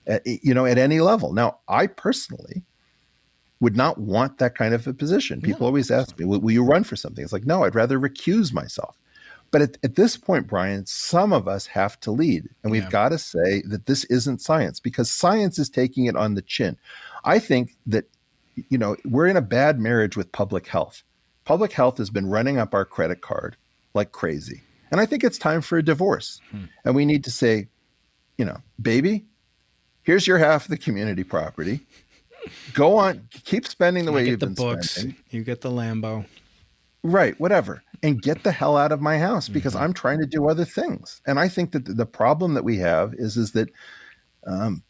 at, 0.07 0.23
eh, 0.27 0.37
you 0.43 0.53
know, 0.53 0.67
at 0.67 0.77
any 0.77 1.01
level. 1.01 1.33
Now, 1.33 1.59
I 1.69 1.87
personally 1.87 2.63
would 3.61 3.77
not 3.77 3.99
want 3.99 4.39
that 4.39 4.55
kind 4.55 4.75
of 4.75 4.87
a 4.87 4.93
position. 4.93 5.41
People 5.41 5.67
always 5.67 5.91
ask 5.91 6.17
me, 6.19 6.25
will, 6.25 6.41
will, 6.41 6.53
you 6.53 6.63
run 6.63 6.85
for 6.85 6.95
something? 6.95 7.25
It's 7.25 7.33
like, 7.33 7.47
no, 7.47 7.65
I'd 7.65 7.75
rather 7.75 7.99
recuse 7.99 8.53
myself. 8.53 8.97
But 9.51 9.63
at, 9.63 9.79
at 9.83 9.97
this 9.97 10.17
point, 10.19 10.47
Brian, 10.47 10.85
some 10.85 11.33
of 11.33 11.49
us 11.49 11.67
have 11.69 11.99
to 12.01 12.11
lead. 12.11 12.49
And 12.63 12.71
we've 12.71 12.83
yeah. 12.85 12.91
got 12.91 13.09
to 13.09 13.19
say 13.19 13.63
that 13.63 13.87
this 13.87 14.05
isn't 14.05 14.43
science 14.43 14.79
because 14.79 15.11
science 15.11 15.59
is 15.59 15.71
taking 15.71 16.05
it 16.05 16.15
on 16.15 16.35
the 16.35 16.43
chin. 16.43 16.77
I 17.25 17.39
think 17.39 17.75
that 17.87 18.05
you 18.69 18.79
know, 18.79 18.97
we're 19.05 19.27
in 19.27 19.37
a 19.37 19.43
bad 19.43 19.79
marriage 19.79 20.17
with 20.17 20.33
public 20.33 20.67
health. 20.67 21.03
Public 21.45 21.73
health 21.73 21.99
has 21.99 22.11
been 22.11 22.27
running 22.27 22.59
up 22.59 22.75
our 22.75 22.85
credit 22.85 23.21
card 23.21 23.57
like 23.95 24.13
crazy. 24.13 24.63
And 24.91 25.01
I 25.01 25.07
think 25.07 25.25
it's 25.25 25.39
time 25.39 25.61
for 25.61 25.79
a 25.79 25.83
divorce. 25.83 26.41
Hmm. 26.51 26.65
And 26.85 26.95
we 26.95 27.05
need 27.05 27.25
to 27.25 27.31
say, 27.31 27.69
you 28.37 28.45
know, 28.45 28.59
baby, 28.81 29.27
here's 30.03 30.27
your 30.27 30.39
half 30.39 30.65
of 30.65 30.71
the 30.71 30.79
community 30.79 31.25
property. 31.25 31.81
Go 32.73 32.97
on, 32.97 33.29
keep 33.45 33.67
spending 33.67 34.05
the 34.05 34.13
I 34.13 34.15
way 34.15 34.29
you've 34.29 34.41
the 34.41 34.47
been 34.47 34.55
books, 34.55 34.91
spending. 34.93 35.17
You 35.31 35.45
get 35.45 35.61
the 35.61 35.71
Lambo. 35.71 36.25
Right, 37.03 37.39
whatever. 37.39 37.83
And 38.03 38.23
get 38.23 38.45
the 38.45 38.53
hell 38.53 38.77
out 38.77 38.93
of 38.93 39.01
my 39.01 39.19
house 39.19 39.49
because 39.49 39.75
mm-hmm. 39.75 39.85
I'm 39.85 39.93
trying 39.93 40.21
to 40.21 40.27
do 40.27 40.49
other 40.49 40.65
things. 40.65 41.21
And 41.27 41.39
I 41.39 41.49
think 41.49 41.73
that 41.73 41.85
the 41.85 42.07
problem 42.07 42.55
that 42.55 42.65
we 42.65 42.79
have 42.79 43.13
is 43.15 43.37
is 43.37 43.53
that 43.53 43.71
um, 44.47 44.83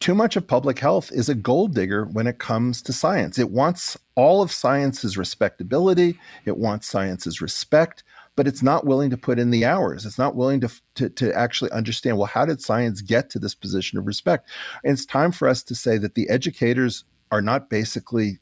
too 0.00 0.14
much 0.14 0.34
of 0.34 0.46
public 0.46 0.78
health 0.78 1.12
is 1.12 1.28
a 1.28 1.34
gold 1.34 1.74
digger 1.74 2.06
when 2.06 2.26
it 2.26 2.38
comes 2.38 2.80
to 2.82 2.92
science. 2.92 3.38
It 3.38 3.50
wants 3.50 3.98
all 4.14 4.40
of 4.40 4.50
science's 4.50 5.18
respectability, 5.18 6.18
it 6.46 6.56
wants 6.56 6.88
science's 6.88 7.42
respect, 7.42 8.02
but 8.34 8.48
it's 8.48 8.62
not 8.62 8.86
willing 8.86 9.10
to 9.10 9.18
put 9.18 9.38
in 9.38 9.50
the 9.50 9.66
hours. 9.66 10.06
It's 10.06 10.18
not 10.18 10.34
willing 10.34 10.60
to, 10.62 10.70
to, 10.94 11.10
to 11.10 11.32
actually 11.34 11.70
understand 11.72 12.16
well, 12.16 12.26
how 12.26 12.46
did 12.46 12.62
science 12.62 13.02
get 13.02 13.28
to 13.30 13.38
this 13.38 13.54
position 13.54 13.98
of 13.98 14.06
respect? 14.06 14.48
And 14.82 14.94
it's 14.94 15.04
time 15.04 15.32
for 15.32 15.46
us 15.46 15.62
to 15.64 15.74
say 15.74 15.98
that 15.98 16.14
the 16.14 16.30
educators 16.30 17.04
are 17.30 17.42
not 17.42 17.68
basically 17.68 18.38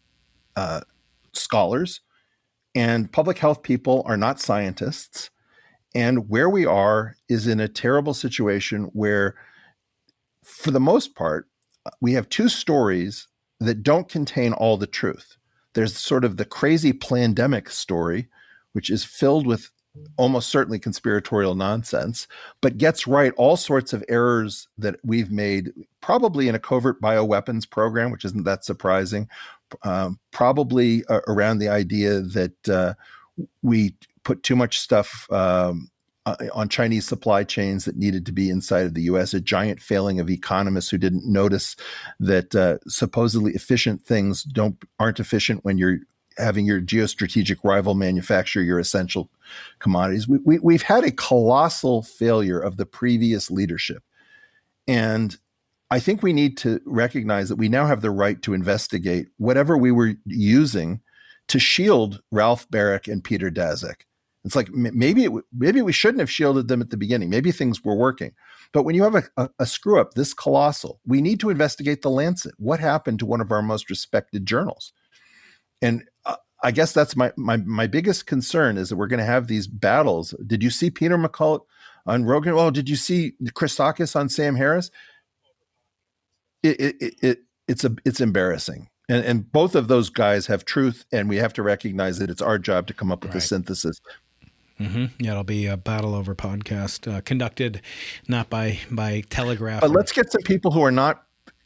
uh, 0.54 0.82
scholars, 1.32 2.00
and 2.76 3.10
public 3.10 3.38
health 3.38 3.64
people 3.64 4.04
are 4.06 4.16
not 4.16 4.40
scientists. 4.40 5.30
And 5.94 6.28
where 6.28 6.48
we 6.48 6.66
are 6.66 7.16
is 7.28 7.48
in 7.48 7.58
a 7.58 7.66
terrible 7.66 8.14
situation 8.14 8.84
where 8.92 9.34
for 10.48 10.70
the 10.70 10.80
most 10.80 11.14
part, 11.14 11.47
we 12.00 12.12
have 12.12 12.28
two 12.28 12.48
stories 12.48 13.28
that 13.60 13.82
don't 13.82 14.08
contain 14.08 14.52
all 14.52 14.76
the 14.76 14.86
truth. 14.86 15.36
There's 15.74 15.96
sort 15.96 16.24
of 16.24 16.36
the 16.36 16.44
crazy 16.44 16.92
pandemic 16.92 17.70
story, 17.70 18.28
which 18.72 18.90
is 18.90 19.04
filled 19.04 19.46
with 19.46 19.70
almost 20.16 20.48
certainly 20.48 20.78
conspiratorial 20.78 21.54
nonsense, 21.54 22.28
but 22.60 22.78
gets 22.78 23.06
right 23.06 23.32
all 23.36 23.56
sorts 23.56 23.92
of 23.92 24.04
errors 24.08 24.68
that 24.78 24.96
we've 25.04 25.30
made, 25.30 25.72
probably 26.00 26.48
in 26.48 26.54
a 26.54 26.58
covert 26.58 27.00
bioweapons 27.00 27.68
program, 27.68 28.10
which 28.10 28.24
isn't 28.24 28.44
that 28.44 28.64
surprising, 28.64 29.28
um, 29.82 30.18
probably 30.30 31.04
uh, 31.06 31.20
around 31.26 31.58
the 31.58 31.68
idea 31.68 32.20
that 32.20 32.68
uh, 32.68 32.94
we 33.62 33.94
put 34.24 34.42
too 34.42 34.56
much 34.56 34.78
stuff 34.78 35.26
um, 35.32 35.90
uh, 36.28 36.48
on 36.52 36.68
Chinese 36.68 37.06
supply 37.06 37.44
chains 37.44 37.84
that 37.84 37.96
needed 37.96 38.26
to 38.26 38.32
be 38.32 38.50
inside 38.50 38.86
of 38.86 38.94
the 38.94 39.02
U.S. 39.02 39.34
A 39.34 39.40
giant 39.40 39.80
failing 39.80 40.20
of 40.20 40.30
economists 40.30 40.90
who 40.90 40.98
didn't 40.98 41.30
notice 41.30 41.76
that 42.20 42.54
uh, 42.54 42.78
supposedly 42.86 43.52
efficient 43.52 44.04
things 44.04 44.42
don't 44.42 44.76
aren't 44.98 45.20
efficient 45.20 45.64
when 45.64 45.78
you're 45.78 45.98
having 46.36 46.66
your 46.66 46.80
geostrategic 46.80 47.58
rival 47.64 47.94
manufacture 47.94 48.62
your 48.62 48.78
essential 48.78 49.28
commodities. 49.80 50.28
We, 50.28 50.38
we, 50.44 50.58
we've 50.60 50.82
had 50.82 51.04
a 51.04 51.10
colossal 51.10 52.02
failure 52.02 52.60
of 52.60 52.76
the 52.76 52.86
previous 52.86 53.50
leadership, 53.50 54.02
and 54.86 55.36
I 55.90 56.00
think 56.00 56.22
we 56.22 56.32
need 56.32 56.58
to 56.58 56.80
recognize 56.84 57.48
that 57.48 57.56
we 57.56 57.68
now 57.68 57.86
have 57.86 58.02
the 58.02 58.10
right 58.10 58.40
to 58.42 58.54
investigate 58.54 59.28
whatever 59.38 59.76
we 59.78 59.90
were 59.90 60.14
using 60.26 61.00
to 61.48 61.58
shield 61.58 62.20
Ralph 62.30 62.68
Baric 62.70 63.10
and 63.10 63.24
Peter 63.24 63.50
Daszak. 63.50 64.02
It's 64.44 64.56
like 64.56 64.70
maybe 64.70 65.24
it, 65.24 65.32
maybe 65.52 65.82
we 65.82 65.92
shouldn't 65.92 66.20
have 66.20 66.30
shielded 66.30 66.68
them 66.68 66.80
at 66.80 66.90
the 66.90 66.96
beginning. 66.96 67.28
Maybe 67.28 67.52
things 67.52 67.84
were 67.84 67.96
working, 67.96 68.32
but 68.72 68.84
when 68.84 68.94
you 68.94 69.02
have 69.02 69.16
a, 69.16 69.22
a, 69.36 69.50
a 69.58 69.66
screw 69.66 70.00
up 70.00 70.14
this 70.14 70.32
colossal, 70.32 71.00
we 71.06 71.20
need 71.20 71.40
to 71.40 71.50
investigate 71.50 72.02
the 72.02 72.10
Lancet. 72.10 72.54
What 72.56 72.80
happened 72.80 73.18
to 73.18 73.26
one 73.26 73.40
of 73.40 73.50
our 73.50 73.62
most 73.62 73.90
respected 73.90 74.46
journals? 74.46 74.92
And 75.82 76.04
uh, 76.24 76.36
I 76.62 76.70
guess 76.70 76.92
that's 76.92 77.16
my 77.16 77.32
my 77.36 77.56
my 77.58 77.86
biggest 77.86 78.26
concern 78.26 78.78
is 78.78 78.88
that 78.88 78.96
we're 78.96 79.08
going 79.08 79.18
to 79.18 79.26
have 79.26 79.48
these 79.48 79.66
battles. 79.66 80.34
Did 80.46 80.62
you 80.62 80.70
see 80.70 80.90
Peter 80.90 81.18
McCullough 81.18 81.64
on 82.06 82.24
Rogan? 82.24 82.54
Oh, 82.54 82.70
did 82.70 82.88
you 82.88 82.96
see 82.96 83.32
the 83.40 83.52
Christakis 83.52 84.16
on 84.16 84.28
Sam 84.28 84.54
Harris? 84.54 84.90
It, 86.62 86.80
it, 86.80 87.14
it, 87.22 87.38
it's 87.66 87.84
a 87.84 87.94
it's 88.04 88.20
embarrassing 88.20 88.88
and, 89.08 89.24
and 89.24 89.52
both 89.52 89.74
of 89.74 89.88
those 89.88 90.10
guys 90.10 90.46
have 90.46 90.64
truth 90.64 91.04
and 91.12 91.28
we 91.28 91.36
have 91.36 91.52
to 91.54 91.62
recognize 91.62 92.18
that 92.18 92.30
it's 92.30 92.42
our 92.42 92.58
job 92.58 92.86
to 92.88 92.94
come 92.94 93.10
up 93.10 93.22
with 93.22 93.34
right. 93.34 93.42
a 93.42 93.46
synthesis 93.46 94.00
Mm-hmm. 94.80 95.06
Yeah, 95.18 95.32
it'll 95.32 95.44
be 95.44 95.66
a 95.66 95.76
battle 95.76 96.14
over 96.14 96.34
podcast 96.34 97.12
uh, 97.12 97.20
conducted 97.22 97.82
not 98.28 98.48
by 98.48 98.78
by 98.90 99.22
telegraph. 99.30 99.80
But 99.80 99.90
let's 99.90 100.12
get 100.12 100.30
some 100.30 100.42
people 100.42 100.70
who 100.70 100.82
are 100.82 100.92
not 100.92 101.24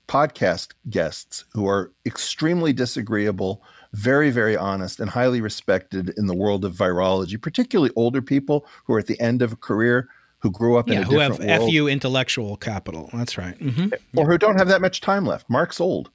podcast 0.09 0.73
guests 0.91 1.45
who 1.53 1.67
are 1.67 1.93
extremely 2.07 2.73
disagreeable, 2.73 3.63
very 3.93 4.31
very 4.31 4.57
honest, 4.57 5.01
and 5.01 5.11
highly 5.11 5.41
respected 5.41 6.15
in 6.17 6.27
the 6.27 6.35
world 6.35 6.65
of 6.65 6.75
virology. 6.75 7.41
Particularly 7.41 7.93
older 7.97 8.23
people 8.23 8.67
who 8.85 8.95
are 8.95 8.99
at 8.99 9.07
the 9.07 9.21
end 9.21 9.43
of 9.43 9.53
a 9.53 9.57
career 9.57 10.09
who 10.39 10.51
grew 10.51 10.77
up 10.77 10.89
yeah, 10.89 10.97
in 10.97 11.03
a 11.03 11.05
who 11.05 11.19
different 11.19 11.49
have 11.49 11.61
world. 11.63 11.73
fu 11.73 11.89
intellectual 11.89 12.57
capital. 12.57 13.11
That's 13.13 13.39
right. 13.39 13.59
Mm-hmm. 13.59 14.19
Or 14.19 14.27
who 14.27 14.39
don't 14.39 14.59
have 14.59 14.69
that 14.69 14.81
much 14.81 15.01
time 15.01 15.25
left. 15.25 15.49
Mark's 15.49 15.81
old. 15.81 16.11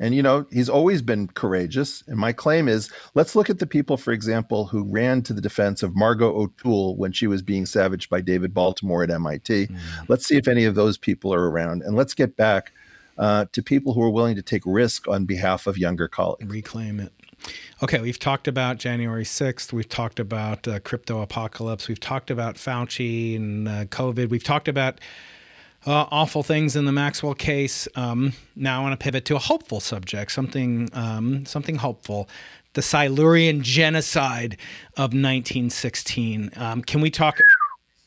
And, 0.00 0.14
you 0.14 0.22
know, 0.22 0.46
he's 0.50 0.68
always 0.68 1.02
been 1.02 1.28
courageous. 1.28 2.04
And 2.06 2.18
my 2.18 2.32
claim 2.32 2.68
is 2.68 2.90
let's 3.14 3.34
look 3.34 3.50
at 3.50 3.58
the 3.58 3.66
people, 3.66 3.96
for 3.96 4.12
example, 4.12 4.66
who 4.66 4.84
ran 4.84 5.22
to 5.22 5.32
the 5.32 5.40
defense 5.40 5.82
of 5.82 5.96
Margot 5.96 6.34
O'Toole 6.34 6.96
when 6.96 7.12
she 7.12 7.26
was 7.26 7.42
being 7.42 7.66
savaged 7.66 8.08
by 8.08 8.20
David 8.20 8.54
Baltimore 8.54 9.02
at 9.02 9.10
MIT. 9.10 9.66
Mm. 9.66 9.78
Let's 10.08 10.26
see 10.26 10.36
if 10.36 10.46
any 10.46 10.64
of 10.64 10.74
those 10.74 10.98
people 10.98 11.34
are 11.34 11.50
around. 11.50 11.82
And 11.82 11.96
let's 11.96 12.14
get 12.14 12.36
back 12.36 12.72
uh, 13.18 13.46
to 13.52 13.62
people 13.62 13.92
who 13.92 14.02
are 14.02 14.10
willing 14.10 14.36
to 14.36 14.42
take 14.42 14.62
risk 14.64 15.08
on 15.08 15.24
behalf 15.24 15.66
of 15.66 15.76
younger 15.76 16.06
colleagues. 16.08 16.50
Reclaim 16.50 17.00
it. 17.00 17.12
Okay, 17.82 18.00
we've 18.00 18.18
talked 18.18 18.48
about 18.48 18.78
January 18.78 19.24
6th. 19.24 19.72
We've 19.72 19.88
talked 19.88 20.18
about 20.18 20.66
uh, 20.66 20.80
crypto 20.80 21.20
apocalypse. 21.20 21.88
We've 21.88 22.00
talked 22.00 22.30
about 22.30 22.56
Fauci 22.56 23.36
and 23.36 23.68
uh, 23.68 23.84
COVID. 23.86 24.28
We've 24.28 24.42
talked 24.42 24.68
about 24.68 25.00
uh, 25.86 26.06
awful 26.10 26.42
things 26.42 26.76
in 26.76 26.84
the 26.84 26.92
Maxwell 26.92 27.34
case. 27.34 27.88
Um, 27.94 28.32
now 28.56 28.80
I 28.80 28.82
want 28.82 28.98
to 28.98 29.02
pivot 29.02 29.24
to 29.26 29.36
a 29.36 29.40
hopeful 29.40 29.80
subject, 29.80 30.32
something 30.32 30.88
um, 30.92 31.44
something 31.46 31.76
hopeful. 31.76 32.28
The 32.74 32.82
Silurian 32.82 33.62
genocide 33.62 34.56
of 34.96 35.14
1916. 35.14 36.50
Um, 36.56 36.82
can 36.82 37.00
we 37.00 37.10
talk? 37.10 37.38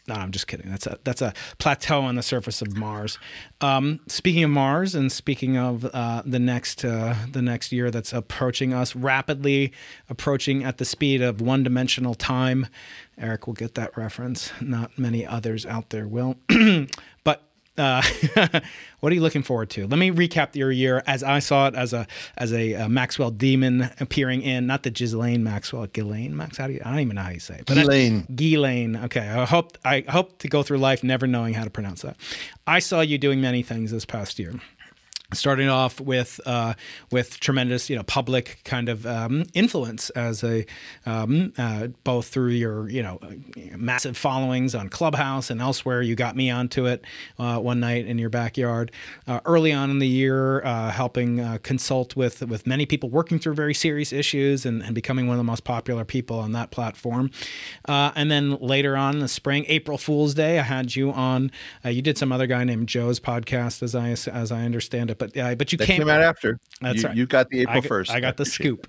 No, 0.08 0.16
I'm 0.16 0.32
just 0.32 0.48
kidding. 0.48 0.70
That's 0.70 0.88
a 0.88 0.98
that's 1.04 1.22
a 1.22 1.34
plateau 1.58 2.02
on 2.02 2.16
the 2.16 2.24
surface 2.24 2.62
of 2.62 2.76
Mars. 2.76 3.18
Um, 3.62 4.00
speaking 4.08 4.44
of 4.44 4.50
Mars, 4.50 4.96
and 4.96 5.12
speaking 5.12 5.58
of 5.58 5.86
uh, 5.86 6.24
the 6.26 6.40
next 6.40 6.84
uh, 6.84 7.16
the 7.32 7.42
next 7.42 7.72
year 7.72 7.92
that's 7.92 8.12
approaching 8.12 8.74
us 8.74 8.96
rapidly, 8.96 9.72
approaching 10.10 10.64
at 10.64 10.78
the 10.78 10.86
speed 10.86 11.22
of 11.22 11.40
one 11.40 11.64
dimensional 11.64 12.16
time. 12.16 12.68
Eric 13.18 13.46
will 13.46 13.54
get 13.54 13.76
that 13.76 13.96
reference. 13.96 14.52
Not 14.60 14.98
many 14.98 15.26
others 15.26 15.66
out 15.66 15.92
there 15.92 16.08
will. 16.08 16.38
but 17.24 17.51
uh, 17.78 18.02
what 19.00 19.12
are 19.12 19.16
you 19.16 19.22
looking 19.22 19.44
forward 19.44 19.70
to? 19.72 19.88
Let 19.88 19.98
me 19.98 20.12
recap 20.12 20.56
your 20.56 20.72
year 20.72 21.02
as 21.06 21.24
I 21.24 21.40
saw 21.40 21.68
it 21.68 21.76
as 21.76 21.94
a 21.94 22.06
as 22.38 22.52
a, 22.54 22.74
a 22.74 22.90
Maxwell 22.90 23.32
demon 23.32 23.90
appearing 24.00 24.42
in 24.42 24.68
not 24.68 24.84
the 24.84 24.92
Ghislaine 24.92 25.44
Maxwell, 25.44 25.88
Ghislaine 25.88 26.36
Max. 26.36 26.58
How 26.58 26.68
do 26.68 26.74
you? 26.74 26.82
I 26.84 26.90
don't 26.92 27.00
even 27.00 27.16
know 27.16 27.24
how 27.24 27.30
you 27.30 27.40
say 27.40 27.56
it. 27.56 27.66
But 27.66 27.76
Ghislaine. 27.76 28.28
Ghislaine. 28.36 28.96
Okay. 28.98 29.28
I 29.28 29.46
hope 29.46 29.78
I 29.86 30.04
hope 30.08 30.40
to 30.40 30.48
go 30.48 30.64
through 30.64 30.80
life 30.80 31.04
never 31.04 31.28
knowing 31.28 31.54
how 31.54 31.64
to 31.64 31.70
pronounce 31.70 32.02
that. 32.02 32.18
I 32.68 32.80
saw 32.80 33.02
you 33.02 33.18
doing 33.18 33.42
many 33.42 33.64
things 33.64 33.92
this 33.92 34.06
past 34.06 34.38
year 34.38 34.54
starting 35.34 35.70
off 35.70 36.00
with 36.00 36.40
uh, 36.46 36.74
with 37.12 37.40
tremendous 37.40 37.90
you 37.90 37.96
know 37.96 38.04
public 38.04 38.60
kind 38.64 38.90
of 38.90 39.06
um, 39.06 39.46
influence 39.54 40.10
as 40.12 40.44
a 40.44 40.66
um, 41.06 41.54
uh, 41.58 41.88
both 42.04 42.28
through 42.28 42.50
your 42.50 42.90
you 42.90 43.02
know 43.02 43.20
massive 43.76 44.18
followings 44.18 44.76
on 44.76 44.90
Clubhouse 44.90 45.50
and 45.50 45.62
elsewhere. 45.62 46.02
You 46.02 46.16
got 46.16 46.36
me 46.36 46.50
onto 46.50 46.86
it 46.86 47.04
uh, 47.40 47.60
one 47.60 47.80
night 47.80 48.06
in 48.06 48.18
your 48.18 48.30
backyard 48.30 48.92
uh, 49.28 49.40
early 49.46 49.72
on 49.72 49.90
in 49.90 50.00
the 50.00 50.08
year, 50.08 50.64
uh, 50.64 50.92
helping 50.92 51.40
uh, 51.40 51.58
consult 51.64 52.16
with 52.16 52.42
with 52.42 52.68
many 52.68 52.86
people 52.86 53.10
working 53.10 53.40
through 53.40 53.54
very 53.54 53.74
serious 53.74 54.12
issues 54.12 54.66
and, 54.66 54.84
and, 54.84 54.96
becoming 54.96 55.26
one 55.26 55.36
of 55.36 55.40
the 55.40 55.44
most 55.44 55.64
popular 55.64 56.04
people 56.04 56.38
on 56.38 56.52
that 56.52 56.70
platform. 56.70 57.32
and 57.88 58.30
then 58.30 58.58
later 58.58 58.98
on 58.98 59.16
in 59.16 59.20
the 59.20 59.28
spring, 59.28 59.64
April 59.68 59.98
Fool's 59.98 60.34
Day, 60.34 60.60
I 60.60 60.64
had 60.64 60.96
you 60.96 61.12
on. 61.12 61.52
you 61.86 62.02
did 62.02 62.18
some 62.18 62.32
other 62.32 62.46
guy 62.46 62.64
named 62.64 62.88
Joe's 62.88 63.20
podcast, 63.20 63.82
as 63.82 63.96
I 63.96 64.10
as 64.10 64.52
I 64.52 64.64
understand 64.64 65.10
it 65.10 65.21
but 65.22 65.38
uh, 65.38 65.56
but 65.56 65.72
you 65.72 65.78
that 65.78 65.86
came, 65.86 66.00
came 66.00 66.10
out 66.10 66.22
after. 66.22 66.60
That's 66.82 67.04
you, 67.04 67.08
right. 67.08 67.18
You 67.18 67.26
got 67.28 67.50
the 67.50 67.62
April 67.62 67.78
I, 67.78 67.82
first. 67.82 68.12
I 68.12 68.20
got 68.20 68.38
the 68.38 68.46
scoop, 68.58 68.88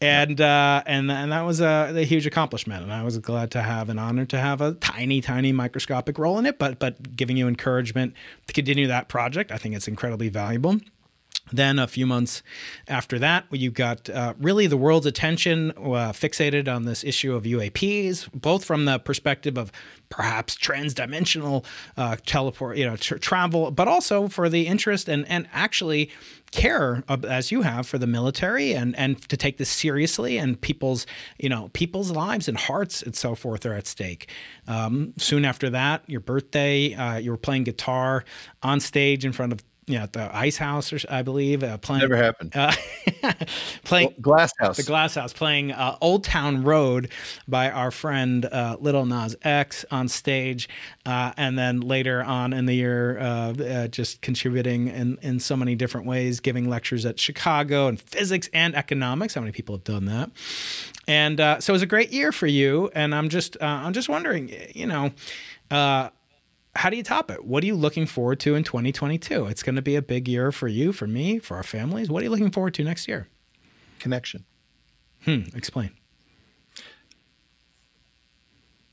and 0.00 0.40
uh, 0.40 0.82
and 0.86 1.10
and 1.10 1.32
that 1.32 1.42
was 1.42 1.60
a, 1.60 1.92
a, 1.94 2.04
huge 2.04 2.26
accomplishment, 2.26 2.82
and 2.82 2.92
I 2.92 3.04
was 3.04 3.16
glad 3.18 3.50
to 3.52 3.62
have 3.62 3.88
an 3.88 3.98
honor 3.98 4.26
to 4.26 4.38
have 4.38 4.60
a 4.60 4.74
tiny, 4.74 5.20
tiny 5.20 5.52
microscopic 5.52 6.18
role 6.18 6.38
in 6.38 6.46
it, 6.46 6.58
but 6.58 6.78
but 6.78 7.16
giving 7.16 7.36
you 7.36 7.46
encouragement 7.46 8.14
to 8.48 8.52
continue 8.52 8.88
that 8.88 9.08
project, 9.08 9.52
I 9.52 9.56
think 9.56 9.74
it's 9.74 9.88
incredibly 9.88 10.28
valuable. 10.28 10.80
Then 11.52 11.78
a 11.78 11.86
few 11.86 12.06
months 12.06 12.42
after 12.86 13.18
that, 13.18 13.46
you 13.50 13.70
got 13.70 14.08
uh, 14.10 14.34
really 14.38 14.66
the 14.66 14.76
world's 14.76 15.06
attention 15.06 15.72
uh, 15.72 16.12
fixated 16.12 16.72
on 16.72 16.84
this 16.84 17.04
issue 17.04 17.34
of 17.34 17.44
UAPs, 17.44 18.28
both 18.32 18.64
from 18.64 18.84
the 18.84 18.98
perspective 18.98 19.56
of 19.56 19.72
perhaps 20.08 20.56
transdimensional 20.56 21.64
uh, 21.96 22.16
teleport, 22.24 22.76
you 22.76 22.86
know, 22.86 22.96
tra- 22.96 23.18
travel, 23.18 23.70
but 23.70 23.88
also 23.88 24.28
for 24.28 24.48
the 24.48 24.66
interest 24.66 25.08
and 25.08 25.26
and 25.28 25.48
actually 25.52 26.10
care 26.50 27.04
of, 27.08 27.24
as 27.24 27.50
you 27.50 27.62
have 27.62 27.86
for 27.86 27.98
the 27.98 28.06
military 28.06 28.72
and 28.72 28.96
and 28.96 29.28
to 29.28 29.36
take 29.36 29.58
this 29.58 29.68
seriously 29.68 30.38
and 30.38 30.60
people's 30.60 31.06
you 31.38 31.48
know 31.48 31.68
people's 31.72 32.10
lives 32.10 32.48
and 32.48 32.56
hearts 32.56 33.02
and 33.02 33.14
so 33.14 33.34
forth 33.34 33.66
are 33.66 33.74
at 33.74 33.86
stake. 33.86 34.30
Um, 34.66 35.14
soon 35.18 35.44
after 35.44 35.70
that, 35.70 36.02
your 36.06 36.20
birthday, 36.20 36.94
uh, 36.94 37.16
you 37.16 37.30
were 37.30 37.36
playing 37.36 37.64
guitar 37.64 38.24
on 38.62 38.80
stage 38.80 39.24
in 39.24 39.32
front 39.32 39.52
of 39.52 39.62
you 39.88 39.98
know, 39.98 40.06
the 40.06 40.34
Ice 40.36 40.58
House, 40.58 40.92
or 40.92 40.98
I 41.08 41.22
believe, 41.22 41.62
uh, 41.62 41.78
playing. 41.78 42.02
Never 42.02 42.16
happened. 42.16 42.52
Uh, 42.54 42.72
playing 43.84 44.08
well, 44.08 44.16
Glass 44.20 44.52
House. 44.58 44.76
The 44.76 44.82
Glass 44.82 45.14
House, 45.14 45.32
playing 45.32 45.72
uh, 45.72 45.96
Old 46.00 46.24
Town 46.24 46.62
Road 46.62 47.10
by 47.48 47.70
our 47.70 47.90
friend 47.90 48.44
uh, 48.44 48.76
Little 48.78 49.06
Nas 49.06 49.34
X 49.42 49.86
on 49.90 50.08
stage, 50.08 50.68
uh, 51.06 51.32
and 51.36 51.58
then 51.58 51.80
later 51.80 52.22
on 52.22 52.52
in 52.52 52.66
the 52.66 52.74
year, 52.74 53.18
uh, 53.18 53.88
just 53.88 54.20
contributing 54.20 54.88
in 54.88 55.18
in 55.22 55.40
so 55.40 55.56
many 55.56 55.74
different 55.74 56.06
ways, 56.06 56.38
giving 56.40 56.68
lectures 56.68 57.06
at 57.06 57.18
Chicago 57.18 57.88
and 57.88 58.00
physics 58.00 58.50
and 58.52 58.74
economics. 58.76 59.34
How 59.34 59.40
many 59.40 59.52
people 59.52 59.74
have 59.74 59.84
done 59.84 60.04
that? 60.04 60.30
And 61.06 61.38
so 61.62 61.72
it 61.72 61.74
was 61.74 61.82
a 61.82 61.86
great 61.86 62.12
year 62.12 62.32
for 62.32 62.46
you. 62.46 62.90
And 62.94 63.14
I'm 63.14 63.30
just 63.30 63.56
I'm 63.62 63.94
just 63.94 64.08
wondering, 64.10 64.52
you 64.74 64.86
know 64.86 65.12
how 66.78 66.88
do 66.90 66.96
you 66.96 67.02
top 67.02 67.28
it? 67.28 67.44
What 67.44 67.64
are 67.64 67.66
you 67.66 67.74
looking 67.74 68.06
forward 68.06 68.38
to 68.40 68.54
in 68.54 68.62
2022? 68.62 69.46
It's 69.46 69.64
going 69.64 69.74
to 69.74 69.82
be 69.82 69.96
a 69.96 70.02
big 70.02 70.28
year 70.28 70.52
for 70.52 70.68
you, 70.68 70.92
for 70.92 71.08
me, 71.08 71.40
for 71.40 71.56
our 71.56 71.64
families. 71.64 72.08
What 72.08 72.20
are 72.20 72.24
you 72.24 72.30
looking 72.30 72.52
forward 72.52 72.74
to 72.74 72.84
next 72.84 73.08
year? 73.08 73.26
Connection. 73.98 74.44
Hmm. 75.24 75.40
Explain. 75.56 75.90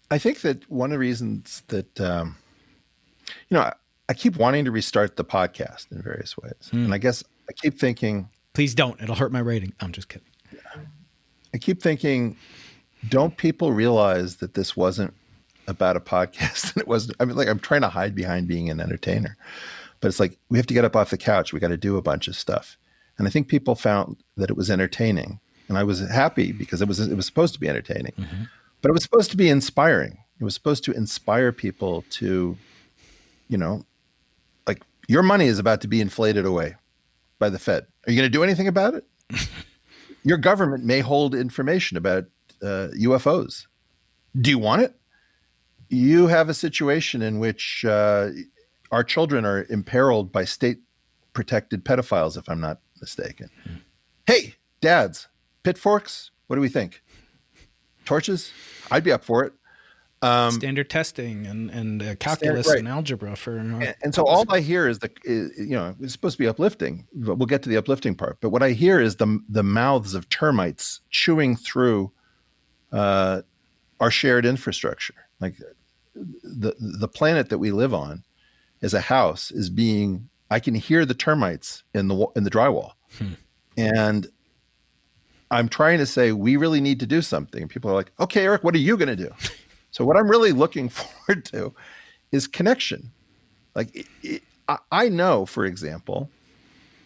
I 0.10 0.18
think 0.18 0.41
that 0.41 0.68
one 0.68 0.90
of 0.90 0.94
the 0.94 0.99
reasons 0.99 1.62
that, 1.68 2.02
um, 2.02 2.38
you 3.49 3.56
know, 3.56 3.62
I, 3.62 3.74
I, 4.10 4.16
keep 4.16 4.36
wanting 4.38 4.66
to 4.66 4.72
restart 4.72 5.16
the 5.16 5.24
podcast 5.24 5.91
in 5.91 6.02
various 6.02 6.36
ways. 6.36 6.70
Hmm. 6.72 6.86
And 6.86 6.94
I 6.94 6.98
guess 6.98 7.24
I 7.48 7.53
keep 7.53 7.80
thinking, 7.80 8.30
Please 8.53 8.74
don't. 8.74 8.99
It'll 8.99 9.14
hurt 9.14 9.32
my 9.32 9.40
rating. 9.40 9.74
I'm 9.80 9.91
just 9.91 10.10
kidding. 10.10 10.28
I 11.53 11.60
keep 11.60 11.84
thinking, 11.84 12.36
don't 13.10 13.38
people 13.38 13.74
realize 13.74 14.38
that 14.38 14.56
this 14.56 14.76
wasn't 14.76 15.14
about 15.67 15.97
a 15.97 15.99
podcast? 15.99 16.71
And 16.75 16.81
it 16.81 16.87
wasn't. 16.87 17.17
I 17.19 17.25
mean, 17.25 17.35
like 17.35 17.47
I'm 17.47 17.59
trying 17.59 17.81
to 17.81 17.89
hide 17.89 18.15
behind 18.15 18.47
being 18.47 18.69
an 18.69 18.79
entertainer, 18.79 19.37
but 19.99 20.07
it's 20.07 20.19
like 20.19 20.37
we 20.49 20.57
have 20.57 20.67
to 20.67 20.73
get 20.73 20.85
up 20.85 20.95
off 20.95 21.09
the 21.09 21.17
couch. 21.17 21.53
We 21.53 21.59
got 21.59 21.69
to 21.69 21.77
do 21.77 21.97
a 21.97 22.01
bunch 22.01 22.27
of 22.27 22.35
stuff, 22.35 22.77
and 23.17 23.27
I 23.27 23.31
think 23.31 23.47
people 23.47 23.75
found 23.75 24.17
that 24.37 24.49
it 24.49 24.57
was 24.57 24.69
entertaining, 24.69 25.39
and 25.67 25.77
I 25.77 25.83
was 25.83 25.99
happy 26.09 26.51
because 26.51 26.81
it 26.81 26.87
was 26.87 26.99
it 26.99 27.15
was 27.15 27.25
supposed 27.25 27.53
to 27.53 27.59
be 27.59 27.69
entertaining, 27.69 28.13
but 28.81 28.89
it 28.89 28.93
was 28.93 29.03
supposed 29.03 29.31
to 29.31 29.37
be 29.37 29.49
inspiring. 29.49 30.19
It 30.39 30.43
was 30.43 30.53
supposed 30.53 30.83
to 30.85 30.91
inspire 30.91 31.51
people 31.51 32.03
to, 32.11 32.57
you 33.47 33.57
know, 33.57 33.85
like 34.67 34.81
your 35.07 35.23
money 35.23 35.45
is 35.45 35.59
about 35.59 35.81
to 35.81 35.87
be 35.87 36.01
inflated 36.01 36.45
away 36.45 36.75
by 37.39 37.49
the 37.49 37.59
Fed. 37.59 37.85
Are 38.05 38.11
you 38.11 38.17
going 38.17 38.29
to 38.29 38.37
do 38.37 38.43
anything 38.43 38.67
about 38.67 38.95
it? 38.95 39.05
your 40.23 40.37
government 40.37 40.83
may 40.83 40.99
hold 40.99 41.33
information 41.33 41.95
about 41.95 42.25
uh, 42.61 42.89
UFOs. 42.99 43.67
Do 44.39 44.49
you 44.49 44.59
want 44.59 44.81
it? 44.81 44.93
You 45.90 46.28
have 46.28 46.49
a 46.49 46.53
situation 46.53 47.22
in 47.22 47.40
which 47.40 47.86
uh, 47.86 48.30
our 48.91 49.03
children 49.03 49.45
are 49.45 49.66
imperiled 49.70 50.32
by 50.32 50.45
state 50.45 50.80
protected 51.34 51.84
pedophiles, 51.84 52.38
if 52.38 52.49
I'm 52.49 52.62
not 52.62 52.80
mistaken. 53.02 53.49
Hey, 54.26 54.56
dads, 54.82 55.28
pitchforks, 55.64 56.32
what 56.48 56.56
do 56.56 56.62
we 56.62 56.70
think? 56.70 57.03
Torches? 58.06 58.52
I'd 58.90 59.03
be 59.03 59.12
up 59.12 59.24
for 59.24 59.44
it. 59.44 59.53
Standard 60.24 60.90
testing 60.90 61.45
and 61.45 61.70
and 61.70 62.02
uh, 62.02 62.16
calculus 62.16 62.68
right. 62.68 62.80
and 62.80 62.88
algebra 62.88 63.36
for. 63.36 63.57
And, 63.57 63.95
and 64.02 64.16
so 64.16 64.26
all 64.26 64.44
I 64.49 64.60
hear 64.60 64.88
is 64.88 64.98
the, 64.98 65.12
is, 65.24 65.52
you 65.56 65.76
know, 65.76 65.94
it's 65.99 66.14
supposed 66.14 66.38
to 66.38 66.44
be 66.44 66.48
uplifting, 66.48 67.06
but 67.14 67.38
we'll 67.38 67.45
get 67.45 67.62
to 67.64 67.70
the 67.70 67.78
uplifting 67.78 68.16
part. 68.16 68.40
But 68.41 68.49
what 68.49 68.64
I 68.64 68.72
hear 68.72 68.99
is 68.99 69.18
the 69.18 69.40
the 69.49 69.62
mouths 69.62 70.16
of 70.16 70.28
termites 70.30 71.02
chewing 71.12 71.56
through 71.56 72.12
uh, 72.91 73.44
our 73.99 74.10
shared 74.10 74.48
infrastructure. 74.48 75.24
Like 75.40 75.57
the 76.44 76.76
the 76.80 77.07
planet 77.07 77.49
that 77.49 77.57
we 77.57 77.72
live 77.72 77.94
on, 77.94 78.24
as 78.82 78.94
a 78.94 79.02
house, 79.02 79.52
is 79.52 79.70
being. 79.70 80.30
I 80.52 80.60
can 80.60 80.76
hear 80.76 81.06
the 81.06 81.16
termites 81.16 81.84
in 81.94 82.07
the 82.07 82.28
in 82.36 82.44
the 82.44 82.52
drywall, 82.52 82.94
hmm. 83.18 83.34
and 83.78 84.28
I'm 85.52 85.68
trying 85.68 85.98
to 85.99 86.06
say 86.06 86.32
we 86.32 86.56
really 86.56 86.82
need 86.82 86.99
to 86.99 87.07
do 87.07 87.22
something. 87.22 87.62
And 87.62 87.70
people 87.70 87.91
are 87.91 87.95
like, 87.95 88.12
"Okay, 88.20 88.45
Eric, 88.45 88.64
what 88.64 88.76
are 88.76 88.80
you 88.80 88.98
going 88.98 89.10
to 89.10 89.16
do?" 89.16 89.32
so 89.91 90.06
what 90.06 90.18
I'm 90.18 90.30
really 90.30 90.52
looking 90.52 90.90
forward 90.90 91.45
to 91.45 91.74
is 92.32 92.48
connection. 92.48 93.12
Like 93.76 93.94
it, 93.95 94.06
it, 94.24 94.44
I, 94.68 94.78
I 94.91 95.10
know, 95.10 95.45
for 95.45 95.66
example, 95.66 96.30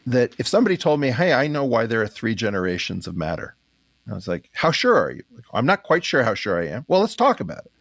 that 0.06 0.34
if 0.38 0.48
somebody 0.48 0.78
told 0.78 1.00
me, 1.00 1.10
"Hey, 1.10 1.34
I 1.34 1.48
know 1.48 1.66
why 1.66 1.86
there 1.86 2.02
are 2.02 2.08
three 2.08 2.36
generations 2.36 3.08
of 3.08 3.16
matter," 3.16 3.56
I 4.10 4.14
was 4.14 4.28
like, 4.28 4.50
"How 4.54 4.72
sure 4.72 4.98
are 4.98 5.12
you?" 5.12 5.24
Like, 5.34 5.46
I'm 5.54 5.66
not 5.66 5.84
quite 5.84 6.04
sure 6.06 6.24
how 6.24 6.36
sure 6.36 6.62
I 6.62 6.68
am. 6.68 6.86
Well, 6.88 7.00
let's 7.02 7.16
talk 7.16 7.40
about 7.40 7.66
it. 7.66 7.72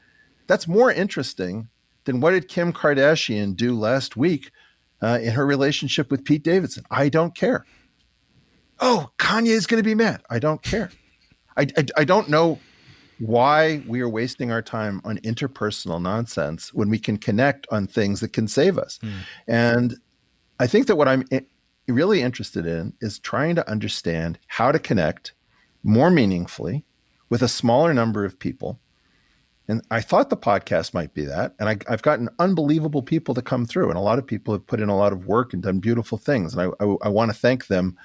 That's 0.49 0.67
more 0.67 0.91
interesting 0.91 1.69
than 2.05 2.21
what 2.21 2.33
did 2.33 2.49
Kim 2.49 2.73
Kardashian 2.73 3.55
do 3.55 3.79
last 3.79 4.17
week 4.17 4.51
uh, 5.01 5.19
in 5.23 5.33
her 5.33 5.47
relationship 5.47 6.11
with 6.11 6.25
Pete 6.25 6.43
Davidson. 6.43 6.85
I 6.91 7.09
don't 7.09 7.35
care. 7.37 7.65
Oh, 8.81 9.11
Kanye 9.19 9.49
is 9.51 9.67
going 9.67 9.83
to 9.83 9.89
be 9.89 9.95
mad. 9.95 10.23
I 10.31 10.39
don't 10.39 10.63
care. 10.63 10.91
I, 11.57 11.67
I, 11.77 11.85
I 11.99 12.05
don't 12.05 12.29
know 12.29 12.59
why 13.19 13.83
we 13.87 14.01
are 14.01 14.09
wasting 14.09 14.53
our 14.53 14.63
time 14.63 15.01
on 15.05 15.19
interpersonal 15.19 16.01
nonsense 16.01 16.73
when 16.73 16.89
we 16.89 16.99
can 17.01 17.17
connect 17.17 17.67
on 17.71 17.87
things 17.87 18.21
that 18.21 18.33
can 18.33 18.47
save 18.47 18.79
us. 18.79 18.99
And 19.49 19.97
I 20.61 20.67
think 20.69 20.87
that 20.87 20.97
what 20.97 21.09
I'm 21.09 21.25
i- 21.33 21.45
really 21.89 22.23
interested 22.23 22.65
in 22.65 22.93
is 23.01 23.19
trying 23.19 23.57
to 23.57 23.69
understand 23.69 24.39
how 24.47 24.71
to 24.71 24.79
connect 24.79 25.33
more 25.83 26.11
meaningfully 26.11 26.85
with 27.29 27.43
a 27.43 27.49
smaller 27.49 27.93
number 27.93 28.25
of 28.25 28.39
people. 28.39 28.79
And 29.69 29.83
I 29.91 30.01
thought 30.01 30.31
the 30.31 30.37
podcast 30.37 30.95
might 30.95 31.13
be 31.13 31.25
that. 31.27 31.55
And 31.59 31.69
I, 31.69 31.77
I've 31.89 32.03
gotten 32.03 32.29
unbelievable 32.39 33.03
people 33.03 33.35
to 33.35 33.43
come 33.43 33.67
through. 33.67 33.91
And 33.91 33.99
a 33.99 34.01
lot 34.01 34.19
of 34.19 34.27
people 34.27 34.55
have 34.55 34.67
put 34.67 34.81
in 34.81 34.89
a 34.89 34.97
lot 34.97 35.13
of 35.13 35.27
work 35.27 35.53
and 35.53 35.63
done 35.63 35.79
beautiful 35.79 36.17
things. 36.17 36.55
And 36.55 36.63
I, 36.63 36.85
I, 36.85 36.97
I 37.03 37.09
want 37.09 37.31
to 37.31 37.37
thank 37.37 37.67
them. 37.67 37.97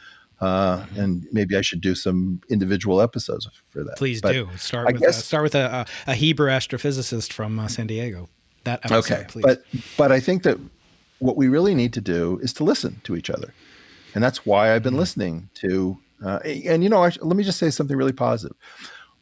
Uh, 0.41 0.85
and 0.97 1.25
maybe 1.31 1.55
I 1.55 1.61
should 1.61 1.79
do 1.79 1.95
some 1.95 2.41
individual 2.49 3.01
episodes 3.01 3.49
for 3.69 3.83
that. 3.85 3.95
Please 3.95 4.21
But 4.21 4.33
do 4.33 4.49
start 4.57 4.89
I 4.89 4.91
with 4.91 5.01
uh, 5.01 5.05
guess- 5.05 5.23
start 5.23 5.43
with 5.43 5.55
a, 5.55 5.85
a, 6.05 6.15
Hebrew 6.15 6.49
astrophysicist 6.49 7.31
from 7.31 7.57
uh, 7.59 7.69
San 7.69 7.87
Diego. 7.87 8.27
That 8.65 8.79
episode, 8.85 9.13
okay 9.13 9.25
please. 9.27 9.41
but 9.41 9.63
but 9.97 10.13
i 10.13 10.21
think 10.21 10.43
that 10.43 10.57
what 11.19 11.35
we 11.35 11.49
really 11.49 11.75
need 11.75 11.91
to 11.91 11.99
do 11.99 12.39
is 12.41 12.53
to 12.53 12.63
listen 12.63 13.01
to 13.03 13.17
each 13.17 13.29
other 13.29 13.53
and 14.15 14.23
that's 14.23 14.45
why 14.45 14.73
i've 14.73 14.83
been 14.83 14.95
listening 14.95 15.49
to 15.55 15.97
uh, 16.23 16.39
and 16.45 16.81
you 16.81 16.87
know 16.87 17.03
I, 17.03 17.11
let 17.19 17.35
me 17.35 17.43
just 17.43 17.59
say 17.59 17.69
something 17.71 17.97
really 17.97 18.13
positive 18.13 18.55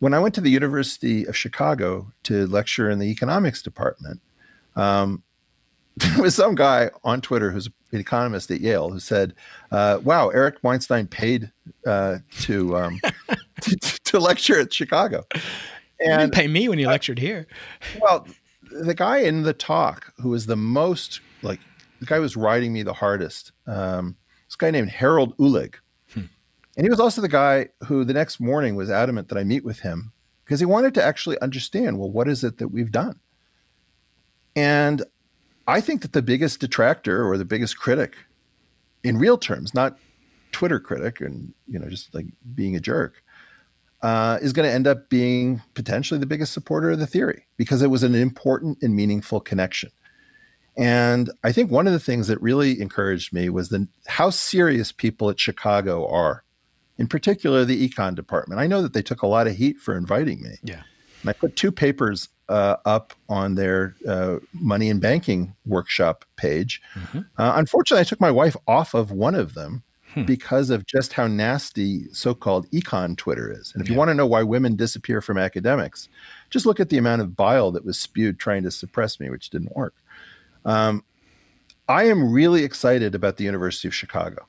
when 0.02 0.14
i 0.14 0.20
went 0.20 0.36
to 0.36 0.42
the 0.42 0.50
university 0.50 1.26
of 1.26 1.36
chicago 1.36 2.12
to 2.24 2.46
lecture 2.48 2.90
in 2.90 3.00
the 3.00 3.08
economics 3.08 3.62
department 3.62 4.22
um, 4.76 5.24
there 5.98 6.22
was 6.22 6.36
some 6.36 6.56
guy 6.56 6.90
on 7.04 7.22
twitter 7.22 7.52
who's 7.52 7.70
an 7.92 8.00
economist 8.00 8.52
at 8.52 8.62
yale 8.62 8.90
who 8.90 9.00
said 9.00 9.34
uh, 9.72 10.00
wow 10.04 10.30
eric 10.30 10.56
weinstein 10.64 11.08
paid 11.08 11.52
uh, 11.88 12.18
to, 12.40 12.76
um, 12.78 13.00
to 13.62 13.76
to 14.04 14.20
lecture 14.20 14.60
at 14.60 14.74
chicago 14.74 15.24
you 16.02 16.18
didn't 16.18 16.34
pay 16.34 16.48
me 16.48 16.68
when 16.68 16.80
you 16.80 16.88
lectured 16.88 17.20
here. 17.20 17.48
well, 18.02 18.28
the 18.72 18.94
guy 18.94 19.20
in 19.20 19.44
the 19.44 19.54
talk 19.54 20.14
who 20.18 20.30
was 20.30 20.46
the 20.46 20.56
most 20.56 21.22
like 21.42 21.60
the 22.00 22.06
guy 22.06 22.16
who 22.16 22.22
was 22.22 22.36
riding 22.36 22.74
me 22.74 22.84
the 22.84 22.94
hardest. 22.94 23.52
Um, 23.68 24.16
this 24.48 24.56
guy 24.56 24.72
named 24.72 24.90
Harald 24.90 25.38
Uhlig, 25.38 25.76
and 26.78 26.86
he 26.86 26.90
was 26.90 27.00
also 27.00 27.22
the 27.22 27.28
guy 27.28 27.70
who 27.86 28.04
the 28.04 28.14
next 28.14 28.40
morning 28.40 28.76
was 28.76 28.90
adamant 28.90 29.28
that 29.30 29.38
I 29.38 29.44
meet 29.44 29.66
with 29.66 29.82
him 29.82 30.14
because 30.46 30.60
he 30.60 30.66
wanted 30.66 30.94
to 30.96 31.04
actually 31.04 31.40
understand. 31.42 32.00
Well, 32.00 32.12
what 32.12 32.28
is 32.28 32.44
it 32.44 32.58
that 32.58 32.70
we've 32.70 32.92
done? 32.92 33.20
And 34.56 35.04
I 35.68 35.82
think 35.82 36.02
that 36.02 36.14
the 36.14 36.22
biggest 36.22 36.60
detractor 36.60 37.26
or 37.28 37.38
the 37.38 37.46
biggest 37.46 37.78
critic, 37.78 38.16
in 39.04 39.18
real 39.18 39.38
terms, 39.38 39.74
not 39.74 39.98
Twitter 40.52 40.80
critic 40.80 41.22
and 41.22 41.54
you 41.68 41.80
know 41.80 41.90
just 41.90 42.14
like 42.14 42.26
being 42.56 42.76
a 42.76 42.80
jerk, 42.80 43.24
uh, 44.02 44.40
is 44.42 44.54
going 44.54 44.68
to 44.68 44.74
end 44.74 44.88
up 44.88 45.10
being 45.10 45.62
potentially 45.74 46.20
the 46.20 46.26
biggest 46.26 46.54
supporter 46.54 46.92
of 46.92 47.00
the 47.00 47.08
theory 47.08 47.46
because 47.58 47.82
it 47.82 47.88
was 47.88 48.04
an 48.04 48.16
important 48.16 48.78
and 48.82 48.96
meaningful 48.96 49.40
connection. 49.40 49.92
And 50.78 51.30
I 51.44 51.52
think 51.52 51.70
one 51.70 51.86
of 51.86 51.94
the 51.94 52.00
things 52.00 52.28
that 52.28 52.42
really 52.42 52.80
encouraged 52.82 53.34
me 53.34 53.50
was 53.50 53.70
the 53.70 53.88
how 54.08 54.30
serious 54.30 54.92
people 54.92 55.30
at 55.30 55.40
Chicago 55.40 56.08
are, 56.08 56.44
in 57.02 57.08
particular 57.08 57.66
the 57.66 57.90
econ 57.90 58.14
department. 58.14 58.62
I 58.62 58.68
know 58.68 58.84
that 58.84 58.94
they 58.94 59.02
took 59.02 59.24
a 59.24 59.28
lot 59.28 59.48
of 59.48 59.56
heat 59.56 59.80
for 59.80 59.98
inviting 59.98 60.40
me. 60.44 60.52
Yeah. 60.62 60.84
And 61.22 61.32
I 61.32 61.34
put 61.34 61.56
two 61.56 61.72
papers 61.72 62.30
uh, 62.48 62.76
up 62.86 63.14
on 63.28 63.56
their 63.56 63.96
uh, 64.08 64.38
money 64.54 64.88
and 64.88 65.02
banking 65.02 65.56
workshop 65.66 66.26
page. 66.36 66.80
Uh, 67.16 67.54
unfortunately, 67.56 68.02
I 68.02 68.04
took 68.04 68.22
my 68.22 68.30
wife 68.30 68.56
off 68.68 68.94
of 68.94 69.10
one 69.10 69.34
of 69.34 69.56
them 69.56 69.82
because 70.26 70.70
of 70.70 70.86
just 70.86 71.14
how 71.14 71.26
nasty 71.26 72.06
so 72.12 72.36
called 72.36 72.70
econ 72.70 73.18
Twitter 73.18 73.52
is. 73.52 73.72
And 73.74 73.82
if 73.82 73.90
you 73.90 73.96
want 73.96 74.10
to 74.10 74.14
know 74.14 74.28
why 74.28 74.44
women 74.44 74.76
disappear 74.76 75.22
from 75.22 75.40
academics, 75.40 76.08
just 76.52 76.68
look 76.68 76.80
at 76.80 76.90
the 76.90 77.00
amount 77.00 77.24
of 77.24 77.36
bile 77.36 77.72
that 77.72 77.84
was 77.84 77.98
spewed 77.98 78.38
trying 78.38 78.62
to 78.62 78.70
suppress 78.70 79.20
me, 79.20 79.32
which 79.32 79.50
didn't 79.50 79.76
work. 79.76 79.96
Um, 80.66 81.04
I 81.90 82.04
am 82.04 82.32
really 82.32 82.64
excited 82.64 83.16
about 83.16 83.38
the 83.38 83.46
University 83.46 83.88
of 83.88 83.96
Chicago. 83.96 84.46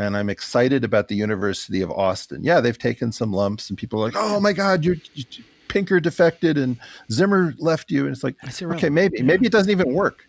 And 0.00 0.16
I'm 0.16 0.30
excited 0.30 0.82
about 0.82 1.08
the 1.08 1.14
University 1.14 1.82
of 1.82 1.90
Austin. 1.90 2.42
Yeah, 2.42 2.60
they've 2.60 2.78
taken 2.78 3.12
some 3.12 3.32
lumps, 3.32 3.68
and 3.68 3.78
people 3.78 4.00
are 4.00 4.06
like, 4.06 4.14
"Oh 4.16 4.40
my 4.40 4.52
God, 4.52 4.84
you, 4.84 4.98
you 5.14 5.24
Pinker 5.68 6.00
defected 6.00 6.56
and 6.58 6.78
Zimmer 7.12 7.54
left 7.58 7.90
you," 7.90 8.06
and 8.06 8.12
it's 8.14 8.24
like, 8.24 8.36
That's 8.42 8.62
okay, 8.62 8.88
maybe, 8.88 9.22
maybe 9.22 9.46
it 9.46 9.52
doesn't 9.52 9.70
even 9.70 9.92
work. 9.92 10.26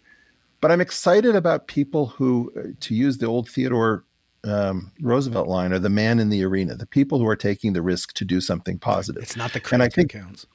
But 0.59 0.71
I'm 0.71 0.81
excited 0.81 1.35
about 1.35 1.67
people 1.67 2.07
who, 2.07 2.51
uh, 2.55 2.67
to 2.81 2.93
use 2.93 3.17
the 3.17 3.25
old 3.25 3.49
Theodore 3.49 4.03
um, 4.43 4.91
Roosevelt 5.01 5.47
line, 5.47 5.71
are 5.73 5.79
the 5.79 5.89
man 5.89 6.19
in 6.19 6.29
the 6.29 6.43
arena, 6.43 6.75
the 6.75 6.85
people 6.85 7.17
who 7.17 7.27
are 7.27 7.35
taking 7.35 7.73
the 7.73 7.81
risk 7.81 8.13
to 8.13 8.25
do 8.25 8.41
something 8.41 8.77
positive. 8.77 9.23
It's 9.23 9.35
not 9.37 9.53
the 9.53 9.59
critic 9.59 9.73
And 9.73 9.83
I 9.83 9.89
think- 9.89 10.11
who 10.11 10.19
counts. 10.19 10.45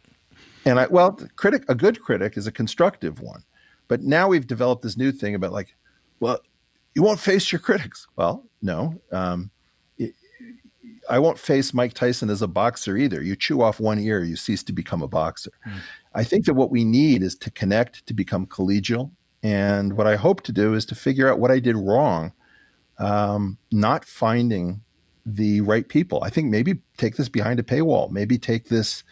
And 0.65 0.81
I, 0.81 0.87
well, 0.89 1.13
critic, 1.37 1.65
a 1.69 1.75
good 1.77 2.03
critic 2.03 2.37
is 2.37 2.49
a 2.49 2.53
constructive 2.53 3.21
one. 3.21 3.45
But 3.87 4.03
now 4.03 4.27
we've 4.27 4.47
developed 4.49 4.83
this 4.83 4.97
new 4.97 5.13
thing 5.13 5.37
about 5.37 5.53
like, 5.53 5.77
well, 6.19 6.41
you 6.97 7.03
won't 7.03 7.21
face 7.21 7.53
your 7.53 7.61
critics. 7.61 8.09
Well, 8.17 8.45
no. 8.67 9.01
Um, 9.13 9.51
it- 9.99 10.15
I 11.09 11.19
won't 11.21 11.39
face 11.39 11.73
Mike 11.73 11.95
Tyson 11.95 12.29
as 12.31 12.43
a 12.43 12.49
boxer 12.49 12.97
either. 12.97 13.23
You 13.23 13.37
chew 13.37 13.63
off 13.63 13.79
one 13.81 13.99
ear, 13.99 14.23
you 14.25 14.37
cease 14.37 14.63
to 14.65 14.73
become 14.73 15.03
a 15.03 15.09
boxer. 15.09 15.53
I 16.15 16.25
think 16.25 16.45
that 16.47 16.55
what 16.55 16.71
we 16.71 16.85
need 16.85 17.23
is 17.23 17.35
to 17.37 17.51
connect, 17.51 18.05
to 18.09 18.15
become 18.15 18.45
collegial. 18.47 19.11
And 19.43 19.97
what 19.97 20.07
I 20.09 20.17
hope 20.17 20.43
to 20.43 20.53
do 20.53 20.75
is 20.75 20.85
to 20.87 20.95
figure 20.97 21.29
out 21.31 21.39
what 21.39 21.51
I 21.53 21.61
did 21.61 21.77
wrong, 21.77 22.33
um, 22.99 23.59
not 23.71 24.05
finding 24.05 24.81
the 25.25 25.61
right 25.61 25.89
people. 25.89 26.23
I 26.25 26.31
think 26.31 26.51
maybe 26.51 26.81
take 26.97 27.17
this 27.17 27.29
behind 27.29 27.61
a 27.61 27.63
paywall, 27.63 28.11
maybe 28.11 28.39
take 28.39 28.69
this 28.69 29.05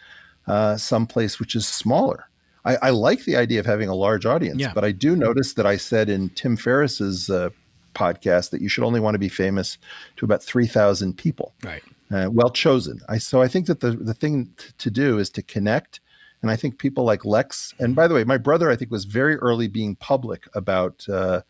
uh, 0.47 0.75
someplace 0.77 1.39
which 1.39 1.55
is 1.55 1.67
smaller. 1.67 2.25
I, 2.65 2.75
I 2.77 2.89
like 2.89 3.23
the 3.25 3.35
idea 3.35 3.59
of 3.59 3.65
having 3.65 3.89
a 3.89 3.95
large 3.95 4.25
audience, 4.25 4.59
Yeah. 4.59 4.73
but 4.73 4.83
I 4.83 4.91
do 4.91 5.15
notice 5.15 5.53
that 5.53 5.65
I 5.65 5.77
said 5.77 6.09
in 6.09 6.29
Tim 6.29 6.57
Ferriss's 6.57 7.29
uh, 7.29 7.49
podcast 7.95 8.51
that 8.51 8.61
you 8.61 8.69
should 8.69 8.83
only 8.83 8.99
want 8.99 9.15
to 9.15 9.19
be 9.19 9.29
famous 9.29 9.77
to 10.17 10.25
about 10.25 10.43
3,000 10.43 11.17
people. 11.17 11.53
Right. 11.63 11.83
Uh, 12.11 12.29
well 12.31 12.51
chosen. 12.51 12.99
I, 13.09 13.17
so 13.17 13.41
I 13.41 13.47
think 13.47 13.65
that 13.65 13.79
the, 13.79 13.91
the 13.91 14.13
thing 14.13 14.53
t- 14.57 14.67
to 14.77 14.91
do 14.91 15.17
is 15.17 15.29
to 15.31 15.41
connect. 15.41 16.01
And 16.41 16.51
I 16.51 16.55
think 16.55 16.77
people 16.77 17.03
like 17.03 17.25
Lex, 17.25 17.73
and 17.79 17.95
by 17.95 18.07
the 18.07 18.13
way, 18.13 18.23
my 18.23 18.37
brother, 18.37 18.69
I 18.69 18.75
think, 18.75 18.91
was 18.91 19.05
very 19.05 19.35
early 19.37 19.67
being 19.67 19.95
public 19.95 20.43
about 20.53 21.07
uh, 21.09 21.41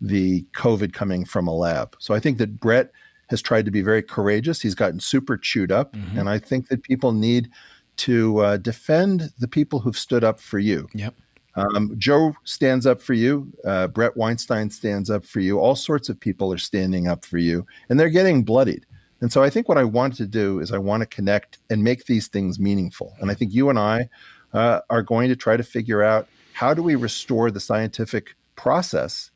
the 0.00 0.44
COVID 0.56 0.92
coming 0.92 1.24
from 1.24 1.46
a 1.46 1.54
lab. 1.54 1.94
So 2.00 2.14
I 2.14 2.20
think 2.20 2.38
that 2.38 2.58
Brett 2.58 2.90
has 3.28 3.40
tried 3.40 3.64
to 3.64 3.70
be 3.70 3.82
very 3.82 4.02
courageous. 4.02 4.60
He's 4.60 4.74
gotten 4.74 4.98
super 4.98 5.36
chewed 5.36 5.70
up. 5.70 5.92
Mm-hmm. 5.92 6.18
And 6.18 6.28
I 6.28 6.38
think 6.38 6.68
that 6.68 6.82
people 6.82 7.12
need 7.12 7.50
to 7.98 8.38
uh, 8.38 8.56
defend 8.56 9.30
the 9.38 9.46
people 9.46 9.80
who've 9.80 9.96
stood 9.96 10.24
up 10.24 10.40
for 10.40 10.58
you. 10.58 10.88
Yep. 10.94 11.14
Um, 11.56 11.94
Joe 11.98 12.34
stands 12.44 12.86
up 12.86 13.02
for 13.02 13.14
you. 13.14 13.52
Uh, 13.64 13.88
Brett 13.88 14.16
Weinstein 14.16 14.70
stands 14.70 15.10
up 15.10 15.24
for 15.24 15.40
you. 15.40 15.58
All 15.58 15.74
sorts 15.74 16.08
of 16.08 16.18
people 16.18 16.52
are 16.52 16.58
standing 16.58 17.08
up 17.08 17.24
for 17.24 17.38
you, 17.38 17.66
and 17.88 17.98
they're 17.98 18.08
getting 18.08 18.44
bloodied. 18.44 18.86
And 19.20 19.32
so 19.32 19.42
I 19.42 19.50
think 19.50 19.68
what 19.68 19.78
I 19.78 19.84
want 19.84 20.16
to 20.16 20.26
do 20.26 20.60
is 20.60 20.72
I 20.72 20.78
want 20.78 21.02
to 21.02 21.06
connect 21.06 21.58
and 21.68 21.84
make 21.84 22.06
these 22.06 22.28
things 22.28 22.58
meaningful. 22.58 23.14
And 23.20 23.30
I 23.30 23.34
think 23.34 23.52
you 23.52 23.68
and 23.68 23.78
I 23.78 24.08
uh, 24.52 24.80
are 24.88 25.02
going 25.02 25.28
to 25.28 25.36
try 25.36 25.56
to 25.56 25.62
figure 25.62 26.02
out 26.02 26.26
how 26.54 26.74
do 26.74 26.82
we 26.82 26.94
restore 26.94 27.50
the 27.50 27.60
scientific 27.60 28.34
process 28.56 29.30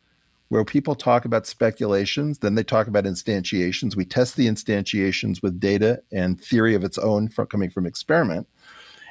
where 0.48 0.64
people 0.64 0.94
talk 0.94 1.24
about 1.24 1.46
speculations, 1.46 2.38
then 2.38 2.54
they 2.54 2.62
talk 2.62 2.86
about 2.86 3.04
instantiations. 3.04 3.96
We 3.96 4.04
test 4.04 4.36
the 4.36 4.46
instantiations 4.46 5.42
with 5.42 5.58
data 5.58 6.02
and 6.12 6.40
theory 6.40 6.74
of 6.74 6.84
its 6.84 6.98
own 6.98 7.28
from, 7.28 7.46
coming 7.46 7.70
from 7.70 7.86
experiment. 7.86 8.46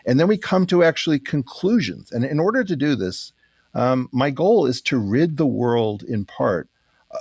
And 0.06 0.20
then 0.20 0.28
we 0.28 0.38
come 0.38 0.66
to 0.68 0.84
actually 0.84 1.20
conclusions. 1.20 2.12
And 2.12 2.26
in 2.26 2.40
order 2.40 2.64
to 2.64 2.76
do 2.76 2.96
this, 2.96 3.32
um, 3.74 4.10
my 4.12 4.30
goal 4.30 4.66
is 4.66 4.82
to 4.82 4.98
rid 4.98 5.38
the 5.38 5.48
world 5.48 6.04
in 6.04 6.26
part 6.26 6.70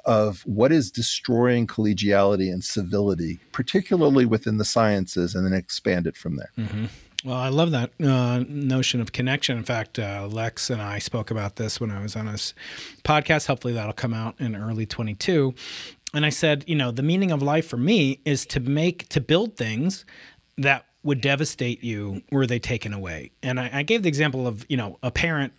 of 0.04 0.40
what 0.42 0.72
is 0.72 0.90
destroying 0.90 1.66
collegiality 1.66 2.50
and 2.52 2.64
civility, 2.64 3.40
particularly 3.52 4.24
within 4.24 4.58
the 4.58 4.64
sciences, 4.64 5.34
and 5.34 5.46
then 5.46 5.52
expand 5.52 6.06
it 6.06 6.16
from 6.16 6.36
there. 6.36 6.50
Mm-hmm. 6.58 6.86
Well, 7.24 7.36
I 7.36 7.50
love 7.50 7.70
that 7.70 7.92
uh, 8.02 8.44
notion 8.48 9.00
of 9.00 9.12
connection. 9.12 9.56
In 9.56 9.62
fact, 9.62 9.98
uh, 9.98 10.26
Lex 10.30 10.70
and 10.70 10.82
I 10.82 10.98
spoke 10.98 11.30
about 11.30 11.56
this 11.56 11.80
when 11.80 11.90
I 11.90 12.02
was 12.02 12.16
on 12.16 12.26
his 12.26 12.52
podcast. 13.04 13.46
Hopefully, 13.46 13.74
that'll 13.74 13.92
come 13.92 14.14
out 14.14 14.34
in 14.40 14.56
early 14.56 14.86
22. 14.86 15.54
And 16.14 16.26
I 16.26 16.30
said, 16.30 16.64
you 16.66 16.74
know, 16.74 16.90
the 16.90 17.02
meaning 17.02 17.30
of 17.30 17.40
life 17.40 17.66
for 17.66 17.76
me 17.76 18.20
is 18.24 18.44
to 18.46 18.60
make, 18.60 19.08
to 19.10 19.20
build 19.20 19.56
things 19.56 20.04
that 20.58 20.86
would 21.02 21.20
devastate 21.20 21.82
you 21.82 22.22
were 22.30 22.46
they 22.46 22.58
taken 22.58 22.92
away. 22.92 23.30
And 23.42 23.58
I, 23.58 23.70
I 23.72 23.82
gave 23.82 24.02
the 24.02 24.08
example 24.08 24.46
of, 24.46 24.64
you 24.68 24.76
know, 24.76 24.98
a 25.02 25.10
parent 25.10 25.52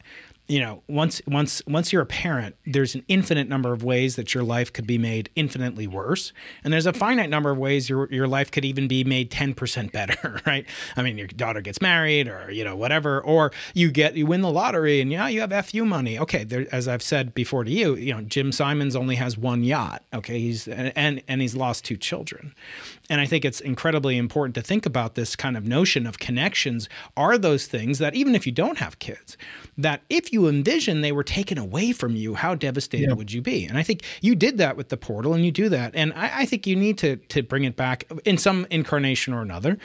you 0.48 0.60
know 0.60 0.84
once 0.90 1.22
once 1.26 1.62
once 1.68 1.94
you're 1.94 2.02
a 2.02 2.06
parent 2.06 2.56
there's 2.66 2.96
an 2.96 3.04
infinite 3.08 3.48
number 3.48 3.72
of 3.72 3.82
ways 3.82 4.18
that 4.18 4.34
your 4.34 4.44
life 4.44 4.74
could 4.74 4.86
be 4.86 4.98
made 4.98 5.30
infinitely 5.36 5.88
worse. 5.88 6.34
And 6.64 6.74
there's 6.74 6.86
a 6.86 6.94
finite 6.94 7.30
number 7.30 7.50
of 7.50 7.58
ways 7.58 7.90
your 7.90 8.12
your 8.12 8.28
life 8.28 8.52
could 8.52 8.66
even 8.66 8.88
be 8.88 9.04
made 9.04 9.32
10% 9.32 9.92
better 9.92 10.42
right? 10.46 10.66
I 10.98 11.02
mean 11.02 11.18
your 11.18 11.28
daughter 11.28 11.62
gets 11.62 11.82
married 11.82 12.28
or 12.28 12.52
you 12.52 12.64
know 12.64 12.76
whatever 12.76 13.22
or 13.22 13.52
you 13.74 13.90
get 13.90 14.16
you 14.16 14.26
win 14.26 14.42
the 14.42 14.52
lottery 14.52 15.00
and 15.00 15.12
yeah 15.12 15.28
you 15.28 15.42
have 15.42 15.66
fu 15.66 15.86
money. 15.86 16.20
Okay 16.20 16.44
there, 16.44 16.68
as 16.72 16.88
i've 16.88 17.04
said 17.04 17.34
before 17.34 17.64
to 17.64 17.72
you 17.72 17.96
you 17.96 18.14
know 18.14 18.22
jim 18.22 18.52
simons 18.52 18.96
only 18.96 19.16
has 19.16 19.38
one 19.38 19.64
yacht 19.64 20.04
okay? 20.14 20.40
He's 20.40 20.68
and 20.68 21.24
and 21.28 21.42
he's 21.42 21.56
lost 21.56 21.86
two 21.86 21.98
children 21.98 22.54
and 23.14 23.22
i 23.22 23.26
think 23.26 23.46
it's 23.46 23.62
incredibly 23.62 24.18
important 24.18 24.56
to 24.56 24.62
think 24.62 24.86
about 24.86 25.14
this 25.14 25.36
kind 25.36 25.56
of 25.56 25.68
notion 25.68 26.08
of 26.08 26.18
connections 26.18 26.90
are 27.16 27.38
those 27.38 27.68
things 27.68 28.00
that 28.00 28.16
even 28.16 28.34
if 28.34 28.46
you 28.46 28.52
don't 28.52 28.80
have 28.80 28.98
kids 28.98 29.38
that 29.78 30.02
if 30.10 30.32
you 30.32 30.48
envision 30.48 31.02
they 31.02 31.12
were 31.12 31.24
taken 31.24 31.58
away 31.58 31.92
from 31.92 32.16
you, 32.16 32.36
how 32.36 32.56
devastated 32.56 33.10
yeah. 33.10 33.16
would 33.16 33.32
you 33.32 33.42
be? 33.42 33.66
And 33.66 33.78
I 33.78 33.84
think 33.84 34.04
you 34.22 34.36
did 34.36 34.58
that 34.58 34.78
with 34.78 34.90
the 34.90 34.98
portal, 34.98 35.34
and 35.34 35.46
you 35.46 35.52
do 35.52 35.70
that. 35.70 35.96
And 35.96 36.14
I, 36.14 36.42
I, 36.42 36.46
think 36.46 36.68
you 36.68 36.76
need 36.76 36.98
to 37.00 37.16
to 37.18 37.42
bring 37.42 37.64
it 37.64 37.76
back 37.76 38.06
in 38.26 38.38
some 38.38 38.68
incarnation 38.70 39.34
or 39.34 39.42
another, 39.42 39.78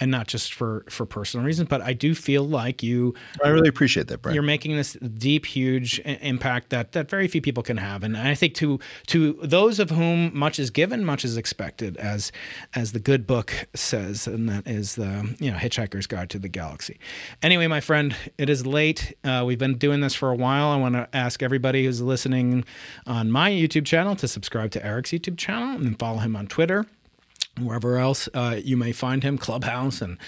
and 0.00 0.10
not 0.10 0.26
just 0.26 0.52
for 0.54 0.84
for 0.88 1.06
personal 1.06 1.46
reasons. 1.46 1.68
But 1.68 1.80
I 1.82 1.92
do 1.92 2.14
feel 2.14 2.46
like 2.46 2.82
you. 2.82 3.14
I 3.42 3.48
really 3.48 3.68
appreciate 3.68 4.08
that, 4.08 4.22
Brian. 4.22 4.34
You're 4.34 4.42
making 4.42 4.76
this 4.76 4.94
deep, 4.94 5.46
huge 5.46 6.00
impact 6.00 6.70
that 6.70 6.92
that 6.92 7.08
very 7.08 7.28
few 7.28 7.40
people 7.40 7.62
can 7.62 7.76
have, 7.76 8.02
and 8.02 8.16
I 8.16 8.34
think 8.34 8.54
to 8.54 8.80
to 9.08 9.34
those 9.42 9.78
of 9.78 9.90
whom 9.90 10.36
much 10.36 10.58
is 10.58 10.70
given, 10.70 11.04
much 11.04 11.24
is 11.24 11.36
expected, 11.36 11.96
as 11.96 12.32
as 12.74 12.92
the 12.92 13.00
good 13.00 13.26
book 13.26 13.66
says, 13.74 14.26
and 14.26 14.48
that 14.48 14.66
is 14.66 14.96
the 14.96 15.34
you 15.38 15.50
know 15.50 15.56
Hitchhiker's 15.56 16.06
Guide 16.06 16.30
to 16.30 16.38
the 16.38 16.48
Galaxy. 16.48 16.98
Anyway, 17.42 17.66
my 17.66 17.80
friend, 17.80 18.16
it 18.38 18.48
is 18.48 18.66
late. 18.66 19.14
Uh, 19.24 19.44
we've 19.46 19.58
been 19.58 19.78
doing 19.78 20.00
this 20.00 20.14
for 20.14 20.30
a 20.30 20.36
while. 20.36 20.68
I 20.68 20.76
want 20.76 20.94
to 20.94 21.08
ask 21.12 21.42
everybody 21.42 21.84
who's 21.84 22.00
listening 22.00 22.64
on 23.06 23.30
my 23.30 23.50
YouTube 23.50 23.84
channel 23.84 24.16
to 24.16 24.28
subscribe 24.28 24.70
to 24.72 24.84
Eric's 24.84 25.10
YouTube 25.10 25.38
channel 25.38 25.74
and 25.74 25.84
then 25.84 25.94
follow 25.94 26.18
him 26.18 26.36
on 26.36 26.46
Twitter 26.46 26.86
wherever 27.60 27.98
else 27.98 28.28
uh, 28.34 28.60
you 28.62 28.76
may 28.76 28.92
find 28.92 29.22
him, 29.22 29.38
Clubhouse 29.38 30.00
and 30.00 30.18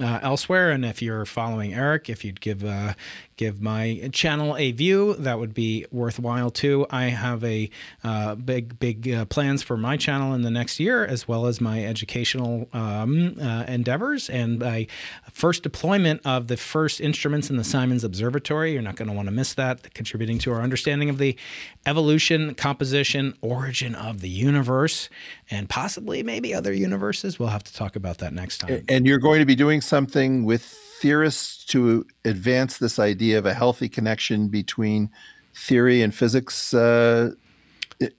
uh, 0.00 0.20
elsewhere. 0.22 0.70
And 0.70 0.84
if 0.84 1.02
you're 1.02 1.24
following 1.24 1.74
Eric, 1.74 2.08
if 2.08 2.24
you'd 2.24 2.40
give 2.40 2.64
uh, 2.64 2.94
give 3.36 3.60
my 3.60 4.08
channel 4.12 4.56
a 4.56 4.72
view, 4.72 5.14
that 5.14 5.38
would 5.38 5.54
be 5.54 5.86
worthwhile 5.90 6.50
too. 6.50 6.86
I 6.90 7.04
have 7.04 7.44
a 7.44 7.70
uh, 8.02 8.34
big 8.34 8.78
big 8.78 9.10
uh, 9.10 9.24
plans 9.26 9.62
for 9.62 9.76
my 9.76 9.96
channel 9.96 10.34
in 10.34 10.42
the 10.42 10.50
next 10.50 10.80
year, 10.80 11.04
as 11.04 11.28
well 11.28 11.46
as 11.46 11.60
my 11.60 11.84
educational 11.84 12.68
um, 12.72 13.36
uh, 13.40 13.64
endeavors 13.68 14.30
and 14.30 14.60
my 14.60 14.86
first 15.32 15.62
deployment 15.62 16.20
of 16.24 16.48
the 16.48 16.56
first 16.56 17.00
instruments 17.00 17.50
in 17.50 17.56
the 17.56 17.64
Simons 17.64 18.04
Observatory. 18.04 18.72
You're 18.72 18.82
not 18.82 18.96
going 18.96 19.08
to 19.08 19.14
want 19.14 19.26
to 19.26 19.32
miss 19.32 19.54
that, 19.54 19.92
contributing 19.94 20.38
to 20.40 20.52
our 20.52 20.62
understanding 20.62 21.10
of 21.10 21.18
the 21.18 21.36
evolution, 21.84 22.54
composition, 22.54 23.34
origin 23.42 23.94
of 23.94 24.20
the 24.20 24.30
universe, 24.30 25.08
and 25.50 25.68
possibly 25.68 26.22
maybe 26.22 26.54
other 26.54 26.72
universes. 26.72 27.38
We'll 27.38 27.50
have 27.50 27.64
to 27.64 27.74
talk 27.74 27.96
about 27.96 28.18
that 28.18 28.32
next 28.32 28.58
time. 28.58 28.84
And 28.88 29.06
you're 29.06 29.18
going 29.18 29.40
to 29.40 29.46
be 29.46 29.54
doing 29.54 29.80
something 29.80 30.44
with 30.44 30.85
theorists 31.00 31.64
to 31.66 32.06
advance 32.24 32.78
this 32.78 32.98
idea 32.98 33.38
of 33.38 33.46
a 33.46 33.54
healthy 33.54 33.88
connection 33.88 34.48
between 34.48 35.10
theory 35.54 36.02
and 36.02 36.14
physics 36.14 36.74
uh, 36.74 37.32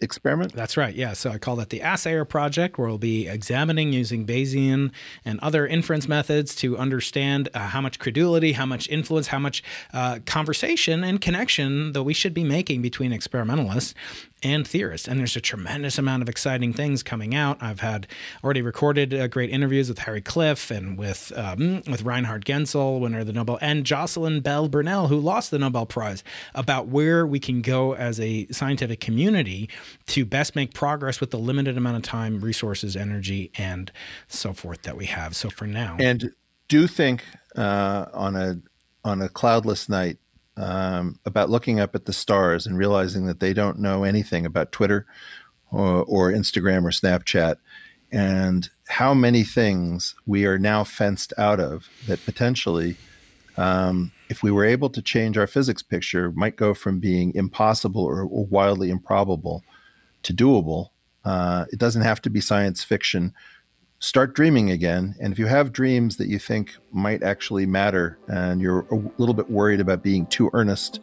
experiment? 0.02 0.54
That's 0.54 0.78
right. 0.78 0.94
Yeah. 0.96 1.14
So 1.14 1.30
I 1.30 1.38
call 1.38 1.56
that 1.58 1.70
the 1.70 1.82
Assayer 1.82 2.26
Project, 2.26 2.78
where 2.78 2.88
we'll 2.88 2.98
be 2.98 3.28
examining 3.28 3.94
using 3.94 4.26
Bayesian 4.26 4.92
and 5.24 5.40
other 5.42 5.68
inference 5.68 6.08
methods 6.08 6.56
to 6.56 6.78
understand 6.78 7.50
uh, 7.54 7.60
how 7.60 7.82
much 7.82 8.00
credulity, 8.00 8.54
how 8.54 8.66
much 8.66 8.90
influence, 8.90 9.28
how 9.28 9.40
much 9.40 9.64
uh, 9.94 10.20
conversation 10.26 11.04
and 11.04 11.22
connection 11.22 11.94
that 11.94 12.04
we 12.04 12.14
should 12.14 12.34
be 12.34 12.44
making 12.44 12.82
between 12.82 13.14
experimentalists 13.14 13.94
and 14.44 14.68
theorists. 14.68 15.08
And 15.08 15.20
there's 15.20 15.36
a 15.36 15.42
tremendous 15.42 15.98
amount 15.98 16.22
of 16.22 16.30
exciting 16.30 16.74
things 16.74 17.04
coming 17.04 17.34
out. 17.34 17.58
I've 17.62 17.80
had 17.80 18.08
already 18.44 18.62
recorded 18.62 19.14
uh, 19.14 19.28
great 19.28 19.50
interviews 19.50 19.90
with 19.90 20.00
Harry 20.00 20.22
Cliff 20.22 20.70
and 20.72 20.98
with 20.98 21.32
um, 21.36 21.82
with 21.88 22.04
Reinhard 22.04 22.46
Genzel, 22.46 23.00
winner 23.00 23.20
of 23.20 23.28
the 23.28 23.34
Nobel, 23.34 23.58
and 23.62 23.86
Jocelyn 23.86 24.42
Bell 24.42 24.68
Burnell, 24.68 25.08
who 25.08 25.20
lost 25.20 25.52
the 25.52 25.60
Nobel 25.60 25.86
Prize, 25.86 26.24
about 26.54 26.88
where 26.88 27.26
we 27.26 27.40
can 27.40 27.62
go 27.62 27.96
as 27.96 28.20
a 28.20 28.48
scientific 28.48 29.00
community 29.00 29.70
to 30.08 30.26
best 30.26 30.56
make 30.56 30.74
progress 30.74 31.20
with 31.20 31.32
the 31.32 31.40
limited 31.40 31.78
amount 31.78 31.98
of 31.98 32.04
time, 32.04 32.40
resources, 32.42 32.96
energy, 32.96 33.52
and 33.58 33.92
so 34.28 34.54
forth 34.54 34.84
that 34.84 34.96
we 34.98 35.06
have. 35.06 35.36
So 35.36 35.50
for 35.50 35.66
now, 35.66 35.98
and 36.00 36.32
do 36.68 36.88
think 36.88 37.24
uh, 37.56 38.06
on 38.14 38.36
a 38.36 38.60
on 39.04 39.22
a 39.22 39.30
cloudless 39.30 39.90
night 39.90 40.18
um, 40.58 41.20
about 41.26 41.50
looking 41.50 41.80
up 41.80 41.96
at 41.96 42.06
the 42.06 42.14
stars 42.14 42.66
and 42.66 42.78
realizing 42.78 43.26
that 43.28 43.40
they 43.40 43.54
don't 43.54 43.80
know 43.80 44.04
anything 44.04 44.46
about 44.46 44.72
Twitter 44.72 45.06
or, 45.72 46.04
or 46.06 46.32
Instagram 46.32 46.84
or 46.84 46.92
Snapchat, 46.92 47.58
and 48.12 48.70
how 48.88 49.14
many 49.14 49.44
things 49.44 50.16
we 50.26 50.46
are 50.46 50.58
now 50.58 50.84
fenced 50.84 51.34
out 51.38 51.60
of 51.60 51.90
that 52.08 52.24
potentially, 52.26 52.96
um, 53.58 54.12
if 54.30 54.42
we 54.42 54.52
were 54.52 54.66
able 54.66 54.90
to 54.90 55.02
change 55.02 55.38
our 55.38 55.48
physics 55.48 55.84
picture, 55.84 56.32
might 56.32 56.56
go 56.56 56.74
from 56.74 57.00
being 57.00 57.34
impossible 57.36 58.04
or, 58.04 58.22
or 58.22 58.46
wildly 58.46 58.90
improbable 58.90 59.64
to 60.24 60.34
doable. 60.34 60.90
Uh, 61.26 61.66
it 61.72 61.80
doesn't 61.80 62.04
have 62.04 62.22
to 62.22 62.30
be 62.30 62.40
science 62.40 62.84
fiction 62.84 63.34
start 64.00 64.36
dreaming 64.36 64.72
again. 64.72 65.16
And 65.20 65.34
if 65.34 65.40
you 65.40 65.48
have 65.48 65.74
dreams 65.74 66.18
that 66.18 66.28
you 66.28 66.40
think 66.40 66.76
might 66.92 67.24
actually 67.24 67.66
matter 67.66 68.20
and 68.28 68.62
you're 68.62 68.86
a 68.92 68.96
little 69.18 69.34
bit 69.34 69.50
worried 69.50 69.80
about 69.80 70.04
being 70.04 70.28
too 70.28 70.50
earnest 70.54 71.00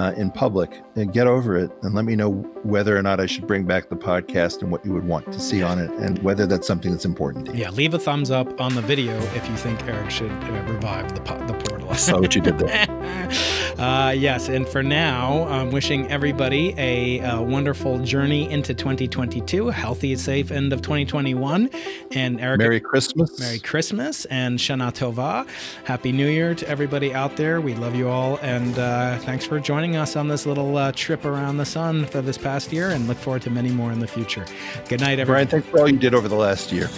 uh, 0.00 0.12
in 0.12 0.30
public, 0.30 0.82
and 0.96 1.12
get 1.12 1.26
over 1.26 1.56
it 1.56 1.70
and 1.82 1.94
let 1.94 2.04
me 2.04 2.16
know 2.16 2.30
whether 2.62 2.96
or 2.96 3.02
not 3.02 3.20
I 3.20 3.26
should 3.26 3.46
bring 3.46 3.64
back 3.64 3.88
the 3.88 3.96
podcast 3.96 4.62
and 4.62 4.70
what 4.70 4.84
you 4.84 4.92
would 4.92 5.06
want 5.06 5.30
to 5.32 5.40
see 5.40 5.62
on 5.62 5.78
it 5.78 5.90
and 5.90 6.18
whether 6.22 6.46
that's 6.46 6.66
something 6.66 6.90
that's 6.90 7.04
important 7.04 7.46
to 7.46 7.52
you. 7.52 7.58
Yeah, 7.60 7.70
leave 7.70 7.94
a 7.94 7.98
thumbs 7.98 8.30
up 8.30 8.60
on 8.60 8.74
the 8.74 8.82
video 8.82 9.16
if 9.34 9.48
you 9.48 9.56
think 9.56 9.82
Eric 9.84 10.10
should 10.10 10.30
uh, 10.30 10.64
revive 10.68 11.14
the, 11.14 11.20
po- 11.20 11.46
the 11.46 11.54
portal. 11.54 11.90
I 11.90 11.96
saw 11.96 12.20
what 12.20 12.34
you 12.34 12.40
did 12.40 12.58
there. 12.58 12.86
uh, 13.78 14.14
yes, 14.16 14.48
and 14.48 14.68
for 14.68 14.82
now, 14.82 15.44
I'm 15.48 15.70
wishing 15.70 16.10
everybody 16.10 16.74
a, 16.78 17.18
a, 17.18 17.42
wonderful 17.42 17.98
journey 17.98 18.50
into 18.50 18.74
2022, 18.74 19.68
a 19.68 19.72
healthy, 19.72 20.14
safe 20.16 20.50
end 20.50 20.72
of 20.72 20.82
2021. 20.82 21.68
And 22.12 22.40
Eric, 22.40 22.58
Merry 22.58 22.80
Christmas. 22.80 23.38
Merry 23.40 23.58
Christmas 23.58 24.24
and 24.26 24.58
Shana 24.58 24.92
Tova. 24.92 25.46
Happy 25.84 26.12
New 26.12 26.28
Year 26.28 26.54
to 26.54 26.68
everybody 26.68 27.12
out 27.12 27.36
there. 27.36 27.60
We 27.60 27.74
love 27.74 27.94
you 27.94 28.08
all, 28.08 28.38
and 28.42 28.78
uh, 28.78 29.18
thanks 29.18 29.44
for 29.44 29.58
joining 29.58 29.89
joining 29.90 30.00
us 30.00 30.14
on 30.14 30.28
this 30.28 30.46
little 30.46 30.76
uh, 30.76 30.92
trip 30.92 31.24
around 31.24 31.56
the 31.56 31.64
sun 31.64 32.04
for 32.06 32.22
this 32.22 32.38
past 32.38 32.72
year 32.72 32.90
and 32.90 33.08
look 33.08 33.16
forward 33.16 33.42
to 33.42 33.50
many 33.50 33.70
more 33.70 33.90
in 33.90 33.98
the 33.98 34.06
future. 34.06 34.46
Good 34.88 35.00
night, 35.00 35.18
everyone. 35.18 35.46
Brian, 35.46 35.48
thanks 35.48 35.66
for 35.66 35.80
all 35.80 35.90
you 35.90 35.98
did 35.98 36.14
over 36.14 36.28
the 36.28 36.36
last 36.36 36.70
year. 36.70 36.88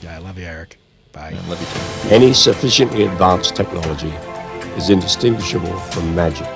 Yeah, 0.00 0.16
I 0.16 0.18
love 0.18 0.38
you, 0.38 0.46
Eric. 0.46 0.78
Bye. 1.12 1.36
I 1.36 1.48
love 1.48 1.60
you 1.60 2.08
too. 2.08 2.14
Any 2.14 2.32
sufficiently 2.32 3.04
advanced 3.04 3.54
technology 3.54 4.14
is 4.78 4.88
indistinguishable 4.88 5.78
from 5.90 6.14
magic. 6.14 6.46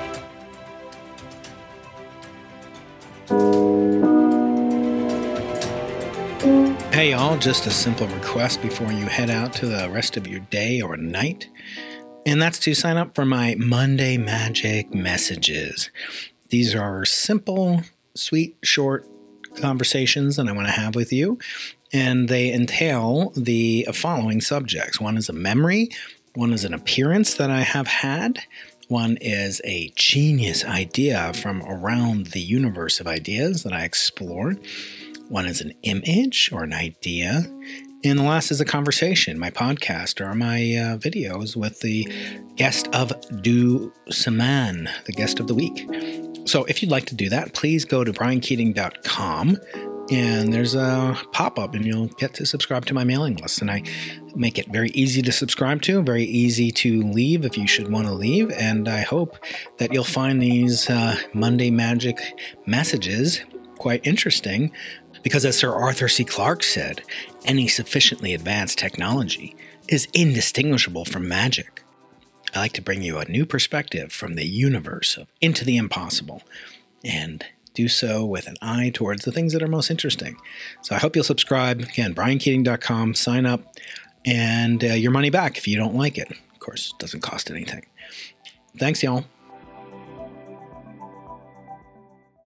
Hey, 6.91 7.11
y'all, 7.11 7.37
just 7.37 7.67
a 7.67 7.71
simple 7.71 8.07
request 8.07 8.63
before 8.63 8.91
you 8.93 9.05
head 9.05 9.29
out 9.29 9.53
to 9.55 9.67
the 9.67 9.91
rest 9.91 10.17
of 10.17 10.27
your 10.27 10.41
day 10.41 10.81
or 10.81 10.97
night. 10.97 11.51
And 12.25 12.41
that's 12.41 12.59
to 12.61 12.75
sign 12.75 12.97
up 12.97 13.15
for 13.15 13.25
my 13.25 13.57
Monday 13.59 14.17
Magic 14.17 14.95
messages. 14.95 15.91
These 16.51 16.75
are 16.75 17.05
simple, 17.05 17.83
sweet, 18.15 18.57
short 18.63 19.07
conversations 19.57 20.37
that 20.37 20.47
I 20.47 20.53
want 20.53 20.69
to 20.69 20.73
have 20.73 20.95
with 20.95 21.13
you. 21.13 21.39
And 21.93 22.29
they 22.29 22.53
entail 22.53 23.33
the 23.37 23.89
following 23.93 24.41
subjects 24.41 25.01
one 25.01 25.17
is 25.17 25.29
a 25.29 25.35
memory, 25.35 25.91
one 26.35 26.53
is 26.53 26.65
an 26.65 26.73
appearance 26.73 27.35
that 27.35 27.51
I 27.51 27.61
have 27.61 27.87
had, 27.87 28.41
one 28.89 29.17
is 29.21 29.61
a 29.65 29.93
genius 29.97 30.65
idea 30.65 31.33
from 31.35 31.63
around 31.63 32.29
the 32.29 32.41
universe 32.41 33.01
of 33.01 33.07
ideas 33.07 33.63
that 33.63 33.73
I 33.73 33.85
explore. 33.85 34.55
One 35.29 35.47
is 35.47 35.61
an 35.61 35.73
image 35.83 36.51
or 36.53 36.63
an 36.63 36.73
idea. 36.73 37.51
And 38.05 38.19
the 38.19 38.25
last 38.25 38.51
is 38.51 38.61
a 38.61 38.65
conversation, 38.65 39.39
my 39.39 39.51
podcast 39.51 40.21
or 40.21 40.35
my 40.35 40.57
uh, 40.57 40.99
videos 40.99 41.55
with 41.55 41.81
the 41.81 42.13
guest 42.57 42.89
of 42.93 43.13
Du 43.43 43.93
Saman, 44.11 44.89
the 45.05 45.13
guest 45.13 45.39
of 45.39 45.47
the 45.47 45.55
week. 45.55 45.89
So 46.45 46.65
if 46.65 46.83
you'd 46.83 46.91
like 46.91 47.07
to 47.07 47.15
do 47.15 47.29
that, 47.29 47.55
please 47.55 47.85
go 47.85 48.03
to 48.03 48.13
briankeating.com 48.13 49.57
and 50.11 50.53
there's 50.53 50.75
a 50.75 51.17
pop 51.31 51.61
up 51.61 51.75
and 51.75 51.87
you'll 51.87 52.09
get 52.09 52.35
to 52.35 52.45
subscribe 52.45 52.87
to 52.87 52.95
my 52.95 53.05
mailing 53.05 53.37
list. 53.37 53.61
And 53.61 53.71
I 53.71 53.85
make 54.35 54.59
it 54.59 54.67
very 54.69 54.91
easy 54.91 55.23
to 55.23 55.31
subscribe 55.31 55.81
to, 55.83 56.03
very 56.03 56.25
easy 56.25 56.73
to 56.73 57.03
leave 57.03 57.45
if 57.45 57.57
you 57.57 57.69
should 57.69 57.91
want 57.91 58.09
to 58.09 58.13
leave. 58.13 58.51
And 58.51 58.89
I 58.89 59.03
hope 59.03 59.39
that 59.79 59.93
you'll 59.93 60.03
find 60.03 60.43
these 60.43 60.91
uh, 60.91 61.17
Monday 61.35 61.71
Magic 61.71 62.19
messages 62.67 63.43
quite 63.79 64.07
interesting 64.07 64.71
because, 65.23 65.45
as 65.45 65.57
Sir 65.57 65.73
Arthur 65.73 66.09
C. 66.09 66.25
Clarke 66.25 66.63
said, 66.63 67.03
any 67.45 67.69
sufficiently 67.69 68.35
advanced 68.35 68.79
technology 68.79 69.55
is 69.89 70.09
indistinguishable 70.13 71.05
from 71.05 71.29
magic. 71.29 71.83
I 72.55 72.59
like 72.59 72.73
to 72.73 72.83
bring 72.83 73.03
you 73.03 73.19
a 73.19 73.29
new 73.29 73.47
perspective 73.47 74.13
from 74.13 74.35
the 74.35 74.47
universe 74.47 75.17
of 75.17 75.29
Into 75.41 75.65
the 75.65 75.77
Impossible 75.77 76.43
and 77.05 77.45
do 77.75 77.89
so 77.89 78.25
with 78.25 78.47
an 78.47 78.57
eye 78.61 78.91
towards 78.93 79.25
the 79.25 79.33
things 79.33 79.53
that 79.53 79.63
are 79.63 79.69
most 79.69 79.91
interesting. 79.91 80.37
So 80.83 80.95
I 80.95 80.99
hope 80.99 81.17
you'll 81.17 81.25
subscribe. 81.25 81.81
Again, 81.81 82.15
briankeating.com, 82.15 83.15
sign 83.15 83.47
up, 83.47 83.75
and 84.25 84.85
uh, 84.85 84.89
your 84.89 85.11
money 85.11 85.31
back 85.31 85.57
if 85.57 85.67
you 85.67 85.77
don't 85.77 85.95
like 85.95 86.19
it. 86.19 86.31
Of 86.31 86.61
course, 86.61 86.93
it 86.93 86.99
doesn't 87.01 87.21
cost 87.21 87.51
anything. 87.51 87.87
Thanks, 88.77 89.03
y'all. 89.03 89.25